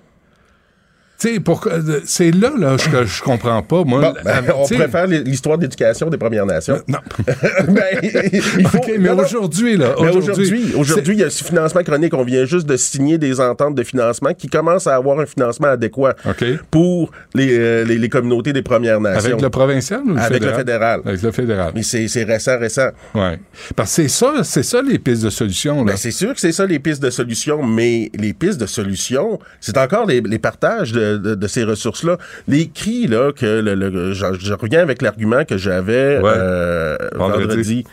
Sais, 1.19 1.39
euh, 1.39 1.99
c'est 2.05 2.29
là, 2.31 2.51
là 2.59 2.75
que 2.77 3.05
je 3.05 3.23
comprends 3.23 3.63
pas. 3.63 3.83
Moi, 3.83 4.01
Bon, 4.01 4.13
ben, 4.23 4.31
Euh, 4.47 4.51
on 4.55 4.67
préfère 4.67 5.07
l'histoire 5.07 5.57
d'éducation 5.57 6.09
des 6.11 6.17
Premières 6.17 6.45
Nations. 6.45 6.79
Non. 6.87 6.99
Ben, 7.67 7.83
il 8.31 8.67
faut- 8.67 8.77
OK, 8.77 8.91
mais 8.99 9.09
aujourd'hui, 9.09 9.77
là, 9.77 9.95
Mais 9.99 10.09
aujourd'hui, 10.15 10.73
aujourd'hui, 10.75 11.15
il 11.15 11.19
y 11.19 11.23
a 11.23 11.29
ce 11.31 11.43
financement 11.43 11.81
chronique. 11.83 12.13
On 12.13 12.23
vient 12.23 12.45
juste 12.45 12.67
de 12.67 12.77
signer 12.77 13.17
des 13.17 13.39
ententes 13.39 13.73
de 13.75 13.83
financement 13.83 14.33
qui 14.33 14.47
commencent 14.47 14.85
à 14.87 14.95
avoir 14.95 15.19
un 15.19 15.25
financement 15.25 15.67
adéquat 15.69 16.15
pour 16.69 17.11
les, 17.33 17.57
euh, 17.57 17.83
les, 17.83 17.97
les 17.97 18.09
communautés 18.09 18.53
des 18.53 18.61
Premières 18.61 19.01
Nations. 19.01 19.29
Avec 19.31 19.41
le 19.41 19.49
provincial 19.49 20.01
ou 20.05 20.13
le 20.13 20.19
Avec 20.19 20.33
fédéral? 20.33 20.51
le 20.53 20.57
fédéral? 20.59 21.01
Avec 21.05 21.21
le 21.23 21.31
fédéral. 21.31 21.71
Mais 21.75 21.83
c'est 21.83 22.23
récent, 22.23 22.59
récent. 22.59 22.89
Ouais. 23.15 23.39
Parce 23.75 23.89
que 23.95 24.03
c'est 24.03 24.07
ça, 24.09 24.33
c'est 24.43 24.63
ça 24.63 24.81
les 24.81 24.99
pistes 24.99 25.23
de 25.23 25.29
solution. 25.31 25.83
Là. 25.83 25.93
Ben, 25.93 25.97
c'est 25.97 26.11
sûr 26.11 26.33
que 26.33 26.39
c'est 26.39 26.51
ça 26.51 26.65
les 26.65 26.77
pistes 26.79 27.01
de 27.01 27.09
solution, 27.09 27.63
mais 27.63 28.11
les 28.13 28.33
pistes 28.33 28.59
de 28.59 28.65
solution, 28.67 29.39
c'est 29.59 29.77
encore 29.77 30.05
les, 30.05 30.21
les 30.21 30.39
partages 30.39 30.91
de, 30.91 31.06
de- 31.15 31.35
de 31.35 31.47
ces 31.47 31.63
ressources-là. 31.63 32.17
Les 32.47 32.67
cris, 32.67 33.07
là, 33.07 33.31
que 33.31 33.45
le, 33.61 33.73
le- 33.75 34.13
je, 34.13 34.25
je 34.39 34.53
reviens 34.53 34.81
avec 34.81 35.01
l'argument 35.01 35.45
que 35.45 35.57
j'avais 35.57 36.19
euh, 36.23 36.97
Vendredi. 37.15 37.43
vendredi. 37.47 37.83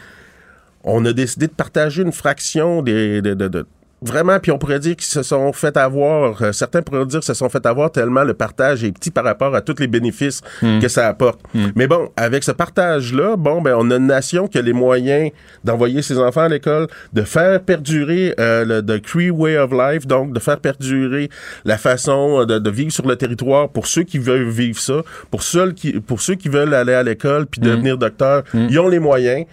On 0.83 1.05
a 1.07 1.13
décidé 1.13 1.47
de 1.47 1.53
partager 1.53 2.03
une 2.03 2.13
fraction 2.13 2.83
des, 2.83 3.23
de, 3.23 3.35
de- 3.35 3.49
de- 3.49 3.67
Vraiment, 4.03 4.39
puis 4.39 4.51
on 4.53 4.59
pourrait 4.59 4.81
dire 4.81 4.97
qu'ils 4.97 5.07
se 5.07 5.23
sont 5.23 5.53
fait 5.55 5.77
avoir, 5.79 6.43
euh, 6.43 6.53
certains 6.53 6.83
pourraient 6.83 7.07
dire 7.07 7.21
qu'ils 7.21 7.27
se 7.27 7.35
sont 7.35 7.49
fait 7.49 7.65
avoir 7.65 7.91
tellement 7.91 8.23
le 8.23 8.35
partage 8.35 8.85
est 8.85 8.93
petit 8.93 9.11
par 9.11 9.25
rapport 9.25 9.55
à 9.55 9.63
tous 9.63 9.77
les 9.81 9.87
bénéfices 9.87 10.43
Hmm. 10.61 10.79
que 10.79 10.89
ça 10.89 11.09
apporte. 11.09 11.41
Mais 11.75 11.87
bon, 11.87 12.11
avec 12.17 12.45
ce 12.45 12.53
partage-là, 12.53 13.37
bon, 13.37 13.63
ben, 13.63 13.75
on 13.79 13.91
a 13.91 13.97
une 13.97 14.07
nation 14.07 14.47
qui 14.47 14.59
a 14.59 14.63
les 14.63 14.73
moyens 14.73 15.31
d'envoyer 15.65 16.03
ses 16.03 16.19
enfants 16.19 16.43
à 16.43 16.49
l'école, 16.49 16.87
de 17.13 17.23
faire 17.23 17.61
perdurer 17.63 18.35
euh, 18.39 18.65
le 18.65 18.83
the 18.83 19.01
Cree 19.01 19.31
Way 19.31 19.57
of 19.59 19.71
Life, 19.73 20.07
donc 20.07 20.33
de 20.33 20.41
faire 20.41 20.59
perdurer 20.59 21.31
la 21.65 21.79
façon 21.79 22.41
euh, 22.43 22.47
de, 22.47 22.59
de 22.59 22.71
vivre 22.71 22.93
sur 22.93 23.07
le 23.07 23.17
territoire 23.17 23.69
pour 23.71 23.87
ceux 23.87 24.03
qui 24.03 24.19
veulent 24.19 24.49
vivre 24.49 24.79
ça, 24.79 25.03
pour 25.31 25.43
ceux 25.43 25.73
qui, 25.73 25.93
pour 26.01 26.21
ceux 26.21 26.35
qui 26.35 26.49
veulent 26.49 26.75
aller 26.75 26.95
à 26.95 27.03
l'école 27.03 27.47
puis 27.47 27.61
devenir 27.61 27.97
docteur, 27.97 28.43
ils 28.53 28.79
ont 28.79 28.89
les 28.89 28.99
moyens. 28.99 29.47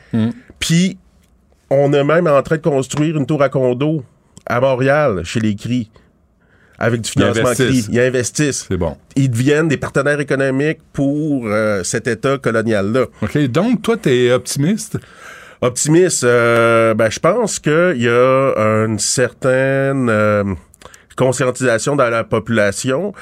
Puis 0.59 0.97
on 1.69 1.93
est 1.93 2.03
même 2.03 2.27
en 2.27 2.41
train 2.41 2.57
de 2.57 2.61
construire 2.61 3.17
une 3.17 3.25
tour 3.25 3.41
à 3.41 3.49
condo 3.49 4.03
à 4.45 4.59
Montréal, 4.59 5.21
chez 5.23 5.39
les 5.39 5.55
CRI, 5.55 5.89
avec 6.77 7.01
du 7.01 7.11
financement. 7.11 7.53
CRI. 7.53 7.85
Ils 7.91 7.99
investissent. 7.99 8.65
C'est 8.67 8.77
bon. 8.77 8.97
Ils 9.15 9.29
deviennent 9.29 9.67
des 9.67 9.77
partenaires 9.77 10.19
économiques 10.19 10.79
pour 10.93 11.45
euh, 11.45 11.83
cet 11.83 12.07
État 12.07 12.37
colonial-là. 12.37 13.05
OK, 13.21 13.37
donc 13.47 13.81
toi, 13.81 13.97
tu 13.97 14.09
es 14.09 14.31
optimiste? 14.31 14.97
Optimiste, 15.61 16.23
euh, 16.23 16.95
ben, 16.95 17.11
je 17.11 17.19
pense 17.19 17.59
qu'il 17.59 18.01
y 18.01 18.09
a 18.09 18.53
une 18.85 18.97
certaine 18.97 20.09
euh, 20.09 20.43
conscientisation 21.15 21.95
dans 21.95 22.09
la 22.09 22.23
population. 22.23 23.13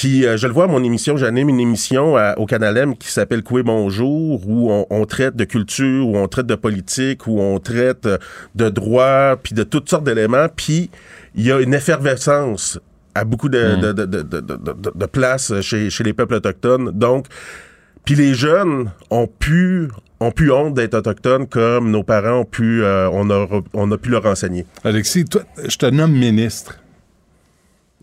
Puis 0.00 0.24
euh, 0.24 0.38
je 0.38 0.46
le 0.46 0.54
vois 0.54 0.64
à 0.64 0.66
mon 0.66 0.82
émission, 0.82 1.18
j'anime 1.18 1.50
une 1.50 1.60
émission 1.60 2.16
à- 2.16 2.34
au 2.38 2.46
Canal 2.46 2.74
M 2.78 2.96
qui 2.96 3.08
s'appelle 3.10 3.42
Coué 3.42 3.62
Bonjour, 3.62 4.40
où 4.48 4.72
on, 4.72 4.86
on 4.88 5.04
traite 5.04 5.36
de 5.36 5.44
culture, 5.44 6.08
où 6.08 6.16
on 6.16 6.26
traite 6.26 6.46
de 6.46 6.54
politique, 6.54 7.26
où 7.26 7.38
on 7.38 7.58
traite 7.58 8.06
euh, 8.06 8.16
de 8.54 8.70
droit, 8.70 9.36
puis 9.42 9.52
de 9.54 9.62
toutes 9.62 9.90
sortes 9.90 10.04
d'éléments. 10.04 10.46
Puis 10.56 10.88
il 11.34 11.44
y 11.46 11.52
a 11.52 11.60
une 11.60 11.74
effervescence 11.74 12.80
à 13.14 13.24
beaucoup 13.24 13.50
de, 13.50 13.76
de, 13.76 13.92
de, 13.92 14.06
de, 14.06 14.22
de, 14.22 14.40
de- 14.40 14.56
de- 14.56 14.92
de 14.94 15.06
places 15.06 15.60
chez, 15.60 15.90
chez 15.90 16.02
les 16.02 16.14
peuples 16.14 16.32
autochtones. 16.34 16.92
Donc, 16.92 17.26
puis 18.06 18.14
les 18.14 18.32
jeunes 18.32 18.90
ont 19.10 19.26
pu 19.26 19.88
ont 20.22 20.30
pu 20.32 20.50
honte 20.50 20.72
d'être 20.72 20.94
autochtones 20.94 21.46
comme 21.46 21.90
nos 21.90 22.04
parents 22.04 22.40
ont 22.40 22.44
pu 22.46 22.82
euh, 22.82 23.10
on 23.12 23.28
a 23.28 23.46
on 23.74 23.92
a 23.92 23.98
pu 23.98 24.08
leur 24.08 24.24
enseigner. 24.24 24.64
Alexis, 24.82 25.26
toi, 25.26 25.42
je 25.68 25.76
te 25.76 25.84
nomme 25.84 26.12
ministre. 26.12 26.78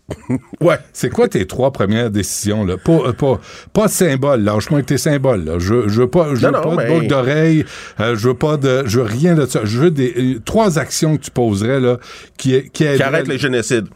ouais. 0.60 0.76
C'est 0.92 1.10
quoi 1.10 1.28
tes 1.28 1.46
trois 1.46 1.70
premières 1.70 2.10
décisions, 2.10 2.64
là? 2.64 2.76
Pas, 2.78 2.92
euh, 3.08 3.12
pas, 3.12 3.38
pas 3.72 3.86
de 3.86 3.90
symbole, 3.92 4.42
lâche-moi 4.42 4.78
avec 4.78 4.86
tes 4.86 4.98
symboles, 4.98 5.44
là. 5.44 5.58
Je, 5.58 5.88
je 5.88 6.00
veux 6.02 6.08
pas, 6.10 6.34
je 6.34 6.46
veux 6.46 6.50
non, 6.52 6.62
pas 6.62 6.70
de 6.70 6.76
mais- 6.76 6.88
boucle 6.88 7.06
d'oreille, 7.08 7.64
euh, 8.00 8.16
je 8.16 8.28
veux 8.28 8.34
pas 8.34 8.56
de, 8.56 8.84
je 8.86 9.00
veux 9.00 9.06
rien 9.06 9.34
de 9.34 9.44
ça. 9.46 9.60
Je 9.64 9.78
veux 9.78 9.90
des, 9.90 10.14
euh, 10.36 10.40
trois 10.44 10.78
actions 10.78 11.16
que 11.16 11.22
tu 11.22 11.30
poserais, 11.30 11.80
là, 11.80 11.98
qui, 12.36 12.60
qui 12.62 12.70
qui 12.70 12.84
aideraient- 12.84 13.02
arrête 13.04 13.28
les 13.28 13.38
génocides. 13.38 13.88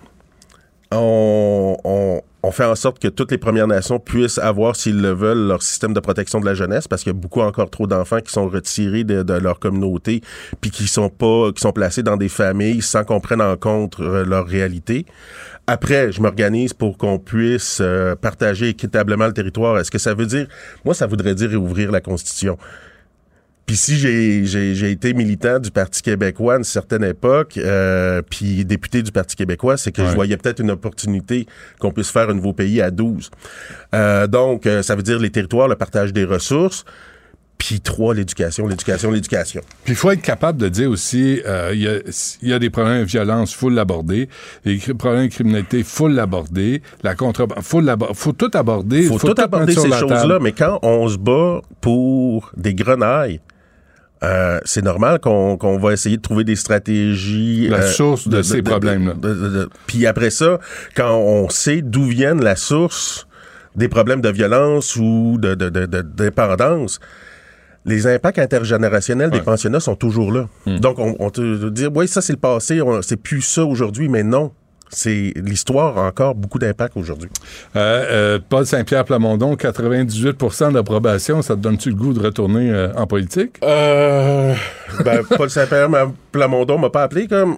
On, 0.94 1.76
on, 1.84 2.20
on 2.42 2.50
fait 2.50 2.64
en 2.66 2.74
sorte 2.74 2.98
que 2.98 3.08
toutes 3.08 3.30
les 3.30 3.38
Premières 3.38 3.66
Nations 3.66 3.98
puissent 3.98 4.36
avoir, 4.36 4.76
s'ils 4.76 5.00
le 5.00 5.12
veulent, 5.12 5.46
leur 5.48 5.62
système 5.62 5.94
de 5.94 6.00
protection 6.00 6.38
de 6.38 6.44
la 6.44 6.52
jeunesse, 6.52 6.86
parce 6.86 7.02
qu'il 7.02 7.12
y 7.12 7.16
a 7.16 7.18
beaucoup 7.18 7.40
encore 7.40 7.70
trop 7.70 7.86
d'enfants 7.86 8.20
qui 8.20 8.30
sont 8.30 8.46
retirés 8.46 9.04
de, 9.04 9.22
de 9.22 9.32
leur 9.32 9.58
communauté, 9.58 10.20
puis 10.60 10.70
qui 10.70 10.86
sont 10.88 11.08
pas, 11.08 11.50
qui 11.54 11.62
sont 11.62 11.72
placés 11.72 12.02
dans 12.02 12.18
des 12.18 12.28
familles 12.28 12.82
sans 12.82 13.04
qu'on 13.04 13.20
prenne 13.20 13.40
en 13.40 13.56
compte 13.56 13.98
leur 14.00 14.46
réalité. 14.46 15.06
Après, 15.72 16.12
je 16.12 16.20
m'organise 16.20 16.74
pour 16.74 16.98
qu'on 16.98 17.18
puisse 17.18 17.78
euh, 17.80 18.14
partager 18.14 18.68
équitablement 18.68 19.26
le 19.26 19.32
territoire. 19.32 19.78
Est-ce 19.78 19.90
que 19.90 19.96
ça 19.96 20.12
veut 20.12 20.26
dire, 20.26 20.46
moi, 20.84 20.92
ça 20.92 21.06
voudrait 21.06 21.34
dire 21.34 21.48
réouvrir 21.48 21.90
la 21.90 22.02
Constitution? 22.02 22.58
Puis 23.64 23.76
si 23.78 23.96
j'ai, 23.96 24.90
été 24.90 25.14
militant 25.14 25.58
du 25.58 25.70
Parti 25.70 26.02
québécois 26.02 26.56
à 26.56 26.58
une 26.58 26.64
certaine 26.64 27.04
époque, 27.04 27.56
euh, 27.56 28.20
puis 28.20 28.66
député 28.66 29.02
du 29.02 29.12
Parti 29.12 29.34
québécois, 29.34 29.78
c'est 29.78 29.92
que 29.92 30.04
je 30.04 30.14
voyais 30.14 30.36
peut-être 30.36 30.60
une 30.60 30.72
opportunité 30.72 31.46
qu'on 31.78 31.90
puisse 31.90 32.10
faire 32.10 32.28
un 32.28 32.34
nouveau 32.34 32.52
pays 32.52 32.82
à 32.82 32.90
12. 32.90 33.30
Euh, 33.94 34.26
donc, 34.26 34.66
euh, 34.66 34.82
ça 34.82 34.94
veut 34.94 35.02
dire 35.02 35.18
les 35.18 35.30
territoires, 35.30 35.68
le 35.68 35.76
partage 35.76 36.12
des 36.12 36.24
ressources, 36.26 36.84
puis 37.64 37.80
trois, 37.80 38.12
l'éducation, 38.12 38.66
l'éducation, 38.66 39.12
l'éducation. 39.12 39.60
Puis 39.84 39.92
il 39.92 39.96
faut 39.96 40.10
être 40.10 40.20
capable 40.20 40.58
de 40.58 40.68
dire 40.68 40.90
aussi, 40.90 41.40
euh, 41.46 41.70
il 41.72 41.80
y, 42.42 42.48
y 42.48 42.52
a 42.52 42.58
des 42.58 42.70
problèmes 42.70 43.02
de 43.02 43.08
violence, 43.08 43.54
faut 43.54 43.70
l'aborder. 43.70 44.28
Les 44.64 44.78
problèmes 44.78 45.28
de 45.28 45.32
criminalité, 45.32 45.84
faut 45.84 46.08
l'aborder. 46.08 46.82
La 47.04 47.14
contrebande, 47.14 47.62
faut 47.62 47.80
l'aborder. 47.80 48.14
Faut 48.16 48.32
tout 48.32 48.50
aborder. 48.54 49.02
faut, 49.04 49.20
tout 49.20 49.40
aborder 49.40 49.74
ces 49.74 49.92
choses-là, 49.92 50.40
mais 50.40 50.50
quand 50.50 50.80
on 50.82 51.06
se 51.06 51.16
bat 51.18 51.60
pour 51.80 52.50
des 52.56 52.74
grenailles, 52.74 53.40
euh, 54.24 54.58
c'est 54.64 54.82
normal 54.82 55.20
qu'on 55.20 55.78
va 55.78 55.92
essayer 55.92 56.16
de 56.16 56.22
trouver 56.22 56.42
des 56.42 56.56
stratégies. 56.56 57.68
La 57.68 57.76
euh, 57.78 57.92
source 57.92 58.26
de 58.26 58.42
ces 58.42 58.62
problèmes-là. 58.62 59.14
Puis 59.86 60.04
après 60.08 60.30
ça, 60.30 60.58
quand 60.96 61.14
on 61.16 61.48
sait 61.48 61.80
d'où 61.80 62.06
viennent 62.06 62.42
la 62.42 62.56
source 62.56 63.28
des 63.76 63.86
problèmes 63.88 64.20
de 64.20 64.30
violence 64.30 64.96
ou 64.96 65.38
de 65.38 65.54
de- 65.54 65.70
de- 65.70 65.86
de- 65.86 66.02
dépendance, 66.02 66.98
les 67.84 68.06
impacts 68.06 68.38
intergénérationnels 68.38 69.30
des 69.30 69.40
pensionnats 69.40 69.80
sont 69.80 69.96
toujours 69.96 70.32
là. 70.32 70.48
Hmm. 70.66 70.78
Donc, 70.78 70.98
on, 70.98 71.16
on 71.18 71.30
te 71.30 71.68
dit, 71.68 71.86
oui, 71.86 72.06
ça 72.08 72.20
c'est 72.20 72.32
le 72.32 72.38
passé, 72.38 72.80
c'est 73.02 73.16
plus 73.16 73.42
ça 73.42 73.64
aujourd'hui, 73.64 74.08
mais 74.08 74.22
non. 74.22 74.52
C'est 74.94 75.32
l'histoire 75.36 75.96
a 75.96 76.06
encore 76.06 76.34
beaucoup 76.34 76.58
d'impact 76.58 76.98
aujourd'hui. 76.98 77.30
Euh, 77.76 78.04
euh, 78.10 78.38
Paul 78.46 78.66
Saint-Pierre 78.66 79.06
Plamondon, 79.06 79.54
98% 79.54 80.72
d'approbation, 80.74 81.40
ça 81.40 81.54
te 81.54 81.60
donne-tu 81.60 81.88
le 81.88 81.94
goût 81.94 82.12
de 82.12 82.20
retourner 82.20 82.70
euh, 82.70 82.92
en 82.94 83.06
politique? 83.06 83.56
Ben, 83.62 85.22
Paul 85.34 85.48
Saint-Pierre 85.48 85.88
Plamondon 86.30 86.76
m'a 86.76 86.90
pas 86.90 87.04
appelé 87.04 87.26
comme. 87.26 87.56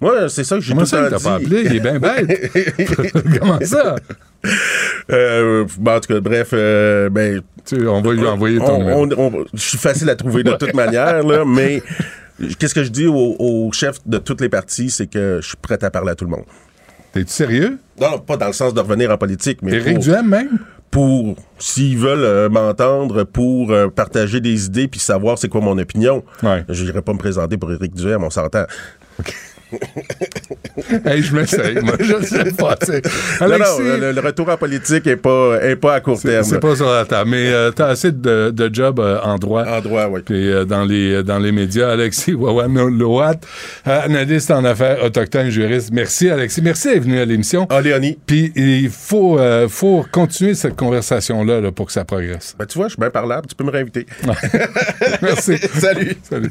Moi, 0.00 0.28
c'est 0.28 0.44
ça 0.44 0.56
que 0.56 0.62
j'ai 0.62 0.74
tout 0.74 0.86
ça, 0.86 1.02
il 1.04 1.10
t'a 1.10 1.16
dit. 1.18 1.24
pas 1.24 1.34
appelé? 1.34 1.62
Il 1.66 1.76
est 1.76 1.80
bien 1.80 1.98
bête. 1.98 3.38
Comment 3.38 3.58
ça? 3.62 3.96
Euh, 5.10 5.66
ben, 5.78 5.96
en 5.96 6.00
tout 6.00 6.12
cas, 6.14 6.20
bref, 6.20 6.50
euh, 6.52 7.10
ben. 7.10 7.42
on 7.72 8.00
va 8.00 8.12
lui 8.12 8.26
envoyer 8.26 8.58
ton 8.58 8.80
on- 8.80 9.10
on- 9.10 9.18
on- 9.40 9.44
Je 9.52 9.60
suis 9.60 9.78
facile 9.78 10.08
à 10.08 10.16
trouver 10.16 10.42
de 10.42 10.52
toute 10.52 10.74
manière, 10.74 11.22
là, 11.22 11.44
mais 11.46 11.82
qu'est-ce 12.58 12.74
que 12.74 12.84
je 12.84 12.88
dis 12.90 13.06
au, 13.06 13.36
au 13.38 13.70
chef 13.72 13.96
de 14.06 14.18
toutes 14.18 14.40
les 14.40 14.48
parties, 14.48 14.90
c'est 14.90 15.06
que 15.06 15.40
je 15.42 15.48
suis 15.48 15.56
prêt 15.60 15.82
à 15.82 15.90
parler 15.90 16.12
à 16.12 16.14
tout 16.14 16.24
le 16.24 16.30
monde. 16.30 16.44
T'es-tu 17.12 17.30
sérieux? 17.32 17.78
Non, 18.00 18.12
non, 18.12 18.18
pas 18.20 18.36
dans 18.36 18.46
le 18.46 18.52
sens 18.52 18.72
de 18.72 18.80
revenir 18.80 19.10
en 19.10 19.18
politique, 19.18 19.58
mais. 19.62 19.72
Éric 19.72 19.94
pour- 19.96 20.04
Duhem, 20.04 20.28
même? 20.28 20.58
Pour, 20.90 21.36
s'ils 21.58 21.98
veulent 21.98 22.24
euh, 22.24 22.48
m'entendre, 22.48 23.22
pour 23.24 23.70
euh, 23.70 23.88
partager 23.88 24.40
des 24.40 24.64
idées 24.66 24.88
puis 24.88 24.98
savoir 24.98 25.38
c'est 25.38 25.48
quoi 25.48 25.60
mon 25.60 25.78
opinion, 25.78 26.24
je 26.68 26.82
n'irai 26.84 27.00
pas 27.02 27.12
me 27.12 27.18
présenter 27.18 27.56
pour 27.56 27.70
Éric 27.72 27.94
Duhem, 27.94 28.24
on 28.24 28.30
s'entend. 28.30 28.64
Hey, 31.06 31.22
je 31.22 31.34
m'essaye, 31.34 31.74
moi, 31.82 31.94
je 32.00 32.24
sais 32.24 32.52
pas, 32.52 32.76
tu. 32.76 32.92
Non, 33.40 33.58
non, 33.58 33.78
le, 33.78 34.12
le 34.12 34.20
retour 34.20 34.48
en 34.48 34.56
politique 34.56 35.06
est 35.06 35.16
pas, 35.16 35.58
est 35.62 35.76
pas 35.76 35.94
à 35.94 36.00
court 36.00 36.20
terme. 36.20 36.44
C'est 36.44 36.60
pas 36.60 36.76
sur 36.76 36.90
la 36.90 37.04
table, 37.04 37.30
mais 37.30 37.48
euh, 37.52 37.70
t'as 37.70 37.88
assez 37.88 38.12
de, 38.12 38.50
de 38.50 38.74
jobs 38.74 39.00
euh, 39.00 39.20
en 39.22 39.36
droit. 39.36 39.64
En 39.66 39.80
droit, 39.80 40.06
oui. 40.10 40.20
Puis 40.24 40.50
euh, 40.50 40.64
dans 40.64 40.84
les 40.84 41.22
dans 41.22 41.38
les 41.38 41.52
médias, 41.52 41.90
Alexis 41.90 42.32
Wawan-Loat, 42.34 43.40
euh, 43.86 44.00
analyste 44.04 44.50
en 44.50 44.64
affaires 44.64 45.02
autochtones, 45.04 45.50
juriste. 45.50 45.90
Merci 45.92 46.28
Alexis, 46.28 46.62
merci 46.62 46.88
d'être 46.88 47.02
venu 47.04 47.18
à 47.20 47.24
l'émission. 47.24 47.66
Ah, 47.70 47.80
Léonie. 47.80 48.18
Puis 48.26 48.52
il 48.56 48.90
faut 48.90 49.38
faut 49.68 50.04
continuer 50.10 50.54
cette 50.54 50.76
conversation 50.76 51.44
là, 51.44 51.60
là 51.60 51.72
pour 51.72 51.86
que 51.86 51.92
ça 51.92 52.04
progresse. 52.04 52.54
Ben, 52.58 52.66
tu 52.66 52.78
vois, 52.78 52.88
je 52.88 52.92
suis 52.92 53.00
bien 53.00 53.10
parlable, 53.10 53.46
tu 53.46 53.54
peux 53.54 53.64
me 53.64 53.70
réinviter. 53.70 54.06
Merci. 55.22 55.58
Salut. 55.58 56.16
Salut. 56.22 56.50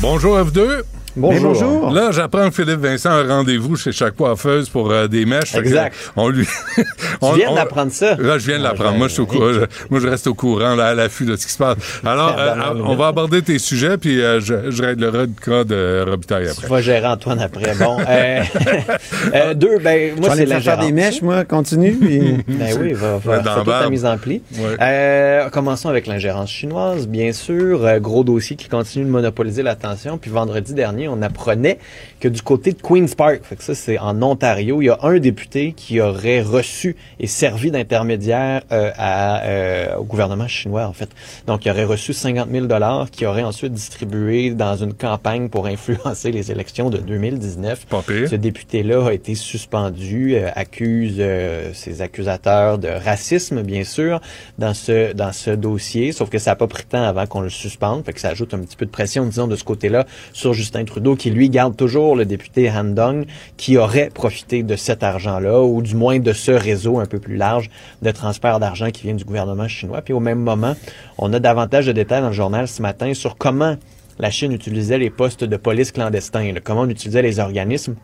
Bonjour 0.00 0.38
F2. 0.38 0.82
Bonjour. 1.16 1.52
Bonjour. 1.54 1.90
Là, 1.90 2.10
j'apprends 2.12 2.48
que 2.50 2.54
Philippe 2.54 2.78
Vincent 2.80 3.10
a 3.10 3.14
un 3.14 3.26
rendez-vous 3.28 3.74
chez 3.76 3.90
chaque 3.90 4.14
coiffeuse 4.16 4.68
pour 4.68 4.90
euh, 4.92 5.08
des 5.08 5.26
mèches. 5.26 5.54
Exact. 5.56 5.94
on 6.16 6.28
lui. 6.28 6.46
Tu 6.76 7.36
viens 7.36 7.54
d'apprendre 7.54 7.90
ça? 7.92 8.14
Là, 8.16 8.38
je 8.38 8.46
viens 8.46 8.58
de 8.58 8.64
Ah, 8.64 8.68
l'apprendre. 8.68 8.92
je- 8.94 8.98
Moi, 8.98 9.08
je 9.08 9.12
suis 9.14 9.22
au 9.22 9.26
cou- 9.26 9.52
je- 9.52 9.64
moi, 9.90 10.00
je 10.00 10.06
reste 10.08 10.26
au 10.28 10.34
courant, 10.34 10.74
là, 10.76 10.86
à 10.88 10.94
l'affût 10.94 11.24
de 11.24 11.34
ce 11.36 11.46
qui 11.46 11.52
se 11.52 11.58
passe. 11.58 11.76
Alors, 12.06 12.36
euh, 12.38 12.50
Tabarnak. 12.54 12.84
on 12.86 12.94
va 12.96 13.08
aborder 13.08 13.42
tes 13.42 13.58
sujets, 13.58 13.96
puis 13.98 14.22
euh, 14.22 14.40
je, 14.40 14.70
je 14.70 14.82
réglerai 14.82 15.26
le 15.26 15.32
cas 15.44 15.64
de 15.64 16.04
Robitaille 16.08 16.44
Tu 16.46 16.50
après. 16.52 16.68
vas 16.68 16.80
gérer 16.80 17.06
Antoine 17.06 17.40
après. 17.40 17.74
Bon. 17.74 17.98
euh, 18.08 18.42
euh, 19.34 19.54
deux, 19.54 19.78
ben, 19.78 20.14
moi, 20.16 20.30
je 20.30 20.34
c'est 20.36 20.42
aller 20.42 20.46
faire 20.46 20.54
l'ingérence. 20.76 20.86
des 20.86 20.92
mèches, 20.92 21.22
moi, 21.22 21.44
continue. 21.44 21.92
puis- 21.92 22.38
Ben 22.48 22.76
oui, 22.80 22.92
va, 22.92 23.18
va, 23.18 23.40
barbe. 23.40 23.66
ta 23.68 23.90
mise 23.90 24.06
en 24.06 24.16
pli. 24.16 24.42
Ouais. 24.56 24.76
Euh, 24.80 25.48
commençons 25.50 25.88
avec 25.88 26.06
l'ingérence 26.06 26.50
chinoise, 26.50 27.06
bien 27.08 27.32
sûr. 27.32 27.84
Euh, 27.84 27.98
gros 27.98 28.22
dossier 28.24 28.56
qui 28.56 28.68
continue 28.68 29.04
de 29.04 29.10
monopoliser 29.10 29.62
l'attention. 29.62 30.16
Puis 30.18 30.30
vendredi 30.30 30.72
dernier, 30.74 30.99
on 31.08 31.22
apprenait 31.22 31.78
que 32.20 32.28
du 32.28 32.42
côté 32.42 32.72
de 32.72 32.80
Queen's 32.80 33.14
Park, 33.14 33.40
fait 33.42 33.56
que 33.56 33.64
ça 33.64 33.74
c'est 33.74 33.98
en 33.98 34.20
Ontario, 34.22 34.82
il 34.82 34.86
y 34.86 34.90
a 34.90 34.98
un 35.02 35.18
député 35.18 35.72
qui 35.72 36.00
aurait 36.00 36.42
reçu 36.42 36.96
et 37.18 37.26
servi 37.26 37.70
d'intermédiaire 37.70 38.62
euh, 38.72 38.90
à, 38.96 39.42
euh, 39.44 39.96
au 39.96 40.04
gouvernement 40.04 40.48
chinois 40.48 40.86
en 40.86 40.92
fait. 40.92 41.08
Donc 41.46 41.64
il 41.64 41.70
aurait 41.70 41.84
reçu 41.84 42.12
50 42.12 42.50
000 42.50 42.66
dollars 42.66 43.10
qui 43.10 43.26
aurait 43.26 43.42
ensuite 43.42 43.72
distribué 43.72 44.50
dans 44.50 44.76
une 44.76 44.94
campagne 44.94 45.48
pour 45.48 45.66
influencer 45.66 46.30
les 46.32 46.50
élections 46.50 46.90
de 46.90 46.98
2019. 46.98 47.86
Pas 47.86 48.02
pire. 48.02 48.28
Ce 48.28 48.36
député-là 48.36 49.08
a 49.08 49.12
été 49.12 49.34
suspendu, 49.34 50.34
euh, 50.34 50.48
accuse 50.54 51.16
euh, 51.18 51.72
ses 51.74 52.02
accusateurs 52.02 52.78
de 52.78 52.88
racisme, 52.88 53.62
bien 53.62 53.84
sûr, 53.84 54.20
dans 54.58 54.74
ce 54.74 55.12
dans 55.12 55.32
ce 55.32 55.50
dossier. 55.50 56.12
Sauf 56.12 56.30
que 56.30 56.38
ça 56.38 56.52
n'a 56.52 56.56
pas 56.56 56.66
pris 56.66 56.84
de 56.84 56.88
temps 56.88 57.02
avant 57.02 57.26
qu'on 57.26 57.40
le 57.40 57.50
suspende, 57.50 58.04
fait 58.04 58.12
que 58.12 58.20
ça 58.20 58.28
ajoute 58.28 58.54
un 58.54 58.58
petit 58.60 58.76
peu 58.76 58.86
de 58.86 58.90
pression, 58.90 59.24
disons, 59.26 59.46
de 59.46 59.56
ce 59.56 59.64
côté-là, 59.64 60.06
sur 60.32 60.52
Justin 60.52 60.84
Trudeau, 60.90 61.14
qui 61.14 61.30
lui 61.30 61.48
garde 61.50 61.76
toujours 61.76 62.16
le 62.16 62.24
député 62.24 62.68
Han 62.70 62.84
Dong, 62.84 63.24
qui 63.56 63.78
aurait 63.78 64.10
profité 64.12 64.64
de 64.64 64.74
cet 64.74 65.04
argent-là, 65.04 65.62
ou 65.62 65.82
du 65.82 65.94
moins 65.94 66.18
de 66.18 66.32
ce 66.32 66.50
réseau 66.50 66.98
un 66.98 67.06
peu 67.06 67.20
plus 67.20 67.36
large 67.36 67.70
de 68.02 68.10
transfert 68.10 68.58
d'argent 68.58 68.90
qui 68.90 69.04
vient 69.04 69.14
du 69.14 69.24
gouvernement 69.24 69.68
chinois. 69.68 70.02
Puis 70.02 70.12
au 70.12 70.20
même 70.20 70.40
moment, 70.40 70.74
on 71.16 71.32
a 71.32 71.38
davantage 71.38 71.86
de 71.86 71.92
détails 71.92 72.22
dans 72.22 72.28
le 72.28 72.34
journal 72.34 72.66
ce 72.66 72.82
matin 72.82 73.14
sur 73.14 73.36
comment 73.36 73.76
la 74.18 74.30
Chine 74.30 74.52
utilisait 74.52 74.98
les 74.98 75.10
postes 75.10 75.44
de 75.44 75.56
police 75.56 75.92
clandestins, 75.92 76.52
comment 76.64 76.82
on 76.82 76.88
utilisait 76.88 77.22
les 77.22 77.38
organismes 77.38 77.94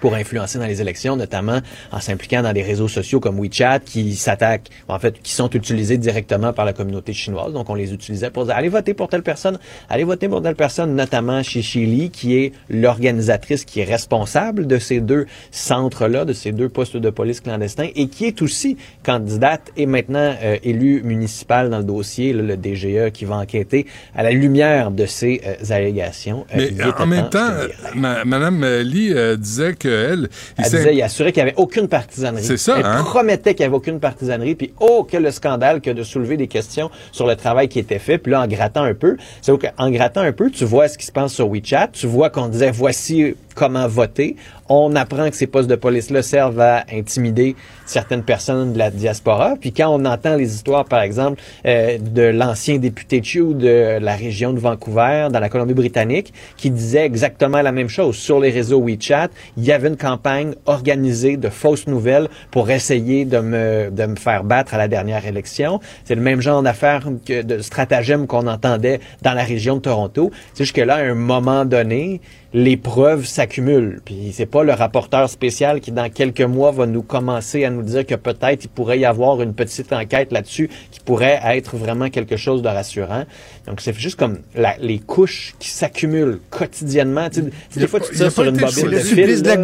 pour 0.00 0.14
influencer 0.14 0.58
dans 0.58 0.66
les 0.66 0.80
élections, 0.80 1.16
notamment 1.16 1.60
en 1.92 2.00
s'impliquant 2.00 2.42
dans 2.42 2.52
des 2.52 2.62
réseaux 2.62 2.88
sociaux 2.88 3.20
comme 3.20 3.38
WeChat 3.40 3.80
qui 3.80 4.14
s'attaquent, 4.14 4.68
en 4.88 4.98
fait, 4.98 5.20
qui 5.22 5.32
sont 5.32 5.50
utilisés 5.50 5.98
directement 5.98 6.52
par 6.52 6.64
la 6.64 6.72
communauté 6.72 7.12
chinoise. 7.12 7.52
Donc, 7.52 7.70
on 7.70 7.74
les 7.74 7.92
utilisait 7.92 8.30
pour 8.30 8.44
dire, 8.46 8.54
allez 8.56 8.68
voter 8.68 8.94
pour 8.94 9.08
telle 9.08 9.22
personne, 9.22 9.58
allez 9.88 10.04
voter 10.04 10.28
pour 10.28 10.42
telle 10.42 10.56
personne, 10.56 10.94
notamment 10.94 11.42
chez 11.42 11.60
Li, 11.86 12.10
qui 12.10 12.36
est 12.36 12.52
l'organisatrice 12.68 13.64
qui 13.64 13.80
est 13.80 13.84
responsable 13.84 14.66
de 14.66 14.78
ces 14.78 15.00
deux 15.00 15.26
centres-là, 15.50 16.24
de 16.24 16.32
ces 16.32 16.52
deux 16.52 16.68
postes 16.68 16.96
de 16.96 17.10
police 17.10 17.40
clandestins, 17.40 17.88
et 17.94 18.08
qui 18.08 18.24
est 18.24 18.42
aussi 18.42 18.76
candidate 19.02 19.72
et 19.76 19.86
maintenant 19.86 20.34
euh, 20.42 20.56
élue 20.62 21.02
municipale 21.02 21.70
dans 21.70 21.78
le 21.78 21.84
dossier, 21.84 22.32
là, 22.32 22.42
le 22.42 22.56
DGE, 22.56 23.10
qui 23.12 23.24
va 23.24 23.36
enquêter 23.36 23.86
à 24.14 24.22
la 24.22 24.30
lumière 24.30 24.90
de 24.90 25.06
ces 25.06 25.40
euh, 25.46 25.74
allégations. 25.74 26.46
Euh, 26.54 26.70
Mais 26.76 26.84
en 26.98 27.06
même 27.06 27.28
temps, 27.28 27.50
Madame 27.94 28.64
Lee 28.82 29.12
euh, 29.12 29.36
disait 29.36 29.74
Elle 29.88 30.28
disait, 30.64 30.94
il 30.94 31.02
assurait 31.02 31.32
qu'il 31.32 31.42
n'y 31.42 31.50
avait 31.50 31.58
aucune 31.58 31.88
partisanerie. 31.88 32.44
C'est 32.44 32.56
ça, 32.56 32.76
Elle 32.78 32.86
hein? 32.86 33.02
promettait 33.04 33.54
qu'il 33.54 33.64
n'y 33.64 33.68
avait 33.68 33.76
aucune 33.76 34.00
partisanerie. 34.00 34.54
Puis, 34.54 34.72
oh, 34.80 35.06
quel 35.08 35.32
scandale 35.32 35.80
que 35.80 35.90
de 35.90 36.02
soulever 36.02 36.36
des 36.36 36.48
questions 36.48 36.90
sur 37.12 37.26
le 37.26 37.36
travail 37.36 37.68
qui 37.68 37.78
était 37.78 37.98
fait. 37.98 38.18
Puis 38.18 38.32
là, 38.32 38.42
en 38.42 38.46
grattant 38.46 38.82
un 38.82 38.94
peu, 38.94 39.16
c'est 39.42 39.52
qu'en 39.58 39.90
grattant 39.90 40.20
un 40.20 40.32
peu, 40.32 40.50
tu 40.50 40.64
vois 40.64 40.88
ce 40.88 40.98
qui 40.98 41.06
se 41.06 41.12
passe 41.12 41.32
sur 41.32 41.48
WeChat. 41.48 41.88
Tu 41.92 42.06
vois 42.06 42.30
qu'on 42.30 42.48
disait, 42.48 42.70
voici 42.70 43.34
comment 43.56 43.88
voter. 43.88 44.36
On 44.68 44.94
apprend 44.94 45.28
que 45.30 45.36
ces 45.36 45.46
postes 45.46 45.68
de 45.68 45.76
police-là 45.76 46.22
servent 46.22 46.60
à 46.60 46.84
intimider 46.92 47.56
certaines 47.86 48.22
personnes 48.22 48.72
de 48.72 48.78
la 48.78 48.90
diaspora. 48.90 49.54
Puis 49.60 49.72
quand 49.72 49.88
on 49.88 50.04
entend 50.04 50.36
les 50.36 50.54
histoires, 50.54 50.84
par 50.84 51.00
exemple, 51.00 51.40
euh, 51.66 51.98
de 51.98 52.22
l'ancien 52.22 52.78
député 52.78 53.22
Chew 53.22 53.54
de 53.54 53.98
la 54.00 54.14
région 54.14 54.52
de 54.52 54.58
Vancouver, 54.58 55.28
dans 55.32 55.40
la 55.40 55.48
Colombie-Britannique, 55.48 56.32
qui 56.56 56.70
disait 56.70 57.06
exactement 57.06 57.62
la 57.62 57.72
même 57.72 57.88
chose. 57.88 58.16
Sur 58.16 58.40
les 58.40 58.50
réseaux 58.50 58.80
WeChat, 58.80 59.28
il 59.56 59.64
y 59.64 59.72
avait 59.72 59.88
une 59.88 59.96
campagne 59.96 60.54
organisée 60.66 61.36
de 61.36 61.48
fausses 61.48 61.86
nouvelles 61.86 62.28
pour 62.50 62.70
essayer 62.70 63.24
de 63.24 63.38
me, 63.38 63.90
de 63.90 64.06
me 64.06 64.16
faire 64.16 64.44
battre 64.44 64.74
à 64.74 64.78
la 64.78 64.88
dernière 64.88 65.26
élection. 65.26 65.80
C'est 66.04 66.14
le 66.14 66.20
même 66.20 66.40
genre 66.40 66.62
d'affaires, 66.62 67.06
que 67.24 67.42
de 67.42 67.60
stratagème 67.60 68.26
qu'on 68.26 68.46
entendait 68.46 69.00
dans 69.22 69.32
la 69.32 69.44
région 69.44 69.76
de 69.76 69.80
Toronto. 69.80 70.30
C'est 70.54 70.64
juste 70.64 70.76
que 70.76 70.82
là, 70.82 70.96
à 70.96 71.02
un 71.02 71.14
moment 71.14 71.64
donné, 71.64 72.20
les 72.58 72.78
preuves 72.78 73.26
s'accumulent. 73.26 74.00
Puis 74.02 74.30
c'est 74.32 74.46
pas 74.46 74.64
le 74.64 74.72
rapporteur 74.72 75.28
spécial 75.28 75.80
qui, 75.82 75.92
dans 75.92 76.08
quelques 76.08 76.40
mois, 76.40 76.70
va 76.70 76.86
nous 76.86 77.02
commencer 77.02 77.66
à 77.66 77.70
nous 77.70 77.82
dire 77.82 78.06
que 78.06 78.14
peut-être 78.14 78.64
il 78.64 78.68
pourrait 78.68 78.98
y 78.98 79.04
avoir 79.04 79.42
une 79.42 79.52
petite 79.52 79.92
enquête 79.92 80.32
là-dessus 80.32 80.70
qui 80.90 81.00
pourrait 81.00 81.38
être 81.44 81.76
vraiment 81.76 82.08
quelque 82.08 82.38
chose 82.38 82.62
de 82.62 82.68
rassurant. 82.68 83.24
Donc 83.66 83.82
c'est 83.82 83.94
juste 83.94 84.18
comme 84.18 84.38
la- 84.54 84.78
les 84.78 84.98
couches 85.00 85.54
qui 85.58 85.68
s'accumulent 85.68 86.38
quotidiennement. 86.48 87.28
Tu 87.28 87.42
sais, 87.68 87.80
des 87.80 87.86
fois, 87.86 88.00
tu 88.00 88.06
Il 88.14 88.22
a 88.22 88.30
tires 88.30 88.32
sur 88.32 88.44
une 88.44 88.54
été 88.56 88.64
bobine 88.64 88.84
de 88.86 88.90
choisi. 88.90 89.08
fil. 89.10 89.16
là. 89.42 89.56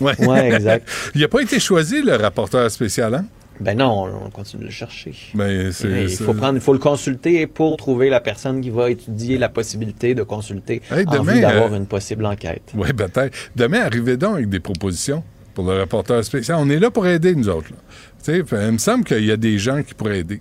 Ouais. 0.00 0.26
Ouais, 0.28 0.52
exact. 0.54 0.88
il 1.16 1.22
n'a 1.22 1.28
pas 1.28 1.40
été 1.42 1.58
choisi, 1.58 2.00
le 2.00 2.14
rapporteur 2.14 2.70
spécial, 2.70 3.12
hein? 3.12 3.24
Ben 3.60 3.76
non, 3.76 4.04
on, 4.04 4.26
on 4.26 4.30
continue 4.30 4.62
de 4.62 4.66
le 4.68 4.72
chercher. 4.72 5.12
Ben, 5.34 5.66
il 5.66 5.72
c'est- 5.72 6.08
faut 6.24 6.32
prendre, 6.34 6.54
il 6.54 6.60
faut 6.60 6.72
le 6.72 6.78
consulter 6.78 7.46
pour 7.46 7.76
trouver 7.76 8.08
la 8.08 8.20
personne 8.20 8.60
qui 8.62 8.70
va 8.70 8.90
étudier 8.90 9.36
la 9.38 9.48
possibilité 9.50 10.14
de 10.14 10.22
consulter 10.22 10.80
Hey, 10.90 11.04
en 11.06 11.12
demain, 11.12 11.32
vue 11.34 11.40
d'avoir 11.42 11.72
euh, 11.72 11.76
une 11.76 11.86
possible 11.86 12.24
enquête. 12.24 12.62
Oui, 12.74 12.92
peut-être. 12.92 13.36
Demain, 13.56 13.80
arrivez 13.82 14.16
donc 14.16 14.34
avec 14.36 14.48
des 14.48 14.60
propositions 14.60 15.22
pour 15.54 15.64
le 15.70 15.78
rapporteur 15.78 16.24
spécial. 16.24 16.56
On 16.60 16.70
est 16.70 16.78
là 16.78 16.90
pour 16.90 17.06
aider, 17.06 17.34
nous 17.34 17.48
autres. 17.50 17.70
là. 17.70 17.76
Tu 18.24 18.32
sais, 18.32 18.44
fait, 18.44 18.66
il 18.66 18.72
me 18.72 18.78
semble 18.78 19.04
qu'il 19.04 19.24
y 19.24 19.30
a 19.32 19.36
des 19.36 19.58
gens 19.58 19.82
qui 19.82 19.92
pourraient 19.94 20.20
aider. 20.20 20.40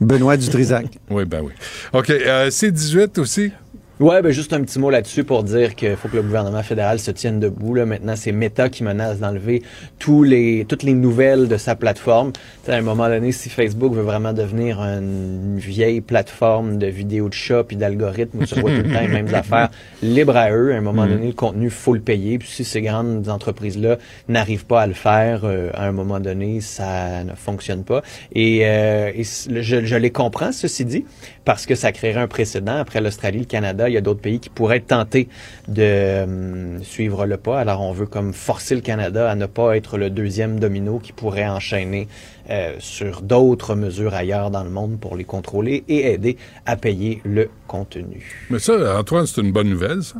Benoît 0.00 0.36
Dutrisac. 0.36 0.86
Oui, 1.10 1.24
ben 1.24 1.40
oui. 1.42 1.52
OK, 1.92 2.10
euh, 2.10 2.50
C18 2.50 3.20
aussi. 3.20 3.52
Ouais, 4.00 4.22
ben 4.22 4.32
juste 4.32 4.52
un 4.52 4.60
petit 4.62 4.80
mot 4.80 4.90
là-dessus 4.90 5.22
pour 5.22 5.44
dire 5.44 5.76
qu'il 5.76 5.94
faut 5.94 6.08
que 6.08 6.16
le 6.16 6.22
gouvernement 6.22 6.64
fédéral 6.64 6.98
se 6.98 7.12
tienne 7.12 7.38
debout. 7.38 7.74
Là. 7.74 7.86
Maintenant, 7.86 8.16
c'est 8.16 8.32
Meta 8.32 8.68
qui 8.68 8.82
menace 8.82 9.20
d'enlever 9.20 9.62
tous 10.00 10.24
les, 10.24 10.66
toutes 10.68 10.82
les 10.82 10.94
nouvelles 10.94 11.46
de 11.46 11.56
sa 11.56 11.76
plateforme. 11.76 12.32
Tu 12.32 12.40
sais, 12.64 12.72
à 12.72 12.76
un 12.76 12.82
moment 12.82 13.06
donné, 13.08 13.30
si 13.30 13.48
Facebook 13.50 13.94
veut 13.94 14.02
vraiment 14.02 14.32
devenir 14.32 14.80
une 14.80 15.58
vieille 15.58 16.00
plateforme 16.00 16.76
de 16.78 16.88
vidéos 16.88 17.28
de 17.28 17.34
chat 17.34 17.62
puis 17.62 17.76
d'algorithmes 17.76 18.40
où 18.40 18.44
tu 18.44 18.58
vois 18.58 18.70
tout 18.72 18.78
le 18.82 18.92
temps 18.92 19.00
les 19.00 19.06
mêmes 19.06 19.32
affaires, 19.34 19.70
libre 20.02 20.36
à 20.36 20.50
eux. 20.50 20.72
À 20.74 20.76
un 20.76 20.80
moment 20.80 21.04
Mhm. 21.04 21.10
donné, 21.10 21.26
le 21.28 21.32
contenu, 21.32 21.70
faut 21.70 21.94
le 21.94 22.00
payer. 22.00 22.38
Puis 22.38 22.48
si 22.48 22.64
ces 22.64 22.82
grandes 22.82 23.28
entreprises-là 23.28 23.98
n'arrivent 24.28 24.66
pas 24.66 24.82
à 24.82 24.86
le 24.88 24.94
faire, 24.94 25.42
euh, 25.44 25.70
à 25.72 25.86
un 25.86 25.92
moment 25.92 26.18
donné, 26.18 26.60
ça 26.60 27.22
ne 27.22 27.34
fonctionne 27.36 27.84
pas. 27.84 28.02
Et, 28.34 28.62
euh, 28.64 29.12
et 29.14 29.22
je, 29.22 29.84
je 29.84 29.96
les 29.96 30.10
comprends, 30.10 30.50
ceci 30.50 30.84
dit, 30.84 31.04
parce 31.44 31.64
que 31.64 31.76
ça 31.76 31.92
créerait 31.92 32.20
un 32.22 32.26
précédent. 32.26 32.76
Après 32.78 33.00
l'Australie, 33.00 33.38
le 33.40 33.44
Canada, 33.44 33.83
il 33.88 33.94
y 33.94 33.96
a 33.96 34.00
d'autres 34.00 34.20
pays 34.20 34.40
qui 34.40 34.50
pourraient 34.50 34.80
tentés 34.80 35.28
de 35.68 36.22
hum, 36.24 36.82
suivre 36.82 37.26
le 37.26 37.36
pas. 37.36 37.60
Alors 37.60 37.80
on 37.82 37.92
veut 37.92 38.06
comme 38.06 38.32
forcer 38.32 38.74
le 38.74 38.80
Canada 38.80 39.30
à 39.30 39.34
ne 39.34 39.46
pas 39.46 39.76
être 39.76 39.98
le 39.98 40.10
deuxième 40.10 40.58
domino 40.58 40.98
qui 40.98 41.12
pourrait 41.12 41.48
enchaîner 41.48 42.08
euh, 42.50 42.74
sur 42.78 43.22
d'autres 43.22 43.74
mesures 43.74 44.14
ailleurs 44.14 44.50
dans 44.50 44.64
le 44.64 44.70
monde 44.70 44.98
pour 45.00 45.16
les 45.16 45.24
contrôler 45.24 45.84
et 45.88 46.12
aider 46.12 46.36
à 46.66 46.76
payer 46.76 47.20
le 47.24 47.48
contenu. 47.66 48.46
Mais 48.50 48.58
ça, 48.58 48.98
Antoine, 48.98 49.26
c'est 49.26 49.40
une 49.40 49.52
bonne 49.52 49.70
nouvelle, 49.70 50.02
ça. 50.02 50.16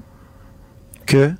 Que? 1.07 1.32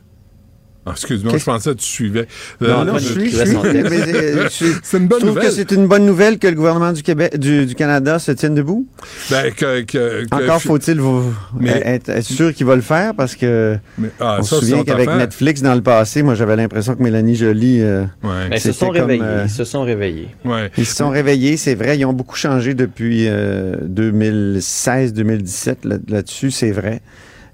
Ah, 0.87 0.91
Excuse-moi, 0.93 1.39
je 1.39 1.45
pensais 1.45 1.71
que 1.71 1.77
tu 1.79 1.87
suivais. 1.87 2.27
Non, 2.61 2.81
Euh, 2.81 2.85
non, 2.85 2.99
je 2.99 3.05
suis, 3.13 3.31
je 3.31 3.45
suis. 3.45 3.57
mais, 3.57 4.15
euh, 4.15 4.49
C'est 4.83 4.99
une 4.99 5.07
bonne 5.09 5.21
je 5.21 5.25
trouve 5.25 5.37
nouvelle. 5.37 5.45
que 5.45 5.51
c'est 5.51 5.73
une 5.73 5.87
bonne 5.87 6.05
nouvelle 6.05 6.39
que 6.39 6.47
le 6.47 6.55
gouvernement 6.55 6.93
du 6.93 7.03
Québec, 7.03 7.39
du, 7.39 7.65
du 7.65 7.75
Canada 7.75 8.19
se 8.19 8.33
tienne 8.33 8.55
debout. 8.55 8.87
Ben, 9.31 9.51
que, 9.53 9.81
que- 9.81 10.25
que- 10.27 10.35
Encore 10.35 10.61
faut-il 10.61 11.01
vous- 11.01 11.33
Mais- 11.59 11.81
être, 11.87 12.11
être 12.11 12.23
sûr 12.27 12.53
qu'il 12.53 12.67
va 12.67 12.77
le 12.77 12.83
faire 12.83 13.15
parce 13.15 13.35
que 13.35 13.79
ah, 14.21 14.37
on 14.41 14.43
ça, 14.43 14.57
se 14.57 14.61
souvient 14.67 14.85
qu'avec. 14.85 15.09
Netflix 15.09 15.63
dans 15.63 15.75
le 15.75 15.81
passé, 15.83 16.23
moi 16.23 16.35
j'avais 16.35 16.55
l'impression 16.57 16.95
que 16.95 17.03
Mélanie 17.03 17.35
Joly 17.37 17.81
euh, 17.81 18.05
Mais 18.51 18.57
ils 18.57 18.61
se 18.61 18.73
sont 18.73 18.87
comme, 18.89 18.97
réveillés. 18.97 19.23
euh, 19.23 19.45
Ils 19.47 19.51
se 19.51 19.65
sont 19.65 19.83
réveillés. 19.83 20.29
Ils 20.77 20.85
se 20.87 20.95
sont 20.97 21.09
réveillés, 21.09 21.57
c'est 21.57 21.75
vrai. 21.77 21.97
Ils 21.99 22.05
ont 22.05 22.13
beaucoup 22.13 22.37
changé 22.37 22.75
depuis 22.75 23.25
euh, 23.29 23.77
2016-2017 23.89 25.77
là- 25.85 25.97
là-dessus, 26.09 26.51
c'est 26.51 26.73
vrai. 26.73 27.01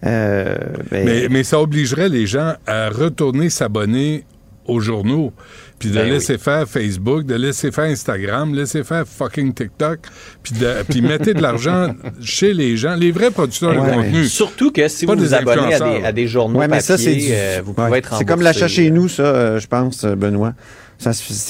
Euh, 0.07 0.57
ben, 0.91 1.05
Mais, 1.05 1.29
mais 1.29 1.45
ça 1.45 1.61
obligerait 1.61 2.09
les 2.09 2.27
gens 2.27 2.55
à 2.67 2.89
retourner 2.89 3.51
s'abonner 3.51 4.25
aux 4.67 4.79
journaux, 4.81 5.33
puis 5.81 5.89
de 5.91 5.95
Ben 5.97 6.09
laisser 6.09 6.39
faire 6.39 6.69
Facebook, 6.69 7.25
de 7.27 7.35
laisser 7.35 7.73
faire 7.73 7.85
Instagram, 7.85 8.55
laisser 8.55 8.85
faire 8.85 9.05
fucking 9.07 9.53
TikTok, 9.53 9.99
puis 10.45 10.53
de- 10.55 10.85
puis 10.89 11.01
mettez 11.03 11.35
de 11.35 11.43
l'argent 11.43 11.89
chez 12.23 12.55
les 12.55 12.77
gens, 12.77 12.95
les 12.95 13.11
vrais 13.11 13.31
producteurs 13.33 13.71
Ouais, 13.71 13.91
de 13.91 13.95
contenu. 13.97 14.25
Surtout 14.27 14.71
que 14.71 14.87
si 14.87 15.07
vous 15.07 15.17
vous 15.17 15.35
abonnez 15.35 15.75
à 15.75 15.81
des, 15.81 16.05
à 16.05 16.13
des 16.13 16.29
journaux 16.29 16.61
Ouais, 16.61 16.69
mais 16.69 16.81
ça, 16.81 16.97
c'est 16.97 17.11
papier, 17.13 17.27
du- 17.27 17.33
euh, 17.35 17.61
vous 17.65 17.73
ouais. 17.73 17.87
pouvez 17.87 17.99
être 17.99 18.15
C'est 18.17 18.25
comme 18.25 18.43
l'achat 18.43 18.69
chez 18.69 18.91
nous, 18.91 19.09
ça, 19.09 19.23
euh, 19.25 19.59
je 19.61 19.67
pense, 19.67 20.05
Benoît. 20.05 20.55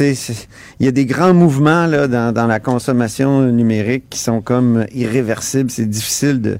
Il 0.01 0.87
y 0.87 0.89
a 0.89 0.93
des 0.93 1.07
grands 1.07 1.35
mouvements 1.35 1.87
là, 1.87 2.07
dans, 2.07 2.33
dans 2.33 2.47
la 2.47 2.61
consommation 2.61 3.43
numérique 3.43 4.05
qui 4.09 4.19
sont 4.21 4.41
comme 4.41 4.87
irréversibles. 4.95 5.71
C'est 5.71 5.91
difficile 5.91 6.41
de, 6.41 6.59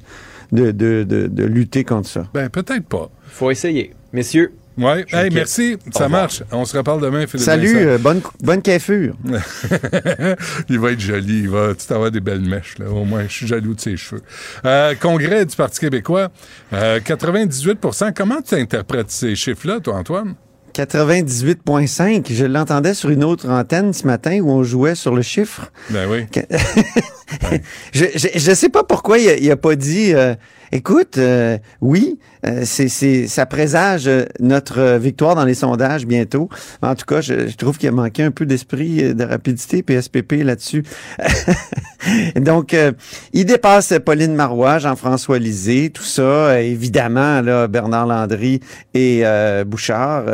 de, 0.53 0.71
de, 0.71 1.05
de, 1.05 1.27
de 1.27 1.45
lutter 1.45 1.85
contre 1.85 2.09
ça. 2.09 2.29
Ben, 2.35 2.49
peut-être 2.49 2.87
pas. 2.87 3.11
faut 3.29 3.51
essayer. 3.51 3.95
Messieurs. 4.13 4.53
Ouais. 4.79 5.05
Je 5.09 5.17
Hey, 5.17 5.31
merci. 5.31 5.77
Ça 5.93 6.09
marche. 6.09 6.43
On 6.51 6.65
se 6.65 6.77
reparle 6.77 7.03
demain, 7.03 7.27
Philippe 7.27 7.45
Salut, 7.45 7.77
euh, 7.77 7.99
bonne, 7.99 8.23
bonne 8.43 8.63
coiffure. 8.63 9.15
il 10.69 10.79
va 10.79 10.93
être 10.93 11.01
joli. 11.01 11.41
Il 11.41 11.51
va 11.51 11.75
tout 11.75 11.93
avoir 11.93 12.11
des 12.11 12.21
belles 12.21 12.41
mèches. 12.41 12.79
Là. 12.79 12.91
Au 12.91 13.05
moins, 13.05 13.25
je 13.25 13.33
suis 13.33 13.47
jaloux 13.47 13.75
de 13.75 13.81
ses 13.81 13.97
cheveux. 13.97 14.23
Euh, 14.65 14.95
congrès 14.99 15.45
du 15.45 15.55
Parti 15.55 15.81
québécois, 15.81 16.29
euh, 16.73 17.01
98% 17.01 18.13
Comment 18.15 18.41
tu 18.41 18.55
interprètes 18.55 19.11
ces 19.11 19.35
chiffres-là, 19.37 19.81
toi, 19.81 19.97
Antoine? 19.97 20.35
98,5. 20.73 22.33
Je 22.33 22.45
l'entendais 22.45 22.95
sur 22.95 23.11
une 23.11 23.25
autre 23.25 23.49
antenne 23.49 23.93
ce 23.93 24.07
matin 24.07 24.41
où 24.41 24.51
on 24.51 24.63
jouait 24.63 24.95
sur 24.95 25.15
le 25.15 25.23
chiffre. 25.23 25.71
Ben 25.91 26.09
oui. 26.09 26.27
je, 27.93 28.07
je, 28.15 28.29
je 28.35 28.55
sais 28.55 28.69
pas 28.69 28.85
pourquoi 28.85 29.19
il 29.19 29.51
a 29.51 29.57
pas 29.57 29.75
dit 29.75 30.15
euh, 30.15 30.35
écoute, 30.73 31.19
euh, 31.19 31.59
oui, 31.81 32.19
euh, 32.47 32.63
c'est, 32.65 33.27
ça 33.27 33.47
présage 33.47 34.07
euh, 34.07 34.25
notre 34.39 34.97
victoire 34.97 35.35
dans 35.35 35.45
les 35.45 35.55
sondages 35.55 36.07
bientôt. 36.07 36.49
En 36.83 36.95
tout 36.95 37.05
cas, 37.05 37.21
je, 37.21 37.49
je 37.49 37.57
trouve 37.57 37.77
qu'il 37.77 37.89
a 37.89 37.93
manqué 37.93 38.23
un 38.23 38.31
peu 38.31 38.47
d'esprit 38.47 39.05
euh, 39.05 39.15
de 39.15 39.25
rapidité 39.25 39.83
PSPP 39.83 40.43
là-dessus. 40.45 40.85
Donc, 42.37 42.73
euh, 42.73 42.93
il 43.33 43.45
dépasse 43.45 43.93
Pauline 44.05 44.35
Marois, 44.35 44.79
Jean-François 44.79 45.39
Lisée, 45.39 45.91
tout 45.91 46.03
ça. 46.03 46.61
Évidemment, 46.63 47.43
là, 47.43 47.69
Bernard 47.69 48.07
Landry 48.07 48.61
et 48.95 49.21
euh, 49.25 49.65
Bouchard, 49.65 50.25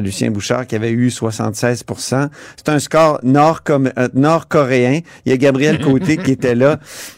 Lucien 0.00 0.30
Bouchard, 0.30 0.66
qui 0.66 0.76
avait 0.76 0.92
eu 0.92 1.08
76% 1.08 2.28
C'est 2.56 2.68
un 2.68 2.78
score 2.78 3.18
nord 3.22 3.62
nord-coréen. 4.14 5.00
Il 5.24 5.30
y 5.30 5.32
a 5.32 5.36
Gabriel 5.36 5.80
Côté 5.80 6.16
qui 6.16 6.30
était 6.32 6.54
là 6.54 6.78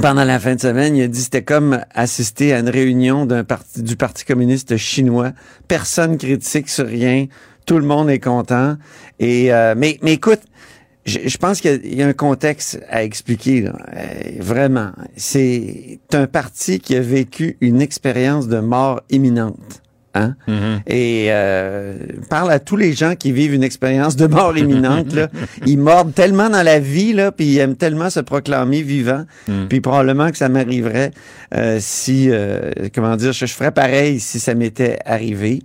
pendant 0.00 0.24
la 0.24 0.38
fin 0.38 0.54
de 0.54 0.60
semaine, 0.60 0.96
il 0.96 1.02
a 1.02 1.08
dit 1.08 1.20
c'était 1.20 1.42
comme 1.42 1.80
assister 1.94 2.52
à 2.52 2.60
une 2.60 2.68
réunion 2.68 3.26
d'un 3.26 3.44
parti, 3.44 3.82
du 3.82 3.96
Parti 3.96 4.24
communiste 4.24 4.76
chinois. 4.76 5.32
Personne 5.66 6.18
critique 6.18 6.68
sur 6.68 6.86
rien. 6.86 7.26
Tout 7.66 7.78
le 7.78 7.84
monde 7.84 8.08
est 8.10 8.20
content. 8.20 8.76
Et 9.18 9.52
euh, 9.52 9.74
mais, 9.76 9.98
mais 10.02 10.14
écoute, 10.14 10.40
je, 11.04 11.20
je 11.26 11.38
pense 11.38 11.60
qu'il 11.60 11.70
y 11.70 11.74
a- 11.74 11.78
il 11.84 11.94
y, 11.96 12.02
a 12.02 12.06
un 12.06 12.12
contexte 12.12 12.80
à 12.88 13.02
expliquer. 13.02 13.62
là. 13.62 13.72
Euh, 13.94 14.04
vraiment, 14.40 14.92
c'est 15.16 15.98
un 16.12 16.26
parti 16.26 16.80
qui 16.80 16.96
a 16.96 17.00
vécu 17.00 17.56
une 17.60 17.80
expérience 17.80 18.48
de 18.48 18.60
mort 18.60 19.02
imminente. 19.10 19.82
Hein? 20.14 20.34
Et 20.86 21.26
euh, 21.28 21.94
parle 22.30 22.50
à 22.50 22.58
tous 22.58 22.76
les 22.76 22.92
gens 22.94 23.14
qui 23.14 23.30
vivent 23.30 23.54
une 23.54 23.62
expérience 23.62 24.16
de 24.16 24.26
mort 24.26 24.56
imminente. 24.56 25.12
Là. 25.12 25.28
Ils 25.66 25.78
mordent 25.78 26.14
tellement 26.14 26.48
dans 26.48 26.62
la 26.62 26.78
vie, 26.80 27.12
là, 27.12 27.30
puis 27.30 27.46
ils 27.46 27.58
aiment 27.58 27.76
tellement 27.76 28.08
se 28.10 28.20
proclamer 28.20 28.82
vivant. 28.82 29.24
Puis 29.68 29.80
probablement 29.80 30.30
que 30.30 30.38
ça 30.38 30.48
m'arriverait 30.48 31.10
euh, 31.54 31.78
si, 31.80 32.28
euh, 32.30 32.70
comment 32.94 33.16
dire, 33.16 33.32
je, 33.32 33.46
je 33.46 33.52
ferais 33.52 33.70
pareil 33.70 34.18
si 34.18 34.40
ça 34.40 34.54
m'était 34.54 34.98
arrivé. 35.04 35.60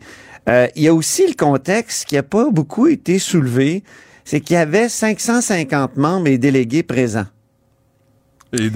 Euh, 0.50 0.68
il 0.76 0.84
y 0.84 0.88
a 0.90 0.94
aussi 0.94 1.26
le 1.26 1.36
contexte 1.36 2.06
qui 2.06 2.16
n'a 2.16 2.24
pas 2.24 2.50
beaucoup 2.52 2.88
été 2.88 3.18
soulevé, 3.20 3.84
c'est 4.26 4.42
qu'il 4.42 4.56
y 4.56 4.60
avait 4.60 4.90
550 4.90 5.96
membres 5.98 6.28
et 6.28 6.38
délégués 6.38 6.84
présents. 6.84 7.26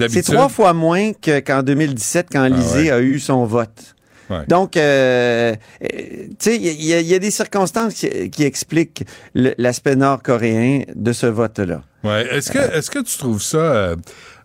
C'est 0.08 0.22
trois 0.32 0.48
fois 0.48 0.72
moins 0.72 1.12
que- 1.12 1.40
qu'en 1.40 1.62
2017 1.62 2.26
quand 2.32 2.46
Lisée 2.46 2.90
a 2.90 3.00
eu 3.00 3.18
son 3.20 3.44
vote. 3.44 3.94
Ouais. 4.30 4.44
Donc, 4.46 4.76
euh, 4.76 5.54
euh, 5.82 5.86
tu 5.88 6.36
sais, 6.38 6.56
il 6.56 6.84
y, 6.84 6.92
a- 6.92 7.00
il 7.00 7.06
y 7.06 7.14
a 7.14 7.18
des 7.18 7.30
circonstances 7.30 7.94
qui, 7.94 8.30
qui 8.30 8.44
expliquent 8.44 9.04
l'aspect 9.34 9.96
nord-coréen 9.96 10.82
de 10.94 11.12
ce 11.12 11.26
vote-là. 11.26 11.82
Ouais. 12.04 12.26
Est-ce 12.34 12.50
que, 12.52 12.58
est-ce 12.58 12.90
que 12.90 12.98
tu 12.98 13.16
trouves 13.16 13.42
ça 13.42 13.56
euh, 13.58 13.96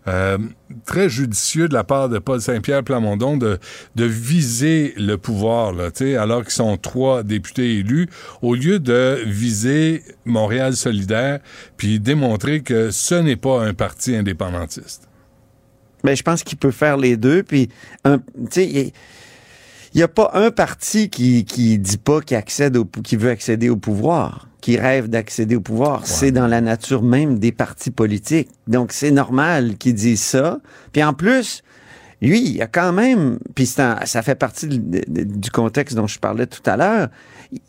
euh, 0.08 0.38
très 0.86 1.08
judicieux 1.08 1.68
de 1.68 1.74
la 1.74 1.84
part 1.84 2.08
de 2.08 2.18
Paul 2.18 2.40
Saint-Pierre 2.40 2.82
Plamondon 2.82 3.36
de, 3.36 3.58
de 3.94 4.04
viser 4.04 4.94
le 4.96 5.16
pouvoir, 5.16 5.72
là, 5.72 5.90
tu 5.90 6.04
sais, 6.04 6.16
alors 6.16 6.42
qu'ils 6.42 6.52
sont 6.52 6.76
trois 6.76 7.22
députés 7.22 7.78
élus, 7.78 8.08
au 8.42 8.54
lieu 8.54 8.78
de 8.78 9.18
viser 9.26 10.02
Montréal 10.24 10.76
solidaire, 10.76 11.40
puis 11.76 12.00
démontrer 12.00 12.60
que 12.62 12.90
ce 12.90 13.14
n'est 13.14 13.36
pas 13.36 13.62
un 13.62 13.74
parti 13.74 14.14
indépendantiste? 14.16 15.08
Mais 16.04 16.16
je 16.16 16.22
pense 16.22 16.42
qu'il 16.42 16.58
peut 16.58 16.70
faire 16.70 16.98
les 16.98 17.16
deux. 17.16 17.42
Puis, 17.42 17.68
tu 18.04 18.10
sais, 18.50 18.92
il 19.94 19.98
n'y 19.98 20.02
a 20.02 20.08
pas 20.08 20.30
un 20.34 20.50
parti 20.50 21.08
qui 21.08 21.44
qui 21.44 21.78
dit 21.78 21.98
pas 21.98 22.20
qu'il 22.20 22.36
accède 22.36 22.76
au, 22.76 22.84
qui 22.84 23.16
veut 23.16 23.30
accéder 23.30 23.68
au 23.70 23.76
pouvoir, 23.76 24.48
qui 24.60 24.76
rêve 24.76 25.08
d'accéder 25.08 25.56
au 25.56 25.60
pouvoir. 25.60 26.06
C'est 26.06 26.32
dans 26.32 26.46
la 26.48 26.60
nature 26.60 27.02
même 27.02 27.38
des 27.38 27.52
partis 27.52 27.90
politiques. 27.90 28.48
Donc, 28.66 28.92
c'est 28.92 29.10
normal 29.12 29.76
qu'ils 29.78 29.94
disent 29.94 30.22
ça. 30.22 30.58
Puis 30.92 31.02
en 31.04 31.12
plus, 31.14 31.62
lui, 32.22 32.40
il 32.40 32.62
a 32.62 32.66
quand 32.66 32.92
même, 32.92 33.38
puis 33.54 33.66
ça 33.66 33.98
fait 34.22 34.34
partie 34.34 34.66
de- 34.66 35.02
de- 35.06 35.22
du 35.24 35.50
contexte 35.50 35.94
dont 35.96 36.06
je 36.06 36.18
parlais 36.18 36.46
tout 36.46 36.62
à 36.68 36.76
l'heure, 36.76 37.08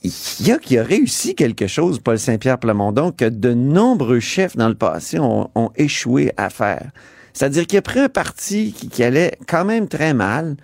il 0.03 0.47
y 0.47 0.51
a 0.51 0.57
qui 0.57 0.77
a 0.79 0.83
réussi 0.83 1.35
quelque 1.35 1.67
chose, 1.67 1.99
Paul 1.99 2.17
Saint-Pierre 2.17 2.57
Plamondon, 2.57 3.11
que 3.11 3.25
de 3.25 3.53
nombreux 3.53 4.19
chefs 4.19 4.55
dans 4.55 4.69
le 4.69 4.75
passé 4.75 5.19
ont, 5.19 5.49
ont 5.53 5.69
échoué 5.75 6.31
à 6.37 6.49
faire. 6.49 6.89
C'est-à-dire 7.33 7.67
qu'il 7.67 7.77
a 7.77 7.81
pris 7.81 7.99
un 7.99 8.09
parti 8.09 8.71
qui, 8.71 8.87
qui 8.87 9.03
allait 9.03 9.37
quand 9.47 9.65
même 9.65 9.87
très 9.89 10.13
mal, 10.13 10.55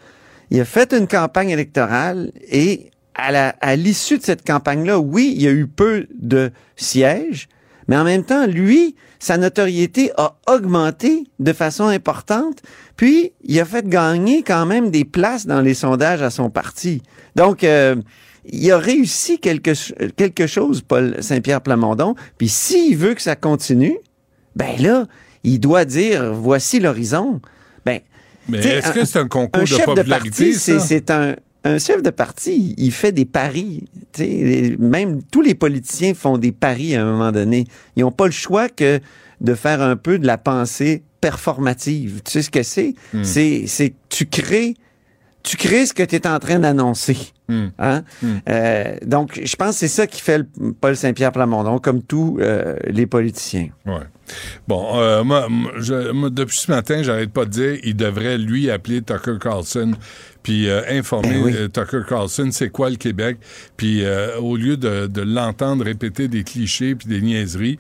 il 0.52 0.60
a 0.60 0.66
fait 0.66 0.94
une 0.94 1.08
campagne 1.08 1.50
électorale 1.50 2.32
et 2.50 2.92
à 3.16 3.76
l'issue 3.76 4.18
de 4.18 4.24
cette 4.24 4.46
campagne-là, 4.46 5.00
oui, 5.00 5.34
il 5.36 5.42
y 5.42 5.48
a 5.48 5.52
eu 5.52 5.68
peu 5.68 6.08
de 6.20 6.52
sièges, 6.76 7.48
mais 7.88 7.98
en 7.98 8.04
même 8.04 8.24
temps, 8.24 8.48
lui, 8.48 8.96
sa 9.20 9.38
notoriété 9.38 10.12
a 10.18 10.36
augmenté 10.50 11.26
de 11.40 11.54
façon 11.54 11.86
importante, 11.86 12.62
puis 12.98 13.34
il 13.44 13.60
a 13.60 13.66
fait 13.66 13.88
gagner 13.88 14.44
quand 14.44 14.66
même 14.66 14.90
des 14.90 15.06
places 15.06 15.46
dans 15.46 15.62
les 15.62 15.74
sondages 15.74 16.22
à 16.22 16.30
son 16.30 16.50
parti. 16.50 17.02
Donc, 17.36 17.64
euh, 17.64 17.96
il 18.46 18.72
a 18.72 18.78
réussi 18.78 19.40
quelque, 19.40 19.72
quelque 20.12 20.48
chose, 20.48 20.82
Paul 20.82 21.16
Saint-Pierre 21.22 21.62
Plamondon, 21.62 22.16
puis 22.38 22.50
s'il 22.50 22.98
veut 22.98 23.14
que 23.14 23.22
ça 23.22 23.36
continue, 23.36 23.98
ben 24.56 24.82
là, 24.82 25.06
il 25.44 25.60
doit 25.60 25.86
dire, 25.86 26.34
voici 26.34 26.80
l'horizon. 26.80 27.40
Mais 28.50 28.58
est-ce 28.60 28.92
que 28.92 29.06
c'est 29.06 29.20
un 29.20 29.28
concours 29.28 29.62
de 29.62 29.66
chef 29.68 29.86
popularité, 29.86 30.52
parti, 30.52 30.54
c'est- 30.80 31.12
un, 31.12 31.36
un 31.64 31.78
chef 31.78 32.02
de 32.02 32.10
parti, 32.10 32.74
il 32.78 32.92
fait 32.92 33.12
des 33.12 33.26
paris. 33.26 33.86
Même 34.80 35.22
tous 35.32 35.42
les 35.42 35.56
politiciens 35.56 36.14
font 36.14 36.38
des 36.38 36.52
paris 36.52 36.96
à 36.96 37.04
un 37.04 37.12
moment 37.12 37.32
donné. 37.32 37.66
Ils 37.96 38.02
n'ont 38.02 38.12
pas 38.12 38.26
le 38.26 38.32
choix 38.32 38.68
que 38.70 39.00
de 39.42 39.54
faire 39.56 39.82
un 39.82 39.96
peu 39.96 40.18
de 40.20 40.26
la 40.28 40.38
pensée 40.38 41.04
performative. 41.22 42.22
Tu 42.26 42.32
sais 42.32 42.42
ce 42.42 42.50
que 42.50 42.64
c'est? 42.64 42.96
Hmm. 43.14 43.24
C'est, 43.24 43.66
c'est 43.68 43.94
tu 44.10 44.26
crées, 44.26 44.76
tu 45.44 45.58
crées 45.58 45.86
ce 45.86 45.94
que 45.94 46.04
tu 46.04 46.16
es 46.16 46.28
en 46.28 46.40
train 46.40 46.60
d'annoncer. 46.60 47.18
Hmm. 47.50 47.68
Hein? 47.80 48.04
Euh, 48.48 48.96
donc, 49.06 49.42
je 49.44 49.56
pense 49.58 49.72
que 49.72 49.80
c'est 49.80 49.88
ça 49.90 50.08
qui 50.08 50.22
fait 50.22 50.38
le 50.38 50.46
Paul 50.80 50.96
Saint-Pierre 50.96 51.32
Plamondon, 51.34 51.80
comme 51.80 52.02
tous 52.02 52.38
euh, 52.40 52.76
les 52.88 53.06
politiciens. 53.08 53.70
Ouais. 53.86 54.06
Bon, 54.68 54.98
euh, 55.00 55.24
moi, 55.26 55.48
moi, 55.50 55.72
je- 55.80 56.12
moi, 56.12 56.30
depuis 56.30 56.58
ce 56.58 56.72
matin, 56.72 57.04
j'arrête 57.04 57.32
pas 57.34 57.44
de 57.46 57.50
dire, 57.50 57.78
il 57.84 57.96
devrait 57.98 58.38
lui 58.38 58.72
appeler 58.72 59.02
Tucker 59.02 59.38
Carlson, 59.42 59.92
puis 60.44 60.70
informer 60.72 61.30
Ben 61.30 61.44
oui. 61.44 61.70
Tucker 61.72 62.02
Carlson 62.08 62.50
c'est 62.52 62.70
quoi 62.70 62.90
le 62.90 62.96
Québec, 62.96 63.38
puis 63.78 64.04
au 64.40 64.56
lieu 64.56 64.78
de, 64.78 65.08
de 65.08 65.22
l'entendre 65.22 65.84
répéter 65.84 66.28
des 66.30 66.44
clichés 66.44 66.96
puis 66.96 67.08
des 67.08 67.22
niaiseries, 67.22 67.78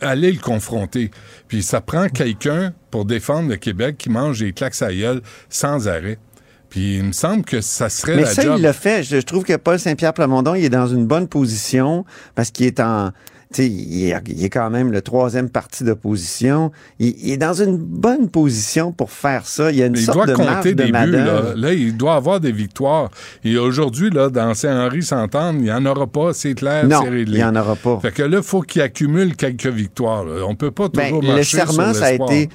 aller 0.00 0.32
le 0.32 0.38
confronter. 0.40 1.10
Puis 1.48 1.62
ça 1.62 1.80
prend 1.80 2.08
quelqu'un 2.08 2.72
pour 2.90 3.04
défendre 3.04 3.50
le 3.50 3.56
Québec 3.56 3.96
qui 3.98 4.08
mange 4.10 4.38
des 4.40 4.52
claques 4.52 4.80
à 4.82 4.92
gueule 4.92 5.20
sans 5.50 5.86
arrêt. 5.86 6.18
Puis 6.68 6.96
il 6.98 7.04
me 7.04 7.12
semble 7.12 7.44
que 7.44 7.60
ça 7.60 7.88
serait 7.88 8.16
Mais 8.16 8.22
la 8.22 8.28
ça, 8.34 8.42
job. 8.42 8.54
il 8.58 8.62
l'a 8.62 8.72
fait. 8.72 9.02
Je, 9.02 9.18
trouve 9.18 9.44
que 9.44 9.56
Paul 9.56 9.78
Saint-Pierre 9.78 10.12
Plamondon, 10.14 10.54
il 10.54 10.64
est 10.64 10.68
dans 10.70 10.86
une 10.88 11.06
bonne 11.06 11.28
position 11.28 12.04
parce 12.34 12.50
qu'il 12.50 12.66
est 12.66 12.80
en. 12.80 13.10
Tu 13.54 13.62
sais, 13.62 13.68
il 13.70 14.08
est, 14.10 14.16
il 14.26 14.44
est 14.44 14.50
quand 14.50 14.70
même 14.70 14.90
le 14.90 15.00
troisième 15.02 15.48
parti 15.48 15.84
d'opposition. 15.84 16.72
Il, 16.98 17.14
il 17.22 17.30
est 17.30 17.36
dans 17.36 17.52
une 17.54 17.76
bonne 17.76 18.28
position 18.28 18.90
pour 18.90 19.12
faire 19.12 19.46
ça. 19.46 19.70
Il 19.70 19.78
y 19.78 19.84
a 19.84 19.86
une 19.86 19.92
Mais 19.92 20.00
il 20.00 20.04
sorte 20.04 20.16
doit 20.16 20.26
de 20.26 20.34
compter 20.34 20.74
de 20.74 20.82
des 20.82 20.90
buts. 20.90 21.12
Là. 21.12 21.52
Là, 21.54 21.72
il 21.72 21.96
doit 21.96 22.16
avoir 22.16 22.40
des 22.40 22.50
victoires. 22.50 23.08
Et 23.44 23.56
aujourd'hui, 23.56 24.10
là, 24.10 24.30
dans 24.30 24.52
Saint-Henri, 24.52 25.04
s'entendre, 25.04 25.60
il 25.60 25.66
n'y 25.66 25.72
en 25.72 25.86
aura 25.86 26.08
pas, 26.08 26.32
c'est 26.34 26.54
clair, 26.54 26.88
Non, 26.88 27.02
c'est 27.04 27.08
réglé. 27.08 27.38
il 27.38 27.40
y 27.40 27.44
en 27.44 27.54
aura 27.54 27.76
pas. 27.76 28.00
Fait 28.02 28.10
que 28.10 28.24
là, 28.24 28.38
il 28.38 28.42
faut 28.42 28.62
qu'il 28.62 28.82
accumule 28.82 29.36
quelques 29.36 29.66
victoires. 29.68 30.24
là. 30.24 30.44
On 30.44 30.56
peut 30.56 30.72
pas 30.72 30.88
Ben, 30.88 31.04
toujours 31.10 31.22
le 31.22 31.28
marcher 31.28 31.56
serment, 31.58 31.92
sur 31.94 32.02
ça 32.02 32.06
a 32.06 32.12
été 32.14 32.48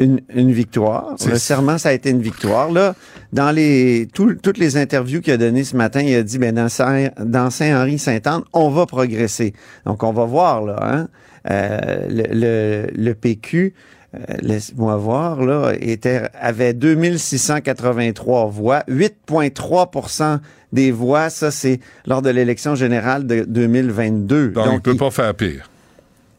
une, 0.00 0.20
une 0.34 0.52
victoire. 0.52 1.14
Le 1.26 1.38
serment, 1.38 1.78
ça 1.78 1.90
a 1.90 1.92
été 1.92 2.10
une 2.10 2.20
victoire. 2.22 2.70
Là, 2.72 2.94
dans 3.32 3.50
les 3.50 4.08
tout- 4.12 4.34
toutes 4.34 4.58
les 4.58 4.76
interviews 4.76 5.20
qu'il 5.20 5.32
a 5.32 5.36
données 5.36 5.64
ce 5.64 5.76
matin, 5.76 6.00
il 6.02 6.14
a 6.14 6.22
dit, 6.22 6.38
ben 6.38 6.54
dans 6.54 6.68
Saint- 6.68 7.10
dans 7.20 7.50
Saint-Henri-Saint-Anne, 7.50 8.42
on 8.52 8.70
va 8.70 8.86
progresser. 8.86 9.52
Donc, 9.86 10.02
on 10.02 10.12
va 10.12 10.24
voir 10.24 10.62
là. 10.62 10.76
Hein? 10.82 11.08
Euh, 11.50 12.06
le, 12.08 12.24
le, 12.32 12.86
le 12.96 13.14
PQ, 13.14 13.74
euh, 14.14 14.18
laisse-moi 14.40 14.96
voir 14.96 15.42
là, 15.44 15.72
était 15.80 16.22
avait 16.40 16.72
2683 16.72 18.46
voix, 18.46 18.82
8,3% 18.88 20.38
des 20.72 20.90
voix. 20.90 21.30
Ça, 21.30 21.50
c'est 21.50 21.80
lors 22.06 22.22
de 22.22 22.30
l'élection 22.30 22.74
générale 22.74 23.26
de 23.26 23.44
2022. 23.46 24.48
Donc, 24.48 24.66
il 24.74 24.80
peut 24.80 24.96
pas 24.96 25.10
faire 25.10 25.34
pire. 25.34 25.68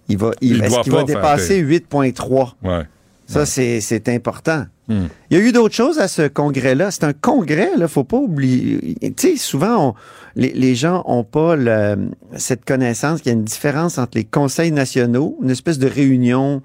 Il 0.07 0.17
va, 0.17 0.31
il, 0.41 0.57
Il 0.57 0.63
est-ce 0.63 0.79
qu'il 0.81 0.91
va 0.91 0.99
dépasser 1.03 1.61
8,3? 1.63 2.53
Ouais. 2.63 2.83
Ça, 3.27 3.45
c'est, 3.45 3.81
c'est 3.81 4.07
important. 4.09 4.65
Hmm. 4.87 5.05
Il 5.31 5.37
y 5.37 5.41
a 5.41 5.43
eu 5.43 5.51
d'autres 5.51 5.73
choses 5.73 5.97
à 5.97 6.07
ce 6.07 6.27
congrès-là. 6.27 6.91
C'est 6.91 7.05
un 7.05 7.13
congrès, 7.13 7.71
là, 7.75 7.87
faut 7.87 8.03
pas 8.03 8.17
oublier. 8.17 8.95
Tu 9.01 9.13
sais, 9.17 9.35
souvent, 9.37 9.89
on- 9.89 9.93
les, 10.35 10.51
les 10.53 10.75
gens 10.75 11.01
ont 11.07 11.23
pas 11.23 11.55
le- 11.55 12.09
cette 12.37 12.65
connaissance 12.65 13.21
qu'il 13.21 13.31
y 13.31 13.35
a 13.35 13.37
une 13.37 13.43
différence 13.43 13.97
entre 13.97 14.15
les 14.17 14.25
conseils 14.25 14.71
nationaux, 14.71 15.37
une 15.41 15.49
espèce 15.49 15.79
de 15.79 15.87
réunion 15.87 16.61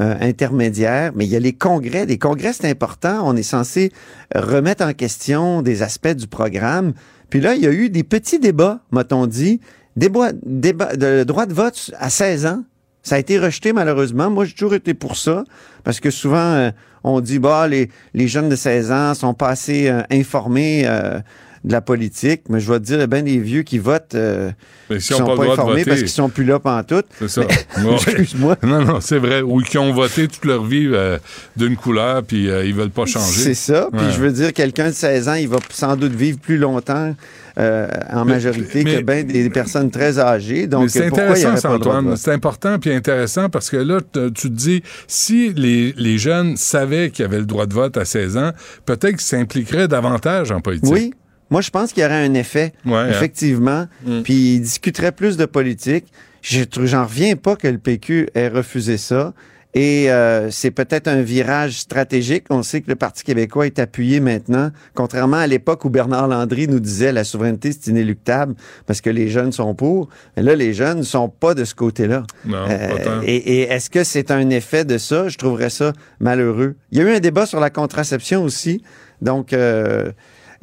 euh, 0.00 0.14
intermédiaire, 0.20 1.12
mais 1.14 1.24
il 1.24 1.30
y 1.30 1.36
a 1.36 1.40
les 1.40 1.52
congrès. 1.52 2.04
Les 2.04 2.18
congrès, 2.18 2.52
c'est 2.52 2.68
important. 2.68 3.20
On 3.24 3.34
est 3.36 3.42
censé 3.44 3.92
remettre 4.34 4.84
en 4.84 4.92
question 4.92 5.62
des 5.62 5.82
aspects 5.82 6.08
du 6.14 6.26
programme. 6.26 6.92
Puis 7.30 7.40
là, 7.40 7.54
il 7.54 7.62
y 7.62 7.66
a 7.66 7.72
eu 7.72 7.88
des 7.90 8.02
petits 8.02 8.40
débats, 8.40 8.80
m'a-t-on 8.90 9.26
dit. 9.26 9.60
Débat, 9.96 10.32
débat, 10.44 10.96
de 10.96 11.22
droit 11.22 11.46
de 11.46 11.54
vote 11.54 11.92
à 11.98 12.10
16 12.10 12.44
ans. 12.46 12.64
Ça 13.04 13.16
a 13.16 13.18
été 13.18 13.38
rejeté 13.38 13.72
malheureusement. 13.74 14.30
Moi, 14.30 14.46
j'ai 14.46 14.54
toujours 14.54 14.74
été 14.74 14.94
pour 14.94 15.16
ça 15.16 15.44
parce 15.84 16.00
que 16.00 16.10
souvent 16.10 16.38
euh, 16.38 16.70
on 17.04 17.20
dit 17.20 17.38
bah 17.38 17.68
les, 17.68 17.90
les 18.14 18.26
jeunes 18.26 18.48
de 18.48 18.56
16 18.56 18.90
ans 18.90 19.14
sont 19.14 19.34
pas 19.34 19.50
assez 19.50 19.88
euh, 19.88 20.00
informés 20.10 20.84
euh, 20.86 21.20
de 21.64 21.72
la 21.72 21.80
politique, 21.80 22.42
mais 22.50 22.60
je 22.60 22.70
vais 22.70 22.78
te 22.78 22.84
dire, 22.84 23.08
bien 23.08 23.22
des 23.22 23.38
vieux 23.38 23.62
qui 23.62 23.78
votent 23.78 24.14
euh, 24.14 24.50
Mais 24.90 24.98
qui 24.98 25.04
sont 25.04 25.24
pas 25.24 25.44
informés 25.44 25.84
parce 25.84 26.00
qu'ils 26.00 26.08
sont 26.10 26.28
plus 26.28 26.44
là 26.44 26.58
pantoute. 26.58 27.06
C'est 27.18 27.28
ça. 27.28 27.42
Mais-. 27.82 27.94
Excuse-moi. 27.94 28.56
Non, 28.62 28.84
non, 28.84 29.00
c'est 29.00 29.18
vrai. 29.18 29.40
Ou 29.40 29.60
qui 29.62 29.78
ont 29.78 29.92
voté 29.92 30.28
toute 30.28 30.44
leur 30.44 30.62
vie 30.64 30.88
euh, 30.92 31.18
d'une 31.56 31.76
couleur, 31.76 32.22
puis 32.22 32.50
euh, 32.50 32.64
ils 32.66 32.74
veulent 32.74 32.90
pas 32.90 33.06
changer. 33.06 33.40
C'est 33.40 33.54
ça. 33.54 33.88
Puis 33.92 34.04
Ouais. 34.06 34.12
je 34.12 34.20
veux 34.20 34.30
dire, 34.32 34.52
quelqu'un 34.52 34.88
de 34.88 34.94
16 34.94 35.28
ans, 35.28 35.34
il 35.34 35.48
va 35.48 35.56
sans 35.70 35.96
doute 35.96 36.12
vivre 36.12 36.38
plus 36.38 36.58
longtemps 36.58 37.14
euh, 37.56 37.88
en 38.12 38.24
majorité 38.26 38.84
mais- 38.84 38.96
que 38.96 39.02
bien 39.02 39.22
des 39.22 39.48
personnes 39.48 39.90
très 39.90 40.18
âgées. 40.18 40.66
Donc 40.66 40.90
c'est 40.90 41.06
intéressant, 41.06 41.56
ça, 41.56 41.72
Antoine. 41.72 42.16
C'est 42.16 42.32
important 42.32 42.78
puis 42.78 42.92
intéressant 42.92 43.48
parce 43.48 43.70
que 43.70 43.76
là, 43.78 44.00
tu 44.12 44.30
te 44.32 44.48
dis, 44.48 44.82
si 45.06 45.52
les, 45.54 45.94
les 45.96 46.18
jeunes 46.18 46.56
savaient 46.58 47.10
qu'ils 47.10 47.24
avaient 47.24 47.38
le 47.38 47.46
droit 47.46 47.64
de 47.66 47.72
vote 47.74 47.96
à 47.96 48.04
16 48.04 48.36
ans, 48.36 48.50
peut-être 48.84 49.12
qu'ils 49.16 49.20
s'impliqueraient 49.20 49.88
davantage 49.88 50.50
en 50.50 50.60
politique. 50.60 50.92
Oui. 50.92 51.14
Moi, 51.54 51.60
je 51.60 51.70
pense 51.70 51.92
qu'il 51.92 52.02
y 52.02 52.06
aurait 52.06 52.24
un 52.26 52.34
effet, 52.34 52.72
Ouais, 52.84 52.94
hein. 52.96 53.10
effectivement. 53.10 53.86
Mm. 54.04 54.22
Puis 54.22 54.54
ils 54.56 54.60
discuteraient 54.60 55.12
plus 55.12 55.36
de 55.36 55.44
politique. 55.44 56.06
J'en 56.42 57.04
reviens 57.04 57.36
pas 57.36 57.54
que 57.54 57.68
le 57.68 57.78
PQ 57.78 58.28
ait 58.34 58.48
refusé 58.48 58.98
ça. 58.98 59.34
Et 59.76 60.10
euh, 60.10 60.50
c'est 60.50 60.72
peut-être 60.72 61.06
un 61.06 61.20
virage 61.22 61.78
stratégique. 61.78 62.46
On 62.50 62.64
sait 62.64 62.80
que 62.80 62.88
le 62.88 62.96
Parti 62.96 63.22
québécois 63.22 63.66
est 63.66 63.78
appuyé 63.78 64.18
maintenant, 64.18 64.70
contrairement 64.94 65.36
à 65.36 65.46
l'époque 65.46 65.84
où 65.84 65.90
Bernard 65.90 66.26
Landry 66.26 66.66
nous 66.66 66.80
disait 66.80 67.12
la 67.12 67.22
souveraineté, 67.22 67.70
c'est 67.72 67.88
inéluctable 67.90 68.54
parce 68.86 69.00
que 69.00 69.10
les 69.10 69.28
jeunes 69.28 69.52
sont 69.52 69.74
pour. 69.76 70.08
Mais 70.36 70.42
là, 70.42 70.56
les 70.56 70.74
jeunes 70.74 70.98
ne 70.98 71.02
sont 71.04 71.28
pas 71.28 71.54
de 71.54 71.64
ce 71.64 71.74
côté-là. 71.76 72.24
Non, 72.46 72.66
Euh, 72.68 73.20
et 73.24 73.62
est-ce 73.62 73.90
que 73.90 74.02
c'est 74.02 74.32
un 74.32 74.50
effet 74.50 74.84
de 74.84 74.98
ça? 74.98 75.28
Je 75.28 75.38
trouverais 75.38 75.70
ça 75.70 75.92
malheureux. 76.18 76.74
Il 76.90 76.98
y 76.98 77.00
a 77.00 77.04
eu 77.04 77.14
un 77.14 77.20
débat 77.20 77.46
sur 77.46 77.60
la 77.60 77.70
contraception 77.70 78.42
aussi. 78.42 78.82
Donc, 79.22 79.52
euh, 79.52 80.10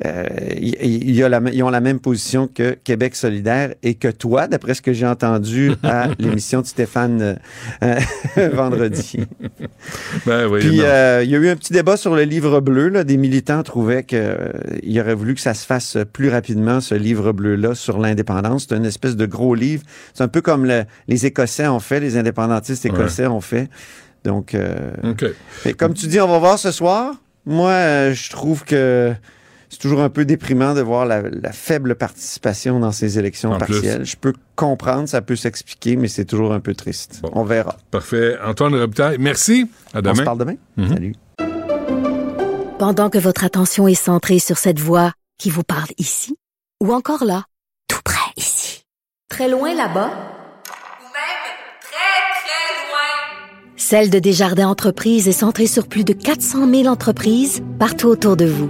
euh, 0.05 0.25
ils 0.59 1.63
ont 1.63 1.69
la 1.69 1.79
même 1.81 1.99
position 1.99 2.47
que 2.47 2.71
Québec 2.83 3.15
solidaire 3.15 3.73
et 3.83 3.95
que 3.95 4.07
toi, 4.07 4.47
d'après 4.47 4.73
ce 4.73 4.81
que 4.81 4.93
j'ai 4.93 5.05
entendu 5.05 5.71
à 5.83 6.07
l'émission 6.19 6.61
de 6.61 6.65
Stéphane 6.65 7.21
euh, 7.21 7.35
euh, 7.83 8.49
vendredi. 8.53 9.19
Ben 10.25 10.47
oui, 10.47 10.59
Puis 10.59 10.81
euh, 10.81 11.21
il 11.23 11.29
y 11.29 11.35
a 11.35 11.39
eu 11.39 11.49
un 11.49 11.55
petit 11.55 11.73
débat 11.73 11.97
sur 11.97 12.15
le 12.15 12.23
livre 12.23 12.59
bleu. 12.61 12.89
Là. 12.89 13.03
Des 13.03 13.17
militants 13.17 13.63
trouvaient 13.63 14.03
qu'il 14.03 14.99
aurait 14.99 15.13
voulu 15.15 15.35
que 15.35 15.41
ça 15.41 15.53
se 15.53 15.65
fasse 15.65 15.97
plus 16.13 16.29
rapidement, 16.29 16.81
ce 16.81 16.95
livre 16.95 17.31
bleu-là, 17.31 17.75
sur 17.75 17.99
l'indépendance. 17.99 18.65
C'est 18.69 18.75
une 18.75 18.85
espèce 18.85 19.15
de 19.15 19.25
gros 19.25 19.55
livre. 19.55 19.83
C'est 20.13 20.23
un 20.23 20.27
peu 20.27 20.41
comme 20.41 20.65
le- 20.65 20.83
les 21.07 21.25
Écossais 21.25 21.67
ont 21.67 21.79
fait, 21.79 21.99
les 21.99 22.17
indépendantistes 22.17 22.85
écossais 22.85 23.27
ont 23.27 23.41
fait. 23.41 23.69
Donc, 24.23 24.55
et 25.65 25.73
comme 25.73 25.93
tu 25.93 26.07
dis, 26.07 26.19
on 26.19 26.27
va 26.27 26.39
voir 26.39 26.57
ce 26.59 26.71
soir. 26.71 27.15
Moi, 27.45 28.11
je 28.13 28.29
trouve 28.29 28.63
que 28.63 29.13
c'est 29.71 29.79
toujours 29.79 30.01
un 30.01 30.09
peu 30.09 30.25
déprimant 30.25 30.73
de 30.73 30.81
voir 30.81 31.05
la, 31.05 31.21
la 31.21 31.53
faible 31.53 31.95
participation 31.95 32.81
dans 32.81 32.91
ces 32.91 33.17
élections 33.17 33.53
En 33.53 33.57
plus. 33.57 33.75
partielles. 33.75 34.03
Je 34.03 34.17
peux 34.17 34.33
comprendre, 34.57 35.07
ça 35.07 35.21
peut 35.21 35.37
s'expliquer, 35.37 35.95
mais 35.95 36.09
c'est 36.09 36.25
toujours 36.25 36.51
un 36.51 36.59
peu 36.59 36.75
triste. 36.75 37.21
On 37.31 37.45
verra. 37.45 37.77
Parfait. 37.89 38.35
Antoine 38.45 38.75
Robitaille, 38.75 39.15
merci. 39.17 39.71
À 39.93 40.01
demain. 40.01 40.11
On 40.11 40.15
se 40.15 40.21
parle 40.23 40.37
demain. 40.39 40.55
Mhm. 40.75 40.87
Salut. 40.89 41.15
Pendant 42.79 43.09
que 43.09 43.17
votre 43.17 43.45
attention 43.45 43.87
est 43.87 43.93
centrée 43.95 44.39
sur 44.39 44.57
cette 44.57 44.79
voix 44.79 45.13
qui 45.37 45.49
vous 45.49 45.63
parle 45.63 45.87
ici, 45.97 46.35
ou 46.83 46.91
encore 46.93 47.23
là, 47.23 47.45
tout 47.87 48.01
près 48.03 48.19
ici, 48.35 48.83
très 49.29 49.47
loin 49.47 49.73
là-bas, 49.73 50.11
Celle 53.77 54.09
de 54.09 54.19
Desjardins 54.19 54.69
Entreprises 54.69 55.27
est 55.27 55.33
centrée 55.33 55.65
sur 55.67 55.87
plus 55.87 56.05
de 56.05 56.13
400 56.13 56.69
000 56.69 56.85
entreprises 56.85 57.61
partout 57.79 58.07
autour 58.07 58.37
de 58.37 58.45
vous. 58.45 58.69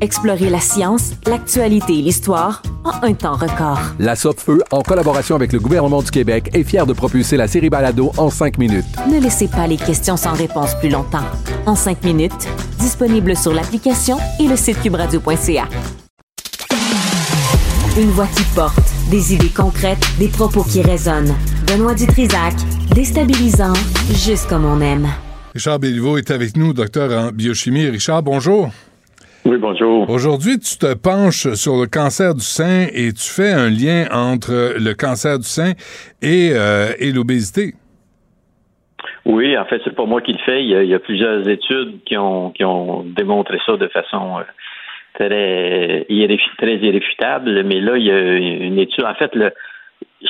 Explorez 0.00 0.48
la 0.48 0.60
science, 0.60 1.12
l'actualité 1.26 1.98
et 1.98 2.02
l'histoire 2.02 2.62
en 2.84 3.04
un 3.04 3.14
temps 3.14 3.34
record. 3.34 3.80
La 3.98 4.14
Feu, 4.14 4.62
en 4.70 4.82
collaboration 4.82 5.34
avec 5.34 5.52
le 5.52 5.58
gouvernement 5.58 6.02
du 6.02 6.10
Québec, 6.10 6.50
est 6.54 6.62
fière 6.62 6.86
de 6.86 6.92
propulser 6.92 7.36
la 7.36 7.48
série 7.48 7.68
Balado 7.68 8.12
en 8.16 8.30
cinq 8.30 8.58
minutes. 8.58 8.84
Ne 9.10 9.20
laissez 9.20 9.48
pas 9.48 9.66
les 9.66 9.76
questions 9.76 10.16
sans 10.16 10.34
réponse 10.34 10.76
plus 10.76 10.88
longtemps. 10.88 11.24
En 11.66 11.74
cinq 11.74 12.04
minutes, 12.04 12.48
disponible 12.78 13.36
sur 13.36 13.52
l'application 13.52 14.18
et 14.38 14.46
le 14.46 14.56
site 14.56 14.80
cubradio.ca. 14.82 15.68
Une 17.98 18.10
voix 18.10 18.28
qui 18.36 18.44
porte, 18.54 18.78
des 19.10 19.34
idées 19.34 19.50
concrètes, 19.50 20.06
des 20.20 20.28
propos 20.28 20.62
qui 20.62 20.80
résonnent. 20.80 21.34
Benoît 21.66 21.94
Dutrisac, 21.94 22.54
déstabilisant, 22.94 23.72
juste 24.14 24.48
comme 24.48 24.64
on 24.64 24.80
aime. 24.80 25.08
Richard 25.54 25.80
Béliveau 25.80 26.18
est 26.18 26.30
avec 26.30 26.56
nous, 26.56 26.72
docteur 26.72 27.10
en 27.10 27.32
biochimie. 27.32 27.88
Richard, 27.88 28.22
bonjour. 28.22 28.70
Oui, 29.48 29.56
bonjour. 29.56 30.10
Aujourd'hui, 30.10 30.58
tu 30.58 30.76
te 30.76 30.92
penches 30.92 31.54
sur 31.54 31.80
le 31.80 31.86
cancer 31.86 32.34
du 32.34 32.42
sein 32.42 32.84
et 32.92 33.14
tu 33.14 33.30
fais 33.32 33.50
un 33.50 33.70
lien 33.70 34.04
entre 34.12 34.74
le 34.78 34.92
cancer 34.92 35.38
du 35.38 35.48
sein 35.48 35.72
et, 36.20 36.50
euh, 36.52 36.92
et 36.98 37.12
l'obésité. 37.12 37.72
Oui, 39.24 39.56
en 39.56 39.64
fait, 39.64 39.80
c'est 39.84 39.96
pas 39.96 40.04
moi 40.04 40.20
qui 40.20 40.34
le 40.34 40.38
fais. 40.44 40.62
Il 40.62 40.68
y 40.68 40.76
a, 40.76 40.82
il 40.82 40.90
y 40.90 40.94
a 40.94 40.98
plusieurs 40.98 41.48
études 41.48 42.02
qui 42.04 42.14
ont, 42.18 42.50
qui 42.50 42.62
ont 42.62 43.04
démontré 43.16 43.56
ça 43.64 43.78
de 43.78 43.88
façon 43.88 44.36
euh, 44.38 44.42
très, 45.14 46.04
irréfu- 46.10 46.56
très 46.58 46.76
irréfutable. 46.76 47.62
Mais 47.64 47.80
là, 47.80 47.96
il 47.96 48.04
y 48.04 48.10
a 48.10 48.20
une 48.66 48.78
étude. 48.78 49.04
En 49.06 49.14
fait, 49.14 49.34
le, 49.34 49.50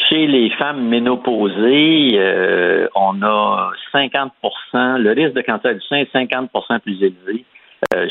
chez 0.09 0.28
les 0.28 0.49
femmes 0.51 0.86
ménopausées, 0.86 2.11
euh, 2.15 2.86
on 2.95 3.20
a 3.23 3.73
50% 3.93 4.99
le 4.99 5.11
risque 5.11 5.35
de 5.35 5.43
cancer 5.43 5.74
du 5.74 5.81
sein 5.89 5.97
est 5.97 6.15
50% 6.15 6.78
plus 6.78 7.03
élevé 7.03 7.45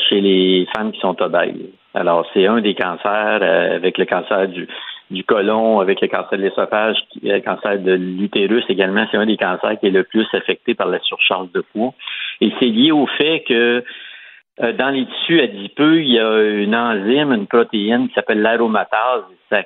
chez 0.08 0.20
les 0.20 0.66
femmes 0.74 0.92
qui 0.92 1.00
sont 1.00 1.20
obèses. 1.22 1.70
Alors, 1.94 2.26
c'est 2.32 2.46
un 2.46 2.60
des 2.60 2.74
cancers 2.74 3.40
euh, 3.42 3.76
avec 3.76 3.98
le 3.98 4.04
cancer 4.04 4.48
du, 4.48 4.68
du 5.10 5.24
côlon, 5.24 5.80
avec 5.80 6.00
le 6.00 6.08
cancer 6.08 6.38
de 6.38 6.44
l'esophage, 6.44 6.96
qui- 7.10 7.20
le 7.22 7.40
cancer 7.40 7.78
de 7.78 7.92
l'utérus 7.92 8.64
également, 8.68 9.06
c'est 9.10 9.16
un 9.16 9.26
des 9.26 9.36
cancers 9.36 9.78
qui 9.80 9.86
est 9.86 9.90
le 9.90 10.04
plus 10.04 10.26
affecté 10.32 10.74
par 10.74 10.88
la 10.88 11.00
surcharge 11.00 11.50
de 11.52 11.60
poids. 11.72 11.94
Et 12.40 12.52
c'est 12.58 12.66
lié 12.66 12.92
au 12.92 13.06
fait 13.06 13.42
que 13.48 13.82
euh, 14.60 14.72
dans 14.72 14.90
les 14.90 15.06
tissus 15.06 15.40
adipeux, 15.40 16.02
il 16.02 16.12
y 16.12 16.18
a 16.18 16.42
une 16.42 16.74
enzyme, 16.74 17.32
une 17.32 17.46
protéine 17.46 18.08
qui 18.08 18.14
s'appelle 18.14 18.42
l'aromatase. 18.42 19.22
Ça, 19.50 19.62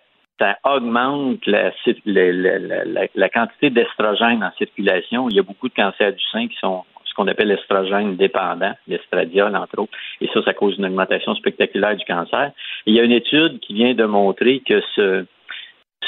augmente 0.64 1.46
la- 1.46 1.70
la- 2.04 2.58
la- 2.84 3.06
la 3.14 3.28
quantité 3.28 3.70
d'estrogène 3.70 4.42
en 4.42 4.50
circulation. 4.58 5.28
Il 5.28 5.36
y 5.36 5.38
a 5.38 5.42
beaucoup 5.44 5.68
de 5.68 5.74
cancers 5.74 6.12
du 6.12 6.24
sein 6.32 6.48
qui 6.48 6.56
sont 6.56 6.82
ce 7.12 7.14
qu'on 7.14 7.28
appelle 7.28 7.48
l'estrogène 7.48 8.16
dépendant, 8.16 8.72
l'estradiol 8.88 9.54
entre 9.54 9.78
autres, 9.80 9.92
et 10.22 10.28
ça, 10.32 10.42
ça 10.42 10.54
cause 10.54 10.78
une 10.78 10.86
augmentation 10.86 11.34
spectaculaire 11.34 11.94
du 11.94 12.04
cancer. 12.06 12.52
Il 12.86 12.94
y 12.94 13.00
a 13.00 13.02
une 13.04 13.12
étude 13.12 13.60
qui 13.60 13.74
vient 13.74 13.92
de 13.92 14.04
montrer 14.04 14.62
que 14.66 14.80
ce, 14.96 15.26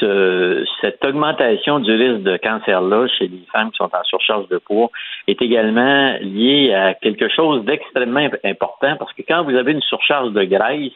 ce- 0.00 0.64
cette 0.80 1.04
augmentation 1.04 1.78
du 1.78 1.92
risque 1.92 2.22
de 2.22 2.36
cancer-là 2.38 3.06
chez 3.18 3.28
les 3.28 3.44
femmes 3.52 3.70
qui 3.70 3.76
sont 3.76 3.90
en 3.94 4.04
surcharge 4.04 4.48
de 4.48 4.56
poids 4.58 4.90
est 5.28 5.40
également 5.42 6.16
liée 6.22 6.72
à 6.72 6.94
quelque 6.94 7.28
chose 7.28 7.64
d'extrêmement 7.64 8.20
imp- 8.20 8.40
important 8.44 8.96
parce 8.96 9.12
que 9.12 9.22
quand 9.28 9.44
vous 9.44 9.54
avez 9.54 9.72
une 9.72 9.82
surcharge 9.82 10.32
de 10.32 10.42
graisse, 10.44 10.92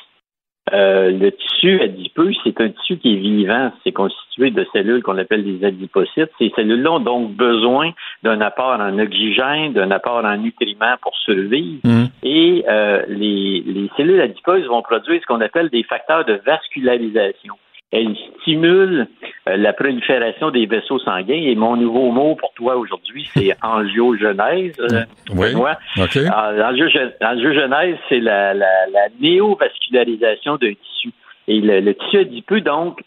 euh, 0.72 1.10
le 1.10 1.30
tissu 1.32 1.80
adipeux, 1.80 2.32
c'est 2.44 2.60
un 2.60 2.68
tissu 2.68 2.96
qui 2.98 3.14
est 3.14 3.18
vivant. 3.18 3.72
C'est 3.84 3.92
constitué 3.92 4.50
de 4.50 4.66
cellules 4.72 5.02
qu'on 5.02 5.18
appelle 5.18 5.44
des 5.44 5.64
adipocytes. 5.66 6.30
Ces 6.38 6.52
cellules-là 6.56 6.92
ont 6.92 7.00
donc 7.00 7.32
besoin 7.32 7.92
d'un 8.22 8.40
apport 8.40 8.78
en 8.80 8.98
oxygène, 8.98 9.72
d'un 9.72 9.90
apport 9.90 10.24
en 10.24 10.36
nutriments 10.36 10.96
pour 11.00 11.16
survivre. 11.16 11.80
Et 12.22 12.64
euh, 12.68 13.02
les, 13.08 13.62
les 13.66 13.90
cellules 13.96 14.20
adipeuses 14.20 14.66
vont 14.66 14.82
produire 14.82 15.20
ce 15.20 15.26
qu'on 15.26 15.40
appelle 15.40 15.68
des 15.70 15.82
facteurs 15.82 16.24
de 16.24 16.40
vascularisation. 16.44 17.54
Elles 17.90 18.14
stimulent 18.42 19.06
euh, 19.48 19.56
la 19.56 19.72
prolifération 19.72 20.50
des 20.50 20.66
vaisseaux 20.66 20.98
sanguins. 20.98 21.40
Et 21.42 21.54
mon 21.54 21.76
nouveau 21.76 22.10
mot 22.10 22.34
pour 22.34 22.52
toi 22.54 22.76
aujourd'hui, 22.76 23.28
c'est 23.34 23.54
angiogenèse. 23.62 24.78
euh, 24.80 25.04
Oui. 25.30 25.52
Benoît. 25.52 25.78
OK. 25.98 26.16
Alors, 26.18 26.52
L'angiogen- 26.52 27.12
L'angiogenèse, 27.20 27.96
c'est 28.08 28.20
la, 28.20 28.52
la, 28.52 28.66
la 28.92 29.08
néovascularisation 29.20 30.56
d'un 30.56 30.72
tissu. 30.74 31.10
Et 31.46 31.60
le, 31.60 31.80
le 31.80 31.94
tissu 31.94 32.18
adipeux, 32.18 32.60
donc, 32.60 33.00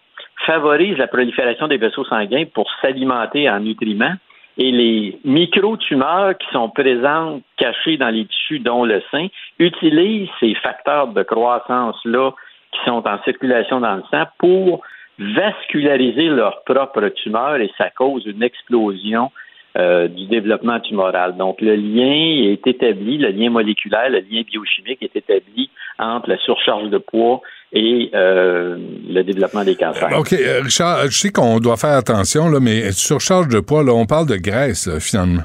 favorise 0.45 0.98
la 0.98 1.08
prolifération 1.08 1.68
des 1.68 1.78
vaisseaux 1.78 2.06
sanguins 2.06 2.45
pour 2.52 2.68
s'alimenter 2.82 3.48
en 3.49 3.60
nutriments. 3.60 4.16
Et 4.58 4.72
les 4.72 5.20
micro-tumeurs 5.24 6.38
qui 6.38 6.48
sont 6.52 6.70
présentes, 6.70 7.44
cachées 7.58 7.98
dans 7.98 8.10
les 8.10 8.26
tissus, 8.26 8.60
dont 8.60 8.84
le 8.84 9.02
sein, 9.12 9.28
utilisent 9.60 10.30
ces 10.40 10.56
facteurs 10.56 11.08
de 11.08 11.24
croissance-là 11.24 12.32
qui 12.72 12.80
sont 12.85 13.07
en 13.07 13.22
circulation 13.23 13.80
dans 13.81 13.95
le 13.95 14.03
sang 14.11 14.23
pour 14.38 14.81
vasculariser 15.19 16.27
leur 16.27 16.64
propre 16.64 17.07
tumeur 17.10 17.57
et 17.57 17.69
ça 17.77 17.89
cause 17.89 18.26
une 18.26 18.43
explosion 18.43 19.31
euh, 19.77 20.10
du 20.10 20.26
développement 20.26 20.80
tumoral. 20.81 21.38
Donc, 21.38 21.61
le 21.61 21.76
lien 21.76 22.52
est 22.52 22.68
établi, 22.68 23.18
le 23.18 23.30
lien 23.30 23.49
moléculaire, 23.49 24.10
le 24.10 24.19
lien 24.19 24.41
biochimique 24.45 25.02
est 25.02 25.15
établi 25.15 25.69
entre 25.98 26.30
la 26.30 26.38
surcharge 26.39 26.89
de 26.89 26.98
poids 26.98 27.41
et 27.72 28.10
euh, 28.14 28.77
le 29.07 29.23
développement 29.23 29.64
des 29.64 29.76
cancers. 29.76 30.10
OK, 30.18 30.34
euh, 30.34 30.61
Richard, 30.61 31.06
je 31.06 31.18
sais 31.18 31.31
qu'on 31.31 31.60
doit 31.60 31.77
faire 31.77 31.95
attention, 31.95 32.49
là, 32.49 32.60
mais 32.60 32.91
surcharge 32.91 33.48
de 33.48 33.61
poids, 33.61 33.84
là, 33.84 33.93
on 33.93 34.06
parle 34.06 34.27
de 34.27 34.35
graisse, 34.35 34.89
finalement. 34.99 35.43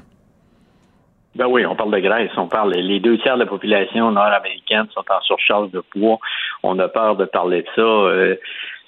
Ben 1.37 1.47
oui, 1.49 1.67
on 1.67 1.77
parle 1.77 1.93
de 1.93 1.99
graisse, 1.99 2.31
on 2.39 2.49
parle 2.49 2.73
les 2.73 2.99
deux 2.99 3.19
tiers 3.19 3.35
de 3.35 3.41
la 3.41 3.47
population 3.47 4.11
nord-américaine 4.11 4.87
sont 4.95 5.05
en 5.11 5.21
surcharge 5.21 5.71
de 5.71 5.81
poids. 5.81 6.19
On 6.63 6.79
a 6.79 6.89
peur 6.89 7.17
de 7.17 7.27
parler 7.27 7.63
de 7.63 7.69
ça. 7.75 7.83
Euh, 7.83 8.37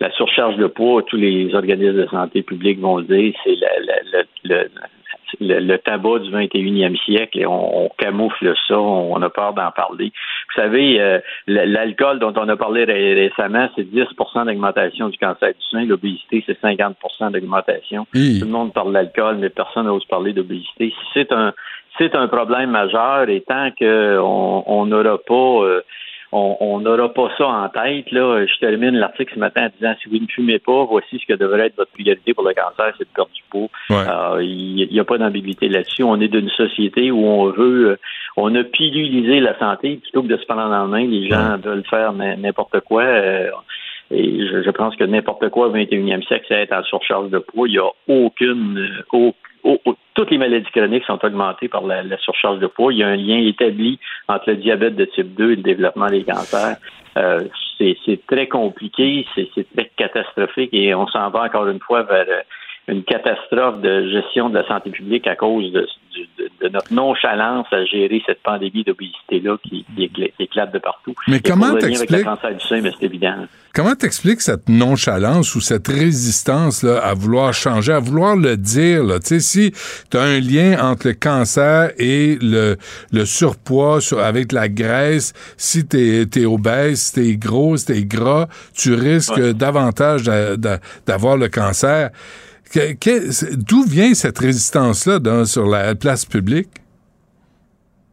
la 0.00 0.10
surcharge 0.12 0.56
de 0.56 0.66
poids, 0.66 1.02
tous 1.02 1.16
les 1.16 1.54
organismes 1.54 2.02
de 2.02 2.06
santé 2.06 2.42
publique 2.42 2.80
vont 2.80 2.96
le 2.98 3.04
dire, 3.04 3.34
c'est 3.44 3.56
le, 4.44 4.68
le, 5.40 5.58
le 5.58 5.76
tabac 5.76 6.20
du 6.20 6.30
21e 6.30 6.96
siècle 7.04 7.38
et 7.38 7.44
on, 7.46 7.84
on 7.84 7.88
camoufle 7.98 8.54
ça, 8.66 8.78
on 8.78 9.20
a 9.20 9.28
peur 9.28 9.52
d'en 9.52 9.70
parler. 9.70 10.06
Vous 10.48 10.62
savez, 10.62 11.00
euh, 11.00 11.18
l'alcool 11.46 12.18
dont 12.18 12.32
on 12.36 12.48
a 12.48 12.56
parlé 12.56 12.84
ré- 12.84 13.14
récemment, 13.28 13.68
c'est 13.76 13.82
10% 13.92 14.46
d'augmentation 14.46 15.10
du 15.10 15.18
cancer 15.18 15.48
du 15.50 15.66
sein, 15.70 15.84
l'obésité, 15.84 16.42
c'est 16.46 16.58
50% 16.62 17.30
d'augmentation. 17.32 18.06
Tout 18.40 18.46
le 18.46 18.50
monde 18.50 18.72
parle 18.72 18.92
d'alcool, 18.94 19.36
mais 19.36 19.50
personne 19.50 19.84
n'ose 19.86 20.04
parler 20.06 20.32
d'obésité. 20.32 20.88
Si 20.98 21.06
c'est 21.12 21.30
un 21.32 21.52
c'est 21.98 22.14
un 22.14 22.28
problème 22.28 22.70
majeur 22.70 23.28
et 23.28 23.42
tant 23.42 23.70
qu'on 23.78 24.64
on 24.66 24.86
n'aura 24.86 25.18
pas 25.18 25.34
euh, 25.34 25.82
on 26.30 26.80
n'aura 26.80 27.12
pas 27.14 27.30
ça 27.38 27.46
en 27.46 27.68
tête. 27.70 28.10
Là. 28.12 28.44
Je 28.44 28.58
termine 28.58 28.96
l'article 28.96 29.34
ce 29.34 29.38
matin 29.40 29.66
en 29.66 29.70
disant 29.78 29.94
si 30.02 30.08
vous 30.10 30.16
ne 30.22 30.26
fumez 30.26 30.58
pas, 30.58 30.84
voici 30.84 31.18
ce 31.18 31.26
que 31.26 31.38
devrait 31.38 31.66
être 31.68 31.76
votre 31.76 31.90
priorité 31.92 32.34
pour 32.34 32.46
le 32.46 32.52
cancer, 32.54 32.92
c'est 32.98 33.04
de 33.04 33.14
perdre 33.14 33.30
du 33.32 33.42
poids. 33.50 33.68
Euh, 33.90 34.42
Il 34.42 34.88
n'y 34.90 35.00
a 35.00 35.04
pas 35.04 35.16
d'ambiguïté 35.16 35.68
là-dessus. 35.68 36.02
On 36.02 36.20
est 36.20 36.28
d'une 36.28 36.50
société 36.50 37.10
où 37.10 37.24
on 37.24 37.46
veut, 37.50 37.90
euh, 37.92 37.96
on 38.36 38.54
a 38.54 38.62
pilulisé 38.62 39.40
la 39.40 39.58
santé 39.58 39.96
plutôt 40.02 40.22
que 40.22 40.28
de 40.28 40.36
se 40.36 40.44
prendre 40.44 40.62
en 40.74 40.86
main. 40.86 41.06
Les 41.06 41.28
gens 41.28 41.56
veulent 41.56 41.86
faire 41.88 42.12
n'importe 42.12 42.80
quoi. 42.80 43.02
euh, 43.04 43.50
et 44.10 44.46
je, 44.46 44.62
je 44.62 44.70
pense 44.70 44.96
que 44.96 45.04
n'importe 45.04 45.48
quoi 45.50 45.68
au 45.68 45.72
21e 45.72 46.26
siècle, 46.26 46.46
c'est 46.48 46.62
être 46.62 46.72
en 46.72 46.82
surcharge 46.82 47.30
de 47.30 47.38
poids. 47.38 47.68
Il 47.68 47.72
n'y 47.72 47.78
a 47.78 47.90
aucune, 48.08 48.78
euh, 48.78 49.02
toutes 50.14 50.30
les 50.30 50.38
maladies 50.38 50.70
chroniques 50.72 51.04
sont 51.04 51.24
augmentées 51.24 51.68
par 51.68 51.82
la, 51.86 52.18
surcharge 52.18 52.58
de 52.58 52.66
poids. 52.66 52.92
Il 52.92 52.98
y 52.98 53.02
a 53.02 53.08
un 53.08 53.16
lien 53.16 53.38
établi 53.38 53.98
entre 54.28 54.50
le 54.50 54.56
diabète 54.56 54.96
de 54.96 55.04
type 55.04 55.34
2 55.34 55.52
et 55.52 55.56
le 55.56 55.62
développement 55.62 56.08
des 56.08 56.24
cancers. 56.24 56.76
Euh, 57.16 57.44
c'est 57.78 58.26
très 58.26 58.48
compliqué, 58.48 59.24
c'est 59.34 59.48
c'est 59.54 59.66
très 59.74 59.90
catastrophique 59.96 60.70
et 60.72 60.94
on 60.94 61.06
s'en 61.06 61.30
va 61.30 61.44
encore 61.44 61.68
une 61.68 61.78
fois 61.78 62.02
vers 62.02 62.26
euh, 62.28 62.40
une 62.88 63.04
catastrophe 63.04 63.80
de 63.82 64.08
gestion 64.10 64.48
de 64.48 64.54
la 64.58 64.66
santé 64.66 64.90
publique 64.90 65.26
à 65.26 65.36
cause 65.36 65.70
de, 65.72 65.86
du- 66.14 66.28
de- 66.38 66.50
de 66.62 66.68
notre 66.72 66.92
nonchalance 66.92 67.66
à 67.70 67.84
gérer 67.84 68.22
cette 68.26 68.42
pandémie 68.42 68.82
d'obésité-là 68.82 69.56
qui, 69.62 69.84
qui 69.94 70.32
éclate, 70.38 70.72
de 70.72 70.78
partout. 70.78 71.14
Mais 71.28 71.40
comment 71.40 71.66
t'expliques- 71.80 72.10
évident. 73.02 73.34
Comment 73.74 73.94
t'expliques 73.94 74.40
cette 74.40 74.68
nonchalance 74.68 75.54
ou 75.54 75.60
cette 75.60 75.86
résistance 75.86 76.82
là, 76.82 76.98
à 76.98 77.14
vouloir 77.14 77.52
changer, 77.52 77.92
à 77.92 78.00
vouloir 78.00 78.34
le 78.34 78.56
dire? 78.56 79.04
Là? 79.04 79.18
Tu 79.20 79.38
sais, 79.38 79.40
si 79.40 79.72
tu 80.10 80.16
as 80.16 80.22
un 80.22 80.40
lien 80.40 80.78
entre 80.82 81.08
le 81.08 81.14
cancer 81.14 81.90
et 81.98 82.38
le, 82.40 82.76
le 83.12 83.24
surpoids 83.24 84.00
sur- 84.00 84.18
avec 84.20 84.52
la 84.52 84.68
graisse, 84.68 85.32
si 85.56 85.86
tu 85.86 85.98
es, 86.34 86.44
obèse, 86.46 87.00
si 87.00 87.12
tu 87.14 87.28
es 87.28 87.36
gros, 87.36 87.76
si 87.76 87.86
tu 87.86 87.92
es 87.92 88.04
gras, 88.04 88.46
tu 88.74 88.94
risques 88.94 89.36
Ouais. 89.36 89.54
davantage 89.54 90.22
d'a- 90.24 90.56
d'a- 90.56 90.78
d'avoir 91.06 91.36
le 91.36 91.48
cancer. 91.48 92.10
D'où 92.74 93.82
vient 93.84 94.14
cette 94.14 94.38
résistance-là 94.38 95.44
sur 95.44 95.66
la 95.66 95.94
place 95.94 96.24
publique? 96.24 96.68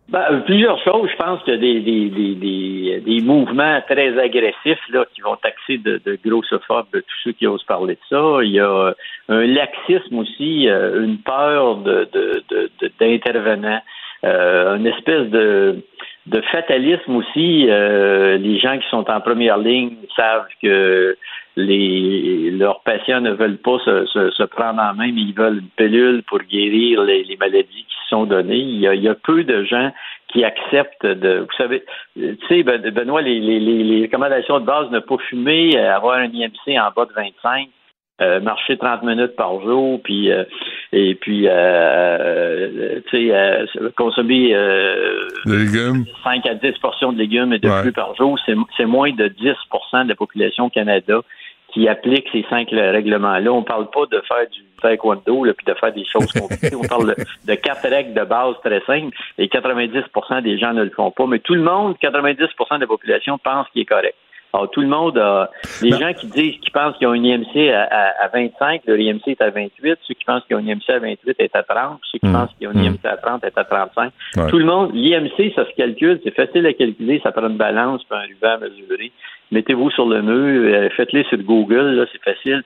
Ben, 0.08 0.24
euh, 0.30 0.40
plusieurs 0.42 0.78
choses. 0.84 1.10
Je 1.12 1.18
pense 1.18 1.42
qu'il 1.44 1.56
y 1.56 1.58
a 1.58 1.60
des, 1.60 1.80
des, 1.82 2.36
des, 2.36 3.02
des, 3.04 3.22
mouvements 3.22 3.82
très 3.90 4.18
agressifs 4.20 4.88
là, 4.90 5.04
qui 5.14 5.22
vont 5.22 5.36
taxer 5.38 5.80
de, 5.80 6.00
de 6.06 6.20
grossophobes 6.24 6.86
tous 6.92 7.20
ceux 7.24 7.32
qui 7.32 7.48
osent 7.48 7.64
parler 7.64 7.96
de 7.96 8.00
ça. 8.10 8.44
Il 8.44 8.52
y 8.52 8.60
a 8.60 8.94
un 9.30 9.48
laxisme 9.48 10.20
aussi, 10.20 10.70
euh, 10.70 11.04
une 11.04 11.18
peur 11.18 11.78
de, 11.78 12.08
de, 12.14 12.44
de, 12.50 12.92
d'intervenants, 13.00 13.82
euh, 14.24 14.78
une 14.78 14.86
espèce 14.86 15.28
de, 15.30 15.84
de 16.28 16.42
fatalisme 16.52 17.16
aussi. 17.16 17.68
Euh, 17.70 18.38
les 18.38 18.60
gens 18.60 18.78
qui 18.78 18.88
sont 18.90 19.10
en 19.10 19.22
première 19.22 19.58
ligne 19.58 19.96
savent 20.16 20.48
que 20.62 21.18
les 21.56 22.52
leurs 22.52 22.82
patients 22.82 23.22
ne 23.22 23.32
veulent 23.32 23.58
pas 23.58 23.78
se, 23.86 24.06
se, 24.08 24.32
se 24.32 24.44
prendre 24.44 24.82
en 24.82 24.94
main, 24.94 25.12
mais 25.14 25.22
ils 25.22 25.34
veulent 25.36 25.60
une 25.60 25.70
pilule 25.78 26.24
pour 26.28 26.40
guérir 26.40 27.04
les, 27.04 27.24
les 27.24 27.38
maladies 27.38 27.86
qui 27.88 28.10
sont 28.10 28.26
données. 28.26 28.58
Il 28.58 28.80
y, 28.80 28.88
a, 28.88 28.94
il 28.94 29.02
y 29.04 29.08
a 29.10 29.16
peu 29.16 29.44
de 29.44 29.64
gens 29.64 29.92
qui 30.30 30.44
acceptent 30.44 31.06
de. 31.06 31.40
Vous 31.40 31.56
savez, 31.58 31.84
tu 32.16 32.38
sais, 32.48 32.64
Ben- 32.64 32.82
Benoît, 32.92 33.22
les, 33.22 33.40
les, 33.40 33.60
les, 33.60 33.84
les 33.84 34.02
recommandations 34.04 34.60
de 34.60 34.66
base 34.66 34.90
ne 34.92 35.00
pas 35.00 35.18
fumer, 35.30 35.78
euh, 35.78 35.96
avoir 35.96 36.18
un 36.18 36.26
IMC 36.32 36.78
en 36.80 36.92
bas 36.96 37.06
de 37.06 37.14
25. 37.14 37.68
euh, 38.22 38.40
marcher 38.40 38.78
30 38.78 39.04
minutes 39.04 39.36
par 39.36 39.62
jour, 39.62 40.00
puis 40.02 40.32
euh, 40.32 40.46
et 40.94 41.16
puis 41.16 41.48
euh, 41.48 41.52
euh, 41.52 43.00
tu 43.10 43.28
sais 43.28 43.36
euh, 43.36 43.66
consommer 43.98 44.56
euh, 44.56 45.20
Les 45.46 45.66
légumes? 45.66 46.06
5 46.24 46.46
à 46.48 46.54
10 46.56 46.78
portions 46.80 47.12
de 47.12 47.18
légumes 47.18 47.52
et 47.52 47.60
de 47.60 47.68
Ouais. 47.68 47.80
fruits 47.82 47.92
par 47.92 48.16
jour, 48.16 48.40
c'est 48.46 48.56
c'est 48.78 48.86
moins 48.86 49.12
de 49.12 49.28
10% 49.28 50.04
de 50.06 50.10
la 50.10 50.16
population 50.16 50.66
au 50.66 50.70
Canada 50.70 51.20
qui 51.76 51.90
applique 51.90 52.26
ces 52.32 52.46
cinq 52.50 52.72
le- 52.72 52.90
règlements-là. 52.92 53.52
On 53.52 53.62
parle 53.64 53.90
pas 53.90 54.06
de 54.10 54.22
faire 54.22 54.48
du 54.50 54.62
taekwondo 54.82 55.44
là, 55.44 55.54
puis 55.54 55.66
de 55.66 55.74
faire 55.74 55.92
des 55.92 56.06
choses 56.06 56.32
compliquées. 56.32 56.74
On 56.76 56.88
parle 56.88 57.14
de, 57.14 57.16
de 57.46 57.56
quatre 57.56 57.88
règles 57.88 58.14
de 58.14 58.24
base 58.24 58.56
très 58.64 58.80
simples 58.86 59.16
et 59.38 59.48
90% 59.48 60.42
des 60.42 60.58
gens 60.58 60.74
ne 60.74 60.84
le 60.86 60.90
font 60.92 61.12
pas. 61.12 61.28
Mais 61.28 61.40
tout 61.40 61.54
le 61.54 61.62
monde, 61.62 61.96
90% 62.02 62.76
de 62.78 62.82
la 62.82 62.88
population 62.88 63.38
pense 63.38 63.68
qu'il 63.70 63.82
est 63.82 63.86
correct. 63.86 64.16
Alors, 64.56 64.72
tout 64.72 64.82
le 64.82 64.88
monde 64.88 65.18
a. 65.18 65.50
Les 65.82 65.92
gens 65.92 66.14
qui 66.14 66.28
disent 66.28 66.58
qui 66.60 66.72
pensent 66.72 66.96
qu'ils 66.98 67.08
ont 67.08 67.14
une 67.14 67.26
IMC 67.26 67.70
à, 67.74 67.84
à, 67.84 68.26
à 68.26 68.28
25, 68.34 68.82
leur 68.86 68.98
IMC 68.98 69.28
est 69.28 69.42
à 69.42 69.50
28. 69.50 69.98
Ceux 70.08 70.14
qui 70.14 70.24
pensent 70.26 70.44
qu'ils 70.46 70.56
ont 70.56 70.60
une 70.60 70.70
IMC 70.70 70.90
à 70.90 71.00
28 71.00 71.36
est 71.40 71.56
à 71.56 71.64
30. 71.64 72.00
Ceux 72.12 72.20
qui 72.20 72.28
Mm. 72.28 72.34
pensent 72.34 72.50
qu'ils 72.58 72.68
ont 72.68 72.72
une 72.72 72.84
IMC 72.86 73.06
à 73.06 73.18
30 73.18 73.44
est 73.44 73.58
à 73.58 73.64
35. 73.66 74.12
Ouais. 74.38 74.48
Tout 74.48 74.58
le 74.60 74.66
monde, 74.66 74.92
l'IMC, 74.94 75.54
ça 75.56 75.66
se 75.66 75.76
calcule, 75.76 76.20
c'est 76.24 76.34
facile 76.36 76.66
à 76.66 76.74
calculer, 76.74 77.20
ça 77.22 77.32
prend 77.32 77.48
une 77.48 77.58
balance, 77.58 78.04
puis 78.04 78.18
un 78.18 78.22
ruban 78.24 78.56
à 78.56 78.58
mesurer. 78.70 79.12
Mettez-vous 79.52 79.92
sur 79.92 80.08
le 80.08 80.22
mur, 80.24 80.74
euh, 80.74 80.90
faites-le 80.98 81.24
sur 81.26 81.38
Google, 81.38 81.92
là, 81.98 82.06
c'est 82.12 82.24
facile. 82.24 82.64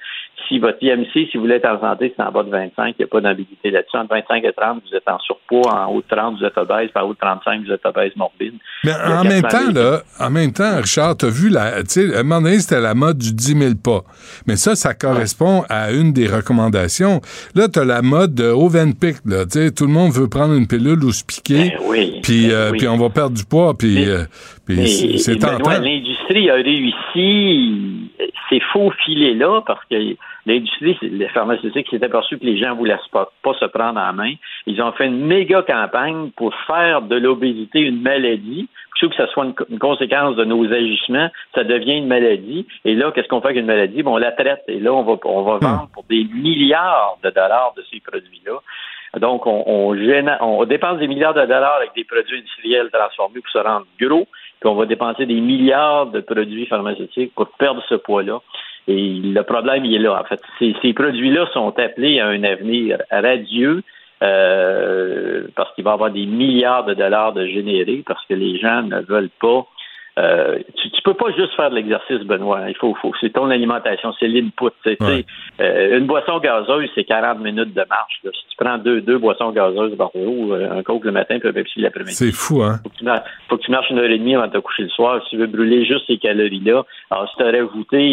Si 0.48 0.60
votre 0.60 0.78
IMC, 0.82 1.12
si 1.14 1.30
vous 1.36 1.42
voulez 1.42 1.56
être 1.56 1.70
en 1.70 1.80
santé, 1.80 2.14
c'est 2.16 2.24
en 2.24 2.32
bas 2.32 2.44
de 2.44 2.50
25, 2.50 2.72
il 2.88 2.96
n'y 3.00 3.04
a 3.04 3.08
pas 3.08 3.22
d'ambiguïté 3.22 3.72
là-dessus. 3.72 3.98
Entre 3.98 4.16
25 4.16 4.44
et 4.44 4.54
30, 4.54 4.82
vous 4.90 4.96
êtes 4.96 5.08
en 5.08 5.20
surpoids, 5.20 5.72
en 5.74 5.92
haut 5.94 6.02
de 6.02 6.16
30, 6.16 6.40
vous 6.40 6.46
êtes 6.46 6.58
obèse, 6.58 6.90
en 6.96 7.02
haut 7.02 7.14
de 7.14 7.20
35, 7.20 7.66
vous 7.66 7.72
êtes 7.72 7.86
obèse 7.86 8.16
morbide. 8.16 8.54
Mais 8.84 8.94
en 8.94 9.24
même 9.24 9.42
400 9.42 9.50
temps, 9.50 9.74
000. 9.74 9.86
là, 9.86 10.02
en 10.20 10.30
même 10.30 10.52
temps, 10.52 10.78
Richard, 10.78 11.18
t'as 11.18 11.30
vu 11.30 11.50
la, 11.50 11.84
tu 11.84 11.90
sais, 11.90 12.16
à 12.16 12.20
un 12.20 12.24
moment 12.24 12.42
donné, 12.42 12.60
c'était 12.60 12.80
la 12.82 12.96
mode 12.96 13.18
du 13.18 13.34
10 13.34 13.58
000 13.60 13.72
pas. 13.84 14.02
Mais 14.48 14.56
ça, 14.56 14.76
ça 14.76 14.94
correspond 14.94 15.64
à 15.70 15.92
une 15.92 16.14
des 16.14 16.28
recommandations. 16.28 17.22
Là, 17.56 17.68
t'as 17.68 17.86
la 17.86 18.02
mode 18.02 18.34
de 18.34 18.46
Ovenpick, 18.46 19.18
là, 19.26 19.46
tu 19.46 19.60
sais, 19.60 19.72
tout 19.72 19.86
le 19.86 19.94
monde 19.94 20.12
veut 20.12 20.30
prendre 20.30 20.54
une 20.54 20.68
pilule 20.68 21.04
ou 21.04 21.12
se 21.12 21.24
piquer. 21.24 21.76
Ben 21.78 21.86
oui, 21.86 22.20
Puis, 22.24 22.48
ben 22.48 22.54
euh, 22.54 22.72
oui. 22.72 22.78
puis 22.78 22.88
on 22.88 22.98
va 22.98 23.10
perdre 23.10 23.36
du 23.36 23.46
poids, 23.46 23.74
puis, 23.78 24.10
euh, 24.10 24.24
c'est 24.70 25.36
Benoît. 25.40 25.80
L'industrie 25.80 26.50
a 26.50 26.56
réussi 26.56 28.10
ces 28.50 28.60
faux 28.72 28.92
filets-là 29.06 29.62
parce 29.66 29.84
que 29.86 30.16
l'industrie, 30.46 30.98
les 31.02 31.28
pharmaceutiques 31.30 31.88
s'est 31.90 32.04
aperçu 32.04 32.38
que 32.38 32.46
les 32.46 32.58
gens 32.58 32.76
voulaient 32.76 32.98
pas, 33.12 33.32
pas 33.44 33.54
se 33.54 33.66
prendre 33.66 34.00
en 34.00 34.14
main. 34.14 34.34
Ils 34.66 34.82
ont 34.82 34.92
fait 34.94 35.06
une 35.08 35.26
méga 35.26 35.62
campagne 35.62 36.32
pour 36.36 36.54
faire 36.68 37.02
de 37.04 37.16
l'obésité 37.16 37.80
une 37.80 38.02
maladie. 38.02 38.68
Plutôt 38.92 39.16
que 39.16 39.24
ce 39.24 39.32
soit 39.32 39.46
une, 39.46 39.54
co- 39.54 39.66
une 39.70 39.80
conséquence 39.80 40.36
de 40.36 40.44
nos 40.44 40.66
agissements, 40.74 41.30
ça 41.56 41.64
devient 41.64 41.98
une 41.98 42.08
maladie. 42.08 42.68
Et 42.84 42.96
là, 42.96 43.12
qu'est-ce 43.12 43.28
qu'on 43.30 43.40
fait 43.40 43.50
avec 43.50 43.60
une 43.60 43.66
maladie? 43.68 44.04
Bon, 44.04 44.16
on 44.16 44.18
la 44.18 44.32
traite. 44.34 44.64
Et 44.68 44.80
là, 44.80 44.92
on 44.94 45.04
va, 45.04 45.16
on 45.24 45.42
va 45.44 45.58
vendre 45.58 45.90
pour 45.94 46.04
des 46.10 46.26
milliards 46.26 47.18
de 47.24 47.30
dollars 47.30 47.74
de 47.78 47.84
ces 47.92 48.02
produits-là. 48.02 48.60
Donc, 49.20 49.48
on, 49.48 49.64
on, 49.66 49.96
génère- 49.96 50.38
on 50.42 50.66
dépense 50.66 51.00
des 51.00 51.08
milliards 51.08 51.34
de 51.34 51.42
dollars 51.42 51.78
avec 51.78 51.92
des 51.96 52.04
produits 52.04 52.38
industriels 52.40 52.90
transformés 52.92 53.40
pour 53.40 53.52
se 53.52 53.58
rendre 53.58 53.86
gros, 54.02 54.28
puis 54.60 54.70
on 54.70 54.76
va 54.76 54.86
dépenser 54.86 55.26
des 55.26 55.40
milliards 55.40 56.08
de 56.08 56.20
produits 56.20 56.66
pharmaceutiques 56.66 57.34
pour 57.36 57.48
perdre 57.58 57.84
ce 57.88 57.96
poids-là. 57.96 58.42
Et 58.88 59.20
le 59.24 59.42
problème, 59.44 59.86
il 59.86 59.96
est 59.96 60.00
là. 60.00 60.20
En 60.20 60.24
fait, 60.24 60.42
ces, 60.60 60.94
produits-là 60.94 61.48
sont 61.54 61.78
appelés 61.78 62.20
à 62.20 62.28
un 62.28 62.44
avenir 62.44 62.98
radieux 63.12 63.84
euh, 64.22 65.44
parce 65.56 65.74
qu'il 65.76 65.84
va 65.84 65.92
y 65.92 65.94
avoir 65.94 66.12
des 66.12 66.26
milliards 66.26 66.86
de 66.86 66.94
dollars 66.94 67.34
de 67.34 67.46
générés 67.46 68.04
parce 68.06 68.26
que 68.26 68.34
les 68.34 68.58
gens 68.58 68.82
ne 68.84 69.00
veulent 69.02 69.30
pas. 69.40 69.66
Euh, 70.20 70.60
tu, 70.76 70.92
tu 70.92 71.02
peux 71.04 71.14
pas 71.14 71.32
juste 71.38 71.54
faire 71.56 71.70
de 71.70 71.76
l'exercice, 71.76 72.20
Benoît. 72.20 72.70
Il 72.70 72.76
faut, 72.76 72.94
faut 73.02 73.12
c'est 73.22 73.32
ton 73.32 73.50
alimentation, 73.50 74.14
c'est 74.20 74.28
l'input. 74.28 74.66
Ouais. 74.86 75.26
Euh, 75.62 75.98
une 75.98 76.06
boisson 76.06 76.40
gazeuse, 76.40 76.90
c'est 76.96 77.06
40 77.06 77.40
minutes 77.40 77.74
de 77.74 77.84
marche. 77.90 78.20
là. 78.24 78.32
Si 78.34 78.42
tu 78.50 78.56
prends 78.64 78.78
deux, 78.78 79.02
deux 79.02 79.18
boissons 79.18 79.52
gazeuses 79.52 79.96
par 79.98 80.12
jour, 80.14 80.54
euh, 80.54 80.70
un 80.72 80.84
coke 80.84 81.06
le 81.06 81.12
matin 81.12 81.40
puis 81.40 81.48
un 81.50 81.54
Pepsi 81.54 81.80
l'après-midi, 81.82 82.14
C'est 82.16 82.32
fou, 82.32 82.62
hein? 82.62 82.80
faut 82.84 82.90
que, 82.90 82.96
tu 82.98 83.06
mar- 83.06 83.24
faut 83.48 83.58
que 83.58 83.64
tu 83.64 83.72
marches 83.72 83.90
une 83.90 84.00
heure 84.00 84.10
et 84.12 84.18
demie 84.20 84.36
avant 84.36 84.48
de 84.48 84.52
te 84.54 84.58
coucher 84.58 84.84
le 84.84 84.90
soir. 84.90 85.22
Si 85.24 85.30
tu 85.32 85.38
veux 85.38 85.48
brûler 85.48 85.86
juste 85.86 86.06
ces 86.08 86.18
calories-là, 86.18 86.84
alors 87.12 87.30
si 87.30 87.36
tu 87.38 87.44
aurais 87.44 87.62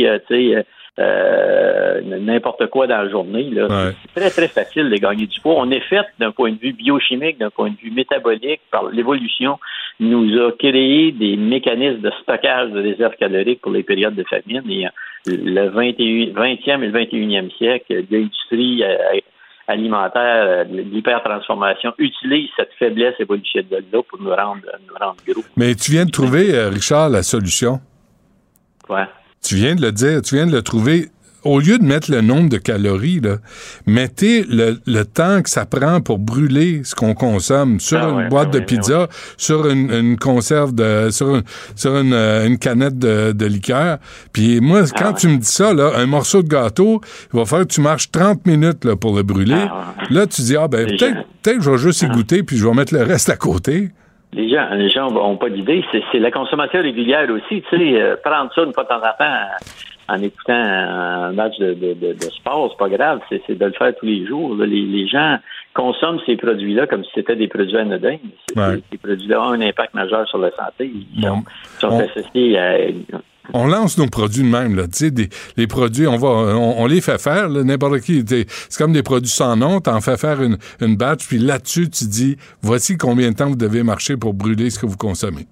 euh, 0.07 0.19
tu 0.29 0.53
sais, 0.53 0.67
euh, 0.99 2.01
n'importe 2.03 2.67
quoi 2.69 2.87
dans 2.87 2.97
la 3.03 3.09
journée, 3.11 3.51
Ouais. 3.53 3.93
c'est 4.15 4.21
très, 4.21 4.31
très 4.31 4.49
facile 4.49 4.89
de 4.89 4.97
gagner 4.97 5.27
du 5.27 5.41
poids. 5.41 5.55
On 5.59 5.71
est 5.71 5.81
fait 5.81 6.07
d'un 6.19 6.31
point 6.33 6.53
de 6.53 6.59
vue 6.59 6.73
biochimique, 6.73 7.39
d'un 7.39 7.51
point 7.51 7.71
de 7.71 7.77
vue 7.77 7.91
métabolique, 7.91 8.61
par 8.71 8.89
l'évolution, 8.89 9.59
nous 10.01 10.39
a 10.43 10.53
créé 10.53 11.13
des 11.13 11.37
mécanismes 11.37 12.01
de 12.01 12.11
stockage 12.23 12.71
de 12.71 12.81
réserves 12.83 13.17
caloriques 13.19 13.61
pour 13.61 13.73
les 13.73 13.83
périodes 13.83 14.15
de 14.15 14.25
famine. 14.25 14.63
Et 14.71 14.87
euh, 14.87 14.91
le 15.27 15.69
21, 15.69 16.33
20e 16.33 16.83
et 16.83 16.87
le 16.89 16.93
21e 16.93 17.51
siècle, 17.57 18.05
l'industrie 18.11 18.83
alimentaire, 19.69 20.45
euh, 20.47 20.65
de 20.65 20.81
l'hypertransformation, 20.81 21.93
utilise 21.99 22.49
cette 22.57 22.71
faiblesse 22.79 23.15
évolutionnelle-là 23.19 24.01
pour 24.09 24.21
nous 24.21 24.31
rendre, 24.31 24.63
nous 24.89 24.95
rendre 24.99 25.17
gros. 25.27 25.43
Mais 25.57 25.75
tu 25.75 25.91
viens 25.91 26.05
de 26.07 26.11
trouver, 26.11 26.59
Richard, 26.69 27.09
la 27.11 27.23
solution. 27.23 27.81
Ouais. 28.89 29.05
Tu 29.47 29.55
viens 29.55 29.77
de 29.77 29.81
le 29.81 29.93
dire, 29.93 30.23
tu 30.23 30.35
viens 30.35 30.47
de 30.47 30.51
le 30.51 30.63
trouver. 30.63 31.09
Au 31.45 31.61
lieu 31.61 31.79
de 31.79 31.85
mettre 31.85 32.11
le 32.11 32.21
nombre 32.21 32.49
de 32.49 32.57
calories, 32.57 33.21
là, 33.21 33.37
mettez 33.87 34.43
le, 34.43 34.81
le 34.85 35.05
temps 35.05 35.41
que 35.43 35.49
ça 35.49 35.65
prend 35.65 36.01
pour 36.01 36.19
brûler 36.19 36.81
ce 36.83 36.97
qu'on 36.97 37.15
consomme 37.15 37.79
sur 37.79 37.99
Ah 38.03 38.09
une 38.09 38.17
ouais, 38.17 38.29
boîte 38.29 38.49
ah 38.51 38.55
de 38.55 38.59
ouais, 38.59 38.65
pizza, 38.65 39.09
sur 39.37 39.69
une, 39.69 39.93
une 39.93 40.19
conserve 40.19 40.75
de, 40.75 41.11
sur, 41.13 41.37
une, 41.37 41.45
sur 41.77 41.97
une, 41.97 42.13
euh, 42.13 42.49
une 42.49 42.59
canette 42.59 42.99
de, 42.99 43.31
de 43.31 43.47
liqueur. 43.47 43.99
Puis 44.33 44.61
moi, 44.61 44.83
Ah 44.91 44.99
quand 44.99 45.13
tu 45.13 45.29
me 45.29 45.37
dis 45.37 45.47
ça, 45.47 45.73
là, 45.73 45.93
un 45.95 46.07
morceau 46.07 46.43
de 46.43 46.49
gâteau, 46.49 47.01
il 47.33 47.39
va 47.39 47.45
falloir 47.45 47.69
que 47.69 47.73
tu 47.73 47.81
marches 47.81 48.11
30 48.11 48.45
minutes 48.47 48.85
là, 48.85 48.97
pour 48.97 49.15
le 49.15 49.23
brûler. 49.23 49.67
Là, 50.11 50.27
tu 50.27 50.43
dis, 50.43 50.57
ah 50.57 50.67
ben, 50.67 50.85
peut-être 50.85 51.19
peut-être 51.43 51.59
que 51.59 51.63
je 51.63 51.71
vais 51.71 51.79
juste 51.79 52.03
y 52.03 52.09
goûter, 52.09 52.43
puis 52.43 52.57
je 52.57 52.67
vais 52.67 52.75
mettre 52.75 52.93
le 52.93 53.05
reste 53.05 53.29
à 53.31 53.37
côté. 53.37 53.93
Les 54.37 54.49
gens, 54.51 54.69
les 54.75 54.91
gens 54.91 55.09
ont 55.17 55.37
pas 55.37 55.49
d'idée. 55.49 55.83
C'est, 55.91 56.03
c'est 56.13 56.19
la 56.19 56.31
consommation 56.31 56.81
régulière 56.83 57.29
aussi. 57.31 57.63
Tu 57.63 57.77
sais, 57.77 58.01
euh, 58.01 58.17
prendre 58.23 58.53
ça 58.55 58.63
une 58.63 58.73
fois 58.75 58.85
de 58.85 58.89
temps 58.89 58.97
en 58.97 59.01
temps 59.01 59.33
en, 60.09 60.15
en 60.15 60.23
écoutant 60.23 60.53
un 60.55 61.33
match 61.33 61.59
de, 61.59 61.73
de, 61.75 61.95
de, 61.95 62.13
de 62.13 62.31
sport, 62.39 62.69
c'est 62.71 62.79
pas 62.79 62.89
grave. 62.95 63.21
C'est, 63.29 63.43
c'est 63.47 63.59
de 63.59 63.65
le 63.65 63.73
faire 63.73 63.95
tous 63.97 64.07
les 64.07 64.27
jours. 64.27 64.55
là. 64.55 64.67
Les, 64.67 64.83
les 64.83 65.07
gens 65.09 65.39
consomment 65.75 66.21
ces 66.27 66.37
produits-là 66.37 66.87
comme 66.87 67.03
si 67.05 67.11
c'était 67.15 67.35
des 67.37 67.49
produits 67.49 67.77
anodins. 67.79 68.19
Ouais. 68.55 68.79
Ces 68.93 68.99
produits-là 68.99 69.41
ont 69.41 69.53
un 69.53 69.61
impact 69.63 69.95
majeur 69.95 70.29
sur 70.29 70.39
la 70.39 70.51
santé. 70.51 70.93
Ils 70.95 71.21
Bon. 71.23 71.29
sont, 71.29 71.43
ils 71.45 71.81
sont 71.81 71.89
On- 71.93 72.01
associés 72.01 72.59
à 72.59 72.77
On 73.55 73.67
lance 73.67 73.97
nos 73.99 74.07
produits 74.09 74.43
de 74.43 74.49
même, 74.49 74.75
là. 74.77 74.85
Tu 74.85 74.91
sais, 74.93 75.11
des- 75.11 75.29
les 75.57 75.67
produits, 75.67 76.07
on 76.07 76.17
va, 76.17 76.29
on, 76.29 76.83
on 76.83 76.87
les 76.87 77.01
fait 77.01 77.21
faire, 77.21 77.49
n'importe 77.49 78.01
qui. 78.01 78.25
C'est 78.27 78.77
comme 78.79 78.93
des 78.93 79.03
produits 79.03 79.31
sans 79.31 79.57
nom. 79.57 79.81
T'en 79.81 80.01
fais 80.01 80.17
faire 80.17 80.43
une, 80.43 80.59
une 80.81 80.97
batch, 80.97 81.27
puis 81.29 81.39
là-dessus, 81.39 81.89
tu 81.91 82.05
dis, 82.07 82.37
voici 82.63 82.97
combien 82.97 83.31
de 83.31 83.37
temps 83.37 83.49
vous 83.49 83.57
devez 83.57 83.83
marcher 83.83 84.17
pour 84.17 84.35
brûler 84.35 84.71
ce 84.71 84.79
que 84.79 84.87
vous 84.87 84.97
consommez. 84.97 85.47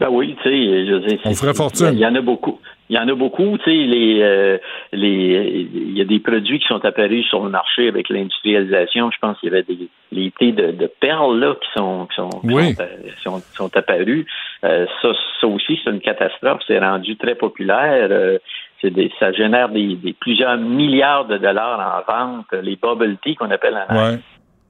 Ben 0.00 0.08
oui, 0.10 0.36
tu 0.42 0.48
sais, 0.48 0.86
je 0.86 0.92
veux 0.92 1.06
dire, 1.08 1.18
On 1.24 1.34
ferait 1.34 1.54
fortune. 1.54 1.90
Il 1.92 1.98
y 1.98 2.06
en 2.06 2.14
a 2.14 2.20
beaucoup. 2.20 2.58
Il 2.90 2.96
y 2.96 2.98
en 2.98 3.06
a 3.08 3.14
beaucoup, 3.14 3.58
tu 3.58 3.64
sais, 3.64 3.70
les, 3.70 4.20
euh, 4.22 4.58
les, 4.92 5.68
il 5.74 5.96
y 5.96 6.00
a 6.00 6.04
des 6.04 6.20
produits 6.20 6.58
qui 6.58 6.66
sont 6.66 6.82
apparus 6.84 7.26
sur 7.26 7.44
le 7.44 7.50
marché 7.50 7.88
avec 7.88 8.08
l'industrialisation. 8.08 9.10
Je 9.10 9.18
pense 9.20 9.38
qu'il 9.38 9.50
y 9.50 9.52
avait 9.52 9.62
des, 9.62 9.88
les 10.10 10.30
thés 10.38 10.52
de, 10.52 10.72
de 10.72 10.86
perles, 11.00 11.38
là, 11.38 11.54
qui 11.54 11.68
sont, 11.76 12.06
qui 12.06 12.16
sont, 12.16 12.30
qui 12.40 12.46
Oui. 12.54 12.74
sont, 12.74 12.82
euh, 12.82 12.86
sont, 13.22 13.42
sont 13.54 13.76
apparus. 13.76 14.26
Euh, 14.64 14.86
ça, 15.02 15.08
ça 15.40 15.46
aussi, 15.46 15.78
c'est 15.84 15.90
une 15.90 16.00
catastrophe. 16.00 16.62
C'est 16.66 16.78
rendu 16.78 17.16
très 17.16 17.34
populaire. 17.34 18.08
Euh, 18.10 18.38
c'est 18.80 18.90
des, 18.90 19.10
ça 19.18 19.32
génère 19.32 19.68
des, 19.68 19.96
des 19.96 20.12
plusieurs 20.14 20.56
milliards 20.56 21.26
de 21.26 21.36
dollars 21.36 22.04
en 22.08 22.12
vente. 22.12 22.46
Les 22.62 22.76
bubble 22.76 23.16
tea 23.22 23.34
qu'on 23.34 23.50
appelle 23.50 23.76
en 23.88 23.94
Ouais. 23.94 24.18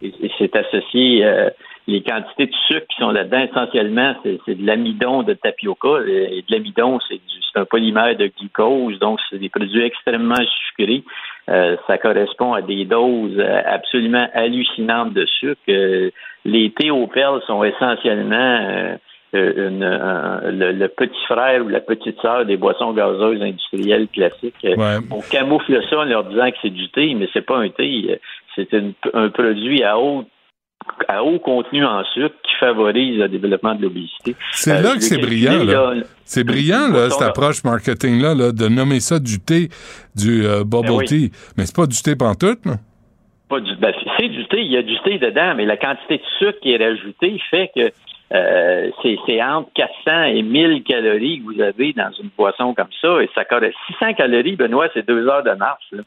et, 0.03 0.09
et 0.09 0.31
c'est 0.39 0.57
associé 0.57 1.25
euh, 1.25 1.51
les 1.89 2.03
quantités 2.03 2.47
de 2.47 2.55
sucre 2.69 2.87
qui 2.91 2.97
sont 3.03 3.11
là-dedans 3.11 3.41
essentiellement 3.51 4.15
c'est, 4.23 4.39
de 4.61 4.65
l'amidon 4.67 5.23
de 5.25 5.35
tapioca 5.35 5.95
et 6.07 6.45
de 6.47 6.53
l'amidon 6.55 7.01
c'est, 7.09 7.15
du, 7.17 7.37
c'est 7.53 7.59
un 7.59 7.65
polymère 7.65 8.15
de 8.17 8.31
glucose 8.39 8.99
donc 9.01 9.19
c'est 9.29 9.39
des 9.39 9.49
produits 9.49 9.83
extrêmement 9.91 10.43
sucrés 10.67 11.03
Euh, 11.51 11.77
ça 11.87 11.97
correspond 11.97 12.53
à 12.53 12.61
des 12.61 12.85
doses 12.85 13.39
euh, 13.39 13.63
absolument 13.77 14.27
hallucinantes 14.35 15.15
de 15.21 15.25
sucre 15.41 15.63
Euh, 15.69 16.11
les 16.45 16.67
thés 16.77 16.91
aux 16.91 17.07
perles 17.07 17.41
sont 17.47 17.65
essentiellement 17.65 18.57
euh, 18.61 18.97
euh, 19.35 19.69
une- 19.69 19.83
un- 19.83 20.41
le, 20.61 20.73
le 20.83 20.89
petit 20.89 21.25
frère 21.33 21.59
ou 21.65 21.69
la 21.69 21.81
petite 21.81 22.19
sœur 22.21 22.45
des 22.51 22.57
boissons 22.65 22.93
gazeuses 22.93 23.43
industrielles 23.51 24.09
classiques. 24.17 24.65
Euh, 24.65 24.77
Ouais. 24.83 24.97
On 25.11 25.21
camoufle 25.37 25.75
ça 25.89 25.97
en 26.01 26.05
leur 26.05 26.25
disant 26.25 26.51
que 26.51 26.57
c'est 26.63 26.77
du 26.83 26.89
thé, 26.97 27.15
mais 27.15 27.29
c'est 27.33 27.47
pas 27.53 27.59
un 27.67 27.71
thé. 27.71 27.91
euh, 28.11 28.17
C'est 28.55 28.73
une- 28.81 28.95
un 29.15 29.29
produit 29.41 29.83
à 29.85 29.95
haut 30.03 30.25
à 31.09 31.23
haut 31.25 31.39
contenu 31.39 31.85
en 31.85 32.03
sucre 32.15 32.35
qui 32.43 32.55
favorise 32.61 33.19
le 33.19 33.29
développement 33.29 33.75
de 33.75 33.83
l'obésité. 33.83 34.35
C'est 34.53 34.73
Euh, 34.79 34.83
là 34.83 34.95
que 34.95 35.01
c'est 35.01 35.19
brillant, 35.19 35.65
là. 35.65 35.95
C'est 36.25 36.45
brillant, 36.45 36.89
là, 36.89 37.09
cette 37.11 37.23
approche 37.23 37.65
marketing-là, 37.65 38.35
là, 38.35 38.53
de 38.53 38.69
nommer 38.69 39.01
ça 39.01 39.19
du 39.19 39.41
thé, 39.41 39.69
du 40.15 40.45
euh, 40.47 40.65
bubble 40.65 40.89
Ben 40.89 40.95
oui. 40.97 41.05
tea. 41.07 41.31
Mais 41.57 41.65
c'est 41.67 41.77
pas 41.77 41.87
du 41.87 41.97
thé 42.03 42.17
pantoute, 42.17 42.65
là. 42.67 42.75
Pas 43.49 43.61
du, 43.61 43.75
ben, 43.77 43.95
c'est 44.19 44.29
du 44.29 44.47
thé, 44.49 44.61
il 44.61 44.73
y 44.73 44.77
a 44.77 44.83
du 44.83 44.95
thé 45.05 45.19
dedans, 45.19 45.55
mais 45.57 45.65
la 45.65 45.79
quantité 45.79 46.19
de 46.19 46.23
sucre 46.39 46.59
qui 46.61 46.73
est 46.73 46.77
rajoutée 46.77 47.41
fait 47.51 47.71
que 47.75 47.91
euh, 48.35 48.91
c'est, 49.03 49.43
entre 49.43 49.71
400 49.75 50.23
et 50.35 50.43
1000 50.43 50.83
calories 50.83 51.41
que 51.41 51.45
vous 51.55 51.61
avez 51.63 51.93
dans 51.95 52.11
une 52.23 52.29
boisson 52.37 52.75
comme 52.75 52.89
ça, 53.01 53.23
et 53.23 53.31
ça 53.35 53.45
correspond 53.45 53.79
600 53.99 54.15
calories, 54.15 54.57
Benoît, 54.57 54.89
c'est 54.93 55.07
deux 55.07 55.27
heures 55.29 55.43
de 55.43 55.53
marche. 55.53 55.85
Là. 55.93 56.03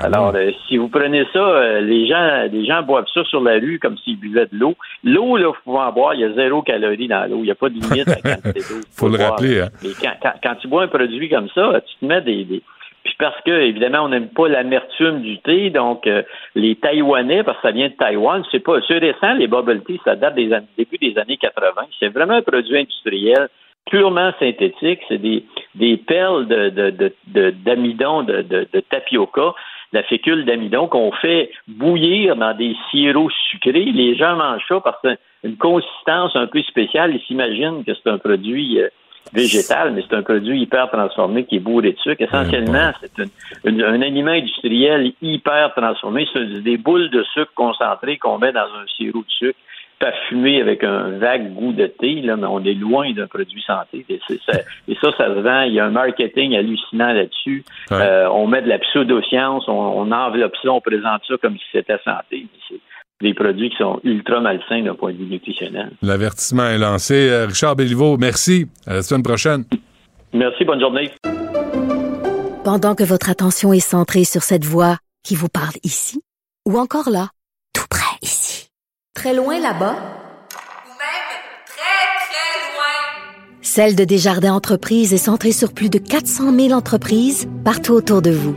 Alors, 0.00 0.32
euh, 0.36 0.50
si 0.68 0.76
vous 0.76 0.88
prenez 0.88 1.24
ça, 1.32 1.38
euh, 1.40 1.80
les 1.80 2.06
gens, 2.06 2.48
les 2.52 2.64
gens 2.66 2.82
boivent 2.82 3.08
ça 3.12 3.24
sur 3.24 3.40
la 3.40 3.54
rue 3.54 3.78
comme 3.80 3.96
s'ils 3.98 4.18
buvaient 4.18 4.46
de 4.46 4.56
l'eau. 4.56 4.76
L'eau, 5.02 5.36
là, 5.36 5.48
vous 5.48 5.54
pouvez 5.64 5.78
en 5.78 5.92
boire, 5.92 6.14
il 6.14 6.20
y 6.20 6.24
a 6.24 6.32
zéro 6.34 6.62
calorie 6.62 7.08
dans 7.08 7.28
l'eau. 7.28 7.38
Il 7.38 7.44
n'y 7.44 7.50
a 7.50 7.54
pas 7.56 7.68
de 7.68 7.74
limite 7.74 8.08
à 8.08 8.16
la 8.24 8.36
quantité 8.36 8.60
d'eau. 8.60 8.80
Faut 8.92 9.08
le 9.08 9.16
boire. 9.18 9.30
rappeler, 9.30 9.60
hein. 9.60 9.68
Mais 9.82 9.90
quand, 10.00 10.12
quand, 10.22 10.32
quand 10.42 10.54
tu 10.56 10.68
bois 10.68 10.84
un 10.84 10.88
produit 10.88 11.28
comme 11.28 11.48
ça, 11.54 11.80
tu 11.86 11.96
te 11.96 12.04
mets 12.04 12.20
des, 12.22 12.44
des- 12.44 12.62
puis 13.04 13.14
parce 13.18 13.40
que 13.42 13.50
évidemment 13.50 14.00
on 14.04 14.08
n'aime 14.08 14.28
pas 14.28 14.48
l'amertume 14.48 15.20
du 15.22 15.38
thé, 15.38 15.70
donc 15.70 16.06
euh, 16.06 16.22
les 16.54 16.76
Taïwanais, 16.76 17.42
parce 17.44 17.56
que 17.58 17.68
ça 17.68 17.72
vient 17.72 17.88
de 17.88 17.94
Taïwan, 17.94 18.42
c'est 18.50 18.60
pas 18.64 18.78
c'est 18.86 18.98
récent 18.98 19.34
les 19.34 19.46
bubble 19.48 19.82
tea, 19.84 20.00
ça 20.04 20.16
date 20.16 20.34
des 20.34 20.52
années, 20.52 20.66
début 20.76 20.98
des 20.98 21.18
années 21.18 21.36
80. 21.36 21.82
C'est 21.98 22.08
vraiment 22.08 22.34
un 22.34 22.42
produit 22.42 22.76
industriel 22.78 23.48
purement 23.90 24.32
synthétique. 24.38 25.00
C'est 25.08 25.18
des, 25.18 25.44
des 25.74 25.96
perles 25.96 26.46
de, 26.46 26.68
de, 26.68 26.90
de, 26.90 27.12
de- 27.28 27.50
d'amidon, 27.64 28.22
de, 28.22 28.42
de, 28.42 28.66
de 28.72 28.80
tapioca, 28.80 29.54
la 29.92 30.02
fécule 30.04 30.44
d'amidon 30.44 30.86
qu'on 30.86 31.10
fait 31.12 31.50
bouillir 31.66 32.36
dans 32.36 32.54
des 32.54 32.76
sirops 32.90 33.32
sucrés. 33.50 33.86
Les 33.86 34.14
gens 34.14 34.36
mangent 34.36 34.66
ça 34.68 34.80
parce 34.80 35.00
que 35.02 35.16
une 35.42 35.56
consistance 35.56 36.36
un 36.36 36.46
peu 36.46 36.62
spéciale. 36.62 37.14
Ils 37.14 37.22
s'imaginent 37.22 37.82
que 37.84 37.92
c'est 37.94 38.10
un 38.10 38.18
produit 38.18 38.80
euh, 38.80 38.88
végétal, 39.32 39.92
mais 39.92 40.02
c'est 40.08 40.16
un 40.16 40.22
produit 40.22 40.60
hyper 40.60 40.90
transformé 40.90 41.44
qui 41.44 41.56
est 41.56 41.60
bourré 41.60 41.92
de 41.92 41.98
sucre. 41.98 42.22
Essentiellement, 42.22 42.92
c'est 43.00 43.22
un 43.64 44.02
aliment 44.02 44.32
industriel 44.32 45.12
hyper 45.22 45.72
transformé. 45.74 46.26
C'est 46.32 46.62
des 46.62 46.76
boules 46.76 47.10
de 47.10 47.22
sucre 47.34 47.52
concentrées 47.54 48.18
qu'on 48.18 48.38
met 48.38 48.52
dans 48.52 48.60
un 48.60 48.86
sirop 48.96 49.20
de 49.20 49.30
sucre 49.30 49.58
parfumé 50.00 50.62
avec 50.62 50.82
un 50.82 51.18
vague 51.18 51.52
goût 51.52 51.72
de 51.72 51.86
thé, 51.86 52.22
là, 52.22 52.34
mais 52.34 52.46
on 52.46 52.64
est 52.64 52.74
loin 52.74 53.12
d'un 53.12 53.26
produit 53.26 53.62
santé. 53.62 54.04
Et, 54.08 54.18
ça, 54.46 54.58
et 54.88 54.94
ça, 54.94 55.12
ça 55.16 55.26
se 55.26 55.40
vend. 55.40 55.62
Il 55.62 55.74
y 55.74 55.80
a 55.80 55.84
un 55.84 55.90
marketing 55.90 56.56
hallucinant 56.56 57.12
là-dessus. 57.12 57.64
Ouais. 57.90 57.98
Euh, 58.00 58.30
on 58.30 58.46
met 58.46 58.62
de 58.62 58.68
la 58.68 58.78
pseudoscience, 58.78 59.68
on, 59.68 59.72
on 59.72 60.10
enveloppe 60.10 60.56
ça, 60.62 60.72
on 60.72 60.80
présente 60.80 61.20
ça 61.28 61.34
comme 61.40 61.56
si 61.58 61.64
c'était 61.70 61.98
santé. 62.02 62.46
Des 63.20 63.34
produits 63.34 63.68
qui 63.68 63.76
sont 63.76 64.00
ultra 64.02 64.40
malsains 64.40 64.82
d'un 64.82 64.94
point 64.94 65.12
de 65.12 65.18
vue 65.18 65.26
nutritionnel. 65.26 65.90
L'avertissement 66.00 66.66
est 66.68 66.78
lancé. 66.78 67.28
Euh, 67.28 67.46
Richard 67.46 67.76
Béliveau, 67.76 68.16
merci. 68.16 68.66
À 68.86 68.94
la 68.94 69.02
semaine 69.02 69.22
prochaine. 69.22 69.64
Merci, 70.32 70.64
bonne 70.64 70.80
journée. 70.80 71.10
Pendant 72.64 72.94
que 72.94 73.04
votre 73.04 73.28
attention 73.28 73.72
est 73.72 73.80
centrée 73.80 74.24
sur 74.24 74.42
cette 74.42 74.64
voix 74.64 74.96
qui 75.22 75.34
vous 75.34 75.48
parle 75.48 75.74
ici, 75.82 76.22
ou 76.66 76.78
encore 76.78 77.10
là, 77.10 77.28
tout 77.74 77.86
près 77.90 78.16
ici, 78.22 78.68
très 79.14 79.34
loin 79.34 79.54
là-bas, 79.54 79.66
Ou 79.66 80.92
même 80.96 81.30
très, 81.66 82.06
très 82.26 82.72
loin. 82.72 83.58
Celle 83.60 83.96
de 83.96 84.04
Desjardins 84.04 84.54
Entreprises 84.54 85.12
est 85.12 85.18
centrée 85.18 85.52
sur 85.52 85.74
plus 85.74 85.90
de 85.90 85.98
400 85.98 86.54
000 86.54 86.72
entreprises 86.72 87.48
partout 87.64 87.92
autour 87.92 88.22
de 88.22 88.30
vous. 88.30 88.56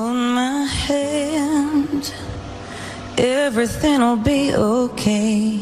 everything'll 3.17 4.17
be 4.17 4.53
okay. 4.55 5.59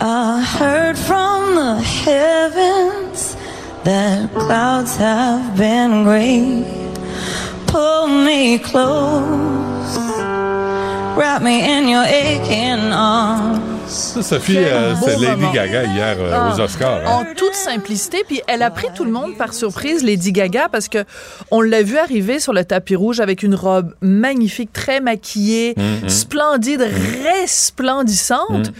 I 0.00 0.42
heard 0.58 0.98
from 0.98 1.54
the 1.54 1.80
heavens 1.80 3.36
that 3.84 4.32
clouds 4.32 4.96
have 4.96 5.56
been 5.56 6.04
gray. 6.04 6.64
Pull 7.66 8.08
me 8.08 8.58
close, 8.58 9.96
wrap 11.16 11.42
me 11.42 11.64
in 11.64 11.88
your 11.88 12.04
aching 12.04 12.92
arms. 12.92 13.75
Ça, 13.88 14.22
Sophie, 14.22 14.56
euh, 14.58 14.94
c'est 15.04 15.12
Lady 15.16 15.26
moment. 15.26 15.52
Gaga 15.52 15.84
hier 15.84 16.16
euh, 16.18 16.30
Ah. 16.34 16.54
aux 16.56 16.60
Oscars. 16.60 17.00
hein. 17.06 17.10
En 17.10 17.24
toute 17.34 17.54
simplicité, 17.54 18.22
puis 18.26 18.40
elle 18.48 18.62
a 18.62 18.70
pris 18.70 18.88
tout 18.94 19.04
le 19.04 19.10
monde 19.10 19.36
par 19.36 19.52
surprise, 19.54 20.02
Lady 20.02 20.32
Gaga, 20.32 20.68
parce 20.70 20.88
que 20.88 21.04
on 21.50 21.60
l'a 21.60 21.82
vu 21.82 21.96
arriver 21.96 22.40
sur 22.40 22.52
le 22.52 22.64
tapis 22.64 22.96
rouge 22.96 23.20
avec 23.20 23.42
une 23.42 23.54
robe 23.54 23.94
magnifique, 24.00 24.72
très 24.72 25.00
maquillée, 25.00 25.74
Mhm. 25.76 26.08
splendide, 26.08 26.86
resplendissante. 27.24 28.50
Mhm. 28.68 28.72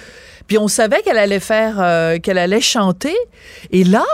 Puis 0.47 0.59
on 0.59 0.69
savait 0.69 1.03
qu'elle 1.03 1.19
allait 1.19 1.41
faire, 1.41 1.77
euh, 1.81 2.19
qu'elle 2.19 2.39
allait 2.39 2.61
chanter. 2.61 3.15
Et 3.73 3.85
là, 3.85 4.05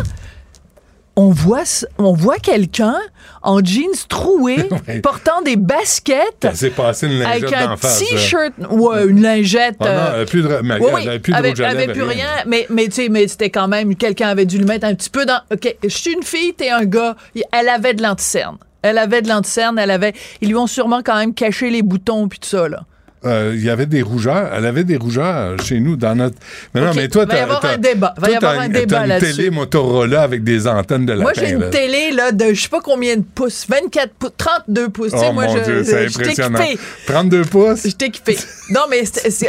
on 1.17 1.29
voit, 1.31 1.65
on 1.99 2.13
voit 2.13 2.39
quelqu'un 2.39 2.97
en 3.43 3.63
jeans 3.63 3.93
troué, 4.09 4.57
Ouais. 4.89 5.01
portant 5.01 5.43
des 5.43 5.57
baskets. 5.57 6.41
Passé 6.77 7.07
une 7.07 7.19
lingette 7.19 7.53
Avec 7.53 7.55
un 7.55 7.77
t-shirt, 7.77 8.53
ouais, 8.71 9.07
une 9.07 9.21
lingette. 9.23 9.77
Ah 9.81 9.85
non, 9.85 9.91
euh, 10.15 10.25
plus 10.25 10.43
de, 10.43 10.49
mais 10.63 10.79
oui, 10.81 11.07
avait 11.09 11.19
plus 11.19 11.33
de 11.33 11.37
avait, 11.39 11.51
rouge 11.51 11.61
à 11.61 11.69
avait 11.69 11.89
plus 11.89 12.03
rien. 12.03 12.27
Mais, 12.47 12.67
mais 12.71 12.85
tu 12.87 12.93
sais, 12.93 13.09
mais 13.09 13.29
c'était 13.29 13.51
quand 13.51 13.69
même, 13.69 13.95
quelqu'un 13.95 14.29
avait 14.29 14.47
dû 14.47 14.59
le 14.59 14.65
mettre 14.65 14.87
un 14.87 14.95
petit 14.95 15.11
peu 15.11 15.27
dans. 15.27 15.41
OK, 15.53 15.77
je 15.83 15.89
suis 15.89 16.13
une 16.13 16.23
fille, 16.23 16.55
t'es 16.55 16.71
un 16.71 16.85
gars. 16.85 17.17
Elle 17.53 17.69
avait 17.69 17.95
de 17.95 18.03
l'anticerne. 18.03 18.57
Elle 18.83 18.99
avait 18.99 19.23
de 19.23 19.29
l'anticerne, 19.29 19.79
elle 19.79 19.91
avait. 19.91 20.13
Ils 20.41 20.49
lui 20.49 20.57
ont 20.57 20.67
sûrement 20.67 21.03
quand 21.05 21.17
même 21.17 21.35
caché 21.35 21.71
les 21.71 21.83
boutons 21.83 22.27
puis 22.29 22.39
tout 22.39 22.49
ça, 22.49 22.69
là. 22.69 22.85
Euh, 23.25 23.53
Il 23.55 23.65
y 23.65 23.71
avait 23.71 23.87
des 23.87 24.03
rougeurs. 24.03 24.51
Elle 24.55 24.67
avait 24.67 24.85
des 24.85 24.97
rougeurs 24.97 25.59
chez 25.63 25.79
nous 25.81 25.97
dans 25.97 26.15
notre. 26.15 26.37
Mais 26.75 26.81
non, 26.81 26.91
mais 26.95 27.09
toi, 27.09 27.25
va 27.25 27.37
y 27.37 27.39
avoir 27.39 27.65
un 27.65 27.79
débat. 27.79 28.15
Va 28.17 28.31
y 28.31 28.35
avoir 28.35 28.59
un 28.61 28.69
débat 28.69 28.97
t'as 28.97 29.03
une 29.05 29.09
là-dessus. 29.09 29.37
télé 29.37 29.51
Motorola 29.51 30.23
avec 30.23 30.43
des 30.45 30.67
antennes 30.67 31.07
de 31.07 31.13
lapin. 31.13 31.23
Moi, 31.23 31.33
j'ai 31.37 31.51
une 31.51 31.61
là. 31.61 31.69
télé 31.71 32.11
là, 32.13 32.33
de 32.33 32.53
je 32.53 32.63
sais 32.63 32.69
pas 32.69 32.81
combien 32.81 33.17
de 33.17 33.23
pouces, 33.23 33.67
24 33.69 34.13
pouces, 34.15 34.31
32 34.37 34.89
pouces. 34.89 35.13
Tu 35.13 35.19
sais, 35.19 35.27
Oh 35.29 35.33
moi, 35.33 35.47
mon 35.47 35.57
je, 35.57 35.63
Dieu, 35.63 35.85
c'est 35.85 36.07
impressionnant. 36.07 36.59
équipée. 36.61 36.81
32 37.07 37.43
pouces? 37.45 37.87
Je 37.87 37.91
t'ai 37.93 38.07
équipée. 38.07 38.39
Non, 38.71 38.83
mais 38.91 39.03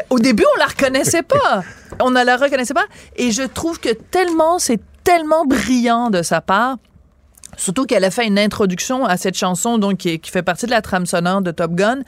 au 0.10 0.20
début, 0.20 0.44
on 0.56 0.60
la 0.60 0.66
reconnaissait 0.68 1.24
pas. 1.24 1.64
On 2.00 2.10
ne 2.12 2.24
la 2.24 2.38
reconnaissait 2.38 2.74
pas. 2.74 2.86
Et 3.18 3.32
je 3.32 3.44
trouve 3.44 3.80
que 3.80 3.90
tellement, 4.12 4.60
c'est 4.60 4.80
tellement 5.04 5.46
brillant 5.46 6.10
de 6.10 6.22
sa 6.22 6.42
part. 6.42 6.78
Surtout 7.58 7.86
qu'elle 7.86 8.04
a 8.04 8.12
fait 8.12 8.26
une 8.26 8.40
introduction 8.40 9.06
à 9.06 9.18
cette 9.18 9.36
chanson, 9.38 9.78
donc 9.78 9.98
qui, 9.98 10.20
fait 10.26 10.44
partie 10.44 10.66
de 10.66 10.72
la 10.72 10.82
trame 10.82 11.06
sonore 11.06 11.42
de 11.42 11.52
Top 11.52 11.74
Gun. 11.74 12.00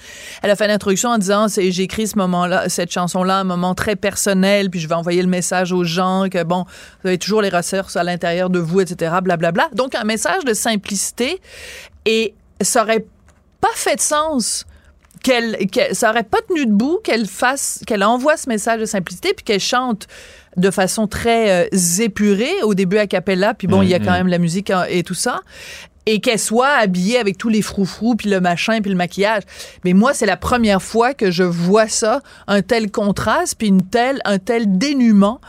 Elle 0.42 0.50
a 0.52 0.56
fait 0.56 0.66
une 0.66 0.72
introduction 0.72 1.10
en 1.10 1.18
disant 1.18 1.48
c'est 1.48 1.72
j'ai 1.72 1.84
écrit 1.84 2.08
ce 2.08 2.18
moment-là, 2.18 2.70
cette 2.70 2.92
chanson-là, 2.92 3.40
un 3.40 3.44
moment 3.44 3.76
très 3.76 3.96
personnel, 3.96 4.70
puis 4.70 4.80
je 4.80 4.88
vais 4.88 4.96
envoyer 4.96 5.22
le 5.22 5.28
message 5.28 5.72
aux 5.72 5.84
gens 5.84 6.28
que 6.32 6.44
bon, 6.44 6.66
vous 7.04 7.08
avez 7.10 7.18
toujours 7.18 7.42
les 7.42 7.50
ressources 7.50 7.96
à 7.96 8.04
l'intérieur 8.04 8.50
de 8.50 8.60
vous, 8.60 8.82
etc. 8.82 9.16
Blablabla. 9.22 9.70
Donc 9.74 9.96
un 9.96 10.04
message 10.04 10.44
de 10.46 10.54
simplicité 10.54 11.42
et 12.06 12.34
ça 12.62 12.84
aurait 12.84 13.06
pas 13.62 13.68
fait 13.76 13.96
de 13.96 14.02
sens 14.02 14.66
qu'elle- 15.24 15.58
ça 15.94 16.12
aurait 16.12 16.24
pas 16.24 16.38
tenu 16.48 16.66
debout 16.68 17.00
qu'elle 17.04 17.26
fasse, 17.26 17.82
qu'elle 17.88 18.04
envoie 18.04 18.38
ce 18.38 18.48
message 18.48 18.80
de 18.80 18.86
simplicité 18.86 19.34
puis 19.34 19.44
qu'elle 19.44 19.60
chante 19.60 20.08
de 20.58 20.72
façon 20.72 21.08
très 21.08 21.66
euh, 21.66 22.00
épurée 22.00 22.62
au 22.64 22.74
début 22.74 22.98
a 22.98 23.08
cappella 23.08 23.54
puis 23.54 23.68
bon 23.68 23.82
il 23.82 23.90
y 23.90 23.94
a 23.94 24.00
Mhm. 24.00 24.06
quand 24.06 24.12
même 24.14 24.28
la 24.28 24.38
musique 24.40 24.70
hein, 24.72 24.86
et 24.90 25.04
tout 25.04 25.14
ça 25.14 25.42
et 26.08 26.20
qu'elle 26.20 26.38
soit 26.38 26.68
habillée 26.70 27.18
avec 27.18 27.36
tous 27.36 27.50
les 27.50 27.64
froufrous 27.64 28.16
puis 28.16 28.30
le 28.30 28.40
machin 28.40 28.80
puis 28.80 28.92
le 28.92 28.98
maquillage 28.98 29.42
mais 29.84 29.94
moi 29.94 30.14
c'est 30.14 30.28
la 30.28 30.38
première 30.38 30.82
fois 30.82 31.16
que 31.16 31.32
je 31.32 31.42
vois 31.44 31.88
ça 31.88 32.22
un 32.48 32.62
tel 32.62 32.92
contraste 32.92 33.56
puis 33.58 33.68
une 33.70 33.82
telle 33.82 34.20
un 34.24 34.38
tel 34.38 34.78
dénuement 34.78 35.42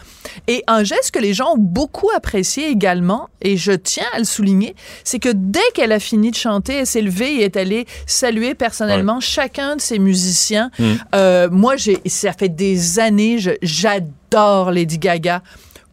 et 0.48 0.64
un 0.66 0.82
geste 0.82 1.10
que 1.12 1.18
les 1.18 1.34
gens 1.34 1.52
ont 1.54 1.58
beaucoup 1.58 2.08
apprécié 2.16 2.68
également 2.70 3.28
et 3.42 3.56
je 3.58 3.72
tiens 3.72 4.06
à 4.14 4.18
le 4.18 4.24
souligner 4.24 4.74
c'est 5.04 5.18
que 5.18 5.28
dès 5.32 5.60
qu'elle 5.74 5.92
a 5.92 6.00
fini 6.00 6.30
de 6.30 6.36
chanter 6.36 6.72
elle 6.76 6.86
s'est 6.86 7.02
levée 7.02 7.34
et 7.36 7.42
est 7.44 7.56
allée 7.58 7.84
saluer 8.06 8.54
personnellement 8.54 9.20
chacun 9.20 9.76
de 9.76 9.80
ses 9.82 9.98
musiciens 9.98 10.70
Mm. 10.78 10.84
euh, 11.14 11.48
moi, 11.50 11.76
j'ai, 11.76 11.98
ça 12.06 12.32
fait 12.32 12.48
des 12.48 12.98
années, 12.98 13.38
je- 13.38 13.50
Lady 14.70 14.98
Gaga 14.98 15.42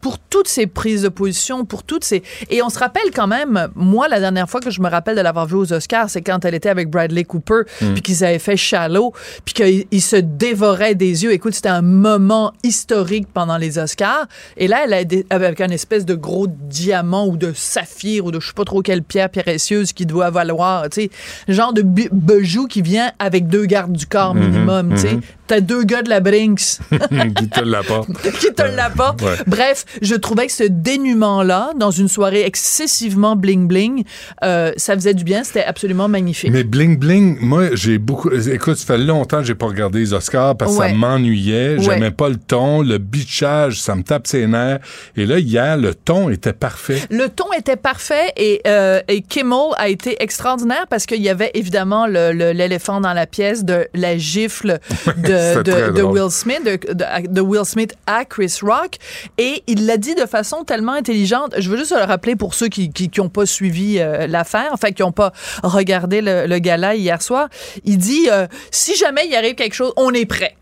pour 0.04 0.18
toutes 0.18 0.48
ses 0.48 0.66
prises 0.66 1.00
de 1.00 1.08
position, 1.08 1.64
pour 1.64 1.82
toutes 1.82 2.04
ses... 2.04 2.22
Et 2.50 2.60
on 2.60 2.68
se 2.68 2.78
rappelle 2.78 3.10
quand 3.14 3.26
même, 3.26 3.68
moi, 3.74 4.06
la 4.06 4.20
dernière 4.20 4.50
fois 4.50 4.60
que 4.60 4.68
je 4.68 4.82
me 4.82 4.90
rappelle 4.90 5.16
de 5.16 5.22
l'avoir 5.22 5.46
vue 5.46 5.56
aux 5.56 5.72
Oscars, 5.72 6.10
c'est 6.10 6.20
quand 6.20 6.44
elle 6.44 6.54
était 6.54 6.68
avec 6.68 6.90
Bradley 6.90 7.24
Cooper, 7.24 7.62
Mm. 7.80 7.94
puis 7.94 8.02
qu'ils 8.02 8.22
avaient 8.22 8.38
fait 8.38 8.58
Shallow, 8.58 9.14
puis 9.46 9.54
qu'ils 9.54 9.86
ils 9.90 10.02
se 10.02 10.16
dévoraient 10.16 10.94
des 10.94 11.24
yeux. 11.24 11.32
Écoute, 11.32 11.54
c'était 11.54 11.70
un 11.70 11.80
moment 11.80 12.52
historique 12.62 13.28
pendant 13.32 13.56
les 13.56 13.78
Oscars. 13.78 14.26
Et 14.58 14.68
là, 14.68 14.82
elle 14.84 14.92
a 14.92 15.04
des- 15.04 15.24
avec 15.30 15.62
un 15.62 15.70
espèce 15.70 16.04
de 16.04 16.14
gros 16.14 16.48
diamant 16.48 17.26
ou 17.26 17.38
de 17.38 17.54
saphir 17.54 18.26
ou 18.26 18.30
de 18.30 18.40
je 18.40 18.48
sais 18.48 18.52
pas 18.52 18.64
trop 18.66 18.82
quelle 18.82 19.02
pierre 19.02 19.30
précieuse 19.30 19.94
qui 19.94 20.04
doit 20.04 20.28
valoir, 20.28 20.90
tu 20.90 21.04
sais, 21.04 21.10
genre 21.48 21.72
de 21.72 21.80
bijou 21.80 22.66
qui 22.66 22.82
vient 22.82 23.10
avec 23.18 23.46
deux 23.48 23.64
gardes 23.64 23.92
du 23.92 24.06
corps 24.06 24.34
Mhm, 24.34 24.44
minimum, 24.50 24.90
tu 24.94 24.98
sais. 25.00 25.14
mhm. 25.14 25.20
T'as 25.46 25.60
deux 25.60 25.84
gars 25.84 26.02
de 26.02 26.08
la 26.08 26.20
Brinks 26.20 26.78
Qui 27.36 27.48
te 27.50 27.60
l'apporte. 27.60 28.08
qui 28.40 28.52
te 28.54 28.62
l'apportent. 28.62 29.20
Ouais. 29.20 29.36
Bref, 29.46 29.84
je 30.02 30.14
trouvais 30.14 30.46
que 30.46 30.52
ce 30.52 30.64
dénuement-là, 30.64 31.72
dans 31.76 31.90
une 31.90 32.08
soirée 32.08 32.44
excessivement 32.44 33.36
bling-bling, 33.36 34.04
euh, 34.44 34.72
ça 34.76 34.94
faisait 34.94 35.14
du 35.14 35.24
bien. 35.24 35.44
C'était 35.44 35.64
absolument 35.64 36.08
magnifique. 36.08 36.50
Mais 36.50 36.64
bling 36.64 36.98
bling, 36.98 37.38
moi 37.40 37.74
j'ai 37.74 37.98
beaucoup. 37.98 38.30
Écoute, 38.30 38.76
ça 38.76 38.86
fait 38.86 38.98
longtemps 38.98 39.38
que 39.38 39.44
j'ai 39.44 39.54
pas 39.54 39.66
regardé 39.66 40.00
les 40.00 40.12
Oscars 40.12 40.56
parce 40.56 40.72
que 40.72 40.78
Ouais. 40.80 40.88
ça 40.90 40.94
m'ennuyait. 40.94 41.76
Ouais. 41.76 41.82
J'aimais 41.82 42.10
pas 42.10 42.28
le 42.28 42.36
ton, 42.36 42.82
le 42.82 42.98
bitchage, 42.98 43.80
ça 43.80 43.94
me 43.94 44.02
tape 44.02 44.26
ses 44.26 44.46
nerfs. 44.46 44.80
Et 45.16 45.26
là 45.26 45.38
hier, 45.38 45.76
le 45.76 45.94
ton 45.94 46.30
était 46.30 46.52
parfait. 46.52 47.00
Le 47.10 47.28
ton 47.28 47.46
était 47.56 47.76
parfait 47.76 48.32
et, 48.36 48.60
euh, 48.66 49.00
et 49.08 49.22
Kimmel 49.22 49.70
a 49.76 49.88
été 49.88 50.16
extraordinaire 50.22 50.86
parce 50.90 51.06
qu'il 51.06 51.22
y 51.22 51.28
avait 51.28 51.50
évidemment 51.54 52.06
l'éléphant 52.06 53.00
dans 53.00 53.12
la 53.12 53.26
pièce 53.26 53.64
de 53.64 53.86
la 53.94 54.16
gifle 54.18 54.78
de, 55.16 55.62
de. 55.62 56.02
Will 56.02 56.30
Smith, 56.30 56.62
de 56.64 57.40
Will 57.40 57.64
Smith 57.64 57.94
à 58.06 58.24
Chris 58.24 58.58
Rock. 58.62 58.96
Et 59.38 59.62
il 59.66 59.83
l'a 59.86 59.96
dit 59.96 60.14
de 60.14 60.26
façon 60.26 60.64
tellement 60.64 60.92
intelligente. 60.92 61.54
Je 61.58 61.68
veux 61.70 61.76
juste 61.76 61.94
le 61.96 62.04
rappeler 62.04 62.36
pour 62.36 62.54
ceux 62.54 62.68
qui 62.68 62.90
qui, 62.90 63.10
qui 63.10 63.20
ont 63.20 63.28
pas 63.28 63.46
suivi 63.46 63.98
euh, 63.98 64.26
l'affaire, 64.26 64.70
enfin 64.72 64.92
qui 64.92 65.02
ont 65.02 65.12
pas 65.12 65.32
regardé 65.62 66.20
le, 66.20 66.46
le 66.46 66.58
gala 66.58 66.94
hier 66.94 67.20
soir. 67.22 67.48
Il 67.84 67.98
dit 67.98 68.28
euh, 68.30 68.46
si 68.70 68.96
jamais 68.96 69.26
il 69.26 69.34
arrive 69.34 69.54
quelque 69.54 69.74
chose, 69.74 69.92
on 69.96 70.12
est 70.12 70.26
prêt. 70.26 70.56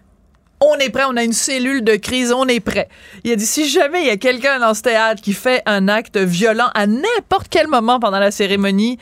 On 0.64 0.76
est 0.78 0.90
prêt, 0.90 1.02
on 1.08 1.16
a 1.16 1.24
une 1.24 1.32
cellule 1.32 1.82
de 1.82 1.96
crise, 1.96 2.32
on 2.32 2.46
est 2.46 2.60
prêt. 2.60 2.88
Il 3.24 3.32
a 3.32 3.36
dit 3.36 3.46
si 3.46 3.68
jamais 3.68 4.02
il 4.02 4.06
y 4.06 4.10
a 4.10 4.16
quelqu'un 4.16 4.60
dans 4.60 4.74
ce 4.74 4.82
théâtre 4.82 5.20
qui 5.20 5.32
fait 5.32 5.62
un 5.66 5.88
acte 5.88 6.16
violent 6.16 6.70
à 6.74 6.86
n'importe 6.86 7.48
quel 7.50 7.66
moment 7.66 7.98
pendant 7.98 8.20
la 8.20 8.30
cérémonie, 8.30 8.98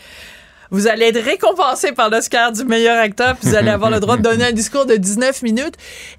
vous 0.71 0.87
allez 0.87 1.07
être 1.07 1.23
récompensé 1.23 1.93
par 1.93 2.11
l'Oscar 2.11 2.53
du 2.53 2.65
meilleur 2.65 2.97
acteur, 2.97 3.37
puis 3.37 3.51
vous 3.51 3.57
allez 3.57 3.71
avoir 3.71 3.91
le 3.91 4.01
droit 4.01 4.17
de 4.17 4.23
donner 4.23 4.45
un 4.45 4.53
discours 4.53 4.87
de 4.87 4.95
19 4.95 5.43
minutes. 5.43 5.75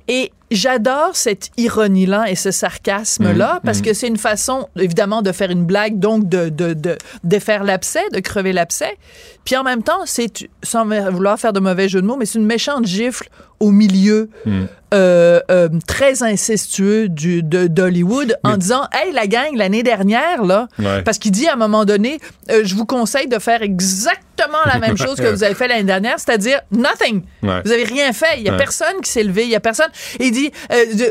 Et 0.07 0.31
j'adore 0.51 1.15
cette 1.15 1.49
ironie-là 1.57 2.29
et 2.29 2.35
ce 2.35 2.51
sarcasme-là, 2.51 3.55
Mhm, 3.55 3.59
parce 3.63 3.79
mhm. 3.79 3.85
que 3.85 3.93
c'est 3.93 4.07
une 4.07 4.17
façon, 4.17 4.67
évidemment, 4.77 5.21
de 5.21 5.31
faire 5.31 5.49
une 5.49 5.65
blague, 5.65 5.97
donc 5.99 6.27
de, 6.27 6.49
de, 6.49 6.73
de, 6.73 6.97
de 7.23 7.39
faire 7.39 7.63
l'abcès, 7.63 8.03
de 8.11 8.19
crever 8.19 8.53
l'abcès. 8.53 8.97
Puis 9.45 9.55
en 9.55 9.63
même 9.63 9.81
temps, 9.81 10.01
c'est, 10.05 10.49
sans 10.61 10.85
vouloir 10.85 11.39
faire 11.39 11.53
de 11.53 11.59
mauvais 11.59 11.89
jeu 11.89 12.01
de 12.01 12.05
mots, 12.05 12.17
mais 12.17 12.25
c'est 12.25 12.37
une 12.39 12.45
méchante 12.45 12.85
gifle 12.85 13.27
au 13.61 13.71
milieu 13.71 14.29
Hmm. 14.45 14.65
euh, 14.93 15.39
euh, 15.49 15.69
très 15.87 16.21
incestueux 16.23 17.07
du, 17.07 17.43
de, 17.43 17.67
d'Hollywood 17.67 18.35
en 18.43 18.57
disant 18.57 18.87
Hey, 18.91 19.13
la 19.13 19.27
gang, 19.27 19.55
l'année 19.55 19.83
dernière, 19.83 20.43
là, 20.43 20.67
Ouais. 20.79 21.01
parce 21.03 21.17
qu'il 21.17 21.31
dit 21.31 21.47
à 21.47 21.53
un 21.53 21.57
moment 21.57 21.85
donné 21.85 22.19
euh, 22.49 22.61
Je 22.65 22.75
vous 22.75 22.85
conseille 22.85 23.27
de 23.27 23.39
faire 23.39 23.61
exactement 23.61 24.57
la 24.65 24.79
même 24.79 24.97
chose 24.97 25.15
que 25.17 25.27
vous 25.33 25.43
avez 25.43 25.55
fait 25.55 25.67
l'année 25.69 25.83
dernière, 25.83 26.19
c'est-à-dire 26.19 26.59
nothing. 26.71 27.21
Ouais. 27.43 27.61
Vous 27.63 27.71
avez 27.71 27.85
rien 27.85 28.11
fait. 28.11 28.37
Il 28.37 28.43
y 28.43 28.49
a 28.49 28.51
Ouais. 28.51 28.57
personne 28.57 28.99
qui 29.01 29.09
s'est 29.11 29.23
levé. 29.23 29.45
Il 29.47 29.55
a 29.55 29.59
personne. 29.61 29.89
Et 30.19 30.25
il 30.27 30.31
dit 30.31 30.51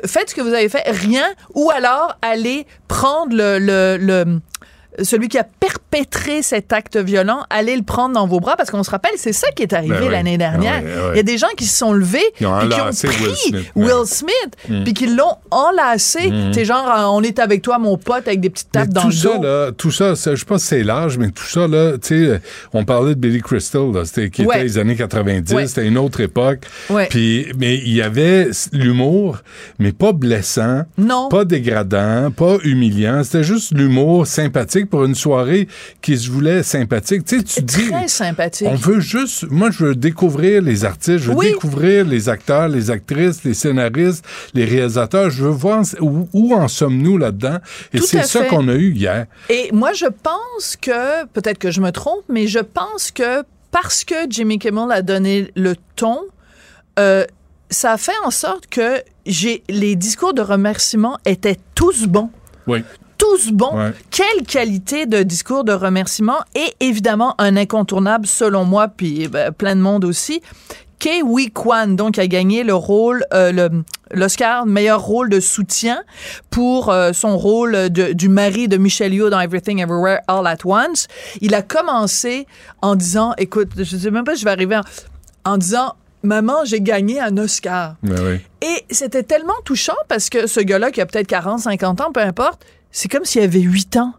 Faites 0.04 0.30
ce 0.30 0.34
que 0.34 0.42
vous 0.42 0.52
avez 0.52 0.68
fait, 0.68 0.82
rien, 0.90 1.24
ou 1.54 1.70
alors 1.70 2.18
allez 2.22 2.66
prendre 2.88 3.34
le. 3.34 3.58
le, 3.58 3.96
le 3.98 4.40
celui 5.02 5.28
qui 5.28 5.38
a 5.38 5.44
perpétré 5.44 6.42
cet 6.42 6.72
acte 6.72 6.96
violent, 6.96 7.44
allez 7.50 7.76
le 7.76 7.82
prendre 7.82 8.14
dans 8.14 8.26
vos 8.26 8.40
bras 8.40 8.56
parce 8.56 8.70
qu'on 8.70 8.82
se 8.82 8.90
rappelle, 8.90 9.12
c'est 9.16 9.32
ça 9.32 9.50
qui 9.52 9.62
est 9.62 9.72
arrivé 9.72 9.94
Ben 9.98 10.04
oui. 10.06 10.12
l'année 10.12 10.38
dernière. 10.38 10.82
Ben 10.82 10.86
oui, 10.86 10.92
ben 10.94 11.02
oui. 11.04 11.10
Il 11.12 11.16
y 11.16 11.20
a 11.20 11.22
des 11.22 11.38
gens 11.38 11.46
qui 11.56 11.64
se 11.64 11.76
sont 11.78 11.92
levés 11.92 12.24
puis 12.34 12.44
qui 12.44 12.46
ont 12.46 12.90
pris 13.08 13.68
Will 13.76 14.06
Smith. 14.06 14.32
Mm. 14.68 14.84
puis 14.84 14.94
qui 14.94 15.06
l'ont 15.06 15.36
enlacé. 15.50 16.30
Mm. 16.30 16.52
C'est 16.52 16.64
genre, 16.64 16.88
euh, 16.90 17.04
on 17.06 17.22
est 17.22 17.38
avec 17.38 17.62
toi, 17.62 17.78
mon 17.78 17.96
pote, 17.96 18.26
avec 18.26 18.40
des 18.40 18.50
petites 18.50 18.70
tapes 18.72 18.88
Mais 18.88 18.94
dans 18.94 19.00
tout 19.02 19.08
le 19.08 19.12
ça, 19.14 19.36
dos. 19.36 19.42
là, 19.42 19.72
tout 19.72 19.90
ça, 19.90 20.14
c'est- 20.16 20.32
je 20.34 20.40
sais 20.40 20.44
pas 20.46 20.58
si 20.58 20.66
c'est 20.66 20.82
l'âge, 20.82 21.18
mais 21.18 21.30
tout 21.30 21.44
ça, 21.44 21.66
là, 21.66 21.92
tu 21.98 22.28
sais, 22.28 22.40
on 22.72 22.84
parlait 22.84 23.14
de 23.14 23.20
Billy 23.20 23.40
Crystal, 23.40 23.90
là, 23.92 24.04
c'était, 24.04 24.30
qui 24.30 24.44
Ouais. 24.44 24.56
était 24.56 24.64
les 24.64 24.78
années 24.78 24.96
90, 24.96 25.54
Ouais. 25.54 25.66
c'était 25.66 25.86
une 25.86 25.98
autre 25.98 26.20
époque. 26.20 26.60
Ouais. 26.88 27.06
Puis, 27.08 27.46
mais 27.58 27.76
il 27.76 27.92
y 27.94 28.02
avait 28.02 28.48
l'humour, 28.72 29.38
mais 29.78 29.92
pas 29.92 30.12
blessant, 30.12 30.82
Non. 30.98 31.28
pas 31.28 31.44
dégradant, 31.44 32.30
pas 32.30 32.56
humiliant. 32.64 33.22
C'était 33.24 33.44
juste 33.44 33.72
l'humour 33.72 34.26
sympathique 34.26 34.79
pour 34.88 35.04
une 35.04 35.14
soirée 35.14 35.68
qui 36.00 36.16
se 36.16 36.30
voulait 36.30 36.62
sympathique. 36.62 37.24
Tu 37.24 37.38
sais, 37.38 37.44
tu 37.44 37.62
dis, 37.62 37.88
Très 37.88 38.08
sympathique. 38.08 38.68
on 38.70 38.74
veut 38.76 39.00
juste, 39.00 39.50
moi, 39.50 39.70
je 39.70 39.84
veux 39.84 39.94
découvrir 39.94 40.62
les 40.62 40.84
artistes, 40.84 41.18
je 41.18 41.30
veux 41.30 41.36
Oui. 41.36 41.48
découvrir 41.48 42.04
les 42.06 42.28
acteurs, 42.28 42.68
les 42.68 42.90
actrices, 42.90 43.44
les 43.44 43.54
scénaristes, 43.54 44.24
les 44.54 44.64
réalisateurs. 44.64 45.30
Je 45.30 45.44
veux 45.44 45.50
voir 45.50 45.82
où, 46.00 46.28
où 46.32 46.54
en 46.54 46.68
sommes-nous 46.68 47.18
là-dedans? 47.18 47.58
Et 47.92 48.00
c'est 48.00 48.22
ça 48.24 48.44
qu'on 48.44 48.68
a 48.68 48.74
eu 48.74 48.92
hier. 48.92 49.26
Et 49.48 49.70
moi, 49.72 49.92
je 49.92 50.06
pense 50.06 50.76
que, 50.76 51.24
peut-être 51.26 51.58
que 51.58 51.70
je 51.70 51.80
me 51.80 51.90
trompe, 51.90 52.22
mais 52.28 52.46
je 52.46 52.60
pense 52.60 53.10
que 53.10 53.42
parce 53.70 54.04
que 54.04 54.14
Jimmy 54.28 54.58
Kimmel 54.58 54.90
a 54.90 55.02
donné 55.02 55.50
le 55.54 55.74
ton, 55.96 56.18
euh, 56.98 57.24
ça 57.70 57.92
a 57.92 57.96
fait 57.98 58.12
en 58.24 58.30
sorte 58.30 58.66
que 58.66 59.00
j'ai 59.26 59.62
les 59.68 59.94
discours 59.94 60.34
de 60.34 60.42
remerciement 60.42 61.18
étaient 61.24 61.58
tous 61.76 62.06
bons. 62.06 62.30
Oui. 62.66 62.82
Tous 63.20 63.52
bons. 63.52 63.76
Ouais. 63.76 63.92
Quelle 64.10 64.44
qualité 64.46 65.06
de 65.06 65.22
discours 65.22 65.62
de 65.64 65.72
remerciement 65.72 66.38
et 66.54 66.74
évidemment 66.80 67.34
un 67.38 67.56
incontournable 67.56 68.26
selon 68.26 68.64
moi, 68.64 68.88
puis 68.88 69.28
ben, 69.28 69.52
plein 69.52 69.76
de 69.76 69.80
monde 69.80 70.04
aussi. 70.04 70.40
Kei 70.98 71.22
Wee 71.22 71.50
Kwan, 71.50 71.96
donc, 71.96 72.18
a 72.18 72.26
gagné 72.26 72.62
le 72.64 72.74
rôle, 72.74 73.24
euh, 73.32 73.52
le- 73.52 73.82
l'Oscar 74.12 74.66
meilleur 74.66 75.00
rôle 75.00 75.30
de 75.30 75.40
soutien 75.40 76.02
pour 76.50 76.90
euh, 76.90 77.12
son 77.14 77.38
rôle 77.38 77.88
de- 77.90 78.12
du 78.12 78.28
mari 78.28 78.68
de 78.68 78.76
Michelle 78.76 79.14
Yeoh 79.14 79.30
dans 79.30 79.40
Everything 79.40 79.80
Everywhere 79.80 80.18
All 80.28 80.46
at 80.46 80.58
Once. 80.66 81.06
Il 81.40 81.54
a 81.54 81.62
commencé 81.62 82.46
en 82.82 82.96
disant, 82.96 83.32
écoute, 83.38 83.68
je 83.78 83.96
sais 83.96 84.10
même 84.10 84.24
pas 84.24 84.34
si 84.34 84.40
je 84.40 84.44
vais 84.44 84.50
arriver 84.50 84.76
en, 84.76 84.82
en 85.52 85.56
disant, 85.56 85.94
maman, 86.22 86.64
j'ai 86.66 86.82
gagné 86.82 87.18
un 87.18 87.34
Oscar. 87.38 87.94
Ben 88.02 88.20
oui. 88.22 88.40
Et 88.60 88.84
c'était 88.90 89.22
tellement 89.22 89.54
touchant 89.64 89.96
parce 90.08 90.28
que 90.28 90.46
ce 90.46 90.60
gars-là, 90.60 90.90
qui 90.90 91.00
a 91.00 91.06
peut-être 91.06 91.26
40, 91.28 91.60
50 91.60 92.00
ans, 92.02 92.12
peu 92.12 92.20
importe, 92.20 92.62
c'est 92.92 93.08
comme 93.08 93.24
s'il 93.24 93.42
avait 93.42 93.60
8 93.60 93.96
ans. 93.96 94.14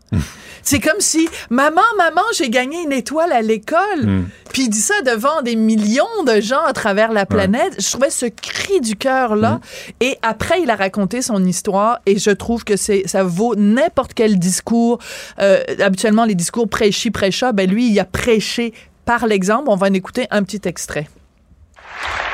c'est 0.64 0.80
comme 0.80 0.99
si, 0.99 1.27
maman, 1.49 1.81
maman, 1.98 2.22
j'ai 2.38 2.49
gagné 2.49 2.81
une 2.84 2.91
étoile 2.91 3.31
à 3.31 3.41
l'école. 3.41 4.03
Mm. 4.03 4.30
Puis 4.53 4.64
il 4.64 4.69
dit 4.69 4.80
ça 4.80 5.02
devant 5.06 5.41
des 5.41 5.56
millions 5.56 6.23
de 6.26 6.41
gens 6.41 6.64
à 6.65 6.73
travers 6.73 7.11
la 7.11 7.26
planète. 7.26 7.76
Je 7.80 7.89
trouvais 7.89 8.10
ce 8.10 8.26
cri 8.26 8.81
du 8.81 8.95
cœur-là. 8.95 9.60
Et 9.99 10.18
après, 10.22 10.61
il 10.61 10.69
a 10.69 10.76
raconté 10.76 11.22
son 11.22 11.43
histoire 11.45 11.99
et 12.06 12.18
je 12.18 12.31
trouve 12.31 12.64
que 12.64 12.76
c'est 12.76 13.07
ça 13.07 13.23
vaut 13.23 13.56
n'importe 13.56 14.14
quel 14.14 14.39
discours. 14.39 14.99
Euh, 15.39 15.64
habituellement, 15.80 16.26
les 16.26 16.35
discours 16.35 16.68
prêchi, 16.68 17.11
prêcha, 17.11 17.52
ben 17.52 17.69
lui, 17.69 17.89
il 17.89 17.99
a 17.99 18.06
prêché 18.06 18.73
par 19.06 19.26
l'exemple. 19.26 19.69
On 19.69 19.76
va 19.76 19.88
en 19.88 19.93
écouter 19.93 20.27
un 20.31 20.43
petit 20.43 20.61
extrait. 20.65 21.07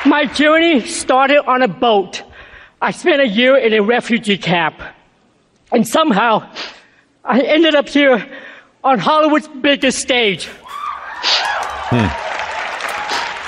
My 0.06 0.28
journey 0.34 0.82
started 0.82 1.42
on 1.48 1.62
a 1.62 1.68
boat. 1.68 2.24
I 2.82 2.92
spent 2.94 3.20
a 3.20 3.26
year 3.26 3.56
in 3.56 3.74
a 3.74 3.82
refugee 3.82 4.40
camp. 4.40 4.76
And 5.72 5.86
somehow, 5.88 6.50
I 7.26 7.42
ended 7.42 7.76
up 7.76 7.90
here 7.90 8.26
on 8.84 9.00
Hollywood's 9.00 9.48
biggest 9.48 10.00
stage. 10.00 10.48
Hmm. 11.90 12.08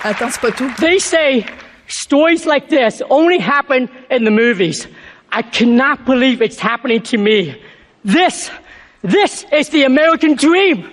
Attends, 0.03 0.31
c'est 0.31 0.41
pas 0.41 0.51
tout. 0.51 0.69
They 0.77 0.99
say 0.99 1.45
stories 1.87 2.45
like 2.45 2.69
this 2.69 3.01
only 3.09 3.39
happen 3.39 3.89
in 4.09 4.23
the 4.23 4.31
movies. 4.31 4.87
I 5.31 5.41
cannot 5.41 6.05
believe 6.05 6.41
it's 6.41 6.59
happening 6.59 7.01
to 7.03 7.17
me. 7.17 7.61
This, 8.03 8.49
this 9.01 9.45
is 9.51 9.69
the 9.69 9.83
American 9.83 10.35
dream. 10.35 10.89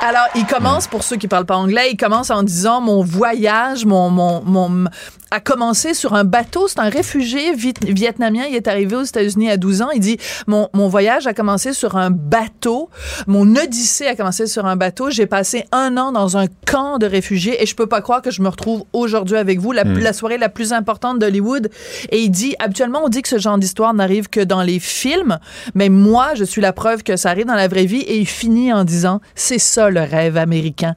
Alors, 0.00 0.28
il 0.36 0.46
commence, 0.46 0.86
pour 0.86 1.02
ceux 1.02 1.16
qui 1.16 1.26
parlent 1.26 1.46
pas 1.46 1.56
anglais, 1.56 1.90
il 1.90 1.96
commence 1.96 2.30
en 2.30 2.44
disant 2.44 2.80
mon 2.80 3.02
voyage, 3.02 3.84
mon, 3.84 4.10
mon, 4.10 4.42
mon, 4.42 4.84
a 5.30 5.40
commencé 5.40 5.94
sur 5.94 6.14
un 6.14 6.24
bateau. 6.24 6.68
C'est 6.68 6.80
un 6.80 6.88
réfugié 6.88 7.52
viet- 7.54 7.74
vietnamien. 7.84 8.44
Il 8.48 8.56
est 8.56 8.68
arrivé 8.68 8.96
aux 8.96 9.02
États-Unis 9.02 9.50
à 9.50 9.56
12 9.56 9.82
ans. 9.82 9.90
Il 9.94 10.00
dit 10.00 10.16
mon, 10.46 10.68
mon 10.72 10.88
voyage 10.88 11.26
a 11.26 11.34
commencé 11.34 11.72
sur 11.72 11.96
un 11.96 12.10
bateau. 12.10 12.88
Mon 13.26 13.54
odyssée 13.56 14.06
a 14.06 14.14
commencé 14.16 14.46
sur 14.46 14.66
un 14.66 14.76
bateau. 14.76 15.10
J'ai 15.10 15.26
passé 15.26 15.64
un 15.72 15.96
an 15.96 16.12
dans 16.12 16.36
un 16.36 16.46
camp 16.66 16.98
de 16.98 17.06
réfugiés 17.06 17.62
et 17.62 17.66
je 17.66 17.74
peux 17.74 17.86
pas 17.86 18.00
croire 18.00 18.22
que 18.22 18.30
je 18.30 18.42
me 18.42 18.48
retrouve 18.48 18.84
aujourd'hui 18.92 19.36
avec 19.36 19.58
vous, 19.60 19.72
la, 19.72 19.84
Mm. 19.84 19.98
la 19.98 20.12
soirée 20.12 20.38
la 20.38 20.48
plus 20.48 20.72
importante 20.72 21.18
d'Hollywood. 21.18 21.70
Et 22.10 22.20
il 22.20 22.30
dit 22.30 22.54
habituellement, 22.58 23.00
on 23.04 23.08
dit 23.08 23.22
que 23.22 23.28
ce 23.28 23.38
genre 23.38 23.58
d'histoire 23.58 23.92
n'arrive 23.94 24.28
que 24.28 24.40
dans 24.40 24.62
les 24.62 24.78
films, 24.80 25.38
mais 25.74 25.88
moi, 25.88 26.34
je 26.34 26.44
suis 26.44 26.60
la 26.62 26.72
preuve 26.72 27.02
que 27.02 27.16
ça 27.16 27.30
arrive 27.30 27.46
dans 27.46 27.54
la 27.54 27.68
vraie 27.68 27.86
vie. 27.86 28.00
Et 28.00 28.18
il 28.18 28.26
finit 28.26 28.72
en 28.72 28.84
disant 28.84 29.20
c'est 29.34 29.58
ça 29.58 29.90
le 29.90 30.00
rêve 30.00 30.36
américain. 30.36 30.94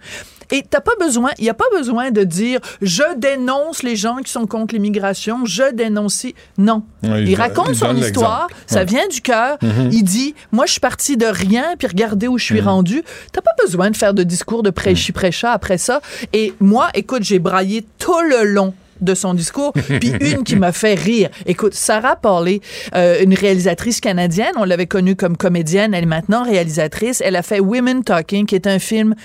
Et 0.52 0.64
t'as 0.70 0.82
pas 0.82 0.92
besoin, 1.00 1.32
il 1.40 1.46
y 1.46 1.50
a 1.50 1.54
pas 1.54 1.66
besoin 1.76 2.12
de 2.12 2.24
dire 2.24 2.60
je 2.82 3.04
dénonce 3.18 3.84
les 3.84 3.96
gens 3.96 4.18
qui 4.18 4.32
sont 4.32 4.46
contre 4.48 4.74
l'immigration, 4.74 5.46
je 5.46 5.72
dénonce. 5.74 6.26
Non, 6.58 6.84
Ouais, 7.04 7.24
il, 7.24 7.30
il- 7.30 7.36
raconte 7.36 7.74
son 7.76 7.96
histoire, 7.96 8.48
ça 8.68 8.80
Ouais. 8.80 8.86
vient 8.86 9.08
du 9.08 9.22
cœur. 9.22 9.58
Mhm. 9.62 9.90
Il 9.92 10.04
dit 10.04 10.36
moi 10.52 10.66
je 10.66 10.72
suis 10.74 10.82
parti 10.82 11.18
de 11.18 11.26
rien, 11.26 11.76
puis 11.80 11.88
regardez 11.88 12.28
où 12.28 12.38
je 12.38 12.44
suis 12.46 12.62
Mhm. 12.62 12.68
rendu. 12.68 13.04
T'as 13.32 13.42
pas 13.42 13.52
besoin 13.64 13.90
de 13.92 13.98
faire 13.98 14.14
de 14.14 14.24
discours 14.24 14.64
de 14.64 14.70
prêchi 14.70 15.12
prêcha 15.12 15.52
après 15.52 15.78
ça. 15.78 16.02
Et 16.34 16.54
moi, 16.60 16.90
écoute, 16.94 17.24
j'ai 17.24 17.40
braillé 17.40 17.86
tout 17.98 18.20
le 18.22 18.44
long 18.46 18.74
de 19.00 19.16
son 19.16 19.34
discours, 19.34 19.74
puis 20.00 20.12
une 20.20 20.44
qui 20.44 20.56
m'a 20.56 20.72
fait 20.72 20.94
rire. 20.94 21.30
Écoute, 21.48 21.74
Sarah 21.74 22.16
Paulé, 22.16 22.62
euh, 22.94 23.24
une 23.24 23.34
réalisatrice 23.34 24.00
canadienne, 24.00 24.52
on 24.58 24.64
l'avait 24.64 24.86
connue 24.86 25.16
comme 25.16 25.38
comédienne, 25.38 25.94
elle 25.96 26.04
est 26.04 26.08
maintenant 26.08 26.44
réalisatrice. 26.44 27.22
Elle 27.26 27.36
a 27.36 27.42
fait 27.42 27.60
Women 27.60 28.04
Talking, 28.04 28.46
qui 28.46 28.54
est 28.56 28.68
un 28.68 28.78
film 28.80 29.16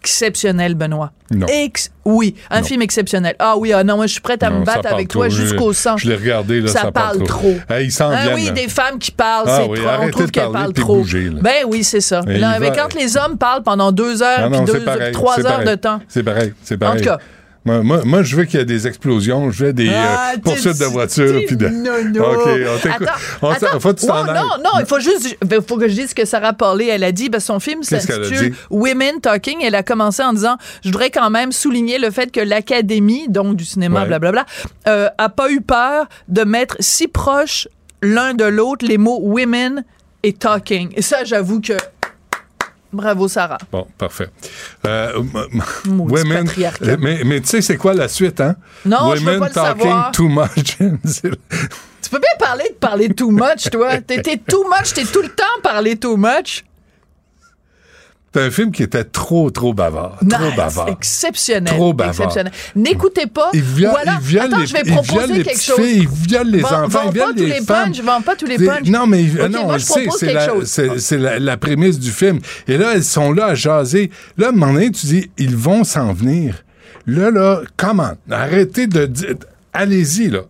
exceptionnel, 0.00 0.74
Benoît. 0.74 1.12
Non. 1.30 1.46
Ex 1.46 1.90
oui, 2.04 2.34
un 2.50 2.62
film 2.62 2.80
exceptionnel. 2.80 3.34
Ah 3.38 3.56
oui, 3.58 3.72
ah 3.74 3.84
non, 3.84 3.96
moi 3.96 4.06
je 4.06 4.12
suis 4.12 4.20
prête 4.22 4.42
à 4.42 4.48
Non, 4.48 4.60
me 4.60 4.64
battre 4.64 4.90
avec 4.90 5.08
toi 5.08 5.28
trop. 5.28 5.36
Jusqu'au 5.36 5.72
sang. 5.74 5.98
Je 5.98 6.08
l'ai 6.08 6.16
regardé, 6.16 6.60
là, 6.60 6.68
ça, 6.68 6.90
parle 6.90 7.22
trop. 7.24 7.54
Hey, 7.68 7.86
ils 7.86 7.92
s'en 7.92 8.10
Ah 8.10 8.28
oui, 8.34 8.50
des 8.52 8.68
femmes 8.68 8.98
qui 8.98 9.10
parlent, 9.10 9.44
Ah 9.46 9.60
c'est 9.62 9.68
oui, 9.68 9.78
trop. 9.78 9.88
On 10.00 10.10
trouve 10.10 10.30
qu'elles 10.30 10.50
parlent 10.50 10.72
trop. 10.72 11.04
Ben 11.42 11.64
oui, 11.66 11.84
c'est 11.84 12.00
ça. 12.00 12.22
Là, 12.26 12.58
va- 12.58 12.70
quand 12.70 12.94
les 12.94 13.16
hommes 13.16 13.36
parlent 13.36 13.62
pendant 13.62 13.92
deux 13.92 14.22
heures, 14.22 14.50
puis 14.50 14.60
deux, 14.62 14.80
pareil, 14.80 15.12
trois 15.12 15.38
heures 15.40 15.58
pareil. 15.58 15.66
de 15.68 15.74
temps. 15.74 16.00
C'est 16.08 16.22
pareil, 16.22 16.54
c'est 16.62 16.78
pareil. 16.78 16.96
En 16.96 16.98
tout 16.98 17.04
cas. 17.08 17.18
Moi, 17.64 17.82
moi, 17.82 18.00
moi, 18.04 18.22
je 18.22 18.34
veux 18.36 18.44
qu'il 18.44 18.58
y 18.58 18.62
ait 18.62 18.66
des 18.66 18.86
explosions, 18.86 19.50
je 19.50 19.66
veux 19.66 19.72
des 19.72 19.90
Ah, 19.92 20.32
euh, 20.34 20.38
poursuites 20.38 20.78
de 20.78 20.84
voitures. 20.86 21.40
puis 21.46 21.56
de... 21.56 21.68
nono. 21.68 22.24
OK, 22.24 22.48
on 22.48 22.78
t'écoute. 22.78 23.08
Attends, 23.42 23.80
faut 23.80 23.92
que 23.92 24.00
tu. 24.00 24.06
Non, 24.06 24.24
non, 24.24 24.70
il 24.80 24.86
faut 24.86 25.00
juste, 25.00 25.36
il 25.42 25.60
faut 25.66 25.76
que 25.76 25.88
je 25.88 25.94
dise 25.94 26.10
ce 26.10 26.14
que 26.14 26.24
Sarah 26.24 26.52
Paulé, 26.54 26.86
elle 26.86 27.04
a 27.04 27.12
dit. 27.12 27.28
Ben, 27.28 27.40
son 27.40 27.60
film 27.60 27.82
s'intitule? 27.82 28.54
Women 28.70 29.20
Talking. 29.20 29.58
Elle 29.62 29.74
a 29.74 29.82
commencé 29.82 30.22
en 30.22 30.32
disant, 30.32 30.56
je 30.82 30.88
voudrais 30.88 31.10
quand 31.10 31.28
même 31.30 31.52
souligner 31.52 31.98
le 31.98 32.10
fait 32.10 32.30
que 32.32 32.40
l'Académie, 32.40 33.28
donc 33.28 33.56
du 33.56 33.64
cinéma, 33.64 34.00
Ouais. 34.02 34.06
blablabla, 34.06 34.46
euh, 34.86 35.08
a 35.18 35.28
pas 35.28 35.50
eu 35.50 35.60
peur 35.60 36.06
de 36.28 36.44
mettre 36.44 36.76
si 36.80 37.06
proche 37.08 37.68
l'un 38.00 38.32
de 38.34 38.44
l'autre 38.44 38.86
les 38.86 38.96
mots 38.98 39.18
women 39.20 39.84
et 40.22 40.32
talking. 40.32 40.90
Et 40.96 41.02
ça, 41.02 41.24
j'avoue 41.24 41.60
que 41.60 41.74
bravo 42.92 43.28
Sarah. 43.28 43.58
Bon, 43.70 43.86
parfait. 43.96 44.28
Euh, 44.86 45.22
women, 45.86 46.48
mais, 46.98 47.22
mais 47.24 47.40
tu 47.40 47.48
sais, 47.48 47.60
c'est 47.62 47.76
quoi 47.76 47.94
la 47.94 48.08
suite, 48.08 48.40
hein? 48.40 48.56
Non, 48.84 49.14
je 49.14 49.24
veux 49.24 49.38
pas 49.38 49.48
le 49.48 49.54
talking 49.54 49.80
savoir. 49.82 50.12
too 50.12 50.28
much. 50.28 50.76
C'est- 51.04 51.30
Tu 52.00 52.10
peux 52.10 52.20
bien 52.20 52.38
parler 52.38 52.64
de 52.70 52.74
parler 52.74 53.08
too 53.12 53.30
much, 53.30 53.68
toi. 53.70 53.98
T'es 54.06 54.22
too 54.22 54.64
much, 54.64 54.94
t'es 54.94 55.04
tout 55.04 55.20
le 55.20 55.28
temps 55.28 55.44
parler 55.62 55.94
too 55.96 56.16
much. 56.16 56.64
C'est 58.34 58.42
un 58.42 58.50
film 58.50 58.72
qui 58.72 58.82
était 58.82 59.04
trop, 59.04 59.50
trop 59.50 59.72
bavard. 59.72 60.18
Trop 60.28 60.50
bavard. 60.56 60.88
exceptionnel. 60.90 61.72
Trop 61.72 61.92
bavard. 61.94 62.12
Exceptionnel. 62.14 62.52
N'écoutez 62.76 63.26
pas. 63.26 63.48
Il 63.54 63.62
viole, 63.62 63.94
alors- 63.96 64.14
il 64.20 64.26
viole 64.26 64.44
attends, 64.46 64.58
les, 64.58 64.66
je 64.66 64.72
vais 64.74 64.82
proposer 64.82 65.32
les 65.32 65.42
quelque 65.44 65.60
chose. 65.62 65.76
filles, 65.76 65.98
il 66.02 66.28
viole 66.28 66.50
les 66.50 66.60
Vends- 66.60 66.68
enfants, 66.84 66.88
vends 66.88 67.00
il 67.06 67.12
viole 67.14 67.26
pas 67.28 67.32
tous 67.32 67.38
les 67.38 67.46
les 67.46 67.60
femmes. 67.62 67.84
punchs, 67.92 68.00
vends 68.02 68.20
pas 68.20 68.36
tous 68.36 68.46
les 68.46 68.58
punchs. 68.58 68.86
Non, 68.88 69.06
mais 69.06 69.24
Ok, 69.42 69.48
non, 69.50 69.64
moi, 69.64 69.78
je 69.78 69.86
propose 69.86 70.18
c'est 70.20 70.32
la, 70.34 70.48
c'est, 70.64 70.98
c'est 71.00 71.18
la, 71.18 71.38
la 71.38 71.56
prémisse 71.56 71.98
du 71.98 72.10
film. 72.10 72.38
Et 72.68 72.76
là, 72.76 72.92
elles 72.94 73.02
sont 73.04 73.32
là 73.32 73.46
à 73.46 73.54
jaser. 73.54 74.10
Là, 74.36 74.46
à 74.46 74.48
un 74.50 74.52
moment 74.52 74.74
donné, 74.74 74.90
tu 74.90 75.06
dis, 75.06 75.30
ils 75.38 75.56
vont 75.56 75.82
s'en 75.84 76.12
venir. 76.12 76.64
Là, 77.06 77.30
là, 77.30 77.62
comment? 77.78 78.12
Arrêtez 78.30 78.86
de 78.86 79.06
dire, 79.06 79.34
allez-y, 79.72 80.28
là. 80.28 80.40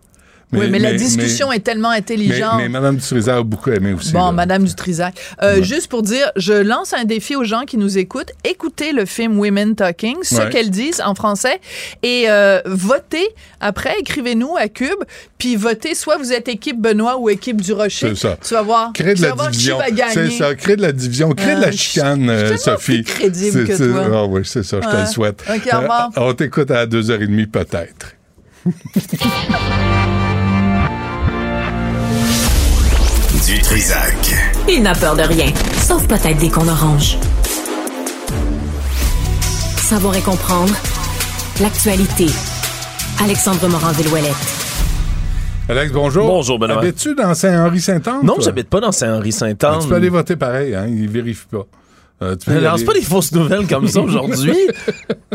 Oui, 0.51 0.67
mais, 0.69 0.79
la 0.79 0.93
discussion 0.93 1.51
est 1.51 1.59
tellement 1.59 1.89
intelligente. 1.91 2.55
Mais, 2.57 2.69
Mme 2.69 2.95
Dutrisac 2.97 3.37
a 3.37 3.43
beaucoup 3.43 3.69
aimé 3.71 3.93
aussi. 3.93 4.13
Bon, 4.13 4.25
là. 4.25 4.31
Madame 4.31 4.63
Dutrisac. 4.63 5.13
Euh, 5.43 5.61
Juste 5.61 5.87
pour 5.89 6.01
dire, 6.01 6.31
je 6.35 6.53
lance 6.53 6.93
un 6.93 7.03
défi 7.03 7.35
aux 7.35 7.43
gens 7.43 7.65
qui 7.65 7.77
nous 7.77 7.97
écoutent. 7.97 8.31
Écoutez 8.43 8.91
le 8.91 9.05
film 9.05 9.37
Women 9.39 9.75
Talking, 9.75 10.15
ce 10.23 10.35
Ouais. 10.35 10.49
qu'elles 10.49 10.71
disent 10.71 11.01
en 11.05 11.13
français, 11.15 11.59
et 12.01 12.25
euh, 12.29 12.61
votez. 12.65 13.27
Après, 13.59 13.93
écrivez-nous 13.99 14.55
à 14.57 14.67
Cube, 14.69 14.99
puis 15.37 15.55
votez. 15.55 15.93
Soit 15.93 16.17
vous 16.17 16.33
êtes 16.33 16.47
équipe 16.47 16.81
Benoît 16.81 17.17
ou 17.19 17.29
équipe 17.29 17.61
du 17.61 17.73
Rocher. 17.73 18.09
C'est 18.09 18.15
ça. 18.15 18.37
Tu 18.43 18.53
vas 18.53 18.61
voir. 18.61 18.91
Créer 18.93 19.13
de 19.15 19.21
la 19.21 19.31
division. 19.31 19.77
C'est 20.11 20.31
ça, 20.31 20.55
créer 20.55 20.75
de 20.77 20.81
la 20.81 20.91
division, 20.91 21.31
créer 21.33 21.55
de 21.55 21.61
la 21.61 21.71
chicane, 21.71 22.25
je 22.25 22.31
euh, 22.31 22.41
tellement 22.43 22.57
Sophie. 22.57 23.03
plus 23.03 23.13
crédible 23.13 23.67
que 23.67 23.91
toi. 23.91 24.07
Ah 24.13 24.25
oui, 24.25 24.41
c'est 24.45 24.63
ça, 24.63 24.79
je 24.81 24.87
te 24.89 25.01
le 25.01 25.05
souhaite. 25.05 25.43
Ok, 25.47 25.69
au 25.73 25.77
revoir. 25.79 26.09
on 26.17 26.33
t'écoute 26.33 26.71
à 26.71 26.85
2h30 26.87 27.47
peut-être. 27.47 28.15
Du 33.45 33.59
Trisac. 33.61 34.35
Il 34.67 34.83
n'a 34.83 34.93
peur 34.93 35.15
de 35.15 35.23
rien, 35.23 35.47
sauf 35.81 36.05
peut-être 36.07 36.37
des 36.37 36.49
qu'on 36.49 36.67
orange. 36.67 37.17
Savoir 39.77 40.15
et 40.15 40.21
comprendre 40.21 40.73
l'actualité. 41.59 42.27
Alexandre 43.23 43.67
Morand-Villouellette. 43.67 44.35
Alex, 45.67 45.91
bonjour. 45.91 46.27
Bonjour, 46.27 46.59
Benoît. 46.59 46.79
Habites-tu 46.79 47.15
dans 47.15 47.33
Saint-Henri-Saint-Anne? 47.33 48.19
Non, 48.23 48.35
j'habite 48.39 48.69
pas 48.69 48.79
dans 48.79 48.91
Saint-Henri-Saint-Anne. 48.91 49.79
Tu 49.81 49.87
peux 49.87 49.95
aller 49.95 50.09
voter 50.09 50.35
pareil, 50.35 50.75
hein? 50.75 50.85
Ils 50.87 51.09
vérifient 51.09 51.47
pas. 51.51 51.65
Euh, 52.21 52.35
Ne 52.47 52.59
lance 52.59 52.83
pas 52.83 52.93
des 52.93 53.01
fausses 53.01 53.31
nouvelles 53.31 53.65
comme 53.67 53.87
ça 53.87 54.01
aujourd'hui. 54.01 54.55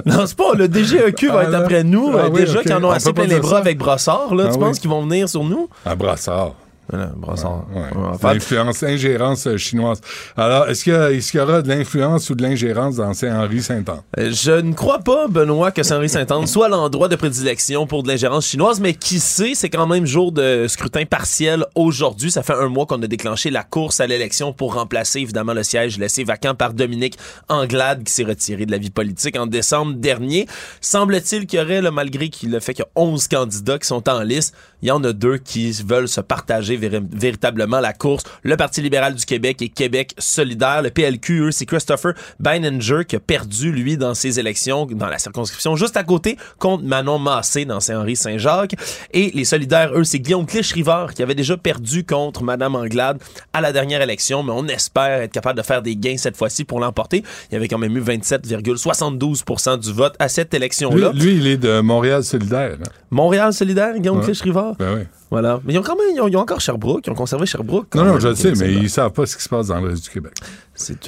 Lance 0.04 0.34
pas, 0.34 0.52
le 0.54 0.68
DGEQ 0.68 1.28
va 1.28 1.38
Ah, 1.40 1.44
être 1.44 1.54
après 1.54 1.82
nous. 1.84 2.10
Ah 2.14 2.24
Euh, 2.24 2.28
oui, 2.30 2.40
Déjà 2.40 2.58
ok. 2.58 2.62
qu'ils 2.64 2.74
en 2.74 2.84
ont 2.84 2.88
On 2.88 2.90
assez 2.90 3.12
plein 3.12 3.24
les 3.24 3.40
bras 3.40 3.50
ça. 3.52 3.56
avec 3.58 3.78
Brossard, 3.78 4.34
là. 4.34 4.44
Ah 4.46 4.50
tu 4.52 4.58
oui. 4.58 4.64
penses 4.64 4.78
qu'ils 4.78 4.90
vont 4.90 5.02
venir 5.06 5.28
sur 5.28 5.44
nous? 5.44 5.68
À 5.86 5.94
Brassard. 5.94 6.52
Voilà, 6.88 7.06
Brossard. 7.16 7.64
Ouais. 7.74 7.80
Ouais, 7.80 8.08
enfin, 8.10 8.34
L'influence, 8.34 8.82
ingérence 8.82 9.46
euh, 9.46 9.56
chinoise. 9.56 10.00
Alors, 10.36 10.68
est-ce 10.68 10.84
qu'il 10.84 10.92
y, 10.92 11.42
aura 11.42 11.62
de 11.62 11.68
l'influence 11.68 12.28
ou 12.28 12.34
de 12.34 12.42
l'ingérence 12.42 12.96
dans 12.96 13.14
Saint-Henri-Saint-Anne? 13.14 14.02
Euh, 14.18 14.30
Je 14.32 14.52
ne 14.52 14.74
crois 14.74 14.98
pas, 14.98 15.26
Benoît, 15.28 15.70
que 15.70 15.82
Saint-Henri-Saint-Anne 15.82 16.46
soit 16.46 16.68
l'endroit 16.68 17.08
de 17.08 17.16
prédilection 17.16 17.86
pour 17.86 18.02
de 18.02 18.08
l'ingérence 18.08 18.46
chinoise, 18.46 18.80
mais 18.80 18.94
qui 18.94 19.18
sait, 19.18 19.52
c'est 19.54 19.70
quand 19.70 19.86
même 19.86 20.04
jour 20.04 20.32
de 20.32 20.66
scrutin 20.68 21.04
partiel 21.06 21.64
aujourd'hui. 21.74 22.30
Ça 22.30 22.42
fait 22.42 22.54
un 22.54 22.68
mois 22.68 22.86
qu'on 22.86 23.02
a 23.02 23.06
déclenché 23.06 23.50
la 23.50 23.62
course 23.62 24.00
à 24.00 24.06
l'élection 24.06 24.52
pour 24.52 24.74
remplacer 24.74 25.20
évidemment 25.20 25.54
le 25.54 25.62
siège 25.62 25.98
laissé 25.98 26.24
vacant 26.24 26.54
par 26.54 26.74
Dominique 26.74 27.16
Anglade, 27.48 28.04
qui 28.04 28.12
s'est 28.12 28.24
retiré 28.24 28.66
de 28.66 28.70
la 28.70 28.78
vie 28.78 28.90
politique 28.90 29.38
en 29.38 29.46
décembre 29.46 29.94
dernier. 29.94 30.46
Semble-t-il 30.80 31.46
qu'il 31.46 31.58
y 31.58 31.62
aurait, 31.62 31.80
là, 31.80 31.90
malgré 31.90 32.28
qu'il 32.28 32.50
le 32.50 32.60
fait 32.60 32.74
qu'il 32.74 32.84
y 32.84 32.88
a 32.88 33.00
11 33.00 33.28
candidats 33.28 33.78
qui 33.78 33.86
sont 33.86 34.08
en 34.08 34.20
liste, 34.22 34.54
il 34.82 34.88
y 34.88 34.90
en 34.90 35.02
a 35.02 35.12
deux 35.12 35.38
qui 35.38 35.72
veulent 35.72 36.08
se 36.08 36.20
partager 36.20 36.73
véri- 36.76 37.04
véritablement 37.12 37.80
la 37.80 37.92
course. 37.92 38.24
Le 38.42 38.56
Parti 38.56 38.82
libéral 38.82 39.14
du 39.14 39.24
Québec 39.24 39.60
et 39.62 39.68
Québec 39.68 40.14
solidaire. 40.18 40.82
Le 40.82 40.90
PLQ, 40.90 41.40
eux, 41.46 41.50
c'est 41.50 41.66
Christopher 41.66 42.14
Beininger 42.40 43.04
qui 43.08 43.16
a 43.16 43.20
perdu, 43.20 43.72
lui, 43.72 43.96
dans 43.96 44.14
ses 44.14 44.38
élections, 44.40 44.86
dans 44.86 45.06
la 45.08 45.18
circonscription 45.18 45.76
juste 45.76 45.96
à 45.96 46.04
côté, 46.04 46.36
contre 46.58 46.84
Manon 46.84 47.18
Massé 47.18 47.64
dans 47.64 47.80
Saint-Henri-Saint-Jacques. 47.80 48.74
Et 49.12 49.30
les 49.34 49.44
solidaires, 49.44 49.90
eux, 49.94 50.04
c'est 50.04 50.18
Guillaume 50.20 50.46
Clich-Rivard 50.46 51.14
qui 51.14 51.22
avait 51.22 51.34
déjà 51.34 51.56
perdu 51.56 52.04
contre 52.04 52.42
Madame 52.42 52.74
Anglade 52.76 53.18
à 53.52 53.60
la 53.60 53.72
dernière 53.72 54.02
élection, 54.02 54.42
mais 54.42 54.52
on 54.52 54.66
espère 54.66 55.22
être 55.22 55.32
capable 55.32 55.58
de 55.58 55.64
faire 55.64 55.82
des 55.82 55.96
gains 55.96 56.16
cette 56.16 56.36
fois-ci 56.36 56.64
pour 56.64 56.80
l'emporter. 56.80 57.22
Il 57.50 57.54
y 57.54 57.56
avait 57.56 57.68
quand 57.68 57.78
même 57.78 57.96
eu 57.96 58.00
27,72% 58.00 59.78
du 59.78 59.92
vote 59.92 60.14
à 60.18 60.28
cette 60.28 60.52
Lui, 60.52 60.56
élection-là. 60.58 61.12
lui, 61.14 61.36
il 61.36 61.46
est 61.46 61.56
de 61.56 61.80
Montréal 61.80 62.22
solidaire. 62.24 62.76
hein. 62.80 62.90
Montréal 63.10 63.52
solidaire, 63.52 63.98
Guillaume 63.98 64.18
Ouais. 64.18 64.24
Clich-Rivard? 64.26 64.74
Ben 64.78 64.94
oui. 64.96 65.02
Voilà. 65.34 65.60
Mais 65.64 65.72
ils 65.72 65.78
ont 65.78 65.82
quand 65.82 65.96
même, 65.96 66.14
ils 66.14 66.20
ont, 66.20 66.28
ils 66.28 66.36
ont 66.36 66.42
encore 66.42 66.60
Sherbrooke, 66.60 67.04
ils 67.08 67.10
ont 67.10 67.16
conservé 67.16 67.44
Sherbrooke. 67.44 67.92
Non, 67.96 68.04
non, 68.04 68.20
je 68.20 68.28
le 68.28 68.34
sais, 68.36 68.52
mais 68.52 68.72
ils 68.72 68.88
savent 68.88 69.10
pas 69.10 69.26
ce 69.26 69.36
qui 69.36 69.42
se 69.42 69.48
passe 69.48 69.66
dans 69.66 69.80
le 69.80 69.88
reste 69.88 70.04
du 70.04 70.10
Québec. 70.10 70.34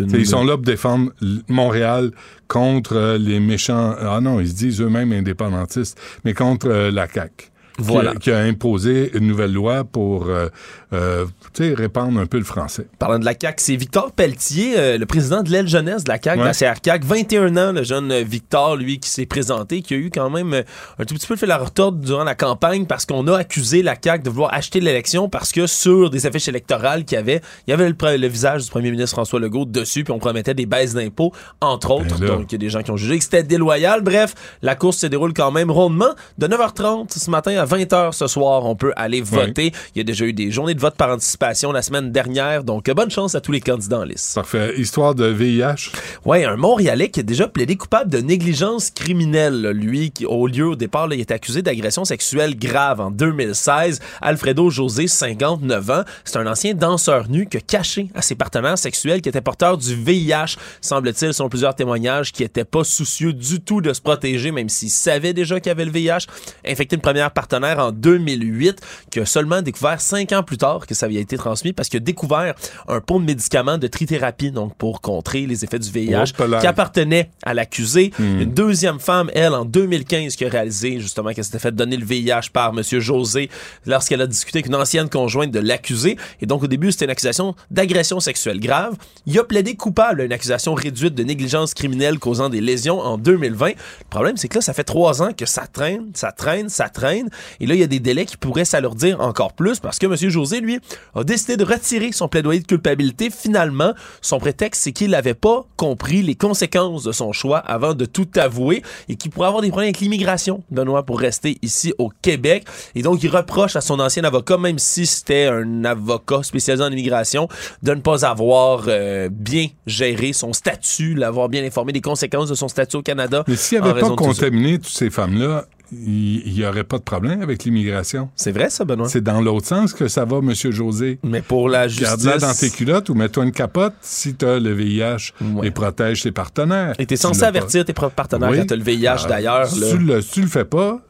Une... 0.00 0.10
Ils 0.10 0.26
sont 0.26 0.42
là 0.42 0.54
pour 0.56 0.64
défendre 0.64 1.12
Montréal 1.48 2.10
contre 2.48 2.96
euh, 2.96 3.18
les 3.18 3.38
méchants. 3.38 3.94
Ah 4.00 4.20
non, 4.20 4.40
ils 4.40 4.48
se 4.48 4.54
disent 4.54 4.80
eux-mêmes 4.80 5.12
indépendantistes, 5.12 5.96
mais 6.24 6.34
contre 6.34 6.68
euh, 6.68 6.90
la 6.90 7.06
CAQ. 7.08 7.52
Voilà. 7.78 8.12
Qui, 8.12 8.18
qui 8.18 8.30
a 8.30 8.38
imposé 8.38 9.10
une 9.14 9.26
nouvelle 9.26 9.52
loi 9.52 9.84
pour 9.84 10.28
euh, 10.28 10.48
euh, 10.92 11.26
répandre 11.58 12.20
un 12.20 12.26
peu 12.26 12.38
le 12.38 12.44
français. 12.44 12.86
Parlant 12.98 13.18
de 13.18 13.24
la 13.24 13.34
CAQ, 13.38 13.56
c'est 13.58 13.76
Victor 13.76 14.12
Pelletier, 14.12 14.74
euh, 14.78 14.98
le 14.98 15.06
président 15.06 15.42
de 15.42 15.50
l'aile 15.50 15.68
jeunesse 15.68 16.04
de 16.04 16.08
la 16.08 16.18
CAQ, 16.22 16.38
Ouais. 16.38 16.52
de 16.52 16.66
la 16.66 16.74
CRCAQ. 16.74 17.04
21 17.04 17.56
ans, 17.56 17.72
le 17.72 17.82
jeune 17.82 18.22
Victor, 18.22 18.76
lui, 18.76 19.00
qui 19.00 19.08
s'est 19.10 19.26
présenté, 19.26 19.82
qui 19.82 19.94
a 19.94 19.96
eu 19.96 20.10
quand 20.10 20.30
même 20.30 20.54
euh, 20.54 20.62
un 20.98 21.04
tout 21.04 21.14
petit 21.14 21.26
peu 21.26 21.36
fait 21.36 21.46
la 21.46 21.58
retorte 21.58 21.98
durant 22.00 22.24
la 22.24 22.34
campagne 22.34 22.86
parce 22.86 23.04
qu'on 23.04 23.26
a 23.26 23.36
accusé 23.36 23.82
la 23.82 23.96
CAQ 24.00 24.22
de 24.22 24.30
vouloir 24.30 24.54
acheter 24.54 24.80
l'élection 24.80 25.28
parce 25.28 25.52
que 25.52 25.66
sur 25.66 26.10
des 26.10 26.26
affiches 26.26 26.48
électorales 26.48 27.04
qu'il 27.04 27.16
y 27.16 27.18
avait, 27.18 27.40
il 27.66 27.70
y 27.70 27.74
avait 27.74 27.88
le, 27.88 28.28
visage 28.28 28.64
du 28.64 28.70
premier 28.70 28.90
ministre 28.90 29.16
François 29.16 29.40
Legault 29.40 29.64
dessus, 29.64 30.04
puis 30.04 30.12
on 30.12 30.18
promettait 30.18 30.54
des 30.54 30.66
baisses 30.66 30.94
d'impôts, 30.94 31.32
entre 31.60 31.90
autres. 31.90 32.18
Ben 32.20 32.28
là. 32.28 32.36
Donc, 32.36 32.52
il 32.52 32.54
y 32.54 32.56
a 32.56 32.58
des 32.58 32.70
gens 32.70 32.82
qui 32.82 32.90
ont 32.90 32.96
jugé 32.96 33.18
que 33.18 33.24
c'était 33.24 33.42
déloyal. 33.42 34.02
Bref, 34.02 34.34
la 34.62 34.76
course 34.76 34.98
se 34.98 35.06
déroule 35.06 35.34
quand 35.34 35.50
même 35.50 35.70
rondement. 35.70 36.14
De 36.38 36.46
9h30 36.46 37.18
ce 37.18 37.30
matin 37.30 37.56
à 37.58 37.65
20h 37.66 38.12
ce 38.12 38.26
soir, 38.26 38.64
on 38.64 38.76
peut 38.76 38.93
aller 38.97 39.20
voter. 39.20 39.72
Il 39.94 39.98
y 39.98 40.01
a 40.01 40.05
déjà 40.05 40.24
eu 40.24 40.32
des 40.32 40.51
journées 40.51 40.74
de 40.74 40.80
vote 40.80 40.94
par 40.97 41.10
anticipation 41.10 41.72
la 41.72 41.82
semaine 41.82 42.12
dernière. 42.12 42.64
Donc, 42.64 42.88
euh, 42.88 42.94
bonne 42.94 43.10
chance 43.10 43.34
à 43.34 43.40
tous 43.40 43.52
les 43.52 43.60
candidats 43.60 44.01
en 44.01 44.05
liste. 44.05 44.34
Parfait. 44.34 44.74
Histoire 44.76 45.14
de 45.14 45.26
VIH. 45.26 45.90
Ouais, 46.24 46.44
un 46.44 46.56
Montréalais 46.56 47.09
qui 47.10 47.20
a 47.20 47.22
déjà 47.22 47.48
plaidé 47.48 47.76
coupable 47.76 48.10
de 48.10 48.18
négligence 48.18 48.90
criminelle. 48.90 49.60
là. 49.62 49.72
Lui, 49.72 50.10
qui, 50.10 50.24
au 50.26 50.47
lieu, 50.47 50.68
au 50.68 50.76
départ, 50.76 51.06
là, 51.09 51.14
il 51.14 51.20
est 51.20 51.30
accusé 51.30 51.62
d'agression 51.62 52.05
sexuelle 52.05 52.56
grave 52.59 53.01
en 53.01 53.10
2016. 53.10 54.01
Alfredo 54.20 54.70
José, 54.70 55.06
59 55.09 55.90
ans. 55.90 56.02
C'est 56.24 56.38
un 56.38 56.47
ancien 56.47 56.74
danseur 56.74 57.28
nu 57.28 57.47
qui 57.47 57.56
a 57.56 57.60
caché 57.60 58.09
à 58.14 58.22
ses 58.22 58.34
partenaires 58.34 58.78
sexuels 58.78 59.20
qui 59.20 59.28
était 59.28 59.40
porteur 59.40 59.76
du 59.78 59.94
VIH, 59.94 60.56
semble-t-il, 60.80 61.32
selon 61.34 61.48
plusieurs 61.48 61.74
témoignages, 61.74 62.32
qui 62.32 62.43
n'était 62.43 62.64
pas 62.64 62.84
soucieux 62.84 63.32
du 63.32 63.60
tout 63.60 63.80
de 63.80 63.93
se 63.93 64.01
protéger, 64.01 64.51
même 64.52 64.68
s'il 64.68 64.90
savait 64.90 65.32
déjà 65.32 65.60
qu'il 65.60 65.72
avait 65.72 65.84
le 65.84 65.90
VIH. 65.90 66.26
Infecté 66.66 66.97
une 66.97 67.02
première 67.02 67.30
partenaire 67.30 67.55
en 67.64 67.92
2008, 67.92 68.80
qui 69.10 69.20
a 69.20 69.26
seulement 69.26 69.62
découvert 69.62 70.00
cinq 70.00 70.32
ans 70.32 70.42
plus 70.42 70.58
tard 70.58 70.86
que 70.86 70.94
ça 70.94 71.06
avait 71.06 71.16
été 71.16 71.36
transmis 71.36 71.72
parce 71.72 71.88
qu'il 71.88 71.98
a 71.98 72.04
découvert 72.04 72.54
un 72.88 73.00
pot 73.00 73.18
de 73.18 73.24
médicaments 73.24 73.78
de 73.78 73.86
trithérapie, 73.86 74.50
donc 74.50 74.76
pour 74.76 75.00
contrer 75.00 75.46
les 75.46 75.64
effets 75.64 75.78
du 75.78 75.90
VIH, 75.90 76.26
Oh, 76.38 76.44
qui 76.60 76.66
appartenait 76.66 77.30
à 77.42 77.54
l'accusé. 77.54 78.12
Hmm. 78.18 78.40
Une 78.40 78.52
deuxième 78.52 78.98
femme, 78.98 79.30
elle, 79.34 79.54
en 79.54 79.64
2015, 79.64 80.36
qui 80.36 80.44
a 80.44 80.48
réalisé 80.48 81.00
justement 81.00 81.32
qu'elle 81.32 81.44
s'était 81.44 81.58
fait 81.58 81.74
donner 81.74 81.96
le 81.96 82.04
VIH 82.04 82.50
par 82.52 82.72
M. 82.76 82.82
José 83.00 83.50
lorsqu'elle 83.86 84.20
a 84.20 84.26
discuté 84.26 84.58
avec 84.58 84.66
une 84.66 84.74
ancienne 84.74 85.08
conjointe 85.08 85.50
de 85.50 85.58
l'accusé. 85.58 86.16
Et 86.40 86.46
donc, 86.46 86.62
au 86.62 86.66
début, 86.66 86.92
c'était 86.92 87.06
une 87.06 87.10
accusation 87.10 87.54
d'agression 87.70 88.20
sexuelle 88.20 88.60
grave. 88.60 88.94
Il 89.26 89.38
a 89.38 89.44
plaidé 89.44 89.74
coupable 89.76 90.20
à 90.20 90.24
une 90.24 90.32
accusation 90.32 90.74
réduite 90.74 91.14
de 91.14 91.22
négligence 91.22 91.74
criminelle 91.74 92.18
causant 92.18 92.48
des 92.48 92.60
lésions 92.60 93.00
en 93.00 93.18
2020. 93.18 93.68
Le 93.68 93.74
problème, 94.10 94.36
c'est 94.36 94.48
que 94.48 94.56
là, 94.56 94.60
ça 94.60 94.72
fait 94.72 94.84
trois 94.84 95.22
ans 95.22 95.32
que 95.32 95.46
ça 95.46 95.66
traîne, 95.66 96.10
ça 96.14 96.32
traîne, 96.32 96.68
ça 96.68 96.88
traîne. 96.88 97.28
Et 97.60 97.66
là, 97.66 97.74
il 97.74 97.81
y 97.81 97.85
a 97.85 97.86
des 97.86 98.01
délais 98.01 98.24
qui 98.24 98.36
pourraient 98.36 98.64
s'alourdir 98.64 99.20
encore 99.20 99.52
plus 99.52 99.81
parce 99.81 99.98
que 99.98 100.06
M. 100.06 100.31
José, 100.31 100.60
lui, 100.60 100.78
a 101.14 101.24
décidé 101.24 101.56
de 101.56 101.64
retirer 101.64 102.12
son 102.12 102.28
plaidoyer 102.28 102.60
de 102.60 102.66
culpabilité. 102.66 103.31
Finalement, 103.31 103.93
son 104.20 104.39
prétexte, 104.39 104.82
c'est 104.82 104.93
qu'il 104.93 105.10
n'avait 105.10 105.35
pas 105.35 105.66
compris 105.77 106.23
les 106.23 106.35
conséquences 106.35 107.05
de 107.05 107.12
son 107.12 107.32
choix 107.32 107.59
avant 107.59 107.94
de 107.94 108.05
tout 108.05 108.28
avouer 108.36 108.82
et 109.09 109.16
qu'il 109.16 109.31
pourrait 109.31 109.48
avoir 109.48 109.62
des 109.62 109.68
problèmes 109.68 109.89
avec 109.89 110.01
l'immigration, 110.01 110.62
Benoît, 110.70 111.05
pour 111.05 111.20
rester 111.20 111.59
ici 111.62 111.94
au 111.98 112.10
Québec. 112.23 112.64
Et 112.94 113.02
donc, 113.02 113.23
il 113.23 113.28
reproche 113.28 113.77
à 113.77 113.81
son 113.81 114.01
ancien 114.01 114.24
avocat, 114.24 114.59
même 114.59 114.78
si 114.78 115.06
c'était 115.06 115.47
un 115.47 115.85
avocat 115.85 116.43
spécialisé 116.43 116.85
en 116.85 116.90
immigration, 116.90 117.48
de 117.82 117.94
ne 117.94 118.01
pas 118.01 118.24
avoir 118.24 118.85
euh, 118.89 119.28
bien 119.31 119.68
géré 119.86 120.32
son 120.32 120.52
statut, 120.52 121.14
l'avoir 121.14 121.48
bien 121.48 121.64
informé 121.64 121.93
des 121.93 122.01
conséquences 122.01 122.48
de 122.48 122.55
son 122.55 122.68
statut 122.68 122.97
au 122.97 123.02
Canada. 123.02 123.44
Mais 123.47 123.56
s'il 123.56 123.81
n'avait 123.81 124.01
pas 124.01 124.10
contaminé 124.10 124.78
toutes 124.78 124.89
ces 124.89 125.10
femmes-là, 125.10 125.66
il 125.92 126.52
n'y 126.52 126.64
aurait 126.66 126.84
pas 126.84 126.98
de 126.98 127.02
problème 127.02 127.42
avec 127.42 127.64
l'immigration. 127.64 128.28
C'est 128.36 128.52
vrai, 128.52 128.70
ça, 128.70 128.84
Benoît? 128.84 129.08
C'est 129.08 129.20
dans 129.22 129.40
l'autre 129.40 129.66
sens 129.66 129.92
que 129.92 130.08
ça 130.08 130.24
va, 130.24 130.38
M. 130.38 130.52
José. 130.70 131.18
Mais 131.22 131.42
pour 131.42 131.68
la 131.68 131.86
Garde-la 131.86 132.32
justice- 132.34 132.40
dans 132.48 132.54
tes 132.54 132.70
culottes 132.70 133.08
ou 133.08 133.14
mets-toi 133.14 133.44
une 133.44 133.52
capote 133.52 133.94
si 134.00 134.34
tu 134.34 134.44
as 134.44 134.58
le 134.58 134.72
VIH 134.72 135.32
et 135.62 135.70
protège 135.70 136.22
tes 136.22 136.32
partenaires. 136.32 136.94
Et 136.98 137.06
Tu 137.06 137.16
censé 137.16 137.40
l'as 137.40 137.52
pas. 137.52 137.58
avertir 137.58 137.84
tes 137.84 137.92
propres 137.92 138.14
partenaires 138.16 138.50
Oui. 138.50 138.58
quand 138.58 138.66
t'as 138.66 138.76
le 138.76 138.82
VIH, 138.82 139.06
Ah, 139.24 139.28
d'ailleurs. 139.28 139.66
Si 139.68 139.80
tu 139.90 139.98
le, 139.98 140.22
tu 140.22 140.40
le 140.42 140.48
fais 140.48 140.64
pas, 140.64 141.00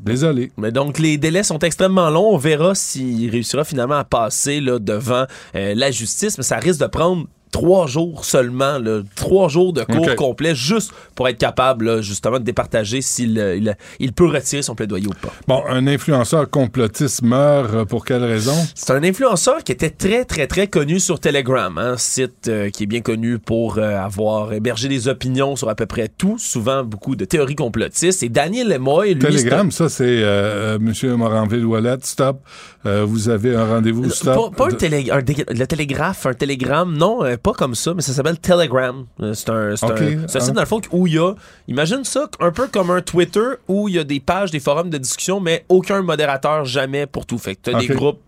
désolé. 0.00 0.50
Mais 0.56 0.72
donc, 0.72 0.98
les 0.98 1.18
délais 1.18 1.42
sont 1.42 1.58
extrêmement 1.58 2.10
longs. 2.10 2.30
On 2.34 2.36
verra 2.38 2.74
s'il 2.74 3.30
réussira 3.30 3.64
finalement 3.64 3.96
à 3.96 4.04
passer 4.04 4.60
là, 4.60 4.78
devant 4.78 5.26
euh, 5.54 5.74
la 5.74 5.90
justice, 5.90 6.38
mais 6.38 6.44
ça 6.44 6.56
risque 6.56 6.80
de 6.80 6.86
prendre 6.86 7.26
trois 7.52 7.86
jours 7.86 8.24
seulement, 8.24 8.78
là, 8.80 9.02
trois 9.14 9.48
jours 9.48 9.72
de 9.72 9.84
cours 9.84 10.08
Ok. 10.08 10.16
complets, 10.16 10.56
juste 10.56 10.92
pour 11.14 11.28
être 11.28 11.38
capable, 11.38 11.84
là, 11.86 12.00
justement, 12.00 12.40
de 12.40 12.44
départager 12.44 13.00
s'il 13.02 13.38
euh, 13.38 13.54
il, 13.56 13.76
il 14.00 14.12
peut 14.12 14.26
retirer 14.26 14.62
son 14.62 14.74
plaidoyer 14.74 15.06
ou 15.06 15.10
pas. 15.20 15.32
Bon, 15.46 15.62
un 15.68 15.86
influenceur 15.86 16.50
complotiste 16.50 17.22
meurt 17.22 17.72
euh, 17.74 17.84
pour 17.84 18.04
quelle 18.04 18.24
raison? 18.24 18.54
C'est 18.74 18.92
un 18.92 19.04
influenceur 19.04 19.62
qui 19.62 19.70
était 19.70 19.90
très, 19.90 20.24
très, 20.24 20.46
très 20.48 20.66
connu 20.66 20.98
sur 20.98 21.20
Telegram, 21.20 21.76
un 21.78 21.96
site 21.96 22.48
euh, 22.48 22.70
qui 22.70 22.84
est 22.84 22.86
bien 22.86 23.02
connu 23.02 23.38
pour 23.38 23.78
euh, 23.78 23.96
avoir 23.98 24.52
hébergé 24.52 24.88
des 24.88 25.06
opinions 25.06 25.54
sur 25.54 25.68
à 25.68 25.74
peu 25.74 25.86
près 25.86 26.08
tout, 26.08 26.38
souvent 26.38 26.82
beaucoup 26.82 27.14
de 27.14 27.24
théories 27.26 27.54
complotistes. 27.54 28.22
Et 28.22 28.28
Daniel 28.30 28.68
Lemoy, 28.68 29.12
lui, 29.14 29.18
Telegram, 29.18 29.70
ça, 29.70 29.88
c'est 29.90 30.04
euh, 30.04 30.74
euh, 30.74 30.78
Monsieur 30.80 31.14
Moranville-Wallet, 31.16 31.98
stop. 32.02 32.40
Euh, 32.86 33.04
vous 33.06 33.28
avez 33.28 33.54
un 33.54 33.66
rendez-vous, 33.66 34.10
stop. 34.10 34.56
pas, 34.56 34.64
pas 34.68 34.72
un 34.72 34.76
télé- 34.76 35.10
un 35.10 35.18
le 35.18 35.66
télégraphe, 35.66 36.26
un 36.26 36.32
télégramme, 36.34 36.96
non, 36.96 37.22
euh, 37.24 37.36
pas 37.42 37.52
comme 37.52 37.74
ça, 37.74 37.92
mais 37.94 38.02
ça 38.02 38.12
s'appelle 38.12 38.38
Telegram. 38.38 39.04
Euh, 39.20 39.34
C'est 39.34 39.50
un, 39.50 39.76
c'est 39.76 39.86
un- 39.86 39.96
c'est 40.28 40.36
un 40.38 40.40
site, 40.40 40.50
hein. 40.50 40.52
dans 40.54 40.60
le 40.62 40.66
fond, 40.66 40.80
où 40.92 41.06
il 41.06 41.14
y 41.14 41.18
a, 41.18 41.34
imagine 41.68 42.04
ça, 42.04 42.28
un 42.40 42.50
peu 42.52 42.68
comme 42.68 42.90
un 42.90 43.00
Twitter, 43.02 43.40
où 43.68 43.88
il 43.88 43.94
y 43.96 43.98
a 43.98 44.04
des 44.04 44.20
pages, 44.20 44.50
des 44.50 44.60
forums 44.60 44.90
de 44.90 44.98
discussion, 44.98 45.40
mais 45.40 45.64
aucun 45.68 46.02
modérateur 46.02 46.64
jamais 46.64 47.06
pour 47.06 47.26
tout. 47.26 47.38
Fait 47.38 47.54
que 47.56 47.60
t'as 47.64 47.78
des 47.80 47.86
groupes 47.96 48.20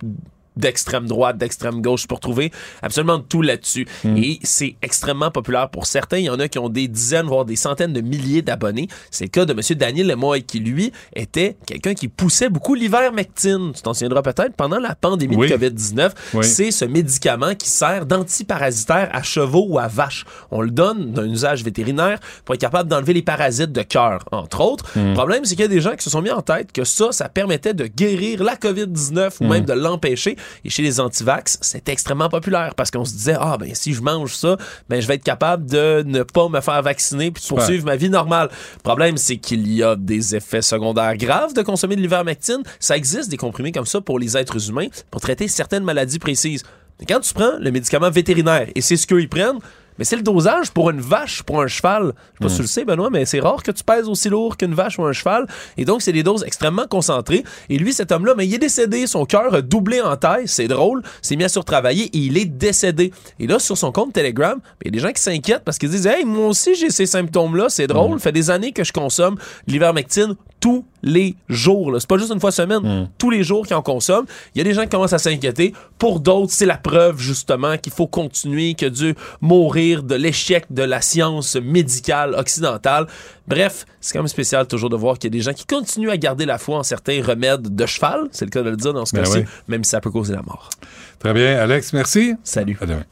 d'extrême 0.57 1.07
droite, 1.07 1.37
d'extrême 1.39 1.81
gauche 1.83 2.07
pour 2.07 2.21
trouver 2.21 2.51
absolument 2.83 3.19
tout 3.21 3.43
là-dessus. 3.43 3.87
Hmm. 4.05 4.17
Et 4.17 4.39
c'est 4.43 4.77
extrêmement 4.83 5.31
populaire 5.31 5.69
pour 5.71 5.87
certains. 5.87 6.19
Il 6.19 6.25
y 6.25 6.31
en 6.31 6.39
a 6.39 6.49
qui 6.49 6.59
ont 6.59 6.69
des 6.69 6.89
dizaines, 6.89 7.27
voire 7.27 7.45
des 7.45 7.57
centaines 7.57 7.93
de 7.93 8.01
milliers 8.01 8.43
d'abonnés. 8.43 8.89
C'est 9.11 9.25
le 9.25 9.31
cas 9.31 9.45
de 9.45 9.53
M. 9.53 9.61
Daniel 9.77 10.07
Lemoy, 10.09 10.43
qui 10.43 10.61
lui 10.61 10.93
était 11.15 11.57
quelqu'un 11.67 11.95
qui 11.95 12.09
poussait 12.09 12.49
beaucoup 12.49 12.75
l'ivermectine. 12.75 13.73
Tu 13.75 13.83
t'en 13.83 13.95
souviendras 13.95 14.23
peut-être 14.23 14.55
pendant 14.57 14.79
la 14.79 14.95
pandémie 14.95 15.37
Oui. 15.37 15.49
de 15.49 15.57
COVID-19. 15.57 16.11
Oui. 16.35 16.45
C'est 16.45 16.71
ce 16.71 16.85
médicament 16.85 17.55
qui 17.55 17.69
sert 17.69 18.07
d'antiparasitaire 18.07 19.09
à 19.13 19.23
chevaux 19.23 19.67
ou 19.69 19.79
à 19.79 19.89
vaches. 19.89 20.25
On 20.51 20.61
le 20.61 20.71
donne 20.71 21.13
d'un 21.13 21.29
usage 21.29 21.65
vétérinaire 21.65 22.19
pour 22.45 22.55
être 22.55 22.61
capable 22.61 22.89
d'enlever 22.89 23.13
les 23.13 23.23
parasites 23.23 23.73
de 23.73 23.83
cœur, 23.83 24.25
entre 24.33 24.61
autres. 24.61 24.85
Hmm. 24.97 25.09
Le 25.09 25.15
problème, 25.15 25.45
c'est 25.45 25.55
qu'il 25.57 25.63
y 25.63 25.67
a 25.67 25.69
des 25.69 25.81
gens 25.81 25.95
qui 25.97 26.05
se 26.05 26.11
sont 26.11 26.23
mis 26.23 26.31
en 26.31 26.43
tête 26.43 26.73
que 26.73 26.85
ça, 26.85 27.13
ça 27.13 27.29
permettait 27.29 27.75
de 27.75 27.87
guérir 27.87 28.43
la 28.43 28.57
COVID-19 28.57 29.37
ou 29.41 29.45
Hmm. 29.45 29.49
même 29.49 29.65
de 29.65 29.73
l'empêcher. 29.73 30.37
Et 30.65 30.71
chez 30.71 30.83
les 30.83 31.01
antivax, 31.01 31.59
c'est 31.61 31.89
extrêmement 31.89 32.29
populaire 32.29 32.75
parce 32.75 32.91
qu'on 32.91 33.05
se 33.05 33.13
disait, 33.13 33.37
ah, 33.39 33.57
ben, 33.59 33.75
si 33.75 33.95
je 33.95 34.03
mange 34.03 34.35
ça, 34.35 34.57
ben, 34.89 35.01
je 35.01 35.07
vais 35.07 35.15
être 35.15 35.25
capable 35.25 35.67
de 35.67 36.03
ne 36.07 36.23
pas 36.23 36.49
me 36.49 36.61
faire 36.61 36.83
vacciner 36.83 37.31
puis 37.31 37.43
de 37.43 37.49
poursuivre 37.49 37.85
ma 37.85 37.97
vie 37.97 38.11
normale. 38.11 38.49
Le 38.77 38.83
problème, 38.83 39.17
c'est 39.17 39.37
qu'il 39.37 39.71
y 39.73 39.83
a 39.83 39.97
des 39.97 40.35
effets 40.37 40.63
secondaires 40.63 41.17
graves 41.17 41.55
de 41.55 41.63
consommer 41.63 41.97
de 41.97 42.01
l'ivermectine. 42.01 42.63
Ça 42.81 42.97
existe 42.97 43.31
des 43.31 43.37
comprimés 43.37 43.73
comme 43.73 43.87
ça 43.87 44.01
pour 44.01 44.19
les 44.19 44.37
êtres 44.37 44.69
humains 44.69 44.89
pour 45.11 45.21
traiter 45.21 45.49
certaines 45.49 45.85
maladies 45.85 46.19
précises. 46.19 46.63
Mais 47.01 47.07
quand 47.07 47.21
tu 47.21 47.35
prends 47.35 47.59
le 47.59 47.71
médicament 47.71 48.11
vétérinaire, 48.11 48.69
et 48.75 48.81
c'est 48.81 48.97
ce 48.97 49.07
qu'ils 49.07 49.29
prennent, 49.29 49.59
mais 49.99 50.05
c'est 50.05 50.17
le 50.17 50.23
dosage 50.23 50.71
pour 50.71 50.91
une 50.91 51.01
vache, 51.01 51.43
pour 51.43 51.63
un 51.63 51.67
cheval. 51.67 52.13
Je 52.35 52.39
sais 52.39 52.45
pas 52.45 52.49
si 52.49 52.57
tu 52.57 52.63
le 52.63 52.69
sais, 52.69 52.85
Benoît, 52.85 53.11
mais 53.11 53.25
c'est 53.25 53.41
rare 53.41 53.63
que 53.63 53.71
tu 53.71 53.85
pèses 53.85 54.09
aussi 54.09 54.29
lourd 54.29 54.57
qu'une 54.57 54.75
vache 54.75 54.99
ou 54.99 55.05
un 55.05 55.13
cheval. 55.13 55.47
Et 55.77 55.85
donc, 55.85 56.03
c'est 56.03 56.13
des 56.13 56.23
doses 56.23 56.45
extrêmement 56.45 56.87
concentrées. 56.87 57.45
Et 57.69 57.79
lui, 57.79 57.93
cet 57.93 58.13
homme-là, 58.13 58.35
mais 58.37 58.47
il 58.47 58.55
est 58.55 58.59
décédé. 58.59 59.07
Son 59.07 59.25
cœur 59.25 59.55
a 59.55 59.63
doublé 59.63 60.01
en 60.01 60.17
taille. 60.17 60.49
C'est 60.49 60.69
drôle. 60.69 61.03
s'est 61.23 61.37
mis 61.37 61.45
à 61.45 61.49
surtravailler 61.49 62.05
et 62.07 62.19
il 62.19 62.37
est 62.39 62.47
décédé. 62.47 63.13
Et 63.39 63.47
là, 63.47 63.59
sur 63.59 63.77
son 63.77 63.93
compte 63.93 64.13
Telegram, 64.13 64.59
il 64.83 64.87
y 64.87 64.89
a 64.89 64.91
des 64.93 64.99
gens 64.99 65.13
qui 65.13 65.23
s'inquiètent 65.23 65.65
parce 65.65 65.79
qu'ils 65.79 65.91
disent 65.91 66.07
Hey, 66.07 66.25
moi 66.25 66.49
aussi, 66.49 66.75
j'ai 66.75 66.91
ces 66.91 67.07
symptômes-là. 67.07 67.67
C'est 67.69 67.87
drôle. 67.87 68.19
fait 68.21 68.33
des 68.33 68.51
années 68.51 68.73
que 68.73 68.85
je 68.85 68.93
consomme 68.93 69.37
l'ivermectine 69.67 70.37
tous 70.65 70.83
les 71.03 71.37
jours. 71.51 71.93
là. 71.93 72.01
C'est 72.01 72.09
pas 72.09 72.17
juste 72.17 72.33
une 72.33 72.41
fois 72.41 72.51
semaine. 72.51 73.11
Tous 73.19 73.29
les 73.29 73.43
jours 73.45 73.67
qu'ils 73.67 73.77
en 73.77 73.83
consomment. 73.83 74.25
Il 74.55 74.59
y 74.59 74.61
a 74.63 74.65
des 74.65 74.73
gens 74.73 74.81
qui 74.85 74.89
commencent 74.89 75.13
à 75.13 75.19
s'inquiéter. 75.19 75.75
Pour 75.99 76.21
d'autres, 76.21 76.53
c'est 76.55 76.65
la 76.65 76.79
preuve, 76.79 77.19
justement, 77.19 77.77
qu'il 77.77 77.93
faut 77.93 78.07
continuer, 78.07 78.73
que 78.73 78.87
Dieu 78.87 79.15
mourir 79.43 80.03
de 80.03 80.15
l'échec 80.15 80.65
de 80.71 80.83
la 80.83 81.03
science 81.03 81.57
médicale 81.57 82.33
occidentale. 82.35 83.07
Bref, 83.47 83.85
c'est 84.01 84.15
quand 84.15 84.21
même 84.21 84.29
spécial 84.29 84.67
toujours 84.67 84.89
de 84.89 84.97
voir 84.97 85.19
qu'il 85.19 85.25
y 85.31 85.37
a 85.37 85.37
des 85.39 85.43
gens 85.45 85.53
qui 85.53 85.67
continuent 85.67 86.09
à 86.09 86.17
garder 86.17 86.47
la 86.47 86.57
foi 86.57 86.79
en 86.79 86.83
certains 86.83 87.23
remèdes 87.23 87.77
de 87.77 87.85
cheval. 87.85 88.29
C'est 88.31 88.47
le 88.47 88.51
cas 88.51 88.63
de 88.63 88.71
le 88.71 88.77
dire 88.79 88.95
dans 88.95 89.05
ce 89.05 89.15
Ben 89.15 89.23
cas-ci, 89.23 89.39
oui. 89.41 89.45
même 89.69 89.85
si 89.85 89.91
ça 89.91 90.01
peut 90.01 90.11
causer 90.11 90.33
la 90.33 90.41
mort. 90.41 90.71
Très 91.19 91.35
bien, 91.35 91.59
Alex, 91.59 91.93
merci. 91.93 92.33
Salut. 92.43 92.79
À 92.81 92.87
demain. 92.87 93.05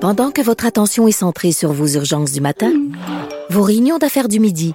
Pendant 0.00 0.30
que 0.30 0.40
votre 0.40 0.64
attention 0.64 1.06
est 1.08 1.12
centrée 1.12 1.52
sur 1.52 1.72
vos 1.72 1.88
urgences 1.88 2.32
du 2.32 2.40
matin, 2.40 2.72
vos 3.50 3.62
réunions 3.62 3.98
d'affaires 3.98 4.28
du 4.28 4.40
midi, 4.40 4.74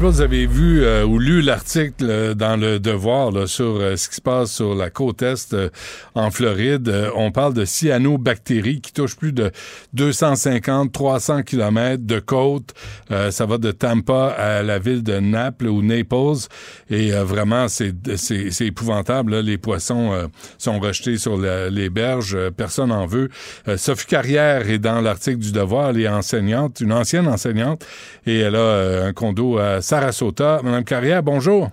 Sais 0.00 0.06
pas 0.06 0.10
vous 0.12 0.20
avez 0.22 0.46
vu 0.46 0.82
euh, 0.82 1.04
ou 1.04 1.18
lu 1.18 1.42
l'article 1.42 1.92
euh, 2.08 2.32
dans 2.32 2.56
le 2.56 2.78
Devoir 2.80 3.30
là, 3.32 3.46
sur 3.46 3.76
euh, 3.78 3.96
ce 3.96 4.08
qui 4.08 4.14
se 4.14 4.20
passe 4.22 4.50
sur 4.50 4.74
la 4.74 4.88
côte 4.88 5.20
Est 5.20 5.52
euh, 5.52 5.68
en 6.14 6.30
Floride. 6.30 6.88
Euh, 6.88 7.10
on 7.16 7.32
parle 7.32 7.52
de 7.52 7.66
cyanobactéries 7.66 8.80
qui 8.80 8.94
touchent 8.94 9.16
plus 9.16 9.34
de 9.34 9.50
250-300 9.94 11.44
kilomètres 11.44 12.06
de 12.06 12.18
côte. 12.18 12.72
Euh, 13.10 13.30
ça 13.30 13.44
va 13.44 13.58
de 13.58 13.72
Tampa 13.72 14.28
à 14.38 14.62
la 14.62 14.78
ville 14.78 15.02
de 15.02 15.18
Naples 15.18 15.66
ou 15.66 15.82
Naples. 15.82 16.46
Et 16.88 17.10
vraiment, 17.10 17.66
c'est 17.68 17.92
épouvantable. 18.60 19.32
là. 19.32 19.42
Les 19.42 19.58
poissons 19.58 20.12
sont 20.56 20.80
rejetés 20.80 21.18
sur 21.18 21.36
la- 21.36 21.68
les 21.68 21.90
berges. 21.90 22.38
Personne 22.56 22.88
n'en 22.88 23.04
veut. 23.06 23.28
Sophie 23.76 24.06
Carrière 24.06 24.70
est 24.70 24.78
dans 24.78 25.02
l'article 25.02 25.38
du 25.40 25.52
Devoir. 25.52 25.90
Elle 25.90 26.00
est 26.00 26.08
enseignante, 26.08 26.80
une 26.80 26.92
ancienne 26.94 27.28
enseignante. 27.28 27.84
Et 28.26 28.38
elle 28.38 28.56
a 28.56 29.04
un 29.04 29.12
condo 29.12 29.58
à 29.58 29.82
Sarasota. 29.90 30.60
Madame 30.62 30.84
Carrière, 30.84 31.20
bonjour. 31.20 31.68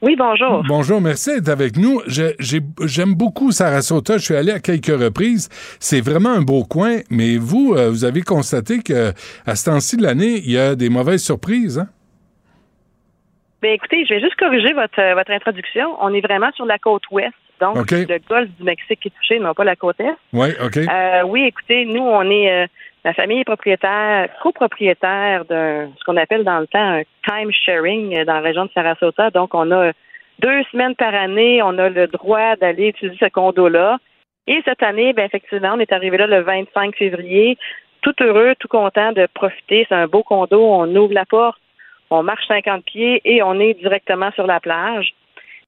Oui, 0.00 0.14
bonjour. 0.16 0.62
Bonjour, 0.68 1.00
merci 1.00 1.34
d'être 1.34 1.48
avec 1.48 1.76
nous. 1.76 2.00
J'aime 2.06 3.14
beaucoup 3.14 3.50
Sarasota. 3.50 4.18
Je 4.18 4.22
suis 4.22 4.36
allé 4.36 4.52
à 4.52 4.60
quelques 4.60 4.86
reprises. 4.86 5.48
C'est 5.80 6.00
vraiment 6.00 6.30
un 6.30 6.42
beau 6.42 6.62
coin. 6.62 6.98
Mais 7.10 7.38
vous, 7.38 7.74
euh, 7.74 7.90
vous 7.90 8.04
avez 8.04 8.22
constaté 8.22 8.84
que 8.84 9.12
à 9.46 9.56
ce 9.56 9.64
temps-ci 9.64 9.96
de 9.96 10.04
l'année, 10.04 10.42
il 10.44 10.52
y 10.52 10.58
a 10.58 10.76
des 10.76 10.90
mauvaises 10.90 11.24
surprises. 11.24 11.80
Hein? 11.80 11.88
Ben 13.60 13.72
écoutez, 13.72 14.04
je 14.04 14.14
vais 14.14 14.20
juste 14.20 14.36
corriger 14.36 14.74
votre, 14.74 15.00
euh, 15.00 15.14
votre 15.14 15.32
introduction. 15.32 15.96
On 16.00 16.14
est 16.14 16.20
vraiment 16.20 16.52
sur 16.54 16.66
la 16.66 16.78
côte 16.78 17.02
ouest. 17.10 17.34
Donc, 17.60 17.90
le 17.90 18.28
golfe 18.28 18.50
du 18.58 18.64
Mexique 18.64 19.00
qui 19.00 19.08
est 19.08 19.12
touché, 19.12 19.38
non 19.38 19.54
pas 19.54 19.64
la 19.64 19.76
côte 19.76 20.00
est. 20.00 20.14
Oui, 20.32 20.48
OK. 20.64 20.76
Euh, 20.76 21.22
oui, 21.24 21.44
écoutez, 21.44 21.84
nous, 21.84 22.02
on 22.02 22.28
est 22.30 22.64
euh, 22.64 22.66
la 23.04 23.12
famille 23.12 23.40
est 23.40 23.44
propriétaire, 23.44 24.28
copropriétaire 24.42 25.44
d'un 25.44 25.90
ce 25.98 26.04
qu'on 26.04 26.16
appelle 26.16 26.44
dans 26.44 26.58
le 26.58 26.66
temps 26.66 26.78
un 26.78 27.02
time 27.26 27.52
sharing 27.52 28.16
euh, 28.16 28.24
dans 28.24 28.34
la 28.34 28.40
région 28.40 28.64
de 28.64 28.70
Sarasota. 28.72 29.30
Donc, 29.30 29.54
on 29.54 29.70
a 29.70 29.92
deux 30.40 30.62
semaines 30.72 30.94
par 30.96 31.14
année, 31.14 31.62
on 31.62 31.78
a 31.78 31.88
le 31.88 32.06
droit 32.06 32.56
d'aller 32.56 32.88
utiliser 32.88 33.16
ce 33.20 33.28
condo-là. 33.28 33.98
Et 34.46 34.60
cette 34.64 34.82
année, 34.82 35.12
ben 35.12 35.24
effectivement, 35.24 35.72
on 35.74 35.80
est 35.80 35.92
arrivé 35.92 36.16
là 36.16 36.26
le 36.26 36.40
25 36.40 36.96
février, 36.96 37.56
tout 38.02 38.14
heureux, 38.20 38.54
tout 38.58 38.68
content 38.68 39.12
de 39.12 39.26
profiter. 39.32 39.86
C'est 39.88 39.94
un 39.94 40.06
beau 40.06 40.22
condo. 40.22 40.62
On 40.62 40.94
ouvre 40.96 41.14
la 41.14 41.24
porte, 41.24 41.60
on 42.10 42.22
marche 42.22 42.46
50 42.48 42.84
pieds 42.84 43.20
et 43.24 43.42
on 43.42 43.58
est 43.58 43.74
directement 43.74 44.30
sur 44.32 44.46
la 44.46 44.60
plage. 44.60 45.14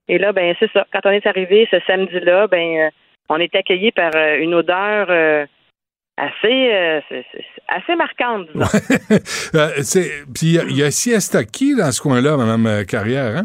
Et 0.08 0.18
là, 0.18 0.32
ben 0.32 0.54
c'est 0.60 0.70
ça. 0.72 0.86
Quand 0.92 1.00
on 1.04 1.10
est 1.10 1.26
arrivé 1.26 1.66
ce 1.70 1.78
samedi-là, 1.86 2.46
ben 2.46 2.76
euh, 2.78 2.90
on 3.28 3.38
est 3.38 3.54
accueilli 3.54 3.90
par 3.92 4.12
euh, 4.14 4.36
une 4.38 4.54
odeur 4.54 5.06
euh, 5.10 5.44
assez 6.16 7.02
assez 7.68 7.94
marquante, 7.96 8.46
disons. 8.54 8.66
C'est- 9.82 10.24
Puis 10.34 10.46
il 10.46 10.52
y 10.54 10.58
a- 10.58 10.64
il 10.64 10.76
y, 10.76 10.82
a 10.82 10.90
Siesta 10.90 11.44
Key 11.44 11.74
dans 11.78 11.90
ce 11.92 12.00
coin-là, 12.00 12.36
Mme 12.36 12.84
Carrière, 12.86 13.36
hein? 13.36 13.44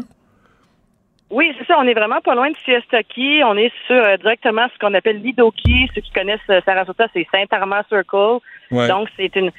Oui, 1.30 1.50
c'est 1.58 1.66
ça. 1.66 1.76
On 1.78 1.86
est 1.86 1.94
vraiment 1.94 2.20
pas 2.20 2.34
loin 2.34 2.50
de 2.50 2.56
Siesta 2.58 3.02
Key. 3.02 3.42
On 3.44 3.56
est 3.56 3.72
sur 3.86 3.96
euh, 3.96 4.16
directement 4.18 4.66
ce 4.72 4.78
qu'on 4.78 4.92
appelle 4.94 5.22
Lidoki. 5.22 5.88
Ceux 5.94 6.02
qui 6.02 6.10
connaissent 6.12 6.40
euh, 6.50 6.60
Sarasota, 6.64 7.06
c'est 7.14 7.26
Saint-Armand 7.32 7.80
Circle. 7.88 8.38
Ouais. 8.70 8.86
Donc, 8.88 9.08
c'est 9.16 9.34
une, 9.36 9.50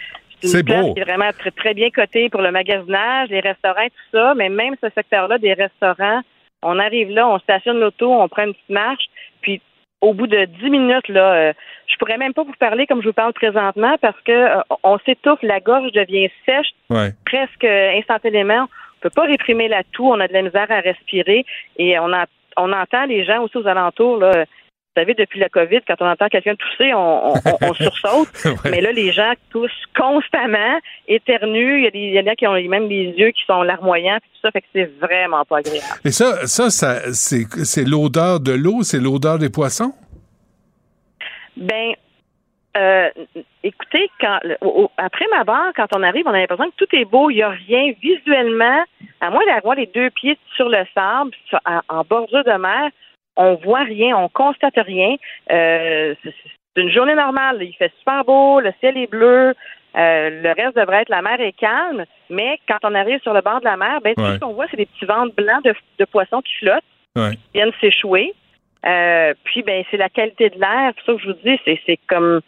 une 0.43 0.63
place 0.63 0.85
beau. 0.85 0.93
qui 0.93 0.99
est 0.99 1.03
vraiment 1.03 1.31
très, 1.37 1.49
très 1.49 1.73
bien 1.73 1.89
cotée 1.89 2.29
pour 2.29 2.41
le 2.43 2.51
magasinage, 2.51 3.29
les 3.29 3.39
restaurants, 3.39 3.87
tout 3.87 4.17
ça. 4.17 4.35
Mais 4.35 4.49
même 4.49 4.75
ce 4.83 4.89
secteur-là 4.93 5.39
des 5.39 5.53
restaurants, 5.53 6.21
on 6.63 6.79
arrive 6.79 7.09
là, 7.09 7.27
on 7.27 7.39
stationne 7.39 7.79
l'auto, 7.79 8.11
on 8.11 8.27
prend 8.27 8.43
une 8.43 8.53
petite 8.53 8.69
marche, 8.69 9.05
puis 9.41 9.61
au 10.01 10.13
bout 10.13 10.27
de 10.27 10.45
10 10.45 10.69
minutes, 10.69 11.07
là, 11.07 11.33
euh, 11.33 11.53
je 11.87 11.95
pourrais 11.97 12.17
même 12.17 12.33
pas 12.33 12.43
vous 12.43 12.53
parler 12.59 12.85
comme 12.87 13.01
je 13.01 13.07
vous 13.07 13.13
parle 13.13 13.33
présentement 13.33 13.95
parce 14.01 14.19
que 14.21 14.31
euh, 14.31 14.61
on 14.83 14.99
s'étouffe, 14.99 15.41
la 15.43 15.61
gorge 15.61 15.91
devient 15.93 16.29
sèche 16.45 16.71
Ouais. 16.89 17.11
presque 17.25 17.63
instantanément. 17.63 18.63
On 18.63 18.99
peut 19.01 19.09
pas 19.09 19.25
réprimer 19.25 19.67
la 19.69 19.83
toux, 19.83 20.07
on 20.09 20.19
a 20.19 20.27
de 20.27 20.33
la 20.33 20.41
misère 20.41 20.69
à 20.69 20.81
respirer 20.81 21.45
et 21.77 21.97
on, 21.99 22.11
a, 22.11 22.25
on 22.57 22.73
entend 22.73 23.05
les 23.05 23.23
gens 23.23 23.43
aussi 23.43 23.57
aux 23.57 23.67
alentours. 23.67 24.17
Là, 24.17 24.45
vous 24.95 25.01
savez, 25.01 25.15
depuis 25.15 25.39
la 25.39 25.49
COVID, 25.49 25.79
quand 25.87 25.95
on 26.01 26.05
entend 26.07 26.27
quelqu'un 26.27 26.55
tousser, 26.55 26.93
on, 26.93 27.29
on, 27.29 27.33
on- 27.33 27.57
on 27.69 27.73
sursaute. 27.73 28.29
Ouais. 28.45 28.69
Mais 28.71 28.81
là, 28.81 28.91
les 28.91 29.11
gens 29.11 29.33
toussent 29.49 29.71
constamment, 29.97 30.79
éternuent. 31.07 31.79
Il 31.79 31.83
y, 31.83 31.87
a 31.87 31.91
des, 31.91 31.99
il 31.99 32.13
y 32.13 32.19
en 32.19 32.27
a 32.27 32.35
qui 32.35 32.45
ont 32.45 32.53
même 32.53 32.87
les 32.87 33.05
yeux 33.17 33.31
qui 33.31 33.43
sont 33.47 33.63
larmoyants, 33.63 34.17
puis 34.21 34.29
tout 34.33 34.39
ça, 34.47 34.51
fait 34.51 34.61
que 34.61 34.67
c'est 34.73 34.91
vraiment 34.99 35.43
pas 35.45 35.57
agréable. 35.57 35.99
Et 36.05 36.11
ça, 36.11 36.45
ça, 36.45 36.69
ça 36.69 37.11
c'est 37.11 37.85
l'odeur 37.87 38.39
de 38.39 38.51
l'eau, 38.53 38.83
c'est 38.83 38.99
l'odeur 38.99 39.39
des 39.39 39.49
poissons? 39.49 39.93
Ben, 41.57 41.93
euh, 42.77 43.09
écoutez, 43.63 44.09
quand, 44.19 44.39
le- 44.43 44.57
au- 44.61 44.83
au- 44.85 44.91
après 44.97 45.25
ma 45.31 45.43
barre, 45.43 45.71
quand 45.75 45.87
on 45.95 46.03
arrive, 46.03 46.25
on 46.27 46.31
a 46.33 46.39
l'impression 46.39 46.69
que 46.71 46.85
tout 46.85 46.95
est 46.95 47.05
beau, 47.05 47.29
il 47.29 47.35
n'y 47.35 47.43
a 47.43 47.49
rien 47.49 47.93
visuellement, 48.01 48.83
à 49.21 49.29
moins 49.29 49.45
d'avoir 49.45 49.75
les 49.75 49.85
deux 49.87 50.09
pieds 50.11 50.37
sur 50.55 50.69
le 50.69 50.83
sable, 50.93 51.31
sur- 51.47 51.59
en, 51.65 51.79
en 51.89 52.03
bordure 52.03 52.43
de 52.43 52.57
mer, 52.57 52.89
on 53.35 53.55
voit 53.55 53.83
rien, 53.83 54.15
on 54.17 54.29
constate 54.29 54.75
rien. 54.77 55.15
Euh, 55.51 56.15
c'est 56.23 56.81
une 56.81 56.91
journée 56.91 57.15
normale, 57.15 57.61
il 57.61 57.73
fait 57.73 57.91
super 57.99 58.23
beau, 58.25 58.59
le 58.59 58.73
ciel 58.79 58.97
est 58.97 59.09
bleu, 59.09 59.53
euh, 59.95 60.29
le 60.41 60.49
reste 60.49 60.75
devrait 60.75 61.03
être, 61.03 61.09
la 61.09 61.21
mer 61.21 61.39
est 61.39 61.53
calme, 61.53 62.05
mais 62.29 62.59
quand 62.67 62.79
on 62.83 62.95
arrive 62.95 63.21
sur 63.21 63.33
le 63.33 63.41
bord 63.41 63.59
de 63.59 63.65
la 63.65 63.77
mer, 63.77 64.01
ben, 64.01 64.15
tout 64.15 64.25
ce 64.25 64.39
qu'on 64.39 64.53
voit, 64.53 64.65
c'est 64.71 64.77
des 64.77 64.87
petits 64.87 65.05
ventres 65.05 65.35
blancs 65.35 65.63
de, 65.63 65.73
de 65.99 66.05
poissons 66.05 66.41
qui 66.41 66.53
flottent 66.55 66.83
Ouais. 67.15 67.37
viennent 67.53 67.71
s'échouer. 67.79 68.33
Euh, 68.87 69.33
puis 69.43 69.61
ben 69.61 69.83
c'est 69.91 69.97
la 69.97 70.09
qualité 70.09 70.49
de 70.49 70.59
l'air, 70.59 70.93
c'est 70.97 71.05
ça 71.05 71.13
que 71.13 71.21
je 71.21 71.27
vous 71.27 71.37
dis, 71.45 71.59
c'est 71.63 71.79
c'est 71.85 71.99
comme 72.07 72.41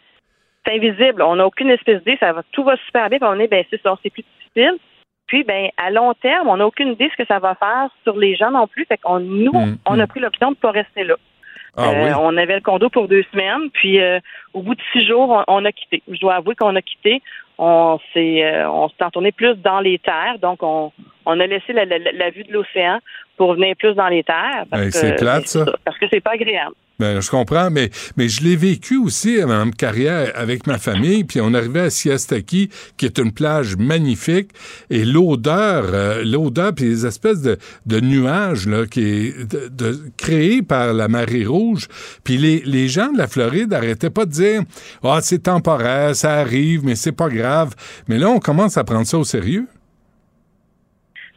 c'est 0.64 0.74
invisible. 0.74 1.22
On 1.22 1.36
n'a 1.36 1.46
aucune 1.46 1.70
espèce 1.70 1.98
d'idée, 1.98 2.18
ça 2.18 2.32
va 2.32 2.42
tout 2.52 2.64
va 2.64 2.76
super 2.84 3.08
bien, 3.08 3.18
puis 3.18 3.28
on 3.30 3.38
est 3.38 3.46
ben 3.46 3.64
c'est 3.70 3.80
ça, 3.80 3.96
c'est 4.02 4.10
plus 4.10 4.24
difficile. 4.40 4.76
Puis 5.26 5.42
ben 5.44 5.68
à 5.76 5.90
long 5.90 6.14
terme, 6.14 6.48
on 6.48 6.56
n'a 6.56 6.66
aucune 6.66 6.92
idée 6.92 7.10
ce 7.10 7.22
que 7.22 7.26
ça 7.26 7.38
va 7.38 7.54
faire 7.56 7.88
sur 8.04 8.16
les 8.16 8.36
gens 8.36 8.50
non 8.50 8.66
plus. 8.66 8.84
Fait 8.86 8.98
qu'on 8.98 9.18
nous, 9.20 9.52
Mm, 9.52 9.76
on 9.86 9.98
a 9.98 10.06
pris 10.06 10.20
l'option 10.20 10.50
de 10.52 10.56
pas 10.56 10.70
rester 10.70 11.04
là. 11.04 11.14
Ah 11.78 11.90
Euh, 11.90 12.04
oui? 12.06 12.10
On 12.18 12.36
avait 12.38 12.54
le 12.54 12.60
condo 12.62 12.88
pour 12.88 13.06
deux 13.06 13.24
semaines, 13.32 13.68
puis 13.72 14.00
euh, 14.00 14.18
au 14.54 14.62
bout 14.62 14.74
de 14.74 14.80
six 14.92 15.06
jours, 15.06 15.44
on, 15.46 15.60
on 15.60 15.64
a 15.66 15.72
quitté. 15.72 16.02
Je 16.08 16.18
dois 16.20 16.36
avouer 16.36 16.54
qu'on 16.54 16.74
a 16.74 16.80
quitté. 16.82 17.20
On 17.58 17.98
s'est 18.14 18.44
euh, 18.44 18.70
on 18.70 18.88
s'est 18.88 19.02
entourné 19.04 19.32
plus 19.32 19.54
dans 19.56 19.80
les 19.80 19.98
terres, 19.98 20.38
donc 20.40 20.62
on, 20.62 20.92
on 21.26 21.40
a 21.40 21.46
laissé 21.46 21.72
la, 21.72 21.84
la- 21.84 21.98
la 21.98 22.30
vue 22.30 22.44
de 22.44 22.52
l'océan 22.52 22.98
pour 23.36 23.54
venir 23.54 23.74
plus 23.76 23.94
dans 23.94 24.08
les 24.08 24.22
terres. 24.24 24.64
parce 24.70 24.82
Hey, 24.82 24.88
que- 24.90 24.96
c'est 24.96 25.16
plate, 25.16 25.40
ben, 25.42 25.46
ça. 25.46 25.64
Parce 25.84 25.98
que 25.98 26.06
c'est 26.10 26.20
pas 26.20 26.32
agréable. 26.32 26.74
Ben, 26.98 27.20
je 27.20 27.30
comprends, 27.30 27.70
mais, 27.70 27.90
mais 28.16 28.28
je 28.28 28.42
l'ai 28.42 28.56
vécu 28.56 28.96
aussi, 28.96 29.38
à 29.40 29.46
Mme 29.46 29.74
Carrière, 29.74 30.32
avec 30.34 30.66
ma 30.66 30.78
famille, 30.78 31.24
puis 31.24 31.42
on 31.42 31.52
arrivait 31.52 31.80
à 31.80 31.90
Siestaki, 31.90 32.70
qui 32.96 33.04
est 33.04 33.18
une 33.18 33.32
plage 33.32 33.76
magnifique, 33.76 34.50
et 34.88 35.04
l'odeur, 35.04 35.84
euh, 35.92 36.24
l'odeur, 36.24 36.74
puis 36.74 36.86
les 36.86 37.04
espèces 37.04 37.42
de, 37.42 37.58
de 37.84 38.00
nuages 38.00 38.66
là, 38.66 38.86
qui 38.86 39.00
est 39.00 39.54
de, 39.70 40.00
créés 40.16 40.62
par 40.62 40.94
la 40.94 41.08
marée 41.08 41.44
rouge, 41.44 41.88
puis 42.24 42.38
les, 42.38 42.62
les 42.64 42.88
gens 42.88 43.12
de 43.12 43.18
la 43.18 43.26
Floride 43.26 43.74
arrêtaient 43.74 44.10
pas 44.10 44.24
de 44.24 44.30
dire 44.30 44.62
«Ah, 45.02 45.20
c'est 45.22 45.42
temporaire, 45.42 46.16
ça 46.16 46.34
arrive, 46.34 46.82
mais 46.82 46.96
c'est 46.96 47.12
pas 47.12 47.28
grave», 47.28 47.74
mais 48.08 48.18
là, 48.18 48.30
on 48.30 48.40
commence 48.40 48.78
à 48.78 48.84
prendre 48.84 49.06
ça 49.06 49.18
au 49.18 49.24
sérieux. 49.24 49.66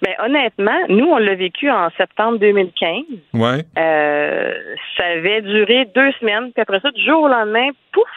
Ben, 0.02 0.16
honnêtement, 0.20 0.80
nous, 0.88 1.06
on 1.08 1.18
l'a 1.18 1.36
vécu 1.36 1.70
en 1.70 1.90
septembre 1.98 2.40
2015. 2.40 3.04
Ouais. 3.34 3.64
Euh, 3.78 4.54
ça 4.96 5.06
avait 5.06 5.42
duré 5.42 5.86
deux 5.94 6.12
semaines, 6.14 6.52
puis 6.54 6.62
après 6.62 6.80
ça, 6.80 6.90
du 6.92 7.04
jour 7.04 7.24
au 7.24 7.28
lendemain, 7.28 7.70
pouf, 7.92 8.08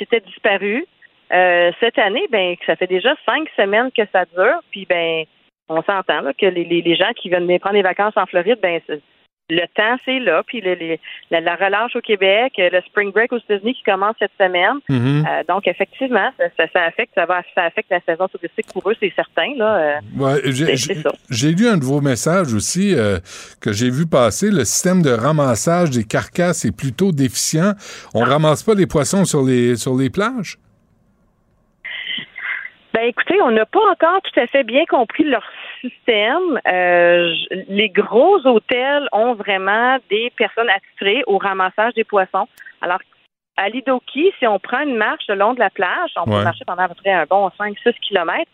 c'était 0.00 0.20
disparu. 0.20 0.84
Euh, 1.32 1.70
cette 1.78 1.98
année, 1.98 2.26
ben, 2.30 2.56
ça 2.66 2.74
fait 2.74 2.88
déjà 2.88 3.14
cinq 3.24 3.48
semaines 3.56 3.90
que 3.96 4.02
ça 4.12 4.24
dure, 4.36 4.60
puis 4.72 4.86
ben, 4.88 5.24
on 5.68 5.80
s'entend 5.82 6.22
là, 6.22 6.32
que 6.34 6.46
les, 6.46 6.64
les, 6.64 6.82
les 6.82 6.96
gens 6.96 7.12
qui 7.14 7.28
viennent 7.28 7.46
prendre 7.60 7.76
des 7.76 7.82
vacances 7.82 8.16
en 8.16 8.26
Floride, 8.26 8.58
ben, 8.60 8.80
c'est- 8.86 9.00
le 9.50 9.66
temps, 9.74 9.96
c'est 10.04 10.18
là, 10.20 10.42
puis 10.46 10.60
le- 10.60 10.74
les- 10.74 11.00
la, 11.30 11.40
la 11.40 11.56
relâche 11.56 11.94
au 11.96 12.00
Québec, 12.00 12.52
euh, 12.58 12.70
le 12.72 12.80
spring 12.82 13.12
break 13.12 13.32
aux 13.32 13.38
États-Unis 13.38 13.74
qui 13.74 13.82
commence 13.82 14.14
cette 14.18 14.30
semaine. 14.38 14.78
Mhm. 14.88 15.26
Euh, 15.28 15.42
donc, 15.48 15.66
effectivement, 15.66 16.30
ça, 16.38 16.44
ça, 16.56 16.64
ça 16.72 16.82
affecte, 16.84 17.12
ça 17.14 17.26
va, 17.26 17.42
ça 17.54 17.64
affecte 17.64 17.90
la 17.90 18.00
saison 18.00 18.28
touristique 18.28 18.66
pour 18.72 18.88
eux, 18.90 18.94
c'est 19.00 19.12
certain, 19.14 19.52
là. 19.56 19.76
Euh, 19.76 20.00
Ouais, 20.18 20.40
j'ai- 20.44 21.52
lu 21.52 21.68
un 21.68 21.76
de 21.76 21.84
vos 21.84 22.00
messages 22.00 22.54
aussi 22.54 22.94
euh, 22.94 23.18
que 23.60 23.72
j'ai 23.72 23.90
vu 23.90 24.06
passer. 24.06 24.50
Le 24.50 24.64
système 24.64 25.02
de 25.02 25.10
ramassage 25.10 25.90
des 25.90 26.04
carcasses 26.04 26.64
est 26.64 26.76
plutôt 26.76 27.12
déficient. 27.12 27.72
On 28.14 28.20
ramasse 28.20 28.62
pas 28.62 28.74
les 28.74 28.86
poissons 28.86 29.24
sur 29.24 29.42
les 29.42 29.76
sur 29.76 29.96
les 29.96 30.10
plages? 30.10 30.56
Ben 33.00 33.06
écoutez, 33.06 33.40
on 33.40 33.50
n'a 33.50 33.64
pas 33.64 33.80
encore 33.92 34.20
tout 34.20 34.38
à 34.38 34.46
fait 34.46 34.62
bien 34.62 34.84
compris 34.84 35.24
leur 35.24 35.42
système. 35.80 36.60
Euh, 36.70 37.32
les 37.68 37.88
gros 37.88 38.46
hôtels 38.46 39.08
ont 39.12 39.32
vraiment 39.32 39.96
des 40.10 40.30
personnes 40.36 40.68
attitrées 40.68 41.22
au 41.26 41.38
ramassage 41.38 41.94
des 41.94 42.04
poissons. 42.04 42.46
Alors, 42.82 42.98
à 43.56 43.70
Lidoki, 43.70 44.34
si 44.38 44.46
on 44.46 44.58
prend 44.58 44.80
une 44.80 44.96
marche 44.96 45.24
le 45.30 45.36
long 45.36 45.54
de 45.54 45.60
la 45.60 45.70
plage, 45.70 46.10
on 46.16 46.30
Ouais. 46.30 46.36
peut 46.40 46.44
marcher 46.44 46.64
pendant 46.66 46.82
à 46.82 46.88
peu 46.88 46.94
près 46.94 47.12
un 47.12 47.24
bon 47.24 47.50
5-6 47.58 47.94
kilomètres. 48.00 48.50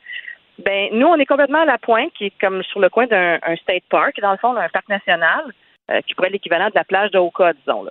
Ben, 0.60 0.90
nous, 0.93 1.09
on 1.09 1.16
est 1.16 1.27
complètement 1.27 1.62
à 1.62 1.66
la 1.66 1.78
pointe, 1.78 2.12
qui 2.16 2.27
est 2.27 2.40
comme 2.40 2.62
sur 2.62 2.78
le 2.78 2.89
coin 2.89 3.09
d'un 3.09 3.40
un 3.43 3.56
state 3.56 3.82
park, 3.90 4.20
dans 4.20 4.31
le 4.31 4.39
fond, 4.39 4.55
un 4.56 4.68
parc 4.68 4.89
national, 4.89 5.43
euh, 5.90 6.01
qui 6.02 6.14
pourrait 6.14 6.28
être 6.28 6.35
l'équivalent 6.35 6.66
de 6.68 6.77
la 6.77 6.85
plage 6.85 7.10
de 7.10 7.18
Oka, 7.18 7.52
disons. 7.52 7.82
Là. 7.82 7.90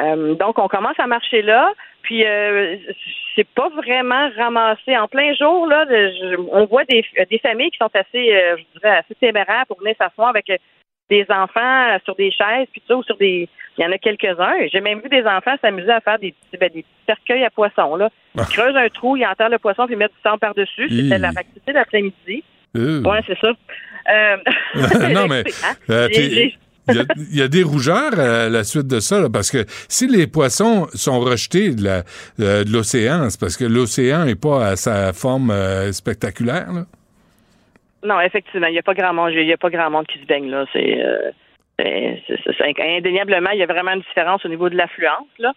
Euh, 0.00 0.34
donc, 0.34 0.58
on 0.58 0.68
commence 0.68 0.98
à 0.98 1.06
marcher 1.06 1.42
là, 1.42 1.72
puis 2.02 2.24
euh, 2.26 2.76
c'est 3.36 3.46
pas 3.48 3.68
vraiment 3.70 4.28
ramassé. 4.36 4.96
En 4.96 5.06
plein 5.08 5.32
jour, 5.34 5.66
là, 5.68 5.84
de- 5.84 6.12
je- 6.20 6.40
on 6.50 6.66
voit 6.66 6.84
des, 6.84 7.04
des 7.30 7.38
familles 7.38 7.70
qui 7.70 7.78
sont 7.78 7.90
assez, 7.94 8.34
euh, 8.34 8.56
je 8.56 8.78
dirais, 8.80 8.96
assez 8.98 9.14
téméraires 9.14 9.64
pour 9.68 9.78
venir 9.78 9.94
s'asseoir 9.98 10.28
avec 10.30 10.50
euh, 10.50 10.56
des 11.10 11.24
enfants 11.28 11.96
sur 12.04 12.14
des 12.16 12.30
chaises, 12.30 12.66
puis 12.72 12.80
tout 12.80 12.86
ça, 12.88 12.96
ou 12.96 13.02
sur 13.02 13.16
des... 13.18 13.48
Il 13.76 13.84
y 13.84 13.86
en 13.86 13.92
a 13.92 13.98
quelques-uns. 13.98 14.54
J'ai 14.72 14.80
même 14.80 15.00
vu 15.00 15.08
des 15.08 15.24
enfants 15.26 15.54
s'amuser 15.60 15.90
à 15.90 16.00
faire 16.00 16.18
des 16.18 16.32
petits, 16.32 16.56
ben, 16.58 16.70
des 16.72 16.82
petits 16.82 17.04
cercueils 17.06 17.44
à 17.44 17.50
poissons, 17.50 17.96
là. 17.96 18.08
Ils 18.36 18.54
creusent 18.54 18.76
un 18.76 18.88
trou, 18.88 19.16
ils 19.16 19.26
enterrent 19.26 19.48
le 19.50 19.58
poisson, 19.58 19.84
puis 19.86 19.94
ils 19.94 19.98
mettent 19.98 20.12
du 20.12 20.20
sang 20.28 20.38
par-dessus. 20.38 20.88
C'était 20.88 21.18
la 21.18 21.28
activité 21.28 21.72
d'après-midi. 21.72 22.42
Euh. 22.76 23.02
Ouais, 23.02 23.20
c'est 23.26 23.38
ça. 23.38 23.48
Euh, 23.48 24.36
non, 25.14 25.26
mais 25.28 25.42
hein, 25.64 25.74
euh, 26.90 27.04
il 27.30 27.36
y, 27.38 27.42
a- 27.42 27.48
des 27.48 27.62
rougeurs 27.62 28.18
à 28.18 28.48
la 28.48 28.64
suite 28.64 28.86
de 28.86 29.00
ça, 29.00 29.28
parce 29.32 29.50
que 29.50 29.64
si 29.88 30.06
les 30.06 30.26
poissons 30.26 30.86
sont 30.94 31.20
rejetés 31.20 31.70
de 31.74 32.02
euh, 32.40 32.64
l'océan, 32.70 33.30
c'est 33.30 33.40
parce 33.40 33.56
que 33.56 33.64
l'océan 33.64 34.24
n'est 34.26 34.34
pas 34.34 34.66
à 34.68 34.76
sa 34.76 35.12
forme 35.12 35.50
euh, 35.50 35.92
spectaculaire. 35.92 36.68
Non, 38.04 38.20
effectivement, 38.20 38.66
il 38.66 38.72
n'y 38.72 38.78
a 38.78 38.82
pas 38.82 38.94
grand 38.94 39.14
monde, 39.14 39.32
il 39.32 39.50
a 39.52 39.56
pas 39.56 39.70
grand 39.70 39.90
monde 39.90 40.06
qui 40.06 40.18
se 40.18 40.26
baigne 40.26 40.50
là. 40.50 40.64
Euh, 40.76 41.30
c'est- 41.78 42.80
indéniablement, 42.98 43.50
il 43.50 43.58
y 43.58 43.62
a 43.62 43.66
vraiment 43.66 43.92
une 43.92 44.02
différence 44.02 44.44
au 44.44 44.48
niveau 44.48 44.68
de 44.68 44.76
l'affluence 44.76 45.26
là. 45.38 45.52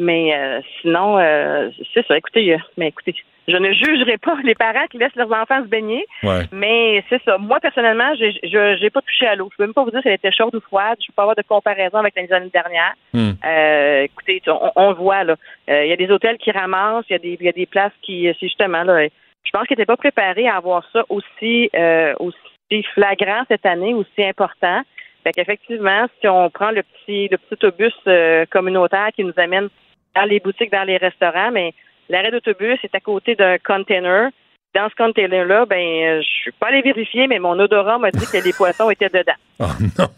Mais 0.00 0.34
euh, 0.34 0.60
sinon, 0.80 1.18
euh, 1.18 1.70
c'est 1.92 2.06
ça. 2.06 2.16
Écoutez, 2.16 2.54
euh, 2.54 2.58
mais 2.78 2.88
écoutez, 2.88 3.14
je 3.46 3.56
ne 3.56 3.72
jugerai 3.72 4.16
pas 4.16 4.36
les 4.42 4.54
parents 4.54 4.86
qui 4.90 4.96
laissent 4.98 5.14
leurs 5.14 5.32
enfants 5.32 5.62
se 5.62 5.68
baigner. 5.68 6.06
Ouais. 6.22 6.44
Mais 6.52 7.04
c'est 7.10 7.22
ça. 7.24 7.36
Moi, 7.36 7.60
personnellement, 7.60 8.14
j'ai, 8.18 8.32
je 8.42 8.76
j'ai 8.80 8.90
pas 8.90 9.02
touché 9.02 9.26
à 9.26 9.34
l'eau. 9.34 9.48
Je 9.52 9.56
peux 9.58 9.64
même 9.64 9.74
pas 9.74 9.84
vous 9.84 9.90
dire 9.90 10.00
si 10.00 10.08
elle 10.08 10.14
était 10.14 10.32
chaude 10.32 10.54
ou 10.54 10.60
froide. 10.60 10.96
Je 11.00 11.08
peux 11.08 11.12
pas 11.14 11.22
avoir 11.22 11.36
de 11.36 11.42
comparaison 11.42 11.98
avec 11.98 12.14
les 12.16 12.32
années 12.32 12.50
dernières. 12.52 12.94
Hmm. 13.12 13.32
Euh, 13.44 14.02
écoutez, 14.04 14.40
on, 14.46 14.72
on 14.74 14.88
le 14.90 14.94
voit 14.96 15.24
là. 15.24 15.36
Euh, 15.68 15.84
Il 15.84 15.90
y 15.90 15.92
a 15.92 15.96
des 15.96 16.10
hôtels 16.10 16.38
qui 16.38 16.50
ramassent, 16.50 17.04
il 17.10 17.12
y 17.12 17.16
a 17.16 17.18
des 17.18 17.36
il 17.38 17.46
y 17.46 17.48
a 17.48 17.52
des 17.52 17.66
places 17.66 17.92
qui, 18.02 18.26
c'est 18.40 18.46
justement 18.46 18.82
là. 18.84 19.06
Je 19.42 19.50
pense 19.52 19.66
qu'ils 19.66 19.76
n'étaient 19.76 19.86
pas 19.86 19.96
préparés 19.96 20.48
à 20.48 20.56
avoir 20.56 20.84
ça 20.92 21.04
aussi 21.08 21.70
euh, 21.74 22.14
aussi 22.18 22.82
flagrant 22.94 23.42
cette 23.48 23.66
année, 23.66 23.94
aussi 23.94 24.24
important. 24.24 24.82
Fait 25.24 25.32
qu'effectivement, 25.32 26.06
si 26.20 26.28
on 26.28 26.48
prend 26.48 26.70
le 26.70 26.82
petit 26.82 27.28
le 27.28 27.36
petit 27.36 27.52
autobus 27.52 27.94
euh, 28.06 28.46
communautaire 28.50 29.08
qui 29.14 29.24
nous 29.24 29.34
amène 29.36 29.68
dans 30.14 30.24
les 30.24 30.40
boutiques, 30.40 30.72
dans 30.72 30.84
les 30.84 30.96
restaurants, 30.96 31.50
mais 31.52 31.72
l'arrêt 32.08 32.30
d'autobus 32.30 32.78
est 32.82 32.94
à 32.94 33.00
côté 33.00 33.34
d'un 33.34 33.58
container. 33.58 34.30
dans 34.74 34.88
ce 34.88 34.94
container-là, 34.94 35.66
ben, 35.66 35.76
euh, 35.76 36.22
je 36.22 36.28
suis 36.42 36.52
pas 36.52 36.68
allé 36.68 36.80
vérifier, 36.82 37.26
mais 37.26 37.40
mon 37.40 37.58
odorat 37.58 37.98
m'a 37.98 38.12
dit 38.12 38.24
que 38.24 38.36
les 38.36 38.52
poissons 38.52 38.88
étaient 38.90 39.08
dedans. 39.08 39.32
Oh 39.58 39.64
non. 39.98 40.08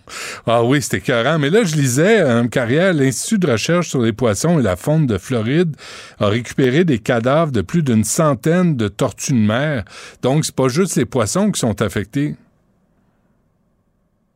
Ah 0.47 0.63
oui, 0.63 0.83
c'était 0.83 0.99
écœurant. 0.99 1.39
Mais 1.39 1.49
là, 1.49 1.65
je 1.65 1.75
lisais, 1.75 2.23
Mme 2.23 2.51
Carrière, 2.51 2.93
l'Institut 2.93 3.39
de 3.39 3.51
recherche 3.51 3.89
sur 3.89 4.03
les 4.03 4.13
poissons 4.13 4.59
et 4.59 4.63
la 4.63 4.77
faune 4.77 5.07
de 5.07 5.17
Floride 5.17 5.75
a 6.21 6.29
récupéré 6.29 6.85
des 6.85 6.99
cadavres 6.99 7.51
de 7.51 7.63
plus 7.63 7.83
d'une 7.83 8.05
centaine 8.05 8.77
de 8.77 8.89
tortues 8.89 9.33
de 9.33 9.39
mer. 9.39 9.85
Donc, 10.23 10.45
c'est 10.45 10.55
pas 10.55 10.69
juste 10.69 10.97
les 10.97 11.07
poissons 11.07 11.51
qui 11.51 11.59
sont 11.59 11.81
affectés. 11.81 12.35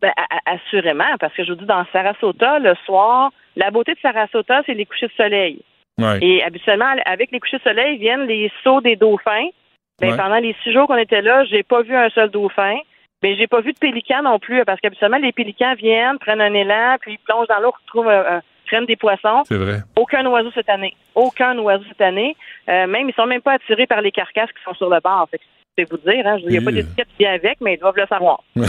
Ben, 0.02 0.12
assurément, 0.44 1.16
parce 1.18 1.32
que 1.34 1.44
je 1.44 1.52
vous 1.52 1.58
dis, 1.58 1.64
dans 1.64 1.84
Sarasota, 1.92 2.58
le 2.58 2.74
soir, 2.84 3.32
la 3.56 3.70
beauté 3.70 3.94
de 3.94 3.98
Sarasota, 4.00 4.62
c'est 4.66 4.74
les 4.74 4.84
couchers 4.84 5.06
de 5.06 5.12
soleil. 5.12 5.62
Ouais. 5.98 6.18
Et 6.20 6.42
habituellement, 6.44 6.94
avec 7.06 7.30
les 7.30 7.40
couchers 7.40 7.56
de 7.58 7.62
soleil 7.62 7.96
viennent 7.96 8.26
les 8.26 8.52
sauts 8.62 8.82
des 8.82 8.96
dauphins. 8.96 9.48
Ben, 10.00 10.10
Ouais. 10.10 10.16
Pendant 10.16 10.36
les 10.36 10.54
six 10.62 10.72
jours 10.72 10.86
qu'on 10.86 10.98
était 10.98 11.22
là, 11.22 11.44
j'ai 11.44 11.62
pas 11.62 11.80
vu 11.80 11.96
un 11.96 12.10
seul 12.10 12.30
dauphin. 12.30 12.76
Mais 13.22 13.34
j'ai 13.36 13.46
pas 13.46 13.60
vu 13.60 13.72
de 13.72 13.78
pélican 13.78 14.22
non 14.22 14.38
plus, 14.38 14.62
parce 14.64 14.78
qu'habituellement, 14.80 15.16
les 15.16 15.32
pélicans 15.32 15.74
viennent, 15.74 16.18
prennent 16.18 16.40
un 16.40 16.52
élan, 16.52 16.96
puis 17.00 17.14
ils 17.14 17.18
plongent 17.18 17.48
dans 17.48 17.60
l'eau, 17.60 17.72
retrouvent, 17.72 18.08
euh, 18.08 18.36
euh, 18.36 18.40
prennent 18.66 18.84
des 18.84 18.96
poissons. 18.96 19.42
C'est 19.46 19.56
vrai. 19.56 19.78
Aucun 19.96 20.24
oiseau 20.26 20.50
cette 20.54 20.68
année. 20.68 20.94
Aucun 21.14 21.56
oiseau 21.58 21.84
cette 21.88 22.02
année. 22.02 22.36
Euh, 22.68 22.86
même, 22.86 23.08
ils 23.08 23.14
sont 23.14 23.26
même 23.26 23.40
pas 23.40 23.54
attirés 23.54 23.86
par 23.86 24.02
les 24.02 24.12
carcasses 24.12 24.52
qui 24.52 24.62
sont 24.64 24.74
sur 24.74 24.90
le 24.90 25.00
bord. 25.00 25.26
Fait 25.30 25.38
que 25.38 25.44
c'est 25.76 25.90
vous 25.90 25.98
dire, 25.98 26.26
hein? 26.26 26.36
Il 26.42 26.48
n'y 26.48 26.56
a 26.58 26.60
pas 26.62 26.70
Et- 26.70 26.74
d'étiquette 26.74 27.08
qui 27.16 27.24
vient 27.24 27.32
avec, 27.34 27.58
mais 27.60 27.74
ils 27.74 27.78
doivent 27.80 27.96
le 27.96 28.06
savoir. 28.06 28.42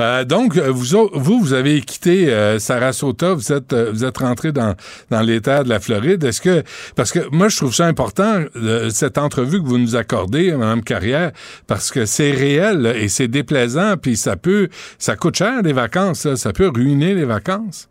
Euh, 0.00 0.24
donc, 0.24 0.56
euh, 0.56 0.70
vous, 0.70 1.08
vous, 1.12 1.40
vous 1.40 1.52
avez 1.54 1.80
quitté 1.80 2.32
euh, 2.32 2.58
Sarasota, 2.58 3.34
vous 3.34 3.52
êtes, 3.52 3.72
euh, 3.72 3.90
vous 3.90 4.04
êtes 4.04 4.18
rentré 4.18 4.52
dans, 4.52 4.74
dans 5.10 5.40
terres 5.40 5.64
de 5.64 5.68
la 5.68 5.80
Floride. 5.80 6.22
Est-ce 6.22 6.40
que, 6.40 6.62
parce 6.96 7.10
que 7.12 7.20
moi, 7.32 7.48
je 7.48 7.56
trouve 7.56 7.74
ça 7.74 7.86
important, 7.86 8.44
euh, 8.56 8.90
cette 8.90 9.18
entrevue 9.18 9.60
que 9.60 9.66
vous 9.66 9.78
nous 9.78 9.96
accordez, 9.96 10.52
Mme 10.52 10.82
Carrière, 10.82 11.32
parce 11.66 11.90
que 11.90 12.04
c'est 12.04 12.30
réel 12.30 12.78
là, 12.82 12.94
et 12.96 13.08
c'est 13.08 13.28
déplaisant, 13.28 13.96
puis 14.00 14.16
ça 14.16 14.36
peut, 14.36 14.68
ça 14.98 15.16
coûte 15.16 15.36
cher 15.36 15.62
les 15.62 15.72
vacances, 15.72 16.24
là. 16.24 16.36
ça 16.36 16.52
peut 16.52 16.68
ruiner 16.68 17.14
les 17.14 17.24
vacances. 17.24 17.88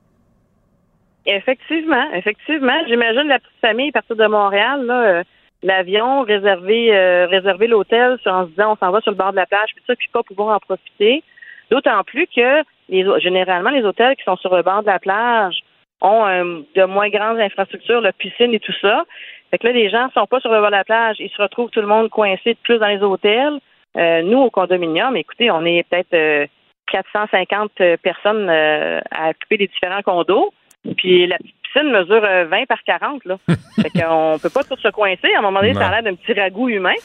Effectivement, 1.26 2.06
effectivement. 2.14 2.78
J'imagine 2.88 3.28
la 3.28 3.40
petite 3.40 3.60
famille 3.60 3.92
partir 3.92 4.16
de 4.16 4.28
Montréal, 4.28 4.86
là, 4.86 5.02
euh, 5.20 5.24
l'avion, 5.64 6.22
réserver, 6.22 6.96
euh, 6.96 7.28
réserver 7.28 7.68
l'hôtel 7.68 8.18
en 8.26 8.46
se 8.46 8.50
disant 8.50 8.74
on 8.74 8.76
s'en 8.78 8.92
va 8.92 9.02
sur 9.02 9.12
le 9.12 9.18
bord 9.18 9.32
de 9.32 9.38
la 9.38 9.46
plage, 9.46 9.70
puis 9.76 9.84
ça, 9.88 9.96
puis 9.96 10.10
pas 10.12 10.24
pouvoir 10.24 10.56
en 10.56 10.60
profiter. 10.60 11.24
D'autant 11.72 12.04
plus 12.04 12.28
que 12.28 12.64
les, 12.90 13.06
généralement, 13.20 13.72
les 13.72 13.84
hôtels 13.84 14.16
qui 14.16 14.24
sont 14.24 14.38
sur 14.38 14.56
le 14.56 14.64
bord 14.64 14.82
de 14.82 14.88
la 14.88 15.00
plage 15.00 15.60
ont 16.02 16.26
euh, 16.26 16.62
de 16.76 16.84
moins 16.84 17.10
grandes 17.10 17.40
infrastructures, 17.40 18.02
la 18.02 18.14
piscine 18.14 18.54
et 18.54 18.60
tout 18.60 18.76
ça. 18.82 19.04
Fait 19.50 19.58
que 19.58 19.68
là, 19.68 19.74
les 19.74 19.90
gens 19.90 20.10
sont 20.14 20.28
pas 20.28 20.40
sur 20.40 20.52
le 20.52 20.60
bord 20.60 20.68
de 20.68 20.76
la 20.76 20.84
plage, 20.84 21.18
ils 21.20 21.30
se 21.30 21.42
retrouvent 21.42 21.70
tout 21.70 21.82
le 21.82 21.88
monde 21.88 22.10
coincé 22.10 22.54
de 22.54 22.60
plus 22.64 22.78
dans 22.78 22.88
les 22.88 23.02
hôtels. 23.02 23.60
Euh, 23.98 24.22
nous, 24.22 24.40
au 24.40 24.50
condominium, 24.50 25.16
écoutez, 25.16 25.50
on 25.50 25.66
est 25.66 25.84
peut-être 25.90 26.14
euh, 26.14 26.46
450 26.92 27.72
personnes 28.02 28.50
euh, 28.50 29.00
à 29.12 29.30
occuper 29.30 29.58
les 29.58 29.68
différents 29.68 30.02
condos. 30.02 30.54
Puis 30.96 31.28
la 31.28 31.38
petite 31.38 31.57
piscine 31.74 31.92
mesure 31.92 32.24
euh, 32.24 32.46
20 32.46 32.66
par 32.66 32.84
40, 32.84 33.26
là. 33.26 33.38
fait 33.82 33.90
qu'on 33.90 34.38
peut 34.42 34.50
pas 34.50 34.64
tout 34.64 34.78
se 34.78 34.90
coincer. 34.90 35.34
À 35.36 35.40
un 35.40 35.42
moment 35.42 35.60
donné, 35.60 35.74
ça 35.74 35.88
a 35.88 35.92
l'air 35.92 36.04
d'un 36.04 36.16
petit 36.16 36.34
ragoût 36.34 36.70
humain. 36.70 36.96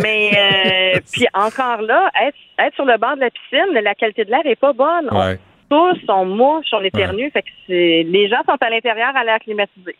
Mais 0.00 0.30
euh, 0.36 1.00
puis 1.12 1.26
encore 1.34 1.82
là, 1.82 2.10
être, 2.22 2.36
être 2.58 2.74
sur 2.74 2.84
le 2.84 2.98
bord 2.98 3.16
de 3.16 3.20
la 3.20 3.30
piscine, 3.30 3.72
la 3.72 3.94
qualité 3.94 4.24
de 4.24 4.30
l'air 4.30 4.44
est 4.44 4.56
pas 4.56 4.72
bonne. 4.72 5.08
Ouais. 5.10 5.38
On 5.70 5.92
tousse, 5.92 6.04
on 6.08 6.24
mouche, 6.26 6.66
on 6.72 6.82
éternue. 6.82 7.30
Fait 7.30 7.42
que 7.42 7.48
c'est, 7.66 8.04
les 8.06 8.28
gens 8.28 8.42
sont 8.46 8.56
à 8.60 8.70
l'intérieur 8.70 9.16
à 9.16 9.24
l'air 9.24 9.38
climatisé. 9.40 9.96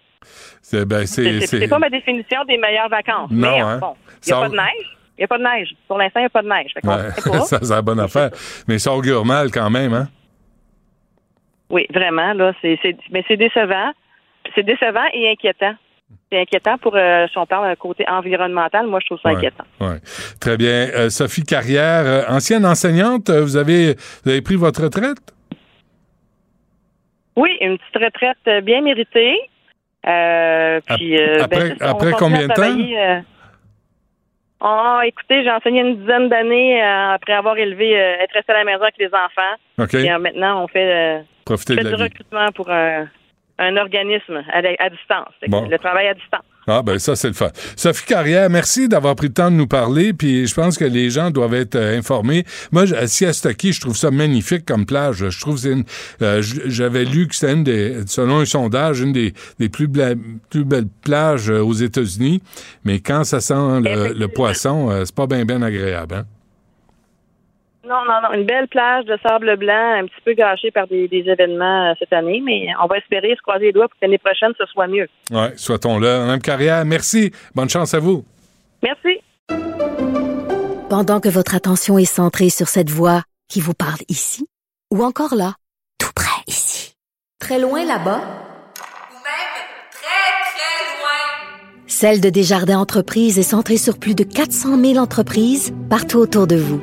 C'est, 0.62 0.84
ben, 0.86 1.04
pas 1.68 1.78
ma 1.78 1.90
définition 1.90 2.44
des 2.44 2.56
meilleures 2.56 2.88
vacances. 2.88 3.30
Non, 3.30 3.50
mais 3.50 3.60
hein. 3.60 3.78
bon, 3.78 3.94
il 4.24 4.26
n'y 4.28 4.32
a 4.32 4.36
Ça- 4.36 4.40
pas 4.42 4.48
de 4.48 4.56
neige. 4.56 4.96
Il 5.16 5.20
n'y 5.20 5.24
a 5.24 5.28
pas 5.28 5.38
de 5.38 5.42
neige. 5.44 5.68
Pour 5.86 5.98
l'instant, 5.98 6.20
il 6.20 6.22
n'y 6.22 6.26
a 6.26 6.30
pas 6.30 6.42
de 6.42 6.48
neige. 6.48 6.72
Fait 6.74 6.86
Ouais, 6.86 7.32
pas. 7.38 7.40
ça, 7.44 7.58
c'est 7.62 7.74
la 7.74 7.82
bonne 7.82 8.00
affaire. 8.00 8.30
Mais 8.66 8.78
ça 8.78 8.92
augure 8.92 9.24
mal 9.24 9.50
quand 9.50 9.70
même, 9.70 9.94
hein? 9.94 10.08
Oui, 11.74 11.86
vraiment, 11.92 12.32
là, 12.34 12.52
c'est, 12.62 12.78
mais 13.10 13.24
c'est 13.26 13.36
décevant. 13.36 13.90
C'est 14.54 14.62
décevant 14.62 15.06
et 15.12 15.28
inquiétant. 15.30 15.74
C'est 16.30 16.38
inquiétant 16.40 16.78
pour, 16.78 16.94
euh, 16.94 17.26
si 17.26 17.36
on 17.36 17.46
parle 17.46 17.66
d'un 17.66 17.74
côté 17.74 18.04
environnemental, 18.08 18.86
moi, 18.86 19.00
je 19.02 19.06
trouve 19.06 19.18
ça 19.20 19.30
Ouais, 19.30 19.36
inquiétant. 19.36 19.64
ouais. 19.80 19.98
Très 20.40 20.56
bien. 20.56 20.88
Euh, 20.94 21.08
Sophie 21.10 21.42
Carrière, 21.42 22.04
euh, 22.06 22.22
ancienne 22.28 22.64
enseignante, 22.64 23.28
euh, 23.28 23.40
vous 23.42 23.56
avez, 23.56 23.94
vous 24.22 24.30
avez 24.30 24.40
pris 24.42 24.54
votre 24.54 24.84
retraite? 24.84 25.18
Oui, 27.36 27.50
une 27.60 27.76
petite 27.78 28.04
retraite 28.04 28.64
bien 28.64 28.80
méritée. 28.82 29.36
Euh, 30.06 30.80
puis, 30.94 31.18
euh, 31.18 31.42
après- 31.42 31.70
ben, 31.70 31.76
après 31.80 32.12
combien 32.12 32.46
de 32.46 32.52
temps? 32.54 33.24
Ah, 34.60 35.00
écoutez, 35.04 35.42
j'ai 35.42 35.50
enseigné 35.50 35.80
une 35.80 35.96
dizaine 35.96 36.28
d'années 36.28 36.80
euh, 36.82 37.14
après 37.14 37.32
avoir 37.32 37.56
élevé, 37.58 37.98
euh, 37.98 38.22
être 38.22 38.32
resté 38.32 38.52
à 38.52 38.58
la 38.58 38.64
maison 38.64 38.82
avec 38.82 38.96
les 38.98 39.08
enfants. 39.08 39.54
OK. 39.78 39.94
Et 39.94 40.10
euh, 40.10 40.18
maintenant, 40.18 40.62
on 40.62 40.68
fait, 40.68 41.24
fait 41.48 41.84
de 41.84 41.90
du 41.90 41.96
vie. 41.96 42.02
recrutement 42.02 42.50
pour 42.54 42.70
un, 42.70 43.06
un 43.58 43.76
organisme 43.76 44.42
à, 44.52 44.58
à 44.58 44.90
distance. 44.90 45.32
Bon. 45.48 45.68
Le 45.68 45.78
travail 45.78 46.08
à 46.08 46.14
distance. 46.14 46.42
Ah, 46.66 46.80
ben 46.80 46.98
ça, 46.98 47.14
c'est 47.14 47.28
le 47.28 47.34
fun. 47.34 47.50
Sophie 47.76 48.06
Carrière, 48.06 48.48
merci 48.48 48.88
d'avoir 48.88 49.14
pris 49.16 49.26
le 49.26 49.34
temps 49.34 49.50
de 49.50 49.56
nous 49.56 49.66
parler, 49.66 50.14
puis 50.14 50.46
je 50.46 50.54
pense 50.54 50.78
que 50.78 50.86
les 50.86 51.10
gens 51.10 51.30
doivent 51.30 51.52
être 51.52 51.74
euh, 51.76 51.98
informés. 51.98 52.44
Moi, 52.72 52.86
je- 52.86 52.94
à 52.94 53.06
Siastoki, 53.06 53.74
je 53.74 53.82
trouve 53.82 53.94
ça 53.94 54.10
magnifique 54.10 54.64
comme 54.64 54.86
plage. 54.86 55.28
Je 55.28 55.40
trouve 55.40 55.56
que 55.56 55.60
c'est 55.60 55.72
une... 55.72 55.84
euh, 56.22 56.40
J'avais 56.40 57.04
lu 57.04 57.28
que 57.28 57.34
c'était 57.34 57.52
une 57.52 57.64
des... 57.64 58.06
Selon 58.06 58.38
un 58.38 58.44
sondage, 58.46 59.00
une 59.00 59.12
des, 59.12 59.34
des 59.58 59.68
plus, 59.68 59.88
bla- 59.88 60.14
plus 60.48 60.64
belles 60.64 60.88
plages 61.02 61.50
euh, 61.50 61.60
aux 61.60 61.74
États-Unis, 61.74 62.40
mais 62.84 63.00
quand 63.00 63.24
ça 63.24 63.40
sent 63.42 63.52
le, 63.82 64.14
le 64.18 64.28
poisson, 64.28 64.90
c'est 65.04 65.14
pas 65.14 65.26
bien, 65.26 65.44
bien 65.44 65.60
agréable, 65.60 66.14
hein? 66.14 66.24
Non, 67.86 68.04
non, 68.06 68.20
non. 68.22 68.32
Une 68.34 68.46
belle 68.46 68.68
plage 68.68 69.04
de 69.04 69.18
sable 69.22 69.56
blanc, 69.56 70.00
un 70.00 70.06
petit 70.06 70.20
peu 70.24 70.32
gâchée 70.32 70.70
par 70.70 70.86
des, 70.86 71.06
des 71.08 71.24
événements 71.28 71.90
euh, 71.90 71.94
cette 71.98 72.12
année, 72.12 72.40
mais 72.44 72.68
on 72.82 72.86
va 72.86 72.98
espérer 72.98 73.34
se 73.36 73.42
croiser 73.42 73.66
les 73.66 73.72
doigts 73.72 73.88
pour 73.88 73.98
que 73.98 74.04
l'année 74.04 74.18
prochaine, 74.18 74.52
ce 74.58 74.66
soit 74.66 74.86
mieux. 74.86 75.06
Ouais, 75.30 75.52
soit-on 75.56 75.98
là. 75.98 76.20
Madame 76.20 76.40
Carrière, 76.40 76.84
merci. 76.84 77.32
Bonne 77.54 77.68
chance 77.68 77.92
à 77.94 77.98
vous. 77.98 78.24
Merci. 78.82 79.20
Pendant 80.88 81.20
que 81.20 81.28
votre 81.28 81.54
attention 81.54 81.98
est 81.98 82.04
centrée 82.04 82.50
sur 82.50 82.68
cette 82.68 82.90
voix 82.90 83.22
qui 83.48 83.60
vous 83.60 83.74
parle 83.74 84.00
ici, 84.08 84.46
ou 84.92 85.02
encore 85.02 85.34
là, 85.34 85.54
tout 85.98 86.12
près 86.14 86.42
ici, 86.46 86.94
très 87.38 87.58
loin 87.58 87.84
là-bas, 87.84 88.20
Celle 91.86 92.20
de 92.20 92.28
Desjardins 92.28 92.80
Entreprises 92.80 93.38
est 93.38 93.44
centrée 93.44 93.76
sur 93.76 93.98
plus 93.98 94.16
de 94.16 94.24
400 94.24 94.80
000 94.80 94.96
entreprises 94.96 95.72
partout 95.88 96.18
autour 96.18 96.48
de 96.48 96.56
vous. 96.56 96.82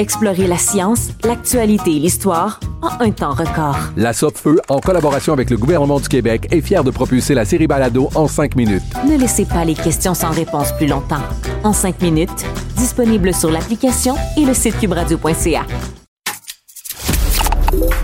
Explorez 0.00 0.46
la 0.46 0.58
science, 0.58 1.08
l'actualité 1.24 1.96
et 1.96 1.98
l'histoire 1.98 2.60
en 2.82 3.04
un 3.04 3.10
temps 3.10 3.32
record. 3.32 3.76
La 3.96 4.12
Feu, 4.12 4.60
en 4.68 4.78
collaboration 4.78 5.32
avec 5.32 5.50
le 5.50 5.56
gouvernement 5.56 5.98
du 5.98 6.08
Québec, 6.08 6.46
est 6.52 6.60
fière 6.60 6.84
de 6.84 6.92
propulser 6.92 7.34
la 7.34 7.44
série 7.44 7.66
Balado 7.66 8.08
en 8.14 8.28
cinq 8.28 8.54
minutes. 8.54 8.84
Ne 9.04 9.18
laissez 9.18 9.44
pas 9.44 9.64
les 9.64 9.74
questions 9.74 10.14
sans 10.14 10.30
réponse 10.30 10.70
plus 10.76 10.86
longtemps. 10.86 11.22
En 11.64 11.72
cinq 11.72 12.00
minutes, 12.00 12.46
disponible 12.76 13.34
sur 13.34 13.50
l'application 13.50 14.14
et 14.36 14.44
le 14.44 14.54
site 14.54 14.78
cubradio.ca. 14.78 15.66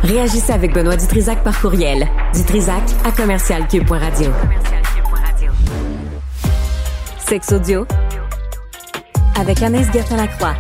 Réagissez 0.03 0.53
avec 0.53 0.75
Benoît 0.75 0.97
Dutrisac 0.97 1.45
par 1.45 1.61
courriel. 1.61 2.09
Dutrisac 2.35 2.83
à 3.05 3.13
commercialcube.radio. 3.13 4.33
Sexe 7.29 7.53
audio 7.53 7.87
avec 9.39 9.63
Anaïs 9.63 9.91
Gertin-Lacroix. 9.93 10.55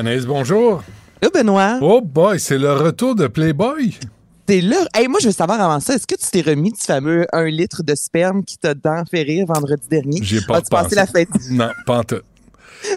Anaïs, 0.00 0.24
bonjour. 0.24 0.82
Là, 1.20 1.28
Benoît. 1.32 1.78
Oh 1.82 2.00
boy, 2.00 2.40
c'est 2.40 2.56
le 2.56 2.72
retour 2.72 3.14
de 3.14 3.26
Playboy. 3.26 3.98
T'es 4.46 4.62
là. 4.62 4.78
Hey, 4.94 5.08
moi, 5.08 5.18
je 5.20 5.26
veux 5.26 5.32
savoir 5.34 5.60
avant 5.60 5.78
ça, 5.78 5.94
est-ce 5.94 6.06
que 6.06 6.14
tu 6.14 6.26
t'es 6.30 6.40
remis 6.40 6.72
du 6.72 6.80
fameux 6.80 7.26
1 7.34 7.44
litre 7.50 7.82
de 7.82 7.94
sperme 7.94 8.42
qui 8.42 8.56
t'a 8.56 8.74
tant 8.74 9.04
fait 9.04 9.20
rire 9.22 9.44
vendredi 9.46 9.86
dernier? 9.90 10.20
J'ai 10.22 10.40
pas 10.40 10.56
As-tu 10.56 10.70
passé 10.70 10.94
la 10.94 11.06
fête? 11.06 11.28
Non, 11.50 11.68
pas 11.84 11.98
en 11.98 12.04
tout. 12.04 12.20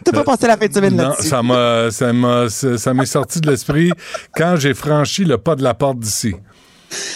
T'as 0.06 0.12
pas 0.14 0.24
passé 0.24 0.48
la 0.48 0.56
fin 0.56 0.66
de 0.68 0.74
semaine 0.74 0.96
Non, 0.96 1.10
là-dessus? 1.10 1.28
ça 1.28 1.44
m'a, 1.44 1.92
ça 1.92 2.14
m'a, 2.14 2.48
ça 2.50 2.94
m'est 2.94 3.06
sorti 3.06 3.42
de 3.42 3.52
l'esprit 3.52 3.92
quand 4.34 4.56
j'ai 4.56 4.74
franchi 4.74 5.26
le 5.26 5.38
pas 5.38 5.58
de 5.58 5.64
la 5.64 5.74
porte 5.74 6.00
d'ici. 6.00 6.34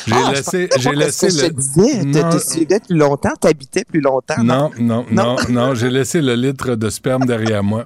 J'ai 0.05 0.13
Ah, 0.13 0.31
laissé, 0.33 0.67
j'ai 0.77 0.91
laissé 0.91 1.27
le. 1.27 1.31
je 1.31 1.47
disais, 1.47 2.03
Non. 2.03 2.29
plus 2.85 2.97
longtemps, 2.97 3.33
t'habitais 3.39 3.85
plus 3.85 4.01
longtemps. 4.01 4.43
Non, 4.43 4.71
non, 4.77 5.05
non, 5.09 5.37
non, 5.47 5.75
j'ai 5.75 5.89
laissé 5.89 6.21
le 6.21 6.35
litre 6.35 6.75
de 6.75 6.89
sperme 6.89 7.25
derrière 7.25 7.63
moi. 7.63 7.85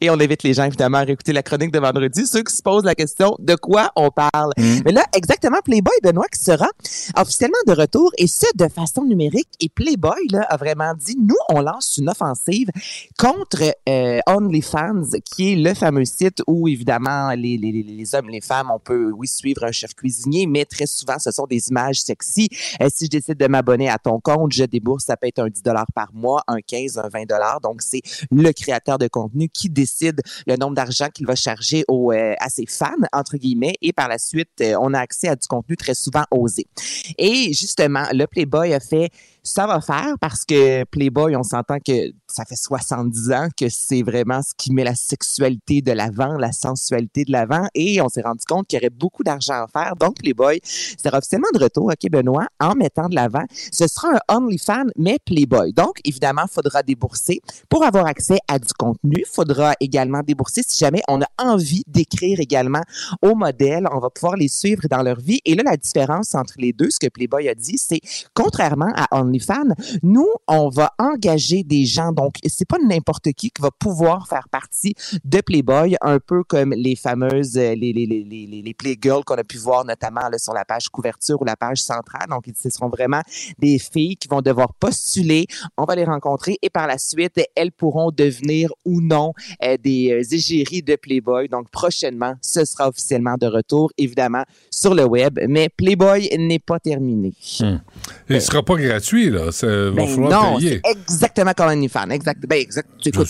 Et 0.00 0.10
on 0.10 0.14
invite 0.14 0.42
les 0.42 0.54
gens, 0.54 0.64
évidemment, 0.64 0.98
à 0.98 1.02
réécouter 1.02 1.32
la 1.32 1.42
chronique 1.42 1.72
de 1.72 1.78
vendredi, 1.78 2.26
ceux 2.26 2.42
qui 2.42 2.54
se 2.54 2.62
posent 2.62 2.84
la 2.84 2.94
question 2.94 3.36
de 3.38 3.54
quoi 3.54 3.90
on 3.96 4.10
parle. 4.10 4.52
Mais 4.84 4.92
là, 4.92 5.04
exactement, 5.14 5.58
Playboy 5.64 5.92
Benoît 6.02 6.26
qui 6.32 6.40
sera 6.42 6.68
officiellement 7.16 7.58
de 7.66 7.72
retour, 7.72 8.10
et 8.18 8.26
ce, 8.26 8.46
de 8.54 8.68
façon 8.68 9.04
numérique. 9.04 9.48
Et 9.60 9.68
Playboy, 9.68 10.26
là, 10.30 10.42
a 10.48 10.56
vraiment 10.56 10.92
dit, 10.94 11.16
nous, 11.20 11.34
on 11.48 11.60
lance 11.60 11.96
une 11.98 12.08
offensive 12.08 12.68
contre 13.18 13.62
euh, 13.88 14.20
OnlyFans, 14.26 15.02
qui 15.24 15.52
est 15.52 15.56
le 15.56 15.74
fameux 15.74 16.04
site 16.04 16.42
où, 16.46 16.68
évidemment, 16.68 17.30
les- 17.32 17.58
les 17.58 18.14
hommes, 18.14 18.28
les 18.28 18.40
femmes, 18.40 18.70
on 18.72 18.78
peut, 18.78 19.10
oui, 19.14 19.26
suivre 19.28 19.64
un 19.64 19.72
chef 19.72 19.94
cuisinier, 19.94 20.46
mais 20.46 20.64
très 20.64 20.86
souvent, 20.86 21.18
ce 21.18 21.30
sont 21.30 21.46
des 21.46 21.68
images 21.68 22.00
sexy. 22.00 22.48
Euh, 22.82 22.88
si 22.94 23.06
je 23.06 23.10
décide 23.10 23.36
de 23.38 23.46
m'abonner 23.46 23.88
à 23.88 23.98
ton 23.98 24.20
compte, 24.20 24.52
je 24.52 24.64
débourse, 24.64 25.04
ça 25.04 25.16
peut 25.16 25.26
être 25.26 25.38
un 25.40 25.48
10 25.48 25.62
par 25.94 26.12
mois, 26.14 26.42
un 26.48 26.60
15, 26.60 26.98
un 26.98 27.08
20 27.08 27.24
Donc, 27.62 27.82
c'est 27.82 28.02
le 28.30 28.50
créateur 28.52 28.98
de 28.98 29.08
contenu 29.08 29.48
qui 29.48 29.59
décide 29.68 30.20
le 30.46 30.56
nombre 30.56 30.74
d'argent 30.74 31.08
qu'il 31.12 31.26
va 31.26 31.34
charger 31.34 31.84
euh, 31.90 32.34
à 32.38 32.48
ses 32.48 32.66
fans, 32.66 32.90
entre 33.12 33.36
guillemets, 33.36 33.74
et 33.82 33.92
par 33.92 34.08
la 34.08 34.18
suite, 34.18 34.50
euh, 34.60 34.74
on 34.80 34.94
a 34.94 34.98
accès 35.00 35.28
à 35.28 35.36
du 35.36 35.46
contenu 35.46 35.76
très 35.76 35.94
souvent 35.94 36.24
osé. 36.30 36.66
Et 37.18 37.52
justement, 37.52 38.04
le 38.12 38.26
Playboy 38.26 38.72
a 38.72 38.80
fait 38.80 39.10
ça 39.42 39.66
va 39.66 39.80
faire 39.80 40.14
parce 40.20 40.44
que 40.44 40.84
Playboy, 40.84 41.34
on 41.36 41.42
s'entend 41.42 41.78
que 41.78 42.10
ça 42.32 42.44
fait 42.44 42.56
70 42.56 43.32
ans 43.32 43.48
que 43.56 43.68
c'est 43.68 44.02
vraiment 44.02 44.42
ce 44.42 44.52
qui 44.56 44.72
met 44.72 44.84
la 44.84 44.94
sexualité 44.94 45.82
de 45.82 45.92
l'avant, 45.92 46.36
la 46.38 46.52
sensualité 46.52 47.24
de 47.24 47.32
l'avant, 47.32 47.66
et 47.74 48.00
on 48.00 48.08
s'est 48.08 48.22
rendu 48.22 48.44
compte 48.46 48.66
qu'il 48.66 48.78
y 48.78 48.82
aurait 48.82 48.90
beaucoup 48.90 49.22
d'argent 49.22 49.64
à 49.64 49.66
faire. 49.66 49.94
Donc, 49.96 50.16
Playboy 50.16 50.60
sera 50.64 51.18
officiellement 51.18 51.48
de 51.54 51.62
retour, 51.62 51.86
OK, 51.86 52.10
Benoît, 52.10 52.46
en 52.60 52.74
mettant 52.74 53.08
de 53.08 53.14
l'avant. 53.14 53.44
Ce 53.72 53.86
sera 53.86 54.08
un 54.28 54.36
OnlyFans, 54.36 54.90
mais 54.96 55.18
Playboy. 55.24 55.72
Donc, 55.72 56.00
évidemment, 56.04 56.42
il 56.44 56.52
faudra 56.52 56.82
débourser 56.82 57.40
pour 57.68 57.84
avoir 57.84 58.06
accès 58.06 58.38
à 58.48 58.58
du 58.58 58.72
contenu. 58.78 59.16
Il 59.18 59.26
faudra 59.26 59.74
également 59.80 60.20
débourser 60.20 60.62
si 60.66 60.78
jamais 60.78 61.02
on 61.08 61.20
a 61.20 61.28
envie 61.38 61.82
d'écrire 61.86 62.40
également 62.40 62.82
aux 63.22 63.34
modèles. 63.34 63.86
On 63.92 63.98
va 63.98 64.10
pouvoir 64.10 64.36
les 64.36 64.48
suivre 64.48 64.82
dans 64.90 65.02
leur 65.02 65.20
vie. 65.20 65.40
Et 65.44 65.54
là, 65.54 65.62
la 65.64 65.76
différence 65.76 66.34
entre 66.34 66.54
les 66.58 66.72
deux, 66.72 66.90
ce 66.90 66.98
que 66.98 67.08
Playboy 67.08 67.48
a 67.48 67.54
dit, 67.54 67.78
c'est 67.78 68.00
contrairement 68.34 68.92
à 68.94 69.20
OnlyFans, 69.20 69.74
nous, 70.02 70.28
on 70.46 70.68
va 70.68 70.92
engager 70.98 71.62
des 71.62 71.84
gens. 71.84 72.12
Donc, 72.20 72.34
c'est 72.46 72.68
pas 72.68 72.76
n'importe 72.86 73.32
qui 73.32 73.50
qui 73.50 73.62
va 73.62 73.70
pouvoir 73.70 74.28
faire 74.28 74.46
partie 74.50 74.94
de 75.24 75.40
Playboy, 75.40 75.96
un 76.02 76.18
peu 76.18 76.42
comme 76.44 76.74
les 76.76 76.94
fameuses, 76.94 77.56
euh, 77.56 77.74
les, 77.74 77.94
les, 77.94 78.04
les, 78.04 78.62
les, 78.62 78.74
Playgirls 78.74 79.24
qu'on 79.24 79.36
a 79.36 79.44
pu 79.44 79.56
voir 79.56 79.86
notamment 79.86 80.28
là, 80.30 80.36
sur 80.36 80.52
la 80.52 80.66
page 80.66 80.90
couverture 80.90 81.40
ou 81.40 81.44
la 81.46 81.56
page 81.56 81.78
centrale. 81.78 82.28
Donc, 82.28 82.44
ce 82.62 82.68
seront 82.68 82.90
vraiment 82.90 83.22
des 83.58 83.78
filles 83.78 84.16
qui 84.16 84.28
vont 84.28 84.42
devoir 84.42 84.74
postuler. 84.74 85.46
On 85.78 85.84
va 85.84 85.94
les 85.94 86.04
rencontrer 86.04 86.58
et 86.60 86.68
par 86.68 86.86
la 86.86 86.98
suite, 86.98 87.40
elles 87.56 87.72
pourront 87.72 88.10
devenir 88.10 88.70
ou 88.84 89.00
non 89.00 89.32
euh, 89.62 89.78
des 89.82 90.12
euh, 90.12 90.34
égéries 90.34 90.82
de 90.82 90.96
Playboy. 90.96 91.48
Donc, 91.48 91.70
prochainement, 91.70 92.34
ce 92.42 92.66
sera 92.66 92.88
officiellement 92.88 93.36
de 93.40 93.46
retour, 93.46 93.92
évidemment, 93.96 94.44
sur 94.70 94.94
le 94.94 95.04
web. 95.06 95.40
Mais 95.48 95.70
Playboy 95.70 96.28
n'est 96.38 96.58
pas 96.58 96.78
terminé. 96.80 97.32
Hmm. 97.60 97.78
Et 98.28 98.34
il 98.34 98.42
sera 98.42 98.62
pas 98.62 98.76
gratuit, 98.76 99.30
là. 99.30 99.50
Ça 99.52 99.66
va 99.66 99.90
Ben 99.92 100.06
falloir 100.06 100.52
non, 100.52 100.58
payer. 100.58 100.82
exactement 100.84 101.52
comme 101.56 101.70
OnlyFans. 102.10 102.14
Exact. 102.14 102.46
Ben, 102.48 102.56
exact. 102.60 102.88
Tu 103.00 103.08
écoutes, 103.10 103.28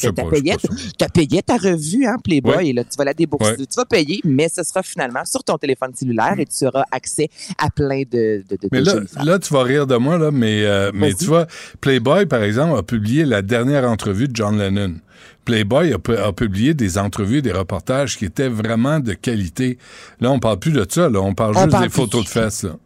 t'as 0.98 1.08
payé, 1.08 1.42
ta 1.42 1.56
revue, 1.56 2.06
hein, 2.06 2.16
Playboy, 2.22 2.56
Ouais. 2.56 2.68
et 2.68 2.72
là, 2.72 2.84
tu 2.84 2.96
vas 2.96 3.04
la 3.04 3.14
débourser. 3.14 3.50
Ouais. 3.52 3.56
Tu 3.58 3.76
vas 3.76 3.84
payer, 3.84 4.20
mais 4.24 4.48
ce 4.48 4.62
sera 4.62 4.82
finalement 4.82 5.24
sur 5.24 5.44
ton 5.44 5.56
téléphone 5.58 5.92
cellulaire 5.94 6.34
et 6.38 6.46
tu 6.46 6.66
auras 6.66 6.84
accès 6.90 7.28
à 7.58 7.70
plein 7.70 8.02
de, 8.02 8.42
de, 8.48 8.56
de, 8.56 8.68
Mais 8.72 8.80
là, 8.80 8.94
là, 9.24 9.38
tu 9.38 9.52
vas 9.52 9.62
rire 9.62 9.86
de 9.86 9.96
moi, 9.96 10.18
là, 10.18 10.30
mais, 10.30 10.64
euh, 10.64 10.90
mais 10.94 11.14
tu 11.14 11.26
vois, 11.26 11.46
Playboy, 11.80 12.26
par 12.26 12.42
exemple, 12.42 12.76
a 12.78 12.82
publié 12.82 13.24
la 13.24 13.42
dernière 13.42 13.84
entrevue 13.88 14.28
de 14.28 14.34
John 14.36 14.58
Lennon. 14.58 14.96
Playboy 15.44 15.92
a, 15.92 15.98
pu- 15.98 16.16
a 16.16 16.32
publié 16.32 16.74
des 16.74 16.98
entrevues, 16.98 17.42
des 17.42 17.52
reportages 17.52 18.16
qui 18.16 18.24
étaient 18.24 18.48
vraiment 18.48 19.00
de 19.00 19.14
qualité. 19.14 19.78
Là, 20.20 20.30
on 20.30 20.38
parle 20.38 20.58
plus 20.58 20.72
de 20.72 20.86
ça, 20.88 21.08
là. 21.08 21.20
On 21.20 21.34
parle 21.34 21.56
On 21.56 21.60
juste 21.60 21.70
parle 21.72 21.84
des 21.84 21.90
photos 21.90 22.24
de 22.24 22.28
fesses, 22.28 22.62
là. 22.64 22.76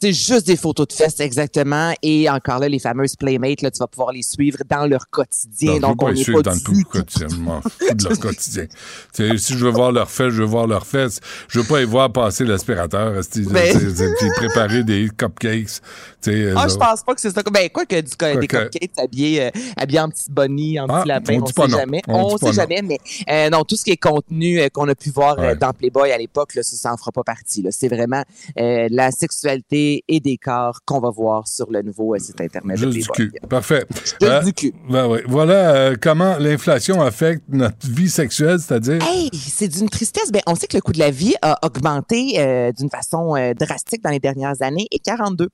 C'est 0.00 0.12
juste 0.12 0.46
des 0.46 0.56
photos 0.56 0.86
de 0.88 0.92
fesses, 0.92 1.18
exactement. 1.20 1.92
Et 2.02 2.30
encore 2.30 2.60
là, 2.60 2.68
les 2.68 2.78
fameuses 2.78 3.16
Playmates, 3.16 3.62
là, 3.62 3.70
tu 3.70 3.78
vas 3.78 3.88
pouvoir 3.88 4.12
les 4.12 4.22
suivre 4.22 4.58
dans 4.68 4.86
leur 4.86 5.10
quotidien. 5.10 5.74
Non, 5.74 5.88
Donc, 5.88 6.00
pas 6.00 6.06
on 6.06 6.14
suivre 6.14 6.42
pas 6.42 6.50
dans 6.50 6.56
du 6.56 6.58
le 6.58 6.64
tout 6.64 6.88
quotidien. 6.88 7.26
De 7.28 8.04
leur 8.04 8.18
quotidien. 8.18 8.66
Si 9.12 9.54
je 9.54 9.64
veux 9.64 9.70
voir 9.70 9.90
leurs 9.92 10.10
fesses, 10.10 10.32
je 10.32 10.42
veux 10.42 10.48
voir 10.48 10.66
leurs 10.66 10.86
fesses. 10.86 11.18
Je 11.48 11.60
veux 11.60 11.66
pas 11.66 11.80
les 11.80 11.84
voir 11.84 12.12
passer 12.12 12.44
l'aspirateur, 12.44 13.16
esti, 13.16 13.42
Ben- 13.42 13.76
puis 13.76 14.28
préparer 14.36 14.84
des 14.84 15.08
cupcakes. 15.16 15.80
Tu 16.22 16.30
sais, 16.30 16.36
eux 16.38 16.54
Ah, 16.56 16.66
je 16.68 16.76
pense 16.76 17.02
pas 17.02 17.14
que 17.14 17.20
c'est 17.20 17.30
ça. 17.30 17.42
Ben, 17.52 17.68
quoi 17.70 17.84
que 17.86 17.96
du, 17.96 18.02
des 18.40 18.46
que- 18.46 18.64
cupcakes 18.64 18.90
habillés, 18.98 19.42
euh, 19.46 19.50
habillés 19.76 20.00
en 20.00 20.08
petit 20.08 20.30
bunny, 20.30 20.78
en 20.80 20.86
Ah, 20.88 21.00
petit 21.00 21.08
lapin, 21.08 21.38
on 21.40 21.42
on, 21.42 21.46
sait 21.46 21.76
jamais. 21.76 22.02
On 22.08 22.14
On, 22.24 22.36
sait 22.38 22.46
non. 22.46 22.52
jamais, 22.52 22.82
mais 22.82 22.98
euh, 23.30 23.50
non, 23.50 23.64
tout 23.64 23.76
ce 23.76 23.84
qui 23.84 23.90
est 23.92 23.96
contenu 23.96 24.60
euh, 24.60 24.68
qu'on 24.68 24.88
a 24.88 24.94
pu 24.94 25.10
voir 25.10 25.38
Ouais. 25.38 25.56
dans 25.56 25.72
Playboy 25.72 26.10
à 26.12 26.18
l'époque, 26.18 26.54
là, 26.54 26.62
ça, 26.62 26.76
ça 26.76 26.92
en 26.92 26.96
fera 26.96 27.12
pas 27.12 27.22
partie. 27.24 27.62
là. 27.62 27.70
C'est 27.72 27.88
vraiment 27.88 28.22
la 28.56 29.10
sexualité 29.10 30.04
et 30.08 30.20
des 30.20 30.36
corps 30.36 30.80
qu'on 30.84 31.00
va 31.00 31.10
voir 31.10 31.46
sur 31.48 31.70
le 31.70 31.82
nouveau 31.82 32.16
site 32.18 32.40
Internet 32.40 32.78
de 32.80 32.90
Juste 32.90 33.06
du 33.12 33.30
cul. 33.30 33.32
Parfait. 33.48 33.84
Juste 34.20 34.44
du 34.44 34.52
cul. 34.52 34.74
ben 34.90 35.06
oui. 35.08 35.18
Voilà 35.26 35.94
comment 36.00 36.36
l'inflation 36.38 37.00
affecte 37.02 37.42
notre 37.48 37.86
vie 37.88 38.08
sexuelle, 38.10 38.58
c'est-à-dire? 38.58 38.98
Hey, 39.06 39.30
c'est 39.32 39.68
d'une 39.68 39.88
tristesse. 39.88 40.30
Ben, 40.32 40.42
on 40.46 40.54
sait 40.54 40.66
que 40.66 40.76
le 40.76 40.80
coût 40.82 40.92
de 40.92 40.98
la 40.98 41.10
vie 41.10 41.34
a 41.42 41.58
augmenté 41.64 42.72
d'une 42.76 42.90
façon 42.90 43.34
drastique 43.58 44.02
dans 44.02 44.10
les 44.10 44.20
dernières 44.20 44.60
années 44.62 44.86
et 44.90 44.98
42 44.98 45.48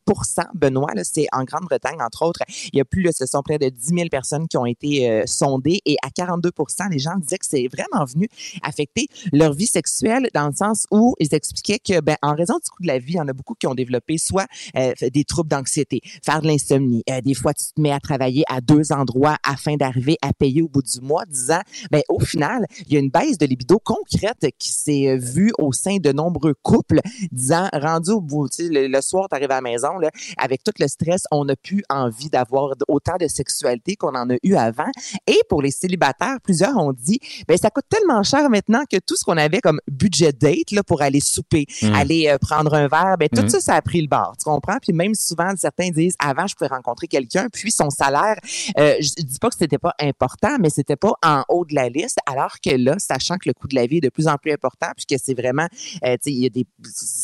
Benoît, 0.54 0.92
c'est 1.02 1.26
en 1.32 1.44
Grande-Bretagne, 1.44 2.00
entre 2.00 2.24
autres. 2.24 2.40
Il 2.72 2.78
y 2.78 2.80
a 2.80 2.84
plus, 2.84 3.02
là, 3.02 3.10
ce 3.12 3.26
sont 3.26 3.42
près 3.42 3.58
de 3.58 3.68
10 3.68 3.94
000 3.94 4.08
personnes 4.08 4.48
qui 4.48 4.56
ont 4.56 4.66
été 4.66 5.10
euh, 5.10 5.22
sondées 5.26 5.80
et 5.84 5.96
à 6.02 6.08
42% 6.08 6.90
les 6.90 6.98
gens 6.98 7.16
disaient 7.16 7.38
que 7.38 7.46
c'est 7.46 7.68
vraiment 7.68 8.04
venu 8.04 8.28
affecter 8.62 9.08
leur 9.32 9.52
vie 9.52 9.66
sexuelle 9.66 10.28
dans 10.34 10.46
le 10.46 10.54
sens 10.54 10.86
où 10.90 11.14
ils 11.18 11.34
expliquaient 11.34 11.78
que, 11.78 12.00
ben, 12.00 12.16
en 12.22 12.34
raison 12.34 12.54
du 12.54 12.70
coût 12.70 12.82
de 12.82 12.88
la 12.88 12.98
vie, 12.98 13.14
il 13.14 13.16
y 13.16 13.20
en 13.20 13.28
a 13.28 13.32
beaucoup 13.32 13.54
qui 13.54 13.66
ont 13.66 13.74
développé 13.74 14.18
soit 14.18 14.46
euh, 14.76 14.92
des 15.12 15.24
troubles 15.24 15.50
d'anxiété, 15.50 16.00
faire 16.24 16.40
de 16.40 16.46
l'insomnie. 16.46 17.02
Euh, 17.10 17.20
des 17.20 17.34
fois, 17.34 17.54
tu 17.54 17.66
te 17.74 17.80
mets 17.80 17.92
à 17.92 18.00
travailler 18.00 18.44
à 18.48 18.60
deux 18.60 18.92
endroits 18.92 19.36
afin 19.42 19.76
d'arriver 19.76 20.16
à 20.22 20.32
payer 20.32 20.62
au 20.62 20.68
bout 20.68 20.82
du 20.82 21.00
mois, 21.00 21.24
disant, 21.26 21.60
ben, 21.90 22.02
au 22.08 22.20
final, 22.20 22.66
il 22.86 22.92
y 22.92 22.96
a 22.96 23.00
une 23.00 23.10
baisse 23.10 23.38
de 23.38 23.46
libido 23.46 23.78
concrète 23.78 24.46
qui 24.58 24.70
s'est 24.70 25.16
vue 25.16 25.52
au 25.58 25.72
sein 25.72 25.96
de 25.96 26.12
nombreux 26.12 26.54
couples, 26.62 27.00
disant, 27.32 27.68
rendu 27.72 28.10
au 28.10 28.20
bout, 28.20 28.48
le, 28.58 28.86
le 28.86 29.00
soir, 29.00 29.28
tu 29.28 29.36
à 29.36 29.46
la 29.46 29.60
maison, 29.60 29.98
là, 29.98 30.10
avec 30.44 30.62
tout 30.62 30.72
le 30.78 30.86
stress, 30.88 31.22
on 31.30 31.44
n'a 31.46 31.56
plus 31.56 31.82
envie 31.88 32.28
d'avoir 32.28 32.74
autant 32.88 33.16
de 33.18 33.26
sexualité 33.28 33.96
qu'on 33.96 34.14
en 34.14 34.28
a 34.30 34.36
eu 34.42 34.54
avant. 34.56 34.90
Et 35.26 35.38
pour 35.48 35.62
les 35.62 35.70
célibataires, 35.70 36.36
plusieurs 36.42 36.76
ont 36.76 36.92
dit, 36.92 37.18
ben, 37.48 37.56
ça 37.56 37.70
coûte 37.70 37.84
tellement 37.88 38.22
cher 38.22 38.48
maintenant 38.50 38.82
que 38.90 38.98
tout 38.98 39.16
ce 39.16 39.24
qu'on 39.24 39.36
avait 39.36 39.60
comme 39.60 39.80
budget 39.90 40.32
date, 40.32 40.70
là, 40.70 40.82
pour 40.82 41.00
aller 41.02 41.20
souper, 41.20 41.66
Mm. 41.82 41.94
aller 41.94 42.28
euh, 42.28 42.38
prendre 42.38 42.74
un 42.74 42.88
verre, 42.88 43.16
ben, 43.18 43.28
tout 43.28 43.42
Mm. 43.42 43.48
ça, 43.48 43.60
ça 43.60 43.74
a 43.74 43.82
pris 43.82 44.00
le 44.02 44.08
bord. 44.08 44.34
Tu 44.38 44.44
comprends? 44.44 44.76
Puis 44.80 44.92
même 44.92 45.14
souvent, 45.14 45.50
certains 45.56 45.90
disent, 45.90 46.14
avant, 46.18 46.46
je 46.46 46.54
pouvais 46.54 46.68
rencontrer 46.68 47.06
quelqu'un, 47.08 47.48
puis 47.52 47.70
son 47.72 47.88
salaire, 47.90 48.36
euh, 48.78 48.94
je 49.00 49.22
dis 49.22 49.38
pas 49.38 49.48
que 49.48 49.56
c'était 49.58 49.78
pas 49.78 49.94
important, 50.00 50.56
mais 50.60 50.70
c'était 50.70 50.96
pas 50.96 51.12
en 51.24 51.42
haut 51.48 51.64
de 51.64 51.74
la 51.74 51.88
liste, 51.88 52.18
alors 52.26 52.56
que 52.64 52.70
là, 52.70 52.96
sachant 52.98 53.36
que 53.36 53.48
le 53.48 53.54
coût 53.54 53.68
de 53.68 53.74
la 53.74 53.86
vie 53.86 53.98
est 53.98 54.00
de 54.02 54.08
plus 54.10 54.28
en 54.28 54.36
plus 54.36 54.52
important, 54.52 54.88
puis 54.96 55.06
que 55.06 55.16
c'est 55.22 55.34
vraiment, 55.34 55.66
euh, 56.04 56.14
tu 56.14 56.24
sais, 56.24 56.32
il 56.32 56.38
y 56.42 56.46
a 56.46 56.50
des, 56.50 56.66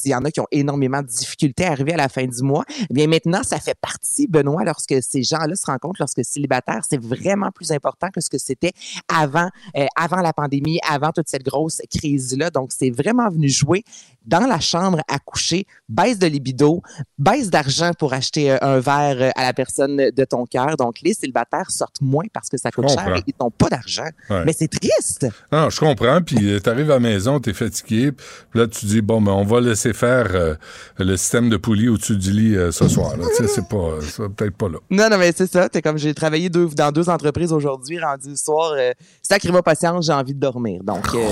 il 0.05 0.11
y 0.11 0.15
en 0.15 0.25
a 0.25 0.31
qui 0.31 0.41
ont 0.41 0.47
énormément 0.51 1.03
de 1.03 1.07
difficultés 1.09 1.65
à 1.65 1.73
arriver 1.73 1.93
à 1.95 1.97
la 1.97 2.09
fin 2.09 2.25
du 2.25 2.43
mois, 2.43 2.65
eh 2.89 2.95
bien 2.95 3.07
maintenant, 3.11 3.43
ça 3.43 3.59
fait 3.59 3.77
partie, 3.79 4.27
Benoît, 4.27 4.65
lorsque 4.65 4.95
ces 5.03 5.23
gens-là 5.23 5.55
se 5.55 5.67
rencontrent, 5.67 6.01
lorsque 6.01 6.25
célibataire, 6.25 6.81
c'est 6.89 7.01
vraiment 7.03 7.51
plus 7.51 7.73
important 7.73 8.09
que 8.11 8.21
ce 8.21 8.31
que 8.31 8.39
c'était 8.39 8.73
avant, 9.09 9.51
euh, 9.77 9.87
avant 9.97 10.23
la 10.23 10.33
pandémie, 10.33 10.79
avant 10.89 11.13
toute 11.13 11.29
cette 11.29 11.45
grosse 11.45 11.83
crise-là. 11.91 12.51
Donc, 12.51 12.71
c'est 12.73 12.91
vraiment 12.91 13.29
venu 13.29 13.49
jouer 13.49 13.85
dans 14.27 14.47
la 14.47 14.61
chambre 14.61 15.01
à 15.09 15.19
coucher, 15.19 15.67
baisse 15.89 16.19
de 16.19 16.27
libido, 16.27 16.83
baisse 17.19 17.51
d'argent 17.51 17.93
pour 17.99 18.13
acheter 18.13 18.53
euh, 18.53 18.59
un 18.61 18.79
verre 18.81 19.21
euh, 19.21 19.31
à 19.35 19.43
la 19.43 19.53
personne 19.53 19.97
de 19.97 20.25
ton 20.25 20.47
cœur. 20.47 20.77
Donc, 20.77 21.01
les 21.03 21.15
célibataires 21.15 21.71
sortent 21.71 22.01
moins 22.01 22.27
parce 22.33 22.49
que 22.49 22.57
ça 22.57 22.71
coûte 22.71 22.89
cher 22.89 23.17
et 23.17 23.23
ils 23.27 23.35
n'ont 23.41 23.51
pas 23.51 23.69
d'argent. 23.69 24.09
Ouais. 24.29 24.45
Mais 24.45 24.53
c'est 24.53 24.69
triste. 24.69 25.27
Non, 25.53 25.71
je 25.71 25.81
comprends. 25.81 26.21
Puis 26.23 26.53
euh, 26.53 26.61
t'arrives 26.61 26.91
à 26.91 26.95
la 26.95 27.01
maison, 27.01 27.41
t'es 27.41 27.53
fatigué. 27.53 28.13
Puis 28.13 28.61
là, 28.61 28.67
tu 28.67 28.87
dis 28.87 29.01
bon, 29.01 29.21
ben 29.21 29.33
on 29.33 29.45
va 29.45 29.61
laisser 29.61 29.93
faire 29.93 30.29
euh, 30.35 30.55
le 30.99 31.17
système 31.17 31.49
de 31.49 31.57
poulie 31.57 31.89
au-dessus 31.89 32.17
du 32.17 32.33
lit 32.33 32.57
euh, 32.57 32.71
ce 32.71 32.89
soir. 32.89 33.00
c'est 33.49 33.69
pas, 33.69 33.77
euh, 33.77 34.01
ça, 34.03 34.25
peut-être 34.35 34.57
pas 34.57 34.69
là. 34.69 34.79
Non, 34.91 35.09
non, 35.11 35.19
mais 35.19 35.33
c'est 35.33 35.51
ça. 35.51 35.69
T'es 35.69 35.83
comme 35.83 35.99
j'ai 35.99 36.15
travaillé 36.15 36.49
deux, 36.49 36.67
dans 36.69 36.91
deux 36.93 37.09
entreprises 37.09 37.53
aujourd'hui, 37.53 37.99
rendu 37.99 38.31
le 38.31 38.37
soir. 38.37 38.73
Euh, 38.77 38.93
sacré 39.23 39.51
patience, 39.63 40.07
j'ai 40.07 40.13
envie 40.13 40.35
de 40.35 40.41
dormir. 40.41 40.83
Donc, 40.85 41.05
euh, 41.15 41.19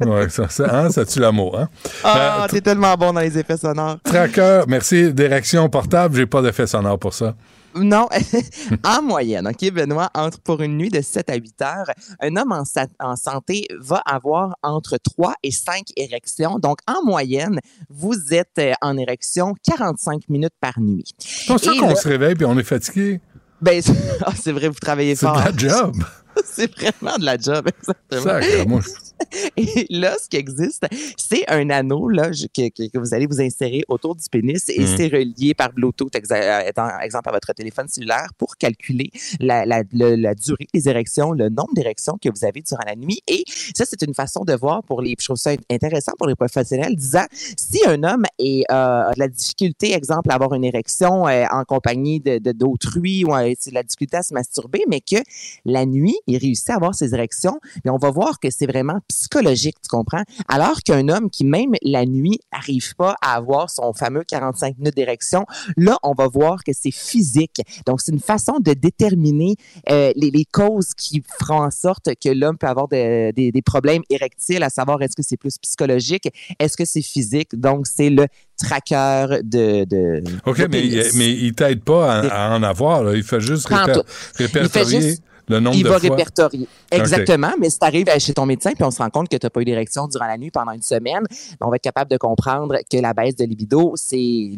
Ouais, 0.00 0.28
ça, 0.28 0.48
ça, 0.48 0.64
hein, 0.70 0.90
ça 0.90 1.06
tue 1.06 1.20
l'amour. 1.20 1.58
Hein? 1.58 1.68
ah, 2.04 2.44
Euh, 2.44 2.48
t'es 2.48 2.60
tellement 2.60 2.94
bon 2.96 3.14
dans 3.14 3.20
les 3.20 3.38
effets 3.38 3.56
sonores. 3.56 3.96
Tracker, 4.04 4.62
merci. 4.68 5.12
D'érection 5.12 5.68
portable, 5.70 6.16
j'ai 6.16 6.26
pas 6.26 6.42
d'effet 6.42 6.66
sonore 6.66 6.98
pour 6.98 7.14
ça. 7.14 7.34
Non, 7.76 8.08
en 8.84 9.02
moyenne, 9.02 9.46
OK, 9.46 9.70
Benoît, 9.70 10.10
entre 10.14 10.40
pour 10.40 10.62
une 10.62 10.76
nuit 10.76 10.88
de 10.88 11.00
7 11.00 11.30
à 11.30 11.34
8 11.36 11.62
heures, 11.62 11.90
un 12.20 12.36
homme 12.36 12.52
en, 12.52 12.64
sa- 12.64 12.86
en 13.00 13.16
santé 13.16 13.66
va 13.78 14.02
avoir 14.06 14.56
entre 14.62 14.96
3 14.96 15.34
et 15.42 15.50
5 15.50 15.82
érections. 15.96 16.58
Donc, 16.58 16.78
en 16.86 17.04
moyenne, 17.04 17.60
vous 17.90 18.32
êtes 18.32 18.58
euh, 18.58 18.72
en 18.80 18.96
érection 18.96 19.54
45 19.68 20.28
minutes 20.28 20.54
par 20.60 20.80
nuit. 20.80 21.04
C'est 21.18 21.46
pour 21.46 21.60
ça 21.60 21.72
qu'on 21.78 21.94
se 21.94 22.08
réveille 22.08 22.34
puis 22.34 22.46
on 22.46 22.58
est 22.58 22.64
fatigué. 22.64 23.20
Ben, 23.60 23.82
ah, 24.24 24.32
c'est 24.40 24.52
vrai, 24.52 24.68
vous 24.68 24.74
travaillez 24.80 25.14
C'est 25.16 25.26
fort. 25.26 25.36
de 25.36 25.44
la 25.44 25.56
job. 25.56 25.94
c'est 26.44 26.70
vraiment 26.74 27.16
de 27.18 27.24
la 27.24 27.36
job, 27.38 27.68
exactement. 27.68 28.22
Sacre, 28.22 28.68
moi. 28.68 28.80
Et 29.56 29.86
là, 29.90 30.16
ce 30.22 30.28
qui 30.28 30.36
existe, 30.36 30.86
c'est 31.16 31.48
un 31.50 31.70
anneau 31.70 32.08
là, 32.08 32.30
que, 32.30 32.98
vous 32.98 33.14
allez 33.14 33.26
vous 33.26 33.40
insérer 33.40 33.82
autour 33.88 34.14
du 34.16 34.22
pénis 34.30 34.68
et 34.68 34.80
Mm. 34.82 34.96
c'est 34.96 35.08
relié 35.08 35.54
par 35.54 35.72
Bluetooth, 35.72 36.12
exa- 36.14 36.34
euh, 36.64 36.68
étant- 36.68 36.98
exemple 37.00 37.28
à 37.28 37.32
votre 37.32 37.52
téléphone 37.52 37.88
cellulaire, 37.88 38.28
pour 38.38 38.56
calculer 38.56 39.10
la, 39.40 39.64
la, 39.66 39.82
le- 39.92 40.14
la 40.16 40.34
durée 40.34 40.66
des 40.72 40.88
érections, 40.88 41.32
le 41.32 41.48
nombre 41.48 41.74
d'érections 41.74 42.18
que 42.22 42.28
vous 42.28 42.44
avez 42.44 42.62
durant 42.62 42.82
la 42.86 42.94
nuit. 42.96 43.20
Et 43.26 43.44
ça, 43.74 43.84
c'est 43.86 44.02
une 44.02 44.14
façon 44.14 44.44
de 44.44 44.54
voir 44.54 44.82
pour 44.82 45.00
les, 45.02 45.14
je 45.18 45.24
trouve 45.24 45.36
ça 45.36 45.52
intéressant 45.70 46.12
pour 46.18 46.26
les 46.28 46.34
professionnels, 46.34 46.94
disant 46.94 47.24
si 47.56 47.80
un 47.86 48.02
homme 48.04 48.24
est, 48.38 48.64
euh, 48.70 48.74
a 49.08 49.12
de 49.14 49.18
la 49.18 49.28
difficulté, 49.28 49.92
exemple, 49.94 50.30
à 50.30 50.34
avoir 50.34 50.54
une 50.54 50.64
érection 50.64 51.26
euh, 51.26 51.44
en 51.50 51.64
compagnie 51.64 52.20
de 52.20 52.38
de- 52.38 52.52
d'autrui 52.52 53.24
ou 53.24 53.34
euh, 53.34 53.48
de 53.66 53.72
la 53.74 53.82
difficulté 53.82 54.16
à 54.18 54.22
se 54.22 54.34
masturber, 54.34 54.82
mais 54.88 55.00
que 55.00 55.16
la 55.64 55.86
nuit, 55.86 56.16
il 56.26 56.36
réussit 56.38 56.70
à 56.70 56.74
avoir 56.76 56.94
ses 56.94 57.14
érections, 57.14 57.58
mais 57.84 57.90
on 57.90 57.96
va 57.98 58.10
voir 58.10 58.38
que 58.40 58.50
c'est 58.50 58.66
vraiment 58.66 58.98
psychologique, 59.08 59.76
tu 59.82 59.88
comprends? 59.88 60.22
Alors 60.48 60.80
qu'un 60.82 61.08
homme 61.08 61.30
qui, 61.30 61.44
même 61.44 61.72
la 61.82 62.04
nuit, 62.06 62.40
n'arrive 62.52 62.94
pas 62.96 63.16
à 63.22 63.34
avoir 63.36 63.70
son 63.70 63.92
fameux 63.92 64.22
45 64.26 64.78
minutes 64.78 64.96
d'érection, 64.96 65.46
là, 65.76 65.96
on 66.02 66.12
va 66.12 66.28
voir 66.28 66.64
que 66.64 66.72
c'est 66.74 66.90
physique. 66.90 67.60
Donc, 67.86 68.00
c'est 68.00 68.12
une 68.12 68.20
façon 68.20 68.58
de 68.60 68.72
déterminer 68.72 69.56
euh, 69.90 70.12
les, 70.16 70.30
les 70.30 70.44
causes 70.44 70.94
qui 70.96 71.22
feront 71.38 71.62
en 71.62 71.70
sorte 71.70 72.10
que 72.22 72.28
l'homme 72.28 72.58
peut 72.58 72.66
avoir 72.66 72.88
de- 72.88 73.30
des, 73.32 73.52
des 73.52 73.62
problèmes 73.62 74.02
érectiles, 74.10 74.62
à 74.62 74.70
savoir 74.70 75.00
est-ce 75.02 75.16
que 75.16 75.22
c'est 75.22 75.36
plus 75.36 75.56
psychologique, 75.58 76.28
est-ce 76.58 76.76
que 76.76 76.84
c'est 76.84 77.02
physique? 77.02 77.58
Donc, 77.58 77.86
c'est 77.86 78.10
le 78.10 78.26
tracker 78.56 79.38
de... 79.44 79.84
de 79.84 80.22
OK, 80.46 80.58
de 80.62 80.66
mais, 80.68 81.08
mais 81.14 81.30
il 81.32 81.52
t'aide 81.52 81.82
pas 81.82 82.20
à, 82.20 82.52
à 82.52 82.56
en 82.56 82.62
avoir. 82.62 83.02
là. 83.04 83.14
Il 83.14 83.22
fait 83.22 83.40
juste 83.40 83.68
réper- 83.68 84.02
répertorier 84.36 84.96
Il 84.96 85.00
fait 85.02 85.08
juste- 85.08 85.22
le 85.48 85.60
nombre 85.60 85.76
il 85.76 85.84
de 85.84 85.88
va 85.88 85.98
fois. 86.00 86.10
répertorier. 86.10 86.68
Exactement. 86.90 87.52
Mais 87.60 87.70
si 87.70 87.78
tu 87.78 87.84
arrives 87.86 88.06
chez 88.18 88.34
ton 88.34 88.46
médecin 88.46 88.72
puis 88.72 88.84
on 88.84 88.90
se 88.90 88.98
rend 88.98 89.10
compte 89.10 89.28
que 89.28 89.36
tu 89.36 89.46
n'as 89.46 89.50
pas 89.50 89.60
eu 89.60 89.64
d'érection 89.64 90.06
durant 90.08 90.26
la 90.26 90.36
nuit 90.38 90.50
pendant 90.50 90.72
une 90.72 90.82
semaine, 90.82 91.22
ben, 91.30 91.66
on 91.66 91.70
va 91.70 91.76
être 91.76 91.82
capable 91.82 92.10
de 92.10 92.16
comprendre 92.16 92.76
que 92.90 92.96
la 92.98 93.14
baisse 93.14 93.36
de 93.36 93.44
libido, 93.44 93.92
c'est 93.96 94.50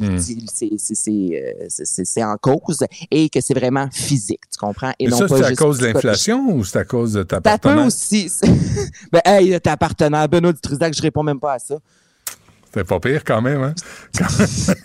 c'est 1.69 2.25
en 2.25 2.37
cause 2.37 2.85
et 3.11 3.29
que 3.29 3.41
c'est 3.41 3.55
vraiment 3.55 3.89
physique. 3.93 4.43
Tu 4.51 4.59
comprends? 4.59 4.93
Et 4.99 5.05
Mais 5.07 5.11
non 5.11 5.19
ça, 5.19 5.29
c'est 5.29 5.45
à 5.45 5.55
cause 5.55 5.79
de 5.79 5.87
l'inflation 5.87 6.53
ou 6.55 6.65
c'est 6.65 6.79
à 6.79 6.85
cause 6.85 7.13
de 7.13 7.23
ta 7.23 7.37
Ça 7.37 7.41
peut 7.41 7.49
partenaire? 7.69 7.87
aussi. 7.87 8.31
ben, 9.13 9.21
hey, 9.25 9.61
ta 9.61 9.77
partenaire, 9.77 10.29
Benoît 10.29 10.53
Dutrisac, 10.53 10.95
je 10.95 11.03
réponds 11.03 11.23
même 11.23 11.41
pas 11.41 11.55
à 11.55 11.59
ça. 11.59 11.77
C'était 12.71 12.85
pas 12.85 13.01
pire 13.01 13.23
quand 13.25 13.41
même, 13.41 13.63
hein? 13.63 13.75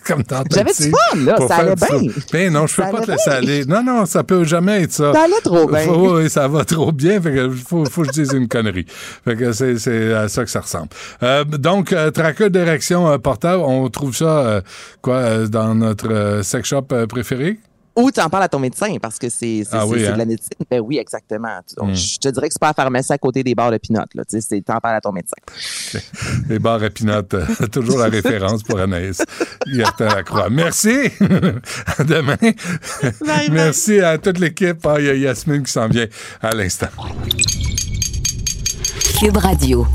Comme, 0.06 0.24
comme 0.24 0.44
J'avais 0.50 0.72
du 0.72 0.90
fun, 0.90 1.18
là, 1.24 1.36
ça 1.46 1.56
allait 1.56 1.74
bien. 1.74 2.12
Ben 2.32 2.52
non, 2.52 2.66
je 2.66 2.76
peux 2.76 2.82
Ça 2.82 2.88
pas 2.90 3.00
te 3.02 3.10
laisser 3.10 3.30
bien. 3.30 3.38
aller. 3.38 3.64
Non, 3.66 3.82
non, 3.82 4.06
ça 4.06 4.24
peut 4.24 4.44
jamais 4.44 4.82
être 4.84 4.92
ça. 4.92 5.12
Ça 5.12 5.22
allait 5.24 5.40
trop 5.42 5.66
bien. 5.68 5.80
Faut- 5.80 6.16
oui, 6.18 6.30
ça 6.30 6.48
va 6.48 6.64
trop 6.64 6.92
bien. 6.92 7.20
Fait 7.20 7.32
que 7.34 7.50
faut, 7.50 7.84
faut 7.84 8.02
que 8.02 8.08
je 8.08 8.12
dise 8.22 8.32
une 8.32 8.48
connerie. 8.48 8.86
Fait 9.24 9.36
que 9.36 9.52
c'est, 9.52 9.78
c'est 9.78 10.14
à 10.14 10.28
ça 10.28 10.44
que 10.44 10.50
ça 10.50 10.60
ressemble. 10.60 10.88
Euh, 11.22 11.44
donc, 11.44 11.92
euh, 11.92 12.10
tracker 12.10 12.48
d'érection 12.50 13.08
euh, 13.10 13.18
portable, 13.18 13.62
on 13.62 13.88
trouve 13.90 14.14
ça, 14.16 14.38
euh, 14.38 14.60
quoi, 15.02 15.16
euh, 15.16 15.46
dans 15.46 15.74
notre 15.74 16.40
sex 16.42 16.66
shop 16.68 16.88
préféré? 17.08 17.58
Ou 17.96 18.10
tu 18.10 18.20
en 18.20 18.28
parles 18.28 18.42
à 18.44 18.48
ton 18.48 18.58
médecin 18.58 18.96
parce 19.00 19.18
que 19.18 19.28
c'est 19.28 19.62
c'est- 19.64 19.68
Ah 19.72 19.86
oui, 19.86 20.00
c'est 20.00 20.08
hein? 20.08 20.12
de 20.14 20.18
la 20.18 20.24
médecine. 20.24 20.50
Ben 20.70 20.80
oui, 20.80 20.98
exactement. 20.98 21.60
Donc, 21.76 21.90
Hmm. 21.90 21.94
Je 21.94 22.18
te 22.18 22.28
dirais 22.28 22.48
que 22.48 22.52
c'est 22.54 22.60
pas 22.60 22.70
à 22.70 22.74
pharmacie 22.74 23.12
à 23.12 23.18
côté 23.18 23.42
des 23.44 23.54
barres 23.54 23.70
de 23.70 23.78
pinot. 23.78 24.00
Là. 24.14 24.24
Tu 24.24 24.40
sais, 24.40 24.60
T'en 24.62 24.78
parles 24.80 24.96
à 24.96 25.00
ton 25.00 25.12
médecin. 25.12 25.36
Les 26.48 26.58
bars 26.58 26.82
à 26.82 26.90
Pinot, 26.90 27.22
euh, 27.34 27.46
toujours 27.70 27.98
la 27.98 28.06
référence 28.08 28.62
pour 28.64 28.78
Anaïs. 28.80 29.22
Gertin 29.66 30.06
Lacroix. 30.06 30.50
Merci. 30.50 30.96
à 31.98 32.02
demain. 32.04 32.36
Merci 33.50 34.00
à 34.00 34.18
toute 34.18 34.38
l'équipe. 34.38 34.84
Ah, 34.86 34.96
Il 34.98 35.06
y 35.06 35.10
a 35.10 35.14
Yasmine 35.14 35.62
qui 35.62 35.70
s'en 35.72 35.86
vient 35.88 36.06
à 36.42 36.50
l'instant. 36.50 36.88
Cube 39.20 39.36
Radio. 39.36 39.86